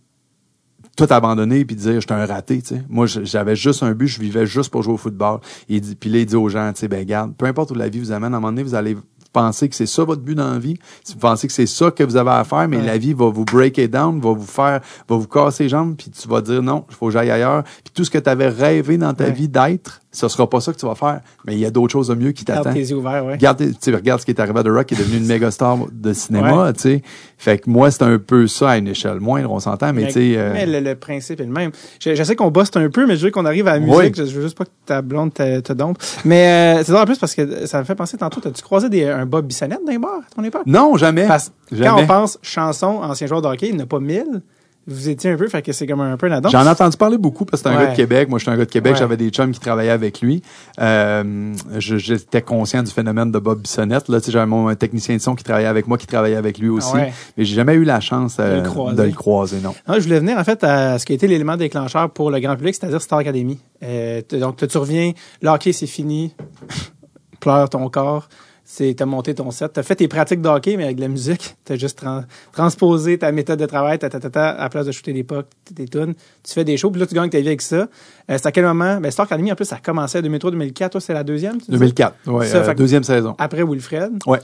tout 0.97 1.07
abandonner 1.09 1.65
puis 1.65 1.75
dire 1.75 1.99
j'étais 1.99 2.13
un 2.13 2.25
raté 2.25 2.61
tu 2.61 2.75
sais 2.75 2.81
moi 2.87 3.05
j'avais 3.05 3.57
juste 3.57 3.83
un 3.83 3.91
but 3.91 4.07
je 4.07 4.17
vivais 4.21 4.45
juste 4.45 4.69
pour 4.71 4.81
jouer 4.81 4.93
au 4.93 4.97
football 4.97 5.39
il 5.67 5.81
dit 5.81 5.93
puis 5.93 6.09
là 6.09 6.19
il 6.19 6.25
dit 6.25 6.37
aux 6.37 6.47
gens 6.47 6.71
tu 6.71 6.79
sais 6.79 6.87
ben 6.87 7.03
garde 7.03 7.35
peu 7.35 7.47
importe 7.47 7.71
où 7.71 7.75
la 7.75 7.89
vie 7.89 7.99
vous 7.99 8.13
amène 8.13 8.33
à 8.33 8.37
un 8.37 8.39
moment 8.39 8.53
donné 8.53 8.63
vous 8.63 8.75
allez 8.75 8.95
penser 9.35 9.69
que 9.69 9.75
c'est 9.75 9.85
ça 9.85 10.03
votre 10.03 10.21
but 10.21 10.35
dans 10.35 10.51
la 10.51 10.59
vie? 10.59 10.77
Si 11.03 11.13
vous 11.13 11.19
pensez 11.19 11.47
que 11.47 11.53
c'est 11.53 11.65
ça 11.67 11.91
que 11.91 12.03
vous 12.03 12.15
avez 12.17 12.31
à 12.31 12.43
faire 12.43 12.67
mais 12.67 12.77
Ouais. 12.77 12.85
la 12.85 12.97
vie 12.97 13.13
va 13.13 13.25
vous 13.29 13.45
break 13.45 13.77
it 13.77 13.91
down 13.91 14.19
va 14.19 14.31
vous 14.31 14.45
faire 14.45 14.79
va 15.07 15.15
vous 15.15 15.27
casser 15.27 15.63
les 15.63 15.69
jambes 15.69 15.95
puis 15.97 16.09
tu 16.09 16.27
vas 16.27 16.41
dire 16.41 16.61
non 16.63 16.85
il 16.89 16.95
faut 16.95 17.07
que 17.07 17.11
j'aille 17.13 17.31
ailleurs 17.31 17.63
puis 17.63 17.91
tout 17.93 18.03
ce 18.03 18.09
que 18.11 18.17
tu 18.17 18.29
avais 18.29 18.47
rêvé 18.49 18.97
dans 18.97 19.13
ta 19.13 19.25
Ouais. 19.25 19.31
vie 19.31 19.47
d'être 19.49 20.01
ce 20.11 20.27
sera 20.29 20.49
pas 20.49 20.61
ça 20.61 20.71
que 20.71 20.77
tu 20.77 20.85
vas 20.85 20.95
faire 20.95 21.19
mais 21.45 21.53
il 21.53 21.59
y 21.59 21.65
a 21.65 21.71
d'autres 21.71 21.91
choses 21.91 22.07
de 22.07 22.15
mieux 22.15 22.31
qui 22.31 22.45
Garde 22.45 22.59
t'attendent 22.63 22.73
tes 22.81 22.89
yeux 22.89 22.95
ouverts, 22.95 23.25
ouais. 23.25 23.33
Regarde, 23.33 23.61
ce 23.81 24.23
qui 24.25 24.31
est 24.31 24.39
arrivé 24.39 24.59
à 24.59 24.63
The 24.63 24.67
Rock, 24.69 24.85
qui 24.85 24.95
est 24.95 24.97
devenu 24.97 25.17
une 25.17 25.25
méga 25.27 25.51
star 25.51 25.77
de 25.91 26.13
cinéma, 26.13 26.63
Ouais. 26.67 26.73
tu 26.73 26.79
sais. 26.81 27.01
Fait 27.37 27.57
que 27.57 27.69
moi, 27.69 27.91
c'est 27.91 28.03
un 28.03 28.17
peu 28.17 28.47
ça 28.47 28.69
à 28.71 28.77
une 28.77 28.87
échelle 28.87 29.19
moindre, 29.19 29.51
on 29.51 29.59
s'entend, 29.59 29.91
mais, 29.91 30.05
tu 30.07 30.13
sais. 30.13 30.33
euh, 30.37 30.51
mais 30.53 30.65
le, 30.65 30.79
le 30.79 30.95
principe 30.95 31.41
est 31.41 31.45
le 31.45 31.51
même. 31.51 31.71
Je, 31.99 32.15
je 32.15 32.23
sais 32.23 32.35
qu'on 32.37 32.49
bosse 32.49 32.69
un 32.75 32.89
peu, 32.89 33.05
mais 33.05 33.17
je 33.17 33.25
veux 33.25 33.31
qu'on 33.31 33.43
arrive 33.45 33.67
à 33.67 33.77
la 33.77 33.85
Oui. 33.85 33.97
musique. 33.97 34.15
Je, 34.15 34.23
je 34.25 34.35
veux 34.37 34.43
juste 34.43 34.57
pas 34.57 34.63
que 34.63 34.69
ta 34.85 35.01
blonde 35.01 35.33
te, 35.33 35.59
te 35.59 35.73
dompe. 35.73 35.97
Mais 36.23 36.77
euh, 36.79 36.83
c'est 36.85 36.93
drôle 36.93 37.03
en 37.03 37.05
plus 37.05 37.17
parce 37.19 37.35
que 37.35 37.65
ça 37.67 37.79
me 37.79 37.83
fait 37.83 37.95
penser 37.95 38.15
tantôt. 38.17 38.39
T'as-tu 38.39 38.61
croisé 38.61 38.87
des, 38.87 39.03
un 39.05 39.24
Bob 39.25 39.47
Bissonnette 39.47 39.81
dans 39.85 39.91
les 39.91 39.97
bars 39.99 40.19
à 40.19 40.35
ton 40.35 40.43
époque? 40.43 40.63
Non, 40.65 40.95
jamais. 40.97 41.27
Parce 41.27 41.51
que 41.69 41.75
quand 41.83 41.99
on 42.01 42.07
pense 42.07 42.39
chanson, 42.41 42.99
ancien 43.03 43.27
joueur 43.27 43.41
de 43.41 43.47
hockey, 43.47 43.67
il 43.69 43.75
n'y 43.75 43.81
en 43.81 43.85
a 43.85 43.87
pas 43.87 43.99
mille. 43.99 44.41
Vous 44.87 45.09
étiez 45.09 45.31
un 45.31 45.35
peu, 45.35 45.47
fait 45.47 45.63
que 45.63 45.71
c'est 45.71 45.87
comme 45.87 46.01
un 46.01 46.15
peu 46.15 46.27
là-dedans. 46.27 46.49
J'en 46.49 46.63
ai 46.63 46.69
entendu 46.69 46.95
parler 46.95 47.17
beaucoup 47.17 47.43
parce 47.43 47.63
que 47.63 47.69
c'est 47.69 47.75
un 47.75 47.79
Ouais. 47.79 47.85
gars 47.85 47.91
de 47.93 47.95
Québec. 47.95 48.29
Moi, 48.29 48.37
je 48.37 48.43
suis 48.43 48.51
un 48.51 48.55
gars 48.55 48.65
de 48.65 48.69
Québec. 48.69 48.93
Ouais. 48.93 48.99
J'avais 48.99 49.17
des 49.17 49.29
chums 49.31 49.51
qui 49.51 49.59
travaillaient 49.59 49.89
avec 49.89 50.21
lui. 50.21 50.43
Euh, 50.79 51.53
J'étais 51.79 52.43
conscient 52.43 52.83
du 52.83 52.91
phénomène 52.91 53.31
de 53.31 53.39
Bob 53.39 53.61
Bissonnette. 53.61 54.09
Là, 54.09 54.19
tu 54.19 54.27
sais, 54.27 54.31
j'avais 54.31 54.45
mon 54.45 54.67
un 54.67 54.75
technicien 54.75 55.15
de 55.15 55.21
son 55.21 55.33
qui 55.33 55.43
travaillait 55.43 55.67
avec 55.67 55.87
moi, 55.87 55.97
qui 55.97 56.05
travaillait 56.05 56.35
avec 56.35 56.59
lui 56.59 56.69
aussi. 56.69 56.93
Ouais. 56.93 57.11
Mais 57.35 57.45
j'ai 57.45 57.55
jamais 57.55 57.73
eu 57.73 57.83
la 57.83 57.99
chance 57.99 58.37
euh, 58.39 58.59
De 58.59 58.63
le 58.63 58.69
croiser. 58.69 58.95
de 58.97 59.01
le 59.01 59.11
croiser, 59.13 59.57
non. 59.59 59.73
Ah, 59.87 59.95
je 59.97 60.03
voulais 60.03 60.19
venir 60.19 60.37
en 60.37 60.43
fait 60.43 60.63
à 60.63 60.99
ce 60.99 61.05
qui 61.07 61.13
a 61.13 61.15
été 61.15 61.25
l'élément 61.25 61.57
déclencheur 61.57 62.11
pour 62.11 62.29
le 62.29 62.39
grand 62.39 62.55
public, 62.55 62.75
c'est-à-dire 62.79 63.01
Star 63.01 63.17
Academy. 63.17 63.57
Euh, 63.81 64.21
donc 64.33 64.57
tu 64.67 64.77
reviens, 64.77 65.13
le 65.41 65.49
hockey 65.49 65.73
c'est 65.73 65.87
fini, 65.87 66.35
pleure 67.39 67.69
ton 67.69 67.89
corps, 67.89 68.29
c'est 68.67 68.95
t'as 68.95 69.05
monté 69.05 69.35
ton 69.35 69.51
set, 69.51 69.73
t'as 69.73 69.83
fait 69.83 69.95
tes 69.95 70.07
pratiques 70.07 70.41
de 70.41 70.49
hockey 70.49 70.75
mais 70.75 70.85
avec 70.85 70.95
de 70.97 71.01
la 71.01 71.07
musique, 71.07 71.55
t'as 71.65 71.75
juste 71.75 71.99
tran- 72.03 72.23
transposé 72.51 73.17
ta 73.17 73.31
méthode 73.31 73.59
de 73.59 73.65
travail, 73.65 73.99
ta, 73.99 74.09
ta, 74.09 74.19
ta, 74.19 74.29
ta, 74.29 74.49
à 74.49 74.63
la 74.63 74.69
place 74.69 74.85
de 74.87 74.91
shooter 74.91 75.13
des 75.13 75.23
pucks, 75.23 75.45
tes 75.75 75.85
tunes, 75.85 76.13
tu 76.43 76.53
fais 76.53 76.63
des 76.63 76.75
shows, 76.77 76.89
puis 76.91 76.99
là 76.99 77.05
tu 77.07 77.13
gagnes 77.15 77.29
ta 77.29 77.39
vie 77.39 77.47
avec 77.47 77.61
ça. 77.61 77.75
Euh, 77.77 77.87
c'est 78.29 78.45
à 78.45 78.51
quel 78.51 78.65
moment? 78.65 78.99
Ben 78.99 79.11
Star 79.11 79.25
Academy 79.25 79.51
en 79.51 79.55
plus 79.55 79.65
ça 79.65 79.75
a 79.75 79.79
commencé 79.79 80.17
en 80.17 80.21
2003-2004, 80.21 80.89
toi 80.89 81.01
c'est 81.01 81.13
la 81.13 81.23
deuxième. 81.23 81.53
tu 81.59 81.65
disais? 81.71 81.77
2004, 81.77 82.15
ouais, 82.27 82.47
Ça 82.47 82.57
euh, 82.57 82.73
deuxième 82.73 83.03
saison. 83.03 83.35
Après 83.37 83.63
Wilfred. 83.63 84.13
Ouais. 84.25 84.39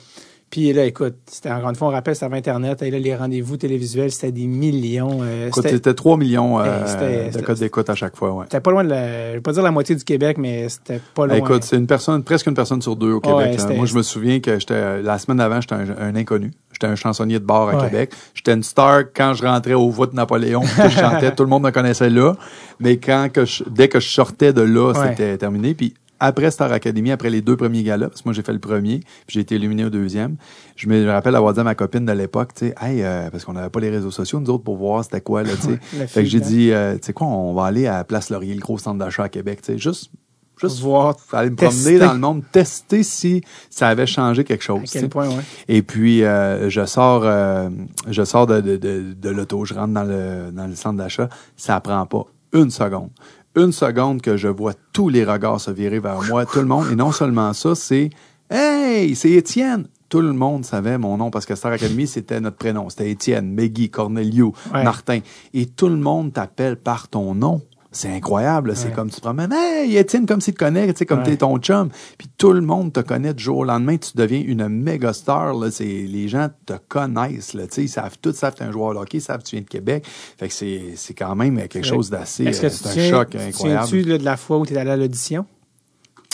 Puis 0.52 0.74
là, 0.74 0.84
écoute, 0.86 1.16
c'était 1.28 1.50
encore 1.50 1.70
une 1.70 1.76
fois, 1.76 1.88
on 1.88 1.92
rappelle, 1.92 2.14
c'était 2.14 2.26
avant 2.26 2.36
Internet. 2.36 2.82
Et 2.82 2.92
là, 2.92 3.00
les 3.00 3.16
rendez-vous 3.16 3.56
télévisuels, 3.56 4.12
c'était 4.12 4.34
des 4.34 4.48
millions. 4.48 5.20
euh, 5.22 5.48
Écoute, 5.48 5.64
c'était- 5.64 5.76
C'était 5.78 5.94
3 5.94 6.18
millions 6.18 6.60
euh, 6.60 6.86
c'était- 6.86 7.30
de 7.40 7.42
codes 7.46 7.58
d'écoute 7.58 7.90
à 7.90 7.96
chaque 7.96 8.18
fois, 8.18 8.34
ouais. 8.34 8.46
C'était 8.50 8.60
pas 8.60 8.72
loin 8.72 8.84
de 8.84 8.90
la, 8.90 9.30
je 9.30 9.34
vais 9.36 9.42
pas 9.42 9.54
dire 9.54 9.64
la 9.64 9.72
moitié 9.72 9.96
du 9.96 10.04
Québec, 10.04 10.38
mais 10.38 10.68
c'était 10.68 11.00
pas 11.16 11.26
loin. 11.26 11.38
Écoute, 11.38 11.64
c'est 11.64 11.78
une 11.78 11.88
personne, 11.88 12.22
presque 12.24 12.48
une 12.48 12.54
personne 12.54 12.82
sur 12.82 12.98
deux 12.98 13.14
au 13.14 13.22
Québec. 13.22 13.58
Moi, 13.78 13.86
je 13.86 13.96
me 13.96 14.04
souviens 14.04 14.42
que 14.42 14.60
j'étais 14.60 15.02
la 15.02 15.18
semaine 15.18 15.38
d'avant, 15.38 15.62
j'étais 15.62 15.76
un, 15.76 15.86
un 15.98 16.16
inconnu. 16.18 16.52
J'étais 16.74 16.88
un 16.88 16.96
chansonnier 16.96 17.40
de 17.40 17.46
bar 17.46 17.70
à 17.70 17.76
Ouais. 17.78 17.86
Québec. 17.90 18.12
J'étais 18.34 18.54
une 18.54 18.64
star 18.64 19.04
quand 19.16 19.34
je 19.34 19.46
rentrais 19.46 19.74
au 19.76 19.90
voix 19.90 20.08
de 20.08 20.16
Napoléon. 20.16 20.62
je 20.84 20.90
chantais, 21.00 21.34
tout 21.34 21.44
le 21.44 21.50
monde 21.50 21.64
me 21.64 21.72
connaissait 21.72 22.10
là. 22.10 22.34
Mais 22.80 22.98
quand 22.98 23.30
que 23.32 23.46
je- 23.46 23.64
dès 23.70 23.88
que 23.88 24.00
je 24.02 24.10
sortais 24.10 24.52
de 24.52 24.62
là, 24.62 24.92
c'était 25.10 25.38
terminé. 25.38 25.74
Puis 25.76 25.94
après 26.22 26.52
Star 26.52 26.72
Academy, 26.72 27.12
après 27.12 27.32
les 27.32 27.42
deux 27.42 27.58
premiers 27.58 27.82
galas, 27.82 28.08
parce 28.08 28.22
que 28.22 28.28
moi 28.30 28.34
j'ai 28.34 28.44
fait 28.44 28.54
le 28.54 28.60
premier, 28.60 29.00
puis 29.26 29.34
j'ai 29.34 29.40
été 29.40 29.56
éliminé 29.56 29.84
au 29.84 29.90
deuxième. 29.90 30.38
Je 30.76 30.88
me 30.88 31.10
rappelle 31.10 31.36
avoir 31.36 31.54
dit 31.54 31.60
à 31.60 31.64
ma 31.64 31.74
copine 31.74 32.06
de 32.06 32.12
l'époque, 32.12 32.54
tu 32.54 32.68
sais, 32.68 32.76
hey, 32.80 33.02
euh, 33.02 33.30
parce 33.32 33.44
qu'on 33.44 33.54
n'avait 33.54 33.72
pas 33.72 33.80
les 33.80 33.90
réseaux 33.90 34.12
sociaux 34.12 34.40
nous 34.40 34.50
autres 34.52 34.64
pour 34.64 34.78
voir 34.78 35.04
c'était 35.04 35.22
quoi 35.22 35.42
là, 35.42 35.50
tu 35.56 35.68
sais. 35.68 36.08
fait 36.08 36.24
que 36.24 36.30
j'ai 36.30 36.40
dit, 36.40 36.72
euh, 36.72 36.94
tu 36.94 37.08
sais 37.08 37.14
quoi, 37.14 37.26
on 37.26 37.54
va 37.56 37.66
aller 37.66 37.88
à 37.88 38.04
Place 38.04 38.30
Laurier, 38.30 38.54
le 38.54 38.62
gros 38.62 38.78
centre 38.78 39.00
d'achat 39.00 39.24
à 39.24 39.30
Québec, 39.30 39.62
tu 39.64 39.74
sais, 39.74 39.80
juste, 39.80 40.12
juste 40.58 40.80
voir 40.82 41.16
aller 41.34 41.50
me 41.50 41.56
Tester. 41.56 41.82
promener 41.82 42.00
dans 42.06 42.14
le 42.14 42.20
monde, 42.20 42.44
tester 42.52 43.02
si 43.02 43.44
ça 43.72 43.88
avait 43.88 44.06
changé 44.06 44.44
quelque 44.44 44.64
chose. 44.64 44.82
à 44.82 45.00
quel 45.00 45.10
point, 45.10 45.28
ouais. 45.28 45.44
Et 45.70 45.82
puis 45.82 46.24
euh, 46.24 46.70
je 46.70 46.86
sors, 46.86 47.24
euh, 47.26 47.68
je 48.12 48.24
sors 48.24 48.46
de, 48.46 48.62
de, 48.62 48.78
de, 48.78 49.14
de 49.20 49.30
l'auto, 49.30 49.66
je 49.66 49.74
rentre 49.74 49.94
dans 49.94 50.04
le 50.04 50.52
dans 50.52 50.68
le 50.68 50.76
centre 50.76 50.98
d'achat, 50.98 51.30
ça 51.58 51.80
prend 51.80 52.06
pas 52.06 52.26
une 52.54 52.70
seconde. 52.70 53.10
Une 53.56 53.72
seconde 53.72 54.22
que 54.22 54.38
je 54.38 54.48
vois 54.48 54.74
tous 54.94 55.10
les 55.10 55.24
regards 55.26 55.60
se 55.60 55.72
virer 55.72 56.00
vers 56.00 56.22
moi, 56.24 56.46
tout 56.46 56.60
le 56.60 56.66
monde, 56.66 56.88
et 56.92 56.96
non 56.96 57.12
seulement 57.12 57.54
ça, 57.54 57.76
c'est 57.76 58.10
Hey, 58.50 59.16
c'est 59.16 59.32
Étienne! 59.32 59.88
Tout 60.10 60.20
le 60.20 60.34
monde 60.34 60.66
savait 60.66 60.98
mon 60.98 61.16
nom 61.16 61.32
parce 61.32 61.46
que 61.46 61.56
Star 61.56 61.72
Academy, 61.72 62.06
c'était 62.06 62.42
notre 62.42 62.58
prénom. 62.58 62.90
C'était 62.90 63.10
Étienne, 63.10 63.50
Meggy, 63.54 63.90
Cornelio, 63.90 64.54
Ouais. 64.74 64.84
Martin. 64.84 65.20
Et 65.54 65.68
tout 65.68 65.88
le 65.88 65.96
monde 65.96 66.34
t'appelle 66.34 66.76
par 66.76 67.08
ton 67.08 67.34
nom. 67.34 67.62
C'est 67.94 68.08
incroyable. 68.10 68.74
C'est 68.76 68.88
Ouais. 68.88 68.94
comme 68.94 69.10
tu 69.10 69.18
te 69.18 69.22
promènes. 69.22 69.52
Hey, 69.52 69.98
Étienne, 69.98 70.26
comme 70.26 70.40
s'il 70.40 70.54
te 70.54 70.60
connaît, 70.60 70.88
tu 70.94 71.00
sais, 71.00 71.06
comme 71.06 71.20
Ouais. 71.20 71.26
t'es 71.26 71.38
ton 71.38 71.58
chum. 71.58 71.90
Puis 72.18 72.30
tout 72.38 72.54
le 72.54 72.62
monde 72.62 72.94
te 72.94 73.02
connaît 73.02 73.34
du 73.34 73.44
jour 73.44 73.58
au 73.58 73.64
lendemain. 73.66 73.98
Tu 73.98 74.12
deviens 74.16 74.42
une 74.46 74.70
méga 74.70 75.12
star. 75.12 75.54
Là. 75.54 75.70
C'est, 75.72 75.84
les 75.84 76.30
gens 76.30 76.48
te 76.66 76.74
connaissent. 76.88 77.54
Là. 77.54 77.68
Tu 77.68 77.74
sais, 77.74 77.84
Ils 77.84 77.90
savent, 77.90 78.16
tous 78.22 78.32
savent 78.34 78.54
que 78.54 78.60
t'es 78.60 78.64
un 78.64 78.72
joueur 78.72 78.94
de 78.94 79.00
hockey, 79.00 79.20
savent 79.20 79.40
que 79.44 79.48
tu 79.50 79.56
viens 79.58 79.64
de 79.64 79.68
Québec. 79.70 80.06
Fait 80.08 80.48
que 80.48 80.54
c'est, 80.54 80.94
c'est 80.96 81.14
quand 81.14 81.36
même 81.36 81.58
quelque 81.68 81.86
chose 81.86 82.10
d'assez. 82.10 82.46
Est-ce 82.46 82.62
que 82.62 82.68
euh, 82.68 82.70
tu 82.70 82.76
c'est 82.78 82.88
un 82.90 82.94
tiens- 82.94 83.10
choc 83.10 83.30
tu 83.32 83.38
incroyable. 83.40 83.98
Là, 84.10 84.18
de 84.18 84.24
la 84.26 84.38
fois 84.38 84.58
où 84.60 84.66
tu 84.66 84.74
es 84.74 84.78
allé 84.78 84.92
à 84.92 84.96
l'audition? 84.98 85.46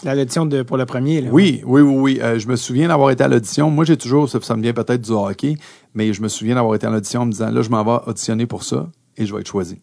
La 0.04 0.14
l'audition 0.14 0.46
de, 0.46 0.62
pour 0.62 0.78
le 0.78 0.86
premier, 0.86 1.22
là. 1.22 1.32
Oui, 1.32 1.64
oui, 1.66 1.82
oui, 1.82 1.96
oui. 1.98 2.20
Euh, 2.22 2.38
je 2.38 2.48
me 2.48 2.56
souviens 2.56 2.88
d'avoir 2.90 3.10
été 3.10 3.24
à 3.24 3.28
l'audition. 3.28 3.72
Moi, 3.72 3.84
j'ai 3.84 3.98
toujours, 3.98 4.30
ça, 4.30 4.40
ça 4.44 4.56
me 4.56 4.62
vient 4.62 4.74
peut-être 4.74 5.02
du 5.02 5.10
hockey, 5.12 5.58
mais 5.96 6.14
je 6.14 6.22
me 6.22 6.28
souviens 6.28 6.54
d'avoir 6.54 6.76
été 6.76 6.86
à 6.86 6.92
l'audition 6.92 7.22
en 7.22 7.26
me 7.26 7.32
disant, 7.32 7.50
là, 7.50 7.64
je 7.64 7.70
m'en 7.72 7.84
vais 7.84 8.00
auditionner 8.06 8.46
pour 8.46 8.64
ça 8.64 8.92
et 9.18 9.26
je 9.26 9.34
vais 9.34 9.42
être 9.42 9.48
choisi. 9.48 9.80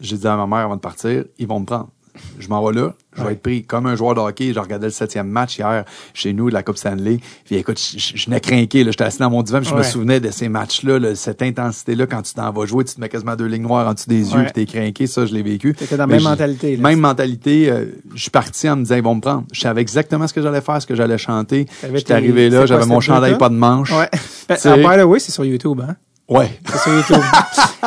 J'ai 0.00 0.16
dit 0.16 0.26
à 0.26 0.36
ma 0.36 0.46
mère 0.46 0.58
avant 0.66 0.76
de 0.76 0.80
partir, 0.80 1.24
ils 1.38 1.46
vont 1.46 1.60
me 1.60 1.66
prendre. 1.66 1.88
Je 2.38 2.48
m'en 2.48 2.66
vais 2.66 2.72
là, 2.80 2.94
je 3.14 3.20
vais 3.20 3.26
Ouais. 3.26 3.32
être 3.34 3.42
pris 3.42 3.62
comme 3.64 3.84
un 3.84 3.94
joueur 3.94 4.14
de 4.14 4.20
hockey. 4.20 4.54
Je 4.54 4.58
regardais 4.58 4.86
le 4.86 4.90
septième 4.90 5.28
match 5.28 5.58
hier 5.58 5.84
chez 6.14 6.32
nous 6.32 6.48
de 6.48 6.54
la 6.54 6.62
Coupe 6.62 6.78
Stanley. 6.78 7.18
Puis 7.44 7.56
écoute, 7.56 7.78
je, 7.78 8.30
n'ai 8.30 8.40
craqué. 8.40 8.84
J'étais 8.84 9.04
assis 9.04 9.18
dans 9.18 9.28
mon 9.28 9.42
divan, 9.42 9.60
puis 9.60 9.68
je 9.68 9.74
me 9.74 9.82
souvenais 9.82 10.18
de 10.18 10.30
ces 10.30 10.48
matchs-là, 10.48 10.98
là, 10.98 11.14
cette 11.14 11.42
intensité-là, 11.42 12.06
quand 12.06 12.22
tu 12.22 12.32
t'en 12.32 12.50
vas 12.52 12.64
jouer, 12.64 12.84
tu 12.84 12.94
te 12.94 13.00
mets 13.02 13.10
quasiment 13.10 13.36
deux 13.36 13.44
lignes 13.44 13.64
noires 13.64 13.86
en 13.86 13.92
dessous 13.92 14.08
des 14.08 14.30
yeux, 14.32 14.38
Ouais. 14.38 14.44
puis 14.44 14.52
t'es 14.52 14.64
craqué. 14.64 15.06
Ça, 15.06 15.26
je 15.26 15.34
l'ai 15.34 15.42
vécu. 15.42 15.74
T'étais 15.74 15.98
dans 15.98 16.06
la 16.06 16.14
même 16.14 16.22
mentalité, 16.22 16.76
là. 16.78 16.88
Même 16.88 17.00
mentalité. 17.00 17.70
euh, 17.70 17.84
je 18.14 18.22
suis 18.22 18.30
parti 18.30 18.66
en 18.70 18.76
me 18.76 18.82
disant, 18.84 18.96
ils 18.96 19.02
vont 19.02 19.14
me 19.16 19.20
prendre. 19.20 19.44
Je 19.52 19.60
savais 19.60 19.82
exactement 19.82 20.26
ce 20.26 20.32
que 20.32 20.40
j'allais 20.40 20.62
faire, 20.62 20.80
ce 20.80 20.86
que 20.86 20.94
j'allais 20.94 21.18
chanter. 21.18 21.66
J'étais 21.92 22.14
arrivé 22.14 22.48
là, 22.48 22.64
j'avais 22.64 22.86
mon 22.86 23.00
chandail 23.00 23.36
pas 23.36 23.50
de 23.50 23.56
manche. 23.56 23.92
Ouais. 23.92 24.08
Ben, 24.48 24.56
ah, 24.64 24.76
by 24.78 25.02
the 25.02 25.04
way, 25.04 25.18
c'est 25.18 25.32
sur 25.32 25.44
YouTube, 25.44 25.82
hein? 25.86 25.96
Ouais. 26.28 26.50
C'est 26.68 26.78
sur 26.78 26.92
YouTube. 26.92 27.22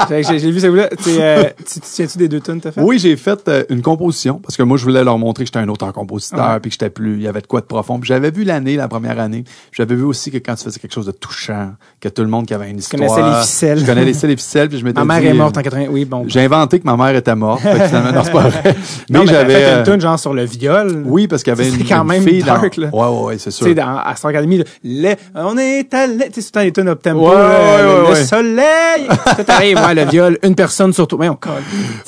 J'ai 0.40 0.52
vu 0.52 0.60
ça 0.62 0.70
là. 0.70 0.88
Tu 1.04 1.10
euh, 1.20 1.44
tu- 1.58 1.82
tu 1.82 1.88
tiens-tu 1.94 2.18
des 2.18 2.30
deux 2.30 2.40
tonnes, 2.40 2.62
t'as 2.62 2.72
fait? 2.72 2.80
Oui, 2.82 2.98
j'ai 3.00 3.18
fait 3.18 3.46
euh, 3.50 3.64
une 3.70 3.82
composition 3.82 4.36
parce 4.42 4.56
que 4.56 4.64
moi 4.64 4.78
je 4.78 4.84
voulais 4.86 5.04
leur 5.04 5.18
montrer 5.18 5.44
que 5.44 5.48
j'étais 5.50 5.60
un 5.60 5.68
auteur-compositeur 5.68 6.54
Ouais. 6.54 6.60
puis 6.62 6.70
que 6.70 6.74
j'étais 6.76 6.90
plus 6.90 7.16
il 7.16 7.22
y 7.24 7.28
avait 7.28 7.42
de 7.42 7.48
quoi 7.48 7.60
de 7.60 7.66
profond. 7.66 8.00
J'avais 8.02 8.32
vu 8.32 8.46
l'année 8.46 8.78
la 8.78 8.88
première 8.88 9.20
année. 9.20 9.44
J'avais 9.74 9.96
vu 9.96 10.04
aussi 10.04 10.32
que 10.32 10.38
quand 10.38 10.56
tu 10.56 10.64
faisais 10.64 10.80
quelque 10.80 10.94
chose 10.94 11.06
de 11.08 11.12
touchant, 11.12 11.72
que 12.00 12.08
tout 12.08 12.22
le 12.22 12.30
monde 12.30 12.46
qui 12.46 12.54
avait 12.54 12.70
une 12.70 12.78
histoire. 12.80 13.02
connaissais 13.02 13.22
les 13.30 13.42
ficelles. 13.46 13.80
Je 13.80 13.86
connaissais 13.86 14.28
les 14.28 14.38
ficelles 14.38 14.70
puis 14.70 14.80
je 14.80 14.86
m'étais 14.86 15.00
Ma 15.04 15.06
mère 15.06 15.20
dit, 15.22 15.28
est 15.28 15.34
morte 15.34 15.58
euh, 15.58 15.60
en 15.60 15.64
80. 15.64 15.86
Oui, 15.90 16.06
bon. 16.06 16.24
J'ai 16.28 16.40
inventé 16.42 16.80
que 16.80 16.86
ma 16.86 16.96
mère 16.96 17.14
était 17.16 17.36
morte. 17.36 17.60
Fait 17.62 17.78
que 17.78 17.88
finalement, 17.88 18.12
non, 18.14 18.24
c'est 18.24 18.32
pas 18.32 18.48
vrai. 18.48 18.64
Mais 19.10 19.20
t'as 19.20 19.26
j'avais 19.26 19.54
fait 19.54 19.66
euh, 19.66 19.78
une 19.80 19.84
tune 19.92 20.02
genre 20.02 20.18
sur 20.20 20.34
le 20.34 20.46
viol. 20.46 21.04
oui 21.06 21.28
parce 21.28 21.44
qu'il 21.44 21.52
y 21.52 21.56
avait 21.60 21.70
C'est 21.70 21.78
une, 21.78 21.86
quand 21.86 22.02
une 22.04 22.08
même 22.08 22.24
fille 22.24 22.42
dark, 22.44 22.78
dans... 22.78 22.84
là. 22.84 22.90
Ouais 22.94 23.18
ouais, 23.18 23.26
ouais 23.26 23.38
c'est 23.38 23.50
Tu 23.50 23.58
sûr. 23.58 23.66
sais, 23.68 23.76
dans, 23.76 23.98
à 23.98 24.16
Star 24.16 24.30
Academy, 24.30 24.60
là, 24.60 24.64
le- 24.86 25.16
on 25.36 25.58
est 25.58 25.94
allé, 25.94 26.30
tu 26.32 26.42
sais, 26.42 26.42
tout 26.42 26.48
le 26.48 26.52
temps 26.52 26.60
les 26.62 26.72
tunes 26.72 26.88
up 26.88 27.02
tempo, 27.02 27.28
Ouais, 27.28 27.36
là, 27.36 27.50
ouais, 27.50 27.82
le, 27.84 27.88
ouais, 27.90 27.98
le 28.08 28.14
ouais. 28.14 28.26
Soleil. 28.30 29.08
Tout 29.36 29.44
arrive, 29.52 29.78
ouais, 29.78 29.96
le 29.96 30.06
viol, 30.06 30.38
une 30.44 30.56
personne 30.56 30.94
surtout? 30.94 31.18
Mais 31.18 31.30
on 31.30 31.36
colle. 31.36 31.54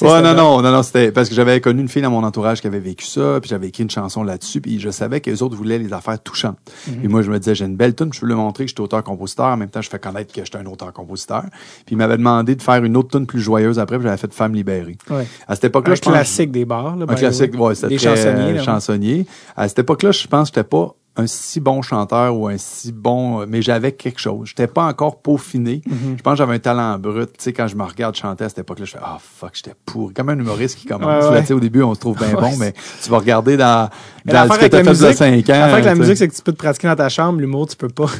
Ouais, 0.01 0.21
non, 0.21 0.33
non, 0.33 0.61
non, 0.61 0.71
non, 0.71 0.83
c'était 0.83 1.11
parce 1.11 1.29
que 1.29 1.35
j'avais 1.35 1.59
connu 1.61 1.81
une 1.81 1.87
fille 1.89 2.01
dans 2.01 2.11
mon 2.11 2.23
entourage 2.23 2.61
qui 2.61 2.67
avait 2.67 2.79
vécu 2.79 3.05
ça, 3.05 3.39
puis 3.41 3.49
j'avais 3.49 3.67
écrit 3.67 3.83
une 3.83 3.89
chanson 3.89 4.23
là-dessus, 4.23 4.61
puis 4.61 4.79
je 4.79 4.89
savais 4.89 5.21
que 5.21 5.29
les 5.29 5.41
autres 5.41 5.55
voulaient 5.55 5.79
les 5.79 5.93
affaires 5.93 6.21
touchantes. 6.21 6.57
Mhm. 6.87 6.95
Puis 6.97 7.07
moi, 7.07 7.21
je 7.21 7.31
me 7.31 7.39
disais, 7.39 7.55
j'ai 7.55 7.65
une 7.65 7.75
belle 7.75 7.95
tune, 7.95 8.11
je 8.13 8.21
veux 8.21 8.27
le 8.27 8.35
montrer 8.35 8.65
que 8.65 8.69
je 8.69 8.75
suis 8.75 8.81
auteur-compositeur, 8.83 9.47
en 9.47 9.57
même 9.57 9.69
temps, 9.69 9.81
je 9.81 9.89
fais 9.89 9.99
connaître 9.99 10.33
que 10.33 10.43
j'étais 10.43 10.57
un 10.57 10.65
auteur-compositeur. 10.65 11.43
Puis 11.85 11.95
il 11.95 11.97
m'avait 11.97 12.17
demandé 12.17 12.55
de 12.55 12.61
faire 12.61 12.83
une 12.83 12.95
autre 12.97 13.09
tune 13.17 13.25
plus 13.25 13.39
joyeuse 13.41 13.79
après, 13.79 13.97
puis 13.97 14.05
j'avais 14.05 14.17
fait 14.17 14.33
Femme 14.33 14.53
libérée. 14.55 14.97
Ouais. 15.09 15.27
À 15.47 15.55
cette 15.55 15.65
époque-là, 15.65 15.93
Un 15.93 15.95
je 15.95 16.01
pense- 16.01 16.13
classique 16.13 16.51
des 16.51 16.65
bars, 16.65 16.95
là. 16.95 17.05
un 17.07 17.15
classique, 17.15 17.59
ouais, 17.59 17.75
c'était 17.75 17.89
Des 17.89 17.97
très 17.97 18.15
chansonniers, 18.15 18.51
euh, 18.51 18.53
ouais. 18.57 18.63
chansonnier. 18.63 19.25
À 19.57 19.67
cette 19.67 19.79
époque-là, 19.79 20.11
je 20.11 20.27
pense 20.27 20.49
que 20.49 20.55
j'étais 20.55 20.67
pas 20.67 20.95
un 21.17 21.27
si 21.27 21.59
bon 21.59 21.81
chanteur 21.81 22.35
ou 22.37 22.47
un 22.47 22.57
si 22.57 22.91
bon, 22.93 23.45
mais 23.45 23.61
j'avais 23.61 23.91
quelque 23.91 24.19
chose. 24.19 24.47
J'étais 24.49 24.67
pas 24.67 24.85
encore 24.85 25.21
peaufiné. 25.21 25.81
Mhm. 25.85 26.15
Je 26.17 26.21
pense 26.23 26.33
que 26.33 26.37
j'avais 26.37 26.55
un 26.55 26.59
talent 26.59 26.97
brut. 26.97 27.29
Tu 27.37 27.43
sais, 27.43 27.53
quand 27.53 27.67
je 27.67 27.75
me 27.75 27.83
regarde 27.83 28.15
chanter 28.15 28.45
à 28.45 28.49
cette 28.49 28.59
époque-là, 28.59 28.85
je 28.85 28.91
fais, 28.91 28.99
ah, 29.01 29.17
fuck, 29.19 29.51
j'étais 29.53 29.75
pourri. 29.85 30.13
Comme 30.13 30.29
un 30.29 30.39
humoriste 30.39 30.77
qui 30.79 30.85
commence. 30.87 31.07
Ouais, 31.07 31.19
Là, 31.19 31.31
ouais. 31.31 31.41
tu 31.41 31.47
sais, 31.47 31.53
au 31.53 31.59
début, 31.59 31.83
on 31.83 31.93
se 31.93 31.99
trouve 31.99 32.17
bien 32.17 32.31
bon, 32.39 32.55
mais 32.57 32.73
tu 33.03 33.09
vas 33.09 33.17
regarder 33.19 33.57
dans, 33.57 33.89
dans 34.25 34.43
ce 34.43 34.57
que 34.57 34.63
la 34.63 34.69
fait 34.69 34.69
de 34.83 34.89
musique, 34.89 35.13
5 35.13 35.25
ans. 35.27 35.35
l'affaire 35.47 35.63
avec 35.73 35.85
la 35.85 35.93
tu 35.93 35.99
musique, 35.99 36.17
c'est 36.17 36.27
que 36.29 36.35
tu 36.35 36.41
peux 36.41 36.53
te 36.53 36.57
pratiquer 36.57 36.87
dans 36.87 36.95
ta 36.95 37.09
chambre, 37.09 37.39
l'humour, 37.41 37.67
tu 37.67 37.75
peux 37.75 37.89
pas. 37.89 38.05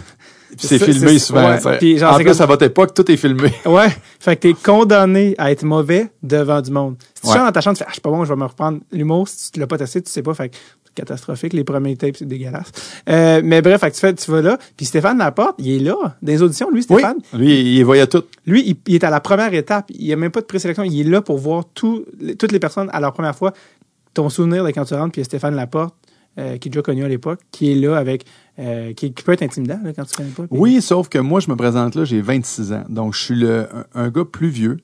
Puis 0.57 0.67
c'est 0.67 0.79
filmé 0.79 1.17
souvent. 1.17 1.47
ouais. 1.49 1.61
tu. 1.61 1.77
Puis 1.77 1.97
genre, 1.97 2.11
en 2.13 2.17
plus, 2.17 2.25
comme- 2.25 2.41
à 2.41 2.45
votre 2.45 2.65
époque, 2.65 2.93
tout 2.93 3.09
est 3.09 3.15
filmé. 3.15 3.53
Ouais. 3.65 3.87
Fait 4.19 4.35
que 4.35 4.41
t'es 4.41 4.53
condamné 4.53 5.33
à 5.37 5.49
être 5.49 5.63
mauvais 5.63 6.11
devant 6.23 6.59
du 6.61 6.71
monde. 6.71 6.97
Si 7.15 7.21
tu 7.21 7.27
chantes 7.29 7.45
dans 7.45 7.51
ta 7.53 7.61
chambre, 7.61 7.77
tu 7.77 7.79
fais, 7.79 7.85
ah, 7.87 7.91
je 7.91 7.93
suis 7.93 8.01
pas 8.01 8.09
bon, 8.09 8.25
je 8.25 8.33
vais 8.33 8.39
me 8.39 8.43
reprendre. 8.45 8.79
L'humour, 8.91 9.29
si 9.29 9.49
tu 9.53 9.61
l'as 9.61 9.67
pas 9.67 9.77
testé, 9.77 10.01
tu 10.01 10.11
sais 10.11 10.21
pas. 10.21 10.33
Fait 10.33 10.49
que 10.49 10.57
catastrophique. 10.95 11.53
Les 11.53 11.63
premiers 11.63 11.95
tapes, 11.97 12.17
c'est 12.17 12.27
dégueulasse. 12.27 12.71
Euh, 13.09 13.41
mais 13.43 13.61
bref, 13.61 13.81
fait 13.81 13.89
que 13.91 13.95
tu 13.95 14.01
fais, 14.01 14.13
tu 14.13 14.29
vas 14.31 14.41
là. 14.41 14.57
Puis 14.77 14.85
Stéphane 14.85 15.17
Laporte, 15.17 15.55
il 15.59 15.69
est 15.71 15.79
là. 15.79 16.17
Des 16.21 16.41
auditions, 16.41 16.69
lui, 16.69 16.85
Oui. 16.89 16.99
Stéphane. 17.01 17.17
Lui, 17.33 17.77
il 17.77 17.83
voyait 17.83 18.07
tout. 18.07 18.23
Lui, 18.45 18.63
il, 18.67 18.75
il 18.87 18.95
est 18.95 19.03
à 19.03 19.09
la 19.09 19.19
première 19.19 19.53
étape. 19.53 19.85
Il 19.89 20.05
n'y 20.05 20.13
a 20.13 20.15
même 20.15 20.31
pas 20.31 20.41
de 20.41 20.45
présélection. 20.45 20.83
Il 20.83 20.99
est 20.99 21.09
là 21.09 21.21
pour 21.21 21.37
voir 21.37 21.65
tout, 21.73 22.05
les- 22.19 22.35
toutes 22.35 22.51
les 22.51 22.59
personnes 22.59 22.89
à 22.93 22.99
leur 22.99 23.13
première 23.13 23.35
fois. 23.35 23.53
Ton 24.13 24.29
souvenir 24.29 24.63
de 24.65 24.69
quand 24.71 24.85
tu 24.85 24.93
rentres, 24.93 25.13
puis 25.13 25.21
il 25.21 25.23
y 25.23 25.25
a 25.25 25.25
Stéphane 25.25 25.55
Laporte, 25.55 25.95
euh, 26.37 26.57
qui 26.57 26.67
est 26.69 26.71
déjà 26.71 26.81
connu 26.81 27.03
à 27.03 27.07
l'époque, 27.09 27.39
qui 27.51 27.71
est 27.71 27.75
là 27.75 27.97
avec, 27.97 28.25
euh, 28.59 28.93
qui, 28.93 29.13
qui 29.13 29.23
peut 29.23 29.31
être 29.33 29.41
intimidant 29.43 29.79
là, 29.83 29.91
quand 29.93 30.03
tu 30.05 30.15
connais 30.15 30.29
pas. 30.29 30.43
puis- 30.43 30.57
Oui, 30.59 30.81
sauf 30.81 31.09
que 31.09 31.17
moi, 31.17 31.39
je 31.39 31.49
me 31.49 31.55
présente 31.55 31.95
là, 31.95 32.03
j'ai 32.05 32.21
26 32.21 32.71
ans. 32.73 32.83
Donc, 32.89 33.13
je 33.13 33.19
suis 33.21 33.35
le, 33.35 33.67
un, 33.93 34.03
un 34.05 34.09
gars 34.09 34.25
plus 34.25 34.47
vieux. 34.49 34.77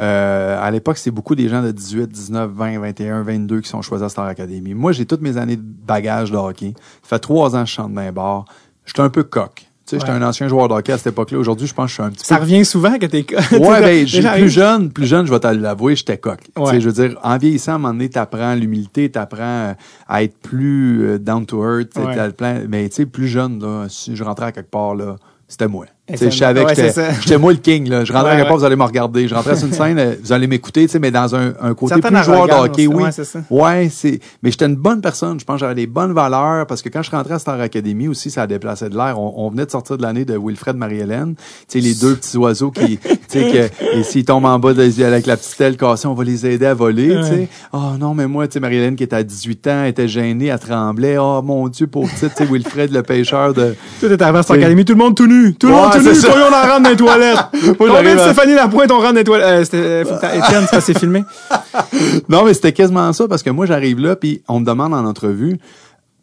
Euh, 0.00 0.58
à 0.60 0.70
l'époque, 0.70 0.98
c'est 0.98 1.10
beaucoup 1.10 1.34
des 1.34 1.48
gens 1.48 1.62
de 1.62 1.70
18, 1.70 2.08
19, 2.08 2.50
20, 2.52 2.78
21, 2.80 3.22
22 3.22 3.60
qui 3.60 3.68
sont 3.68 3.82
choisis 3.82 4.06
à 4.06 4.08
Star 4.08 4.26
Academy. 4.26 4.74
Moi, 4.74 4.92
j'ai 4.92 5.06
toutes 5.06 5.20
mes 5.22 5.36
années 5.36 5.56
de 5.56 5.62
bagage 5.62 6.30
de 6.30 6.36
hockey. 6.36 6.74
Ça 7.02 7.08
fait 7.10 7.18
trois 7.18 7.54
ans 7.56 7.62
que 7.64 7.68
je 7.68 7.74
chante 7.74 7.92
dans 7.92 8.00
les 8.02 8.12
bars. 8.12 8.44
J'étais 8.84 9.00
un 9.00 9.10
peu 9.10 9.22
coq. 9.22 9.50
Tu 9.84 9.96
sais, 9.96 10.00
j'étais 10.00 10.12
un 10.12 10.22
ancien 10.22 10.46
joueur 10.48 10.68
de 10.68 10.74
hockey 10.74 10.92
à 10.92 10.96
cette 10.98 11.08
époque-là. 11.08 11.38
Aujourd'hui, 11.38 11.66
je 11.66 11.74
pense 11.74 11.86
que 11.86 11.88
je 11.90 11.94
suis 11.94 12.02
un 12.02 12.10
petit 12.10 12.24
Ça 12.24 12.36
peu 12.36 12.42
revient 12.42 12.64
souvent 12.64 12.98
que 12.98 13.06
t'es. 13.06 13.26
Ouais, 13.58 13.80
ben, 13.80 14.06
j'ai 14.06 14.22
plus 14.22 14.48
jeune, 14.48 14.90
plus 14.92 15.06
jeune, 15.06 15.26
je 15.26 15.32
vais 15.32 15.40
te 15.40 15.46
l'avouer, 15.48 15.96
j'étais 15.96 16.18
coq. 16.18 16.38
Tu 16.54 16.62
Ouais. 16.62 16.70
sais, 16.70 16.80
je 16.80 16.88
veux 16.88 17.08
dire, 17.08 17.18
en 17.22 17.36
vieillissant, 17.36 17.72
à 17.72 17.74
un 17.74 17.78
moment 17.78 17.92
donné, 17.92 18.08
t'apprends 18.08 18.54
l'humilité, 18.54 19.10
t'apprends 19.10 19.40
euh, 19.42 19.74
à 20.08 20.22
être 20.22 20.38
plus 20.38 21.02
euh, 21.04 21.18
down 21.18 21.44
to 21.46 21.62
earth, 21.64 21.90
tu 21.94 22.00
Ouais. 22.00 22.14
t'as 22.14 22.26
le 22.28 22.32
plan- 22.32 22.60
mais 22.68 22.88
tu 22.88 22.94
sais, 22.96 23.06
plus 23.06 23.26
jeune, 23.26 23.60
là, 23.60 23.86
si 23.88 24.14
je 24.16 24.22
rentrais 24.24 24.46
à 24.46 24.52
quelque 24.52 24.70
part, 24.70 24.94
là, 24.94 25.16
c'était 25.48 25.68
moi. 25.68 25.86
Je 26.12 26.30
savais 26.30 26.64
Ouais, 26.64 26.74
j'étais, 26.74 27.38
moi 27.38 27.52
le 27.52 27.58
king, 27.58 27.88
là. 27.88 28.04
Je 28.04 28.12
rentrais 28.12 28.30
à 28.30 28.32
Ouais, 28.32 28.36
quelque 28.38 28.48
part, 28.48 28.52
ouais. 28.54 28.58
vous 28.58 28.64
allez 28.64 28.76
me 28.76 28.82
regarder. 28.82 29.28
Je 29.28 29.34
rentrais 29.36 29.54
sur 29.56 29.68
une 29.68 29.72
scène, 29.72 29.98
euh, 30.00 30.16
vous 30.20 30.32
allez 30.32 30.48
m'écouter, 30.48 30.88
mais 31.00 31.12
dans 31.12 31.34
un, 31.36 31.52
un 31.60 31.74
côté 31.74 32.00
plus 32.00 32.24
joueur 32.24 32.48
de 32.48 32.52
hockey, 32.52 32.88
oui. 32.88 33.04
ouais, 33.50 33.88
c'est 33.88 34.18
mais 34.42 34.50
j'étais 34.50 34.66
une 34.66 34.74
bonne 34.74 35.00
personne. 35.00 35.38
Je 35.38 35.44
pense 35.44 35.56
que 35.56 35.60
j'avais 35.60 35.76
des 35.76 35.86
bonnes 35.86 36.12
valeurs 36.12 36.66
parce 36.66 36.82
que 36.82 36.88
quand 36.88 37.02
je 37.02 37.10
rentrais 37.12 37.34
à 37.34 37.38
Star 37.38 37.60
Academy 37.60 38.08
aussi, 38.08 38.30
ça 38.30 38.42
a 38.42 38.46
déplacé 38.48 38.88
de 38.88 38.96
l'air. 38.96 39.18
On, 39.18 39.32
on 39.46 39.50
venait 39.50 39.64
de 39.64 39.70
sortir 39.70 39.96
de 39.96 40.02
l'année 40.02 40.24
de 40.24 40.36
Wilfred 40.36 40.76
Marie-Hélène. 40.76 41.36
Tu 41.36 41.42
sais, 41.68 41.80
les 41.80 41.94
deux 41.94 42.16
petits 42.16 42.36
oiseaux 42.36 42.72
qui, 42.72 42.98
tu 42.98 43.08
sais, 43.28 43.70
que, 43.80 43.96
et 43.96 44.02
s'ils 44.02 44.24
tombent 44.24 44.46
en 44.46 44.58
bas 44.58 44.74
de, 44.74 45.02
avec 45.04 45.26
la 45.26 45.36
petite 45.36 45.60
aile 45.60 45.76
cassée, 45.76 46.08
on 46.08 46.14
va 46.14 46.24
les 46.24 46.46
aider 46.46 46.66
à 46.66 46.74
voler, 46.74 47.16
tu 47.22 47.28
sais. 47.28 47.48
Oh 47.72 47.92
non, 47.98 48.14
mais 48.14 48.26
moi, 48.26 48.48
tu 48.48 48.54
sais, 48.54 48.60
Marie-Hélène 48.60 48.96
qui 48.96 49.04
était 49.04 49.16
à 49.16 49.22
18 49.22 49.66
ans, 49.68 49.84
était 49.84 50.08
gênée, 50.08 50.46
elle 50.46 50.58
tremblait. 50.58 51.16
Oh 51.18 51.42
mon 51.42 51.68
Dieu, 51.68 51.86
pauvre 51.86 52.10
petite, 52.12 52.34
tu 52.34 52.44
sais, 52.44 52.50
Wilfred, 52.52 52.92
le 52.92 53.04
pêcheur 53.04 53.54
de, 53.54 53.76
Tout 54.00 54.06
est 54.06 54.20
arrivé 54.20 54.38
à 54.40 54.42
Star 54.42 54.56
Academy, 54.56 54.84
tout 54.84 54.94
le 54.94 54.98
monde 54.98 55.14
tout 55.14 55.28
nu. 55.28 55.54
Tout 55.54 55.68
le 55.68 55.74
monde 55.74 55.91
c'est 56.00 56.08
nu, 56.10 56.14
ça. 56.14 56.28
on 56.34 56.52
en 56.52 56.70
rentre 56.72 56.82
dans 56.82 56.90
les 56.90 56.96
toilettes. 56.96 57.38
On 57.80 57.86
j'arrive 57.86 58.04
met 58.04 58.20
à- 58.20 58.24
Stéphanie 58.32 58.54
Lapointe, 58.54 58.90
on 58.90 58.96
rentre 58.98 59.12
dans 59.12 59.18
les 59.18 59.24
toilettes. 59.24 59.74
Euh, 59.74 60.02
euh, 60.02 60.04
faut 60.04 60.14
que 60.16 60.36
Étienne, 60.38 60.66
que 60.70 60.80
c'est 60.80 60.98
filmé. 60.98 61.24
Non, 62.28 62.44
mais 62.44 62.54
c'était 62.54 62.72
quasiment 62.72 63.12
ça 63.12 63.26
parce 63.28 63.42
que 63.42 63.50
moi, 63.50 63.66
j'arrive 63.66 63.98
là, 64.00 64.16
puis 64.16 64.42
on 64.48 64.60
me 64.60 64.64
demande 64.66 64.92
en 64.94 65.04
entrevue, 65.04 65.58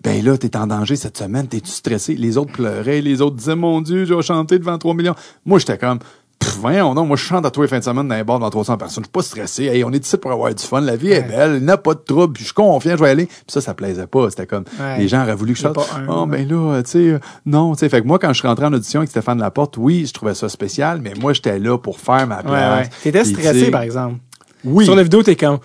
ben 0.03 0.23
là, 0.23 0.37
t'es 0.37 0.55
en 0.55 0.67
danger 0.67 0.95
cette 0.95 1.17
semaine, 1.17 1.47
t'es-tu 1.47 1.69
stressé? 1.71 2.15
Les 2.15 2.37
autres 2.37 2.51
pleuraient, 2.53 3.01
les 3.01 3.21
autres 3.21 3.35
disaient, 3.35 3.55
mon 3.55 3.81
Dieu, 3.81 4.05
je 4.05 4.13
vais 4.13 4.21
chanter 4.21 4.57
devant 4.59 4.77
3 4.77 4.93
millions. 4.93 5.15
Moi, 5.45 5.59
j'étais 5.59 5.77
comme, 5.77 5.99
Pff, 6.39 6.57
voyons 6.61 6.93
non, 6.93 7.05
moi, 7.05 7.17
je 7.17 7.23
chante 7.23 7.45
à 7.45 7.51
tous 7.51 7.61
les 7.63 7.67
fins 7.67 7.79
de 7.79 7.83
semaine 7.83 8.07
dans 8.07 8.15
les 8.15 8.23
bars 8.23 8.39
devant 8.39 8.49
300 8.49 8.77
personnes. 8.77 9.03
Je 9.03 9.07
suis 9.07 9.11
pas 9.11 9.21
stressé. 9.21 9.65
Hey, 9.65 9.83
on 9.83 9.91
est 9.91 10.05
ici 10.05 10.15
pour 10.17 10.31
avoir 10.31 10.53
du 10.55 10.63
fun. 10.63 10.79
La 10.79 10.95
vie 10.95 11.11
est 11.11 11.21
belle. 11.21 11.57
Il 11.59 11.65
n'y 11.65 11.71
a 11.71 11.77
pas 11.77 11.93
de 11.93 11.99
trouble. 11.99 12.31
Puis 12.33 12.43
je 12.43 12.47
suis 12.47 12.53
confiant, 12.53 12.95
je 12.95 13.03
vais 13.03 13.09
y 13.09 13.11
aller. 13.11 13.25
Puis 13.25 13.35
ça, 13.49 13.59
ça 13.59 13.73
plaisait 13.73 14.07
pas. 14.07 14.29
C'était 14.29 14.47
comme, 14.47 14.63
Ouais. 14.79 14.99
les 14.99 15.07
gens 15.09 15.21
auraient 15.23 15.35
voulu 15.35 15.51
que 15.53 15.57
je 15.59 15.63
chante. 15.63 15.77
Oh, 16.07 16.25
ben 16.25 16.47
là, 16.47 16.81
tu 16.83 16.91
sais, 16.91 16.97
euh, 16.99 17.19
non, 17.45 17.73
tu 17.73 17.79
sais. 17.79 17.89
Fait 17.89 18.01
que 18.01 18.07
moi, 18.07 18.19
quand 18.19 18.31
je 18.31 18.39
suis 18.39 18.47
rentré 18.47 18.65
en 18.65 18.71
audition 18.73 19.01
avec 19.01 19.09
Stéphane 19.09 19.39
Laporte, 19.39 19.75
oui, 19.77 20.05
je 20.07 20.13
trouvais 20.13 20.33
ça 20.33 20.47
spécial, 20.47 21.01
mais 21.01 21.13
moi, 21.19 21.33
j'étais 21.33 21.59
là 21.59 21.77
pour 21.77 21.99
faire 21.99 22.25
ma 22.25 22.37
place. 22.41 22.85
ouais. 22.85 22.89
T'étais 23.03 23.25
stressé, 23.25 23.69
par 23.69 23.81
exemple. 23.81 24.15
Oui. 24.63 24.85
Sur 24.85 24.95
la 24.95 25.03
vidéo, 25.03 25.21
t'es 25.23 25.35
comme, 25.35 25.59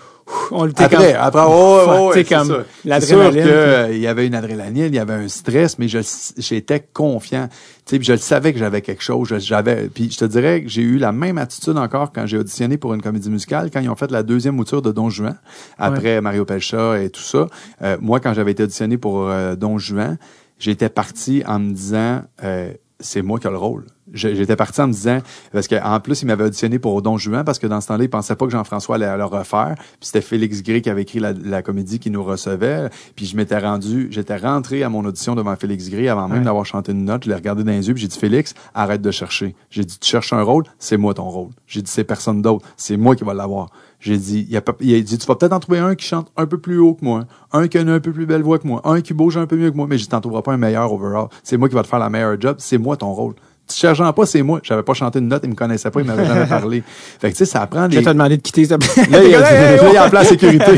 on 0.51 0.65
le 0.65 0.71
Après, 0.77 0.89
comme, 0.89 1.21
après, 1.21 1.43
oh, 1.47 1.81
oh, 1.87 2.13
comme 2.27 2.63
l'adrénaline, 2.83 3.33
sûr 3.33 3.43
que, 3.43 3.49
euh, 3.49 3.93
il 3.93 3.99
y 3.99 4.07
avait 4.07 4.25
une 4.25 4.33
adrénaline, 4.33 4.85
il 4.85 4.95
y 4.95 4.99
avait 4.99 5.13
un 5.13 5.27
stress, 5.27 5.77
mais 5.77 5.87
je, 5.87 5.99
j'étais 6.37 6.79
confiant. 6.93 7.47
Tu 7.85 7.97
sais, 7.97 8.03
je 8.03 8.11
le 8.13 8.17
savais 8.17 8.51
que 8.51 8.59
j'avais 8.59 8.81
quelque 8.81 9.03
chose. 9.03 9.37
J'avais, 9.37 9.87
puis 9.87 10.09
je 10.11 10.17
te 10.17 10.25
dirais 10.25 10.63
que 10.63 10.69
j'ai 10.69 10.81
eu 10.81 10.97
la 10.97 11.11
même 11.11 11.37
attitude 11.37 11.77
encore 11.77 12.11
quand 12.11 12.25
j'ai 12.25 12.37
auditionné 12.37 12.77
pour 12.77 12.93
une 12.93 13.01
comédie 13.01 13.29
musicale, 13.29 13.69
quand 13.71 13.79
ils 13.79 13.89
ont 13.89 13.95
fait 13.95 14.11
la 14.11 14.23
deuxième 14.23 14.55
mouture 14.55 14.81
de 14.81 14.91
Don 14.91 15.09
Juan, 15.09 15.37
après 15.77 16.21
Mario 16.21 16.45
Pelcha 16.45 17.01
et 17.01 17.09
tout 17.09 17.21
ça. 17.21 17.47
Euh, 17.83 17.97
moi, 18.01 18.19
quand 18.19 18.33
j'avais 18.33 18.51
été 18.51 18.63
auditionné 18.63 18.97
pour 18.97 19.29
euh, 19.29 19.55
Don 19.55 19.77
Juan, 19.77 20.17
j'étais 20.57 20.89
parti 20.89 21.43
en 21.45 21.59
me 21.59 21.71
disant, 21.71 22.23
euh, 22.43 22.73
c'est 22.99 23.21
moi 23.21 23.39
qui 23.39 23.47
ai 23.47 23.49
le 23.49 23.57
rôle. 23.57 23.85
j'étais 24.13 24.55
parti 24.55 24.79
en 24.81 24.87
me 24.87 24.93
disant, 24.93 25.19
parce 25.51 25.67
qu'en 25.67 25.99
plus, 25.99 26.21
il 26.21 26.25
m'avait 26.27 26.45
auditionné 26.45 26.79
pour 26.79 27.01
Don 27.01 27.17
Juan, 27.17 27.43
parce 27.43 27.59
que 27.59 27.67
dans 27.67 27.81
ce 27.81 27.87
temps-là, 27.87 28.03
il 28.05 28.09
pensait 28.09 28.35
pas 28.35 28.45
que 28.45 28.51
Jean-François 28.51 28.95
allait 28.95 29.17
le 29.17 29.25
refaire. 29.25 29.75
Puis 29.77 29.97
c'était 30.01 30.21
Félix 30.21 30.63
Gray 30.63 30.81
qui 30.81 30.89
avait 30.89 31.01
écrit 31.01 31.19
la, 31.19 31.33
la 31.33 31.61
comédie 31.61 31.99
qui 31.99 32.09
nous 32.09 32.23
recevait. 32.23 32.89
Puis 33.15 33.25
je 33.25 33.35
m'étais 33.35 33.57
rendu, 33.57 34.07
j'étais 34.11 34.37
rentré 34.37 34.83
à 34.83 34.89
mon 34.89 35.03
audition 35.05 35.35
devant 35.35 35.55
Félix 35.55 35.89
Gray 35.89 36.07
avant 36.07 36.27
même 36.27 36.39
Ouais. 36.39 36.43
d'avoir 36.45 36.65
chanté 36.65 36.91
une 36.93 37.05
note. 37.05 37.23
Je 37.25 37.29
l'ai 37.29 37.35
regardé 37.35 37.63
dans 37.63 37.71
les 37.71 37.87
yeux, 37.87 37.93
puis 37.93 38.01
j'ai 38.03 38.07
dit, 38.07 38.17
Félix, 38.17 38.53
arrête 38.73 39.01
de 39.01 39.11
chercher. 39.11 39.55
J'ai 39.69 39.83
dit, 39.83 39.97
tu 39.99 40.09
cherches 40.09 40.31
un 40.33 40.41
rôle, 40.41 40.63
c'est 40.79 40.97
moi 40.97 41.13
ton 41.13 41.29
rôle. 41.29 41.49
J'ai 41.67 41.81
dit, 41.81 41.91
c'est 41.91 42.03
personne 42.05 42.41
d'autre. 42.41 42.65
C'est 42.77 42.97
moi 42.97 43.15
qui 43.15 43.23
va 43.23 43.33
l'avoir. 43.33 43.69
J'ai 44.05 44.17
dit, 44.17 44.45
il 44.49 44.55
a, 44.55 44.61
pas- 44.61 44.75
il 44.81 44.93
a 44.95 44.99
dit, 45.01 45.17
tu 45.17 45.25
vas 45.25 45.35
peut-être 45.35 45.53
en 45.53 45.59
trouver 45.59 45.79
un 45.79 45.95
qui 45.95 46.05
chante 46.05 46.27
un 46.37 46.45
peu 46.45 46.59
plus 46.59 46.77
haut 46.77 46.93
que 46.93 47.03
moi, 47.03 47.23
un 47.51 47.67
qui 47.67 47.77
a 47.79 47.81
une 47.81 47.89
un 47.89 47.99
peu 47.99 48.11
plus 48.11 48.27
belle 48.27 48.43
voix 48.43 48.59
que 48.59 48.67
moi, 48.67 48.81
un 48.85 49.01
qui 49.01 49.13
bouge 49.15 49.35
un 49.37 49.47
peu 49.47 49.55
mieux 49.57 49.71
que 49.71 49.75
moi, 49.75 49.87
mais 49.89 49.97
je 49.97 50.07
t'en 50.07 50.21
trouveras 50.21 50.43
pas 50.43 50.53
un 50.53 50.57
meilleur 50.57 50.93
overall. 50.93 51.27
C'est 51.43 51.57
moi 51.57 51.67
qui 51.69 51.73
va 51.75 51.81
te 51.81 51.87
faire 51.87 51.97
la 51.99 52.09
meilleure 52.11 52.39
job, 52.39 52.57
c'est 52.59 52.77
moi 52.77 52.97
ton 52.97 53.11
rôle. 53.11 53.33
Tu 53.67 53.75
cherches 53.75 53.97
pas, 54.13 54.25
c'est 54.27 54.43
moi. 54.43 54.59
J'avais 54.61 54.83
pas 54.83 54.93
chanté 54.93 55.17
une 55.17 55.27
note, 55.27 55.41
il 55.43 55.49
me 55.49 55.55
connaissait 55.55 55.89
pas, 55.89 55.99
il 55.99 56.05
m'avait 56.05 56.23
jamais 56.27 56.45
parlé. 56.45 56.83
Fait 57.19 57.29
que 57.31 57.33
tu 57.33 57.39
sais, 57.39 57.45
ça 57.45 57.63
apprend 57.63 57.85
Je 57.85 57.89
des. 57.89 57.95
vais 57.97 58.03
te 58.03 58.09
demander 58.09 58.37
de 58.37 58.41
quitter, 58.43 58.67
plaît. 58.67 58.77
Là, 59.09 59.23
il 59.23 59.33
a, 59.33 60.01
oh! 60.03 60.05
un 60.05 60.09
plan 60.11 60.23
sécurité. 60.23 60.71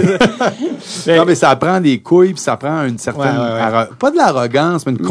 Mais- 1.05 1.17
non, 1.17 1.25
mais 1.25 1.35
ça 1.35 1.53
prend 1.57 1.81
des 1.81 1.99
couilles, 1.99 2.31
puis 2.33 2.41
ça 2.41 2.55
prend 2.55 2.85
une 2.85 2.97
certaine, 2.97 3.35
Ouais, 3.35 3.43
ouais, 3.43 3.53
ouais. 3.55 3.59
arro- 3.61 3.93
pas 3.99 4.09
de 4.11 4.15
l'arrogance, 4.15 4.85
mais 4.85 4.93
une 4.93 4.99
Ben, 4.99 5.05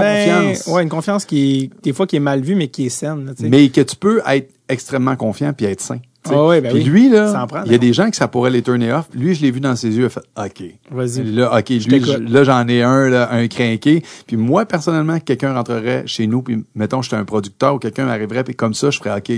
confiance. 0.55 0.67
ouais, 0.69 0.83
une 0.85 0.89
confiance 0.89 1.27
qui, 1.27 1.71
des 1.83 1.93
fois, 1.93 2.07
qui 2.07 2.17
est 2.17 2.21
mal 2.21 2.41
vue, 2.41 2.55
mais 2.55 2.69
qui 2.69 2.87
est 2.87 2.89
saine, 2.89 3.27
là, 3.27 3.33
mais 3.41 3.69
que 3.69 3.83
tu 3.83 3.95
peux 3.97 4.23
être 4.27 4.51
extrêmement 4.71 5.17
confiant 5.17 5.53
puis 5.53 5.67
être 5.67 5.83
sain. 5.83 5.99
Ouais, 6.35 6.61
ben 6.61 6.73
Puis 6.73 6.83
oui. 6.83 6.89
lui, 6.89 7.09
là, 7.11 7.47
il 7.67 7.73
y 7.73 7.75
a 7.75 7.79
des 7.79 7.93
gens 7.93 8.11
que 8.11 8.17
ça 8.17 8.29
pourrait 8.29 8.51
les 8.51 8.63
turner 8.63 8.93
off. 8.93 9.07
Lui, 9.15 9.35
je 9.35 9.43
l'ai 9.43 9.51
vu 9.51 9.61
dans 9.61 9.77
ses 9.77 9.89
yeux, 9.89 10.03
il 10.03 10.07
a 10.07 10.09
fait 10.09 10.21
OK. 10.37 10.65
Vas-y. 10.91 11.25
Là, 11.25 11.57
OK, 11.59 11.69
lui, 11.69 11.81
je- 12.05 12.19
là, 12.33 12.45
j'en 12.45 12.67
ai 12.69 12.83
un, 12.83 13.09
là, 13.09 13.29
un 13.33 13.47
crinqué. 13.49 14.03
Puis 14.27 14.37
moi, 14.37 14.65
personnellement, 14.67 15.19
quelqu'un 15.21 15.55
rentrerait 15.55 16.05
chez 16.07 16.27
nous, 16.27 16.43
puis 16.43 16.65
mettons, 16.75 17.03
j'étais 17.03 17.17
un 17.17 17.25
producteur 17.25 17.75
ou 17.75 17.79
quelqu'un 17.79 18.09
arriverait, 18.09 18.45
puis 18.45 18.55
comme 18.55 18.75
ça, 18.75 18.91
je 18.91 18.99
ferais 18.99 19.17
OK, 19.19 19.33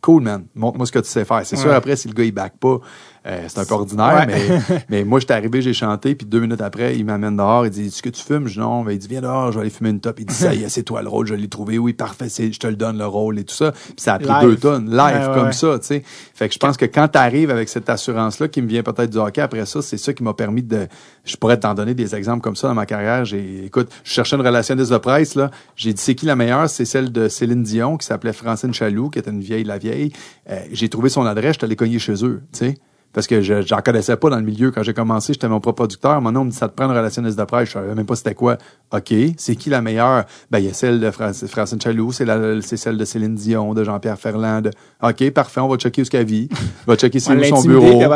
cool, 0.00 0.22
man, 0.22 0.44
montre-moi 0.54 0.86
ce 0.86 0.92
que 0.92 0.98
tu 0.98 1.08
sais 1.08 1.24
faire. 1.24 1.40
C'est 1.44 1.56
sûr, 1.56 1.72
après, 1.72 1.96
si 1.96 2.08
le 2.08 2.14
gars, 2.14 2.24
il 2.24 2.32
back 2.32 2.54
pas, 2.60 2.78
euh, 3.26 3.44
c'est 3.48 3.58
un 3.58 3.64
peu 3.64 3.74
ordinaire, 3.74 4.26
Ouais. 4.26 4.26
mais, 4.26 4.84
mais 4.90 5.04
moi, 5.04 5.18
j'étais 5.18 5.32
arrivé, 5.34 5.62
j'ai 5.62 5.72
chanté, 5.72 6.14
puis 6.14 6.26
deux 6.26 6.40
minutes 6.40 6.60
après, 6.60 6.96
il 6.96 7.04
m'amène 7.06 7.36
dehors, 7.36 7.64
il 7.64 7.70
dit, 7.70 7.86
est-ce 7.86 8.02
que 8.02 8.10
tu 8.10 8.22
fumes? 8.22 8.46
Je 8.48 8.54
dis 8.54 8.58
non, 8.60 8.82
ben, 8.84 8.92
il 8.92 8.98
dit, 8.98 9.08
viens 9.08 9.22
dehors, 9.22 9.50
je 9.50 9.56
vais 9.56 9.62
aller 9.62 9.70
fumer 9.70 9.90
une 9.90 10.00
top. 10.00 10.20
Il 10.20 10.26
dit, 10.26 10.34
ça 10.34 10.54
y 10.54 10.62
est, 10.62 10.68
c'est 10.68 10.82
toi 10.82 11.02
le 11.02 11.08
rôle, 11.08 11.26
je 11.26 11.34
l'ai 11.34 11.48
trouvé, 11.48 11.78
oui, 11.78 11.94
parfait, 11.94 12.28
je 12.28 12.58
te 12.58 12.66
le 12.66 12.76
donne 12.76 12.98
le 12.98 13.06
rôle 13.06 13.38
et 13.38 13.44
tout 13.44 13.54
ça. 13.54 13.72
Puis 13.72 13.94
ça 13.96 14.14
a 14.14 14.18
pris 14.18 14.28
Live. 14.28 14.42
deux 14.42 14.56
tonnes, 14.56 14.90
live, 14.90 14.98
ouais, 15.28 15.34
comme 15.34 15.46
ouais. 15.46 15.52
ça, 15.52 15.78
tu 15.78 15.86
sais. 15.86 16.02
Fait 16.34 16.48
que 16.48 16.54
je 16.54 16.58
pense 16.58 16.76
que 16.76 16.84
quand 16.84 17.08
tu 17.08 17.18
arrives 17.18 17.50
avec 17.50 17.68
cette 17.68 17.88
assurance-là, 17.88 18.48
qui 18.48 18.60
me 18.60 18.68
vient 18.68 18.82
peut-être 18.82 19.10
du 19.10 19.18
hockey 19.18 19.40
après 19.40 19.64
ça, 19.66 19.80
c'est 19.80 19.96
ça 19.96 20.12
qui 20.12 20.22
m'a 20.22 20.34
permis 20.34 20.62
de, 20.62 20.86
je 21.24 21.36
pourrais 21.36 21.58
t'en 21.58 21.74
donner 21.74 21.94
des 21.94 22.14
exemples 22.14 22.42
comme 22.42 22.56
ça 22.56 22.68
dans 22.68 22.74
ma 22.74 22.84
carrière. 22.86 23.24
J'ai, 23.24 23.64
écoute, 23.64 23.88
je 24.04 24.10
cherchais 24.12 24.36
une 24.36 24.42
relationniste 24.46 24.92
de 24.92 24.98
presse, 24.98 25.34
là. 25.34 25.50
J'ai 25.76 25.92
dit, 25.94 26.02
c'est 26.02 26.14
qui 26.14 26.26
la 26.26 26.36
meilleure? 26.36 26.68
C'est 26.68 26.84
celle 26.84 27.10
de 27.10 27.28
Céline 27.28 27.62
Dion, 27.62 27.96
qui 27.96 28.06
s'appelait 28.06 28.32
Francine 28.34 28.74
Chaloux, 28.74 29.08
qui 29.08 29.18
était 29.18 29.30
une 29.30 29.40
vieille, 29.40 29.64
la 29.64 29.78
vieille. 29.78 30.12
Euh, 30.50 30.58
j'ai 30.72 30.88
trouvé 30.90 31.08
son 31.08 31.24
adresse, 31.24 31.54
je 31.54 31.58
suis 31.60 31.64
allé 31.64 31.76
cogner 31.76 31.98
chez 31.98 32.22
eux, 32.24 32.42
tu 32.52 32.58
sais. 32.58 32.74
Parce 33.14 33.26
que 33.26 33.40
je 33.40 33.62
j'en 33.62 33.78
connaissais 33.78 34.16
pas 34.16 34.28
dans 34.28 34.36
le 34.36 34.42
milieu. 34.42 34.70
Quand 34.70 34.82
j'ai 34.82 34.92
commencé, 34.92 35.32
j'étais 35.32 35.48
mon 35.48 35.60
propre 35.60 35.76
producteur. 35.76 36.20
Maintenant, 36.20 36.42
on 36.42 36.44
me 36.44 36.50
dit 36.50 36.56
ça 36.56 36.68
te 36.68 36.74
prend 36.74 36.86
une 36.90 36.96
relationniste 36.96 37.38
de 37.38 37.44
presse. 37.44 37.68
Je 37.68 37.72
savais 37.74 37.94
même 37.94 38.04
pas 38.06 38.16
c'était 38.16 38.34
quoi. 38.34 38.58
OK. 38.92 39.14
C'est 39.38 39.56
qui 39.56 39.70
la 39.70 39.80
meilleure? 39.80 40.24
Ben, 40.50 40.58
il 40.58 40.66
y 40.66 40.68
a 40.68 40.72
celle 40.74 41.00
de 41.00 41.10
Fran- 41.10 41.32
Francine 41.48 41.80
Chaloux, 41.80 42.12
c'est 42.12 42.24
la, 42.24 42.60
c'est 42.60 42.76
celle 42.76 42.98
de 42.98 43.04
Céline 43.04 43.34
Dion, 43.34 43.72
de 43.72 43.84
Jean-Pierre 43.84 44.18
Ferland. 44.18 44.62
de- 44.62 44.70
OK, 45.02 45.30
parfait, 45.30 45.60
on 45.60 45.68
va 45.68 45.76
checker 45.76 46.02
où 46.02 46.04
ce 46.04 46.10
qu'elle 46.10 46.26
vit. 46.26 46.48
On 46.86 46.92
va 46.92 46.96
checker 46.96 47.18
va 47.20 47.34
où 47.34 47.44
son 47.44 47.62
bureau. 47.68 47.98
Ouais, 47.98 48.06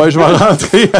ouais, 0.00 0.10
je 0.10 0.18
vais 0.18 0.24
rentrer. 0.24 0.90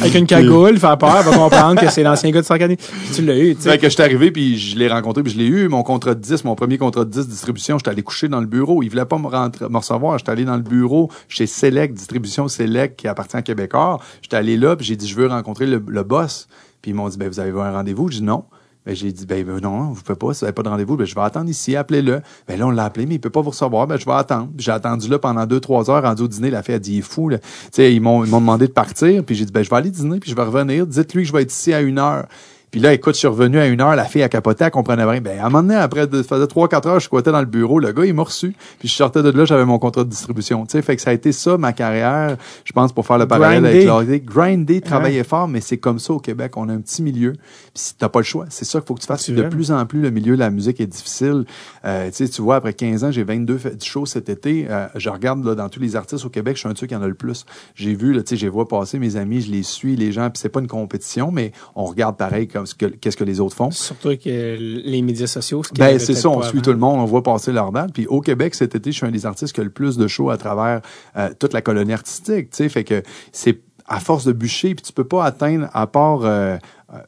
Avec 0.00 0.14
une 0.14 0.26
cagoule, 0.26 0.78
faire 0.78 0.98
peur, 0.98 1.16
elle 1.18 1.24
va 1.24 1.36
comprendre 1.36 1.80
que 1.80 1.90
c'est 1.90 2.02
l'ancien 2.02 2.30
gars 2.30 2.40
de 2.40 2.46
Sarkany. 2.46 2.76
Puis 2.76 2.86
tu 3.14 3.22
l'as 3.22 3.38
eu, 3.38 3.54
tu 3.56 3.62
Fait 3.62 3.70
sais. 3.70 3.78
que 3.78 3.88
j'étais 3.88 4.02
arrivé, 4.02 4.30
puis 4.30 4.58
je 4.58 4.76
l'ai 4.78 4.88
rencontré, 4.88 5.22
puis 5.22 5.32
je 5.32 5.38
l'ai 5.38 5.46
eu. 5.46 5.68
Mon 5.68 5.82
contrat 5.82 6.14
de 6.14 6.20
10, 6.20 6.44
mon 6.44 6.54
premier 6.54 6.78
contrat 6.78 7.04
de 7.04 7.10
10 7.10 7.28
distribution, 7.28 7.78
j'étais 7.78 7.90
allé 7.90 8.02
coucher 8.02 8.28
dans 8.28 8.40
le 8.40 8.46
bureau. 8.46 8.82
Il 8.82 8.88
voulait 8.90 9.04
pas 9.04 9.18
me, 9.18 9.28
rentrer, 9.28 9.66
me 9.68 9.76
recevoir. 9.78 10.18
J'étais 10.18 10.32
allé 10.32 10.44
dans 10.44 10.56
le 10.56 10.62
bureau 10.62 11.10
chez 11.28 11.46
Select, 11.46 11.94
distribution 11.94 12.48
Select, 12.48 12.81
qui 12.88 13.08
appartient 13.08 13.36
à 13.36 13.42
Québécois. 13.42 14.00
J'étais 14.22 14.36
allé 14.36 14.56
là, 14.56 14.76
puis 14.76 14.86
j'ai 14.86 14.96
dit, 14.96 15.08
je 15.08 15.16
veux 15.16 15.26
rencontrer 15.26 15.66
le, 15.66 15.78
boss. 15.78 16.48
Puis 16.80 16.90
ils 16.90 16.94
m'ont 16.94 17.08
dit, 17.08 17.16
ben, 17.16 17.28
vous 17.28 17.40
avez 17.40 17.50
un 17.50 17.72
rendez-vous? 17.72 18.10
J'ai 18.10 18.20
dit 18.20 18.24
non. 18.24 18.44
Ben, 18.84 18.96
j'ai 18.96 19.12
dit, 19.12 19.26
ben, 19.26 19.46
non, 19.60 19.90
vous 19.90 20.02
pouvez 20.02 20.18
pas, 20.18 20.34
si 20.34 20.40
vous 20.40 20.46
n'avez 20.46 20.54
pas 20.54 20.64
de 20.64 20.68
rendez-vous, 20.68 20.96
ben, 20.96 21.06
je 21.06 21.14
vais 21.14 21.20
attendre 21.20 21.48
ici, 21.48 21.76
appelez-le. 21.76 22.20
Ben, 22.48 22.58
là, 22.58 22.66
on 22.66 22.70
l'a 22.70 22.84
appelé, 22.84 23.06
mais 23.06 23.14
il 23.14 23.20
peut 23.20 23.30
pas 23.30 23.40
vous 23.40 23.50
recevoir, 23.50 23.86
ben, 23.86 23.96
je 23.96 24.04
vais 24.04 24.12
attendre. 24.12 24.48
J'ai 24.58 24.72
attendu 24.72 25.08
là 25.08 25.20
pendant 25.20 25.46
deux, 25.46 25.60
trois 25.60 25.88
heures, 25.88 26.02
rendu 26.02 26.22
au 26.22 26.28
dîner, 26.28 26.50
la 26.50 26.64
fille 26.64 26.74
a 26.74 26.80
dit, 26.80 26.94
il 26.94 26.98
est 26.98 27.02
fou, 27.02 27.30
ils 27.78 28.00
m'ont, 28.00 28.24
ils 28.24 28.30
m'ont 28.30 28.40
demandé 28.40 28.66
de 28.66 28.72
partir, 28.72 29.24
puis 29.24 29.36
j'ai 29.36 29.44
dit, 29.44 29.52
ben, 29.52 29.62
je 29.62 29.70
vais 29.70 29.76
aller 29.76 29.90
dîner, 29.90 30.18
puis 30.18 30.30
je 30.30 30.36
vais 30.36 30.42
revenir. 30.42 30.84
Dites-lui 30.84 31.22
que 31.22 31.28
je 31.28 31.32
vais 31.32 31.42
être 31.42 31.52
ici 31.52 31.72
à 31.72 31.80
une 31.80 31.98
heure. 31.98 32.26
Puis 32.72 32.80
là, 32.80 32.94
écoute, 32.94 33.12
je 33.14 33.18
suis 33.18 33.28
revenu 33.28 33.58
à 33.58 33.66
une 33.66 33.82
heure, 33.82 33.94
la 33.94 34.06
fille 34.06 34.22
a 34.22 34.30
capoté, 34.30 34.64
elle 34.64 34.70
comprenait 34.70 35.04
rien. 35.04 35.20
Ben, 35.20 35.38
à 35.38 35.42
un 35.42 35.50
moment 35.50 35.62
donné, 35.62 35.74
après, 35.74 36.06
de, 36.06 36.22
ça 36.22 36.36
faisait 36.36 36.46
trois, 36.46 36.68
quatre 36.68 36.88
heures, 36.88 37.00
je 37.00 37.04
squattais 37.04 37.30
dans 37.30 37.40
le 37.40 37.46
bureau, 37.46 37.78
le 37.78 37.92
gars, 37.92 38.06
il 38.06 38.14
m'a 38.14 38.22
reçu. 38.22 38.54
Puis 38.78 38.88
je 38.88 38.94
sortais 38.94 39.22
de 39.22 39.28
là, 39.30 39.44
j'avais 39.44 39.66
mon 39.66 39.78
contrat 39.78 40.04
de 40.04 40.08
distribution. 40.08 40.64
Tu 40.64 40.72
sais, 40.72 40.80
fait 40.82 40.96
que 40.96 41.02
ça 41.02 41.10
a 41.10 41.12
été 41.12 41.32
ça, 41.32 41.58
ma 41.58 41.74
carrière, 41.74 42.38
je 42.64 42.72
pense, 42.72 42.94
pour 42.94 43.06
faire 43.06 43.18
le 43.18 43.28
parallèle 43.28 43.66
avec 43.66 43.84
l'hockey. 43.84 44.20
Grinder, 44.20 44.80
travailler 44.80 45.22
fort, 45.22 45.48
mais 45.48 45.60
c'est 45.60 45.76
comme 45.76 45.98
ça 45.98 46.14
au 46.14 46.18
Québec. 46.18 46.56
On 46.56 46.70
a 46.70 46.72
un 46.72 46.80
petit 46.80 47.02
milieu. 47.02 47.32
Puis 47.32 47.42
si 47.74 47.94
t'as 47.94 48.08
pas 48.08 48.20
le 48.20 48.24
choix, 48.24 48.46
c'est 48.48 48.64
ça 48.64 48.78
qu'il 48.80 48.86
faut 48.86 48.94
que 48.94 49.00
tu 49.02 49.06
fasses. 49.06 49.28
De 49.28 49.42
plus 49.42 49.70
en 49.70 49.84
plus, 49.84 50.00
le 50.00 50.10
milieu 50.10 50.34
de 50.34 50.40
la 50.40 50.48
musique 50.48 50.80
est 50.80 50.86
difficile. 50.86 51.44
Euh, 51.84 52.08
tu 52.08 52.14
sais, 52.24 52.28
tu 52.30 52.40
vois, 52.40 52.56
après 52.56 52.72
15 52.72 53.04
ans, 53.04 53.10
j'ai 53.12 53.22
22 53.22 53.58
fait- 53.58 53.84
shows 53.84 54.06
cet 54.06 54.30
été. 54.30 54.66
Euh, 54.70 54.86
je 54.94 55.10
regarde 55.10 55.44
là, 55.44 55.54
dans 55.54 55.68
tous 55.68 55.80
les 55.80 55.94
artistes 55.94 56.24
au 56.24 56.30
Québec, 56.30 56.56
je 56.56 56.60
suis 56.60 56.68
un 56.70 56.72
de 56.72 56.78
ceux 56.78 56.86
qui 56.86 56.96
en 56.96 57.02
a 57.02 57.06
le 57.08 57.12
plus. 57.12 57.44
J'ai 57.74 57.94
vu, 57.94 58.14
là, 58.14 58.22
tu 58.22 58.34
sais, 58.34 58.42
les 58.42 58.48
vois 58.48 58.66
passer, 58.66 58.98
mes 58.98 59.16
amis, 59.16 59.42
je 59.42 59.50
les 59.52 59.62
suis, 59.62 59.94
les 59.94 60.10
gens, 60.10 60.30
puis 60.30 60.38
c'est 60.40 60.48
pas 60.48 60.60
une 60.60 60.68
compétition, 60.68 61.30
mais 61.30 61.52
on 61.74 61.84
regarde 61.84 62.16
pareil 62.16 62.48
comme 62.48 62.61
ce 62.66 62.74
que, 62.74 62.86
qu'est-ce 62.86 63.16
que 63.16 63.24
les 63.24 63.40
autres 63.40 63.56
font. 63.56 63.70
Surtout 63.70 64.16
que 64.16 64.56
les 64.58 65.02
médias 65.02 65.26
sociaux, 65.26 65.62
ce 65.62 65.70
qui 65.70 65.78
Ben, 65.78 65.98
c'est 65.98 66.14
ça, 66.14 66.28
on 66.28 66.42
suit 66.42 66.58
avant. 66.58 66.62
tout 66.62 66.72
le 66.72 66.78
monde, 66.78 67.00
on 67.00 67.04
voit 67.04 67.22
passer 67.22 67.52
leur 67.52 67.72
date. 67.72 67.92
Puis 67.92 68.06
au 68.06 68.20
Québec, 68.20 68.54
cet 68.54 68.74
été, 68.74 68.92
je 68.92 68.96
suis 68.96 69.06
un 69.06 69.10
des 69.10 69.26
artistes 69.26 69.54
qui 69.54 69.60
a 69.60 69.64
le 69.64 69.70
plus 69.70 69.96
de 69.96 70.06
shows 70.06 70.30
à 70.30 70.36
travers 70.36 70.80
euh, 71.16 71.30
toute 71.38 71.52
la 71.52 71.62
colonie 71.62 71.92
artistique, 71.92 72.50
tu 72.50 72.56
sais, 72.56 72.68
fait 72.68 72.84
que 72.84 73.02
c'est 73.32 73.60
à 73.86 74.00
force 74.00 74.24
de 74.24 74.32
bûcher, 74.32 74.74
puis 74.74 74.82
tu 74.84 74.92
peux 74.92 75.04
pas 75.04 75.24
atteindre, 75.24 75.68
à 75.72 75.86
part 75.86 76.24
euh, 76.24 76.56
euh, 76.92 76.98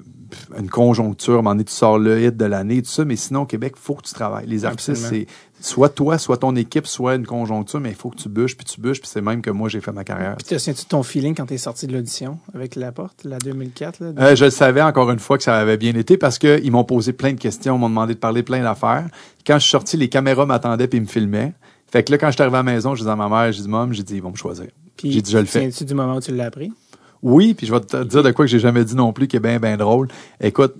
une 0.59 0.69
conjoncture, 0.69 1.43
tu 1.59 1.73
sors 1.73 1.99
le 1.99 2.21
hit 2.23 2.37
de 2.37 2.45
l'année, 2.45 2.83
tout 2.83 2.91
ça, 2.91 3.05
mais 3.05 3.17
sinon, 3.17 3.43
au 3.43 3.47
Québec, 3.47 3.75
faut 3.77 3.95
que 3.95 4.03
tu 4.03 4.15
travailles. 4.15 4.47
Les 4.47 4.65
artistes, 4.65 4.97
c'est 4.97 5.27
soit 5.65 5.89
toi, 5.89 6.19
soit 6.19 6.37
ton 6.37 6.55
équipe, 6.57 6.87
soit 6.87 7.15
une 7.15 7.27
conjoncture, 7.27 7.81
mais 7.81 7.89
il 7.89 7.95
faut 7.95 8.11
que 8.11 8.17
tu 8.17 8.29
bûches, 8.29 8.55
puis 8.57 8.67
tu 8.67 8.81
bûches, 8.81 9.01
puis 9.01 9.09
c'est 9.11 9.23
même 9.23 9.41
que 9.41 9.51
moi, 9.51 9.71
j'ai 9.71 9.81
fait 9.81 9.93
ma 9.93 10.05
carrière. 10.05 10.37
Puis 10.37 10.45
te 10.45 10.59
souviens-tu 10.59 10.85
de 10.85 10.89
ton 10.89 11.03
feeling 11.03 11.35
quand 11.35 11.47
t'es 11.47 11.57
sorti 11.57 11.87
de 11.87 11.95
l'audition 11.95 12.39
avec 12.55 12.77
la 12.77 12.93
porte, 12.93 13.25
la 13.25 13.39
2004, 13.39 14.01
là? 14.01 14.13
Euh, 14.19 14.37
je 14.37 14.45
le 14.45 14.51
savais 14.51 14.83
encore 14.83 15.11
une 15.11 15.19
fois 15.19 15.39
que 15.39 15.45
ça 15.45 15.57
avait 15.57 15.79
bien 15.79 15.95
été 15.95 16.19
parce 16.19 16.39
qu'ils 16.39 16.71
m'ont 16.71 16.85
posé 16.85 17.15
plein 17.15 17.33
de 17.33 17.41
questions, 17.41 17.79
m'ont 17.79 17.89
demandé 17.89 18.13
de 18.15 18.19
parler 18.19 18.43
plein 18.43 18.63
d'affaires. 18.63 19.07
Quand 19.47 19.55
je 19.55 19.63
suis 19.63 19.71
sorti, 19.71 19.97
les 19.97 20.09
caméras 20.09 20.45
m'attendaient 20.45 20.87
puis 20.87 20.99
ils 20.99 21.03
me 21.03 21.07
filmaient. 21.07 21.55
Fait 21.91 22.03
que 22.03 22.13
là, 22.13 22.19
quand 22.19 22.27
je 22.27 22.33
suis 22.33 22.43
arrivé 22.43 22.57
à 22.57 22.63
la 22.63 22.73
maison, 22.73 22.95
je 22.95 23.01
disais 23.01 23.11
à 23.11 23.17
ma 23.17 23.29
mère, 23.31 23.51
j'ai 23.51 23.63
dit, 23.63 23.69
Mom, 23.69 23.93
j'ai 23.95 24.03
dit, 24.03 24.17
ils 24.17 24.23
vont 24.23 24.33
me 24.33 24.37
choisir. 24.37 24.67
Puis, 24.99 25.13
j'ai 25.13 25.23
dit, 25.23 25.31
je 25.31 25.39
le 25.39 25.45
fais. 25.45 25.61
Souviens-tu 25.61 25.85
du 25.87 25.95
moment 25.95 26.17
où 26.17 26.21
tu 26.21 26.35
l'as 26.35 26.47
appris? 26.47 26.73
Oui, 27.23 27.55
puis 27.55 27.67
je 27.67 27.73
vais 27.73 27.81
te 27.81 28.05
dire 28.05 28.23
de 28.23 28.31
quoi 28.33 28.45
que 28.45 28.51
j'ai 28.51 28.59
jamais 28.59 28.85
dit 28.85 28.95
non 28.95 29.15
plus, 29.15 29.29
qui 29.29 29.37
est 29.37 29.41
bien, 29.41 29.59
bien 29.59 29.79
drôle. 29.79 30.09
Écoute, 30.41 30.75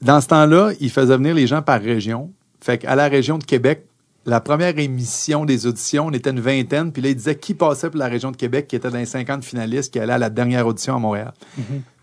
dans 0.00 0.20
ce 0.20 0.26
temps-là, 0.26 0.72
ils 0.80 0.90
faisaient 0.90 1.16
venir 1.16 1.34
les 1.36 1.46
gens 1.46 1.62
par 1.62 1.80
région. 1.80 2.32
Fait 2.60 2.78
qu'à 2.78 2.96
la 2.96 3.08
région 3.08 3.38
de 3.38 3.44
Québec, 3.44 3.86
la 4.24 4.40
première 4.40 4.78
émission 4.78 5.44
des 5.44 5.66
auditions, 5.66 6.06
on 6.06 6.12
était 6.12 6.30
une 6.30 6.40
vingtaine, 6.40 6.92
puis 6.92 7.02
là, 7.02 7.08
ils 7.08 7.16
disaient 7.16 7.36
qui 7.36 7.54
passait 7.54 7.90
pour 7.90 7.98
la 7.98 8.08
région 8.08 8.30
de 8.30 8.36
Québec, 8.36 8.68
qui 8.68 8.76
était 8.76 8.90
dans 8.90 8.98
les 8.98 9.06
50 9.06 9.44
finalistes, 9.44 9.92
qui 9.92 9.98
allait 9.98 10.12
à 10.12 10.18
la 10.18 10.30
dernière 10.30 10.66
audition 10.66 10.96
à 10.96 10.98
Montréal. 10.98 11.32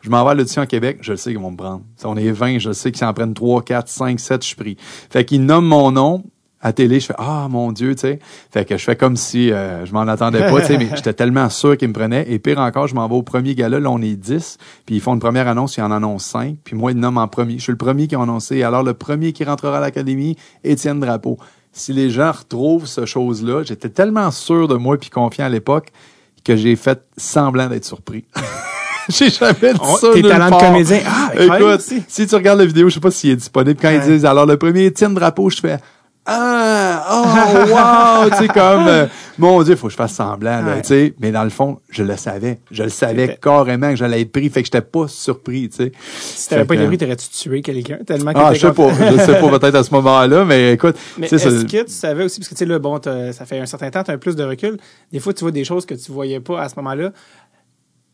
Je 0.01 0.09
m'en 0.09 0.23
vais 0.23 0.31
à 0.31 0.33
l'audition 0.33 0.61
à 0.61 0.65
Québec, 0.65 0.99
je 1.01 1.11
le 1.11 1.17
sais 1.17 1.31
qu'ils 1.31 1.39
vont 1.39 1.51
me 1.51 1.57
prendre. 1.57 1.81
Si 1.95 2.05
on 2.05 2.15
est 2.17 2.31
20, 2.31 2.59
je 2.59 2.71
sais 2.71 2.91
qu'ils 2.91 2.99
s'en 2.99 3.13
prennent 3.13 3.33
3, 3.33 3.63
4, 3.63 3.87
5, 3.87 4.19
7, 4.19 4.41
je 4.41 4.47
suis 4.47 4.55
pris. 4.55 4.77
Fait 4.79 5.25
qu'ils 5.25 5.45
nomment 5.45 5.67
mon 5.67 5.91
nom. 5.91 6.23
À 6.61 6.73
télé, 6.73 6.99
je 6.99 7.05
fais 7.05 7.15
Ah 7.17 7.47
mon 7.49 7.71
Dieu, 7.71 7.95
tu 7.95 8.01
sais. 8.01 8.19
Fait 8.51 8.65
que 8.65 8.75
je 8.75 8.83
fais 8.83 8.97
comme 8.97 9.15
si 9.15 9.49
euh, 9.49 9.85
je 9.85 9.93
m'en 9.93 10.01
attendais 10.01 10.39
pas, 10.39 10.59
tu 10.59 10.67
sais, 10.67 10.77
mais 10.77 10.89
j'étais 10.95 11.13
tellement 11.13 11.47
sûr 11.49 11.77
qu'ils 11.77 11.87
me 11.87 11.93
prenaient. 11.93 12.25
Et 12.29 12.37
pire 12.37 12.59
encore, 12.59 12.85
je 12.87 12.95
m'en 12.95 13.07
vais 13.07 13.15
au 13.15 13.23
premier 13.23 13.55
gala, 13.55 13.79
là, 13.79 13.89
on 13.89 14.01
est 14.01 14.17
10, 14.17 14.57
puis 14.85 14.95
ils 14.95 14.99
font 14.99 15.13
une 15.13 15.21
première 15.21 15.47
annonce, 15.47 15.77
ils 15.77 15.81
en 15.83 15.91
annoncent 15.91 16.31
5, 16.37 16.57
puis 16.65 16.75
moi, 16.75 16.91
ils 16.91 16.97
me 16.97 17.01
nomment 17.01 17.19
en 17.19 17.29
premier. 17.29 17.59
Je 17.59 17.63
suis 17.63 17.71
le 17.71 17.77
premier 17.77 18.07
qui 18.07 18.15
a 18.15 18.21
annoncé. 18.21 18.61
Alors, 18.61 18.83
le 18.83 18.93
premier 18.93 19.31
qui 19.31 19.45
rentrera 19.45 19.77
à 19.77 19.79
l'académie, 19.79 20.35
Étienne 20.65 20.99
Drapeau. 20.99 21.37
Si 21.71 21.93
les 21.93 22.09
gens 22.09 22.31
retrouvent 22.31 22.87
ce 22.87 23.05
chose-là, 23.05 23.63
j'étais 23.63 23.89
tellement 23.89 24.31
sûr 24.31 24.67
de 24.67 24.75
moi 24.75 24.97
puis 24.97 25.09
confiant 25.09 25.45
à 25.45 25.49
l'époque 25.49 25.91
que 26.43 26.55
j'ai 26.55 26.75
fait 26.75 27.01
semblant 27.17 27.67
d'être 27.67 27.85
surpris. 27.85 28.25
J'ai 29.09 29.31
jamais 29.31 29.73
dit 29.73 29.79
ça. 29.99 30.13
tes 30.13 30.21
talents 30.21 30.55
de 30.55 30.63
comédien. 30.63 30.99
Ah, 31.07 31.31
Écoute, 31.33 31.81
si 32.07 32.27
tu 32.27 32.35
regardes 32.35 32.59
la 32.59 32.65
vidéo, 32.67 32.89
je 32.89 32.93
sais 32.93 32.99
pas 32.99 33.09
s'il 33.09 33.31
est 33.31 33.35
disponible, 33.37 33.79
quand 33.81 33.89
ils 33.89 34.01
disent 34.01 34.23
alors 34.23 34.45
le 34.45 34.55
premier 34.55 34.85
Étienne 34.85 35.15
Drapeau, 35.15 35.49
je 35.49 35.59
fais 35.59 35.77
Ah, 36.31 37.05
oh, 37.11 38.23
wow, 38.23 38.29
tu 38.29 38.37
sais, 38.37 38.47
comme, 38.47 38.87
euh, 38.87 39.07
mon 39.39 39.63
Dieu, 39.63 39.75
faut 39.75 39.87
que 39.87 39.91
je 39.91 39.97
fasse 39.97 40.13
semblant, 40.13 40.61
là, 40.61 40.75
Ouais. 40.75 40.81
tu 40.81 40.87
sais. 40.89 41.13
Mais 41.19 41.31
dans 41.31 41.43
le 41.43 41.49
fond, 41.49 41.79
je 41.89 42.03
le 42.03 42.15
savais. 42.17 42.59
Je 42.71 42.83
le 42.83 42.89
savais 42.89 43.37
carrément 43.41 43.89
que 43.89 43.95
j'allais 43.95 44.21
être 44.21 44.31
pris, 44.31 44.49
fait 44.49 44.61
que 44.61 44.67
j'étais 44.67 44.81
pas 44.81 45.07
surpris, 45.07 45.69
tu 45.69 45.77
sais. 45.77 45.91
Si 46.19 46.49
t'avais 46.49 46.65
pas 46.65 46.75
été 46.75 46.85
pris, 46.85 46.97
t'aurais-tu 46.97 47.29
tué 47.29 47.61
quelqu'un 47.61 47.97
tellement 48.05 48.33
que 48.33 48.39
Ah, 48.39 48.53
je 48.53 48.59
sais 48.59 48.71
pas, 48.73 48.89
je 48.93 49.17
sais 49.17 49.39
pas 49.39 49.59
peut-être 49.59 49.75
à 49.75 49.83
ce 49.83 49.91
moment-là, 49.95 50.45
mais 50.45 50.73
écoute, 50.73 50.95
Mais 51.17 51.27
tu 51.27 51.37
sais, 51.39 51.47
est-ce 51.47 51.59
ça- 51.61 51.65
que 51.65 51.83
tu 51.85 51.91
savais 51.93 52.23
aussi, 52.25 52.39
parce 52.39 52.49
que 52.49 52.53
tu 52.55 52.59
sais, 52.59 52.65
là, 52.65 52.77
bon, 52.79 52.99
t'as- 52.99 53.33
ça 53.33 53.45
fait 53.45 53.59
un 53.59 53.65
certain 53.65 53.89
temps, 53.89 54.03
tu 54.03 54.11
as 54.11 54.13
un 54.13 54.17
plus 54.17 54.35
de 54.35 54.43
recul. 54.43 54.77
Des 55.11 55.19
fois, 55.19 55.33
tu 55.33 55.43
vois 55.43 55.51
des 55.51 55.63
choses 55.63 55.85
que 55.85 55.95
tu 55.95 56.11
voyais 56.11 56.39
pas 56.39 56.61
à 56.61 56.69
ce 56.69 56.75
moment-là. 56.77 57.11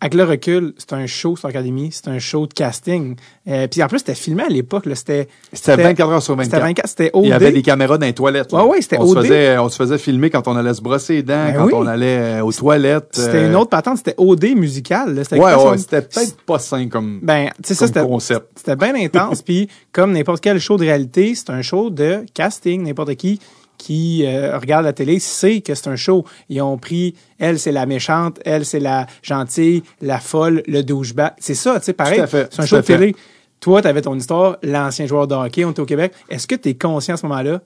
Avec 0.05 0.13
le 0.13 0.23
recul, 0.23 0.73
c'est 0.77 0.93
un 0.93 1.07
show 1.07 1.35
sur 1.35 1.47
l'Académie, 1.47 1.89
c'est 1.91 2.07
un 2.07 2.19
show 2.19 2.45
de 2.45 2.53
casting. 2.53 3.15
Euh, 3.47 3.67
puis 3.67 3.81
en 3.81 3.87
plus, 3.87 3.99
c'était 3.99 4.13
filmé 4.13 4.43
à 4.43 4.49
l'époque. 4.49 4.85
C'était 4.93 5.27
C'était 5.51 5.75
24 5.81 6.11
heures 6.11 6.21
sur 6.21 6.33
C'était 6.35 6.57
24. 6.57 6.61
24, 6.61 6.87
c'était 6.87 7.09
OD. 7.13 7.25
Il 7.25 7.29
y 7.29 7.33
avait 7.33 7.51
des 7.51 7.61
caméras 7.63 7.97
dans 7.97 8.05
les 8.05 8.13
toilettes. 8.13 8.51
là. 8.51 8.63
Ouais, 8.63 8.69
ouais, 8.71 8.81
c'était 8.81 8.99
on 8.99 9.07
se 9.07 9.15
faisait, 9.19 9.57
on 9.57 9.67
se 9.69 9.75
faisait 9.77 9.97
filmer 9.97 10.29
quand 10.29 10.47
on 10.47 10.55
allait 10.55 10.75
se 10.75 10.81
brosser 10.81 11.15
les 11.15 11.23
dents, 11.23 11.45
Ben 11.45 11.55
quand 11.55 11.65
oui. 11.65 11.73
on 11.75 11.87
allait 11.87 12.39
euh, 12.39 12.43
aux 12.43 12.51
toilettes. 12.51 13.07
C'était 13.13 13.37
euh, 13.37 13.47
une 13.49 13.55
autre 13.55 13.71
patente, 13.71 13.97
c'était 13.97 14.13
OD 14.17 14.55
musical. 14.55 15.19
C'était 15.23 15.39
Ouais, 15.39 15.55
ouais, 15.55 15.77
c'était 15.79 16.03
peut-être 16.03 16.37
pas 16.45 16.59
sain 16.59 16.87
comme, 16.87 17.19
Ben, 17.23 17.49
ça, 17.63 17.87
concept. 18.03 18.47
C'était 18.57 18.75
bien 18.75 18.93
intense. 18.95 19.41
Puis, 19.45 19.67
comme 19.91 20.11
n'importe 20.11 20.41
quel 20.41 20.59
show 20.59 20.77
de 20.77 20.83
réalité, 20.83 21.33
c'est 21.33 21.49
un 21.49 21.63
show 21.63 21.89
de 21.89 22.25
casting. 22.35 22.83
N'importe 22.83 23.15
qui 23.15 23.39
qui 23.85 24.25
euh, 24.25 24.57
regarde 24.57 24.83
la 24.83 24.93
télé 24.93 25.19
sait 25.19 25.61
que 25.61 25.75
c'est 25.75 25.87
un 25.87 25.95
show. 25.95 26.25
Ils 26.49 26.59
ont 26.59 26.75
pris, 26.75 27.13
elle, 27.37 27.59
c'est 27.59 27.71
la 27.71 27.85
méchante, 27.85 28.39
elle, 28.43 28.65
c'est 28.65 28.79
la 28.79 29.05
gentille, 29.21 29.83
la 30.01 30.17
folle, 30.17 30.63
le 30.65 30.81
douchebag. 30.81 31.33
C'est 31.37 31.53
ça, 31.53 31.79
tu 31.79 31.85
sais, 31.85 31.93
pareil. 31.93 32.19
À 32.19 32.25
C'est 32.25 32.59
un 32.59 32.65
show 32.65 32.77
à 32.77 32.81
de 32.81 32.85
télé. 32.87 33.15
Toi, 33.59 33.83
tu 33.83 33.87
avais 33.87 34.01
ton 34.01 34.15
histoire, 34.15 34.57
l'ancien 34.63 35.05
joueur 35.05 35.27
de 35.27 35.35
hockey, 35.35 35.63
on 35.65 35.69
était 35.69 35.81
au 35.81 35.85
Québec. 35.85 36.13
Est-ce 36.31 36.47
que 36.47 36.55
tu 36.55 36.69
es 36.69 36.73
conscient 36.73 37.13
à 37.13 37.17
ce 37.17 37.27
moment-là? 37.27 37.61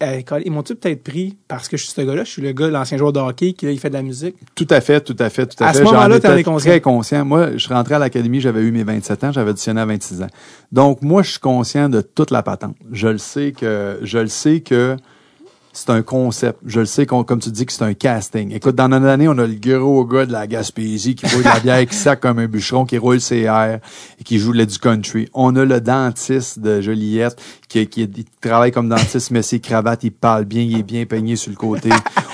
Euh, 0.00 0.20
ils 0.44 0.52
m'ont-tu 0.52 0.76
peut-être 0.76 1.02
pris 1.02 1.36
parce 1.48 1.66
que 1.68 1.76
je 1.76 1.82
suis 1.82 1.92
ce 1.92 2.00
gars-là, 2.02 2.22
je 2.22 2.30
suis 2.30 2.42
le 2.42 2.52
gars, 2.52 2.68
l'ancien 2.68 2.96
joueur 2.96 3.12
de 3.12 3.18
hockey, 3.18 3.52
qui 3.52 3.66
là, 3.66 3.72
il 3.72 3.80
fait 3.80 3.88
de 3.88 3.94
la 3.94 4.02
musique. 4.02 4.36
Tout 4.54 4.68
à 4.70 4.80
fait, 4.80 5.00
tout 5.00 5.16
à 5.18 5.28
fait, 5.28 5.46
tout 5.46 5.64
à, 5.64 5.66
À 5.66 5.72
fait. 5.72 5.80
ce 5.80 5.82
moment-là, 5.82 6.20
t'en 6.20 6.30
étais 6.30 6.40
es 6.40 6.44
conscient. 6.44 6.70
Très 6.70 6.80
conscient. 6.80 7.24
Moi, 7.24 7.56
je 7.56 7.68
rentré 7.68 7.96
à 7.96 7.98
l'académie, 7.98 8.40
j'avais 8.40 8.60
eu 8.60 8.70
mes 8.70 8.84
27 8.84 9.24
ans, 9.24 9.32
j'avais 9.32 9.50
auditionné 9.50 9.80
à 9.80 9.86
26 9.86 10.22
ans. 10.22 10.28
Donc, 10.70 11.02
moi, 11.02 11.24
je 11.24 11.30
suis 11.32 11.40
conscient 11.40 11.88
de 11.88 12.00
toute 12.00 12.30
la 12.30 12.44
patente. 12.44 12.76
Je 12.92 13.08
le 13.08 13.18
sais 13.18 13.50
que, 13.50 13.98
je 14.02 14.18
le 14.18 14.28
sais 14.28 14.60
que 14.60 14.96
c'est 15.78 15.92
un 15.92 16.02
concept. 16.02 16.58
Je 16.66 16.80
le 16.80 16.86
sais 16.86 17.06
qu'on, 17.06 17.22
comme 17.22 17.38
tu 17.38 17.50
dis 17.50 17.64
que 17.64 17.72
c'est 17.72 17.84
un 17.84 17.94
casting. 17.94 18.52
Écoute, 18.52 18.74
dans 18.74 18.88
notre 18.88 19.06
année, 19.06 19.28
on 19.28 19.38
a 19.38 19.46
le 19.46 19.54
gros 19.54 20.04
gars 20.04 20.26
de 20.26 20.32
la 20.32 20.48
Gaspésie 20.48 21.14
qui 21.14 21.26
roule 21.26 21.44
de 21.44 21.48
la 21.48 21.60
bière, 21.62 21.86
qui 21.86 21.94
sac 21.94 22.20
comme 22.20 22.40
un 22.40 22.46
bûcheron, 22.46 22.84
qui 22.84 22.98
roule 22.98 23.20
CR 23.20 23.78
et 24.18 24.24
qui 24.24 24.38
joue 24.38 24.52
le 24.52 24.66
du 24.66 24.78
country. 24.78 25.28
On 25.34 25.54
a 25.54 25.64
le 25.64 25.80
dentiste 25.80 26.58
de 26.58 26.80
Joliette 26.80 27.40
qui, 27.68 27.86
qui 27.86 28.02
il 28.02 28.24
travaille 28.40 28.72
comme 28.72 28.88
dentiste, 28.88 29.30
mais 29.30 29.42
ses 29.42 29.60
cravates, 29.60 30.02
il 30.02 30.10
parle 30.10 30.46
bien, 30.46 30.62
il 30.62 30.80
est 30.80 30.82
bien 30.82 31.06
peigné 31.06 31.36
sur 31.36 31.50
le 31.50 31.56
côté. 31.56 31.90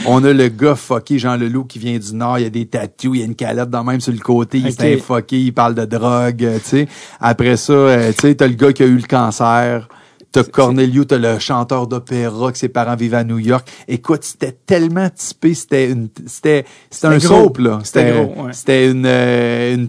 On 0.06 0.24
a 0.24 0.32
le 0.32 0.48
gars 0.48 0.74
fucké, 0.74 1.18
Jean 1.18 1.36
Leloup, 1.36 1.64
qui 1.64 1.78
vient 1.78 1.98
du 1.98 2.14
Nord, 2.14 2.38
il 2.38 2.44
y 2.44 2.46
a 2.46 2.50
des 2.50 2.66
tatous, 2.66 3.14
il 3.14 3.20
y 3.20 3.22
a 3.22 3.26
une 3.26 3.34
calette 3.34 3.68
dans 3.68 3.84
même 3.84 4.00
sur 4.00 4.12
le 4.12 4.18
côté, 4.20 4.58
il 4.58 4.68
est 4.68 4.96
fucké, 4.98 5.38
il 5.38 5.52
parle 5.52 5.74
de 5.74 5.84
drogue, 5.84 6.48
tu 6.62 6.68
sais. 6.68 6.88
Après 7.20 7.56
ça, 7.56 7.72
euh, 7.72 8.12
tu 8.12 8.20
sais, 8.20 8.34
t'as 8.34 8.46
le 8.46 8.54
gars 8.54 8.72
qui 8.72 8.82
a 8.82 8.86
eu 8.86 8.96
le 8.96 9.06
cancer. 9.06 9.88
T'as 10.34 10.42
Cornelio, 10.42 11.04
t'as 11.04 11.16
le 11.18 11.38
chanteur 11.38 11.86
d'opéra 11.86 12.50
que 12.50 12.58
ses 12.58 12.68
parents 12.68 12.96
vivent 12.96 13.14
à 13.14 13.22
New 13.22 13.38
York. 13.38 13.70
Écoute, 13.86 14.24
c'était 14.24 14.50
tellement 14.66 15.08
typé, 15.08 15.54
c'était 15.54 15.88
une, 15.88 16.08
c'était, 16.26 16.64
c'était 16.90 17.06
un 17.06 17.18
gros. 17.18 17.44
soap, 17.44 17.58
là. 17.58 17.78
C'était 17.84 18.10
gros, 18.10 18.42
ouais. 18.46 18.52
c'était 18.52 18.90
une, 18.90 19.06
euh, 19.06 19.74
une 19.74 19.88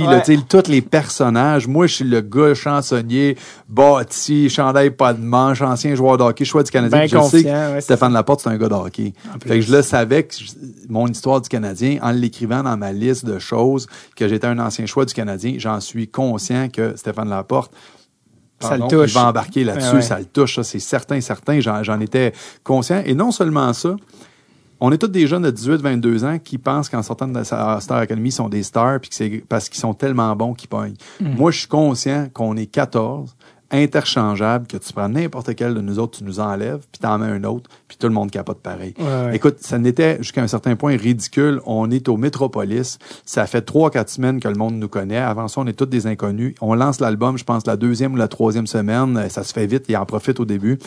là, 0.00 0.08
Ouais. 0.08 0.22
tu 0.24 0.34
sais, 0.36 0.42
tous 0.48 0.68
les 0.68 0.80
personnages. 0.82 1.68
Moi, 1.68 1.86
je 1.86 1.94
suis 1.94 2.04
le 2.04 2.22
gars 2.22 2.54
chansonnier, 2.54 3.36
bâti, 3.68 4.50
chandail 4.50 4.90
pas 4.90 5.14
de 5.14 5.20
manche, 5.22 5.62
ancien 5.62 5.94
joueur 5.94 6.18
de 6.18 6.24
hockey, 6.24 6.44
choix 6.44 6.64
du 6.64 6.72
Canadien. 6.72 6.98
Ben 6.98 7.06
je 7.08 7.16
sais 7.28 7.42
ouais, 7.74 7.80
Stéphane 7.80 8.12
Laporte, 8.12 8.40
c'est 8.40 8.48
un 8.48 8.56
gars 8.56 8.68
de 8.68 8.74
hockey. 8.74 9.12
Fait 9.46 9.56
que 9.56 9.60
je 9.60 9.70
le 9.76 9.82
savais 9.82 10.24
que 10.24 10.34
je- 10.34 10.50
mon 10.88 11.06
histoire 11.06 11.40
du 11.40 11.48
Canadien, 11.48 11.98
en 12.02 12.10
l'écrivant 12.10 12.64
dans 12.64 12.76
ma 12.76 12.92
liste 12.92 13.24
de 13.26 13.38
choses, 13.38 13.86
que 14.16 14.26
j'étais 14.26 14.48
un 14.48 14.58
ancien 14.58 14.86
choix 14.86 15.04
du 15.04 15.14
Canadien, 15.14 15.54
j'en 15.58 15.78
suis 15.78 16.08
conscient 16.08 16.68
que 16.68 16.96
Stéphane 16.96 17.28
Laporte, 17.28 17.70
Ça 18.62 18.76
le 18.76 18.88
touche. 18.88 19.10
il 19.10 19.14
va 19.14 19.28
embarquer 19.28 19.64
là-dessus, 19.64 19.96
ouais. 19.96 20.02
ça 20.02 20.18
le 20.18 20.24
touche, 20.24 20.60
c'est 20.62 20.78
certain, 20.78 21.20
certain, 21.20 21.60
j'en, 21.60 21.82
j'en 21.82 22.00
étais 22.00 22.32
conscient. 22.64 23.02
Et 23.04 23.14
non 23.14 23.30
seulement 23.30 23.72
ça, 23.72 23.96
on 24.84 24.90
est 24.90 24.98
tous 24.98 25.06
des 25.06 25.28
jeunes 25.28 25.42
de 25.42 25.50
18-22 25.52 26.24
ans 26.24 26.38
qui 26.40 26.58
pensent 26.58 26.88
qu'en 26.88 27.04
sortant 27.04 27.28
de 27.28 27.34
la 27.34 27.44
Star 27.44 27.98
Academy, 27.98 28.30
ils 28.30 28.32
sont 28.32 28.48
des 28.48 28.64
stars 28.64 28.98
puis 28.98 29.10
que 29.10 29.14
c'est 29.14 29.44
parce 29.48 29.68
qu'ils 29.68 29.78
sont 29.80 29.94
tellement 29.94 30.34
bons 30.34 30.54
qu'ils 30.54 30.68
pognent. 30.68 30.96
Mm. 31.20 31.36
Moi, 31.36 31.52
je 31.52 31.60
suis 31.60 31.68
conscient 31.68 32.28
qu'on 32.34 32.56
est 32.56 32.66
14, 32.66 33.36
interchangeables, 33.72 34.66
que 34.66 34.76
tu 34.76 34.92
prends 34.92 35.08
n'importe 35.08 35.54
quel 35.54 35.74
de 35.74 35.80
nous 35.80 35.98
autres, 35.98 36.18
tu 36.18 36.24
nous 36.24 36.40
enlèves, 36.40 36.80
puis 36.92 37.00
t'en 37.00 37.18
mets 37.18 37.26
un 37.26 37.42
autre, 37.44 37.70
puis 37.88 37.96
tout 37.96 38.06
le 38.06 38.12
monde 38.12 38.30
capote 38.30 38.58
pareil. 38.58 38.94
Ouais, 38.98 39.04
ouais. 39.04 39.36
Écoute, 39.36 39.56
ça 39.60 39.78
n'était 39.78 40.18
jusqu'à 40.18 40.42
un 40.42 40.46
certain 40.46 40.76
point 40.76 40.96
ridicule. 40.96 41.60
On 41.66 41.90
est 41.90 42.08
au 42.08 42.16
Métropolis. 42.16 42.98
Ça 43.24 43.46
fait 43.46 43.62
trois, 43.62 43.90
quatre 43.90 44.10
semaines 44.10 44.40
que 44.40 44.48
le 44.48 44.54
monde 44.54 44.74
nous 44.74 44.88
connaît. 44.88 45.16
Avant 45.16 45.48
ça, 45.48 45.60
on 45.60 45.66
est 45.66 45.72
tous 45.72 45.86
des 45.86 46.06
inconnus. 46.06 46.54
On 46.60 46.74
lance 46.74 47.00
l'album, 47.00 47.38
je 47.38 47.44
pense, 47.44 47.66
la 47.66 47.76
deuxième 47.76 48.14
ou 48.14 48.16
la 48.16 48.28
troisième 48.28 48.66
semaine. 48.66 49.28
Ça 49.28 49.42
se 49.42 49.52
fait 49.52 49.66
vite. 49.66 49.86
Il 49.88 49.96
en 49.96 50.06
profite 50.06 50.38
au 50.40 50.44
début. 50.44 50.78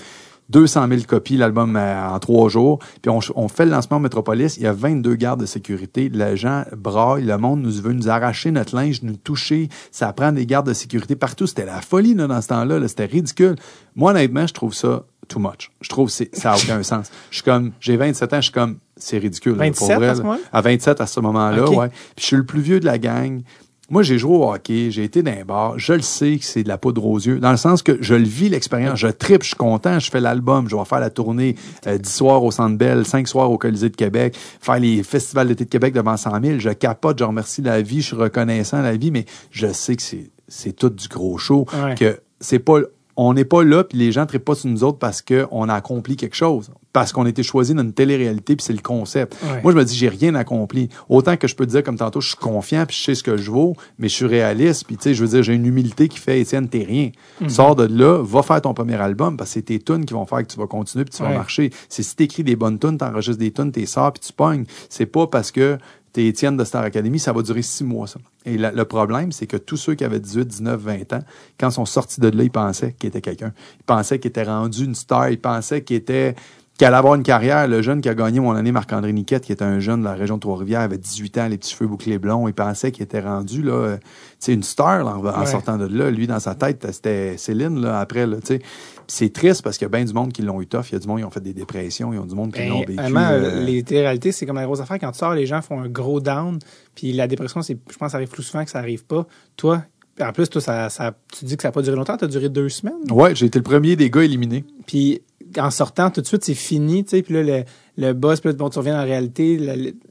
200 0.49 0.87
000 0.89 1.01
copies, 1.07 1.37
l'album 1.37 1.75
euh, 1.75 2.07
en 2.09 2.19
trois 2.19 2.49
jours. 2.49 2.79
Puis 3.01 3.09
on, 3.09 3.19
on 3.35 3.47
fait 3.47 3.65
le 3.65 3.71
lancement 3.71 3.97
au 3.97 3.99
Métropolis. 3.99 4.57
Il 4.57 4.63
y 4.63 4.67
a 4.67 4.73
22 4.73 5.15
gardes 5.15 5.39
de 5.41 5.45
sécurité. 5.45 6.09
Les 6.09 6.37
gens 6.37 6.63
braillent. 6.77 7.23
Le 7.25 7.37
monde 7.37 7.61
nous 7.61 7.71
veut 7.81 7.93
nous 7.93 8.09
arracher 8.09 8.51
notre 8.51 8.75
linge, 8.75 9.01
nous 9.03 9.15
toucher. 9.15 9.69
Ça 9.91 10.11
prend 10.13 10.31
des 10.31 10.45
gardes 10.45 10.67
de 10.67 10.73
sécurité 10.73 11.15
partout. 11.15 11.47
C'était 11.47 11.65
la 11.65 11.81
folie 11.81 12.13
là, 12.13 12.27
dans 12.27 12.41
ce 12.41 12.47
temps-là. 12.49 12.79
là. 12.79 12.87
C'était 12.87 13.05
ridicule. 13.05 13.55
Moi, 13.95 14.11
honnêtement, 14.11 14.45
je 14.45 14.53
trouve 14.53 14.73
ça 14.73 15.03
too 15.27 15.39
much. 15.39 15.71
Je 15.81 15.89
trouve 15.89 16.07
que 16.07 16.13
ça 16.37 16.51
n'a 16.51 16.55
aucun 16.57 16.83
sens. 16.83 17.09
Je 17.31 17.37
suis 17.37 17.43
comme, 17.43 17.71
j'ai 17.79 17.97
27 17.97 18.33
ans, 18.33 18.35
je 18.37 18.41
suis 18.43 18.51
comme, 18.51 18.77
c'est 18.95 19.17
ridicule. 19.17 19.53
là, 19.53 19.65
27 19.65 19.77
pour 19.79 19.95
vrai, 19.97 20.07
à 20.09 20.13
ce 20.13 20.19
là. 20.19 20.23
moment-là? 20.25 20.43
À 20.53 20.61
27 20.61 21.01
à 21.01 21.07
ce 21.07 21.19
moment-là, 21.21 21.63
Ok. 21.65 21.77
ouais. 21.77 21.89
Puis 21.89 21.99
je 22.19 22.25
suis 22.25 22.35
le 22.35 22.45
plus 22.45 22.61
vieux 22.61 22.79
de 22.79 22.85
la 22.85 22.99
gang. 22.99 23.41
Moi, 23.89 24.01
j'ai 24.01 24.17
joué 24.17 24.35
au 24.35 24.51
hockey, 24.51 24.89
j'ai 24.89 25.03
été 25.03 25.21
dans 25.21 25.31
un 25.31 25.45
bar. 25.45 25.77
Je 25.77 25.93
le 25.93 26.01
sais 26.01 26.37
que 26.37 26.43
c'est 26.45 26.63
de 26.63 26.67
la 26.67 26.77
poudre 26.79 27.05
aux 27.05 27.19
yeux, 27.19 27.39
dans 27.39 27.51
le 27.51 27.57
sens 27.57 27.83
que 27.83 27.97
je 28.01 28.15
le 28.15 28.23
vis 28.23 28.49
l'expérience. 28.49 28.97
Je 28.99 29.07
tripe, 29.07 29.43
je 29.43 29.49
suis 29.49 29.55
content, 29.55 29.99
je 29.99 30.09
fais 30.09 30.19
l'album, 30.19 30.67
je 30.67 30.75
vais 30.75 30.85
faire 30.85 30.99
la 30.99 31.11
tournée 31.11 31.55
euh, 31.85 31.97
10 31.99 32.09
soirs 32.11 32.43
au 32.43 32.49
Centre 32.49 32.77
Bell, 32.77 33.05
5 33.05 33.27
soirs 33.27 33.51
au 33.51 33.57
Colisée 33.59 33.89
de 33.89 33.95
Québec, 33.95 34.35
faire 34.59 34.79
les 34.79 35.03
festivals 35.03 35.47
d'été 35.47 35.65
de 35.65 35.69
Québec 35.69 35.93
devant 35.93 36.17
100 36.17 36.41
000. 36.43 36.59
Je 36.59 36.69
capote, 36.71 37.19
je 37.19 37.23
remercie 37.25 37.61
la 37.61 37.81
vie, 37.81 38.01
je 38.01 38.07
suis 38.07 38.15
reconnaissant 38.15 38.77
à 38.77 38.81
la 38.81 38.97
vie, 38.97 39.11
mais 39.11 39.25
je 39.51 39.71
sais 39.71 39.95
que 39.95 40.01
c'est 40.01 40.31
c'est 40.47 40.73
tout 40.73 40.89
du 40.89 41.07
gros 41.07 41.37
show, 41.37 41.65
Ouais. 41.83 41.95
que 41.95 42.19
c'est 42.39 42.59
pas 42.59 42.79
on 43.17 43.33
n'est 43.33 43.45
pas 43.45 43.63
là 43.63 43.83
puis 43.83 43.97
les 43.97 44.11
gens 44.11 44.25
trippent 44.25 44.45
pas 44.45 44.55
sur 44.55 44.69
nous 44.69 44.83
autres 44.83 44.99
parce 44.99 45.21
qu'on 45.21 45.69
a 45.69 45.73
accompli 45.73 46.15
quelque 46.15 46.35
chose 46.35 46.71
parce 46.93 47.11
qu'on 47.11 47.25
a 47.25 47.29
été 47.29 47.43
choisi 47.43 47.73
dans 47.73 47.83
une 47.83 47.91
télé-réalité 47.91 48.55
puis 48.55 48.63
c'est 48.65 48.73
le 48.73 48.81
concept. 48.81 49.35
Ouais. 49.43 49.61
Moi 49.61 49.73
je 49.73 49.77
me 49.77 49.83
dis 49.83 49.95
j'ai 49.95 50.07
rien 50.07 50.33
accompli. 50.35 50.89
Autant 51.09 51.35
que 51.35 51.47
je 51.47 51.55
peux 51.55 51.65
te 51.65 51.71
dire 51.71 51.83
comme 51.83 51.97
tantôt 51.97 52.21
je 52.21 52.29
suis 52.29 52.37
confiant 52.37 52.85
puis 52.85 52.95
je 52.97 53.03
sais 53.03 53.15
ce 53.15 53.23
que 53.23 53.35
je 53.35 53.51
vaux, 53.51 53.75
mais 53.99 54.07
je 54.07 54.15
suis 54.15 54.25
réaliste 54.25 54.85
puis 54.85 54.95
tu 54.95 55.03
sais 55.03 55.13
je 55.13 55.21
veux 55.21 55.29
dire 55.29 55.43
j'ai 55.43 55.53
une 55.53 55.65
humilité 55.65 56.07
qui 56.07 56.19
fait 56.19 56.39
Étienne 56.39 56.69
t'es 56.69 56.83
rien. 56.83 57.11
Mhm. 57.41 57.49
Sors 57.49 57.75
de 57.75 57.83
là, 57.85 58.21
va 58.23 58.43
faire 58.43 58.61
ton 58.61 58.73
premier 58.73 58.95
album 58.95 59.37
parce 59.37 59.49
que 59.49 59.53
c'est 59.55 59.61
tes 59.63 59.79
tunes 59.79 60.05
qui 60.05 60.13
vont 60.13 60.25
faire 60.25 60.39
que 60.39 60.51
tu 60.51 60.57
vas 60.57 60.67
continuer 60.67 61.05
puis 61.05 61.13
tu 61.15 61.23
vas 61.23 61.29
marcher. 61.29 61.71
C'est 61.89 62.03
si 62.03 62.15
t'écris 62.15 62.43
des 62.43 62.55
bonnes 62.55 62.79
tunes, 62.79 62.97
t'enregistres 62.97 63.39
des 63.39 63.51
tunes, 63.51 63.71
t'es 63.71 63.85
sors 63.85 64.13
puis 64.13 64.21
tu 64.25 64.31
pognes. 64.31 64.65
C'est 64.89 65.05
pas 65.05 65.27
parce 65.27 65.51
que 65.51 65.77
t'es 66.15 66.27
Étienne 66.27 66.55
de 66.55 66.63
Star 66.63 66.81
Academy, 66.83 67.19
ça 67.19 67.33
va 67.33 67.41
durer 67.41 67.61
six 67.61 67.83
mois. 67.83 68.05
Et 68.45 68.57
le 68.57 68.85
problème, 68.85 69.33
c'est 69.33 69.47
que 69.47 69.57
tous 69.57 69.75
ceux 69.75 69.95
qui 69.95 70.05
avaient 70.05 70.21
18, 70.21 70.47
19, 70.47 70.79
20 70.79 71.11
ans, 71.11 71.19
quand 71.59 71.67
ils 71.67 71.73
sont 71.73 71.85
sortis 71.85 72.21
de 72.21 72.29
là, 72.29 72.41
ils 72.41 72.49
pensaient 72.49 72.93
qu'ils 72.93 73.09
étaient 73.09 73.19
quelqu'un. 73.19 73.51
Ils 73.81 73.83
pensaient 73.83 74.17
qu'ils 74.17 74.29
étaient 74.29 74.43
rendus 74.43 74.85
une 74.85 74.95
star. 74.95 75.27
Ils 75.27 75.41
pensaient 75.41 75.83
qu'ils 75.83 75.97
étaient 75.97 76.35
qu'il 76.77 76.85
allait 76.85 76.97
avoir 76.97 77.15
une 77.15 77.23
carrière. 77.23 77.67
Le 77.67 77.81
jeune 77.81 78.01
qui 78.01 78.09
a 78.09 78.15
gagné 78.15 78.39
mon 78.39 78.51
année, 78.51 78.71
Marc-André 78.71 79.13
Niquette, 79.13 79.43
qui 79.45 79.51
était 79.51 79.63
un 79.63 79.79
jeune 79.79 80.01
de 80.01 80.05
la 80.05 80.13
région 80.13 80.35
de 80.35 80.41
Trois-Rivières, 80.41 80.81
avait 80.81 80.97
18 80.97 81.37
ans, 81.37 81.47
les 81.47 81.57
petits 81.57 81.73
cheveux 81.73 81.87
bouclés 81.87 82.19
blonds. 82.19 82.47
Il 82.47 82.53
pensait 82.53 82.91
qu'il 82.91 83.03
était 83.03 83.21
rendu, 83.21 83.61
là, 83.61 83.73
euh, 83.73 83.97
tu 83.97 84.03
sais, 84.39 84.53
une 84.53 84.63
star, 84.63 85.03
là, 85.03 85.17
en, 85.17 85.45
sortant 85.45 85.77
de 85.77 85.85
là. 85.85 86.11
Lui, 86.11 86.27
dans 86.27 86.39
sa 86.39 86.55
tête, 86.55 86.85
c'était 86.91 87.37
Céline, 87.37 87.79
là, 87.79 87.99
après, 87.99 88.27
là, 88.27 88.37
tu 88.45 88.59
C'est 89.07 89.31
triste 89.31 89.61
parce 89.61 89.77
qu'il 89.77 89.85
y 89.85 89.89
a 89.89 89.89
bien 89.89 90.03
du 90.03 90.13
monde 90.13 90.33
qui 90.33 90.41
l'ont 90.41 90.61
eu 90.61 90.67
tough. 90.67 90.89
Il 90.89 90.93
y 90.93 90.95
a 90.95 90.99
du 90.99 91.07
monde 91.07 91.19
qui 91.19 91.25
ont 91.25 91.31
fait 91.31 91.39
des 91.39 91.53
dépressions. 91.53 92.11
Il 92.11 92.19
y 92.19 92.21
a 92.21 92.25
du 92.25 92.35
monde 92.35 92.51
qui 92.53 92.65
l'ont 92.67 92.79
Ben, 92.79 92.87
vécu. 92.87 93.01
vraiment, 93.01 93.29
euh, 93.29 93.63
les 93.63 93.83
réalités, 93.89 94.33
c'est 94.33 94.45
comme 94.45 94.57
la 94.57 94.65
grosse 94.65 94.81
affaire. 94.81 94.99
Quand 94.99 95.11
tu 95.11 95.19
sors, 95.19 95.33
les 95.33 95.45
gens 95.45 95.61
font 95.61 95.79
un 95.79 95.87
gros 95.87 96.19
down. 96.19 96.59
Puis 96.93 97.13
la 97.13 97.27
dépression, 97.27 97.61
c'est, 97.61 97.77
je 97.89 97.97
pense 97.97 98.07
que 98.07 98.11
ça 98.11 98.17
arrive 98.17 98.29
plus 98.29 98.43
souvent 98.43 98.65
que 98.65 98.71
ça 98.71 98.79
arrive 98.79 99.05
pas. 99.05 99.25
Toi, 99.55 99.83
en 100.21 100.31
plus, 100.31 100.49
toi, 100.49 100.61
ça, 100.61 100.89
ça, 100.89 101.13
tu 101.31 101.45
dis 101.45 101.55
que 101.55 101.61
ça 101.61 101.69
n'a 101.69 101.71
pas 101.73 101.81
duré 101.81 101.95
longtemps. 101.95 102.17
Ça 102.19 102.25
a 102.25 102.29
duré 102.29 102.49
deux 102.49 102.69
semaines? 102.69 102.93
Ouais, 103.11 103.35
j'ai 103.35 103.45
été 103.45 103.59
le 103.59 103.63
premier 103.63 103.95
des 103.95 104.09
gars 104.09 104.23
éliminés. 104.23 104.63
Puis 104.87 105.21
en 105.57 105.71
sortant, 105.71 106.09
tout 106.09 106.21
de 106.21 106.27
suite, 106.27 106.43
c'est 106.43 106.53
fini. 106.53 107.03
Tu 107.03 107.11
sais, 107.11 107.21
puis 107.21 107.33
là, 107.33 107.43
le, 107.43 107.63
le 107.97 108.13
boss, 108.13 108.39
puis 108.41 108.49
là, 108.49 108.55
bon, 108.55 108.69
tu 108.69 108.79
reviens 108.79 108.95
la 108.97 109.03
réalité. 109.03 109.57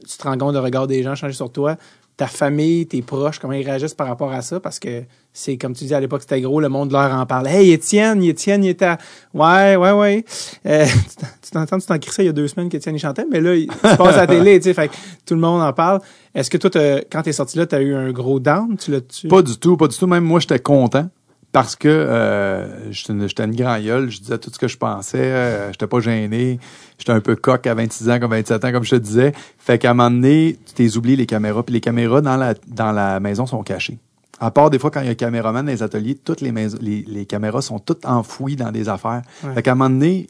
tu 0.09 0.17
te 0.17 0.23
rends 0.23 0.37
compte, 0.37 0.53
le 0.53 0.59
regard 0.59 0.87
des 0.87 1.03
gens 1.03 1.15
changer 1.15 1.33
sur 1.33 1.51
toi. 1.51 1.75
Ta 2.17 2.27
famille, 2.27 2.87
tes 2.87 3.01
proches, 3.01 3.39
comment 3.39 3.51
ils 3.53 3.65
réagissent 3.65 3.93
par 3.93 4.07
rapport 4.07 4.31
à 4.31 4.41
ça? 4.41 4.61
Parce 4.61 4.79
que 4.79 5.03
c'est, 5.33 5.57
comme 5.57 5.73
tu 5.73 5.83
dis, 5.83 5.93
à 5.93 5.99
l'époque, 5.99 6.21
c'était 6.21 6.39
gros. 6.39 6.61
Le 6.61 6.69
monde 6.69 6.93
leur 6.93 7.13
en 7.13 7.25
parle. 7.25 7.47
Hey, 7.47 7.71
Étienne, 7.73 8.23
Étienne, 8.23 8.63
il 8.63 8.69
était 8.69 8.85
à... 8.85 8.97
Ouais, 9.33 9.75
ouais, 9.75 9.91
ouais. 9.91 10.25
Euh, 10.65 10.85
tu 11.09 11.15
t'en- 11.17 11.27
tu 11.41 11.51
t'entends, 11.51 11.77
tu 11.79 11.85
t'en 11.87 12.11
ça 12.11 12.23
il 12.23 12.27
y 12.27 12.29
a 12.29 12.31
deux 12.31 12.47
semaines 12.47 12.69
qu'Étienne, 12.69 12.95
il 12.95 12.99
chantait. 12.99 13.25
Mais 13.29 13.41
là, 13.41 13.53
il 13.55 13.69
se 13.69 13.77
passe 13.97 14.15
à 14.15 14.21
la 14.21 14.27
télé, 14.27 14.57
tu 14.59 14.63
sais. 14.63 14.73
Fait 14.73 14.87
que 14.87 14.93
tout 15.25 15.33
le 15.33 15.41
monde 15.41 15.61
en 15.61 15.73
parle. 15.73 15.99
Est-ce 16.33 16.49
que 16.49 16.57
toi, 16.57 16.69
quand 17.11 17.21
t'es 17.23 17.33
sorti 17.33 17.57
là, 17.57 17.65
t'as 17.65 17.81
eu 17.81 17.93
un 17.93 18.11
gros 18.13 18.39
down? 18.39 18.77
Tu 18.77 18.91
l'as-tu? 18.91 19.27
Pas 19.27 19.41
du 19.41 19.57
tout, 19.57 19.75
pas 19.75 19.89
du 19.89 19.97
tout. 19.97 20.07
Même 20.07 20.23
moi, 20.23 20.39
j'étais 20.39 20.59
content 20.59 21.09
parce 21.55 21.77
que 21.77 21.87
euh, 21.87 22.91
j'étais 22.91 23.13
une, 23.13 23.21
une 23.21 23.55
grand 23.55 23.79
gueule. 23.79 24.09
Je 24.09 24.19
disais 24.19 24.37
tout 24.37 24.51
ce 24.53 24.59
que 24.59 24.67
je 24.67 24.75
pensais. 24.75 25.19
Euh, 25.19 25.71
j'étais 25.71 25.87
pas 25.87 26.01
gêné. 26.01 26.59
J'étais 26.97 27.13
un 27.13 27.21
peu 27.21 27.37
coq 27.37 27.65
à 27.65 27.73
26 27.73 28.09
ans, 28.09 28.19
comme 28.19 28.31
27 28.31 28.65
ans, 28.65 28.71
comme 28.73 28.83
je 28.83 28.89
te 28.89 28.95
disais. 28.97 29.31
Fait 29.57 29.79
qu'à 29.79 29.91
un 29.91 29.93
moment 29.93 30.11
donné, 30.11 30.57
tu 30.65 30.73
t'es 30.73 30.97
oublié 30.97 31.15
les 31.15 31.25
caméras. 31.25 31.63
Puis 31.63 31.71
les 31.71 31.79
caméras 31.79 32.19
dans 32.19 32.35
la, 32.35 32.55
dans 32.67 32.91
la 32.91 33.21
maison 33.21 33.45
sont 33.45 33.63
cachées. 33.63 33.99
À 34.41 34.51
part 34.51 34.69
des 34.69 34.79
fois, 34.79 34.91
quand 34.91 34.99
il 34.99 35.05
y 35.05 35.07
a 35.07 35.11
un 35.11 35.15
caméraman 35.15 35.65
dans 35.65 35.71
les 35.71 35.81
ateliers, 35.81 36.15
toutes 36.15 36.41
les, 36.41 36.51
maisons, 36.51 36.77
les, 36.81 37.05
les 37.07 37.25
caméras 37.25 37.61
sont 37.61 37.79
toutes 37.79 38.05
enfouies 38.05 38.57
dans 38.57 38.73
des 38.73 38.89
affaires. 38.89 39.21
Ouais. 39.45 39.53
Fait 39.53 39.63
qu'à 39.63 39.71
un 39.71 39.75
moment 39.75 39.89
donné, 39.89 40.27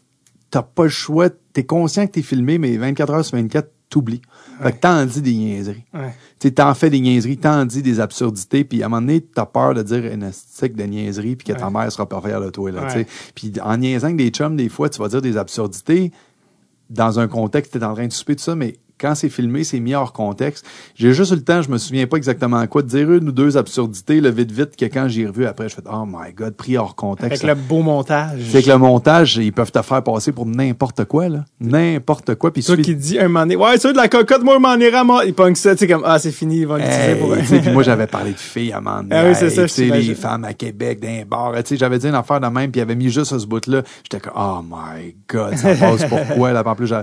t'as 0.51 0.61
pas 0.61 0.83
le 0.83 0.89
choix. 0.89 1.29
T'es 1.53 1.63
conscient 1.63 2.05
que 2.05 2.11
t'es 2.11 2.21
filmé, 2.21 2.59
mais 2.59 2.77
24 2.77 3.13
heures 3.13 3.25
sur 3.25 3.37
24, 3.37 3.67
t'oublies. 3.89 4.21
Fait 4.61 4.71
que 4.71 4.77
t'en 4.77 5.05
dis 5.05 5.21
des 5.21 5.33
niaiseries. 5.33 5.83
Tu 6.39 6.53
t'en 6.53 6.73
fais 6.73 6.89
des 6.89 6.99
niaiseries, 6.99 7.37
t'en 7.37 7.65
dis 7.65 7.81
des 7.81 7.99
absurdités, 7.99 8.63
puis 8.63 8.81
à 8.83 8.85
un 8.85 8.89
moment 8.89 9.01
donné, 9.01 9.21
t'as 9.21 9.45
peur 9.45 9.73
de 9.73 9.83
dire 9.83 10.05
une 10.05 10.31
stick 10.31 10.75
de 10.75 10.83
niaiserie, 10.83 11.35
puis 11.35 11.53
que 11.53 11.57
ta 11.57 11.69
mère 11.69 11.91
sera 11.91 12.07
pas 12.07 12.21
fière 12.21 12.41
de 12.41 12.49
toi, 12.49 12.71
là. 12.71 12.87
Puis 13.33 13.53
en 13.61 13.77
niaisant 13.77 14.07
avec 14.07 14.17
des 14.17 14.29
chums, 14.29 14.55
des 14.55 14.69
fois, 14.69 14.89
tu 14.89 14.99
vas 14.99 15.07
dire 15.07 15.21
des 15.21 15.37
absurdités 15.37 16.11
dans 16.89 17.19
un 17.19 17.27
contexte, 17.27 17.73
t'es 17.73 17.83
en 17.83 17.93
train 17.93 18.07
de 18.07 18.13
souper, 18.13 18.35
tout 18.35 18.43
ça, 18.43 18.55
mais 18.55 18.77
quand 18.99 19.15
c'est 19.15 19.29
filmé, 19.29 19.63
c'est 19.63 19.79
mis 19.79 19.93
hors 19.93 20.13
contexte. 20.13 20.65
J'ai 20.95 21.13
juste 21.13 21.31
eu 21.31 21.35
le 21.35 21.43
temps, 21.43 21.61
je 21.61 21.69
me 21.69 21.77
souviens 21.77 22.07
pas 22.07 22.17
exactement 22.17 22.65
quoi, 22.67 22.81
de 22.81 22.87
dire 22.87 23.11
une 23.11 23.29
ou 23.29 23.31
deux 23.31 23.57
absurdités, 23.57 24.21
le 24.21 24.29
vite 24.29 24.51
vite, 24.51 24.75
que 24.77 24.85
quand 24.85 25.07
j'ai 25.07 25.27
revu 25.27 25.45
après, 25.45 25.69
je 25.69 25.75
fais 25.75 25.81
Oh 25.91 26.05
my 26.05 26.33
god, 26.33 26.55
pris 26.55 26.77
hors 26.77 26.95
contexte. 26.95 27.43
Avec 27.43 27.57
le 27.57 27.61
beau 27.61 27.81
montage. 27.81 28.39
C'est 28.51 28.63
que 28.63 28.69
le 28.69 28.77
montage, 28.77 29.37
ils 29.37 29.51
peuvent 29.51 29.71
te 29.71 29.81
faire 29.81 30.03
passer 30.03 30.31
pour 30.31 30.45
n'importe 30.45 31.05
quoi, 31.05 31.29
là. 31.29 31.45
N'importe 31.59 32.35
quoi. 32.35 32.51
Puis 32.51 32.63
Toi 32.63 32.77
qui 32.77 32.95
dis 32.95 33.19
un 33.19 33.27
moment 33.27 33.41
donné, 33.41 33.55
ouais, 33.55 33.77
c'est 33.77 33.91
de 33.91 33.97
la 33.97 34.07
cocotte, 34.07 34.43
moi, 34.43 34.55
je 34.55 34.59
m'en 34.59 34.75
irai 34.75 34.97
à 34.97 35.03
moi. 35.03 35.25
Il 35.25 35.33
pogne 35.33 35.55
ça, 35.55 35.73
tu 35.73 35.79
sais, 35.79 35.87
comme, 35.87 36.03
ah, 36.05 36.19
c'est 36.19 36.31
fini, 36.31 36.59
ils 36.59 36.67
vont 36.67 36.75
l'utiliser 36.75 36.95
Hey, 36.95 37.19
pour 37.19 37.35
puis 37.35 37.71
moi, 37.71 37.83
j'avais 37.83 38.07
parlé 38.07 38.31
de 38.31 38.37
filles 38.37 38.71
à 38.71 38.77
un 38.77 38.81
moment 38.81 39.03
donné. 39.03 39.15
Ah 39.15 39.25
oui, 39.27 39.35
c'est 39.35 39.49
ça, 39.49 39.63
tu 39.63 39.69
sais, 39.69 39.87
je 39.87 39.93
les 39.93 40.15
femmes 40.15 40.45
à 40.45 40.53
Québec, 40.53 41.01
dans 41.01 41.07
les 41.07 41.25
bars. 41.25 41.53
Tu 41.57 41.61
sais, 41.65 41.77
j'avais 41.77 41.99
dit 41.99 42.07
une 42.07 42.15
affaire 42.15 42.39
de 42.39 42.47
même, 42.47 42.71
puis 42.71 42.79
il 42.79 42.81
avait 42.81 42.95
mis 42.95 43.09
juste 43.09 43.37
ce 43.37 43.45
bout-là. 43.45 43.83
J'étais 44.03 44.19
comme, 44.19 44.33
oh 44.37 44.61
my 44.63 45.15
God, 45.27 45.57
ça 45.57 45.75
passe 45.75 46.05
pourquoi? 46.05 46.53
Là, 46.53 46.63
en 46.65 46.75
plus, 46.75 46.93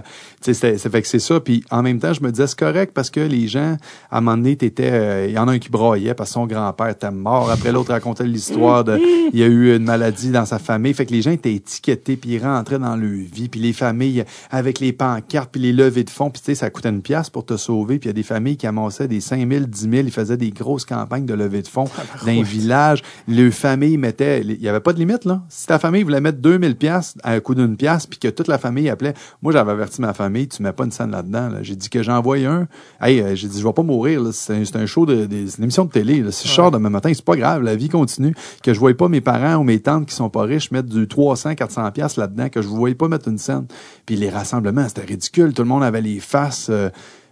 tu 0.41 0.55
sais, 0.55 0.79
c'est 0.79 0.91
fait 0.91 1.03
que 1.03 1.09
c'est 1.09 1.19
ça. 1.19 1.41
Puis 1.41 1.65
en 1.71 1.82
même 1.83 1.99
temps, 1.99 2.13
je 2.13 2.23
me 2.23 2.31
disais, 2.31 2.47
c'est 2.47 2.59
correct 2.59 2.93
parce 2.95 3.11
que 3.11 3.21
les 3.21 3.49
gens, 3.49 3.77
à 4.11 4.19
un 4.19 4.21
moment 4.21 4.37
donné, 4.37 4.57
t'étais, 4.57 4.91
euh, 4.93 5.27
il 5.29 5.35
y 5.35 5.39
en 5.39 5.49
a 5.49 5.53
un 5.53 5.59
qui 5.59 5.69
braillait 5.69 6.15
parce 6.15 6.31
que 6.31 6.35
son 6.35 6.47
grand-père 6.47 6.89
était 6.89 7.11
mort. 7.11 7.51
Après, 7.51 7.73
l'autre 7.73 7.91
racontait 7.91 8.25
l'histoire 8.25 8.85
de, 8.85 8.99
il 9.33 9.39
y 9.39 9.43
a 9.43 9.47
eu 9.47 9.75
une 9.75 9.85
maladie 9.85 10.31
dans 10.31 10.45
sa 10.45 10.59
famille. 10.59 10.95
Fait 10.95 11.07
que 11.07 11.13
les 11.13 11.23
gens 11.23 11.31
étaient 11.31 11.55
étiquetés, 11.55 12.17
puis 12.17 12.31
ils 12.31 12.43
rentraient 12.43 12.79
dans 12.79 12.97
leur 12.97 13.11
vie. 13.11 13.49
Puis 13.49 13.61
les 13.61 13.73
familles, 13.73 14.25
avec 14.51 14.81
les 14.81 14.93
pancartes, 14.93 15.51
puis 15.53 15.61
les 15.61 15.73
levées 15.73 16.05
de 16.05 16.11
fonds, 16.11 16.31
puis 16.31 16.41
tu 16.41 16.47
sais, 16.47 16.55
ça 16.55 16.71
coûtait 16.71 16.91
une 16.91 17.03
pièce 17.03 17.31
pour 17.31 17.45
te 17.45 17.57
sauver. 17.57 17.99
Puis 17.99 18.09
il 18.09 18.11
y 18.11 18.15
a 18.15 18.15
des 18.15 18.23
familles 18.23 18.57
qui 18.57 18.67
amassaient 18.67 19.09
des 19.09 19.21
5 19.21 19.49
000, 19.49 19.67
10 19.67 19.81
000. 19.81 19.93
Ils 19.95 20.11
faisaient 20.11 20.37
des 20.37 20.51
grosses 20.51 20.85
campagnes 20.85 21.27
de 21.27 21.35
levée 21.35 21.63
de 21.63 21.69
fonds 21.69 21.85
dans 21.85 22.27
les 22.27 22.43
villages. 22.43 23.03
Les 23.29 23.51
familles 23.51 23.97
mettaient, 23.97 24.43
il 24.43 24.63
y 24.63 24.69
avait 24.69 24.81
pas 24.81 24.93
de 24.93 24.99
limite, 24.99 25.25
là. 25.25 25.43
Si 25.49 25.67
ta 25.67 25.79
famille 25.79 26.03
voulait 26.03 26.21
mettre 26.21 26.39
2000 26.39 26.77
pièces 26.77 27.15
à 27.23 27.33
un 27.33 27.41
coup 27.41 27.55
d'une 27.55 27.77
pièce, 27.77 28.07
puis 28.07 28.19
que 28.19 28.29
toute 28.29 28.49
la 28.49 28.59
famille 28.59 28.89
appelait, 28.89 29.15
moi, 29.43 29.53
j'avais 29.53 29.73
averti 29.73 30.01
ma 30.01 30.13
famille, 30.13 30.49
tu 30.49 30.63
mets 30.63 30.73
pas 30.73 30.85
une 30.85 30.93
scène 30.93 31.11
là-dedans, 31.11 31.49
là. 31.49 31.59
J'ai 31.73 31.77
dit 31.77 31.89
que 31.89 32.03
j'envoie 32.03 32.37
un. 32.37 32.69
Hey, 33.01 33.21
euh, 33.23 33.35
j'ai 33.35 33.49
dit, 33.49 33.59
je 33.59 33.67
vais 33.67 33.73
pas 33.73 33.83
mourir. 33.83 34.21
C'est 34.33 34.77
un, 34.77 34.85
show 34.87 35.07
de, 35.07 35.25
une 35.25 35.65
émission 35.65 35.87
de 35.87 35.91
télé, 35.91 36.21
là. 36.21 36.31
Si 36.31 36.47
je 36.47 36.53
sors 36.53 36.71
demain 36.71 36.91
matin, 36.91 37.11
c'est 37.15 37.25
pas 37.25 37.35
grave, 37.37 37.63
la 37.63 37.75
vie 37.77 37.89
continue. 37.89 38.35
Que 38.63 38.75
je 38.75 38.79
voyais 38.79 38.95
pas 38.95 39.09
mes 39.09 39.23
parents 39.23 39.55
ou 39.57 39.63
mes 39.65 39.81
tantes 39.81 40.07
qui 40.07 40.15
sont 40.15 40.29
pas 40.29 40.43
riches 40.43 40.71
mettre 40.71 40.91
du 40.91 41.09
300, 41.09 41.55
400 41.55 41.91
pièces 41.93 42.17
là-dedans, 42.19 42.51
que 42.51 42.61
je 42.61 42.69
voyais 42.69 42.95
pas 42.95 43.09
mettre 43.09 43.29
une 43.29 43.39
scène. 43.39 43.65
Puis 44.05 44.17
les 44.17 44.29
rassemblements, 44.29 44.87
c'était 44.87 45.07
ridicule. 45.07 45.55
Tout 45.55 45.63
le 45.63 45.69
monde 45.69 45.83
avait 45.83 46.03
les 46.03 46.21
faces, 46.21 46.67
euh, 46.69 46.91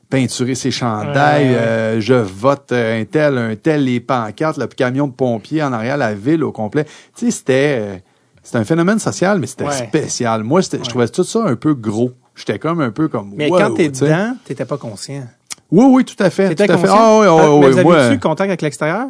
peinturer 0.08 0.54
ses 0.54 0.70
chandails, 0.70 1.44
Ouais, 1.44 1.50
ouais. 1.50 1.56
euh, 1.58 2.00
je 2.00 2.14
vote 2.14 2.72
euh, 2.72 3.00
un 3.00 3.04
tel, 3.04 3.36
un 3.36 3.56
tel, 3.56 3.84
les 3.84 4.00
pancartes, 4.00 4.56
le 4.56 4.66
camion 4.68 5.06
de 5.06 5.12
pompiers 5.12 5.62
en 5.62 5.72
arrière, 5.72 5.96
la 5.98 6.14
ville 6.14 6.42
au 6.44 6.50
complet. 6.52 6.84
Tu 7.16 7.26
sais, 7.26 7.30
c'était 7.30 8.02
c'était 8.42 8.56
un 8.58 8.64
phénomène 8.64 8.98
social, 8.98 9.38
mais 9.38 9.46
c'était 9.46 9.64
Ouais. 9.66 9.86
spécial. 9.86 10.42
Moi, 10.44 10.62
je 10.62 10.76
trouvais 10.78 11.08
tout 11.08 11.24
ça 11.24 11.44
un 11.44 11.56
peu 11.56 11.74
gros. 11.74 12.12
J'étais 12.34 12.58
comme 12.58 12.80
un 12.80 12.90
peu 12.90 13.08
comme 13.08 13.32
Mais 13.36 13.50
wow, 13.50 13.58
quand 13.58 13.74
t'es 13.74 13.88
dedans, 13.88 14.36
t'étais 14.44 14.64
pas 14.64 14.76
conscient. 14.78 15.26
Oui, 15.70 15.84
oui, 15.88 16.04
tout 16.04 16.20
à 16.22 16.30
fait. 16.30 16.54
Tout 16.54 16.62
à 16.62 16.78
fait. 16.78 16.88
Ah, 16.90 17.18
oui, 17.20 17.26
Ah, 17.28 17.54
oui, 17.54 17.66
mais 17.66 17.70
vous 17.82 17.88
moi, 17.88 17.98
avez-tu 17.98 18.20
contact 18.20 18.48
avec 18.48 18.62
l'extérieur? 18.62 19.06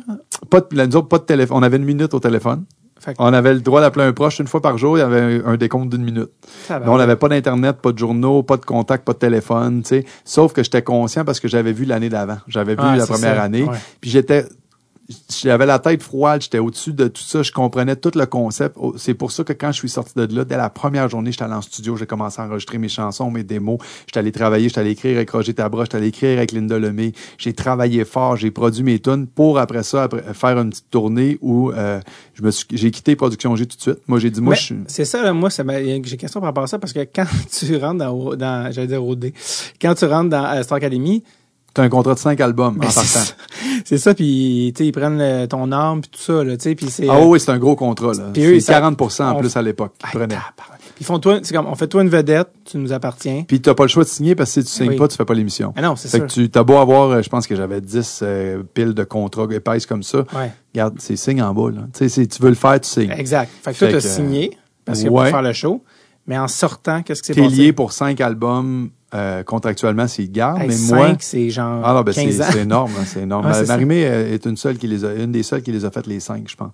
pas 0.50 0.60
de, 0.60 0.66
nous 0.86 0.96
autres, 0.96 1.08
pas 1.08 1.18
de 1.18 1.24
téléphone. 1.24 1.56
On 1.58 1.62
avait 1.62 1.78
une 1.78 1.84
minute 1.84 2.12
au 2.12 2.20
téléphone. 2.20 2.64
Fait 2.98 3.14
On 3.18 3.32
avait 3.32 3.54
le 3.54 3.60
droit 3.60 3.80
d'appeler 3.80 4.04
un 4.04 4.12
proche 4.12 4.40
une 4.40 4.46
fois 4.46 4.60
par 4.60 4.76
jour. 4.76 4.98
Il 4.98 5.00
y 5.00 5.02
avait 5.02 5.42
un, 5.42 5.56
décompte 5.56 5.88
d'une 5.88 6.04
minute. 6.04 6.28
On 6.68 6.98
n'avait 6.98 7.16
pas 7.16 7.28
d'internet, 7.28 7.76
pas 7.80 7.92
de 7.92 7.98
journaux, 7.98 8.42
pas 8.42 8.58
de 8.58 8.64
contact, 8.66 9.06
pas 9.06 9.14
de 9.14 9.18
téléphone, 9.18 9.80
tu 9.82 9.88
sais. 9.88 10.04
Sauf 10.24 10.52
que 10.52 10.62
j'étais 10.62 10.82
conscient 10.82 11.24
parce 11.24 11.40
que 11.40 11.48
j'avais 11.48 11.72
vu 11.72 11.86
l'année 11.86 12.10
d'avant. 12.10 12.36
J'avais 12.46 12.74
vu 12.74 12.82
Ah, 12.82 12.96
la 12.96 13.06
première 13.06 13.36
ça. 13.36 13.42
année. 13.42 13.62
Ouais. 13.62 13.76
Puis 14.02 14.10
j'étais, 14.10 14.44
j'avais 15.42 15.66
la 15.66 15.78
tête 15.78 16.02
froide, 16.02 16.42
j'étais 16.42 16.58
au-dessus 16.58 16.92
de 16.92 17.08
tout 17.08 17.22
ça, 17.22 17.42
je 17.42 17.52
comprenais 17.52 17.96
tout 17.96 18.12
le 18.14 18.26
concept. 18.26 18.76
Oh, 18.78 18.94
C'est 18.96 19.14
pour 19.14 19.32
ça 19.32 19.44
que 19.44 19.52
quand 19.52 19.72
je 19.72 19.78
suis 19.78 19.88
sorti 19.88 20.12
de 20.16 20.34
là, 20.34 20.44
dès 20.44 20.56
la 20.56 20.70
première 20.70 21.08
journée, 21.08 21.32
j'étais 21.32 21.44
allé 21.44 21.54
en 21.54 21.62
studio, 21.62 21.96
j'ai 21.96 22.06
commencé 22.06 22.40
à 22.40 22.46
enregistrer 22.46 22.78
mes 22.78 22.88
chansons, 22.88 23.30
mes 23.30 23.42
démos. 23.42 23.78
J'étais 24.06 24.18
allé 24.18 24.32
travailler, 24.32 24.68
j'étais 24.68 24.80
allé 24.80 24.90
écrire 24.90 25.16
avec 25.16 25.30
Roger 25.30 25.54
Tabra, 25.54 25.84
j'étais 25.84 25.96
allé 25.96 26.08
écrire 26.08 26.38
avec 26.38 26.52
Linda 26.52 26.78
Lemay. 26.78 27.12
J'ai 27.38 27.52
travaillé 27.52 28.04
fort, 28.04 28.36
j'ai 28.36 28.50
produit 28.50 28.82
mes 28.82 28.98
tunes 28.98 29.26
pour 29.26 29.58
après 29.58 29.82
ça 29.82 30.04
après, 30.04 30.22
faire 30.34 30.58
une 30.58 30.70
petite 30.70 30.90
tournée 30.90 31.38
où 31.40 31.70
euh, 31.72 32.00
je 32.34 32.42
me 32.42 32.50
suis, 32.50 32.66
j'ai 32.72 32.90
quitté 32.90 33.16
Production 33.16 33.54
G 33.56 33.66
tout 33.66 33.76
de 33.76 33.82
suite. 33.82 33.98
Moi, 34.06 34.18
j'ai 34.18 34.30
dit, 34.30 34.40
moi, 34.40 34.54
je 34.54 34.62
suis 34.62 34.76
C'est 34.86 35.04
ça, 35.04 35.22
là, 35.22 35.32
moi, 35.32 35.50
ça 35.50 35.64
j'ai 35.66 35.96
une 35.96 36.02
question 36.02 36.40
par 36.40 36.48
rapport 36.48 36.64
à 36.64 36.66
ça, 36.66 36.78
parce 36.78 36.92
que 36.92 37.00
quand 37.00 37.26
tu 37.50 37.76
rentres 37.76 37.98
dans, 37.98 38.36
dans 38.36 38.72
j'allais 38.72 38.86
dire 38.86 39.04
OD, 39.04 39.32
quand 39.80 39.94
tu 39.94 40.04
rentres 40.04 40.30
dans 40.30 40.44
euh, 40.44 40.62
Star 40.62 40.76
Academy, 40.76 41.22
T'as 41.72 41.82
un 41.84 41.88
contrat 41.88 42.14
de 42.14 42.18
cinq 42.18 42.40
albums 42.40 42.76
en 42.76 42.80
ben, 42.80 42.88
c'est 42.90 42.94
partant. 43.00 43.20
ça, 43.26 43.34
c'est 43.84 43.98
ça, 43.98 44.12
puis 44.14 44.72
tu 44.74 44.82
sais, 44.82 44.88
ils 44.88 44.92
prennent 44.92 45.46
ton 45.46 45.70
arme, 45.70 46.00
puis 46.00 46.10
tout 46.10 46.20
ça, 46.20 46.42
là, 46.42 46.56
tu 46.56 46.64
sais, 46.64 46.76
c'est... 46.88 47.08
Ah 47.08 47.20
oui, 47.24 47.38
c'est 47.38 47.50
un 47.52 47.58
gros 47.58 47.76
contrat. 47.76 48.12
Là. 48.12 48.30
Puis 48.32 48.44
eux, 48.44 48.54
C'est 48.60 48.72
ça- 48.72 48.80
40% 48.80 49.22
en 49.22 49.36
on- 49.36 49.38
plus 49.40 49.56
à 49.56 49.62
l'époque. 49.62 49.92
Puis 50.02 50.18
Ils 51.00 51.06
font 51.06 51.18
toi, 51.20 51.38
c'est 51.42 51.54
comme, 51.54 51.66
on 51.66 51.74
fait 51.76 51.86
toi 51.86 52.02
une 52.02 52.08
vedette, 52.08 52.48
tu 52.64 52.76
nous 52.78 52.92
appartiens. 52.92 53.44
Puis 53.46 53.60
t'as 53.60 53.74
pas 53.74 53.84
le 53.84 53.88
choix 53.88 54.02
de 54.04 54.08
signer 54.08 54.34
parce 54.34 54.52
que 54.54 54.60
si 54.62 54.66
tu 54.66 54.72
signes 54.72 54.88
Oui. 54.90 54.96
pas, 54.96 55.06
tu 55.08 55.16
fais 55.16 55.24
pas 55.24 55.34
l'émission. 55.34 55.72
Ah 55.76 55.82
non, 55.82 55.96
c'est 55.96 56.08
Fait 56.08 56.18
sûr. 56.18 56.26
que 56.26 56.32
tu 56.32 56.50
t'as 56.50 56.62
beau 56.64 56.76
avoir, 56.76 57.10
euh, 57.10 57.22
je 57.22 57.28
pense 57.28 57.46
que 57.46 57.54
j'avais 57.56 57.80
10 57.80 58.20
euh, 58.22 58.62
piles 58.74 58.92
de 58.94 59.04
contrats 59.04 59.46
épaisses 59.50 59.86
comme 59.86 60.02
ça. 60.02 60.18
Ouais, 60.34 60.52
Regarde, 60.74 60.96
c'est 60.98 61.16
signe 61.16 61.40
en 61.42 61.54
bas. 61.54 61.70
Là. 61.70 61.82
Tu 61.92 62.00
sais, 62.00 62.08
si 62.08 62.28
tu 62.28 62.42
veux 62.42 62.48
le 62.50 62.54
faire, 62.54 62.80
tu 62.80 62.88
signes. 62.88 63.12
exact. 63.16 63.50
Fait 63.62 63.72
que 63.72 63.78
toi, 63.78 63.88
t'as 63.88 63.94
que, 63.94 64.00
signé, 64.00 64.56
parce 64.84 65.02
que 65.02 65.08
ouais. 65.08 65.22
pour 65.22 65.26
faire 65.30 65.42
le 65.42 65.52
show, 65.52 65.82
mais 66.26 66.36
en 66.38 66.48
sortant, 66.48 67.02
qu'est-ce 67.02 67.22
qui 67.22 67.28
s'est 67.28 67.34
T'es 67.34 67.42
passé? 67.42 67.54
lié 67.56 67.72
pour 67.72 67.92
5 67.92 68.20
albums 68.20 68.90
euh, 69.14 69.42
contractuellement, 69.42 70.06
c'est 70.06 70.28
garde, 70.30 70.60
Hey, 70.62 70.68
mais 70.68 70.74
cinq, 70.74 70.96
moi. 70.96 71.08
c'est 71.18 71.50
genre 71.50 71.82
Ah 71.84 71.94
non, 71.94 72.02
ben 72.02 72.12
c'est 72.12 72.24
15 72.26 72.40
ans. 72.40 72.44
c'est 72.52 72.58
énorme, 72.60 72.92
hein, 72.98 73.02
c'est 73.06 73.20
énorme. 73.22 73.50
Marimé 73.66 74.04
euh, 74.06 74.32
est 74.34 74.44
une 74.46 74.56
seule 74.56 74.78
qui 74.78 74.86
les 74.86 75.04
a, 75.04 75.14
une 75.14 75.32
des 75.32 75.42
seules 75.42 75.62
qui 75.62 75.72
les 75.72 75.84
a 75.84 75.90
fait 75.90 76.06
les 76.06 76.20
cinq, 76.20 76.44
je 76.48 76.54
pense. 76.56 76.70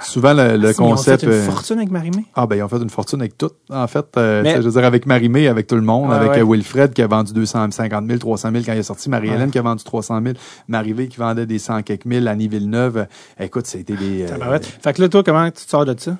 Souvent 0.00 0.32
le, 0.34 0.56
le 0.56 0.70
Ils 0.70 0.80
ont 0.82 0.90
concept. 0.90 1.20
fait 1.20 1.26
une 1.26 1.32
euh, 1.32 1.42
fortune 1.44 1.78
avec 1.78 1.90
Marimé. 1.90 2.24
Ah 2.34 2.46
ben 2.46 2.56
ils 2.56 2.62
ont 2.62 2.68
fait 2.68 2.78
une 2.82 2.90
fortune 2.90 3.20
avec 3.20 3.38
tout. 3.38 3.50
En 3.70 3.86
fait, 3.86 4.06
euh, 4.16 4.42
Mais- 4.42 4.56
je 4.56 4.62
veux 4.62 4.70
dire 4.72 4.84
avec 4.84 5.06
Marie-Mé, 5.06 5.48
avec 5.48 5.66
tout 5.68 5.76
le 5.76 5.82
monde, 5.82 6.12
avec 6.12 6.30
ouais. 6.32 6.40
euh, 6.40 6.44
Wilfred 6.44 6.92
qui 6.92 7.02
a 7.02 7.06
vendu 7.06 7.32
250 7.32 8.06
000, 8.06 8.18
300 8.18 8.50
000 8.52 8.64
quand 8.66 8.72
il 8.72 8.78
est 8.78 8.82
sorti, 8.82 9.08
Marie-Hélène 9.08 9.50
qui 9.50 9.58
a 9.58 9.62
vendu 9.62 9.84
300 9.84 10.20
000, 10.22 10.34
Marie-V 10.68 11.08
qui 11.08 11.18
vendait 11.18 11.46
des 11.46 11.58
100 11.58 11.82
quelques 11.82 12.04
mille, 12.04 12.26
Annie 12.28 12.48
Villeneuve. 12.48 13.06
Écoute, 13.38 13.66
c'était 13.66 13.94
des... 13.96 14.24
euh. 14.30 14.58
Fait 14.82 14.92
que 14.92 15.02
là, 15.02 15.08
toi, 15.08 15.22
comment 15.22 15.46
tu 15.46 15.64
te 15.64 15.70
sors 15.70 15.84
de 15.84 15.94
ça? 15.98 16.16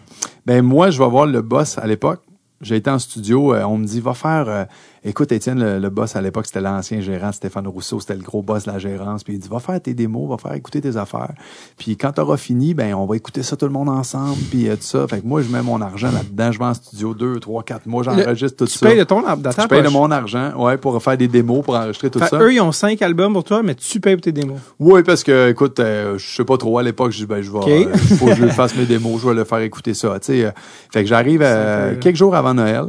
ben 0.47 0.63
moi, 0.63 0.91
je 0.91 0.99
vais 1.03 1.09
voir 1.09 1.27
le 1.27 1.43
boss 1.43 1.77
à 1.79 1.87
l'époque. 1.87 2.21
J'ai 2.63 2.77
été 2.77 2.89
en 2.89 2.99
studio, 2.99 3.55
on 3.55 3.77
me 3.77 3.85
dit 3.85 4.01
va 4.01 4.15
faire 4.15 4.67
écoute 5.07 5.33
Étienne 5.33 5.59
le, 5.61 5.79
le 5.79 5.89
boss 5.91 6.17
à 6.17 6.21
l'époque 6.21 6.47
c'était 6.47 6.61
l'ancien 6.61 7.01
gérant 7.01 7.33
Stéphane 7.33 7.67
Rousseau, 7.67 8.01
c'était 8.01 8.15
le 8.17 8.23
gros 8.23 8.43
boss 8.43 8.65
de 8.65 8.73
la 8.73 8.79
gérance, 8.79 9.25
puis 9.25 9.35
il 9.35 9.39
dit 9.39 9.49
va 9.49 9.61
faire 9.61 9.81
tes 9.81 9.95
démos, 9.95 10.29
va 10.29 10.37
faire 10.37 10.53
écouter 10.55 10.81
tes 10.81 10.97
affaires. 10.97 11.33
Puis 11.79 11.97
quand 11.97 12.13
tu 12.13 12.21
auras 12.21 12.37
fini, 12.37 12.75
ben 12.75 12.93
on 12.95 13.07
va 13.07 13.17
écouter 13.17 13.43
ça 13.43 13.57
tout 13.57 13.67
le 13.67 13.73
monde 13.73 13.89
ensemble, 13.89 14.37
puis 14.51 14.69
euh, 14.69 14.77
tout 14.77 14.83
ça. 14.83 15.07
Fait 15.09 15.21
que 15.21 15.27
moi 15.27 15.43
je 15.43 15.49
mets 15.49 15.63
mon 15.63 15.81
argent 15.81 16.11
là-dedans, 16.11 16.53
je 16.53 16.59
vais 16.59 16.65
en 16.65 16.75
studio 16.75 17.15
deux, 17.15 17.39
trois, 17.41 17.63
quatre 17.63 17.87
mois, 17.87 18.03
j'enregistre 18.03 18.57
tout 18.59 18.67
Tu 18.67 18.79
ça. 18.79 18.87
payes 18.89 18.99
de 18.99 19.05
ton 19.05 19.23
ta 19.23 19.37
Je 19.63 19.67
paye 19.69 19.83
de 19.83 19.89
mon 19.89 20.11
argent, 20.11 20.53
ouais, 20.63 20.77
pour 20.77 21.03
faire 21.03 21.17
des 21.17 21.29
démos, 21.29 21.65
pour 21.65 21.77
enregistrer 21.77 22.11
tout 22.11 22.19
Fait 22.19 22.29
ça. 22.29 22.39
eux, 22.41 22.53
ils 22.53 22.61
ont 22.61 22.73
cinq 22.73 23.01
albums 23.03 23.33
pour 23.33 23.45
toi, 23.45 23.63
mais 23.63 23.75
tu 23.75 24.01
payes 24.01 24.17
pour 24.17 24.23
tes 24.23 24.33
démos. 24.33 24.59
Oui, 24.79 25.03
parce 25.03 25.23
que, 25.23 25.51
écoute, 25.51 25.79
euh, 25.81 26.19
je 26.19 26.27
sais 26.37 26.45
pas 26.45 26.57
trop, 26.57 26.79
à 26.79 26.83
l'époque, 26.83 27.13
je 27.13 27.19
dis, 27.19 27.27
ben, 27.27 27.41
je 27.43 27.51
vais, 27.51 27.59
Ok. 27.59 27.69
euh, 27.69 27.97
faut 28.19 28.27
que 28.27 28.35
je 28.35 28.47
fasse 28.49 28.75
mes 28.77 28.87
démos, 28.87 29.21
je 29.23 29.29
vais 29.29 29.35
le 29.35 29.45
faire 29.45 29.59
écouter 29.61 29.95
ça, 29.95 30.19
tu 30.21 30.27
sais. 30.27 30.45
euh. 30.47 30.51
fait 30.93 31.03
que 31.03 31.09
j'arrive 31.09 31.41
euh, 31.45 31.95
quelques 32.01 32.17
jours 32.17 32.35
avant 32.35 32.55
Noël. 32.55 32.87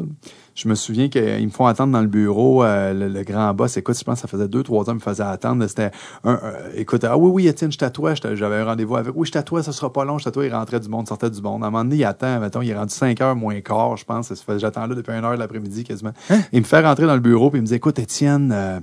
Je 0.57 0.67
me 0.67 0.73
souviens 0.73 1.07
qu'ils 1.07 1.45
me 1.45 1.51
font 1.51 1.67
attendre 1.67 1.93
dans 1.93 2.01
le 2.01 2.07
bureau, 2.07 2.63
euh, 2.63 2.91
le, 2.91 3.09
le 3.09 3.23
grand 3.23 3.53
boss. 3.53 3.77
Écoute, 3.77 3.95
je 3.95 4.03
pense 4.03 4.15
que 4.15 4.21
ça 4.21 4.27
faisait 4.27 4.47
deux, 4.47 4.63
trois 4.63 4.85
ans, 4.89 4.93
il 4.93 4.95
me 4.95 4.99
faisait 4.99 5.21
attendre. 5.21 5.67
C'était 5.67 5.91
un, 6.23 6.31
un- 6.33 6.39
écoute, 6.73 7.03
ah 7.03 7.15
oui, 7.15 7.29
oui, 7.31 7.47
Étienne, 7.47 7.71
je 7.71 7.77
t'attoie. 7.77 8.15
J'avais 8.15 8.55
un 8.55 8.65
rendez-vous 8.65 8.95
avec. 8.95 9.13
Oui, 9.15 9.27
je 9.27 9.33
t'attoie, 9.33 9.61
ça 9.61 9.71
sera 9.71 9.93
pas 9.93 10.03
long, 10.03 10.17
je 10.17 10.23
t'attoie. 10.23 10.47
Il 10.47 10.53
rentrait 10.55 10.79
du 10.79 10.89
monde, 10.89 11.07
sortait 11.07 11.29
du 11.29 11.43
monde. 11.43 11.63
À 11.63 11.67
un 11.67 11.69
moment 11.69 11.83
donné, 11.83 11.97
il 11.97 12.03
attend, 12.05 12.39
mettons, 12.39 12.63
il 12.63 12.71
est 12.71 12.75
rendu 12.75 12.91
5 12.91 13.21
heures 13.21 13.35
moins 13.35 13.61
quart, 13.61 13.97
je 13.97 14.03
pense. 14.05 14.33
J'attends 14.57 14.87
là 14.87 14.95
depuis 14.95 15.11
une 15.13 15.23
heure 15.23 15.33
de 15.35 15.37
l'après-midi 15.39 15.83
quasiment. 15.83 16.13
Hein? 16.31 16.39
Il 16.51 16.61
me 16.61 16.65
fait 16.65 16.81
rentrer 16.81 17.05
dans 17.05 17.13
le 17.13 17.19
bureau, 17.21 17.51
puis 17.51 17.59
il 17.59 17.61
me 17.61 17.67
dit, 17.67 17.75
écoute, 17.75 17.99
Étienne, 17.99 18.51
euh, 18.51 18.79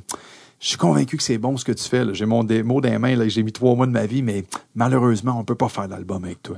je 0.61 0.69
suis 0.69 0.79
convaincu 0.79 1.17
que 1.17 1.25
c'est 1.25 1.39
bon 1.39 1.57
ce 1.57 1.65
que 1.65 1.73
tu 1.73 1.83
fais. 1.89 2.05
J'ai 2.15 2.25
mon 2.25 2.45
démo 2.45 2.81
dans 2.81 2.89
les 2.89 2.99
mains, 2.99 3.29
j'ai 3.29 3.43
mis 3.43 3.53
trois 3.53 3.75
mois 3.75 3.87
de 3.89 3.93
ma 3.93 4.07
vie, 4.07 4.23
mais 4.23 4.45
malheureusement, 4.77 5.37
on 5.41 5.43
peut 5.43 5.57
pas 5.57 5.69
faire 5.69 5.89
d'album 5.89 6.23
avec 6.25 6.41
toi. 6.41 6.57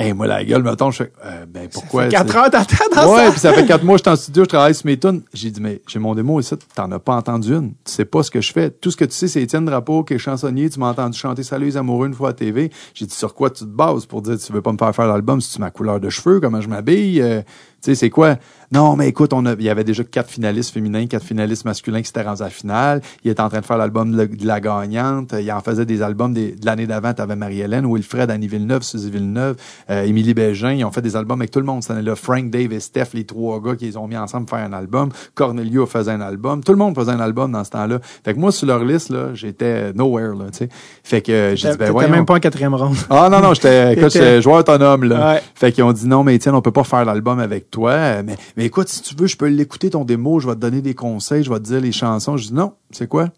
Hey, 0.00 0.12
moi, 0.12 0.28
la 0.28 0.44
gueule, 0.44 0.62
mettons, 0.62 0.92
je 0.92 0.98
fais, 1.02 1.12
euh, 1.24 1.44
ben, 1.52 1.68
pourquoi? 1.68 2.04
Ça 2.04 2.08
fait 2.10 2.14
quatre 2.16 2.36
heures 2.36 2.50
t'attends 2.50 2.84
dans 2.94 3.12
Ouais, 3.12 3.24
ça. 3.26 3.30
puis 3.32 3.40
ça 3.40 3.52
fait 3.52 3.66
quatre 3.66 3.82
mois 3.84 3.96
que 3.96 4.04
je 4.04 4.08
suis 4.08 4.12
en 4.12 4.16
studio, 4.16 4.44
je 4.44 4.48
travaille 4.48 4.74
sur 4.74 4.86
mes 4.86 4.96
tunes. 4.96 5.22
J'ai 5.34 5.50
dit, 5.50 5.60
mais 5.60 5.82
j'ai 5.88 5.98
mon 5.98 6.14
démo 6.14 6.38
ici, 6.38 6.54
t'en 6.76 6.90
as 6.92 7.00
pas 7.00 7.16
entendu 7.16 7.52
une. 7.52 7.70
Tu 7.84 7.92
sais 7.92 8.04
pas 8.04 8.22
ce 8.22 8.30
que 8.30 8.40
je 8.40 8.52
fais. 8.52 8.70
Tout 8.70 8.92
ce 8.92 8.96
que 8.96 9.04
tu 9.04 9.10
sais, 9.14 9.26
c'est 9.26 9.42
Étienne 9.42 9.64
Drapeau 9.64 10.04
qui 10.04 10.14
est 10.14 10.18
chansonnier. 10.18 10.70
Tu 10.70 10.78
m'as 10.78 10.90
entendu 10.90 11.18
chanter 11.18 11.42
Salut 11.42 11.66
les 11.66 11.76
amoureux 11.76 12.06
une 12.06 12.14
fois 12.14 12.28
à 12.28 12.32
TV. 12.32 12.70
J'ai 12.94 13.06
dit, 13.06 13.14
sur 13.14 13.34
quoi 13.34 13.50
tu 13.50 13.64
te 13.64 13.68
bases 13.70 14.06
pour 14.06 14.22
dire, 14.22 14.38
tu 14.38 14.52
veux 14.52 14.62
pas 14.62 14.70
me 14.70 14.78
faire 14.78 14.94
faire 14.94 15.08
l'album? 15.08 15.40
Si 15.40 15.54
tu 15.54 15.60
ma 15.60 15.72
couleur 15.72 15.98
de 15.98 16.08
cheveux, 16.10 16.38
comment 16.38 16.60
je 16.60 16.68
m'habille? 16.68 17.20
Euh, 17.20 17.42
Tu 17.82 17.90
sais, 17.90 17.94
c'est 17.94 18.10
quoi? 18.10 18.36
Non, 18.70 18.96
mais 18.96 19.08
écoute, 19.08 19.32
on 19.32 19.46
a, 19.46 19.52
il 19.54 19.62
y 19.62 19.70
avait 19.70 19.84
déjà 19.84 20.04
quatre 20.04 20.28
finalistes 20.28 20.74
féminins, 20.74 21.06
quatre 21.06 21.24
finalistes 21.24 21.64
masculins 21.64 22.00
qui 22.00 22.06
s'étaient 22.08 22.22
rendus 22.22 22.42
à 22.42 22.46
la 22.46 22.50
finale. 22.50 23.00
Il 23.24 23.30
était 23.30 23.40
en 23.40 23.48
train 23.48 23.60
de 23.60 23.64
faire 23.64 23.78
l'album 23.78 24.14
de, 24.14 24.26
de 24.26 24.46
la 24.46 24.60
gagnante. 24.60 25.32
Il 25.40 25.50
en 25.52 25.60
faisait 25.60 25.86
des 25.86 26.02
albums 26.02 26.34
des- 26.34 26.52
de 26.52 26.66
l'année 26.66 26.86
d'avant. 26.86 27.14
T'avais 27.14 27.36
Marie-Hélène, 27.36 27.86
Wilfred, 27.90 28.30
Annie 28.30 28.48
Villeneuve, 28.48 28.82
Suzy 28.82 29.10
Villeneuve, 29.10 29.56
euh, 29.90 30.02
Émilie 30.02 30.34
Bégin. 30.34 30.72
Ils 30.72 30.84
ont 30.84 30.90
fait 30.90 31.00
des 31.00 31.16
albums 31.16 31.40
avec 31.40 31.50
tout 31.50 31.60
le 31.60 31.64
monde 31.64 31.82
cette 31.82 31.92
année-là. 31.92 32.14
Frank, 32.14 32.50
Dave 32.50 32.72
et 32.74 32.80
Steph, 32.80 33.06
les 33.14 33.24
trois 33.24 33.58
gars 33.62 33.74
qui 33.74 33.86
les 33.86 33.96
ont 33.96 34.06
mis 34.06 34.18
ensemble 34.18 34.44
pour 34.46 34.58
faire 34.58 34.66
un 34.66 34.72
album. 34.74 35.08
Cornelio 35.34 35.86
faisait 35.86 36.10
un 36.10 36.20
album. 36.20 36.62
Tout 36.62 36.72
le 36.72 36.78
monde 36.78 36.94
faisait 36.94 37.12
un 37.12 37.20
album 37.20 37.52
dans 37.52 37.64
ce 37.64 37.70
temps-là. 37.70 38.00
Fait 38.02 38.34
que 38.34 38.38
moi, 38.38 38.52
sur 38.52 38.66
leur 38.66 38.84
liste, 38.84 39.08
là, 39.08 39.32
j'étais 39.34 39.94
nowhere, 39.94 40.34
là, 40.34 40.46
tu 40.50 40.58
sais. 40.58 40.68
Fait 41.04 41.22
que 41.22 41.32
euh, 41.32 41.56
j'ai 41.56 41.70
dit, 41.70 41.76
ben 41.78 41.90
voyons. 41.92 42.10
même 42.10 42.26
pas 42.26 42.34
en 42.34 42.40
quatrième 42.40 42.74
ronde. 42.74 42.96
Ah 43.08 43.28
non, 43.30 43.40
non, 43.40 43.54
j'étais 43.54 43.94
écoute, 43.96 44.12
joueur 44.42 44.58
autonome. 44.58 45.04
Là. 45.04 45.34
Ouais. 45.34 45.42
Fait 45.54 45.72
qu'ils 45.72 45.84
ont 45.84 45.92
dit 45.92 46.06
non, 46.06 46.22
mais 46.22 46.34
Étienne, 46.34 46.54
on 46.54 46.60
peut 46.60 46.70
pas 46.72 46.84
faire 46.84 47.04
l'album 47.06 47.38
avec 47.38 47.67
toi. 47.70 47.92
Euh, 47.92 48.22
Mais, 48.24 48.36
mais 48.56 48.66
écoute, 48.66 48.88
si 48.88 49.02
tu 49.02 49.14
veux, 49.14 49.26
je 49.26 49.36
peux 49.36 49.46
l'écouter 49.46 49.90
ton 49.90 50.04
démo, 50.04 50.40
je 50.40 50.48
vais 50.48 50.54
te 50.54 50.60
donner 50.60 50.82
des 50.82 50.94
conseils, 50.94 51.44
je 51.44 51.50
vais 51.50 51.58
te 51.58 51.64
dire 51.64 51.80
les 51.80 51.92
chansons. 51.92 52.36
Je 52.36 52.48
dis 52.48 52.54
non, 52.54 52.74
c'est 52.90 53.08
quoi? 53.08 53.30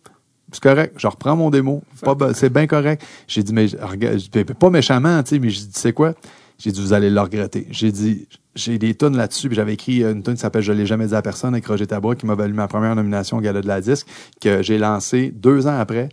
C'est 0.53 0.63
correct, 0.63 0.95
je 0.97 1.07
reprends 1.07 1.37
mon 1.37 1.51
démo. 1.51 1.83
C'est 2.35 2.53
bien 2.53 2.67
correct. 2.67 3.03
J'ai 3.29 3.43
dit, 3.43 3.53
mais 3.53 3.69
pas 4.45 4.71
méchamment, 4.71 5.23
tu 5.23 5.31
sais, 5.31 5.39
mais 5.39 5.51
j'ai 5.51 5.63
dit, 5.63 5.73
c'est 5.73 5.93
quoi? 5.93 6.15
J'ai 6.59 6.73
dit, 6.73 6.81
vous 6.81 6.93
allez 6.93 7.09
le 7.09 7.21
regretter. 7.21 7.69
J'ai 7.71 7.93
dit, 7.93 8.27
j'ai 8.55 8.79
des 8.79 8.95
tonnes 8.95 9.17
là-dessus, 9.17 9.49
j'avais 9.53 9.75
écrit 9.75 10.03
une 10.03 10.23
tonne 10.23 10.35
qui 10.35 10.41
s'appelle 10.41 10.63
Je 10.63 10.73
l'ai 10.73 10.87
jamais 10.87 11.07
dit 11.07 11.15
à 11.15 11.23
personne 11.23 11.55
avec 11.55 11.67
Roger 11.67 11.87
Tabra, 11.87 12.17
qui 12.17 12.27
m'a 12.27 12.35
valu 12.35 12.53
ma 12.53 12.67
première 12.69 12.95
nomination 12.97 13.37
au 13.37 13.41
Gala 13.41 13.63
de 13.63 13.69
la 13.69 13.81
Disque, 13.81 14.09
que 14.41 14.61
j'ai 14.63 14.77
lancé 14.77 15.33
deux 15.35 15.67
ans 15.67 15.79
après, 15.79 16.09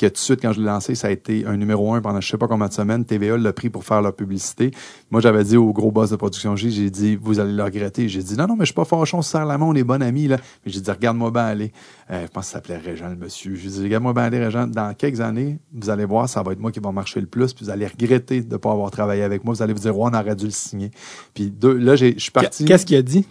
que 0.00 0.06
tout 0.06 0.12
de 0.14 0.18
suite, 0.18 0.40
quand 0.40 0.52
je 0.52 0.60
l'ai 0.60 0.66
lancé, 0.66 0.94
ça 0.94 1.08
a 1.08 1.10
été 1.10 1.44
un 1.46 1.56
numéro 1.56 1.92
un 1.94 2.00
pendant 2.00 2.20
je 2.20 2.28
sais 2.30 2.38
pas 2.38 2.48
combien 2.48 2.68
de 2.68 2.72
semaines. 2.72 3.04
TVA 3.04 3.36
l'a 3.36 3.52
pris 3.52 3.68
pour 3.70 3.84
faire 3.84 4.00
leur 4.02 4.14
publicité. 4.14 4.70
Moi, 5.10 5.20
j'avais 5.20 5.44
dit 5.44 5.56
au 5.56 5.72
gros 5.72 5.90
boss 5.90 6.10
de 6.10 6.16
production 6.16 6.56
J, 6.56 6.70
j'ai 6.70 6.90
dit, 6.90 7.16
vous 7.20 7.38
allez 7.38 7.52
le 7.52 7.62
regretter. 7.62 8.08
J'ai 8.08 8.22
dit, 8.22 8.36
non, 8.36 8.46
non, 8.46 8.54
mais 8.56 8.64
je 8.64 8.66
suis 8.66 8.74
pas 8.74 8.84
fâchon, 8.84 9.18
on 9.18 9.22
se 9.22 9.30
serre 9.30 9.44
la 9.46 9.58
main, 9.58 9.66
on 9.66 9.74
est 9.74 9.84
bon 9.84 10.02
amis, 10.02 10.26
là. 10.28 10.36
Mais 10.64 10.72
j'ai 10.72 10.80
dit, 10.80 10.90
regarde-moi 10.90 11.30
bien 11.30 11.44
aller. 11.44 11.72
Euh, 12.10 12.22
je 12.26 12.30
pense 12.32 12.46
que 12.46 12.50
ça 12.50 12.58
s'appelait 12.58 12.78
Régent, 12.78 13.08
le 13.08 13.16
monsieur. 13.16 13.54
J'ai 13.54 13.68
dit, 13.68 13.82
regarde-moi 13.82 14.12
bien 14.14 14.22
aller, 14.24 14.38
Régent. 14.42 14.66
Dans 14.66 14.94
quelques 14.94 15.20
années, 15.20 15.58
vous 15.72 15.90
allez 15.90 16.04
voir, 16.06 16.28
ça 16.28 16.42
va 16.42 16.52
être 16.52 16.60
moi 16.60 16.72
qui 16.72 16.80
va 16.80 16.90
marcher 16.92 17.20
le 17.20 17.26
plus, 17.26 17.52
puis 17.52 17.64
vous 17.64 17.70
allez 17.70 17.86
regretter 17.86 18.40
de 18.40 18.56
pas 18.56 18.72
avoir 18.72 18.90
travaillé 18.90 19.22
avec 19.22 19.44
moi. 19.44 19.54
Vous 19.54 19.62
allez 19.62 19.72
vous 19.74 19.80
dire, 19.80 19.96
ouais, 19.96 20.10
on 20.12 20.18
aurait 20.18 20.34
dû 20.36 20.46
le 20.46 20.50
signer. 20.50 20.90
Puis 21.34 21.50
deux, 21.50 21.74
là, 21.74 21.94
je 21.96 22.18
suis 22.18 22.30
parti. 22.30 22.64
Qu'est-ce 22.64 22.86
qu'il 22.86 22.96
a 22.96 23.02
dit? 23.02 23.26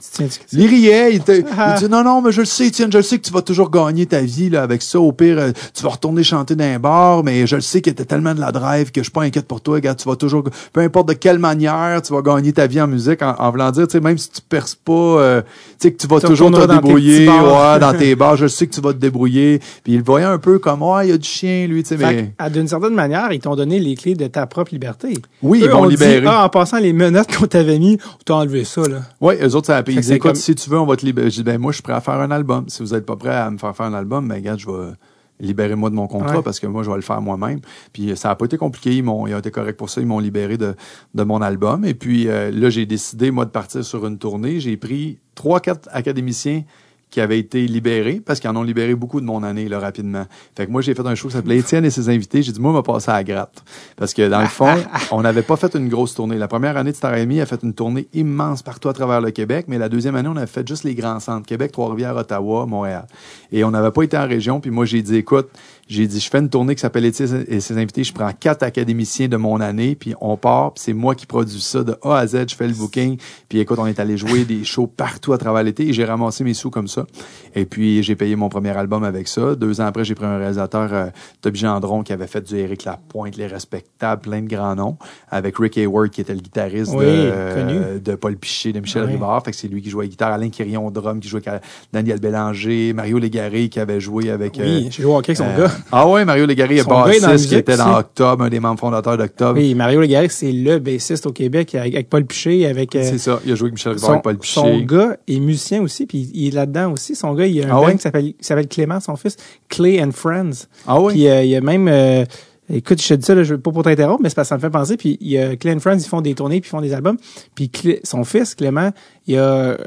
Il 0.53 0.65
riait, 0.67 1.13
il, 1.13 1.15
était- 1.17 1.43
Ah. 1.57 1.75
il 1.77 1.83
dit 1.85 1.89
non, 1.91 2.03
non, 2.03 2.21
mais 2.21 2.31
je 2.31 2.41
le 2.41 2.45
sais, 2.45 2.67
Étienne, 2.67 2.91
je 2.91 2.97
le 2.97 3.03
sais 3.03 3.17
que 3.17 3.25
tu 3.25 3.33
vas 3.33 3.41
toujours 3.41 3.69
gagner 3.69 4.05
ta 4.05 4.21
vie 4.21 4.49
là, 4.49 4.61
avec 4.63 4.81
ça. 4.81 4.99
Au 4.99 5.11
pire, 5.11 5.39
euh, 5.39 5.51
tu 5.73 5.83
vas 5.83 5.89
retourner 5.89 6.23
chanter 6.23 6.55
dans 6.59 6.65
un 6.75 6.79
bar, 6.79 7.23
mais 7.23 7.47
je 7.47 7.55
le 7.55 7.61
sais 7.61 7.81
que 7.81 7.89
tu 7.89 8.05
tellement 8.05 8.33
de 8.35 8.39
la 8.39 8.51
drive 8.51 8.91
que 8.91 9.01
je 9.01 9.05
suis 9.05 9.11
pas 9.11 9.23
inquiète 9.23 9.47
pour 9.47 9.61
toi. 9.61 9.75
Regarde, 9.75 9.97
tu 9.97 10.07
vas 10.07 10.15
toujours, 10.15 10.43
peu 10.73 10.81
importe 10.81 11.09
de 11.09 11.13
quelle 11.13 11.39
manière, 11.39 12.01
tu 12.01 12.13
vas 12.13 12.21
gagner 12.21 12.53
ta 12.53 12.67
vie 12.67 12.81
en 12.81 12.87
musique 12.87 13.21
en, 13.21 13.35
en 13.37 13.51
voulant 13.51 13.71
dire, 13.71 13.87
tu 13.87 13.93
sais, 13.93 13.99
même 13.99 14.17
si 14.17 14.29
tu 14.29 14.41
perces 14.47 14.75
pas, 14.75 14.93
euh, 14.93 15.41
tu 15.41 15.47
sais, 15.79 15.91
que 15.93 15.97
tu 15.97 16.07
vas 16.07 16.19
Tu 16.19 16.27
toujours 16.27 16.51
te 16.51 16.55
retourneras 16.57 16.75
dans 16.75 16.81
tes 16.81 16.87
débrouiller, 16.87 17.29
ouais, 17.29 17.79
dans 17.79 17.93
tes 17.97 18.15
bars. 18.15 18.35
Je 18.35 18.47
sais 18.47 18.67
que 18.67 18.73
tu 18.73 18.81
vas 18.81 18.93
te 18.93 18.97
débrouiller. 18.99 19.59
Puis 19.83 19.93
il 19.93 19.97
le 19.97 20.03
voyait 20.03 20.25
un 20.25 20.37
peu 20.37 20.59
comme, 20.59 20.83
ouais, 20.83 21.07
il 21.07 21.09
y 21.11 21.13
a 21.13 21.17
du 21.17 21.27
chien, 21.27 21.67
lui, 21.67 21.83
tu 21.83 21.97
sais, 21.97 21.97
mais. 21.97 22.49
d'une 22.49 22.67
certaine 22.67 22.93
manière, 22.93 23.31
ils 23.31 23.39
t'ont 23.39 23.55
donné 23.55 23.79
les 23.79 23.95
clés 23.95 24.15
de 24.15 24.27
ta 24.27 24.45
propre 24.47 24.73
liberté. 24.73 25.13
Oui, 25.41 25.61
Eux 25.61 25.65
ils 25.65 25.71
m'ont 25.71 25.85
dit, 25.85 25.91
libéré. 25.95 26.25
ah, 26.27 26.45
en 26.45 26.49
passant 26.49 26.79
les 26.79 26.93
menottes 26.93 27.35
qu'on 27.35 27.47
t'avait 27.47 27.79
mis, 27.79 27.97
on 28.19 28.23
t'a 28.23 28.35
enlevé 28.35 28.63
ça, 28.65 28.81
là. 28.81 29.01
Oui, 29.21 29.35
eux 29.41 29.55
autres, 29.55 29.67
ça 29.67 29.77
a 29.77 29.83
payé. 29.83 29.97
Ils 29.97 30.01
disaient, 30.01 30.19
comme- 30.19 30.35
si 30.35 30.55
tu 30.55 30.69
veux, 30.69 30.79
on 30.79 30.85
va 30.85 30.95
te 30.95 31.05
libérer. 31.05 31.29
Je 31.29 31.37
dis, 31.37 31.43
ben, 31.43 31.57
moi, 31.57 31.71
je 31.71 31.75
suis 31.77 31.83
prêt 31.83 31.93
à 31.93 32.01
faire 32.01 32.15
un 32.15 32.31
album. 32.31 32.65
Si 32.67 32.83
vous 32.83 32.93
n'êtes 32.93 33.05
pas 33.05 33.15
prêt 33.15 33.35
à 33.35 33.49
me 33.49 33.57
faire 33.57 33.75
faire 33.75 33.85
un 33.85 33.93
album, 33.93 34.27
ben, 34.27 34.35
regarde, 34.35 34.59
je 34.59 34.67
vais 34.67 34.91
libérer 35.39 35.75
moi 35.75 35.89
de 35.89 35.95
mon 35.95 36.07
contrat 36.07 36.37
Ouais. 36.37 36.43
parce 36.43 36.59
que 36.59 36.67
moi, 36.67 36.83
je 36.83 36.89
vais 36.89 36.95
le 36.95 37.01
faire 37.01 37.21
moi-même. 37.21 37.59
Puis, 37.93 38.11
euh, 38.11 38.15
ça 38.15 38.29
n'a 38.29 38.35
pas 38.35 38.45
été 38.45 38.57
compliqué. 38.57 38.95
Ils 38.95 39.03
m'ont, 39.03 39.25
ils 39.27 39.33
ont 39.33 39.39
été 39.39 39.51
corrects 39.51 39.77
pour 39.77 39.89
ça. 39.89 40.01
Ils 40.01 40.07
m'ont 40.07 40.19
libéré 40.19 40.57
de, 40.57 40.75
de 41.15 41.23
mon 41.23 41.41
album. 41.41 41.85
Et 41.85 41.93
puis, 41.93 42.27
euh, 42.27 42.51
là, 42.51 42.69
j'ai 42.69 42.85
décidé, 42.85 43.31
moi, 43.31 43.45
de 43.45 43.51
partir 43.51 43.83
sur 43.83 44.05
une 44.05 44.17
tournée. 44.17 44.59
J'ai 44.59 44.75
pris 44.77 45.19
trois, 45.35 45.59
quatre 45.59 45.87
académiciens 45.91 46.63
qui 47.09 47.21
avaient 47.21 47.39
été 47.39 47.65
libérés 47.65 48.21
parce 48.23 48.39
qu'ils 48.39 48.49
en 48.49 48.55
ont 48.55 48.63
libéré 48.63 48.93
beaucoup 48.95 49.19
de 49.19 49.25
mon 49.25 49.43
année 49.43 49.67
là, 49.67 49.79
rapidement. 49.79 50.25
Fait 50.55 50.67
que 50.67 50.71
moi, 50.71 50.81
j'ai 50.81 50.93
fait 50.93 51.05
un 51.05 51.15
show 51.15 51.27
qui 51.27 51.33
s'appelait 51.33 51.57
Étienne 51.57 51.85
et 51.85 51.89
ses 51.89 52.09
invités. 52.09 52.43
J'ai 52.43 52.51
dit, 52.51 52.61
moi, 52.61 52.71
on 52.71 52.75
va 52.75 52.83
passer 52.83 53.09
à 53.09 53.15
la 53.15 53.23
gratte. 53.23 53.63
Parce 53.95 54.13
que 54.13 54.29
dans 54.29 54.41
le 54.41 54.47
fond, 54.47 54.75
on 55.11 55.21
n'avait 55.21 55.41
pas 55.41 55.55
fait 55.55 55.73
une 55.75 55.89
grosse 55.89 56.13
tournée. 56.13 56.37
La 56.37 56.47
première 56.47 56.77
année 56.77 56.91
de 56.91 56.95
Star 56.95 57.13
a 57.13 57.45
fait 57.45 57.63
une 57.63 57.73
tournée 57.73 58.07
immense 58.13 58.61
partout 58.61 58.89
à 58.89 58.93
travers 58.93 59.21
le 59.21 59.31
Québec, 59.31 59.65
mais 59.67 59.77
la 59.77 59.89
deuxième 59.89 60.15
année, 60.15 60.29
on 60.29 60.37
avait 60.37 60.47
fait 60.47 60.67
juste 60.67 60.83
les 60.83 60.95
grands 60.95 61.19
centres. 61.19 61.47
Québec, 61.47 61.71
Trois-Rivières, 61.71 62.15
Ottawa, 62.15 62.65
Montréal. 62.65 63.07
Et 63.51 63.63
on 63.63 63.71
n'avait 63.71 63.91
pas 63.91 64.03
été 64.03 64.17
en 64.17 64.27
région. 64.27 64.59
Puis 64.59 64.71
moi, 64.71 64.85
j'ai 64.85 65.01
dit, 65.01 65.15
écoute, 65.15 65.49
j'ai 65.89 66.05
dit, 66.05 66.19
je 66.19 66.29
fais 66.29 66.37
une 66.37 66.49
tournée 66.49 66.75
qui 66.75 66.81
s'appelle 66.81 67.03
Étienne 67.03 67.45
et 67.47 67.59
ses 67.59 67.75
invités. 67.77 68.03
Je 68.03 68.13
prends 68.13 68.31
quatre 68.31 68.61
académiciens 68.61 69.27
de 69.27 69.37
mon 69.37 69.59
année, 69.59 69.95
puis 69.95 70.13
on 70.21 70.37
part. 70.37 70.75
Puis 70.75 70.83
c'est 70.85 70.93
moi 70.93 71.15
qui 71.15 71.25
produis 71.25 71.59
ça 71.59 71.83
de 71.83 71.97
A 72.03 72.17
à 72.17 72.27
Z. 72.27 72.45
Je 72.49 72.55
fais 72.55 72.67
le 72.67 72.75
booking. 72.75 73.17
Puis 73.49 73.59
écoute, 73.59 73.79
on 73.79 73.87
est 73.87 73.99
allé 73.99 74.15
jouer 74.15 74.45
des 74.45 74.63
shows 74.63 74.85
partout 74.85 75.33
à 75.33 75.39
travers 75.39 75.63
l'été 75.63 75.87
et 75.87 75.93
j'ai 75.93 76.05
ramassé 76.05 76.43
mes 76.43 76.53
sous 76.53 76.69
comme 76.69 76.87
ça. 76.87 77.07
Et 77.55 77.65
puis, 77.65 78.03
j'ai 78.03 78.15
payé 78.15 78.35
mon 78.35 78.49
premier 78.49 78.69
album 78.77 79.03
avec 79.03 79.27
ça. 79.27 79.55
Deux 79.55 79.81
ans 79.81 79.85
après, 79.85 80.05
j'ai 80.05 80.13
pris 80.13 80.25
un 80.25 80.37
réalisateur, 80.37 80.93
euh, 80.93 81.07
Toby 81.41 81.59
Gendron, 81.59 82.03
qui 82.03 82.13
avait 82.13 82.27
fait 82.27 82.41
du 82.41 82.55
Eric 82.57 82.85
Lapointe, 82.85 83.35
Les 83.35 83.47
Respectables, 83.47 84.21
plein 84.21 84.41
de 84.43 84.47
grands 84.47 84.75
noms, 84.75 84.97
avec 85.31 85.57
Rick 85.57 85.75
Hayward, 85.79 86.11
qui 86.11 86.21
était 86.21 86.35
le 86.35 86.41
guitariste 86.41 86.93
Oui, 86.93 87.05
de, 87.05 87.31
euh, 87.33 87.99
de 87.99 88.13
Paul 88.13 88.37
Piché, 88.37 88.73
de 88.73 88.79
Michel 88.79 89.05
Oui. 89.05 89.13
Rivard. 89.13 89.43
Fait 89.43 89.49
que 89.49 89.57
c'est 89.57 89.67
lui 89.67 89.81
qui 89.81 89.89
jouait 89.89 90.05
la 90.05 90.09
guitare. 90.09 90.33
Alain 90.33 90.49
Quirion 90.49 90.85
au 90.85 90.91
drum, 90.91 91.19
qui 91.19 91.27
jouait 91.27 91.47
avec 91.47 91.63
Daniel 91.91 92.19
Bélanger. 92.19 92.93
Mario 92.93 93.17
Légaré, 93.17 93.69
qui 93.69 93.79
avait 93.79 93.99
joué 93.99 94.29
avec... 94.29 94.53
Oui, 94.59 94.85
euh, 94.85 94.91
j'ai 94.91 95.01
joué 95.01 95.11
au 95.11 95.17
hockey 95.17 95.31
avec 95.31 95.37
son 95.37 95.45
euh, 95.45 95.65
gars. 95.67 95.73
Ah 95.91 96.07
ouais, 96.07 96.23
Mario 96.25 96.45
Légaré 96.45 96.77
est 96.77 96.87
bassiste, 96.87 97.49
qui 97.49 97.55
était 97.55 97.77
dans. 97.77 97.97
Octobre, 97.97 98.43
un 98.43 98.49
des 98.49 98.59
membres 98.59 98.79
fondateurs 98.79 99.17
d'Octobre. 99.17 99.59
Oui, 99.59 99.73
Mario 99.75 100.01
Légaré, 100.01 100.29
c'est 100.29 100.51
le 100.51 100.79
bassiste 100.79 101.25
au 101.25 101.31
Québec 101.31 101.73
avec, 101.75 101.93
avec 101.95 102.09
Paul 102.09 102.25
Piché, 102.25 102.65
avec 102.67 102.95
euh, 102.95 103.03
C'est 103.03 103.17
ça, 103.17 103.39
il 103.45 103.51
a 103.51 103.55
joué 103.55 103.65
avec 103.67 103.73
Michel 103.73 103.93
Rivard 103.93 104.15
et 104.17 104.21
Paul 104.21 104.37
Piché. 104.37 104.53
son 104.59 104.79
gars 104.81 105.17
est 105.27 105.39
musicien 105.39 105.81
aussi, 105.81 106.05
puis 106.05 106.29
il 106.33 106.47
est 106.47 106.51
là-dedans 106.51 106.91
aussi. 106.91 107.15
Son 107.15 107.33
gars, 107.33 107.45
il 107.47 107.55
y 107.55 107.63
a 107.63 107.67
un 107.67 107.77
Ah 107.77 107.81
ouais? 107.81 107.95
qui 107.95 108.01
s'appelle 108.01 108.33
s'appelle 108.39 108.67
Clément, 108.67 108.99
son 108.99 109.15
fils, 109.15 109.35
Clay 109.67 110.01
and 110.03 110.11
Friends. 110.11 110.67
Ah 110.87 110.99
oui? 110.99 111.13
Puis 111.13 111.27
euh, 111.27 111.43
il 111.43 111.49
y 111.49 111.55
a 111.55 111.61
même 111.61 111.87
euh, 111.87 112.23
Écoute, 112.71 113.01
je 113.01 113.07
te 113.07 113.13
dis 113.15 113.25
ça, 113.25 113.33
là, 113.33 113.41
je 113.41 113.55
veux 113.55 113.59
pas 113.59 113.71
pour 113.71 113.81
t'interrompre, 113.81 114.21
mais 114.21 114.29
c'est 114.29 114.35
parce 114.35 114.47
que 114.47 114.49
ça 114.49 114.55
me 114.57 114.61
fait 114.61 114.69
penser. 114.69 114.95
Puis 114.95 115.17
il 115.21 115.29
y 115.31 115.39
a 115.39 115.55
Clay 115.55 115.73
and 115.73 115.79
Friends, 115.79 115.97
ils 115.97 116.07
font 116.07 116.21
des 116.21 116.35
tournées, 116.35 116.61
puis 116.61 116.67
ils 116.67 116.71
font 116.71 116.81
des 116.81 116.93
albums. 116.93 117.17
Puis 117.55 117.69
Clé- 117.71 117.99
son 118.03 118.23
fils, 118.23 118.53
Clément, 118.53 118.91
il 119.25 119.37
a 119.37 119.41
euh, 119.43 119.77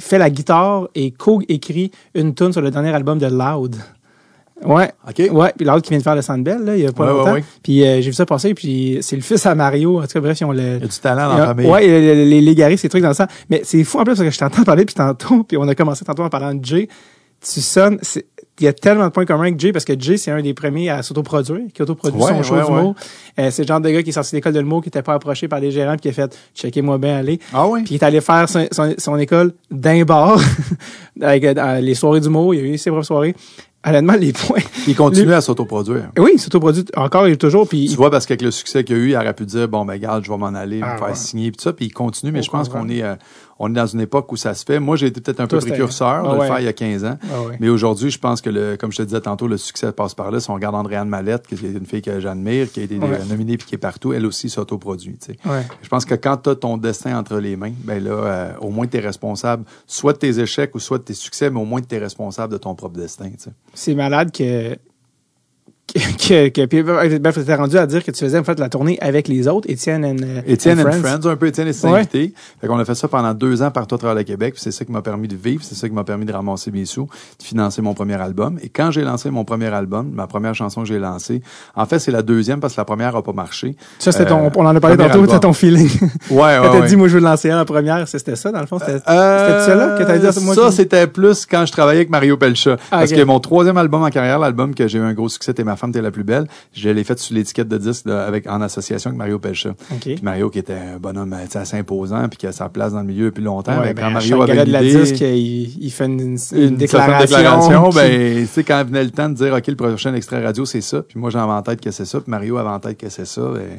fait 0.00 0.18
la 0.18 0.30
guitare 0.30 0.88
et 0.94 1.10
co-écrit 1.10 1.90
une 2.14 2.34
tune 2.34 2.52
sur 2.52 2.62
le 2.62 2.70
dernier 2.70 2.90
album 2.90 3.18
de 3.18 3.26
Loud. 3.26 3.74
Ouais. 4.64 4.90
OK. 5.08 5.22
Ouais, 5.32 5.52
puis 5.56 5.64
Loud 5.66 5.82
qui 5.82 5.90
vient 5.90 5.98
de 5.98 6.02
faire 6.02 6.14
le 6.16 6.22
Sandbell, 6.22 6.64
là, 6.64 6.76
il 6.76 6.82
y 6.82 6.86
a 6.86 6.92
pas 6.92 7.04
Ouais, 7.04 7.10
ouais, 7.12 7.18
longtemps. 7.18 7.32
ouais. 7.34 7.44
Puis 7.62 7.82
euh, 7.84 8.00
j'ai 8.00 8.10
vu 8.10 8.12
ça 8.12 8.26
passer, 8.26 8.54
puis 8.54 8.98
c'est 9.02 9.16
le 9.16 9.22
fils 9.22 9.46
à 9.46 9.54
Mario. 9.54 9.98
En 9.98 10.02
tout 10.02 10.08
cas, 10.08 10.20
bref, 10.20 10.40
ils 10.40 10.44
ont 10.44 10.52
le... 10.52 10.60
Il 10.60 10.80
y 10.82 10.84
a 10.84 10.88
du 10.88 10.98
talent 10.98 11.28
dans 11.28 11.38
la 11.38 11.46
famille. 11.46 11.66
Ouais, 11.70 11.86
les, 11.86 12.14
les, 12.14 12.24
les 12.24 12.40
légaristes, 12.40 12.82
ces 12.82 12.88
trucs 12.88 13.02
dans 13.02 13.08
le 13.08 13.14
sang. 13.14 13.26
Mais 13.50 13.60
c'est 13.64 13.82
fou 13.84 13.98
en 13.98 14.04
plus 14.04 14.14
parce 14.16 14.20
que 14.22 14.30
je 14.30 14.38
t'entends 14.38 14.64
parler 14.64 14.84
puis 14.84 14.94
tantôt, 14.94 15.44
puis 15.44 15.56
on 15.56 15.68
a 15.68 15.74
commencé 15.74 16.04
tantôt 16.04 16.24
en 16.24 16.28
parlant 16.28 16.54
de 16.54 16.64
Jay. 16.64 16.88
Tu 17.40 17.60
sonnes, 17.60 17.98
c'est- 18.02 18.26
il 18.60 18.64
y 18.64 18.66
a 18.66 18.72
tellement 18.72 19.04
de 19.04 19.10
points 19.10 19.24
communs 19.24 19.42
avec 19.42 19.60
Jay 19.60 19.70
parce 19.70 19.84
que 19.84 19.92
Jay, 19.96 20.16
c'est 20.16 20.32
un 20.32 20.42
des 20.42 20.52
premiers 20.54 20.90
à 20.90 21.04
s'autoproduire, 21.04 21.60
qui 21.72 21.80
autoproduit 21.80 22.20
Ouais, 22.20 22.32
son 22.32 22.42
show 22.42 22.54
ouais, 22.56 22.64
d'humour. 22.64 22.96
Euh, 23.38 23.52
c'est 23.52 23.62
le 23.62 23.68
genre 23.68 23.80
de 23.80 23.88
gars 23.88 24.02
qui 24.02 24.08
est 24.10 24.12
sorti 24.12 24.32
de 24.32 24.38
l'école 24.38 24.54
de 24.54 24.58
l'humour, 24.58 24.82
qui 24.82 24.88
était 24.88 25.02
pas 25.02 25.14
approché 25.14 25.46
par 25.46 25.60
les 25.60 25.70
gérants, 25.70 25.92
puis 25.92 26.00
qui 26.00 26.08
a 26.08 26.12
fait 26.12 26.36
«checkez-moi 26.56 26.98
bien 26.98 27.16
aller». 27.18 27.38
Ah 27.54 27.68
oui? 27.68 27.84
Puis 27.84 27.94
il 27.94 27.98
est 27.98 28.02
allé 28.02 28.20
faire 28.20 28.48
son, 28.48 28.66
son, 28.72 28.92
son 28.98 29.16
école 29.18 29.52
d'un 29.70 30.02
bar, 30.02 30.40
avec 31.22 31.44
euh, 31.44 31.80
les 31.80 31.94
soirées 31.94 32.18
d'humour, 32.18 32.52
il 32.54 32.60
y 32.60 32.64
a 32.64 32.66
eu 32.66 32.78
ses 32.78 32.90
propres 32.90 33.06
soirées. 33.06 33.36
Honnêtement, 33.88 34.14
les 34.14 34.32
points... 34.32 34.60
Il 34.86 34.94
continue 34.94 35.32
à 35.32 35.40
s'autoproduire. 35.40 36.10
Oui, 36.18 36.32
il 36.34 36.38
s'autoproduit 36.40 36.84
encore 36.96 37.26
et 37.26 37.36
toujours, 37.36 37.68
puis 37.68 37.88
Tu 37.88 37.96
vois, 37.96 38.10
parce 38.10 38.26
qu'avec 38.26 38.42
le 38.42 38.50
succès 38.50 38.84
qu'il 38.84 38.96
a 38.96 38.98
eu, 38.98 39.08
il 39.10 39.16
aurait 39.16 39.34
pu 39.34 39.44
dire, 39.44 39.68
bon, 39.68 39.84
ben, 39.84 39.94
regarde, 39.94 40.24
je 40.24 40.30
vais 40.30 40.38
m'en 40.38 40.46
aller, 40.46 40.80
Ah, 40.82 40.94
me 40.94 40.98
faire 40.98 41.08
ouais. 41.08 41.14
signer, 41.14 41.50
puis 41.50 41.60
ça, 41.60 41.72
puis 41.72 41.86
il 41.86 41.92
continue, 41.92 42.32
mais 42.32 42.40
Au 42.40 42.42
je 42.42 42.50
pense 42.50 42.68
qu'on 42.68 42.88
est, 42.88 43.02
euh, 43.02 43.14
on 43.58 43.70
est 43.70 43.74
dans 43.74 43.86
une 43.86 44.00
époque 44.00 44.30
où 44.32 44.36
ça 44.36 44.54
se 44.54 44.64
fait. 44.64 44.78
Moi, 44.78 44.96
j'ai 44.96 45.06
été 45.06 45.20
peut-être 45.20 45.40
un 45.40 45.46
peu 45.46 45.58
Toi, 45.58 45.66
précurseur 45.68 46.22
de 46.22 46.28
Ah 46.28 46.32
le 46.34 46.38
ouais. 46.40 46.46
faire 46.46 46.60
il 46.60 46.64
y 46.64 46.68
a 46.68 46.72
15 46.72 47.04
ans. 47.04 47.18
Ah 47.32 47.42
ouais. 47.42 47.56
Mais 47.60 47.68
aujourd'hui, 47.68 48.10
je 48.10 48.18
pense 48.18 48.40
que, 48.40 48.50
le, 48.50 48.76
comme 48.76 48.92
je 48.92 48.98
te 48.98 49.02
disais 49.02 49.20
tantôt, 49.20 49.48
le 49.48 49.56
succès 49.56 49.90
passe 49.92 50.14
par 50.14 50.30
là. 50.30 50.40
Si 50.40 50.50
on 50.50 50.54
regarde 50.54 50.74
Andréane 50.74 51.08
Mallette, 51.08 51.46
qui 51.46 51.54
est 51.54 51.70
une 51.72 51.86
fille 51.86 52.02
que 52.02 52.20
j'admire, 52.20 52.70
qui 52.70 52.80
a 52.80 52.82
été 52.84 52.98
Ouais. 52.98 53.18
nominée 53.28 53.56
puis 53.56 53.66
qui 53.66 53.74
est 53.74 53.78
partout, 53.78 54.12
elle 54.12 54.26
aussi 54.26 54.48
s'autoproduit. 54.50 55.18
Je 55.82 55.88
pense 55.88 56.04
que 56.04 56.14
quand 56.14 56.36
tu 56.36 56.50
as 56.50 56.54
ton 56.54 56.76
destin 56.76 57.18
entre 57.18 57.36
les 57.38 57.56
mains, 57.56 57.72
ben 57.84 58.02
là, 58.02 58.10
euh, 58.10 58.52
au 58.60 58.70
moins 58.70 58.86
tu 58.86 58.96
es 58.96 59.00
responsable 59.00 59.64
soit 59.86 60.12
de 60.12 60.18
tes 60.18 60.38
échecs 60.40 60.74
ou 60.74 60.78
soit 60.78 60.98
de 60.98 61.04
tes 61.04 61.14
succès, 61.14 61.50
mais 61.50 61.60
au 61.60 61.64
moins 61.64 61.80
tu 61.80 61.94
es 61.94 61.98
responsable 61.98 62.52
de 62.52 62.58
ton 62.58 62.74
propre 62.74 62.98
destin. 62.98 63.30
c'est 63.74 63.94
malade 63.94 64.30
que 64.32 64.76
que, 66.18 66.48
que, 66.48 66.64
puis, 66.66 66.82
bref, 66.82 67.34
t'étais 67.34 67.54
rendu 67.54 67.76
à 67.78 67.86
dire 67.86 68.04
que 68.04 68.10
tu 68.10 68.24
faisais 68.24 68.38
en 68.38 68.44
fait 68.44 68.58
la 68.58 68.68
tournée 68.68 68.98
avec 69.00 69.28
les 69.28 69.48
autres, 69.48 69.68
Étienne 69.70 70.04
and, 70.04 70.16
euh, 70.22 70.40
Étienne 70.46 70.80
and 70.80 70.88
and 70.88 71.00
Friends, 71.02 71.26
un 71.26 71.36
peu 71.36 71.46
Étienne 71.46 71.68
et 71.68 71.72
ses 71.72 71.86
Ouais. 71.88 71.98
invités. 72.00 72.32
Fait 72.60 72.66
qu'on 72.66 72.78
a 72.78 72.84
fait 72.84 72.94
ça 72.94 73.08
pendant 73.08 73.32
deux 73.34 73.62
ans 73.62 73.70
partout 73.70 73.94
à 73.94 73.98
travers 73.98 74.14
le 74.16 74.22
Québec. 74.24 74.54
C'est 74.56 74.70
ça 74.70 74.84
qui 74.84 74.92
m'a 74.92 75.02
permis 75.02 75.28
de 75.28 75.36
vivre, 75.36 75.62
c'est 75.64 75.74
ça 75.74 75.88
qui 75.88 75.94
m'a 75.94 76.04
permis 76.04 76.24
de 76.26 76.32
ramasser 76.32 76.70
mes 76.70 76.84
sous, 76.84 77.08
de 77.38 77.42
financer 77.44 77.82
mon 77.82 77.94
premier 77.94 78.14
album. 78.20 78.58
Et 78.62 78.68
quand 78.68 78.90
j'ai 78.90 79.02
lancé 79.02 79.30
mon 79.30 79.44
premier 79.44 79.66
album, 79.72 80.10
ma 80.14 80.26
première 80.26 80.54
chanson 80.54 80.82
que 80.82 80.88
j'ai 80.88 80.98
lancée, 80.98 81.42
en 81.76 81.86
fait 81.86 81.98
c'est 81.98 82.12
la 82.12 82.22
deuxième 82.22 82.60
parce 82.60 82.74
que 82.74 82.80
la 82.80 82.84
première 82.84 83.16
a 83.16 83.22
pas 83.22 83.32
marché. 83.32 83.76
Ça, 83.98 84.12
c'était 84.12 84.26
ton, 84.26 84.46
Euh, 84.46 84.50
on 84.56 84.66
en 84.66 84.74
a 84.76 84.80
parlé 84.80 84.96
tantôt, 84.96 85.24
c'était 85.26 85.40
ton 85.40 85.52
feeling. 85.52 85.88
Ouais, 86.30 86.36
ouais, 86.40 86.58
Quand 86.62 86.80
t'as 86.80 86.86
dit, 86.86 86.96
moi, 86.96 87.08
je 87.08 87.14
veux 87.18 87.24
lancer 87.24 87.52
en 87.52 87.64
première, 87.64 88.06
c'était 88.08 88.36
ça, 88.36 88.52
dans 88.52 88.60
le 88.60 88.66
fond? 88.66 88.78
C'était 88.78 89.00
Euh, 89.08 89.58
c'était 89.62 89.70
ça, 89.70 89.74
là, 89.74 89.98
que 89.98 90.04
t'as 90.04 90.18
dit, 90.18 90.32
ça, 90.32 90.40
moi, 90.40 90.54
ça, 90.54 90.70
c'était 90.70 91.06
plus 91.06 91.46
quand 91.46 91.64
je 91.66 91.72
travaillais 91.72 91.98
avec 92.00 92.10
Mario 92.10 92.36
Pelcha. 92.36 92.76
Ah, 92.90 92.98
Parce 93.00 93.12
ok. 93.12 93.18
que 93.18 93.22
mon 93.24 93.40
troisième 93.40 93.76
album 93.76 94.02
en 94.02 94.10
carrière, 94.10 94.38
l'album 94.38 94.74
que 94.74 94.86
j'ai 94.88 94.98
eu 94.98 95.02
un 95.02 95.12
gros 95.14 95.28
succès, 95.28 95.52
T'es 95.54 95.64
ma 95.64 95.76
femme 95.76 95.87
femme, 95.88 95.92
t'es 95.92 96.02
la 96.02 96.10
plus 96.10 96.24
belle. 96.24 96.46
Je 96.72 96.88
l'ai 96.90 97.04
faite 97.04 97.18
sur 97.18 97.34
l'étiquette 97.34 97.68
de 97.68 97.78
disque 97.78 98.06
avec, 98.06 98.46
en 98.48 98.60
association 98.60 99.08
avec 99.10 99.18
Mario 99.18 99.38
Pelcha. 99.38 99.70
Puis 100.00 100.16
Mario 100.22 100.50
qui 100.50 100.58
était 100.58 100.74
un 100.74 100.98
bonhomme 100.98 101.32
assez 101.32 101.76
imposant 101.76 102.28
puis 102.28 102.36
qui 102.38 102.46
a 102.46 102.52
sa 102.52 102.68
place 102.68 102.92
dans 102.92 103.00
le 103.00 103.06
milieu 103.06 103.26
depuis 103.26 103.42
longtemps. 103.42 103.78
Ouais, 103.78 103.92
Ben, 103.92 103.94
ben, 103.94 104.02
quand 104.04 104.10
Mario 104.12 104.42
avait 104.42 104.64
de 104.64 104.72
la 104.72 104.82
disque, 104.82 105.20
il, 105.20 105.84
il 105.84 105.90
fait 105.90 106.06
une, 106.06 106.36
une, 106.52 106.76
déclaration. 106.76 107.36
déclaration, 107.36 107.90
qui- 107.90 107.96
ben, 107.96 108.40
tu 108.40 108.46
sais, 108.46 108.64
quand 108.64 108.84
venait 108.84 109.04
le 109.04 109.10
temps 109.10 109.28
de 109.28 109.34
dire, 109.34 109.52
OK, 109.54 109.66
le 109.66 109.76
prochain 109.76 110.14
extrait 110.14 110.44
radio, 110.44 110.64
c'est 110.64 110.80
ça, 110.80 111.02
puis 111.02 111.18
moi, 111.18 111.30
j'avais 111.30 111.50
en 111.52 111.62
tête 111.62 111.80
que 111.80 111.90
c'est 111.90 112.04
ça, 112.04 112.20
puis 112.20 112.30
Mario 112.30 112.56
avait 112.58 112.68
en 112.68 112.80
tête 112.80 112.98
que 112.98 113.08
c'est 113.08 113.26
ça, 113.26 113.42
ben, 113.54 113.78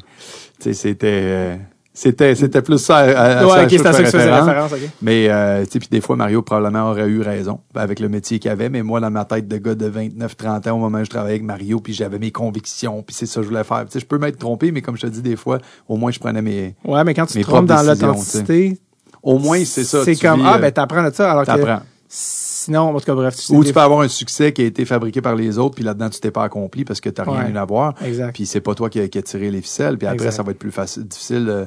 tu 0.60 0.64
sais, 0.64 0.74
c'était, 0.74 1.08
euh, 1.24 1.56
c'était, 1.94 2.34
c'était 2.36 2.62
plus 2.62 2.78
ça 2.78 2.98
à, 2.98 3.02
à- 3.02 3.46
Ouais, 3.46 3.50
ça 3.52 3.64
ok, 3.64 3.70
je 3.72 3.78
c'est 3.78 3.86
à 3.88 3.92
ça 3.92 3.98
fais 3.98 4.04
que 4.04 4.10
tu 4.10 4.18
faisais 4.18 4.30
référence. 4.32 4.48
référence, 4.48 4.72
ok. 4.74 4.90
Mais, 5.02 5.28
euh, 5.30 5.66
tu 5.66 5.72
sais, 5.72 5.80
puis 5.80 5.88
des 5.92 6.02
fois, 6.02 6.16
Mario 6.16 6.42
probablement 6.42 6.90
aurait 6.92 7.08
eu 7.08 7.22
raison 7.22 7.60
avec 7.76 8.00
le 8.00 8.08
métier 8.10 8.40
qu'il 8.40 8.50
avait, 8.52 8.70
mais 8.70 8.84
moi, 8.84 9.00
dans 9.00 9.12
ma 9.12 9.26
tête 9.26 9.48
de 9.48 9.58
gars 9.58 9.76
de 9.76 9.86
29, 9.88 10.38
30 10.38 10.68
ans, 10.68 10.76
au 10.76 10.80
moment 10.80 11.00
où 11.00 11.04
je 11.06 11.10
travaillais 11.10 11.36
avec 11.36 11.44
Mario, 11.44 11.80
puis 11.80 11.94
j'avais 11.94 12.20
mes 12.20 12.32
convictions, 12.32 13.02
puis 13.04 13.16
c'est 13.16 13.26
ça 13.26 13.36
que 13.42 13.44
je 13.44 13.50
voulais 13.50 13.64
faire. 13.64 13.86
Tu 13.86 13.92
sais, 13.94 14.00
je 14.00 14.06
peux 14.06 14.18
m'être 14.18 14.38
trompé, 14.38 14.72
mais 14.72 14.82
comme 14.82 14.96
je 14.96 15.02
te 15.02 15.08
dis, 15.08 15.22
des 15.22 15.36
fois, 15.36 15.58
au 15.88 15.98
moins, 15.98 16.12
je 16.12 16.20
prenais 16.20 16.42
mes, 16.42 16.76
Ouais, 16.86 17.04
mais 17.04 17.14
quand 17.14 17.26
tu 17.26 17.34
te 17.34 17.42
trompes 17.42 17.66
dans 17.66 17.82
l'authenticité, 17.84 18.80
au 19.22 19.38
moins, 19.40 19.64
c'est 19.66 19.84
ça. 19.84 20.04
C'est 20.06 20.16
comme, 20.16 20.40
vis, 20.42 20.46
ah, 20.48 20.56
euh, 20.56 20.60
ben, 20.60 20.72
t'apprends 20.72 21.04
de 21.04 21.14
ça, 21.14 21.32
alors 21.32 21.44
que. 21.46 21.52
Sinon, 22.64 22.96
en 22.96 23.00
tout 23.00 23.06
cas, 23.06 23.16
bref, 23.16 23.36
tu 23.36 23.42
sais, 23.44 23.54
Ou 23.56 23.64
tu 23.64 23.74
peux 23.74 23.80
avoir 23.80 24.02
un 24.02 24.08
succès 24.08 24.52
qui 24.54 24.62
a 24.62 24.66
été 24.66 24.86
fabriqué 24.86 25.22
par 25.22 25.36
les 25.36 25.58
autres, 25.58 25.76
puis 25.76 25.84
là-dedans, 25.84 26.10
tu 26.10 26.20
t'es 26.20 26.32
pas 26.32 26.44
accompli 26.44 26.86
parce 26.86 27.02
que 27.02 27.10
tu 27.10 27.22
n'as 27.22 27.30
rien 27.32 27.54
eu 27.54 27.58
à 27.58 27.66
voir. 27.66 27.94
Exact. 28.04 28.34
Puis 28.34 28.46
c'est 28.46 28.62
pas 28.62 28.76
toi 28.76 28.90
qui 28.90 29.00
a, 29.00 29.08
qui 29.08 29.18
a 29.18 29.22
tiré 29.22 29.50
les 29.52 29.62
ficelles. 29.62 29.98
Puis 29.98 30.08
après, 30.08 30.16
Exact. 30.26 30.32
ça 30.38 30.44
va 30.44 30.52
être 30.52 30.60
plus 30.60 30.72
facile, 30.72 31.04
difficile 31.08 31.48
euh, 31.50 31.66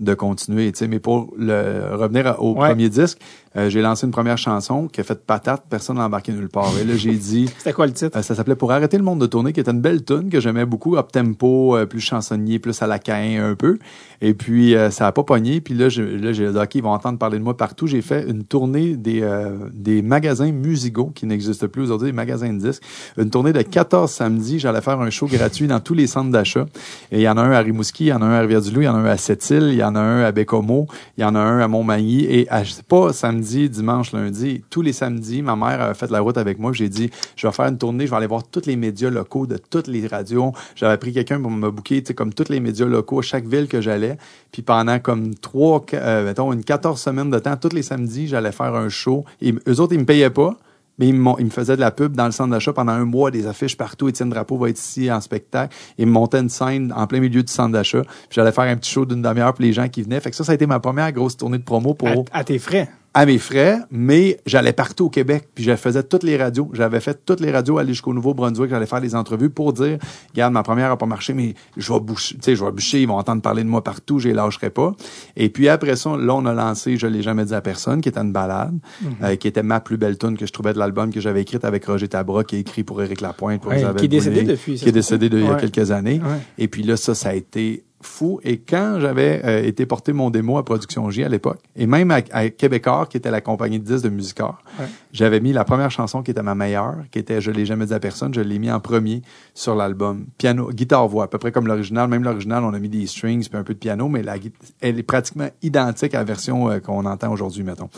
de 0.00 0.14
continuer. 0.14 0.72
Mais 0.88 0.98
pour 0.98 1.32
le, 1.38 1.94
revenir 1.94 2.36
au 2.38 2.52
Ouais. 2.54 2.68
premier 2.70 2.88
disque, 2.88 3.18
euh, 3.56 3.68
j'ai 3.70 3.82
lancé 3.82 4.06
une 4.06 4.12
première 4.12 4.38
chanson 4.38 4.88
qui 4.88 5.00
a 5.00 5.04
fait 5.04 5.24
patate. 5.24 5.64
Personne 5.68 5.96
n'a 5.96 6.06
embarqué 6.06 6.32
nulle 6.32 6.48
part. 6.48 6.70
Et 6.80 6.84
là, 6.84 6.94
j'ai 6.96 7.12
dit... 7.14 7.50
C'était 7.58 7.72
quoi 7.72 7.86
le 7.86 7.92
titre? 7.92 8.16
Euh, 8.18 8.22
ça 8.22 8.34
s'appelait 8.34 8.56
Pour 8.56 8.72
arrêter 8.72 8.96
le 8.96 9.04
monde 9.04 9.20
de 9.20 9.26
tourner, 9.26 9.52
qui 9.52 9.60
était 9.60 9.70
une 9.70 9.80
belle 9.80 10.04
tune 10.04 10.30
que 10.30 10.40
j'aimais 10.40 10.64
beaucoup, 10.66 10.96
up 10.96 11.12
tempo, 11.12 11.76
euh, 11.76 11.86
plus 11.86 12.00
chansonnier, 12.00 12.58
plus 12.58 12.80
à 12.82 12.86
la 12.86 12.98
caïn 12.98 13.42
un 13.42 13.54
peu. 13.54 13.78
Et 14.20 14.34
puis 14.34 14.74
euh, 14.76 14.90
ça 14.90 15.06
a 15.06 15.12
pas 15.12 15.24
pogné. 15.24 15.60
Puis 15.60 15.74
là, 15.74 15.88
je- 15.88 16.02
là, 16.02 16.32
j'ai 16.32 16.50
dit 16.50 16.56
ok, 16.58 16.74
ils 16.76 16.82
vont 16.82 16.90
entendre 16.92 17.18
parler 17.18 17.38
de 17.38 17.44
moi 17.44 17.56
partout. 17.56 17.86
J'ai 17.86 18.02
fait 18.02 18.28
une 18.28 18.44
tournée 18.44 18.96
des 18.96 19.22
euh, 19.22 19.50
des 19.72 20.00
magasins 20.02 20.52
musicaux 20.52 21.10
qui 21.14 21.26
n'existent 21.26 21.66
plus 21.66 21.82
aujourd'hui, 21.82 22.06
des 22.08 22.12
magasins 22.16 22.52
de 22.52 22.58
disques. 22.58 22.82
Une 23.18 23.30
tournée 23.30 23.52
de 23.52 23.62
14 23.62 24.10
samedis. 24.10 24.58
J'allais 24.60 24.80
faire 24.80 25.00
un 25.00 25.10
show 25.10 25.26
gratuit 25.26 25.66
dans 25.66 25.80
tous 25.80 25.94
les 25.94 26.06
centres 26.06 26.30
d'achat. 26.30 26.66
Et 27.10 27.18
il 27.18 27.22
y 27.22 27.28
en 27.28 27.36
a 27.36 27.42
un 27.42 27.50
à 27.52 27.58
Rimouski, 27.60 28.04
il 28.04 28.08
y 28.08 28.12
en 28.12 28.22
a 28.22 28.26
un 28.26 28.32
à 28.32 28.40
Rivière-du-Loup, 28.40 28.82
il 28.82 28.84
y 28.84 28.88
en 28.88 28.94
a 28.94 28.98
un 28.98 29.04
à 29.06 29.16
Sept-Îles, 29.16 29.68
il 29.70 29.74
y 29.76 29.84
en 29.84 29.94
a 29.96 30.00
un 30.00 30.22
à 30.22 30.30
Bécomo, 30.32 30.86
il 31.18 31.22
y 31.22 31.24
en 31.24 31.34
a 31.34 31.40
un 31.40 31.58
à 31.58 31.66
Montmagny. 31.68 32.24
Et 32.24 32.48
à, 32.48 32.64
c'est 32.64 32.84
pas 32.86 33.12
samedi, 33.12 33.41
dimanche, 33.68 34.12
lundi, 34.12 34.64
tous 34.70 34.82
les 34.82 34.92
samedis, 34.92 35.42
ma 35.42 35.56
mère 35.56 35.80
a 35.80 35.94
fait 35.94 36.10
la 36.10 36.20
route 36.20 36.38
avec 36.38 36.58
moi. 36.58 36.72
J'ai 36.72 36.88
dit, 36.88 37.10
je 37.36 37.46
vais 37.46 37.52
faire 37.52 37.66
une 37.66 37.78
tournée, 37.78 38.06
je 38.06 38.10
vais 38.10 38.16
aller 38.16 38.26
voir 38.26 38.42
tous 38.44 38.66
les 38.66 38.76
médias 38.76 39.10
locaux 39.10 39.46
de 39.46 39.56
toutes 39.56 39.88
les 39.88 40.06
radios. 40.06 40.52
J'avais 40.74 40.96
pris 40.96 41.12
quelqu'un 41.12 41.40
pour 41.40 41.50
me 41.50 41.70
sais, 41.88 42.14
comme 42.14 42.32
tous 42.32 42.48
les 42.48 42.60
médias 42.60 42.86
locaux, 42.86 43.20
à 43.20 43.22
chaque 43.22 43.46
ville 43.46 43.68
que 43.68 43.80
j'allais. 43.80 44.16
Puis 44.50 44.62
pendant 44.62 44.98
comme 44.98 45.34
trois, 45.34 45.84
euh, 45.94 46.24
mettons, 46.24 46.52
une 46.52 46.64
14 46.64 47.00
semaines 47.00 47.30
de 47.30 47.38
temps, 47.38 47.56
tous 47.56 47.74
les 47.74 47.82
samedis, 47.82 48.28
j'allais 48.28 48.52
faire 48.52 48.74
un 48.74 48.88
show. 48.88 49.24
Et 49.40 49.54
eux 49.68 49.80
autres, 49.80 49.92
ils 49.92 50.00
me 50.00 50.06
payaient 50.06 50.30
pas. 50.30 50.56
Mais 50.98 51.08
ils, 51.08 51.14
me 51.14 51.50
faisaient 51.50 51.76
de 51.76 51.80
la 51.80 51.90
pub 51.90 52.14
dans 52.14 52.26
le 52.26 52.32
centre 52.32 52.50
d'achat 52.50 52.72
pendant 52.72 52.92
un 52.92 53.04
mois, 53.04 53.30
des 53.30 53.46
affiches 53.46 53.76
partout. 53.76 54.08
Étienne 54.08 54.28
Drapeau 54.28 54.58
va 54.58 54.68
être 54.68 54.78
ici 54.78 55.10
en 55.10 55.20
spectacle. 55.20 55.74
Ils 55.98 56.06
me 56.06 56.12
montaient 56.12 56.38
une 56.38 56.50
scène 56.50 56.92
en 56.94 57.06
plein 57.06 57.20
milieu 57.20 57.42
du 57.42 57.52
centre 57.52 57.72
d'achat. 57.72 58.02
Puis 58.02 58.32
j'allais 58.32 58.52
faire 58.52 58.64
un 58.64 58.76
petit 58.76 58.90
show 58.90 59.06
d'une 59.06 59.22
demi-heure 59.22 59.54
pour 59.54 59.62
les 59.62 59.72
gens 59.72 59.88
qui 59.88 60.02
venaient. 60.02 60.20
Fait 60.20 60.30
que 60.30 60.36
ça, 60.36 60.44
ça 60.44 60.52
a 60.52 60.54
été 60.54 60.66
ma 60.66 60.80
première 60.80 61.10
grosse 61.12 61.36
tournée 61.36 61.58
de 61.58 61.64
promo 61.64 61.94
pour 61.94 62.26
à 62.32 62.44
tes 62.44 62.58
frais. 62.58 62.90
À 63.14 63.26
mes 63.26 63.36
frais, 63.38 63.78
mais 63.90 64.38
j'allais 64.46 64.72
partout 64.72 65.04
au 65.06 65.10
Québec, 65.10 65.48
puis 65.54 65.64
je 65.64 65.76
faisais 65.76 66.02
toutes 66.02 66.22
les 66.22 66.36
radios. 66.38 66.70
J'avais 66.72 67.00
fait 67.00 67.20
toutes 67.26 67.40
les 67.40 67.50
radios, 67.50 67.76
aller 67.76 67.92
jusqu'au 67.92 68.14
Nouveau-Brunswick, 68.14 68.70
j'allais 68.70 68.86
faire 68.86 69.02
des 69.02 69.14
entrevues 69.14 69.50
pour 69.50 69.74
dire, 69.74 69.98
regarde, 70.30 70.52
ma 70.54 70.62
première 70.62 70.90
a 70.90 70.96
pas 70.96 71.04
marché, 71.04 71.34
mais 71.34 71.54
je 71.76 71.92
vais 71.92 72.00
boucher, 72.00 72.36
tu 72.36 72.40
sais, 72.42 72.56
je 72.56 72.64
vais 72.64 72.70
boucher, 72.72 73.02
ils 73.02 73.06
vont 73.08 73.18
entendre 73.18 73.42
parler 73.42 73.64
de 73.64 73.68
moi 73.68 73.84
partout, 73.84 74.18
je 74.18 74.28
les 74.28 74.34
lâcherai 74.34 74.70
pas. 74.70 74.94
Et 75.36 75.50
puis 75.50 75.68
après 75.68 75.96
ça, 75.96 76.16
là, 76.16 76.34
on 76.34 76.46
a 76.46 76.54
lancé, 76.54 76.96
je 76.96 77.06
l'ai 77.06 77.20
jamais 77.20 77.44
dit 77.44 77.54
à 77.54 77.60
personne, 77.60 78.00
qui 78.00 78.08
était 78.08 78.20
une 78.20 78.32
balade, 78.32 78.78
euh, 79.22 79.36
qui 79.36 79.46
était 79.46 79.62
ma 79.62 79.80
plus 79.80 79.98
belle 79.98 80.16
tune 80.16 80.38
que 80.38 80.46
je 80.46 80.52
trouvais 80.52 80.72
de 80.72 80.78
l'album 80.78 81.12
que 81.12 81.20
j'avais 81.20 81.42
écrite 81.42 81.64
avec 81.66 81.84
Roger 81.84 82.08
Tabra, 82.08 82.44
qui 82.44 82.56
est 82.56 82.60
écrit 82.60 82.82
pour 82.82 83.02
Éric 83.02 83.20
Lapointe, 83.20 83.60
pour 83.60 83.72
Ouais, 83.72 83.78
Isabelle 83.80 83.96
qui 83.96 84.04
est 84.06 84.08
décédé 84.08 84.40
Boulay, 84.40 84.52
depuis, 84.54 84.78
ça 84.78 84.82
qui 84.84 84.88
est 84.88 84.92
décédé 84.92 85.28
de- 85.28 85.38
il 85.38 85.44
y 85.44 85.48
a 85.50 85.56
quelques 85.56 85.90
années. 85.90 86.20
Ouais. 86.24 86.38
Et 86.56 86.68
puis 86.68 86.82
là, 86.82 86.96
ça, 86.96 87.14
ça 87.14 87.28
a 87.28 87.34
été 87.34 87.84
fou. 88.02 88.40
Et 88.42 88.58
quand 88.58 88.98
j'avais 89.00 89.40
euh, 89.44 89.62
été 89.64 89.86
porter 89.86 90.12
mon 90.12 90.30
démo 90.30 90.58
à 90.58 90.64
Production 90.64 91.08
J 91.10 91.24
à 91.24 91.28
l'époque, 91.28 91.60
et 91.76 91.86
même 91.86 92.10
à, 92.10 92.20
à 92.32 92.48
Québécois, 92.48 93.06
qui 93.08 93.16
était 93.16 93.30
la 93.30 93.40
compagnie 93.40 93.78
de 93.80 93.84
disques 93.84 94.04
de 94.04 94.10
Musicor, 94.10 94.62
Ouais. 94.80 94.86
j'avais 95.12 95.40
mis 95.40 95.52
la 95.52 95.64
première 95.64 95.90
chanson 95.90 96.22
qui 96.22 96.30
était 96.30 96.42
ma 96.42 96.54
meilleure, 96.54 96.96
qui 97.10 97.18
était 97.18 97.40
Je 97.40 97.50
l'ai 97.50 97.66
jamais 97.66 97.86
dit 97.86 97.94
à 97.94 98.00
personne, 98.00 98.32
je 98.34 98.40
l'ai 98.40 98.58
mis 98.58 98.70
en 98.70 98.80
premier 98.80 99.22
sur 99.54 99.74
l'album. 99.74 100.26
Piano, 100.38 100.70
guitare-voix, 100.70 101.24
à 101.24 101.28
peu 101.28 101.38
près 101.38 101.52
comme 101.52 101.66
l'original. 101.66 102.08
Même 102.08 102.24
l'original, 102.24 102.64
on 102.64 102.72
a 102.74 102.78
mis 102.78 102.88
des 102.88 103.06
strings 103.06 103.48
puis 103.48 103.58
un 103.58 103.64
peu 103.64 103.74
de 103.74 103.78
piano, 103.78 104.08
mais 104.08 104.22
la, 104.22 104.36
elle 104.80 104.98
est 104.98 105.02
pratiquement 105.02 105.48
identique 105.62 106.14
à 106.14 106.18
la 106.18 106.24
version 106.24 106.70
euh, 106.70 106.78
qu'on 106.80 107.04
entend 107.06 107.30
aujourd'hui, 107.32 107.62
mettons. 107.62 107.90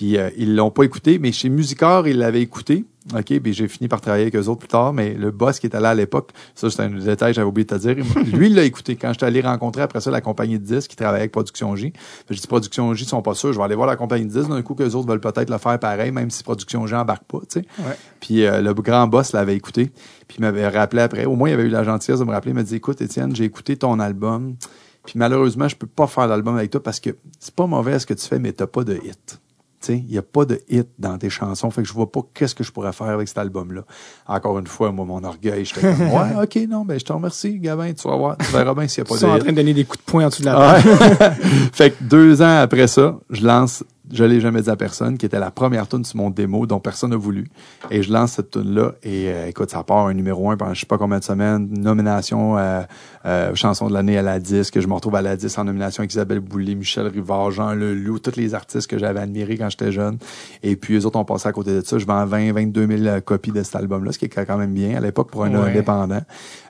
Puis 0.00 0.16
euh, 0.16 0.30
ils 0.38 0.56
l'ont 0.56 0.70
pas 0.70 0.84
écouté, 0.84 1.18
mais 1.18 1.30
chez 1.30 1.50
Musicor, 1.50 2.08
ils 2.08 2.16
l'avaient 2.16 2.40
écouté. 2.40 2.86
OK, 3.14 3.38
puis 3.38 3.52
j'ai 3.52 3.68
fini 3.68 3.86
par 3.86 4.00
travailler 4.00 4.22
avec 4.22 4.34
eux 4.34 4.48
autres 4.48 4.60
plus 4.60 4.68
tard, 4.68 4.94
mais 4.94 5.12
le 5.12 5.30
boss 5.30 5.58
qui 5.60 5.66
était 5.66 5.78
là 5.78 5.90
à 5.90 5.94
l'époque, 5.94 6.30
ça 6.54 6.70
c'est 6.70 6.80
un 6.80 6.88
détail, 6.88 7.34
j'avais 7.34 7.46
oublié 7.46 7.66
de 7.66 7.76
te 7.76 7.78
dire, 7.78 7.96
lui 8.32 8.46
il 8.46 8.54
l'a 8.54 8.64
écouté. 8.64 8.96
Quand 8.96 9.12
j'étais 9.12 9.26
allé 9.26 9.42
rencontrer 9.42 9.82
après 9.82 10.00
ça 10.00 10.10
la 10.10 10.22
compagnie 10.22 10.58
de 10.58 10.64
disques 10.64 10.88
qui 10.88 10.96
travaillait 10.96 11.20
avec 11.20 11.32
Production 11.32 11.76
J, 11.76 11.92
j'ai 12.30 12.40
dit 12.40 12.46
Production 12.46 12.94
J 12.94 13.04
sont 13.04 13.20
pas 13.20 13.34
sûrs, 13.34 13.52
je 13.52 13.58
vais 13.58 13.64
aller 13.64 13.74
voir 13.74 13.86
la 13.86 13.96
compagnie 13.96 14.24
de 14.24 14.30
disques, 14.30 14.48
d'un 14.48 14.62
coup 14.62 14.74
qu'eux 14.74 14.94
autres 14.94 15.06
veulent 15.06 15.20
peut-être 15.20 15.50
le 15.50 15.58
faire 15.58 15.78
pareil, 15.78 16.12
même 16.12 16.30
si 16.30 16.42
Production 16.44 16.86
J 16.86 16.94
embarque 16.94 17.24
pas, 17.24 17.40
tu 17.40 17.60
sais. 17.60 17.66
Ouais. 17.80 17.96
Puis 18.20 18.46
euh, 18.46 18.62
le 18.62 18.72
grand 18.72 19.06
boss 19.06 19.32
l'avait 19.32 19.56
écouté, 19.56 19.90
puis 20.28 20.38
il 20.38 20.40
m'avait 20.40 20.66
rappelé 20.66 21.02
après. 21.02 21.26
Au 21.26 21.36
moins, 21.36 21.50
il 21.50 21.52
avait 21.52 21.64
eu 21.64 21.68
la 21.68 21.84
gentillesse 21.84 22.20
de 22.20 22.24
me 22.24 22.32
rappeler, 22.32 22.52
il 22.52 22.54
m'a 22.54 22.62
dit 22.62 22.76
Écoute, 22.76 23.02
Étienne, 23.02 23.36
j'ai 23.36 23.44
écouté 23.44 23.76
ton 23.76 24.00
album, 24.00 24.56
puis 25.04 25.18
malheureusement, 25.18 25.68
je 25.68 25.76
peux 25.76 25.86
pas 25.86 26.06
faire 26.06 26.26
l'album 26.26 26.56
avec 26.56 26.70
toi 26.70 26.82
parce 26.82 27.00
que 27.00 27.10
c'est 27.38 27.54
pas 27.54 27.66
mauvais 27.66 27.98
ce 27.98 28.06
que 28.06 28.14
tu 28.14 28.26
fais, 28.26 28.38
mais 28.38 28.52
t'as 28.54 28.66
pas 28.66 28.82
de 28.82 28.94
hit. 28.94 29.40
Il 29.88 30.04
n'y 30.06 30.18
a 30.18 30.22
pas 30.22 30.44
de 30.44 30.60
hit 30.68 30.88
dans 30.98 31.16
tes 31.16 31.30
chansons. 31.30 31.70
Fait 31.70 31.82
que 31.82 31.88
je 31.88 31.92
vois 31.94 32.10
pas 32.12 32.20
qu'est-ce 32.34 32.54
que 32.54 32.62
je 32.62 32.70
pourrais 32.70 32.92
faire 32.92 33.08
avec 33.08 33.28
cet 33.28 33.38
album-là. 33.38 33.82
Encore 34.26 34.58
une 34.58 34.66
fois, 34.66 34.92
moi, 34.92 35.04
mon 35.06 35.24
orgueil, 35.24 35.64
j'étais 35.64 35.80
comme, 35.80 36.00
ouais, 36.12 36.42
ok, 36.42 36.58
non, 36.68 36.84
ben, 36.84 36.98
je 37.00 37.04
te 37.04 37.12
remercie, 37.12 37.58
Gavin, 37.58 37.92
tu 37.92 38.06
vas 38.08 38.16
voir, 38.16 38.36
tu 38.38 38.46
verras 38.52 38.74
bien 38.74 38.86
s'il 38.88 39.02
n'y 39.02 39.08
a 39.08 39.10
Ils 39.10 39.14
pas 39.14 39.20
sont 39.20 39.26
de 39.28 39.32
en 39.32 39.36
hit. 39.36 39.42
train 39.42 39.52
de 39.52 39.56
donner 39.56 39.74
des 39.74 39.84
coups 39.84 40.04
de 40.04 40.10
poing 40.10 40.26
en 40.26 40.28
dessous 40.28 40.42
de 40.42 40.46
la 40.46 40.80
table. 40.82 40.88
Ouais. 40.88 41.30
fait 41.72 41.90
que 41.92 42.04
deux 42.04 42.42
ans 42.42 42.58
après 42.60 42.86
ça, 42.88 43.18
je 43.30 43.44
lance 43.46 43.82
Je 44.12 44.24
l'ai 44.24 44.40
jamais 44.40 44.62
dit 44.62 44.70
à 44.70 44.76
personne, 44.76 45.16
qui 45.18 45.26
était 45.26 45.38
la 45.38 45.50
première 45.50 45.86
tune 45.88 46.04
sur 46.04 46.16
mon 46.16 46.30
démo 46.30 46.66
dont 46.66 46.80
personne 46.80 47.10
n'a 47.10 47.16
voulu. 47.16 47.46
Et 47.90 48.02
je 48.02 48.12
lance 48.12 48.32
cette 48.32 48.50
tune 48.50 48.74
là 48.74 48.92
et 49.02 49.28
euh, 49.28 49.46
écoute, 49.48 49.70
ça 49.70 49.82
part 49.82 50.06
un 50.06 50.14
numéro 50.14 50.50
un 50.50 50.56
pendant 50.56 50.74
je 50.74 50.80
sais 50.80 50.86
pas 50.86 50.98
combien 50.98 51.18
de 51.18 51.24
semaines, 51.24 51.68
nomination 51.70 52.58
euh, 52.58 52.82
euh, 53.26 53.54
chanson 53.54 53.88
de 53.88 53.92
l'année 53.94 54.18
à 54.18 54.22
la 54.22 54.38
disque, 54.40 54.80
je 54.80 54.86
me 54.88 54.94
retrouve 54.94 55.14
à 55.16 55.22
la 55.22 55.36
disque 55.36 55.58
en 55.58 55.64
nomination 55.64 56.00
avec 56.00 56.12
Isabelle 56.12 56.40
Boulay, 56.40 56.74
Michel 56.74 57.06
Rivard, 57.06 57.50
Jean 57.50 57.74
Leloup, 57.74 58.18
tous 58.18 58.36
les 58.36 58.54
artistes 58.54 58.88
que 58.90 58.98
j'avais 58.98 59.20
admirés 59.20 59.56
quand 59.58 59.68
j'étais 59.70 59.92
jeune. 59.92 60.18
Et 60.62 60.76
puis 60.76 60.94
eux 60.96 61.06
autres 61.06 61.18
ont 61.18 61.24
passé 61.24 61.48
à 61.48 61.52
côté 61.52 61.72
de 61.72 61.80
ça. 61.82 61.98
Je 61.98 62.06
vends 62.06 62.24
20, 62.26 62.52
22 62.52 62.86
000 63.04 63.20
copies 63.20 63.52
de 63.52 63.62
cet 63.62 63.76
album-là, 63.76 64.12
ce 64.12 64.18
qui 64.18 64.24
est 64.24 64.28
quand 64.28 64.56
même 64.58 64.72
bien 64.72 64.96
à 64.96 65.00
l'époque 65.00 65.30
pour 65.30 65.44
un 65.44 65.50
Ouais. 65.50 65.70
indépendant. 65.70 66.20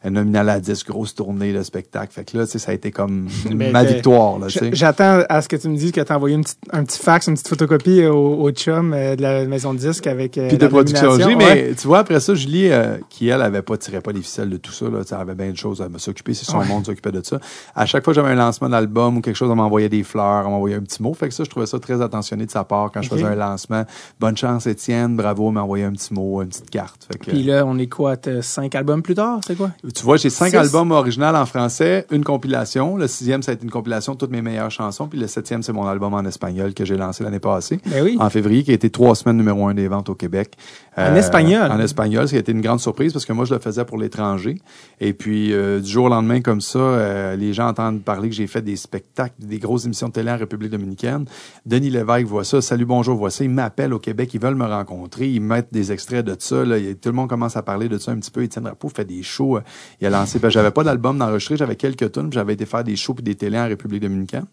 Un 0.05 0.11
nominé 0.11 0.39
à 0.39 0.43
la 0.43 0.61
disque, 0.61 0.89
grosse 0.89 1.15
tournée 1.15 1.53
de 1.53 1.63
spectacle. 1.63 2.13
Fait 2.13 2.25
que 2.25 2.37
là, 2.39 2.47
tu 2.47 2.53
sais, 2.53 2.59
ça 2.59 2.71
a 2.73 2.75
été 2.75 2.91
comme 2.91 3.29
ma 3.55 3.85
victoire. 3.85 4.39
J'attends 4.73 5.21
à 5.29 5.43
ce 5.43 5.49
que 5.49 5.57
tu 5.57 5.69
me 5.69 5.77
dises 5.77 5.93
que 5.93 6.01
tu 6.01 6.13
as 6.13 6.17
envoyé 6.17 6.35
une 6.37 6.43
petite- 6.43 6.59
un 6.73 6.85
petit 6.85 6.99
fax, 6.99 7.29
une 7.31 7.35
petite 7.35 7.49
photocopie 7.49 8.05
au, 8.07 8.43
au 8.43 8.51
chum 8.53 8.93
euh, 8.93 9.17
de 9.17 9.23
la 9.23 9.45
maison 9.47 9.73
de 9.75 9.79
disque 9.79 10.07
avec 10.07 10.37
euh, 10.39 10.49
Puis 10.49 10.59
de 10.59 10.67
production 10.67 11.17
nomination. 11.17 11.39
mais 11.39 11.75
tu 11.75 11.87
vois, 11.87 12.01
après 12.01 12.21
ça, 12.21 12.35
Julie, 12.35 12.71
euh, 12.71 12.99
qui 13.09 13.29
elle 13.29 13.43
avait 13.43 13.63
pas 13.63 13.77
tiré 13.77 14.01
pas 14.01 14.13
les 14.13 14.21
ficelles 14.21 14.51
de 14.51 14.57
tout 14.59 14.73
ça, 14.73 14.87
là, 14.87 14.99
elle 15.11 15.17
avait 15.17 15.35
bien 15.35 15.51
de 15.51 15.57
choses 15.57 15.81
à 15.81 15.89
me 15.89 15.99
s'occuper, 15.99 16.35
c'est 16.35 16.45
son 16.45 16.59
Ouais. 16.59 16.67
monde 16.67 16.85
s'occupait 16.85 17.13
de 17.13 17.23
ça. 17.25 17.39
À 17.75 17.87
chaque 17.87 18.05
fois 18.05 18.13
que 18.13 18.21
j'avais 18.21 18.33
un 18.33 18.37
lancement 18.37 18.69
d'album 18.69 19.17
ou 19.17 19.21
quelque 19.23 19.37
chose, 19.37 19.51
on 19.51 19.57
m'envoyait 19.57 19.89
des 19.89 20.03
fleurs, 20.03 20.47
on 20.47 20.51
m'envoyait 20.51 20.77
un 20.77 20.81
petit 20.83 21.03
mot. 21.03 21.15
Fait 21.15 21.29
que 21.29 21.35
ça, 21.35 21.45
je 21.45 21.49
trouvais 21.51 21.67
ça 21.67 21.79
très 21.79 22.03
attentionné 22.03 22.45
de 22.45 22.51
sa 22.51 22.65
part 22.65 22.91
quand 22.93 23.01
je 23.03 23.09
faisais 23.09 23.25
un 23.25 23.35
lancement. 23.35 23.85
Bonne 24.19 24.37
chance, 24.37 24.67
Étienne, 24.67 25.17
bravo, 25.17 25.51
m'envoyer 25.51 25.85
un 25.85 25.93
petit 25.93 26.13
mot, 26.13 26.43
une 26.43 26.49
petite 26.49 26.71
carte. 26.71 27.07
Fait 27.11 27.19
que, 27.19 27.31
Puis 27.31 27.43
là, 27.43 27.65
on 27.67 27.79
est 27.79 27.87
quoi, 27.87 28.17
cinq 28.43 28.75
albums 28.75 29.03
plus 29.03 29.15
tard, 29.15 29.41
c'est 29.47 29.57
quoi? 29.57 29.71
tu 29.95 30.05
vois, 30.05 30.17
j'ai 30.17 30.31
cinq 30.31 30.51
Six? 30.51 30.57
albums 30.57 30.91
originaux 30.91 31.27
en 31.35 31.47
français, 31.47 32.07
une 32.11 32.25
compilation. 32.25 32.97
Le 32.97 33.07
sixième, 33.07 33.43
ça 33.43 33.53
a 33.53 33.55
été 33.55 33.65
une 33.65 33.71
compilation 33.71 34.13
de 34.15 34.19
toutes 34.19 34.31
mes 34.31 34.43
meilleures 34.43 34.71
chansons. 34.71 35.07
Puis 35.07 35.19
le 35.19 35.27
septième, 35.27 35.63
c'est 35.63 35.73
mon 35.73 35.87
album 35.87 36.13
en 36.15 36.25
espagnol 36.25 36.75
que 36.75 36.85
j'ai 36.85 36.97
lancé 36.97 37.20
l'année 37.25 37.41
passée. 37.41 37.81
Ben 37.87 38.03
oui. 38.03 38.17
En 38.19 38.31
février, 38.31 38.63
qui 38.63 38.71
a 38.71 38.75
été 38.75 38.91
trois 38.91 39.15
semaines 39.15 39.37
numéro 39.37 39.67
un 39.67 39.75
des 39.75 39.89
ventes 39.89 40.09
au 40.09 40.15
Québec. 40.15 40.57
En 40.97 41.15
espagnol? 41.15 41.71
En 41.71 41.79
espagnol, 41.79 42.27
ce 42.27 42.33
qui 42.33 42.37
a 42.37 42.41
été 42.41 42.53
une 42.53 42.61
grande 42.61 42.81
surprise 42.81 43.13
parce 43.13 43.25
que 43.25 43.33
moi, 43.33 43.45
je 43.45 43.55
le 43.55 43.61
faisais 43.61 43.85
pour 43.85 43.97
l'étranger. 43.97 44.57
Et 45.01 45.13
puis, 45.13 45.53
euh, 45.53 45.81
du 45.81 45.89
jour 45.89 46.07
au 46.07 46.09
lendemain, 46.09 46.41
comme 46.41 46.61
ça, 46.61 46.79
euh, 46.79 47.37
les 47.37 47.53
gens 47.53 47.69
entendent 47.69 48.03
parler 48.03 48.29
que 48.29 48.35
j'ai 48.35 48.47
fait 48.49 48.61
des 48.61 48.77
spectacles, 48.77 49.35
des 49.39 49.59
grosses 49.59 49.87
émissions 49.87 50.09
de 50.09 50.13
télé 50.13 50.31
en 50.31 50.37
République 50.37 50.71
dominicaine. 50.71 51.25
Denis 51.65 51.91
Lévesque 51.91 52.27
voit 52.27 52.45
ça. 52.45 52.61
Salut, 52.61 52.87
bonjour, 52.87 53.17
voit 53.17 53.31
ça. 53.31 53.45
Ils 53.45 53.51
m'appellent 53.51 53.95
au 53.95 53.99
Québec. 53.99 54.35
Ils 54.35 54.41
veulent 54.41 54.57
me 54.57 54.67
rencontrer. 54.67 55.31
Ils 55.31 55.41
mettent 55.41 55.73
des 55.73 55.93
extraits 55.93 56.27
de 56.27 56.35
ça. 56.39 56.65
Là. 56.65 56.77
Tout 57.01 57.09
le 57.09 57.15
monde 57.15 57.29
commence 57.29 57.57
à 57.57 57.63
parler 57.63 57.89
de 57.89 57.97
ça 57.97 58.11
un 58.11 58.19
petit 58.19 58.31
peu. 58.31 58.43
Étienne 58.43 58.65
Drapeau 58.65 58.89
fait 58.89 59.05
des 59.05 59.23
shows. 59.23 59.59
euh, 59.59 59.63
Il 60.01 60.07
a 60.07 60.11
lancé... 60.11 60.39
ben, 60.39 60.51
j'avais 60.51 60.73
pas 60.73 60.83
d'album 60.83 61.17
d'enregistrer. 61.17 61.57
J'avais 61.57 61.77
quelques 61.77 62.11
tunes. 62.13 62.33
J'avais 62.33 62.55
été 62.55 62.67
faire 62.67 62.85
des 62.85 62.97
shows 62.97 63.15
puis 63.15 63.23
des 63.25 63.37
télés 63.37 63.59
en 63.59 63.69
République 63.69 64.03
dominicaine. 64.03 64.47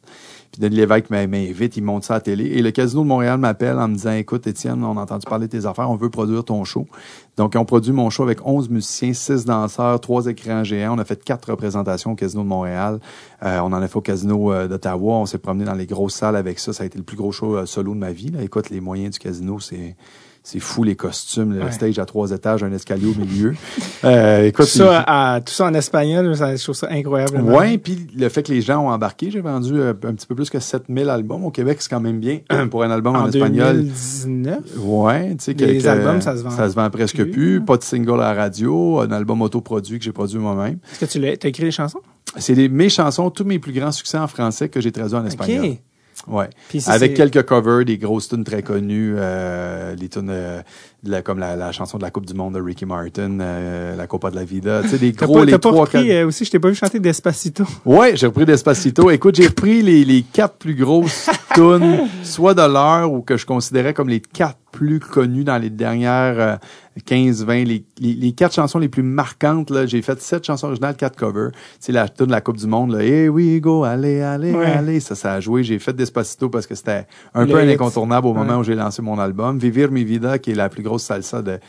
Puis 0.51 0.61
Denis 0.61 0.77
Lévesque 0.77 1.09
m'invite, 1.09 1.75
il 1.75 1.83
monte 1.83 2.05
ça 2.05 2.13
à 2.13 2.17
la 2.17 2.21
télé. 2.21 2.45
Et 2.45 2.61
le 2.61 2.71
Casino 2.71 3.01
de 3.01 3.07
Montréal 3.07 3.37
m'appelle 3.37 3.77
en 3.79 3.89
me 3.89 3.95
disant, 3.95 4.13
écoute, 4.13 4.47
Étienne, 4.47 4.81
on 4.83 4.97
a 4.97 5.01
entendu 5.01 5.25
parler 5.27 5.47
de 5.47 5.51
tes 5.51 5.65
affaires, 5.65 5.89
on 5.89 5.97
veut 5.97 6.09
produire 6.09 6.26
ton 6.43 6.63
show. 6.63 6.85
Donc, 7.37 7.55
ont 7.55 7.65
produit 7.65 7.91
mon 7.91 8.09
show 8.09 8.23
avec 8.23 8.45
11 8.45 8.69
musiciens, 8.69 9.13
6 9.13 9.45
danseurs, 9.45 9.99
3 9.99 10.27
écrans 10.27 10.63
géants. 10.63 10.95
On 10.95 10.99
a 10.99 11.05
fait 11.05 11.23
quatre 11.23 11.51
représentations 11.51 12.11
au 12.11 12.15
Casino 12.15 12.43
de 12.43 12.47
Montréal. 12.47 12.99
Euh, 13.43 13.59
on 13.59 13.67
en 13.67 13.81
a 13.81 13.87
fait 13.87 13.97
au 13.97 14.01
Casino 14.01 14.51
euh, 14.51 14.67
d'Ottawa. 14.67 15.13
On 15.17 15.25
s'est 15.25 15.37
promené 15.37 15.65
dans 15.65 15.75
les 15.75 15.85
grosses 15.85 16.15
salles 16.15 16.35
avec 16.35 16.59
ça. 16.59 16.73
Ça 16.73 16.83
a 16.83 16.85
été 16.85 16.97
le 16.97 17.03
plus 17.03 17.17
gros 17.17 17.31
show 17.31 17.57
euh, 17.57 17.65
solo 17.65 17.93
de 17.93 17.99
ma 17.99 18.11
vie. 18.11 18.31
Là. 18.31 18.41
Écoute, 18.41 18.69
les 18.69 18.81
moyens 18.81 19.13
du 19.13 19.19
casino, 19.19 19.59
c'est... 19.59 19.95
C'est 20.49 20.59
fou, 20.61 20.83
les 20.85 20.95
costumes, 20.95 21.51
le 21.55 21.65
Ouais. 21.65 21.71
stage 21.73 21.99
à 21.99 22.05
trois 22.05 22.31
étages, 22.31 22.63
un 22.63 22.71
escalier 22.71 23.07
au 23.07 23.19
milieu. 23.19 23.53
Euh, 24.03 24.45
écoute, 24.45 24.65
Tout 24.67 24.77
ça, 24.77 25.03
à- 25.07 25.41
tout 25.41 25.51
ça 25.51 25.65
en 25.65 25.73
espagnol, 25.73 26.37
ça, 26.37 26.55
je 26.55 26.61
trouve 26.63 26.75
ça 26.75 26.87
incroyable. 26.91 27.41
Ouais, 27.41 27.79
puis 27.79 28.07
le 28.15 28.29
fait 28.29 28.43
que 28.43 28.51
les 28.53 28.61
gens 28.61 28.79
ont 28.85 28.89
embarqué, 28.91 29.31
j'ai 29.31 29.41
vendu 29.41 29.73
euh, 29.73 29.89
un 30.03 30.13
petit 30.13 30.27
peu 30.27 30.35
plus 30.35 30.51
que 30.51 30.59
7000 30.59 31.09
albums 31.09 31.43
au 31.43 31.49
Québec, 31.49 31.77
c'est 31.81 31.89
quand 31.89 31.99
même 31.99 32.19
bien 32.19 32.39
pour 32.71 32.83
un 32.83 32.91
album 32.91 33.15
en, 33.15 33.21
En 33.23 33.27
espagnol. 33.27 33.75
2019. 33.77 34.59
Ouais, 34.77 35.31
tu 35.31 35.35
sais 35.39 35.55
que 35.55 35.65
Les 35.65 35.87
albums, 35.87 36.21
ça 36.21 36.37
se 36.37 36.73
vend 36.75 36.89
presque 36.91 37.15
plus, 37.23 37.31
plus, 37.31 37.57
hein. 37.57 37.61
pas 37.65 37.77
de 37.77 37.83
single 37.83 38.21
à 38.21 38.33
la 38.33 38.41
radio, 38.41 38.99
un 39.01 39.11
album 39.11 39.41
autoproduit 39.41 39.97
que 39.97 40.05
j'ai 40.05 40.11
produit 40.13 40.37
moi-même. 40.37 40.77
Est-ce 40.91 40.99
que 41.01 41.11
tu 41.11 41.19
l'as, 41.19 41.35
t'as 41.35 41.49
écrit 41.49 41.63
les 41.63 41.71
chansons? 41.71 41.99
C'est 42.37 42.55
mes 42.69 42.89
chansons, 42.89 43.31
tous 43.31 43.45
mes 43.45 43.57
plus 43.57 43.73
grands 43.73 43.91
succès 43.91 44.17
en 44.19 44.27
français 44.27 44.69
que 44.69 44.79
j'ai 44.79 44.91
traduits 44.91 45.17
en 45.17 45.25
espagnol. 45.25 45.65
OK. 45.65 45.79
Ouais. 46.27 46.49
Puis 46.69 46.81
ça, 46.81 46.91
Avec 46.91 47.13
quelques 47.13 47.43
covers, 47.43 47.85
des 47.85 47.97
grosses 47.97 48.27
tunes 48.29 48.43
très 48.43 48.61
connues, 48.61 49.15
euh, 49.17 49.95
les 49.95 50.09
tunes 50.09 50.29
euh, 50.29 50.61
la- 51.05 51.21
comme 51.21 51.39
la, 51.39 51.55
la 51.55 51.71
chanson 51.71 51.97
de 51.97 52.03
la 52.03 52.11
Coupe 52.11 52.25
du 52.25 52.33
Monde 52.33 52.55
de 52.55 52.61
Ricky 52.61 52.85
Martin, 52.85 53.39
euh, 53.39 53.95
la 53.95 54.07
Copa 54.07 54.29
de 54.29 54.35
la 54.35 54.43
Vida, 54.43 54.81
tu 54.83 54.89
sais 54.89 54.97
des 54.97 55.11
gros 55.13 55.33
pas, 55.35 55.45
les 55.45 55.51
t'as 55.53 55.59
pas 55.59 55.69
trois 55.69 55.81
repris, 55.85 56.07
quatre- 56.07 56.11
euh, 56.15 56.27
aussi, 56.27 56.43
je 56.45 56.51
t'ai 56.51 56.59
pas 56.59 56.69
vu 56.69 56.75
chanter 56.75 56.99
Despacito. 56.99 57.63
Ouais, 57.85 58.15
j'ai 58.15 58.27
repris 58.27 58.45
Despacito. 58.45 59.09
Écoute, 59.09 59.35
j'ai 59.35 59.47
repris 59.47 59.81
les, 59.81 60.03
les 60.03 60.21
quatre 60.23 60.55
plus 60.55 60.75
grosses 60.75 61.29
tunes, 61.57 62.07
soit 62.23 62.53
de 62.53 62.61
l'heure 62.61 63.11
ou 63.11 63.21
que 63.21 63.35
je 63.35 63.45
considérais 63.45 63.93
comme 63.93 64.09
les 64.09 64.19
quatre 64.19 64.57
plus 64.71 64.99
connues 64.99 65.43
dans 65.43 65.57
les 65.57 65.71
dernières 65.71 66.39
euh, 66.39 66.55
15, 67.05 67.45
20, 67.45 67.63
les, 67.63 67.83
les, 67.99 68.13
les 68.13 68.31
quatre 68.33 68.53
chansons 68.53 68.77
les 68.77 68.89
plus 68.89 69.01
marquantes. 69.01 69.71
Là, 69.71 69.87
j'ai 69.87 70.01
fait 70.03 70.21
sept 70.21 70.45
chansons 70.45 70.67
originales, 70.67 70.95
quatre 70.95 71.17
covers. 71.17 71.49
C'est 71.79 71.91
la 71.91 72.07
tune 72.09 72.27
de 72.27 72.31
la 72.31 72.41
Coupe 72.41 72.57
du 72.57 72.67
Monde. 72.67 72.91
Là, 72.91 73.03
Here 73.03 73.29
we 73.29 73.59
go, 73.59 73.83
allez, 73.83 74.21
allez, 74.21 74.53
Ouais. 74.53 74.65
allez. 74.65 74.99
Ça, 74.99 75.15
ça 75.15 75.33
a 75.33 75.39
joué. 75.39 75.63
J'ai 75.63 75.79
fait 75.79 75.93
Despacito 75.93 76.49
parce 76.49 76.67
que 76.67 76.75
c'était 76.75 77.07
un 77.33 77.45
Le 77.45 77.51
peu 77.53 77.59
un 77.59 77.67
incontournable 77.67 78.27
au 78.27 78.33
moment 78.33 78.53
Ouais. 78.53 78.59
où 78.59 78.63
j'ai 78.63 78.75
lancé 78.75 79.01
mon 79.01 79.17
album. 79.17 79.57
Vivir 79.57 79.89
mi 79.91 80.03
vida, 80.03 80.37
qui 80.37 80.51
est 80.51 80.55
la 80.55 80.69
plus 80.69 80.83
grosse 80.83 81.03
salsa 81.03 81.41
de 81.41 81.59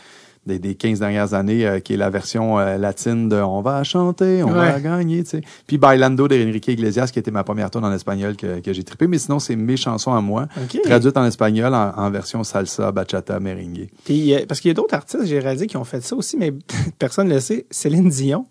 des, 0.48 0.58
des 0.58 0.74
15 0.74 0.98
dernières 0.98 1.34
années, 1.34 1.66
euh, 1.66 1.78
qui 1.78 1.94
est 1.94 1.96
la 1.96 2.10
version 2.10 2.58
euh, 2.58 2.76
latine 2.76 3.28
de 3.28 3.36
On 3.36 3.60
va 3.60 3.84
chanter, 3.84 4.42
on 4.42 4.50
va 4.50 4.80
gagner, 4.80 5.22
tu 5.22 5.30
sais. 5.30 5.40
Puis 5.66 5.78
Bailando 5.78 6.26
de 6.26 6.34
Enrique 6.34 6.68
Iglesias, 6.68 7.10
qui 7.12 7.20
était 7.20 7.30
ma 7.30 7.44
première 7.44 7.70
tune 7.70 7.84
en 7.84 7.92
espagnol 7.92 8.34
que, 8.36 8.58
que 8.60 8.72
j'ai 8.72 8.82
trippé. 8.82 9.06
Mais 9.06 9.18
sinon, 9.18 9.38
c'est 9.38 9.54
mes 9.54 9.76
chansons 9.76 10.12
à 10.12 10.20
moi, 10.20 10.48
traduites 10.84 11.16
en 11.16 11.24
espagnol 11.24 11.74
en, 11.74 11.92
en 11.96 12.10
version 12.10 12.42
salsa, 12.42 12.90
bachata, 12.90 13.38
merengue. 13.38 13.88
Puis, 14.04 14.34
euh, 14.34 14.40
parce 14.48 14.60
qu'il 14.60 14.70
y 14.70 14.72
a 14.72 14.74
d'autres 14.74 14.94
artistes, 14.94 15.24
j'ai 15.26 15.38
réalisé, 15.38 15.66
qui 15.66 15.76
ont 15.76 15.84
fait 15.84 16.02
ça 16.02 16.16
aussi, 16.16 16.36
mais 16.36 16.52
personne 16.98 17.28
ne 17.28 17.34
le 17.34 17.40
sait. 17.40 17.66
Céline 17.70 18.08
Dion, 18.08 18.46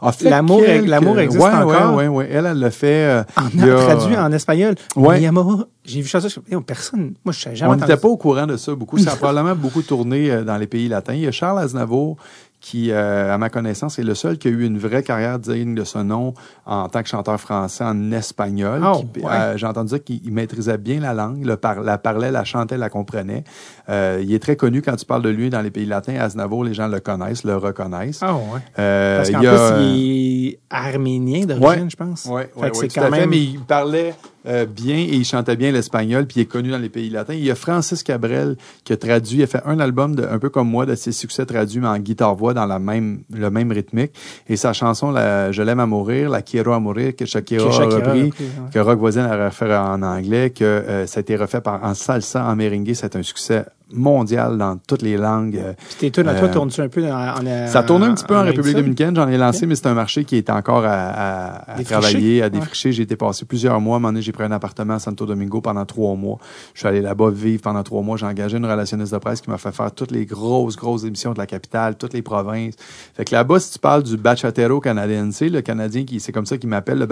A 0.00 0.12
fait 0.12 0.30
L'amour- 0.30 0.60
quelques- 0.64 0.86
l'amour 0.86 1.18
existe 1.18 1.42
ouais, 1.44 1.50
encore? 1.52 1.94
Ouais, 1.96 2.06
ouais, 2.06 2.08
ouais. 2.08 2.28
Elle, 2.30 2.46
elle 2.46 2.60
le 2.60 2.70
fait. 2.70 2.86
euh, 3.04 3.22
en, 3.36 3.48
il 3.52 3.66
y 3.66 3.70
a- 3.70 3.74
traduit 3.76 4.16
en 4.16 4.30
espagnol. 4.30 4.74
Ouais. 4.94 5.18
Mi 5.18 5.26
amor. 5.26 5.66
J'ai 5.84 6.02
vu 6.02 6.08
ça, 6.08 6.20
personne, 6.66 7.14
moi, 7.24 7.32
je 7.32 7.40
savais 7.40 7.56
jamais 7.56 7.72
On 7.72 7.76
n'était 7.76 7.96
pas 7.96 8.08
au 8.08 8.16
courant 8.16 8.46
de 8.46 8.56
ça 8.56 8.74
beaucoup. 8.74 8.98
Ça 8.98 9.12
a 9.12 9.16
probablement 9.16 9.56
beaucoup 9.56 9.82
tourné 9.82 10.30
euh, 10.30 10.44
dans 10.44 10.56
les 10.56 10.66
pays 10.68 10.86
latins. 10.88 11.14
Il 11.14 11.20
y 11.20 11.26
a 11.26 11.32
Charles 11.32 11.58
Aznavour 11.58 12.16
qui, 12.60 12.90
euh, 12.90 13.32
à 13.32 13.38
ma 13.38 13.50
connaissance, 13.50 13.98
est 13.98 14.02
le 14.02 14.14
seul 14.14 14.36
qui 14.36 14.48
a 14.48 14.50
eu 14.50 14.64
une 14.66 14.78
vraie 14.78 15.02
carrière 15.02 15.38
digne 15.38 15.74
de 15.76 15.84
ce 15.84 15.98
nom 15.98 16.34
en 16.66 16.88
tant 16.88 17.02
que 17.02 17.08
chanteur 17.08 17.40
français 17.40 17.84
en 17.84 18.10
espagnol. 18.10 18.80
Oh, 18.84 19.02
ouais. 19.16 19.22
euh, 19.30 19.56
J'ai 19.56 19.66
entendu 19.66 19.90
dire 19.90 20.02
qu'il 20.04 20.20
il 20.24 20.32
maîtrisait 20.32 20.76
bien 20.76 20.98
la 21.00 21.14
langue, 21.14 21.44
le 21.44 21.56
par- 21.56 21.80
la 21.82 21.98
parlait, 21.98 22.32
la 22.32 22.44
chantait, 22.44 22.76
la 22.76 22.90
comprenait. 22.90 23.44
Euh, 23.88 24.20
il 24.22 24.34
est 24.34 24.40
très 24.42 24.56
connu 24.56 24.82
quand 24.82 24.96
tu 24.96 25.04
parles 25.06 25.22
de 25.22 25.28
lui 25.28 25.50
dans 25.50 25.60
les 25.62 25.70
pays 25.70 25.86
latins. 25.86 26.16
Aznavour, 26.18 26.64
les 26.64 26.74
gens 26.74 26.88
le 26.88 26.98
connaissent, 27.00 27.44
le 27.44 27.56
reconnaissent. 27.56 28.20
Ah 28.22 28.34
ouais. 28.34 28.40
Euh, 28.78 29.18
Parce 29.18 29.30
qu'en 29.30 29.40
il 29.40 29.46
a, 29.46 29.72
plus, 29.76 29.84
il 29.84 30.48
est 30.48 30.58
arménien 30.68 31.46
d'origine, 31.46 31.84
Ouais. 31.84 31.90
je 31.90 31.96
pense. 31.96 32.26
Oui, 32.28 32.32
ouais, 32.34 32.50
ouais, 32.56 32.70
c'est 32.74 32.88
quand 32.88 33.02
à 33.02 33.10
fait, 33.10 33.20
même... 33.20 33.30
mais 33.30 33.38
il 33.38 33.60
parlait 33.60 34.14
euh, 34.48 34.66
bien 34.66 34.96
et 34.96 35.14
il 35.14 35.24
chantait 35.24 35.56
bien 35.56 35.70
l'espagnol, 35.70 36.26
puis 36.26 36.40
il 36.40 36.42
est 36.42 36.46
connu 36.46 36.70
dans 36.70 36.78
les 36.78 36.88
pays 36.88 37.10
latins. 37.10 37.34
Il 37.34 37.44
y 37.44 37.50
a 37.50 37.54
Francis 37.54 38.02
Cabrel 38.02 38.56
qui 38.84 38.92
a 38.92 38.96
traduit, 38.96 39.38
il 39.38 39.42
a 39.42 39.46
fait 39.46 39.62
un 39.64 39.78
album 39.80 40.16
de, 40.16 40.24
un 40.24 40.38
peu 40.38 40.48
comme 40.48 40.68
moi 40.68 40.86
de 40.86 40.94
ses 40.94 41.12
succès 41.12 41.46
traduits, 41.46 41.80
mais 41.80 41.88
en 41.88 41.98
guitare-voix 41.98 42.54
dans 42.54 42.66
la 42.66 42.78
même, 42.78 43.20
le 43.32 43.50
même 43.50 43.70
rythmique. 43.72 44.12
Et 44.48 44.56
sa 44.56 44.72
chanson, 44.72 45.10
la, 45.10 45.52
Je 45.52 45.62
l'aime 45.62 45.80
à 45.80 45.86
mourir, 45.86 46.30
la 46.30 46.42
Quiero 46.42 46.72
a 46.72 46.80
mourir, 46.80 47.14
que 47.14 47.26
Shakira, 47.26 47.66
Que 47.66 47.70
Shakira 47.72 47.96
a 47.96 48.12
repris, 48.12 48.20
a 48.20 48.24
repris, 48.24 48.44
ouais. 48.44 48.70
que 48.72 48.78
Rock 48.78 48.98
Voisine 48.98 49.22
a 49.22 49.46
refait 49.46 49.76
en 49.76 50.02
anglais, 50.02 50.50
que 50.50 50.64
euh, 50.64 51.06
ça 51.06 51.18
a 51.18 51.20
été 51.20 51.36
refait 51.36 51.60
par, 51.60 51.82
en 51.84 51.94
salsa, 51.94 52.44
en 52.44 52.56
merengue. 52.56 52.92
C'est 52.94 53.16
un 53.16 53.22
succès 53.22 53.64
mondial 53.92 54.58
dans 54.58 54.76
toutes 54.76 55.02
les 55.02 55.16
langues. 55.16 55.56
euh, 55.56 55.72
Puis 55.88 55.96
tes 55.98 56.10
tunes, 56.10 56.28
à 56.28 56.34
toi, 56.34 56.48
tournes-tu 56.48 56.80
un 56.80 56.88
peu 56.88 57.04
en, 57.10 57.10
en- 57.38 57.66
ça 57.68 57.82
tourne 57.82 58.02
un 58.02 58.14
petit 58.14 58.24
peu 58.24 58.36
en, 58.36 58.42
République 58.42 58.76
dominicaine? 58.76 59.14
J'en 59.16 59.28
ai 59.28 59.36
lancé, 59.38 59.66
mais 59.66 59.74
c'est 59.74 59.86
un 59.86 59.94
marché 59.94 60.24
qui 60.24 60.36
est 60.36 60.50
encore 60.50 60.84
à, 60.84 60.90
à- 60.92 61.72
à 61.78 61.82
travailler, 61.84 62.42
à 62.42 62.46
Ouais. 62.46 62.50
défricher. 62.50 62.92
J'ai 62.92 63.02
été 63.02 63.16
passé 63.16 63.44
plusieurs 63.44 63.80
mois. 63.80 63.94
À 63.94 63.96
un 63.96 64.00
moment 64.00 64.08
donné, 64.12 64.22
j'ai 64.22 64.32
pris 64.32 64.44
un 64.44 64.52
appartement 64.52 64.94
à 64.94 64.98
Santo 64.98 65.26
Domingo 65.26 65.60
pendant 65.60 65.84
trois 65.84 66.14
mois. 66.16 66.38
Je 66.74 66.80
suis 66.80 66.88
allé 66.88 67.00
là-bas 67.00 67.30
vivre 67.30 67.62
pendant 67.62 67.82
trois 67.82 68.02
mois. 68.02 68.16
J'ai 68.16 68.26
engagé 68.26 68.56
une 68.58 68.66
relationniste 68.66 69.12
de 69.12 69.18
presse 69.18 69.40
qui 69.40 69.50
m'a 69.50 69.58
fait 69.58 69.72
faire 69.72 69.92
toutes 69.92 70.10
les 70.10 70.26
grosses, 70.26 70.76
grosses 70.76 71.04
émissions 71.04 71.32
de 71.32 71.38
la 71.38 71.46
capitale, 71.46 71.96
toutes 71.96 72.12
les 72.12 72.22
provinces. 72.22 72.74
Fait 73.14 73.24
que 73.24 73.34
là-bas, 73.34 73.58
si 73.60 73.72
tu 73.72 73.78
parles 73.78 74.02
du 74.02 74.16
bachatero 74.16 74.80
canadien, 74.80 75.28
le 75.40 75.60
Canadien 75.60 76.04
qui, 76.04 76.20
c'est 76.20 76.32
comme 76.32 76.46
ça 76.46 76.58
qu'il 76.58 76.68
m'appelle, 76.68 76.98
le, 76.98 77.06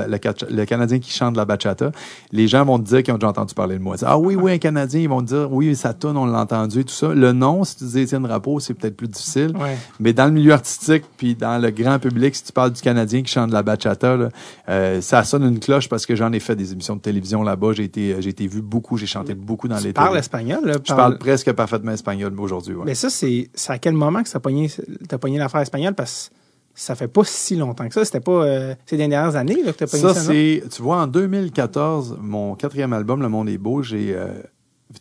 le, 0.50 0.64
Canadien 0.64 0.98
qui 0.98 1.10
chante 1.10 1.36
la 1.36 1.44
bachata, 1.44 1.90
les 2.32 2.48
gens 2.48 2.64
vont 2.64 2.78
te 2.78 2.84
dire 2.84 3.02
qu'ils 3.02 3.14
ont 3.14 3.18
déjà 3.18 3.28
entendu 3.28 3.54
parler 3.54 3.78
de 3.78 3.82
moi. 3.82 3.96
Ah 4.04 4.18
oui, 4.18 4.34
oui, 4.36 4.52
un 4.52 4.58
Canadien. 4.58 5.00
Ils 5.00 5.08
vont 5.08 5.20
te 5.22 5.26
dire, 5.28 5.52
oui, 5.52 5.74
ça 5.74 5.94
tourne, 5.94 6.16
on 6.16 6.34
tout 6.66 6.88
ça. 6.88 7.08
Le 7.08 7.32
nom, 7.32 7.64
si 7.64 7.76
tu 7.76 7.84
dis 7.84 8.00
Étienne 8.00 8.22
Drapeau, 8.22 8.60
c'est 8.60 8.74
peut-être 8.74 8.96
plus 8.96 9.08
difficile. 9.08 9.52
Ouais. 9.56 9.76
Mais 10.00 10.12
dans 10.12 10.26
le 10.26 10.32
milieu 10.32 10.52
artistique, 10.52 11.04
puis 11.16 11.34
dans 11.34 11.60
le 11.60 11.70
grand 11.70 11.98
public, 11.98 12.34
si 12.34 12.44
tu 12.44 12.52
parles 12.52 12.72
du 12.72 12.80
Canadien 12.80 13.22
qui 13.22 13.32
chante 13.32 13.48
de 13.48 13.54
la 13.54 13.62
bachata, 13.62 14.16
là, 14.16 14.28
euh, 14.68 15.00
ça 15.00 15.24
sonne 15.24 15.44
une 15.44 15.60
cloche 15.60 15.88
parce 15.88 16.06
que 16.06 16.16
j'en 16.16 16.32
ai 16.32 16.40
fait 16.40 16.56
des 16.56 16.72
émissions 16.72 16.96
de 16.96 17.00
télévision 17.00 17.42
là-bas. 17.42 17.72
J'ai 17.72 17.84
été, 17.84 18.16
j'ai 18.20 18.30
été 18.30 18.46
vu 18.46 18.62
beaucoup, 18.62 18.96
j'ai 18.96 19.06
chanté 19.06 19.34
beaucoup 19.34 19.68
dans 19.68 19.76
les 19.76 19.88
Tu 19.88 19.92
parles 19.92 20.18
espagnol, 20.18 20.64
là? 20.64 20.74
Je 20.82 20.94
parle 20.94 21.18
presque 21.18 21.52
parfaitement 21.52 21.92
espagnol 21.92 22.32
aujourd'hui. 22.38 22.74
Ouais. 22.74 22.84
Mais 22.86 22.94
ça, 22.94 23.10
c'est 23.10 23.50
c'est 23.54 23.72
à 23.72 23.78
quel 23.78 23.94
moment 23.94 24.22
que 24.22 24.28
ça 24.28 24.40
pogné, 24.40 24.70
t'as 25.08 25.18
pogné 25.18 25.38
l'affaire 25.38 25.60
espagnole? 25.60 25.94
Parce 25.94 26.30
que 26.30 26.36
ça 26.76 26.94
fait 26.94 27.08
pas 27.08 27.24
si 27.24 27.56
longtemps 27.56 27.88
que 27.88 27.94
ça. 27.94 28.04
C'était 28.04 28.20
pas 28.20 28.44
euh, 28.44 28.74
ces 28.84 28.96
dernières 28.96 29.34
années 29.34 29.62
là, 29.64 29.72
que 29.72 29.78
t'as 29.78 29.86
pogné 29.86 30.02
Ça, 30.02 30.14
ça, 30.14 30.20
non? 30.20 30.26
c'est, 30.26 30.62
tu 30.70 30.82
vois, 30.82 31.02
en 31.02 31.06
2014, 31.06 32.18
mon 32.20 32.54
quatrième 32.54 32.92
album, 32.92 33.22
Le 33.22 33.28
Monde 33.28 33.48
est 33.48 33.58
beau, 33.58 33.82
j'ai 33.82 34.14
euh, 34.14 34.28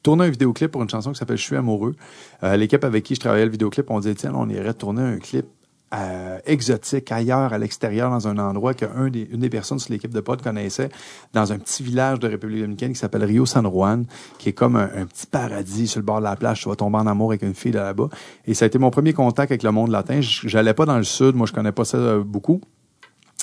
tourné 0.01 0.25
un 0.25 0.29
vidéoclip 0.29 0.71
pour 0.71 0.81
une 0.81 0.89
chanson 0.89 1.11
qui 1.11 1.19
s'appelle 1.19 1.37
Je 1.37 1.43
suis 1.43 1.55
amoureux. 1.55 1.95
Euh, 2.43 2.55
L'équipe 2.57 2.83
avec 2.83 3.03
qui 3.03 3.15
je 3.15 3.19
travaillais 3.19 3.45
le 3.45 3.51
vidéoclip, 3.51 3.89
on 3.89 3.99
disait, 3.99 4.15
tiens, 4.15 4.33
on 4.35 4.49
irait 4.49 4.73
tourner 4.73 5.01
un 5.01 5.17
clip 5.17 5.45
euh, 5.93 6.39
exotique 6.45 7.11
ailleurs, 7.11 7.53
à 7.53 7.57
l'extérieur, 7.57 8.09
dans 8.09 8.27
un 8.27 8.37
endroit 8.37 8.73
qu'une 8.73 9.09
des, 9.09 9.29
une 9.31 9.39
des 9.39 9.49
personnes 9.49 9.79
sur 9.79 9.93
l'équipe 9.93 10.11
de 10.11 10.19
pod 10.19 10.41
connaissait, 10.41 10.89
dans 11.33 11.53
un 11.53 11.59
petit 11.59 11.83
village 11.83 12.19
de 12.19 12.27
République 12.27 12.61
dominicaine 12.61 12.93
qui 12.93 12.99
s'appelle 12.99 13.23
Rio 13.23 13.45
San 13.45 13.65
Juan, 13.65 14.05
qui 14.39 14.49
est 14.49 14.53
comme 14.53 14.75
un, 14.75 15.05
petit 15.05 15.27
paradis 15.27 15.87
sur 15.87 15.99
le 15.99 16.05
bord 16.05 16.19
de 16.19 16.23
la 16.23 16.35
plage. 16.35 16.61
Tu 16.61 16.69
vas 16.69 16.75
tomber 16.75 16.97
en 16.97 17.07
amour 17.07 17.31
avec 17.31 17.43
une 17.43 17.53
fille 17.53 17.71
là-bas. 17.71 18.09
Et 18.45 18.53
ça 18.55 18.65
a 18.65 18.67
été 18.67 18.79
mon 18.79 18.89
premier 18.89 19.13
contact 19.13 19.51
avec 19.51 19.63
le 19.63 19.71
monde 19.71 19.91
latin. 19.91 20.19
J'allais 20.21 20.73
pas 20.73 20.85
dans 20.85 20.97
le 20.97 21.03
sud, 21.03 21.35
moi 21.35 21.45
je 21.45 21.53
connais 21.53 21.71
pas 21.71 21.85
ça 21.85 21.97
euh, 21.97 22.23
beaucoup. 22.23 22.61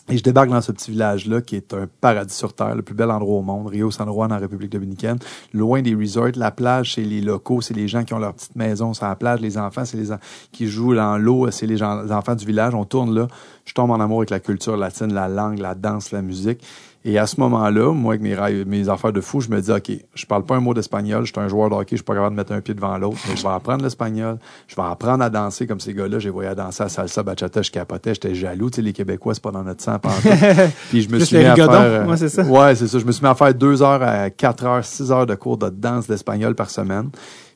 Et 0.08 0.18
je 0.18 0.22
débarque 0.22 0.50
dans 0.50 0.60
ce 0.60 0.72
petit 0.72 0.90
village-là 0.90 1.42
qui 1.42 1.54
est 1.54 1.72
un 1.74 1.88
paradis 2.00 2.34
sur 2.34 2.54
terre, 2.54 2.74
le 2.74 2.82
plus 2.82 2.94
bel 2.94 3.10
endroit 3.10 3.38
au 3.38 3.42
monde, 3.42 3.68
Rio 3.68 3.90
San 3.92 4.08
Juan 4.08 4.32
en 4.32 4.38
République 4.38 4.72
dominicaine. 4.72 5.18
Loin 5.52 5.80
des 5.80 5.94
resorts, 5.94 6.32
la 6.34 6.50
plage, 6.50 6.94
c'est 6.94 7.02
les 7.02 7.20
locaux, 7.20 7.60
c'est 7.60 7.74
les 7.74 7.86
gens 7.86 8.02
qui 8.02 8.12
ont 8.12 8.18
leur 8.18 8.34
petite 8.34 8.56
maison 8.56 8.94
sur 8.94 9.06
la 9.06 9.14
plage. 9.14 9.40
Les 9.40 9.56
enfants, 9.56 9.84
c'est 9.84 9.96
les 9.96 10.08
qui 10.50 10.66
jouent 10.66 10.96
dans 10.96 11.16
l'eau, 11.18 11.50
c'est 11.52 11.66
les, 11.66 11.76
les 11.76 12.12
enfants 12.12 12.34
du 12.34 12.44
village. 12.44 12.74
On 12.74 12.84
tourne 12.84 13.14
là. 13.14 13.28
Je 13.64 13.74
tombe 13.74 13.92
en 13.92 14.00
amour 14.00 14.18
avec 14.18 14.30
la 14.30 14.40
culture 14.40 14.76
latine, 14.76 15.14
la 15.14 15.28
langue, 15.28 15.58
la 15.58 15.76
danse, 15.76 16.10
la 16.10 16.20
musique. 16.20 16.60
Et 17.04 17.18
à 17.18 17.26
ce 17.26 17.40
moment-là, 17.40 17.92
moi, 17.92 18.12
avec 18.12 18.22
mes, 18.22 18.34
rails- 18.34 18.64
mes 18.64 18.88
affaires 18.88 19.12
de 19.12 19.20
fou, 19.20 19.40
je 19.40 19.48
me 19.48 19.60
dis, 19.60 19.72
OK, 19.72 19.90
je 20.14 20.24
parle 20.26 20.44
pas 20.44 20.54
un 20.54 20.60
mot 20.60 20.72
d'espagnol, 20.72 21.24
je 21.26 21.32
suis 21.32 21.40
un 21.40 21.48
joueur 21.48 21.68
de 21.68 21.74
hockey, 21.74 21.88
je 21.92 21.96
suis 21.96 22.04
pas 22.04 22.14
capable 22.14 22.36
de 22.36 22.40
mettre 22.40 22.52
un 22.52 22.60
pied 22.60 22.74
devant 22.74 22.96
l'autre, 22.96 23.18
mais 23.28 23.36
je 23.36 23.42
vais 23.42 23.48
apprendre 23.48 23.82
l'espagnol, 23.82 24.38
je 24.68 24.76
vais 24.76 24.82
apprendre 24.82 25.24
à 25.24 25.28
danser 25.28 25.66
comme 25.66 25.80
ces 25.80 25.94
gars-là. 25.94 26.20
J'ai 26.20 26.30
voyé 26.30 26.48
à 26.50 26.54
danser 26.54 26.84
à 26.84 26.88
salsa, 26.88 27.22
bachata, 27.24 27.60
je 27.62 27.70
capotais, 27.72 28.14
j'étais 28.14 28.34
jaloux. 28.36 28.70
Tu 28.70 28.76
sais, 28.76 28.82
les 28.82 28.92
Québécois, 28.92 29.34
c'est 29.34 29.42
pas 29.42 29.50
dans 29.50 29.64
notre 29.64 29.82
sang. 29.82 29.98
Puis 30.90 31.02
je 31.02 31.08
me 31.08 31.18
Juste 31.18 31.26
suis 31.26 31.38
mis 31.38 31.44
à 31.44 31.54
faire... 31.56 31.80
euh, 31.82 32.06
Ouais, 32.06 32.16
c'est 32.16 32.28
ça. 32.28 32.42
Ouais, 32.44 32.74
c'est 32.76 32.86
ça. 32.86 32.98
Je 33.00 33.04
me 33.04 33.10
suis 33.12 33.22
mis 33.24 33.28
à 33.30 33.34
faire 33.34 33.52
deux 33.52 33.82
heures 33.82 34.02
à 34.02 34.30
quatre 34.30 34.64
heures, 34.64 34.84
six 34.84 35.10
heures 35.10 35.26
de 35.26 35.34
cours 35.34 35.56
de 35.58 35.70
danse 35.70 36.06
d'espagnol 36.06 36.54
par 36.54 36.70
semaine. 36.70 37.10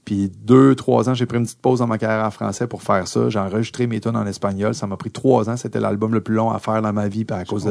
Puis 0.07 0.31
deux, 0.45 0.77
trois 0.77 1.11
ans, 1.11 1.15
j'ai 1.15 1.27
pris 1.27 1.37
une 1.37 1.45
petite 1.45 1.61
pause 1.61 1.81
dans 1.81 1.89
ma 1.89 1.99
carrière 1.99 2.25
en 2.25 2.31
français 2.31 2.69
pour 2.69 2.81
faire 2.81 3.09
ça. 3.09 3.29
J'ai 3.29 3.41
enregistré 3.41 3.89
mes 3.89 4.01
tunes 4.01 4.17
en 4.17 4.25
espagnol. 4.25 4.73
Ça 4.73 4.87
m'a 4.87 4.97
pris 4.97 5.11
trois 5.11 5.51
ans. 5.51 5.57
C'était 5.57 5.81
l'album 5.81 6.15
le 6.15 6.21
plus 6.21 6.37
long 6.37 6.53
à 6.53 6.61
faire 6.61 6.81
dans 6.81 6.93
ma 6.93 7.09
vie. 7.09 7.27
À 7.29 7.45
cause 7.45 7.69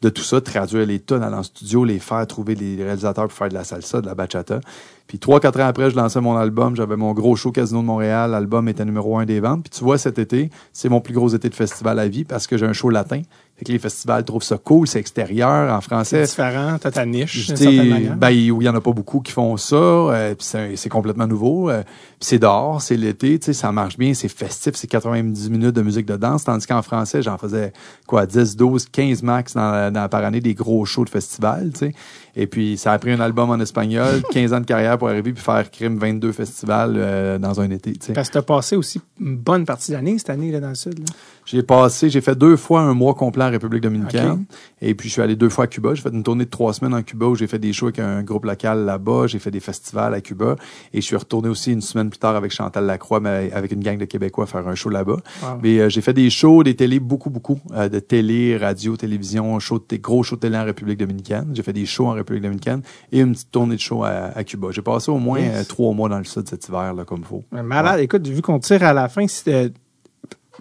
de, 0.00 0.08
tout 0.08 0.22
ça, 0.22 0.40
traduire 0.40 0.86
les 0.86 1.00
tunes, 1.00 1.22
aller 1.22 1.36
en 1.36 1.42
studio, 1.42 1.84
les 1.84 1.98
faire, 1.98 2.26
trouver 2.26 2.54
des 2.54 2.82
réalisateurs 2.82 3.28
pour 3.28 3.34
faire 3.34 3.50
de 3.50 3.54
la 3.54 3.62
salsa, 3.62 4.00
de 4.00 4.06
la 4.06 4.14
bachata. 4.14 4.60
Puis 5.06 5.18
trois, 5.20 5.38
quatre 5.38 5.60
ans 5.60 5.66
après, 5.66 5.90
je 5.90 5.96
lançais 5.96 6.20
mon 6.20 6.36
album. 6.36 6.74
J'avais 6.74 6.96
mon 6.96 7.12
gros 7.12 7.36
show 7.36 7.52
Casino 7.52 7.80
de 7.80 7.86
Montréal. 7.86 8.32
L'album 8.32 8.68
était 8.68 8.84
numéro 8.84 9.16
un 9.18 9.24
des 9.24 9.38
ventes. 9.40 9.62
Puis 9.62 9.78
tu 9.78 9.84
vois, 9.84 9.98
cet 9.98 10.18
été, 10.18 10.50
c'est 10.72 10.88
mon 10.88 11.00
plus 11.00 11.14
gros 11.14 11.28
été 11.28 11.48
de 11.48 11.54
festival 11.54 11.98
à 12.00 12.08
vie 12.08 12.24
parce 12.24 12.46
que 12.48 12.56
j'ai 12.56 12.66
un 12.66 12.72
show 12.72 12.90
latin. 12.90 13.22
Fait 13.58 13.64
que 13.64 13.72
les 13.72 13.78
festivals 13.78 14.22
trouvent 14.24 14.42
ça 14.42 14.58
cool, 14.58 14.86
c'est 14.86 14.98
extérieur 14.98 15.72
en 15.72 15.80
C'est 15.80 15.86
français. 15.86 16.22
différent, 16.24 16.76
t'as 16.78 16.90
ta 16.90 17.06
niche, 17.06 17.38
Je 17.40 17.46
d'une 17.46 17.54
dis, 17.54 17.62
certaine 17.62 17.88
manière. 17.88 18.16
ben, 18.16 18.28
il 18.28 18.48
y 18.62 18.68
en 18.68 18.74
a 18.74 18.80
pas 18.82 18.92
beaucoup 18.92 19.20
qui 19.20 19.32
font 19.32 19.56
ça, 19.56 19.76
euh, 19.76 20.34
puis 20.34 20.44
c'est 20.46 20.76
c'est 20.76 20.90
complètement 20.90 21.26
nouveau. 21.26 21.70
euh, 21.70 21.82
puis 21.82 21.92
c'est 22.20 22.38
dehors, 22.38 22.82
c'est 22.82 22.98
l'été, 22.98 23.38
tu 23.38 23.46
sais, 23.46 23.52
ça 23.54 23.72
marche 23.72 23.96
bien, 23.96 24.12
c'est 24.12 24.28
festif, 24.28 24.74
c'est 24.74 24.86
90 24.88 25.48
minutes 25.48 25.74
de 25.74 25.80
musique 25.80 26.04
de 26.04 26.16
danse, 26.16 26.44
tandis 26.44 26.66
qu'en 26.66 26.82
français, 26.82 27.22
j'en 27.22 27.38
faisais 27.38 27.72
quoi, 28.06 28.26
10, 28.26 28.56
12, 28.56 28.88
15 28.92 29.22
max 29.22 29.54
dans, 29.54 29.90
dans- 29.90 30.08
par 30.10 30.22
année 30.22 30.40
des 30.40 30.52
gros 30.52 30.84
shows 30.84 31.06
de 31.06 31.10
festival, 31.10 31.70
tu 31.72 31.78
sais. 31.78 31.94
Et 32.38 32.46
puis 32.46 32.76
ça 32.76 32.92
a 32.92 32.98
pris 32.98 33.12
un 33.12 33.20
album 33.20 33.48
en 33.50 33.58
espagnol, 33.58 34.22
15 34.30 34.52
ans 34.52 34.60
de 34.60 34.66
carrière 34.66 34.98
pour 34.98 35.08
arriver 35.08 35.32
puis 35.32 35.42
faire 35.42 35.70
crime 35.70 35.96
22 35.98 36.32
festivals 36.32 36.94
euh, 36.96 37.38
dans 37.38 37.60
un 37.60 37.70
été, 37.70 37.94
tu 37.94 38.06
sais. 38.06 38.12
Parce 38.12 38.28
que 38.28 38.34
t'as 38.34 38.42
passé 38.42 38.76
aussi 38.76 39.00
une 39.18 39.36
bonne 39.36 39.64
partie 39.64 39.92
de 39.92 39.96
l'année 39.96 40.18
cette 40.18 40.30
année 40.30 40.52
là, 40.52 40.60
dans 40.60 40.68
le 40.68 40.74
sud. 40.74 41.00
J'ai 41.46 41.62
passé, 41.62 42.10
j'ai 42.10 42.20
fait 42.20 42.36
deux 42.36 42.56
fois 42.56 42.82
un 42.82 42.92
mois 42.92 43.14
complet 43.14 43.44
en 43.44 43.50
République 43.50 43.82
dominicaine. 43.82 44.44
Et 44.82 44.94
puis, 44.94 45.08
je 45.08 45.14
suis 45.14 45.22
allé 45.22 45.36
deux 45.36 45.48
fois 45.48 45.64
à 45.64 45.66
Cuba. 45.68 45.94
J'ai 45.94 46.02
fait 46.02 46.10
une 46.10 46.22
tournée 46.22 46.44
de 46.44 46.50
trois 46.50 46.74
semaines 46.74 46.92
en 46.92 47.02
Cuba 47.02 47.26
où 47.26 47.34
j'ai 47.34 47.46
fait 47.46 47.58
des 47.58 47.72
shows 47.72 47.86
avec 47.86 47.98
un 47.98 48.22
groupe 48.22 48.44
local 48.44 48.84
là-bas. 48.84 49.26
J'ai 49.26 49.38
fait 49.38 49.50
des 49.50 49.60
festivals 49.60 50.12
à 50.12 50.20
Cuba. 50.20 50.56
Et 50.92 51.00
je 51.00 51.06
suis 51.06 51.16
retourné 51.16 51.48
aussi 51.48 51.72
une 51.72 51.80
semaine 51.80 52.10
plus 52.10 52.18
tard 52.18 52.36
avec 52.36 52.52
Chantal 52.52 52.84
Lacroix, 52.84 53.20
mais 53.20 53.50
avec 53.52 53.72
une 53.72 53.80
gang 53.80 53.96
de 53.96 54.04
Québécois 54.04 54.44
faire 54.46 54.68
un 54.68 54.74
show 54.74 54.90
là-bas. 54.90 55.16
Wow. 55.42 55.48
Mais 55.62 55.78
euh, 55.78 55.88
j'ai 55.88 56.02
fait 56.02 56.12
des 56.12 56.28
shows, 56.28 56.62
des 56.62 56.76
télés, 56.76 57.00
beaucoup, 57.00 57.30
beaucoup, 57.30 57.58
euh, 57.74 57.88
de 57.88 57.98
télé, 58.00 58.56
radio, 58.58 58.96
télévision, 58.98 59.58
show 59.60 59.82
gros 59.94 60.22
shows 60.22 60.36
de 60.36 60.40
télé 60.42 60.58
en 60.58 60.64
République 60.64 60.98
dominicaine. 60.98 61.50
J'ai 61.54 61.62
fait 61.62 61.72
des 61.72 61.86
shows 61.86 62.08
en 62.08 62.12
République 62.12 62.42
dominicaine 62.42 62.82
et 63.12 63.20
une 63.20 63.32
petite 63.32 63.50
tournée 63.50 63.76
de 63.76 63.80
show 63.80 64.04
à, 64.04 64.32
à 64.36 64.44
Cuba. 64.44 64.68
J'ai 64.72 64.82
passé 64.82 65.10
au 65.10 65.18
moins 65.18 65.40
Yes. 65.40 65.52
euh, 65.56 65.64
trois 65.68 65.92
mois 65.94 66.08
dans 66.08 66.18
le 66.18 66.24
sud 66.24 66.48
cet 66.48 66.68
hiver, 66.68 66.92
là, 66.92 67.04
comme 67.04 67.20
il 67.20 67.24
faut. 67.26 67.44
Malade, 67.50 68.00
écoute, 68.00 68.26
vu 68.26 68.42
qu'on 68.42 68.58
tire 68.58 68.82
à 68.82 68.92
la 68.92 69.08
fin, 69.08 69.26
si 69.26 69.42
euh, 69.48 69.68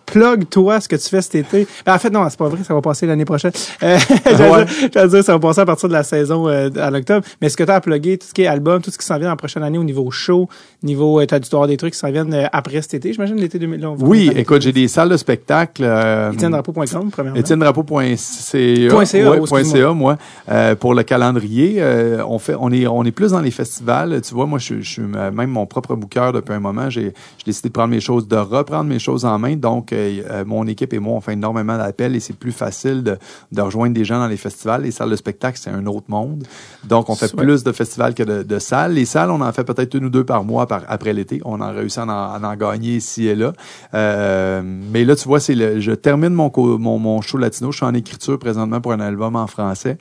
plug 0.05 0.47
toi 0.49 0.79
ce 0.79 0.87
que 0.87 0.95
tu 0.95 1.09
fais 1.09 1.21
cet 1.21 1.35
été. 1.35 1.67
Ben, 1.85 1.95
en 1.95 1.99
fait, 1.99 2.09
non, 2.09 2.25
c'est 2.29 2.37
pas 2.39 2.47
vrai, 2.49 2.63
ça 2.63 2.73
va 2.73 2.81
passer 2.81 3.05
l'année 3.07 3.25
prochaine. 3.25 3.51
Euh, 3.83 3.97
Ouais. 4.27 4.65
dire, 4.65 4.89
j'allais 4.93 5.07
dire, 5.09 5.23
ça 5.23 5.33
va 5.33 5.39
passer 5.39 5.61
à 5.61 5.65
partir 5.65 5.89
de 5.89 5.93
la 5.93 6.03
saison 6.03 6.47
euh, 6.47 6.69
à 6.77 6.89
l'octobre. 6.91 7.25
Mais 7.41 7.47
est-ce 7.47 7.57
que 7.57 7.63
tu 7.63 7.71
as 7.71 7.75
à 7.75 7.81
plugger 7.81 8.17
tout 8.17 8.27
ce 8.27 8.33
qui 8.33 8.43
est 8.43 8.47
album, 8.47 8.81
tout 8.81 8.91
ce 8.91 8.97
qui 8.97 9.05
s'en 9.05 9.17
vient 9.17 9.31
en 9.31 9.35
prochaine 9.35 9.63
année 9.63 9.77
au 9.77 9.83
niveau 9.83 10.09
show, 10.11 10.47
niveau, 10.83 11.19
euh, 11.19 11.25
t'as 11.25 11.39
dû 11.39 11.47
avoir 11.51 11.67
des 11.67 11.77
trucs 11.77 11.93
qui 11.93 11.99
s'en 11.99 12.11
viennent 12.11 12.33
euh, 12.33 12.45
après 12.51 12.81
cet 12.81 12.93
été, 12.95 13.13
j'imagine, 13.13 13.35
l'été 13.37 13.59
2000. 13.59 13.79
là, 13.81 13.91
on 13.91 13.95
va- 13.95 14.05
Oui, 14.07 14.31
écoute, 14.35 14.61
j'ai 14.61 14.71
des 14.71 14.87
salles 14.87 15.09
de 15.09 15.17
spectacle. 15.17 15.83
Euh, 15.83 16.31
EtienneDrapeau.com, 16.33 17.09
premièrement. 17.11 17.39
EtienneDrapeau.ca, 17.39 19.93
moi, 19.93 20.17
euh, 20.49 20.75
pour 20.75 20.93
le 20.93 21.03
calendrier, 21.03 21.75
euh, 21.77 22.23
on 22.27 22.39
fait, 22.39 22.55
on 22.59 22.71
est, 22.71 22.87
on 22.87 23.03
est 23.03 23.11
plus 23.11 23.31
dans 23.31 23.41
les 23.41 23.51
festivals. 23.51 24.21
Tu 24.21 24.33
vois, 24.33 24.45
moi, 24.45 24.59
je, 24.59 24.81
je 24.81 24.89
suis 24.89 25.01
même 25.01 25.49
mon 25.49 25.65
propre 25.65 25.95
booker 25.95 26.31
depuis 26.33 26.53
un 26.53 26.59
moment. 26.59 26.89
J'ai, 26.89 27.13
j'ai 27.37 27.43
décidé 27.45 27.69
de 27.69 27.73
prendre 27.73 27.89
mes 27.89 27.99
choses, 27.99 28.27
de 28.27 28.35
reprendre 28.37 28.85
mes 28.85 28.99
choses 28.99 29.25
en 29.25 29.37
main. 29.39 29.55
Donc, 29.55 29.91
euh, 29.97 30.43
mon 30.45 30.67
équipe 30.67 30.93
et 30.93 30.99
moi, 30.99 31.13
on 31.15 31.21
fait 31.21 31.33
énormément 31.33 31.77
d'appels 31.77 32.15
et 32.15 32.19
c'est 32.19 32.35
plus 32.37 32.51
facile 32.51 33.03
de, 33.03 33.17
de 33.51 33.61
rejoindre 33.61 33.93
des 33.93 34.05
gens 34.05 34.19
dans 34.19 34.27
les 34.27 34.37
festivals. 34.37 34.83
Les 34.83 34.91
salles 34.91 35.09
de 35.09 35.15
spectacle, 35.15 35.57
c'est 35.61 35.69
un 35.71 35.85
autre 35.87 36.05
monde. 36.09 36.43
Donc, 36.83 37.09
on 37.09 37.15
fait 37.15 37.33
Ouais. 37.35 37.43
plus 37.43 37.63
de 37.63 37.71
festivals 37.71 38.13
que 38.13 38.23
de, 38.23 38.43
de 38.43 38.59
salles. 38.59 38.93
Les 38.93 39.05
salles, 39.05 39.31
on 39.31 39.41
en 39.41 39.51
fait 39.51 39.63
peut-être 39.63 39.93
une 39.95 40.05
ou 40.05 40.09
deux 40.09 40.23
par 40.23 40.43
mois 40.43 40.67
par, 40.67 40.83
après 40.87 41.13
l'été. 41.13 41.41
On 41.45 41.59
en 41.61 41.71
réussit 41.73 41.99
à 41.99 42.03
en, 42.03 42.09
à 42.09 42.39
en 42.47 42.55
gagner 42.55 42.95
ici 42.97 43.27
et 43.27 43.35
là. 43.35 43.53
Euh, 43.93 44.61
mais 44.63 45.03
là, 45.05 45.15
tu 45.15 45.27
vois, 45.27 45.39
c'est 45.39 45.55
le, 45.55 45.79
je 45.79 45.91
termine 45.91 46.33
mon, 46.33 46.51
mon, 46.55 46.99
mon 46.99 47.21
show 47.21 47.37
latino. 47.37 47.71
Je 47.71 47.77
suis 47.77 47.85
en 47.85 47.93
écriture 47.93 48.37
présentement 48.39 48.81
pour 48.81 48.91
un 48.93 48.99
album 48.99 49.35
en 49.35 49.47
français. 49.47 49.97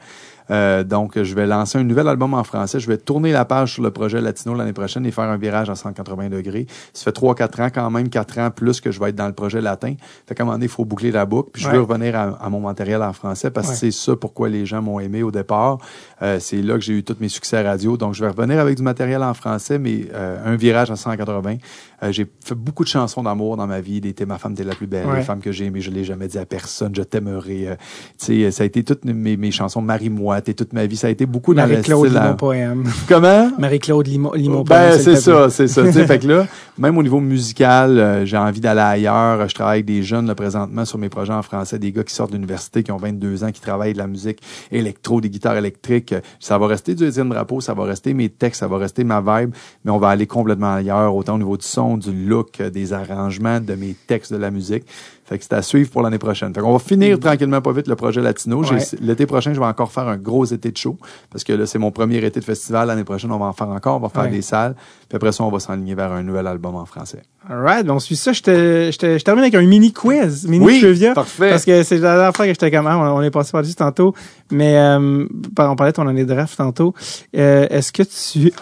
Euh, 0.51 0.85
donc, 0.85 1.21
je 1.21 1.35
vais 1.35 1.47
lancer 1.47 1.79
un 1.79 1.85
nouvel 1.85 2.07
album 2.09 2.35
en 2.35 2.45
français. 2.45 2.79
Je 2.81 2.87
vais 2.89 2.99
tourner 2.99 3.33
la 3.33 3.45
page 3.45 3.75
sur 3.75 3.83
le 3.83 3.91
projet 3.91 4.21
latino 4.21 4.55
l'année 4.55 4.73
prochaine 4.73 5.07
et 5.07 5.11
faire 5.11 5.25
un 5.25 5.37
virage 5.37 5.71
à 5.71 5.75
180 5.75 6.29
degrés. 6.29 6.67
Ça 6.93 7.05
fait 7.05 7.13
3-4 7.19 7.63
ans 7.63 7.69
quand 7.75 7.91
même, 7.91 8.09
4 8.09 8.39
ans 8.39 8.51
plus 8.51 8.81
que 8.81 8.91
je 8.91 9.01
vais 9.01 9.09
être 9.11 9.17
dans 9.17 9.27
le 9.27 9.33
projet 9.33 9.61
latin. 9.61 9.95
Fait 10.27 10.35
qu'à 10.35 10.43
un 10.43 10.47
moment 10.47 10.57
donné, 10.57 10.67
il 10.67 10.71
faut 10.71 10.85
boucler 10.85 11.11
la 11.11 11.25
boucle. 11.27 11.51
Puis 11.53 11.63
je 11.63 11.69
Ouais. 11.69 11.75
veux 11.75 11.83
revenir 11.83 12.15
à, 12.17 12.39
à 12.45 12.49
mon 12.51 12.61
matériel 12.61 13.03
en 13.03 13.13
français 13.13 13.51
parce 13.51 13.71
que 13.71 13.75
c'est 13.77 13.91
ça 13.91 14.17
pourquoi 14.17 14.49
les 14.49 14.67
gens 14.67 14.83
m'ont 14.83 15.01
aimé 15.01 15.23
au 15.23 15.31
départ. 15.31 15.79
Euh, 16.23 16.39
c'est 16.41 16.61
là 16.63 16.75
que 16.75 16.81
j'ai 16.81 16.93
eu 16.95 17.03
tous 17.05 17.17
mes 17.21 17.29
succès 17.29 17.63
radio. 17.63 17.97
Donc, 17.97 18.15
je 18.15 18.25
vais 18.25 18.31
revenir 18.31 18.61
avec 18.61 18.77
du 18.77 18.83
matériel 18.83 19.23
en 19.23 19.35
français, 19.35 19.79
mais 19.79 20.07
euh, 20.15 20.37
un 20.45 20.57
virage 20.57 20.91
à 20.91 20.97
180. 20.97 21.57
Euh, 22.05 22.13
j'ai 22.13 22.27
fait 22.45 22.55
beaucoup 22.55 22.85
de 22.85 22.89
chansons 22.89 23.23
d'amour 23.23 23.57
dans 23.57 23.67
ma 23.67 23.81
vie. 23.81 24.01
Des 24.01 24.15
ma 24.27 24.39
femme, 24.39 24.55
t'es 24.55 24.65
la 24.65 24.75
plus 24.75 24.87
belle. 24.87 25.07
Ouais. 25.07 25.17
Les 25.19 25.23
femmes 25.23 25.41
que 25.41 25.51
j'ai 25.53 25.67
aimées, 25.67 25.81
je 25.81 25.91
l'ai 25.91 26.05
jamais 26.05 26.29
dit 26.29 26.39
à 26.39 26.45
personne. 26.47 26.95
Je 26.95 27.03
t'aimerai. 27.03 27.69
Euh, 27.69 27.75
tu 28.19 28.43
sais, 28.43 28.51
ça 28.51 28.63
a 28.63 28.67
été 28.67 28.85
toutes 28.85 29.05
mes, 29.05 29.37
mes 29.37 29.51
chansons. 29.51 29.81
Marie-moi, 29.81 30.41
t'es 30.43 30.55
toute 30.55 30.73
ma 30.73 30.87
vie. 30.87 30.97
Ça 30.97 31.07
a 31.07 31.11
été 31.11 31.27
beaucoup 31.27 31.55
dans 31.55 31.65
le 31.65 31.71
Marie-Claude 31.71 32.07
style. 32.09 32.19
à- 32.19 32.23
Limon 32.25 32.37
Poème. 32.37 32.85
Comment? 33.09 33.51
Marie-Claude 33.59 34.07
Limon, 34.07 34.33
Limon 34.35 34.63
Ben, 34.63 34.99
c'est 34.99 35.17
ça, 35.17 35.49
c'est 35.51 35.69
ça. 35.69 35.85
Fait 36.05 36.19
que 36.19 36.27
là, 36.29 36.47
même 36.79 36.99
au 36.99 37.03
niveau 37.03 37.21
musical, 37.21 37.99
euh, 37.99 38.27
j'ai 38.27 38.37
envie 38.37 38.61
d'aller 38.61 38.81
ailleurs. 38.81 39.49
Je 39.49 39.55
travaille 39.55 39.77
avec 39.77 39.87
des 39.87 40.03
jeunes 40.03 40.27
là, 40.27 40.35
présentement 40.35 40.85
sur 40.85 40.99
mes 40.99 41.09
projets 41.09 41.33
en 41.33 41.43
français, 41.43 41.79
des 41.79 41.93
gars 41.93 42.05
qui 42.05 42.15
sortent 42.15 42.31
de 42.31 42.37
l'université, 42.37 42.83
qui 42.83 42.93
ont 42.93 42.97
22 42.99 43.45
ans, 43.45 43.51
qui 43.53 43.61
travaillent 43.61 43.93
de 43.95 43.99
la 43.99 44.07
musique 44.07 44.41
électro, 44.71 45.21
des 45.21 45.31
guitares 45.31 45.57
électriques. 45.57 46.13
Euh, 46.13 46.21
Ça 46.41 46.59
va 46.59 46.67
rester 46.67 46.95
du 46.95 47.07
Étienne 47.07 47.29
Drapeau, 47.29 47.61
ça 47.61 47.75
va 47.75 47.85
rester 47.85 48.13
mes 48.15 48.29
textes, 48.29 48.61
ça 48.61 48.69
va 48.69 48.79
rester 48.79 49.05
ma 49.05 49.21
vibe, 49.21 49.55
mais 49.85 49.91
on 49.91 49.99
va 49.99 50.09
aller 50.09 50.27
complètement 50.27 50.75
ailleurs, 50.75 51.15
autant 51.15 51.35
au 51.35 51.39
niveau 51.39 51.57
du 51.57 51.67
son, 51.67 51.94
du 51.97 52.13
look, 52.13 52.61
euh, 52.61 52.71
des 52.71 52.93
arrangements, 52.93 53.61
de 53.61 53.75
mes 53.75 53.95
textes, 54.07 54.33
de 54.33 54.39
la 54.39 54.51
musique. 54.51 54.85
Fait 55.27 55.39
que 55.39 55.45
c'est 55.45 55.55
à 55.55 55.63
suivre 55.63 55.91
pour 55.91 56.03
l'année 56.03 56.19
prochaine. 56.19 56.53
Fait 56.53 56.61
qu'on 56.61 56.73
va 56.75 56.79
finir 56.79 57.19
tranquillement 57.19 57.63
pas 57.63 57.73
vite 57.73 57.89
le 57.89 57.97
projet 57.97 58.21
latino. 58.21 58.63
Ouais. 58.63 58.79
L'été 59.01 59.25
prochain, 59.25 59.55
je 59.55 59.59
vais 59.59 59.65
encore 59.65 59.91
faire 59.91 60.07
un 60.07 60.19
gros 60.19 60.45
été 60.45 60.71
de 60.71 60.77
show 60.77 60.99
parce 61.31 61.45
que 61.45 61.55
là, 61.55 61.65
c'est 61.65 61.79
mon 61.79 61.91
premier 61.91 62.23
été 62.23 62.41
de 62.41 62.45
festival. 62.45 62.89
L'année 62.89 63.05
prochaine, 63.05 63.33
on 63.33 63.39
va 63.39 63.47
en 63.47 63.55
faire 63.55 63.69
encore. 63.71 63.97
On 63.97 64.01
va 64.01 64.11
faire 64.11 64.25
Ouais. 64.25 64.31
des 64.31 64.43
salles. 64.43 64.75
Puis 65.09 65.17
après 65.17 65.33
ça, 65.33 65.43
on 65.45 65.51
va 65.51 65.61
s'enligner 65.61 65.95
vers 65.95 66.13
un 66.13 66.23
nouvel 66.23 66.47
album 66.47 66.75
en 66.75 66.85
français. 66.85 67.23
Alright, 67.49 67.87
bon, 67.87 67.95
on 67.95 67.99
suit 68.01 68.17
ça. 68.17 68.35
Je, 68.35 68.43
te, 68.43 68.91
je, 68.93 68.99
te- 68.99 69.17
je 69.19 69.25
termine 69.25 69.45
avec 69.45 69.55
un 69.55 69.63
mini 69.63 69.95
quiz, 69.95 70.47
mini 70.47 70.63
Oui, 70.63 70.81
trivia. 70.81 71.15
parfait. 71.15 71.49
Parce 71.51 71.65
que 71.65 71.83
c'est 71.85 71.97
la 71.99 72.17
dernière 72.17 72.37
fois 72.37 72.45
que 72.45 72.53
j'étais 72.53 72.71
comme, 72.71 72.87
ah, 72.87 72.99
on, 72.99 73.19
on 73.19 73.23
est 73.23 73.31
passé 73.31 73.51
par-dessus 73.53 73.75
tantôt. 73.77 74.15
Mais, 74.51 74.77
euh, 74.77 75.25
on 75.59 75.77
parlait 75.77 75.93
de 75.93 75.97
ton 75.97 76.07
année 76.07 76.25
de 76.27 76.35
draft 76.35 76.55
tantôt. 76.57 76.93
Euh, 77.35 77.67
Est-ce 77.71 77.93
que 77.93 78.03
tu... 78.03 78.53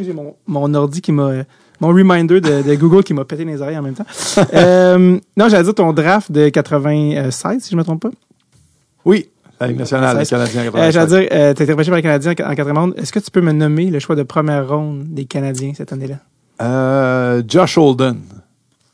J'ai 0.00 0.12
mon, 0.12 0.36
mon 0.46 0.72
ordi 0.74 1.00
qui 1.00 1.12
m'a... 1.12 1.30
Mon 1.80 1.88
reminder 1.88 2.40
de, 2.40 2.62
de 2.62 2.74
Google 2.74 3.02
qui 3.04 3.14
m'a 3.14 3.24
pété 3.24 3.44
les 3.44 3.60
oreilles 3.62 3.78
en 3.78 3.82
même 3.82 3.94
temps. 3.94 4.04
euh, 4.54 5.18
non, 5.36 5.48
j'allais 5.48 5.64
dire 5.64 5.74
ton 5.74 5.92
draft 5.92 6.30
de 6.30 6.48
96, 6.50 7.62
si 7.62 7.70
je 7.70 7.76
me 7.76 7.82
trompe 7.84 8.02
pas. 8.02 8.10
Oui, 9.04 9.28
la 9.60 9.68
Ligue 9.68 9.78
nationale, 9.78 10.18
les 10.18 10.24
96. 10.26 10.52
Canadiens. 10.52 10.60
Euh, 10.62 10.90
96. 10.90 10.92
j'allais 10.92 11.06
dire, 11.06 11.28
euh, 11.32 11.54
t'as 11.54 11.64
été 11.64 11.72
repêché 11.72 11.90
par 11.90 11.96
les 11.96 12.02
Canadiens 12.02 12.32
en, 12.32 12.50
en 12.50 12.54
quatrième 12.54 12.78
ronde. 12.78 12.94
Est-ce 12.96 13.12
que 13.12 13.18
tu 13.18 13.30
peux 13.30 13.40
me 13.40 13.52
nommer 13.52 13.86
le 13.90 13.98
choix 13.98 14.14
de 14.16 14.22
première 14.22 14.68
ronde 14.68 15.04
des 15.08 15.24
Canadiens 15.24 15.72
cette 15.74 15.92
année-là? 15.92 16.16
Euh, 16.62 17.42
Josh 17.48 17.78
Holden. 17.78 18.18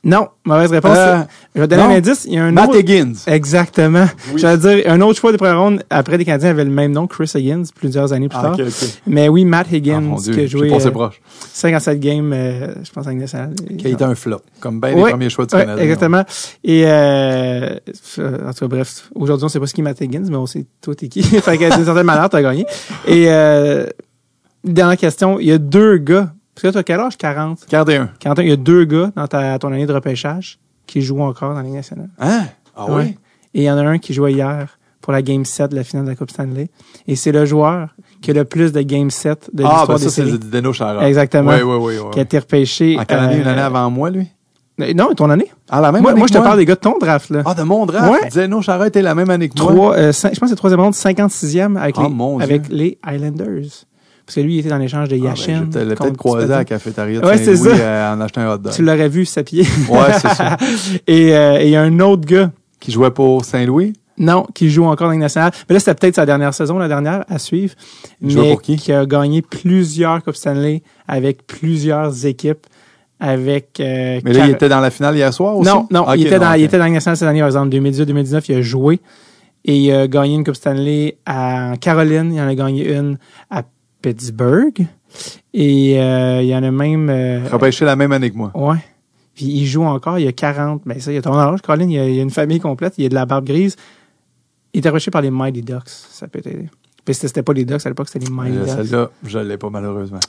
Non, 0.06 0.28
mauvaise 0.44 0.70
réponse. 0.70 0.96
Euh, 0.96 1.18
je 1.56 1.60
vais 1.60 1.66
te 1.66 1.70
donner 1.74 1.82
non. 1.82 1.90
un 1.90 1.96
indice. 1.96 2.26
Il 2.26 2.34
y 2.34 2.38
a 2.38 2.44
un 2.44 2.52
Matt 2.52 2.68
autre... 2.68 2.78
Higgins. 2.78 3.12
Exactement. 3.26 4.06
Oui. 4.32 4.40
J'allais 4.40 4.58
dire, 4.82 4.92
un 4.92 5.00
autre 5.00 5.18
choix 5.18 5.32
de 5.32 5.36
première 5.36 5.58
ronde 5.60 5.82
après 5.90 6.16
des 6.16 6.24
Canadiens 6.24 6.50
avait 6.50 6.64
le 6.64 6.70
même 6.70 6.92
nom, 6.92 7.08
Chris 7.08 7.28
Higgins, 7.34 7.64
plusieurs 7.74 8.12
années 8.12 8.28
plus 8.28 8.38
Ah, 8.40 8.54
tard. 8.56 8.66
Mais 9.08 9.28
oui, 9.28 9.44
Matt 9.44 9.66
Ah, 9.72 9.74
Higgins, 9.74 10.00
mon 10.02 10.14
Dieu, 10.16 10.32
qui 10.32 10.40
a 10.42 10.46
joué 10.46 10.72
euh, 10.72 10.90
proche. 10.92 11.20
57 11.52 11.98
games, 11.98 12.32
euh, 12.32 12.74
je 12.84 12.90
pense, 12.92 13.04
en 13.06 13.10
Ligue 13.10 13.18
nationale. 13.18 13.54
Qui 13.76 13.84
a 13.88 13.90
été 13.90 14.04
un 14.04 14.14
flop, 14.14 14.42
comme 14.60 14.80
bien 14.80 14.92
Ouais, 14.92 15.06
les 15.06 15.10
premiers 15.10 15.28
choix 15.28 15.44
du 15.44 15.54
Ouais, 15.56 15.62
Canada. 15.62 15.82
exactement. 15.82 16.22
Et, 16.62 16.84
euh, 16.86 17.74
en 18.18 18.52
tout 18.52 18.60
cas, 18.60 18.68
bref, 18.68 19.10
aujourd'hui, 19.12 19.46
on 19.46 19.48
sait 19.48 19.58
pas 19.58 19.66
ce 19.66 19.74
qui 19.74 19.80
est 19.80 19.84
Matt 19.84 20.00
Higgins, 20.00 20.26
mais 20.30 20.36
on 20.36 20.46
sait 20.46 20.66
toi 20.82 20.94
t'es 20.94 21.08
qui. 21.08 21.22
fait 21.24 21.58
que 21.58 21.74
d'une 21.74 21.84
certaine 21.84 22.06
manière, 22.06 22.28
t'as 22.28 22.42
gagné. 22.42 22.64
Et, 23.08 23.24
euh, 23.28 23.86
dernière 24.62 24.98
question, 24.98 25.40
il 25.40 25.46
y 25.48 25.52
a 25.52 25.58
deux 25.58 25.96
gars. 25.98 26.32
Parce 26.56 26.62
que 26.62 26.72
toi, 26.72 26.82
quel 26.82 26.98
âge? 27.00 27.16
40. 27.16 27.66
41. 27.68 28.10
Quentin, 28.20 28.42
il 28.42 28.48
y 28.48 28.52
a 28.52 28.56
deux 28.56 28.84
gars 28.84 29.12
dans 29.14 29.26
ta, 29.28 29.58
ton 29.58 29.68
année 29.68 29.86
de 29.86 29.92
repêchage 29.92 30.58
qui 30.86 31.02
jouent 31.02 31.20
encore 31.22 31.50
dans 31.50 31.56
la 31.58 31.62
Ligue 31.62 31.74
nationale. 31.74 32.08
Hein? 32.18 32.44
Ah 32.74 32.86
Ouais. 32.90 32.94
oui? 33.04 33.16
Et 33.54 33.60
il 33.60 33.64
y 33.64 33.70
en 33.70 33.76
a 33.78 33.82
un 33.82 33.98
qui 33.98 34.12
jouait 34.14 34.32
hier 34.32 34.78
pour 35.02 35.12
la 35.12 35.22
Game 35.22 35.44
7 35.44 35.70
de 35.70 35.76
la 35.76 35.84
finale 35.84 36.04
de 36.06 36.10
la 36.10 36.16
Coupe 36.16 36.30
Stanley. 36.30 36.68
Et 37.06 37.14
c'est 37.14 37.30
le 37.32 37.44
joueur 37.44 37.90
qui 38.22 38.30
a 38.30 38.34
le 38.34 38.44
plus 38.44 38.72
de 38.72 38.80
Game 38.82 39.10
7 39.10 39.50
de 39.52 39.62
Ah, 39.64 39.66
l'histoire 39.68 39.86
ben 39.86 39.94
des 39.96 40.00
ça, 40.04 40.10
c'est 40.10 40.24
séries. 40.24 40.38
Deno 40.38 40.72
Chara. 40.72 41.06
Exactement. 41.08 41.52
Oui, 41.52 41.62
oui, 41.62 41.76
oui. 41.78 41.94
oui. 42.02 42.10
Qui 42.12 42.18
a 42.18 42.22
été 42.22 42.38
repêché. 42.38 42.98
En 42.98 43.04
Canadien, 43.04 43.38
euh, 43.38 43.42
une 43.42 43.48
année 43.48 43.60
avant 43.60 43.90
moi, 43.90 44.10
lui? 44.10 44.26
Non, 44.94 45.14
ton 45.14 45.30
année. 45.30 45.50
Ah, 45.70 45.80
la 45.80 45.90
même 45.92 46.02
Moi, 46.02 46.10
année 46.10 46.18
moi 46.18 46.26
je 46.28 46.34
te 46.34 46.38
parle 46.38 46.58
des 46.58 46.66
gars 46.66 46.74
de 46.74 46.80
ton 46.80 46.98
draft, 46.98 47.30
là. 47.30 47.42
Ah, 47.46 47.54
de 47.54 47.62
mon 47.62 47.86
draft? 47.86 48.12
Ouais. 48.12 48.28
Deno 48.28 48.60
Chara 48.60 48.86
était 48.88 49.00
la 49.00 49.14
même 49.14 49.30
année 49.30 49.48
que 49.48 49.58
moi? 49.62 49.72
Trois, 49.72 49.96
euh, 49.96 50.12
cinq- 50.12 50.34
je 50.34 50.40
pense 50.40 50.48
que 50.48 50.50
c'est 50.50 50.56
troisième 50.56 50.80
ronde, 50.80 50.94
56e 50.94 51.76
avec, 51.78 51.96
Oh, 51.98 52.02
les, 52.02 52.08
mon 52.10 52.36
Dieu. 52.36 52.44
avec 52.44 52.68
les 52.68 52.98
Islanders. 53.10 53.64
Parce 54.26 54.34
que 54.34 54.40
lui, 54.40 54.54
il 54.56 54.58
était 54.58 54.68
dans 54.70 54.78
l'échange 54.78 55.08
de 55.08 55.16
Ah, 55.16 55.34
ben, 55.34 55.34
je 55.36 55.78
l'ai 55.78 55.94
peut-être 55.94 56.16
croisé 56.16 56.52
à 56.52 56.58
la 56.58 56.64
cafétéria 56.64 57.20
de 57.20 57.26
Ouais, 57.26 57.38
c'est 57.38 57.54
Saint-Louis 57.56 57.78
ça. 57.78 57.84
euh, 57.84 58.14
en 58.14 58.20
achetant 58.20 58.40
un 58.40 58.54
hot 58.54 58.58
dog. 58.58 58.72
Tu 58.72 58.82
l'aurais 58.82 59.08
vu 59.08 59.24
s'appuyer. 59.24 59.62
Ouais, 59.88 60.12
c'est 60.20 60.34
ça. 60.34 60.56
et 61.06 61.34
euh, 61.36 61.60
et 61.60 61.66
il 61.66 61.70
y 61.70 61.76
a 61.76 61.82
un 61.82 62.00
autre 62.00 62.26
gars, 62.26 62.50
Qui 62.80 62.90
jouait 62.90 63.10
pour 63.12 63.44
Saint-Louis? 63.44 63.92
non, 64.18 64.46
qui 64.54 64.70
joue 64.70 64.84
encore 64.86 65.08
dans 65.08 65.12
Ligue 65.12 65.20
nationale. 65.20 65.52
Mais 65.68 65.74
là, 65.74 65.78
c'était 65.78 65.94
peut-être 65.94 66.14
sa 66.16 66.24
dernière 66.26 66.54
saison, 66.54 66.78
la 66.78 66.88
dernière, 66.88 67.24
à 67.28 67.38
suivre. 67.38 67.74
Il 68.22 68.34
mais 68.36 68.50
pour 68.50 68.62
qui? 68.62 68.90
a 68.90 69.04
gagné 69.06 69.42
plusieurs 69.42 70.22
Coupes 70.24 70.36
Stanley 70.36 70.82
avec 71.06 71.46
plusieurs 71.46 72.24
équipes. 72.26 72.66
Avec, 73.20 73.78
euh, 73.80 74.20
Mais 74.24 74.32
là, 74.32 74.38
Car- 74.40 74.48
il 74.48 74.52
était 74.52 74.68
dans 74.68 74.80
la 74.80 74.90
finale 74.90 75.16
hier 75.16 75.32
soir 75.32 75.56
aussi? 75.56 75.68
Non, 75.70 75.86
non, 75.90 76.04
il, 76.14 76.26
était 76.26 76.38
dans, 76.38 76.52
il 76.54 76.64
était 76.64 76.78
dans 76.78 76.84
Ligue 76.84 76.94
nationale 76.94 77.16
cette 77.16 77.28
année, 77.28 77.38
par 77.40 77.48
exemple, 77.48 77.68
2018-2019, 77.76 78.44
il 78.48 78.54
a 78.56 78.60
joué. 78.62 79.00
Et 79.64 79.76
il 79.78 79.92
a 79.92 80.06
gagné 80.06 80.34
une 80.34 80.44
Coupe 80.44 80.54
Stanley 80.56 81.16
à 81.26 81.72
Caroline. 81.80 82.32
Il 82.34 82.40
en 82.40 82.46
a 82.48 82.54
gagné 82.54 82.94
une 82.94 83.18
à 83.50 83.62
Pittsburgh. 84.10 84.86
Et 85.54 86.00
euh, 86.00 86.42
il 86.42 86.48
y 86.48 86.54
en 86.54 86.62
a 86.62 86.70
même... 86.70 87.08
euh, 87.10 87.40
Repêché 87.50 87.84
la 87.84 87.96
même 87.96 88.12
année 88.12 88.30
que 88.30 88.36
moi. 88.36 88.50
Ouais. 88.54 88.76
Puis 89.34 89.46
il 89.46 89.66
joue 89.66 89.82
encore, 89.84 90.18
il 90.18 90.24
y 90.24 90.28
a 90.28 90.32
40. 90.32 90.82
Ben 90.86 91.00
ça, 91.00 91.10
il 91.10 91.16
y 91.16 91.18
a 91.18 91.22
ton 91.22 91.34
âge, 91.36 91.60
Colin, 91.62 91.84
il 91.84 91.92
y 91.92 91.98
a, 91.98 92.08
il 92.08 92.14
y 92.14 92.20
a 92.20 92.22
une 92.22 92.30
famille 92.30 92.60
complète, 92.60 92.94
il 92.98 93.02
y 93.02 93.06
a 93.06 93.08
de 93.08 93.14
la 93.14 93.26
barbe 93.26 93.44
grise. 93.46 93.76
Il 94.72 94.82
est 94.84 94.86
approché 94.86 95.10
par 95.10 95.22
les 95.22 95.30
Mighty 95.30 95.62
Ducks, 95.62 95.82
ça 95.88 96.28
peut 96.28 96.40
t'aider. 96.40 96.68
Puis 97.04 97.14
c'était 97.14 97.28
c'était 97.28 97.42
pas 97.42 97.52
les 97.52 97.64
Ducks 97.64 97.84
à 97.84 97.88
l'époque, 97.88 98.08
c'était 98.08 98.24
les 98.26 98.32
Mighty 98.32 98.56
Euh, 98.56 98.64
Ducks. 98.64 98.74
Celle-là, 98.76 99.10
je 99.24 99.38
l'ai 99.38 99.56
pas 99.58 99.70
malheureusement. 99.70 100.20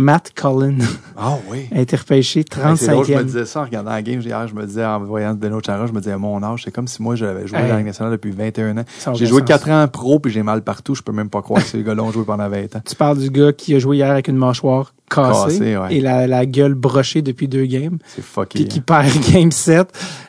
Matt 0.00 0.32
Cullen 0.34 0.82
Ah 1.16 1.36
oui. 1.50 1.68
a 1.74 1.80
été 1.80 1.94
repêché 1.96 2.40
Hey, 2.40 2.76
C'est 2.76 2.88
drôle, 2.90 3.04
je 3.06 3.12
me 3.12 3.18
35e. 3.20 3.24
disais 3.24 3.44
ça 3.44 3.60
en 3.60 3.64
regardant 3.64 3.90
la 3.90 4.02
game 4.02 4.20
hier, 4.20 4.48
je 4.48 4.54
me 4.54 4.64
disais 4.66 4.84
en 4.84 5.00
voyant 5.00 5.34
Beno 5.34 5.60
Chara, 5.64 5.86
je 5.86 5.92
me 5.92 5.98
disais 6.00 6.12
à 6.12 6.18
mon 6.18 6.42
âge, 6.42 6.62
c'est 6.64 6.70
comme 6.70 6.88
si 6.88 7.02
moi 7.02 7.14
j'avais 7.16 7.46
joué 7.46 7.58
Hey. 7.58 7.68
dans 7.68 7.76
la 7.76 7.82
nationale 7.82 8.12
depuis 8.12 8.30
21 8.30 8.78
ans. 8.78 8.84
J'ai 9.14 9.26
joué 9.26 9.40
sens. 9.40 9.48
4 9.48 9.70
ans 9.70 9.88
pro 9.88 10.18
puis 10.18 10.32
j'ai 10.32 10.42
mal 10.42 10.62
partout, 10.62 10.94
je 10.94 11.02
peux 11.02 11.12
même 11.12 11.28
pas 11.30 11.42
croire 11.42 11.62
que 11.62 11.68
ces 11.68 11.82
gars-là 11.82 12.02
ont 12.02 12.12
joué 12.12 12.24
pendant 12.24 12.48
20 12.48 12.76
ans. 12.76 12.80
Tu 12.86 12.94
parles 12.96 13.18
du 13.18 13.30
gars 13.30 13.52
qui 13.52 13.74
a 13.74 13.78
joué 13.78 13.96
hier 13.98 14.10
avec 14.10 14.28
une 14.28 14.36
mâchoire 14.36 14.94
cassée, 15.10 15.76
ouais. 15.76 15.96
et 15.96 16.00
la, 16.00 16.28
la 16.28 16.46
gueule 16.46 16.74
brochée 16.74 17.20
depuis 17.20 17.48
deux 17.48 17.64
games, 17.66 17.98
C'est 18.06 18.22
fucké. 18.22 18.60
puis 18.60 18.68
qui 18.68 18.80
perd 18.80 19.08
game 19.32 19.50
7. 19.50 19.88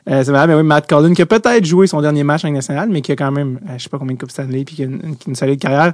Euh, 0.10 0.24
c'est 0.24 0.32
malade, 0.32 0.50
mais 0.50 0.56
oui, 0.56 0.64
Matt 0.64 0.88
Cullen, 0.88 1.14
qui 1.14 1.22
a 1.22 1.28
peut-être 1.28 1.64
joué 1.66 1.86
son 1.86 2.02
dernier 2.02 2.24
match 2.24 2.44
en 2.46 2.52
nationale, 2.52 2.90
mais 2.90 3.02
qui 3.02 3.12
a 3.12 3.16
quand 3.16 3.32
même, 3.32 3.60
euh, 3.70 3.74
je 3.78 3.84
sais 3.84 3.90
pas 3.90 4.00
combien 4.00 4.16
de 4.16 4.20
Coupe 4.20 4.32
Stanley, 4.32 4.66
puis 4.66 4.76
qui 4.76 4.82
a 4.82 4.86
une, 4.86 5.00
une- 5.04 5.16
une 5.28 5.36
solide 5.36 5.60
carrière. 5.60 5.94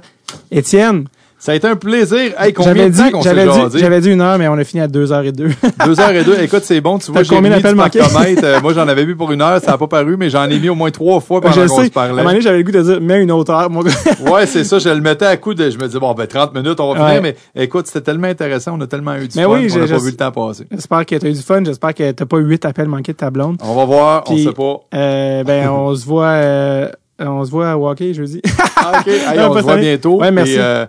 Étienne, 0.50 1.04
Ça 1.40 1.52
a 1.52 1.54
été 1.54 1.68
un 1.68 1.76
plaisir. 1.76 2.32
Hey, 2.36 2.52
combien 2.52 2.74
j'avais 2.74 2.90
de 2.90 2.96
temps 2.96 3.04
dit, 3.04 3.10
qu'on 3.12 3.22
s'est 3.22 3.32
dit, 3.34 3.44
jasé? 3.44 3.78
j'avais 3.78 4.00
dit 4.00 4.10
une 4.10 4.20
heure, 4.20 4.38
mais 4.38 4.48
on 4.48 4.54
a 4.54 4.64
fini 4.64 4.80
à 4.82 4.88
deux 4.88 5.12
heures 5.12 5.22
et 5.24 5.30
deux. 5.30 5.50
Deux 5.86 6.00
heures 6.00 6.10
et 6.10 6.24
deux. 6.24 6.36
Écoute, 6.42 6.62
c'est 6.64 6.80
bon. 6.80 6.98
Tu 6.98 7.12
vois, 7.12 7.22
j'ai 7.22 7.28
combien 7.36 7.50
mis 7.50 7.56
du 7.56 7.62
d'appels 7.62 7.76
manqués? 7.76 8.00
parcomètre. 8.00 8.42
Euh, 8.42 8.60
moi, 8.60 8.72
j'en 8.74 8.88
avais 8.88 9.04
vu 9.04 9.14
pour 9.14 9.30
une 9.30 9.40
heure. 9.40 9.60
Ça 9.60 9.70
n'a 9.70 9.78
pas 9.78 9.86
paru, 9.86 10.16
mais 10.18 10.30
j'en 10.30 10.50
ai 10.50 10.58
mis 10.58 10.68
au 10.68 10.74
moins 10.74 10.90
trois 10.90 11.20
fois 11.20 11.40
pendant 11.40 11.54
je 11.54 11.60
qu'on 11.68 11.80
sais. 11.82 11.90
se 11.92 11.98
À 11.98 12.02
un 12.02 12.08
moment 12.08 12.16
parlait. 12.16 12.30
donné, 12.32 12.40
j'avais 12.40 12.58
le 12.58 12.64
goût 12.64 12.72
de 12.72 12.82
dire, 12.82 13.00
mets 13.00 13.22
une 13.22 13.30
autre 13.30 13.52
heure, 13.52 13.70
mon 13.70 13.82
gars. 13.82 13.92
Ouais, 14.32 14.46
c'est 14.46 14.64
ça. 14.64 14.80
Je 14.80 14.88
le 14.88 15.00
mettais 15.00 15.26
à 15.26 15.36
coup 15.36 15.54
de, 15.54 15.70
je 15.70 15.78
me 15.78 15.86
disais, 15.86 16.00
bon, 16.00 16.12
ben, 16.12 16.26
30 16.26 16.54
minutes, 16.54 16.80
on 16.80 16.92
va 16.92 17.00
Ouais. 17.04 17.16
finir. 17.16 17.22
Mais 17.22 17.36
écoute, 17.64 17.86
c'était 17.86 18.00
tellement 18.00 18.26
intéressant. 18.26 18.76
On 18.76 18.80
a 18.80 18.88
tellement 18.88 19.14
eu 19.14 19.28
du 19.28 19.36
Mais 19.38 19.44
fun. 19.44 19.50
oui, 19.50 19.68
on 19.70 19.74
je- 19.74 19.78
n'a 19.78 19.86
pas 19.86 19.98
vu 20.02 20.10
le 20.10 20.16
temps 20.16 20.32
passer. 20.32 20.64
J'espère 20.72 21.06
que 21.06 21.14
t'as 21.14 21.28
eu 21.28 21.32
du 21.34 21.42
fun. 21.42 21.62
J'espère 21.64 21.94
que 21.94 22.10
t'as 22.10 22.26
pas 22.26 22.38
huit 22.38 22.64
appels 22.64 22.88
manqués 22.88 23.12
de 23.12 23.16
ta 23.18 23.30
blonde. 23.30 23.58
On 23.62 23.74
va 23.76 23.84
voir. 23.84 24.24
Puis- 24.24 24.44
on 24.44 24.48
sait 24.50 24.54
pas. 24.54 24.80
Euh, 24.98 25.44
ben, 25.44 25.68
on 25.70 25.94
se 25.94 26.04
voit, 26.04 26.24
euh, 26.26 26.88
on 27.20 27.44
se 27.44 27.50
voit 27.52 27.70
à 27.70 27.76
Walker 27.76 28.12
jeudi. 28.12 28.42
Ah, 28.76 29.00
OK. 29.00 29.06
Hey, 29.06 29.38
Non, 29.38 29.44
on 29.50 29.52
pas 29.54 29.58
se 29.60 29.62
voit 29.62 29.62
cette 29.62 29.70
année. 29.70 29.82
bientôt. 29.82 30.18
Ouais, 30.20 30.32
merci. 30.32 30.54
Et, 30.54 30.58
euh, 30.58 30.86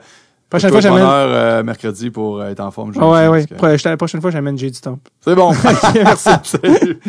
Prochaine 0.50 0.72
fois, 0.72 0.82
j'amène. 0.82 1.04
euh, 1.06 1.64
mercredi 1.64 2.10
pour 2.10 2.40
euh, 2.40 2.50
être 2.50 2.60
en 2.60 2.72
forme. 2.72 2.92
Ah 3.00 3.08
ouais, 3.08 3.28
ouais. 3.28 3.46
que- 3.46 3.54
Pro- 3.54 3.68
La 3.86 3.98
prochaine 3.98 4.20
fois, 4.22 4.32
j'amène 4.32 4.58
Jay 4.58 4.72
du 4.72 4.82
Temple. 4.82 5.12
C'est 5.22 5.36
bon. 5.36 5.52
merci. 5.96 6.30
Salut. 6.44 7.00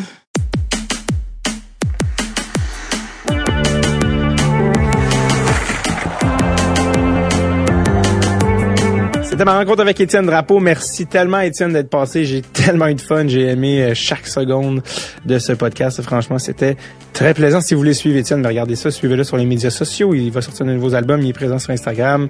C'était 9.24 9.44
ma 9.44 9.56
rencontre 9.58 9.80
avec 9.80 9.98
Étienne 10.00 10.26
Drapeau. 10.26 10.58
Merci 10.58 11.06
tellement, 11.06 11.40
Étienne, 11.40 11.72
d'être 11.72 11.88
passé. 11.88 12.24
J'ai 12.24 12.42
tellement 12.42 12.88
eu 12.88 12.94
de 12.94 13.00
fun. 13.00 13.26
J'ai 13.28 13.46
aimé 13.46 13.80
euh, 13.82 13.94
chaque 13.94 14.26
seconde 14.26 14.82
de 15.24 15.38
ce 15.38 15.52
podcast. 15.52 16.02
Franchement, 16.02 16.38
c'était 16.38 16.76
très 17.14 17.32
plaisant. 17.32 17.60
Si 17.60 17.72
vous 17.72 17.80
voulez 17.80 17.94
suivre 17.94 18.18
Étienne, 18.18 18.44
regardez 18.46 18.74
ça. 18.76 18.90
Suivez-le 18.90 19.22
sur 19.24 19.36
les 19.38 19.46
médias 19.46 19.70
sociaux. 19.70 20.14
Il 20.14 20.30
va 20.30 20.42
sortir 20.42 20.66
de 20.66 20.72
nouveaux 20.72 20.94
albums. 20.94 21.22
Il 21.22 21.28
est 21.30 21.32
présent 21.32 21.58
sur 21.58 21.70
Instagram. 21.70 22.28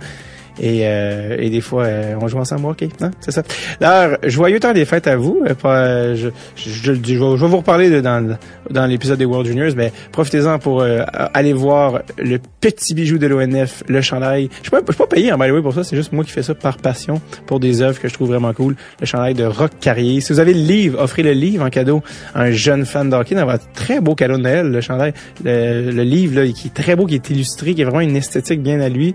Et, 0.60 0.82
euh, 0.84 1.36
et 1.38 1.48
des 1.48 1.62
fois, 1.62 1.84
euh, 1.84 2.14
on 2.20 2.28
joue 2.28 2.38
ensemble, 2.38 2.66
ok, 2.66 2.82
non, 3.00 3.10
c'est 3.20 3.30
ça. 3.30 3.42
D'ailleurs, 3.80 4.18
joyeux 4.24 4.60
temps 4.60 4.74
des 4.74 4.84
fêtes 4.84 5.06
à 5.06 5.16
vous. 5.16 5.42
Euh, 5.48 5.54
pas, 5.54 5.86
euh, 5.86 6.16
je, 6.16 6.28
je, 6.56 6.92
je, 6.92 6.92
vais, 6.92 7.16
vous 7.16 7.56
reparler 7.56 8.02
dans, 8.02 8.36
dans 8.70 8.86
l'épisode 8.86 9.18
des 9.18 9.24
World 9.24 9.46
Juniors, 9.46 9.72
mais 9.74 9.90
profitez-en 10.12 10.58
pour 10.58 10.82
euh, 10.82 11.02
aller 11.32 11.54
voir 11.54 12.02
le 12.18 12.38
petit 12.60 12.94
bijou 12.94 13.16
de 13.16 13.26
l'ONF, 13.26 13.84
le 13.88 14.02
chandail. 14.02 14.50
Je 14.58 14.68
suis 14.68 14.70
pas, 14.70 14.80
je 14.86 14.92
suis 14.92 14.98
pas 14.98 15.06
payé 15.06 15.32
en 15.32 15.38
by 15.38 15.48
the 15.48 15.52
way 15.52 15.62
pour 15.62 15.72
ça, 15.72 15.82
c'est 15.82 15.96
juste 15.96 16.12
moi 16.12 16.24
qui 16.24 16.30
fais 16.30 16.42
ça 16.42 16.54
par 16.54 16.76
passion 16.76 17.22
pour 17.46 17.58
des 17.58 17.80
œuvres 17.80 17.98
que 17.98 18.08
je 18.08 18.14
trouve 18.14 18.28
vraiment 18.28 18.52
cool. 18.52 18.76
Le 19.00 19.06
chandail 19.06 19.32
de 19.32 19.44
Rock 19.44 19.72
Carrier. 19.80 20.20
Si 20.20 20.32
vous 20.32 20.40
avez 20.40 20.52
le 20.52 20.60
livre, 20.60 21.00
offrez 21.00 21.22
le 21.22 21.32
livre 21.32 21.64
en 21.64 21.70
cadeau 21.70 22.02
à 22.34 22.42
un 22.42 22.50
jeune 22.50 22.84
fan 22.84 23.08
d'hockey 23.08 23.34
dans 23.34 23.46
votre 23.46 23.70
très 23.72 24.00
beau 24.00 24.14
cadeau 24.14 24.36
de 24.36 24.42
Noël, 24.42 24.70
le 24.70 24.80
chandail, 24.82 25.14
le 25.42 26.02
livre 26.02 26.40
là, 26.40 26.46
qui 26.52 26.68
est 26.68 26.74
très 26.74 26.96
beau, 26.96 27.06
qui 27.06 27.14
est 27.14 27.30
illustré, 27.30 27.74
qui 27.74 27.82
a 27.82 27.86
vraiment 27.86 28.00
une 28.00 28.16
esthétique 28.16 28.62
bien 28.62 28.80
à 28.80 28.90
lui. 28.90 29.14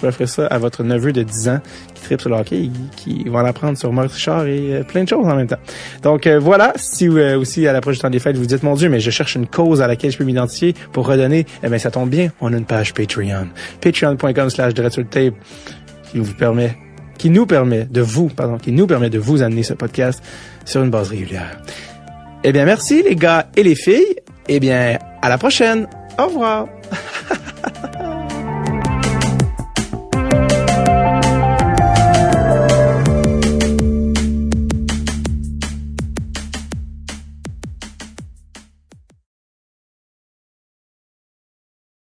Vous 0.00 0.08
offrez 0.08 0.26
ça 0.26 0.46
à 0.46 0.58
votre 0.58 0.82
neveu 0.82 1.12
de 1.12 1.22
10 1.22 1.48
ans 1.48 1.60
qui 1.94 2.02
tripe 2.02 2.20
sur 2.20 2.30
le 2.30 2.36
hockey, 2.36 2.64
et 2.64 2.70
qui 2.96 3.24
va 3.28 3.40
en 3.40 3.44
apprendre 3.44 3.78
sur 3.78 3.92
Marc 3.92 4.12
Richard 4.12 4.46
et 4.46 4.74
euh, 4.74 4.82
plein 4.82 5.04
de 5.04 5.08
choses 5.08 5.26
en 5.26 5.34
même 5.34 5.46
temps. 5.46 5.58
Donc 6.02 6.26
euh, 6.26 6.38
voilà, 6.38 6.72
si 6.76 7.08
euh, 7.08 7.38
aussi 7.38 7.66
à 7.66 7.72
l'approche 7.72 7.96
du 7.96 8.00
temps 8.02 8.10
des 8.10 8.18
fêtes, 8.18 8.36
vous 8.36 8.46
dites, 8.46 8.62
mon 8.62 8.74
Dieu, 8.74 8.88
mais 8.88 9.00
je 9.00 9.10
cherche 9.10 9.34
une 9.34 9.46
cause 9.46 9.80
à 9.80 9.86
laquelle 9.86 10.10
je 10.10 10.18
peux 10.18 10.24
m'identifier 10.24 10.74
pour 10.92 11.06
redonner, 11.06 11.46
eh 11.62 11.68
bien 11.68 11.78
ça 11.78 11.90
tombe 11.90 12.10
bien, 12.10 12.30
on 12.40 12.52
a 12.52 12.56
une 12.56 12.64
page 12.64 12.94
Patreon. 12.94 13.48
Patreon.com 13.80 14.50
slash 14.50 14.74
tape 14.74 15.34
qui 16.10 16.18
vous 16.18 16.34
permet, 16.34 16.76
qui 17.18 17.30
nous 17.30 17.46
permet 17.46 17.84
de 17.84 18.00
vous, 18.00 18.28
pardon, 18.28 18.58
qui 18.58 18.72
nous 18.72 18.86
permet 18.86 19.10
de 19.10 19.18
vous 19.18 19.42
amener 19.42 19.62
ce 19.62 19.74
podcast 19.74 20.22
sur 20.64 20.82
une 20.82 20.90
base 20.90 21.10
régulière. 21.10 21.60
Eh 22.44 22.52
bien 22.52 22.64
merci 22.64 23.02
les 23.02 23.16
gars 23.16 23.48
et 23.56 23.62
les 23.62 23.74
filles, 23.74 24.16
eh 24.48 24.60
bien 24.60 24.98
à 25.22 25.28
la 25.28 25.38
prochaine, 25.38 25.88
au 26.18 26.26
revoir. 26.26 26.66